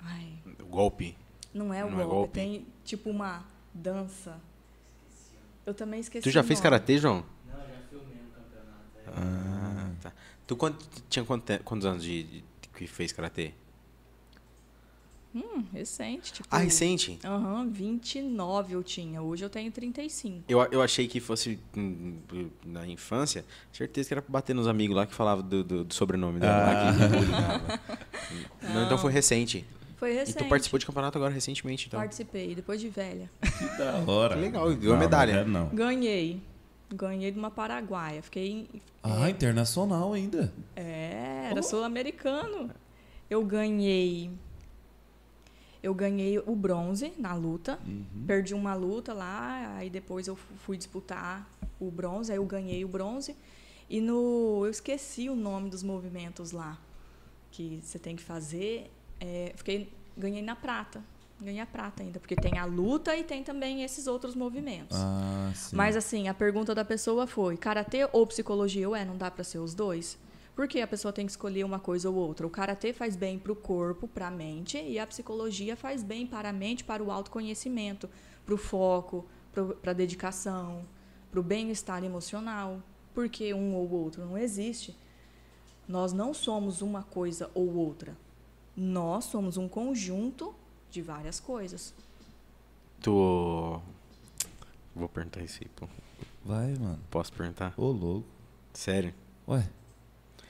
Ai, 0.00 0.32
O 0.60 0.66
golpe. 0.66 1.16
não 1.52 1.72
é 1.72 1.84
o 1.84 1.90
Não 1.90 2.00
é 2.00 2.04
golpe, 2.04 2.14
golpe? 2.14 2.32
tem 2.32 2.66
tipo 2.84 3.10
uma 3.10 3.44
dança. 3.72 4.38
Eu 5.66 5.72
também 5.74 6.00
esqueci. 6.00 6.22
Tu 6.22 6.30
já 6.30 6.40
o 6.42 6.44
fez 6.44 6.60
karatê, 6.60 6.98
João? 6.98 7.24
Não, 7.48 7.56
já 7.56 7.64
filmei 7.88 8.16
um 8.16 8.30
campeonato. 8.34 9.16
Ah, 9.16 9.90
tá. 10.02 10.12
Tu 10.46 10.54
quant- 10.56 10.76
tinha 11.08 11.24
quanto 11.24 11.44
te- 11.44 11.58
quantos 11.62 11.86
anos 11.86 12.02
de, 12.04 12.22
de- 12.24 12.44
que 12.74 12.86
fez 12.86 13.12
karatê? 13.12 13.52
Hum, 15.34 15.64
recente, 15.72 16.32
tipo. 16.32 16.48
Ah, 16.48 16.58
recente? 16.58 17.18
Aham, 17.24 17.68
29 17.68 18.74
eu 18.74 18.84
tinha. 18.84 19.20
Hoje 19.20 19.44
eu 19.44 19.50
tenho 19.50 19.72
35. 19.72 20.44
Eu, 20.48 20.62
eu 20.70 20.80
achei 20.80 21.08
que 21.08 21.18
fosse 21.18 21.58
hum, 21.76 22.18
na 22.64 22.86
infância, 22.86 23.44
certeza 23.72 24.06
que 24.08 24.14
era 24.14 24.22
pra 24.22 24.30
bater 24.30 24.54
nos 24.54 24.68
amigos 24.68 24.94
lá 24.96 25.06
que 25.06 25.14
falavam 25.14 25.44
do, 25.44 25.64
do- 25.64 25.84
do 25.84 25.92
sobrenome 25.94 26.38
dela 26.38 26.56
lá, 26.56 26.88
Ah. 26.88 26.92
que 26.92 27.08
bullyingava. 27.08 27.80
Não, 28.74 28.84
então 28.84 28.96
foi 28.98 29.10
recente. 29.12 29.64
Foi 30.04 30.12
E 30.12 30.16
recente. 30.18 30.38
tu 30.44 30.48
participou 30.48 30.78
de 30.78 30.84
campeonato 30.86 31.16
agora 31.16 31.32
recentemente, 31.32 31.86
então. 31.86 31.98
Participei, 31.98 32.54
depois 32.54 32.80
de 32.80 32.88
velha. 32.90 33.30
Que 33.40 33.78
da 33.78 34.04
hora. 34.10 34.34
Que 34.34 34.40
legal, 34.42 34.66
ganhou 34.74 34.92
Não, 34.94 34.98
medalha. 35.00 35.44
Não, 35.44 35.64
não. 35.66 35.74
Ganhei. 35.74 36.40
Ganhei 36.92 37.30
de 37.30 37.38
uma 37.38 37.50
paraguaia. 37.50 38.22
Fiquei. 38.22 38.68
Ah, 39.02 39.30
internacional 39.30 40.12
ainda. 40.12 40.52
É, 40.76 41.48
era 41.50 41.60
Oh. 41.60 41.62
sul-americano. 41.62 42.70
Eu 43.30 43.42
ganhei. 43.44 44.30
Eu 45.82 45.94
ganhei 45.94 46.38
o 46.38 46.54
bronze 46.54 47.12
na 47.18 47.34
luta. 47.34 47.78
Uhum. 47.86 48.04
Perdi 48.26 48.54
uma 48.54 48.74
luta 48.74 49.12
lá, 49.12 49.74
aí 49.76 49.90
depois 49.90 50.26
eu 50.26 50.36
fu- 50.36 50.54
fui 50.56 50.76
disputar 50.76 51.46
o 51.80 51.90
bronze, 51.90 52.30
aí 52.32 52.38
eu 52.38 52.44
ganhei 52.44 52.84
o 52.84 52.88
bronze. 52.88 53.36
E 53.88 54.00
no. 54.00 54.62
Eu 54.64 54.70
esqueci 54.70 55.28
o 55.28 55.34
nome 55.36 55.68
dos 55.68 55.82
movimentos 55.82 56.52
lá 56.52 56.78
que 57.50 57.80
você 57.82 57.98
tem 57.98 58.16
que 58.16 58.22
fazer. 58.22 58.90
É, 59.24 59.52
fiquei, 59.56 59.90
ganhei 60.16 60.42
na 60.42 60.54
prata. 60.54 61.02
Ganhei 61.40 61.60
a 61.60 61.66
prata 61.66 62.02
ainda, 62.02 62.20
porque 62.20 62.36
tem 62.36 62.58
a 62.58 62.64
luta 62.64 63.16
e 63.16 63.24
tem 63.24 63.42
também 63.42 63.82
esses 63.82 64.06
outros 64.06 64.34
movimentos. 64.34 64.96
Ah. 64.96 65.52
Mas 65.72 65.96
assim, 65.96 66.28
a 66.28 66.34
pergunta 66.34 66.74
da 66.74 66.84
pessoa 66.84 67.26
foi: 67.26 67.56
karatê 67.56 68.08
ou 68.12 68.26
psicologia? 68.26 68.88
Ué, 68.88 69.04
não 69.04 69.16
dá 69.16 69.30
para 69.30 69.42
ser 69.42 69.58
os 69.58 69.74
dois? 69.74 70.16
Porque 70.54 70.80
a 70.80 70.86
pessoa 70.86 71.12
tem 71.12 71.26
que 71.26 71.32
escolher 71.32 71.64
uma 71.64 71.80
coisa 71.80 72.08
ou 72.08 72.14
outra. 72.14 72.46
O 72.46 72.50
karatê 72.50 72.92
faz 72.92 73.16
bem 73.16 73.38
para 73.38 73.50
o 73.50 73.56
corpo, 73.56 74.06
para 74.06 74.28
a 74.28 74.30
mente, 74.30 74.78
e 74.78 74.98
a 74.98 75.06
psicologia 75.06 75.76
faz 75.76 76.04
bem 76.04 76.26
para 76.26 76.50
a 76.50 76.52
mente, 76.52 76.84
para 76.84 77.02
o 77.02 77.10
autoconhecimento, 77.10 78.08
para 78.46 78.54
o 78.54 78.58
foco, 78.58 79.26
para 79.82 79.90
a 79.90 79.94
dedicação, 79.94 80.82
para 81.32 81.40
o 81.40 81.42
bem-estar 81.42 82.04
emocional. 82.04 82.80
Porque 83.12 83.52
um 83.52 83.74
ou 83.74 83.90
outro 83.90 84.24
não 84.24 84.38
existe. 84.38 84.96
Nós 85.88 86.12
não 86.12 86.32
somos 86.32 86.80
uma 86.80 87.02
coisa 87.02 87.50
ou 87.54 87.74
outra. 87.74 88.16
Nós 88.76 89.24
somos 89.26 89.56
um 89.56 89.68
conjunto 89.68 90.54
de 90.90 91.00
várias 91.02 91.38
coisas. 91.40 91.94
Tu. 93.00 93.10
Vou 94.94 95.08
perguntar 95.08 95.42
isso 95.42 95.58
aí, 95.62 95.68
pô. 95.76 95.86
Vai, 96.44 96.74
mano. 96.74 96.98
Posso 97.10 97.32
perguntar? 97.32 97.72
Ô, 97.76 97.90
louco. 97.90 98.26
Sério? 98.72 99.14
Ué. 99.48 99.68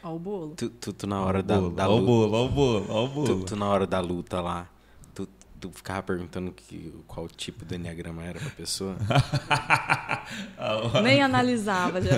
Ó, 0.02 0.14
o 0.14 0.18
bolo. 0.18 0.54
Tu, 0.54 0.68
tu, 0.70 0.92
tu 0.92 1.06
na 1.06 1.22
hora 1.22 1.42
da, 1.42 1.56
bolo, 1.58 1.70
da 1.74 1.88
ó 1.88 1.92
o 1.94 1.98
luta. 1.98 2.06
bolo, 2.06 2.36
ó 2.36 2.44
o 2.44 2.48
bolo, 2.48 2.86
ó 2.90 3.04
o 3.04 3.08
Tu, 3.08 3.14
bolo. 3.14 3.44
tu 3.44 3.56
na 3.56 3.68
hora 3.68 3.86
da 3.86 4.00
luta 4.00 4.40
lá, 4.40 4.68
tu, 5.64 5.70
ficava 5.72 6.02
perguntando 6.02 6.52
que, 6.52 6.92
qual 7.06 7.26
tipo 7.28 7.64
do 7.64 7.74
enneagrama 7.74 8.22
era 8.22 8.38
pra 8.38 8.50
pessoa? 8.50 8.96
Nem 11.02 11.22
analisava 11.22 12.00
já. 12.02 12.16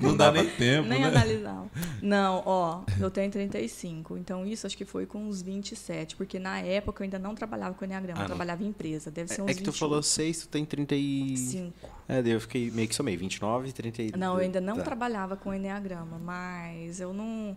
Não 0.00 0.16
dá 0.16 0.32
nem 0.32 0.48
tempo, 0.48 0.88
Nem 0.88 1.00
né? 1.02 1.08
analisava. 1.08 1.70
Não, 2.00 2.42
ó, 2.46 2.82
eu 2.98 3.10
tenho 3.10 3.30
35. 3.30 4.16
Então, 4.16 4.46
isso 4.46 4.66
acho 4.66 4.76
que 4.76 4.84
foi 4.84 5.06
com 5.06 5.26
uns 5.26 5.42
27. 5.42 6.16
Porque 6.16 6.38
na 6.38 6.60
época 6.60 7.02
eu 7.02 7.04
ainda 7.04 7.18
não 7.18 7.34
trabalhava 7.34 7.74
com 7.74 7.84
Enneagrama, 7.84 8.20
Ah, 8.20 8.24
eu 8.24 8.26
trabalhava 8.26 8.62
em 8.62 8.68
empresa. 8.68 9.10
Deve 9.10 9.32
ser 9.32 9.42
uns 9.42 9.50
É 9.50 9.54
que 9.54 9.62
tu 9.62 9.72
28. 9.72 9.78
falou 9.78 10.02
6, 10.02 10.38
tu 10.40 10.48
tem 10.48 10.64
30 10.64 10.94
e... 10.94 11.36
5. 11.36 11.90
É, 12.08 12.22
daí 12.22 12.32
eu 12.32 12.40
fiquei 12.40 12.70
meio 12.70 12.88
que 12.88 12.94
somei, 12.94 13.16
29 13.16 13.68
e 13.68 13.72
30 13.72 14.16
Não, 14.16 14.34
eu 14.34 14.40
ainda 14.40 14.60
não 14.60 14.76
tá. 14.76 14.82
trabalhava 14.82 15.36
com 15.36 15.52
Enneagrama, 15.52 16.18
mas 16.18 17.00
eu 17.00 17.12
não. 17.12 17.56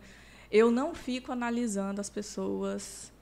Eu 0.51 0.71
não 0.71 0.95
fico 0.95 1.31
analisando 1.31 2.01
as 2.01 2.09
pessoas, 2.09 3.13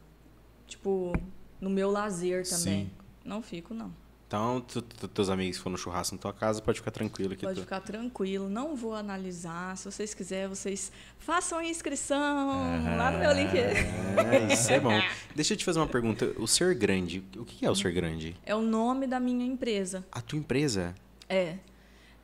tipo, 0.65 1.11
no 1.59 1.69
meu 1.69 1.91
lazer 1.91 2.47
também. 2.47 2.85
Sim. 2.85 2.91
Não 3.23 3.41
fico, 3.41 3.73
não. 3.73 3.91
Então, 4.27 4.59
tu, 4.59 4.81
tu, 4.81 5.07
teus 5.07 5.29
amigos 5.29 5.55
que 5.55 5.63
foram 5.63 5.71
no 5.71 5.77
churrasco 5.77 6.13
na 6.13 6.21
tua 6.21 6.33
casa, 6.33 6.61
pode 6.61 6.79
ficar 6.79 6.91
tranquilo 6.91 7.33
que 7.33 7.45
Pode 7.45 7.61
tu... 7.61 7.61
ficar 7.61 7.79
tranquilo, 7.79 8.49
não 8.49 8.75
vou 8.75 8.93
analisar. 8.93 9.77
Se 9.77 9.85
vocês 9.85 10.13
quiserem, 10.13 10.49
vocês 10.49 10.91
façam 11.17 11.59
a 11.59 11.65
inscrição 11.65 12.17
lá 12.97 13.09
no 13.09 13.19
meu 13.19 13.31
link. 13.31 13.57
É, 13.57 14.53
isso 14.53 14.69
é 14.69 14.81
bom. 14.81 14.99
Deixa 15.33 15.53
eu 15.53 15.57
te 15.57 15.63
fazer 15.63 15.79
uma 15.79 15.87
pergunta. 15.87 16.33
O 16.37 16.45
ser 16.45 16.75
grande, 16.75 17.23
o 17.37 17.45
que 17.45 17.65
é 17.65 17.71
o 17.71 17.75
ser 17.75 17.93
grande? 17.93 18.35
É 18.45 18.53
o 18.53 18.61
nome 18.61 19.07
da 19.07 19.17
minha 19.17 19.45
empresa. 19.45 20.05
A 20.11 20.19
tua 20.19 20.37
empresa? 20.37 20.93
É. 21.29 21.55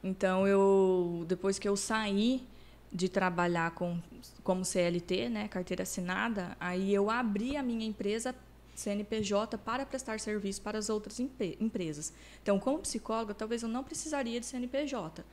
Então 0.03 0.45
eu 0.45 1.23
depois 1.25 1.57
que 1.57 1.69
eu 1.69 1.77
saí 1.77 2.45
de 2.91 3.07
trabalhar 3.07 3.71
com 3.71 3.97
como 4.43 4.65
CLT, 4.65 5.29
né, 5.29 5.47
carteira 5.47 5.83
assinada, 5.83 6.57
aí 6.59 6.93
eu 6.93 7.09
abri 7.09 7.55
a 7.55 7.63
minha 7.63 7.85
empresa 7.85 8.35
CNPJ 8.75 9.57
para 9.57 9.85
prestar 9.85 10.19
serviço 10.19 10.61
para 10.61 10.77
as 10.77 10.89
outras 10.89 11.19
empre 11.19 11.57
empresas. 11.59 12.13
Então, 12.41 12.59
como 12.59 12.79
psicóloga, 12.79 13.33
talvez 13.33 13.63
eu 13.63 13.69
não 13.69 13.83
precisaria 13.83 14.39
de 14.39 14.45
CNPJ. 14.45 15.23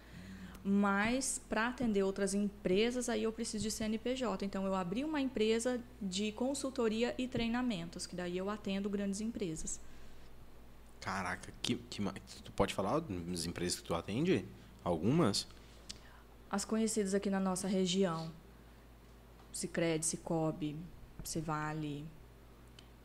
Mas 0.62 1.40
para 1.48 1.68
atender 1.68 2.02
outras 2.02 2.34
empresas, 2.34 3.08
aí 3.08 3.22
eu 3.22 3.32
preciso 3.32 3.64
de 3.64 3.70
CNPJ. 3.70 4.44
Então, 4.44 4.66
eu 4.66 4.74
abri 4.74 5.04
uma 5.04 5.20
empresa 5.20 5.80
de 6.00 6.32
consultoria 6.32 7.14
e 7.16 7.26
treinamentos, 7.26 8.06
que 8.06 8.14
daí 8.14 8.36
eu 8.36 8.50
atendo 8.50 8.90
grandes 8.90 9.20
empresas. 9.20 9.80
Caraca, 11.00 11.50
que, 11.62 11.76
que 11.76 12.02
tu 12.44 12.52
pode 12.52 12.74
falar 12.74 13.00
das 13.00 13.46
empresas 13.46 13.80
que 13.80 13.86
tu 13.86 13.94
atende? 13.94 14.44
Algumas? 14.84 15.46
As 16.50 16.64
conhecidas 16.64 17.14
aqui 17.14 17.30
na 17.30 17.40
nossa 17.40 17.66
região. 17.66 18.30
Cicred, 19.52 20.04
Cicobi, 20.04 20.76
Cevale, 21.24 22.04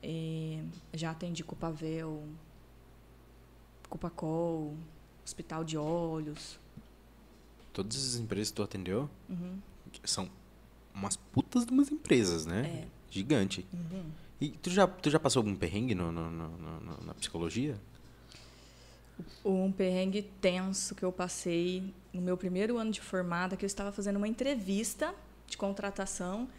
é, 0.08 0.64
já 0.94 1.10
atendi 1.10 1.44
Copavel, 1.44 2.24
Copacol, 3.90 4.76
Hospital 5.26 5.64
de 5.64 5.78
Olhos. 5.78 6.60
Todas 7.74 7.98
as 7.98 8.16
empresas 8.20 8.50
que 8.52 8.56
tu 8.56 8.64
atendeu 8.64 9.10
Uhum. 9.28 9.58
são 10.04 10.30
umas 10.94 11.18
putas 11.18 11.66
de 11.66 11.72
umas 11.72 11.92
empresas, 11.92 12.46
né? 12.46 12.84
É. 12.84 12.88
Gigante. 13.10 13.66
Uhum. 13.74 14.06
E 14.40 14.50
tu 14.50 14.70
já, 14.70 14.86
tu 14.88 15.10
já 15.10 15.20
passou 15.20 15.40
algum 15.40 15.56
perrengue 15.56 15.96
no, 15.96 16.12
no, 16.12 16.30
no, 16.30 16.50
no, 16.50 17.06
na 17.06 17.14
psicologia? 17.16 17.76
Um 19.44 19.72
perrengue 19.72 20.22
tenso 20.42 20.94
que 20.94 21.04
eu 21.04 21.12
passei 21.12 21.94
no 22.14 22.22
meu 22.22 22.36
primeiro 22.38 22.78
ano 22.78 22.92
de 22.92 23.00
formada, 23.02 23.56
que 23.56 23.64
eu 23.64 23.68
estava 23.68 23.92
fazendo 23.92 24.18
uma 24.18 24.28
entrevista 24.28 25.16
de 25.48 25.58
contratação 25.58 26.50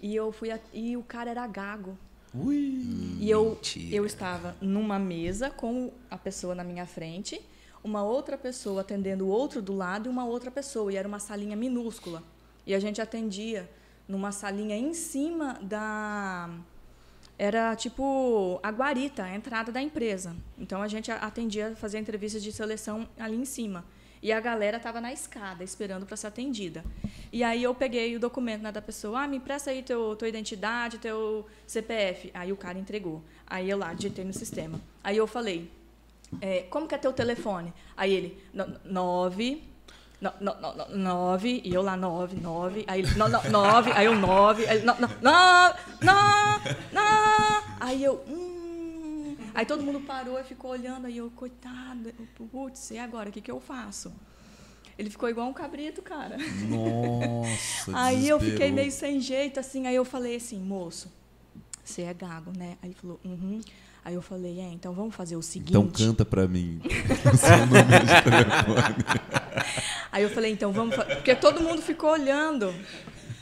e 0.00 0.14
eu 0.16 0.32
fui 0.32 0.50
a, 0.50 0.58
e 0.72 0.96
o 0.96 1.02
cara 1.02 1.30
era 1.30 1.46
gago. 1.46 1.96
Ui. 2.34 3.16
E 3.20 3.30
eu, 3.30 3.50
Mentira. 3.50 3.94
eu 3.94 4.04
estava 4.04 4.56
numa 4.60 4.98
mesa 4.98 5.50
com 5.50 5.92
a 6.10 6.18
pessoa 6.18 6.54
na 6.54 6.64
minha 6.64 6.84
frente, 6.84 7.40
uma 7.82 8.02
outra 8.02 8.36
pessoa 8.36 8.80
atendendo 8.80 9.26
o 9.26 9.28
outro 9.28 9.62
do 9.62 9.74
lado 9.74 10.08
e 10.08 10.10
uma 10.10 10.24
outra 10.24 10.50
pessoa. 10.50 10.92
E 10.92 10.96
era 10.96 11.06
uma 11.06 11.18
salinha 11.18 11.56
minúscula. 11.56 12.22
E 12.66 12.74
a 12.74 12.80
gente 12.80 13.00
atendia 13.00 13.70
numa 14.08 14.32
salinha 14.32 14.76
em 14.76 14.92
cima 14.94 15.58
da. 15.62 16.50
Era 17.38 17.74
tipo 17.76 18.58
a 18.62 18.70
guarita, 18.70 19.24
a 19.24 19.34
entrada 19.34 19.70
da 19.70 19.82
empresa. 19.82 20.34
Então 20.58 20.82
a 20.82 20.88
gente 20.88 21.10
atendia, 21.10 21.74
fazia 21.76 22.00
entrevistas 22.00 22.42
de 22.42 22.52
seleção 22.52 23.08
ali 23.18 23.36
em 23.36 23.44
cima. 23.44 23.84
E 24.24 24.32
a 24.32 24.40
galera 24.40 24.78
estava 24.78 25.02
na 25.02 25.12
escada 25.12 25.62
esperando 25.62 26.06
para 26.06 26.16
ser 26.16 26.28
atendida. 26.28 26.82
E 27.30 27.44
aí 27.44 27.62
eu 27.62 27.74
peguei 27.74 28.16
o 28.16 28.18
documento 28.18 28.62
né, 28.62 28.72
da 28.72 28.80
pessoa, 28.80 29.20
ah, 29.24 29.28
me 29.28 29.36
empresta 29.36 29.70
aí 29.70 29.82
teu, 29.82 30.16
tua 30.16 30.26
identidade, 30.26 30.96
teu 30.96 31.46
CPF. 31.66 32.30
Aí 32.32 32.50
o 32.50 32.56
cara 32.56 32.78
entregou. 32.78 33.22
Aí 33.46 33.68
eu 33.68 33.76
lá 33.76 33.92
digitei 33.92 34.24
no 34.24 34.32
sistema. 34.32 34.80
Aí 35.02 35.18
eu 35.18 35.26
falei, 35.26 35.70
é, 36.40 36.62
como 36.70 36.88
que 36.88 36.94
é 36.94 36.98
teu 36.98 37.12
telefone? 37.12 37.70
Aí 37.94 38.14
ele, 38.14 38.42
"No- 38.54 38.66
nove, 38.86 39.62
no- 40.18 40.32
no- 40.40 40.54
no- 40.58 40.74
no- 40.74 40.96
nove, 40.96 41.60
e 41.62 41.74
eu 41.74 41.82
lá, 41.82 41.94
nove, 41.94 42.34
nove, 42.40 42.82
aí 42.88 43.00
ele, 43.02 43.10
no- 43.16 43.28
no- 43.28 43.50
nove, 43.50 43.92
aí 43.92 44.06
eu 44.06 44.14
nove, 44.16 44.66
aí 44.66 44.78
ele, 44.78 44.86
no- 44.86 44.94
no- 44.94 45.08
no- 45.20 45.74
no- 46.00 46.14
no. 46.92 47.76
aí 47.78 48.02
eu, 48.02 48.24
hum. 48.26 48.43
Aí 49.54 49.64
todo 49.64 49.82
mundo 49.82 50.00
parou 50.00 50.38
e 50.40 50.44
ficou 50.44 50.72
olhando, 50.72 51.06
aí 51.06 51.16
eu, 51.16 51.30
coitado, 51.30 52.12
putz, 52.34 52.90
e 52.90 52.98
agora, 52.98 53.28
o 53.28 53.32
que, 53.32 53.40
que 53.40 53.50
eu 53.50 53.60
faço? 53.60 54.12
Ele 54.98 55.10
ficou 55.10 55.28
igual 55.28 55.48
um 55.48 55.52
cabrito, 55.52 56.02
cara. 56.02 56.36
Nossa, 56.68 57.92
Aí 57.94 58.28
eu 58.28 58.38
fiquei 58.38 58.70
meio 58.70 58.92
sem 58.92 59.20
jeito, 59.20 59.58
assim, 59.58 59.86
aí 59.86 59.94
eu 59.94 60.04
falei 60.04 60.36
assim, 60.36 60.58
moço, 60.58 61.10
você 61.84 62.02
é 62.02 62.14
gago, 62.14 62.52
né? 62.56 62.76
Aí 62.82 62.90
ele 62.90 62.94
falou, 62.94 63.20
uhum. 63.24 63.60
Aí 64.04 64.14
eu 64.14 64.22
falei, 64.22 64.60
é, 64.60 64.70
então 64.70 64.92
vamos 64.92 65.14
fazer 65.14 65.34
o 65.34 65.42
seguinte. 65.42 65.70
Então 65.70 65.88
canta 65.88 66.24
pra 66.24 66.46
mim. 66.46 66.80
Aí 70.12 70.22
eu 70.22 70.30
falei, 70.30 70.52
então 70.52 70.72
vamos. 70.72 70.94
Porque 70.94 71.34
todo 71.34 71.60
mundo 71.60 71.80
ficou 71.80 72.10
olhando. 72.10 72.72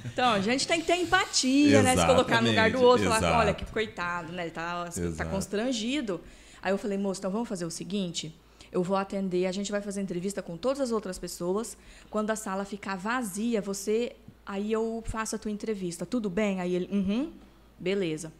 Então, 0.05 0.33
a 0.33 0.41
gente 0.41 0.67
tem 0.67 0.81
que 0.81 0.87
ter 0.87 0.97
empatia, 0.97 1.83
né? 1.83 1.97
Se 1.97 2.07
colocar 2.07 2.43
no 2.43 2.49
lugar 2.49 2.71
do 2.71 2.83
outro, 2.83 3.05
falar, 3.05 3.19
Exatamente, 3.19 3.41
olha, 3.41 3.55
que 3.55 3.65
coitado, 3.67 4.33
né? 4.33 4.43
Ele 4.43 4.51
tá, 4.51 4.85
tá 4.85 5.01
Exato. 5.01 5.31
constrangido. 5.31 6.21
Aí 6.61 6.73
eu 6.73 6.79
falei, 6.79 6.99
moço, 6.99 7.21
então 7.21 7.31
vamos 7.31 7.49
fazer 7.49 7.65
o 7.65 7.71
seguinte. 7.71 8.35
Eu 8.71 8.83
vou 8.83 8.97
atender, 8.97 9.47
a 9.47 9.53
gente 9.53 9.71
vai 9.71 9.83
fazer 9.83 10.01
entrevista 10.01 10.41
com 10.41 10.57
todas 10.57 10.81
as 10.81 10.93
outras 10.93 11.19
pessoas. 11.19 11.77
Quando 12.09 12.31
a 12.31 12.37
sala 12.37 12.65
ficar 12.65 12.97
vazia, 12.97 13.61
você. 13.61 14.17
Aí 14.47 14.73
eu 14.73 15.03
faço 15.07 15.37
a 15.37 15.39
tua 15.39 15.51
entrevista. 15.51 16.07
Tudo 16.07 16.31
bem? 16.31 16.61
Aí 16.61 16.75
ele, 16.75 16.89
uhum, 16.91 17.33
beleza. 17.79 18.33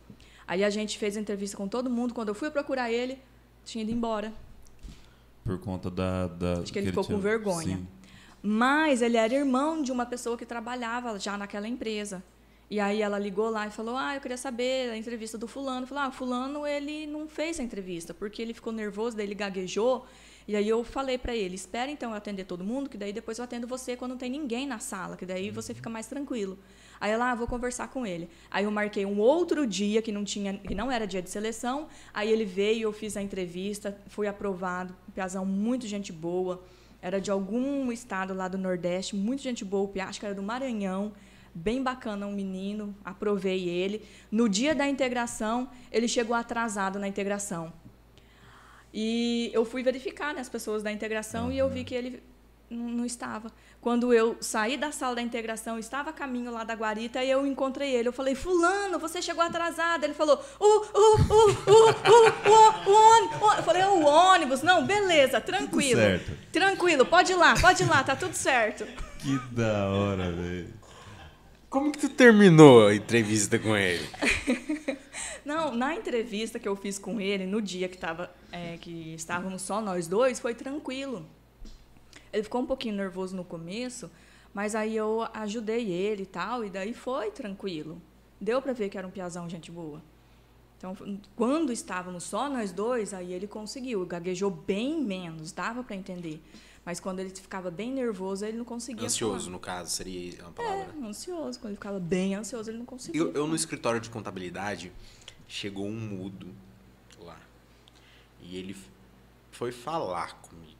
Aí 0.47 0.65
a 0.65 0.71
gente 0.71 0.99
fez 0.99 1.17
a 1.17 1.21
entrevista 1.21 1.57
com 1.57 1.69
todo 1.69 1.91
mundo. 1.91 2.15
Quando 2.15 2.29
eu 2.29 2.35
fui 2.35 2.51
procurar 2.51 2.91
ele, 2.91 3.19
tinha 3.65 3.83
ido 3.85 3.93
embora. 3.93 4.33
Por 5.45 5.59
conta 5.59 5.91
da. 5.91 6.29
da 6.29 6.53
Acho 6.61 6.73
que 6.73 6.79
ele 6.79 6.89
ficou 6.89 7.05
com 7.05 7.19
vergonha. 7.19 7.77
Sim. 7.77 7.87
Mas 8.43 9.03
ele 9.03 9.17
era 9.17 9.33
irmão 9.33 9.81
de 9.83 9.93
uma 9.93 10.05
pessoa 10.05 10.37
que 10.37 10.45
trabalhava 10.45 11.19
já 11.19 11.39
naquela 11.39 11.69
empresa. 11.69 12.23
E 12.69 12.81
aí 12.81 13.03
ela 13.03 13.19
ligou 13.19 13.51
lá 13.51 13.67
e 13.67 13.71
falou: 13.71 13.97
"Ah, 13.97 14.15
eu 14.17 14.21
queria 14.21 14.37
saber 14.37 14.91
a 14.91 14.97
entrevista 14.97 15.39
do 15.39 15.47
fulano". 15.47 15.87
Falou: 15.87 16.05
"Ah, 16.05 16.09
o 16.09 16.13
fulano 16.13 16.67
ele 16.67 17.07
não 17.07 17.29
fez 17.29 17.61
a 17.61 17.63
entrevista 17.63 18.13
porque 18.13 18.43
ele 18.43 18.55
ficou 18.55 18.73
nervoso, 18.73 19.17
daí 19.17 19.27
ele 19.27 19.35
gaguejou". 19.35 20.07
E 20.49 20.57
aí 20.57 20.69
eu 20.69 20.83
falei 20.83 21.19
para 21.19 21.37
ele: 21.37 21.55
"Espera 21.55 21.91
então 21.91 22.11
eu 22.11 22.17
atender 22.17 22.45
todo 22.45 22.65
mundo, 22.65 22.91
que 22.91 22.97
daí 22.97 23.13
depois 23.13 23.39
eu 23.39 23.45
atendo 23.45 23.67
você 23.67 23.95
quando 23.97 24.13
não 24.13 24.19
tem 24.19 24.31
ninguém 24.31 24.67
na 24.67 24.79
sala, 24.79 25.17
que 25.17 25.27
daí 25.27 25.51
você 25.51 25.73
fica 25.75 25.91
mais 25.91 26.07
tranquilo". 26.07 26.59
Aí 27.01 27.11
ela, 27.11 27.33
ah, 27.33 27.35
vou 27.35 27.47
conversar 27.49 27.89
com 27.89 28.07
ele. 28.07 28.29
Aí 28.51 28.65
eu 28.65 28.71
marquei 28.71 29.05
um 29.05 29.19
outro 29.19 29.67
dia 29.67 30.01
que 30.01 30.13
não 30.13 30.25
tinha, 30.25 30.55
que 30.55 30.75
não 30.75 30.91
era 30.91 31.05
dia 31.05 31.21
de 31.21 31.29
seleção. 31.29 31.89
Aí 32.15 32.31
ele 32.31 32.45
veio, 32.45 32.85
eu 32.85 32.93
fiz 32.93 33.17
a 33.17 33.23
entrevista, 33.23 33.99
fui 34.07 34.29
aprovado. 34.29 34.95
Piazão 35.13 35.45
muito 35.45 35.87
gente 35.87 36.13
boa. 36.13 36.63
Era 37.03 37.21
de 37.21 37.31
algum 37.33 37.91
estado 37.91 38.33
lá 38.33 38.47
do 38.47 38.57
Nordeste, 38.57 39.17
muito 39.17 39.43
gente 39.43 39.65
boa, 39.65 39.83
o 39.83 39.89
que 39.89 40.25
era 40.25 40.35
do 40.35 40.43
Maranhão. 40.43 41.13
Bem 41.55 41.83
bacana 41.83 42.27
um 42.27 42.33
menino, 42.33 42.97
aprovei 43.05 43.69
ele. 43.69 44.07
No 44.31 44.49
dia 44.49 44.75
da 44.75 44.89
integração, 44.89 45.69
ele 45.91 46.07
chegou 46.07 46.35
atrasado 46.35 46.99
na 46.99 47.09
integração. 47.09 47.73
E 48.95 49.51
eu 49.53 49.65
fui 49.65 49.83
verificar 49.83 50.33
né, 50.33 50.41
as 50.41 50.49
pessoas 50.49 50.83
da 50.83 50.93
integração 50.93 51.51
e 51.51 51.59
eu 51.59 51.69
vi 51.69 51.83
que 51.83 51.95
ele 51.95 52.23
não 52.71 53.05
estava. 53.05 53.51
Quando 53.83 54.15
eu 54.15 54.37
saí 54.41 54.77
da 54.77 54.93
sala 54.93 55.17
da 55.17 55.23
integração, 55.23 55.77
estava 55.77 56.11
a 56.11 56.13
caminho 56.13 56.53
lá 56.53 56.63
da 56.63 56.73
guarita 56.73 57.25
e 57.25 57.29
eu 57.29 57.45
encontrei 57.45 57.93
ele. 57.93 58.07
Eu 58.07 58.13
falei, 58.13 58.33
fulano, 58.33 58.97
você 58.97 59.21
chegou 59.21 59.43
atrasado. 59.43 60.05
Ele 60.05 60.15
falou, 60.15 60.41
o, 60.61 60.65
o, 60.65 61.17
o, 61.17 61.51
o, 61.51 61.91
o, 61.91 62.29
o, 62.49 62.91
o 62.91 62.95
ônibus. 62.95 63.57
Eu 63.57 63.63
falei, 63.65 63.83
o 63.83 64.05
ônibus. 64.05 64.63
Não, 64.63 64.87
beleza, 64.87 65.41
tranquilo. 65.41 66.01
certo. 66.01 66.31
Tranquilo, 66.53 67.05
pode 67.05 67.33
ir 67.33 67.35
lá, 67.35 67.59
pode 67.61 67.83
ir 67.83 67.87
lá, 67.87 68.05
tá 68.05 68.15
tudo 68.15 68.35
certo. 68.35 68.87
Que 69.19 69.37
da 69.53 69.89
hora, 69.89 70.31
velho. 70.31 70.73
Como 71.69 71.91
que 71.91 71.99
tu 71.99 72.09
terminou 72.09 72.87
a 72.87 72.95
entrevista 72.95 73.59
com 73.59 73.77
ele? 73.77 74.09
Não, 75.45 75.75
na 75.75 75.97
entrevista 75.97 76.57
que 76.61 76.69
eu 76.69 76.77
fiz 76.77 77.01
com 77.01 77.21
ele, 77.21 77.47
no 77.47 77.61
dia 77.61 77.89
que, 77.89 77.99
tava, 77.99 78.31
é, 78.53 78.77
que 78.81 79.13
estávamos 79.15 79.63
só 79.63 79.81
nós 79.81 80.07
dois, 80.07 80.39
foi 80.39 80.55
tranquilo. 80.55 81.27
Ele 82.33 82.43
ficou 82.43 82.63
um 82.63 82.67
pouquinho 82.67 82.97
nervoso 82.97 83.37
no 83.37 83.45
começo, 83.45 84.11
mas 84.55 84.75
aí 84.75 84.97
eu 84.97 85.27
ajudei 85.35 85.91
ele 85.91 86.23
e 86.23 86.27
tal, 86.27 86.65
e 86.65 86.71
daí 86.71 86.95
foi 86.95 87.31
tranquilo. 87.31 88.01
Deu 88.41 88.61
para 88.61 88.73
ver 88.73 88.89
que 88.89 88.99
era 88.99 89.07
um 89.07 89.11
piazão 89.11 89.49
gente 89.49 89.71
boa. 89.71 90.03
Então, 90.79 90.97
quando 91.37 91.73
estávamos 91.73 92.25
só 92.25 92.49
nós 92.49 92.73
dois, 92.73 93.15
aí 93.15 93.33
ele 93.33 93.47
conseguiu. 93.47 94.05
Gaguejou 94.05 94.51
bem 94.51 95.01
menos, 95.01 95.53
dava 95.53 95.85
para 95.85 95.95
entender. 95.95 96.43
Mas 96.85 96.99
quando 96.99 97.21
ele 97.21 97.31
ficava 97.31 97.71
bem 97.71 97.93
nervoso, 97.93 98.45
ele 98.45 98.59
não 98.59 98.65
conseguia 98.65 99.07
Ansioso, 99.07 99.45
falar. 99.45 99.53
no 99.53 99.61
caso, 99.61 99.91
seria 99.93 100.43
uma 100.43 100.51
palavra. 100.51 100.93
É, 101.01 101.07
ansioso. 101.07 101.61
Quando 101.61 101.69
ele 101.69 101.77
ficava 101.77 102.01
bem 102.01 102.35
ansioso, 102.35 102.69
ele 102.69 102.79
não 102.79 102.85
conseguia. 102.85 103.21
Eu, 103.21 103.33
eu 103.33 103.47
no 103.47 103.55
escritório 103.55 104.01
de 104.01 104.11
contabilidade, 104.11 104.91
chegou 105.47 105.87
um 105.87 105.93
mudo 106.01 106.49
lá. 107.21 107.39
E 108.41 108.57
ele 108.57 108.77
foi 109.53 109.71
falar 109.71 110.41
comigo. 110.43 110.72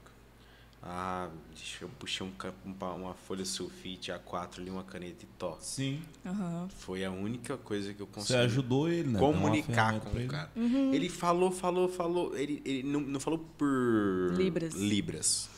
Ah, 0.85 1.29
deixa 1.55 1.85
eu 1.85 1.89
puxar 1.97 2.25
um, 2.25 2.31
um 2.65 2.95
uma 2.95 3.13
folha 3.13 3.45
sulfite 3.45 4.11
A4 4.11 4.59
ali, 4.59 4.69
uma 4.69 4.83
caneta 4.83 5.23
e 5.23 5.27
tó. 5.39 5.57
Sim. 5.61 6.01
Aham. 6.25 6.67
Foi 6.77 7.05
a 7.05 7.11
única 7.11 7.55
coisa 7.55 7.93
que 7.93 8.01
eu 8.01 8.05
Você 8.07 8.13
consegui 8.15 8.39
ajudou 8.39 8.89
ele, 8.89 9.07
né? 9.09 9.17
Comunicar 9.19 9.99
com 10.01 10.09
o 10.17 10.19
ele. 10.19 10.27
cara. 10.27 10.51
Uhum. 10.55 10.93
Ele 10.93 11.07
falou, 11.07 11.51
falou, 11.51 11.87
falou. 11.87 12.35
Ele, 12.37 12.61
ele 12.65 12.83
não, 12.83 12.99
não 12.99 13.19
falou 13.21 13.39
por 13.57 14.33
Libras. 14.35 14.73
libras. 14.73 15.49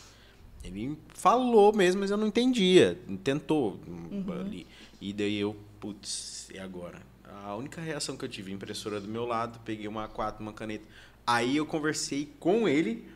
Ele 0.63 0.95
falou 1.15 1.73
mesmo, 1.73 2.01
mas 2.01 2.11
eu 2.11 2.17
não 2.17 2.27
entendia. 2.27 2.99
Tentou 3.23 3.79
Uhum. 3.87 4.25
ali. 4.31 4.67
E 5.01 5.11
daí 5.11 5.37
eu, 5.39 5.55
putz, 5.79 6.49
e 6.53 6.59
agora? 6.59 7.01
A 7.43 7.55
única 7.55 7.81
reação 7.81 8.15
que 8.15 8.23
eu 8.25 8.29
tive, 8.29 8.51
impressora 8.51 8.99
do 9.01 9.07
meu 9.07 9.25
lado, 9.25 9.59
peguei 9.65 9.87
uma 9.87 10.07
A4, 10.07 10.39
uma 10.39 10.53
caneta. 10.53 10.85
Aí 11.25 11.57
eu 11.57 11.65
conversei 11.65 12.31
com 12.39 12.67
ele, 12.67 13.07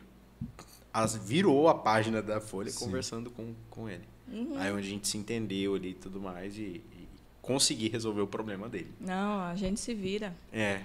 as, 0.92 1.16
virou 1.16 1.68
a 1.68 1.74
página 1.74 2.22
da 2.22 2.40
folha 2.40 2.70
Sim. 2.70 2.84
conversando 2.84 3.30
com, 3.30 3.54
com 3.68 3.88
ele. 3.88 4.04
Uhum. 4.28 4.56
Aí 4.58 4.72
onde 4.72 4.86
a 4.86 4.90
gente 4.90 5.08
se 5.08 5.18
entendeu 5.18 5.74
ali 5.74 5.90
e 5.90 5.94
tudo 5.94 6.20
mais 6.20 6.56
e, 6.56 6.82
e 6.92 7.08
consegui 7.42 7.88
resolver 7.88 8.20
o 8.20 8.26
problema 8.26 8.68
dele. 8.68 8.92
Não, 9.00 9.40
a 9.40 9.54
gente 9.56 9.80
se 9.80 9.94
vira. 9.94 10.34
É, 10.52 10.82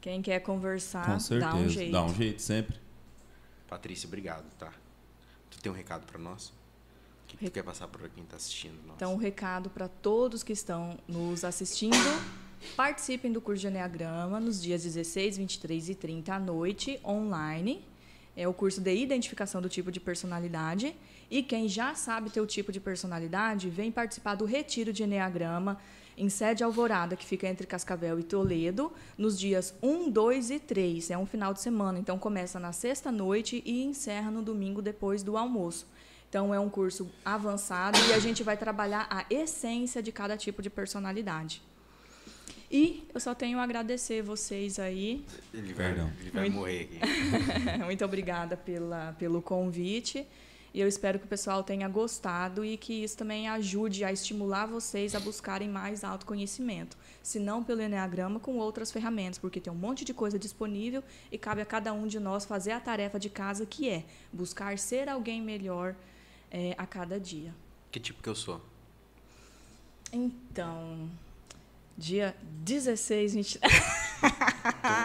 Quem 0.00 0.22
quer 0.22 0.40
conversar, 0.40 1.04
Com 1.06 1.20
certeza. 1.20 1.50
dá 1.50 1.56
um 1.56 1.68
jeito. 1.68 1.92
Dá 1.92 2.04
um 2.04 2.14
jeito 2.14 2.40
sempre. 2.42 2.76
Patrícia, 3.68 4.06
obrigado, 4.06 4.44
tá? 4.58 4.72
Tu 5.50 5.58
tem 5.60 5.70
um 5.70 5.74
recado 5.74 6.06
pra 6.06 6.18
nós? 6.18 6.48
O 6.48 6.52
que, 7.26 7.36
que 7.36 7.44
tu 7.46 7.52
quer 7.52 7.62
passar 7.62 7.88
pra 7.88 8.08
quem 8.08 8.24
tá 8.24 8.36
assistindo? 8.36 8.78
Nós? 8.86 8.96
Então, 8.96 9.12
um 9.12 9.18
recado 9.18 9.68
para 9.68 9.86
todos 9.86 10.42
que 10.42 10.52
estão 10.52 10.98
nos 11.06 11.44
assistindo. 11.44 11.94
Participem 12.74 13.30
do 13.30 13.40
curso 13.40 13.60
de 13.60 13.68
Enneagrama 13.68 14.40
nos 14.40 14.62
dias 14.62 14.82
16, 14.82 15.36
23 15.36 15.90
e 15.90 15.94
30 15.94 16.34
à 16.34 16.38
noite, 16.38 16.98
online. 17.04 17.84
É 18.38 18.46
o 18.46 18.54
curso 18.54 18.80
de 18.80 18.94
identificação 18.94 19.60
do 19.60 19.68
tipo 19.68 19.90
de 19.90 19.98
personalidade. 19.98 20.94
E 21.28 21.42
quem 21.42 21.68
já 21.68 21.96
sabe 21.96 22.30
teu 22.30 22.46
tipo 22.46 22.70
de 22.70 22.78
personalidade, 22.78 23.68
vem 23.68 23.90
participar 23.90 24.36
do 24.36 24.44
retiro 24.44 24.92
de 24.92 25.02
Enneagrama 25.02 25.76
em 26.16 26.28
sede 26.28 26.62
Alvorada, 26.62 27.16
que 27.16 27.26
fica 27.26 27.48
entre 27.48 27.66
Cascavel 27.66 28.16
e 28.20 28.22
Toledo, 28.22 28.92
nos 29.16 29.36
dias 29.36 29.74
1, 29.82 30.08
2 30.10 30.50
e 30.52 30.60
3. 30.60 31.10
É 31.10 31.18
um 31.18 31.26
final 31.26 31.52
de 31.52 31.60
semana, 31.60 31.98
então 31.98 32.16
começa 32.16 32.60
na 32.60 32.72
sexta 32.72 33.10
noite 33.10 33.60
e 33.66 33.82
encerra 33.82 34.30
no 34.30 34.40
domingo 34.40 34.80
depois 34.80 35.24
do 35.24 35.36
almoço. 35.36 35.84
Então 36.28 36.54
é 36.54 36.60
um 36.60 36.68
curso 36.68 37.10
avançado 37.24 37.98
e 38.08 38.12
a 38.12 38.20
gente 38.20 38.44
vai 38.44 38.56
trabalhar 38.56 39.08
a 39.10 39.26
essência 39.28 40.00
de 40.00 40.12
cada 40.12 40.36
tipo 40.36 40.62
de 40.62 40.70
personalidade. 40.70 41.60
E 42.70 43.08
eu 43.14 43.20
só 43.20 43.34
tenho 43.34 43.58
a 43.58 43.62
agradecer 43.62 44.22
vocês 44.22 44.78
aí. 44.78 45.24
Ele 45.54 45.72
vai, 45.72 45.86
Perdão. 45.86 46.12
ele 46.20 46.30
vai 46.30 46.42
Muito- 46.44 46.54
morrer 46.58 46.82
aqui. 46.82 47.78
Muito 47.84 48.04
obrigada 48.04 48.56
pela, 48.56 49.14
pelo 49.18 49.40
convite. 49.40 50.26
E 50.74 50.80
eu 50.80 50.86
espero 50.86 51.18
que 51.18 51.24
o 51.24 51.28
pessoal 51.28 51.62
tenha 51.64 51.88
gostado 51.88 52.62
e 52.62 52.76
que 52.76 52.92
isso 53.02 53.16
também 53.16 53.48
ajude 53.48 54.04
a 54.04 54.12
estimular 54.12 54.66
vocês 54.66 55.14
a 55.14 55.18
buscarem 55.20 55.66
mais 55.66 56.04
autoconhecimento. 56.04 56.94
Se 57.22 57.40
não 57.40 57.64
pelo 57.64 57.80
Enneagrama, 57.80 58.38
com 58.38 58.58
outras 58.58 58.92
ferramentas, 58.92 59.38
porque 59.38 59.60
tem 59.60 59.72
um 59.72 59.76
monte 59.76 60.04
de 60.04 60.12
coisa 60.12 60.38
disponível 60.38 61.02
e 61.32 61.38
cabe 61.38 61.62
a 61.62 61.66
cada 61.66 61.92
um 61.94 62.06
de 62.06 62.20
nós 62.20 62.44
fazer 62.44 62.72
a 62.72 62.80
tarefa 62.80 63.18
de 63.18 63.30
casa 63.30 63.64
que 63.64 63.88
é 63.88 64.04
buscar 64.30 64.78
ser 64.78 65.08
alguém 65.08 65.40
melhor 65.40 65.96
eh, 66.50 66.74
a 66.76 66.86
cada 66.86 67.18
dia. 67.18 67.52
Que 67.90 67.98
tipo 67.98 68.22
que 68.22 68.28
eu 68.28 68.34
sou? 68.34 68.60
Então, 70.12 71.08
dia 71.98 72.34
16, 72.62 73.34
20... 73.34 73.58
Tu, 74.18 74.30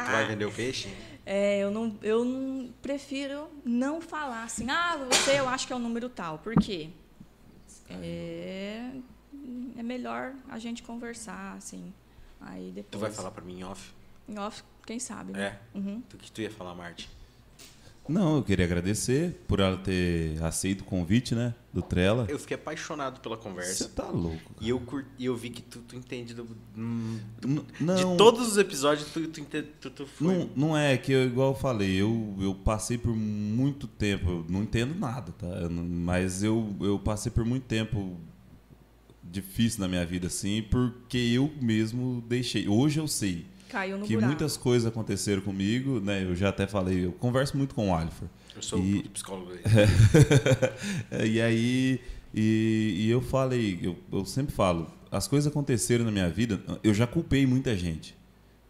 tu 0.06 0.12
vai 0.12 0.26
vender 0.28 0.46
o 0.46 0.52
peixe? 0.52 0.88
É, 1.26 1.60
eu 1.60 1.70
não, 1.72 1.98
eu 2.02 2.26
não- 2.26 2.70
prefiro 2.82 3.48
não 3.64 4.02
falar 4.02 4.44
assim, 4.44 4.70
ah, 4.70 4.98
você 5.10 5.40
eu 5.40 5.48
acho 5.48 5.68
que 5.68 5.74
é 5.74 5.76
o 5.76 5.80
número 5.80 6.10
tal. 6.10 6.40
Por 6.40 6.56
quê? 6.56 6.90
É, 7.90 8.90
é 9.78 9.84
melhor 9.84 10.34
a 10.50 10.58
gente 10.60 10.82
conversar, 10.84 11.56
assim. 11.58 11.94
Aí 12.42 12.72
depois. 12.72 12.92
Tu 12.92 12.98
vai 12.98 13.12
falar 13.12 13.32
pra 13.32 13.44
mim 13.44 13.60
em 13.60 13.64
off? 13.64 13.92
Em 14.28 14.38
off, 14.40 14.64
quem 14.86 15.00
sabe, 15.00 15.34
né? 15.34 15.60
É. 15.74 15.78
Uhum. 15.78 16.02
Tu 16.10 16.18
que 16.18 16.32
tu 16.32 16.42
ia 16.42 16.52
falar, 16.52 16.74
Marte? 16.76 17.10
Não, 18.08 18.36
eu 18.36 18.44
queria 18.44 18.66
agradecer 18.66 19.44
por 19.48 19.62
ela 19.62 19.78
ter 19.78 20.42
aceito 20.44 20.82
o 20.82 20.84
convite, 20.84 21.34
né? 21.34 21.56
Do 21.72 21.82
Trela. 21.82 22.26
Eu 22.30 22.38
fiquei 22.38 22.56
apaixonado 22.56 23.22
pela 23.22 23.38
Você 23.38 23.42
conversa. 23.42 23.90
tá 23.90 24.10
louco. 24.10 24.52
E 24.60 24.70
eu, 24.70 24.80
cur... 24.82 25.06
e 25.18 25.26
eu 25.26 25.36
vi 25.38 25.50
que 25.50 25.62
tu, 25.62 25.80
tu 25.80 25.96
entende 25.96 26.34
do. 26.34 26.46
hum, 26.78 27.18
Não, 27.80 27.96
De 27.96 28.18
todos 28.18 28.46
os 28.46 28.58
episódios, 28.58 29.08
tu, 29.12 29.26
tu, 29.30 29.40
entende, 29.40 29.68
tu, 29.80 29.90
tu 29.90 30.06
foi. 30.06 30.28
Não, 30.28 30.50
não 30.56 30.78
é 30.78 30.98
que, 30.98 31.14
eu, 31.14 31.24
igual 31.26 31.52
eu 31.54 31.56
falei, 31.58 31.96
eu, 31.96 32.36
eu 32.42 32.54
passei 32.54 32.98
por 32.98 33.16
muito 33.16 33.88
tempo, 33.88 34.30
eu 34.30 34.46
não 34.50 34.64
entendo 34.64 34.94
nada, 35.00 35.32
tá? 35.32 35.48
Eu 35.48 35.70
não- 35.70 35.84
mas 35.86 36.44
eu, 36.44 36.76
eu 36.82 37.00
passei 37.00 37.32
por 37.32 37.46
muito 37.46 37.64
tempo 37.64 38.18
difícil 39.24 39.80
na 39.80 39.88
minha 39.88 40.06
vida, 40.06 40.28
assim, 40.28 40.62
porque 40.70 41.18
eu 41.18 41.52
mesmo 41.62 42.22
deixei. 42.28 42.68
Hoje 42.68 43.00
eu 43.00 43.08
sei 43.08 43.46
Caiu 43.74 43.98
no 43.98 44.06
que 44.06 44.14
buraco. 44.14 44.28
muitas 44.28 44.56
coisas 44.56 44.88
aconteceram 44.88 45.42
comigo, 45.42 46.00
né? 46.00 46.24
Eu 46.24 46.36
já 46.36 46.50
até 46.50 46.68
falei, 46.68 47.06
eu 47.06 47.12
converso 47.12 47.58
muito 47.58 47.74
com 47.74 47.90
o 47.90 47.96
Alifer. 47.96 48.28
Eu 48.56 48.62
sou 48.62 48.78
E- 48.80 49.00
o 49.00 49.10
psicólogo 49.10 49.52
aí. 49.52 49.60
e 51.28 51.42
aí, 51.42 52.00
e, 52.34 52.96
e 53.06 53.10
eu 53.10 53.20
falei, 53.22 53.80
eu, 53.82 53.98
eu 54.12 54.24
sempre 54.26 54.54
falo, 54.54 54.88
as 55.12 55.28
coisas 55.28 55.52
aconteceram 55.52 56.06
na 56.06 56.12
minha 56.12 56.30
vida, 56.30 56.62
eu 56.84 56.94
já 56.94 57.08
culpei 57.08 57.46
muita 57.48 57.76
gente. 57.76 58.16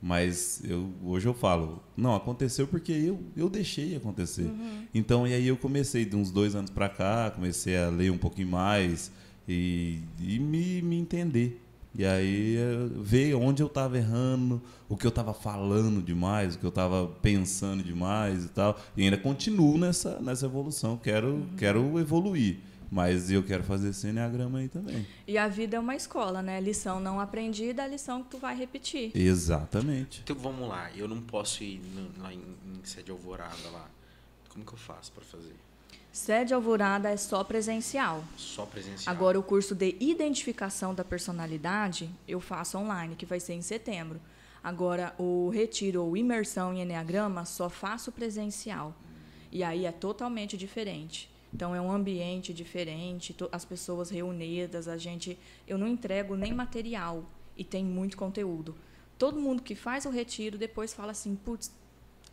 Mas 0.01 0.61
eu, 0.67 0.89
hoje 1.03 1.27
eu 1.27 1.33
falo, 1.33 1.81
não, 1.95 2.13
aconteceu 2.13 2.67
porque 2.67 2.91
eu, 2.91 3.21
eu 3.37 3.49
deixei 3.49 3.95
acontecer. 3.95 4.49
Então, 4.93 5.25
e 5.25 5.33
aí 5.33 5.47
eu 5.47 5.55
comecei, 5.55 6.03
de 6.03 6.13
uns 6.15 6.29
dois 6.29 6.55
anos 6.55 6.69
pra 6.71 6.89
cá, 6.89 7.31
comecei 7.31 7.77
a 7.77 7.87
ler 7.89 8.11
um 8.11 8.17
pouquinho 8.17 8.49
mais 8.49 9.09
e, 9.47 9.99
e 10.19 10.39
me, 10.39 10.81
me 10.81 10.97
entender. 10.97 11.61
E 11.95 12.03
aí 12.05 12.57
eh, 12.57 12.87
ver 13.01 13.35
onde 13.35 13.61
eu 13.61 13.67
estava 13.67 13.97
errando, 13.97 14.61
o 14.89 14.97
que 14.97 15.05
eu 15.05 15.09
estava 15.09 15.33
falando 15.33 16.01
demais, 16.01 16.55
o 16.55 16.59
que 16.59 16.65
eu 16.65 16.69
estava 16.69 17.07
pensando 17.21 17.83
demais 17.83 18.45
e 18.45 18.49
tal. 18.49 18.79
E 18.97 19.03
ainda 19.03 19.17
continuo 19.17 19.77
nessa, 19.77 20.19
nessa 20.19 20.45
evolução, 20.47 20.97
quero, 20.97 21.45
quero 21.57 21.99
evoluir. 21.99 22.57
Mas 22.91 23.31
eu 23.31 23.41
quero 23.41 23.63
fazer 23.63 23.89
esse 23.89 24.07
Enneagrama 24.07 24.59
aí 24.59 24.67
também. 24.67 25.05
E 25.27 25.35
a 25.35 25.47
vida 25.47 25.77
é 25.77 25.79
uma 25.79 25.95
escola, 25.95 26.43
né? 26.43 26.61
Lição 26.61 26.99
não 26.99 27.19
aprendida 27.19 27.81
é 27.81 27.85
a 27.85 27.87
lição 27.87 28.21
que 28.23 28.29
tu 28.29 28.37
vai 28.37 28.55
repetir. 28.55 29.11
Exatamente. 29.15 30.21
Então 30.23 30.35
vamos 30.35 30.67
lá, 30.69 30.91
eu 30.95 31.07
não 31.07 31.19
posso 31.21 31.63
ir 31.63 31.81
no- 31.95 32.21
lá 32.23 32.31
em, 32.33 32.37
em 32.39 32.83
sede 32.85 33.09
alvorada 33.11 33.67
lá. 33.71 33.87
Como 34.49 34.63
que 34.63 34.73
eu 34.73 34.77
faço 34.77 35.11
pra 35.11 35.23
fazer? 35.23 35.55
Sede 36.13 36.53
Alvorada 36.53 37.09
é 37.09 37.17
só 37.17 37.43
presencial. 37.43 38.23
Só 38.37 38.67
presencial. 38.67 39.13
Agora, 39.13 39.39
o 39.39 39.41
curso 39.41 39.73
de 39.73 39.97
identificação 39.99 40.93
da 40.93 41.03
personalidade 41.03 42.07
eu 42.27 42.39
faço 42.39 42.77
online, 42.77 43.15
que 43.15 43.25
vai 43.25 43.39
ser 43.39 43.53
em 43.53 43.63
setembro. 43.63 44.21
Agora, 44.63 45.15
o 45.17 45.49
retiro 45.49 46.03
ou 46.03 46.15
imersão 46.15 46.71
em 46.71 46.81
Enneagrama 46.83 47.45
só 47.45 47.67
faço 47.67 48.11
presencial. 48.11 48.95
E 49.51 49.63
aí 49.63 49.87
é 49.87 49.91
totalmente 49.91 50.55
diferente. 50.55 51.31
Então, 51.51 51.73
é 51.73 51.81
um 51.81 51.91
ambiente 51.91 52.53
diferente, 52.53 53.35
as 53.51 53.65
pessoas 53.65 54.11
reunidas, 54.11 54.87
a 54.87 54.97
gente. 54.97 55.35
Eu 55.67 55.79
não 55.79 55.87
entrego 55.87 56.35
nem 56.35 56.53
material 56.53 57.25
e 57.57 57.63
tem 57.63 57.83
muito 57.83 58.17
conteúdo. 58.17 58.75
Todo 59.17 59.39
mundo 59.39 59.63
que 59.63 59.73
faz 59.73 60.05
o 60.05 60.11
retiro 60.11 60.59
depois 60.59 60.93
fala 60.93 61.11
assim: 61.11 61.35
putz, 61.35 61.71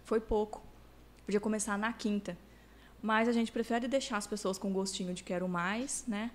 foi 0.04 0.20
pouco. 0.20 0.62
Podia 1.24 1.40
começar 1.40 1.78
na 1.78 1.94
quinta. 1.94 2.36
Mas 3.02 3.28
a 3.28 3.32
gente 3.32 3.50
prefere 3.50 3.88
deixar 3.88 4.16
as 4.16 4.26
pessoas 4.26 4.58
com 4.58 4.72
gostinho 4.72 5.14
de 5.14 5.22
quero 5.22 5.48
mais, 5.48 6.04
né? 6.06 6.30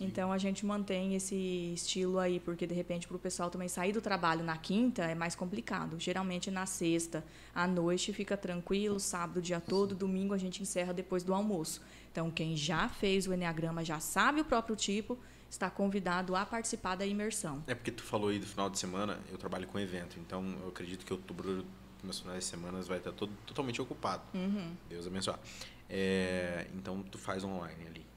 Então 0.00 0.32
a 0.32 0.38
gente 0.38 0.64
mantém 0.64 1.14
esse 1.14 1.72
estilo 1.74 2.18
aí, 2.18 2.38
porque 2.38 2.66
de 2.66 2.74
repente 2.74 3.06
para 3.08 3.16
o 3.16 3.18
pessoal 3.18 3.50
também 3.50 3.68
sair 3.68 3.92
do 3.92 4.00
trabalho 4.00 4.44
na 4.44 4.56
quinta 4.56 5.02
é 5.02 5.14
mais 5.14 5.34
complicado. 5.34 5.98
Geralmente 5.98 6.50
na 6.50 6.66
sexta, 6.66 7.24
à 7.54 7.66
noite 7.66 8.12
fica 8.12 8.36
tranquilo, 8.36 9.00
sábado 9.00 9.38
o 9.38 9.42
dia 9.42 9.60
todo, 9.60 9.94
domingo 9.94 10.34
a 10.34 10.38
gente 10.38 10.62
encerra 10.62 10.92
depois 10.92 11.22
do 11.24 11.34
almoço. 11.34 11.82
Então 12.12 12.30
quem 12.30 12.56
já 12.56 12.88
fez 12.88 13.26
o 13.26 13.34
Enneagrama, 13.34 13.84
já 13.84 13.98
sabe 13.98 14.40
o 14.40 14.44
próprio 14.44 14.76
tipo, 14.76 15.18
está 15.50 15.68
convidado 15.68 16.36
a 16.36 16.46
participar 16.46 16.94
da 16.94 17.06
imersão. 17.06 17.62
É 17.66 17.74
porque 17.74 17.90
tu 17.90 18.02
falou 18.02 18.28
aí 18.28 18.38
do 18.38 18.46
final 18.46 18.70
de 18.70 18.78
semana, 18.78 19.18
eu 19.30 19.38
trabalho 19.38 19.66
com 19.66 19.78
evento, 19.80 20.18
então 20.20 20.44
eu 20.62 20.68
acredito 20.68 21.04
que 21.04 21.12
outubro, 21.12 21.64
meus 22.04 22.20
finais 22.20 22.44
de 22.44 22.44
semana, 22.44 22.80
vai 22.82 22.98
estar 22.98 23.12
todo, 23.12 23.32
totalmente 23.46 23.80
ocupado. 23.82 24.22
Uhum. 24.34 24.74
Deus 24.88 25.06
abençoe. 25.06 25.34
É, 25.88 26.66
então 26.74 27.02
tu 27.02 27.18
faz 27.18 27.44
online 27.44 27.86
ali. 27.86 28.08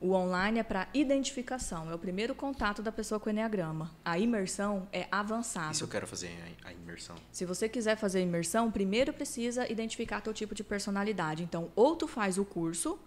O 0.00 0.12
online 0.12 0.58
é 0.58 0.62
para 0.62 0.88
identificação, 0.94 1.90
é 1.90 1.94
o 1.94 1.98
primeiro 1.98 2.34
contato 2.34 2.82
da 2.82 2.90
pessoa 2.90 3.20
com 3.20 3.28
o 3.28 3.32
Enneagrama. 3.32 3.90
A 4.02 4.18
imersão 4.18 4.88
é 4.90 5.06
avançado. 5.12 5.74
E 5.74 5.76
se 5.76 5.82
eu 5.82 5.88
quero 5.88 6.06
fazer 6.06 6.30
a, 6.64 6.72
imersão? 6.72 7.16
Se 7.30 7.44
você 7.44 7.68
quiser 7.68 7.96
fazer 7.96 8.20
a 8.20 8.22
imersão, 8.22 8.70
primeiro 8.70 9.12
precisa 9.12 9.70
identificar 9.70 10.22
teu 10.22 10.32
tipo 10.32 10.54
de 10.54 10.64
personalidade. 10.64 11.42
Então, 11.42 11.70
ou 11.76 11.96
tu 11.96 12.08
faz 12.08 12.38
o 12.38 12.46
curso, 12.46 12.98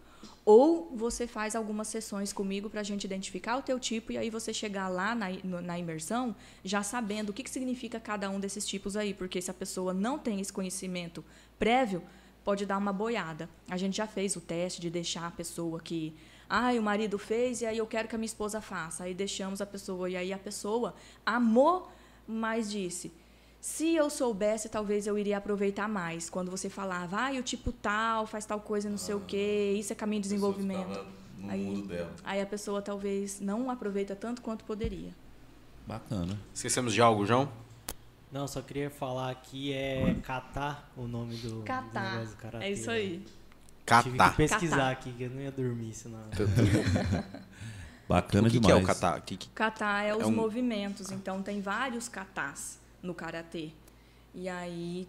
ou 0.46 0.96
você 0.96 1.26
faz 1.26 1.56
algumas 1.56 1.88
sessões 1.88 2.32
comigo 2.32 2.70
para 2.70 2.82
a 2.82 2.84
gente 2.84 3.06
identificar 3.06 3.58
o 3.58 3.64
teu 3.64 3.80
tipo 3.80 4.12
e 4.12 4.18
aí 4.18 4.30
você 4.30 4.54
chegar 4.54 4.88
lá 4.88 5.16
na, 5.16 5.30
na 5.44 5.80
imersão 5.80 6.36
já 6.64 6.84
sabendo 6.84 7.30
o 7.30 7.34
que, 7.34 7.44
que 7.44 7.50
significa 7.50 8.00
cada 8.00 8.30
um 8.30 8.40
desses 8.40 8.68
tipos 8.68 8.96
aí. 8.96 9.16
Porque 9.16 9.42
se 9.42 9.50
a 9.50 9.54
pessoa 9.54 9.96
não 9.96 10.20
tem 10.20 10.40
esse 10.40 10.54
conhecimento 10.54 11.26
prévio, 11.58 12.04
pode 12.44 12.66
dar 12.66 12.78
uma 12.78 12.94
boiada. 12.94 13.50
A 13.70 13.78
gente 13.78 13.98
já 13.98 14.08
fez 14.08 14.36
o 14.36 14.42
teste 14.42 14.82
de 14.82 14.90
deixar 14.90 15.28
a 15.28 15.32
pessoa 15.32 15.80
que, 15.80 16.14
ah, 16.50 16.72
o 16.74 16.82
marido 16.82 17.18
fez 17.18 17.62
e 17.62 17.66
aí 17.66 17.78
eu 17.78 17.88
quero 17.88 18.08
que 18.08 18.16
a 18.16 18.18
minha 18.18 18.26
esposa 18.26 18.62
faça. 18.62 19.04
Aí 19.06 19.14
deixamos 19.14 19.62
a 19.62 19.66
pessoa 19.66 20.10
e 20.10 20.16
aí 20.16 20.34
a 20.34 20.38
pessoa 20.38 20.94
amou, 21.26 21.92
mas 22.28 22.70
disse: 22.70 23.12
se 23.62 23.96
eu 23.96 24.10
soubesse, 24.10 24.68
talvez 24.70 25.08
eu 25.08 25.18
iria 25.18 25.38
aproveitar 25.38 25.88
mais. 25.88 26.30
Quando 26.30 26.52
você 26.52 26.70
falava, 26.70 27.18
ah, 27.28 27.32
o 27.32 27.44
tipo 27.44 27.72
tal, 27.72 28.28
faz 28.28 28.46
tal 28.46 28.60
coisa, 28.60 28.90
não 28.90 28.98
sei 28.98 29.16
o 29.16 29.22
quê, 29.22 29.76
isso 29.80 29.94
é 29.94 29.96
caminho 29.96 30.22
de 30.22 30.28
desenvolvimento. 30.30 31.06
No 31.38 31.50
Aí- 31.52 31.64
mundo 31.64 31.88
dela. 31.88 32.14
Aí 32.24 32.40
a 32.42 32.46
pessoa 32.46 32.82
talvez 32.82 33.40
não 33.42 33.70
aproveita 33.70 34.16
tanto 34.16 34.42
quanto 34.42 34.64
poderia. 34.66 35.14
Bacana. 35.86 36.40
Esquecemos 36.54 36.94
de 36.94 37.02
algo, 37.02 37.26
João? 37.26 37.50
Não, 38.34 38.48
só 38.48 38.62
queria 38.64 38.90
falar 38.90 39.30
aqui 39.30 39.72
é 39.72 40.16
catar 40.24 40.92
o 40.98 41.08
nome 41.08 41.36
do, 41.38 41.60
do 41.60 41.62
Catar. 41.64 42.14
negócio 42.14 42.36
do 42.36 42.42
karatê, 42.42 42.66
É 42.66 42.72
isso 42.72 42.88
né? 42.90 42.96
aí. 42.96 43.10
Tive 43.20 44.18
Catar. 44.18 44.30
que 44.32 44.38
pesquisar 44.38 44.76
Catar. 44.78 44.92
aqui, 44.92 45.12
que 45.14 45.24
eu 45.24 45.30
não 45.30 45.40
ia 45.42 45.52
dormir 45.52 45.94
senão. 45.94 46.20
Bacana 48.10 48.48
O 48.48 48.52
que, 48.52 48.58
que 48.60 48.66
demais. 48.68 48.82
é 48.82 48.84
o 48.84 48.88
catar? 48.88 49.20
O 49.20 49.22
que 49.22 49.38
que- 49.38 49.50
Kata 49.50 50.02
é 50.02 50.16
os 50.16 50.26
um- 50.28 50.32
movimentos, 50.32 51.12
então 51.12 51.42
tem 51.42 51.62
vários 51.62 52.10
katas 52.10 52.80
no 53.02 53.14
karatê. 53.14 53.70
E 54.34 54.50
aí 54.50 55.08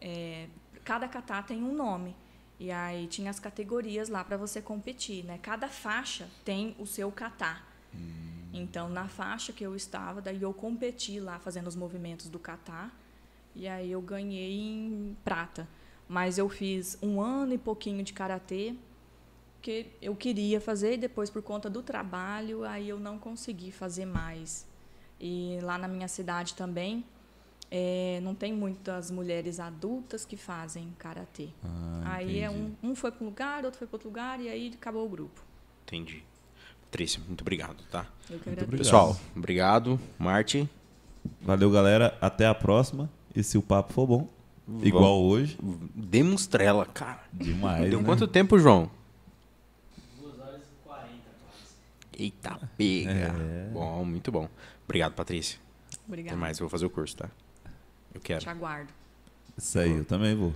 é, 0.00 0.46
cada 0.84 1.06
kata 1.08 1.42
tem 1.42 1.62
um 1.62 1.74
nome. 1.74 2.16
E 2.58 2.70
aí 2.70 3.06
tinha 3.06 3.30
as 3.30 3.38
categorias 3.38 4.08
lá 4.08 4.24
para 4.24 4.36
você 4.36 4.60
competir, 4.62 5.24
né? 5.24 5.38
Cada 5.42 5.68
faixa 5.68 6.28
tem 6.44 6.74
o 6.78 6.86
seu 6.86 7.10
kata. 7.12 7.56
Então 8.52 8.88
na 8.88 9.08
faixa 9.08 9.52
que 9.52 9.64
eu 9.64 9.74
estava, 9.74 10.20
daí 10.20 10.42
eu 10.42 10.52
competi 10.52 11.18
lá 11.18 11.38
fazendo 11.38 11.66
os 11.66 11.76
movimentos 11.76 12.28
do 12.28 12.38
kata. 12.38 12.90
E 13.54 13.68
aí 13.68 13.90
eu 13.92 14.00
ganhei 14.00 14.58
em 14.58 15.16
prata. 15.24 15.68
Mas 16.08 16.38
eu 16.38 16.48
fiz 16.48 16.98
um 17.02 17.20
ano 17.20 17.54
e 17.54 17.58
pouquinho 17.58 18.02
de 18.02 18.12
karatê 18.12 18.74
que 19.62 19.86
eu 20.02 20.14
queria 20.16 20.60
fazer 20.60 20.94
e 20.94 20.96
depois 20.96 21.30
por 21.30 21.40
conta 21.40 21.70
do 21.70 21.82
trabalho 21.82 22.64
aí 22.64 22.88
eu 22.88 22.98
não 22.98 23.16
consegui 23.18 23.70
fazer 23.70 24.04
mais 24.04 24.66
e 25.20 25.58
lá 25.62 25.78
na 25.78 25.86
minha 25.86 26.08
cidade 26.08 26.54
também 26.54 27.04
eh, 27.70 28.18
não 28.24 28.34
tem 28.34 28.52
muitas 28.52 29.08
mulheres 29.08 29.60
adultas 29.60 30.24
que 30.24 30.36
fazem 30.36 30.92
karatê 30.98 31.48
Ah, 31.62 32.16
aí 32.16 32.40
é 32.40 32.50
um, 32.50 32.74
um 32.82 32.94
foi 32.96 33.12
para 33.12 33.22
um 33.22 33.28
lugar 33.28 33.64
outro 33.64 33.78
foi 33.78 33.86
para 33.86 33.94
outro 33.94 34.08
lugar 34.08 34.40
e 34.40 34.48
aí 34.48 34.72
acabou 34.74 35.06
o 35.06 35.08
grupo 35.08 35.40
Entendi. 35.86 36.24
Patrícia, 36.92 37.22
muito 37.26 37.40
obrigado, 37.40 37.82
tá? 37.90 38.04
eu 38.28 38.38
que 38.38 38.50
Muito 38.50 38.64
agradeço. 38.64 38.64
obrigado. 38.64 38.78
Pessoal, 38.84 39.20
obrigado. 39.34 40.00
Marte, 40.18 40.68
Valeu, 41.40 41.70
galera. 41.70 42.18
Até 42.20 42.46
a 42.46 42.54
próxima. 42.54 43.08
E 43.34 43.42
se 43.42 43.56
o 43.56 43.62
papo 43.62 43.94
for 43.94 44.06
bom, 44.06 44.28
igual 44.82 45.22
hoje, 45.22 45.58
demonstrela, 45.94 46.84
cara. 46.84 47.22
demais. 47.32 47.88
Deu 47.88 47.98
né? 47.98 48.04
quanto 48.04 48.28
tempo, 48.28 48.58
João? 48.58 48.90
2 50.20 50.38
horas 50.38 50.60
e 50.60 50.86
40 50.86 51.08
quase. 51.42 52.22
Eita, 52.22 52.70
pega. 52.76 53.10
É. 53.10 53.70
Bom, 53.72 54.04
muito 54.04 54.30
bom. 54.30 54.46
Obrigado, 54.84 55.14
Patrícia. 55.14 55.58
Até 55.88 56.00
obrigada 56.06 56.36
mais, 56.36 56.58
eu 56.58 56.64
vou 56.64 56.70
fazer 56.70 56.84
o 56.84 56.90
curso, 56.90 57.16
tá? 57.16 57.30
Eu 58.12 58.20
quero. 58.20 58.40
te 58.40 58.50
aguardo 58.50 58.92
Isso 59.56 59.78
aí, 59.78 59.96
eu 59.96 60.04
também 60.04 60.34
vou. 60.36 60.52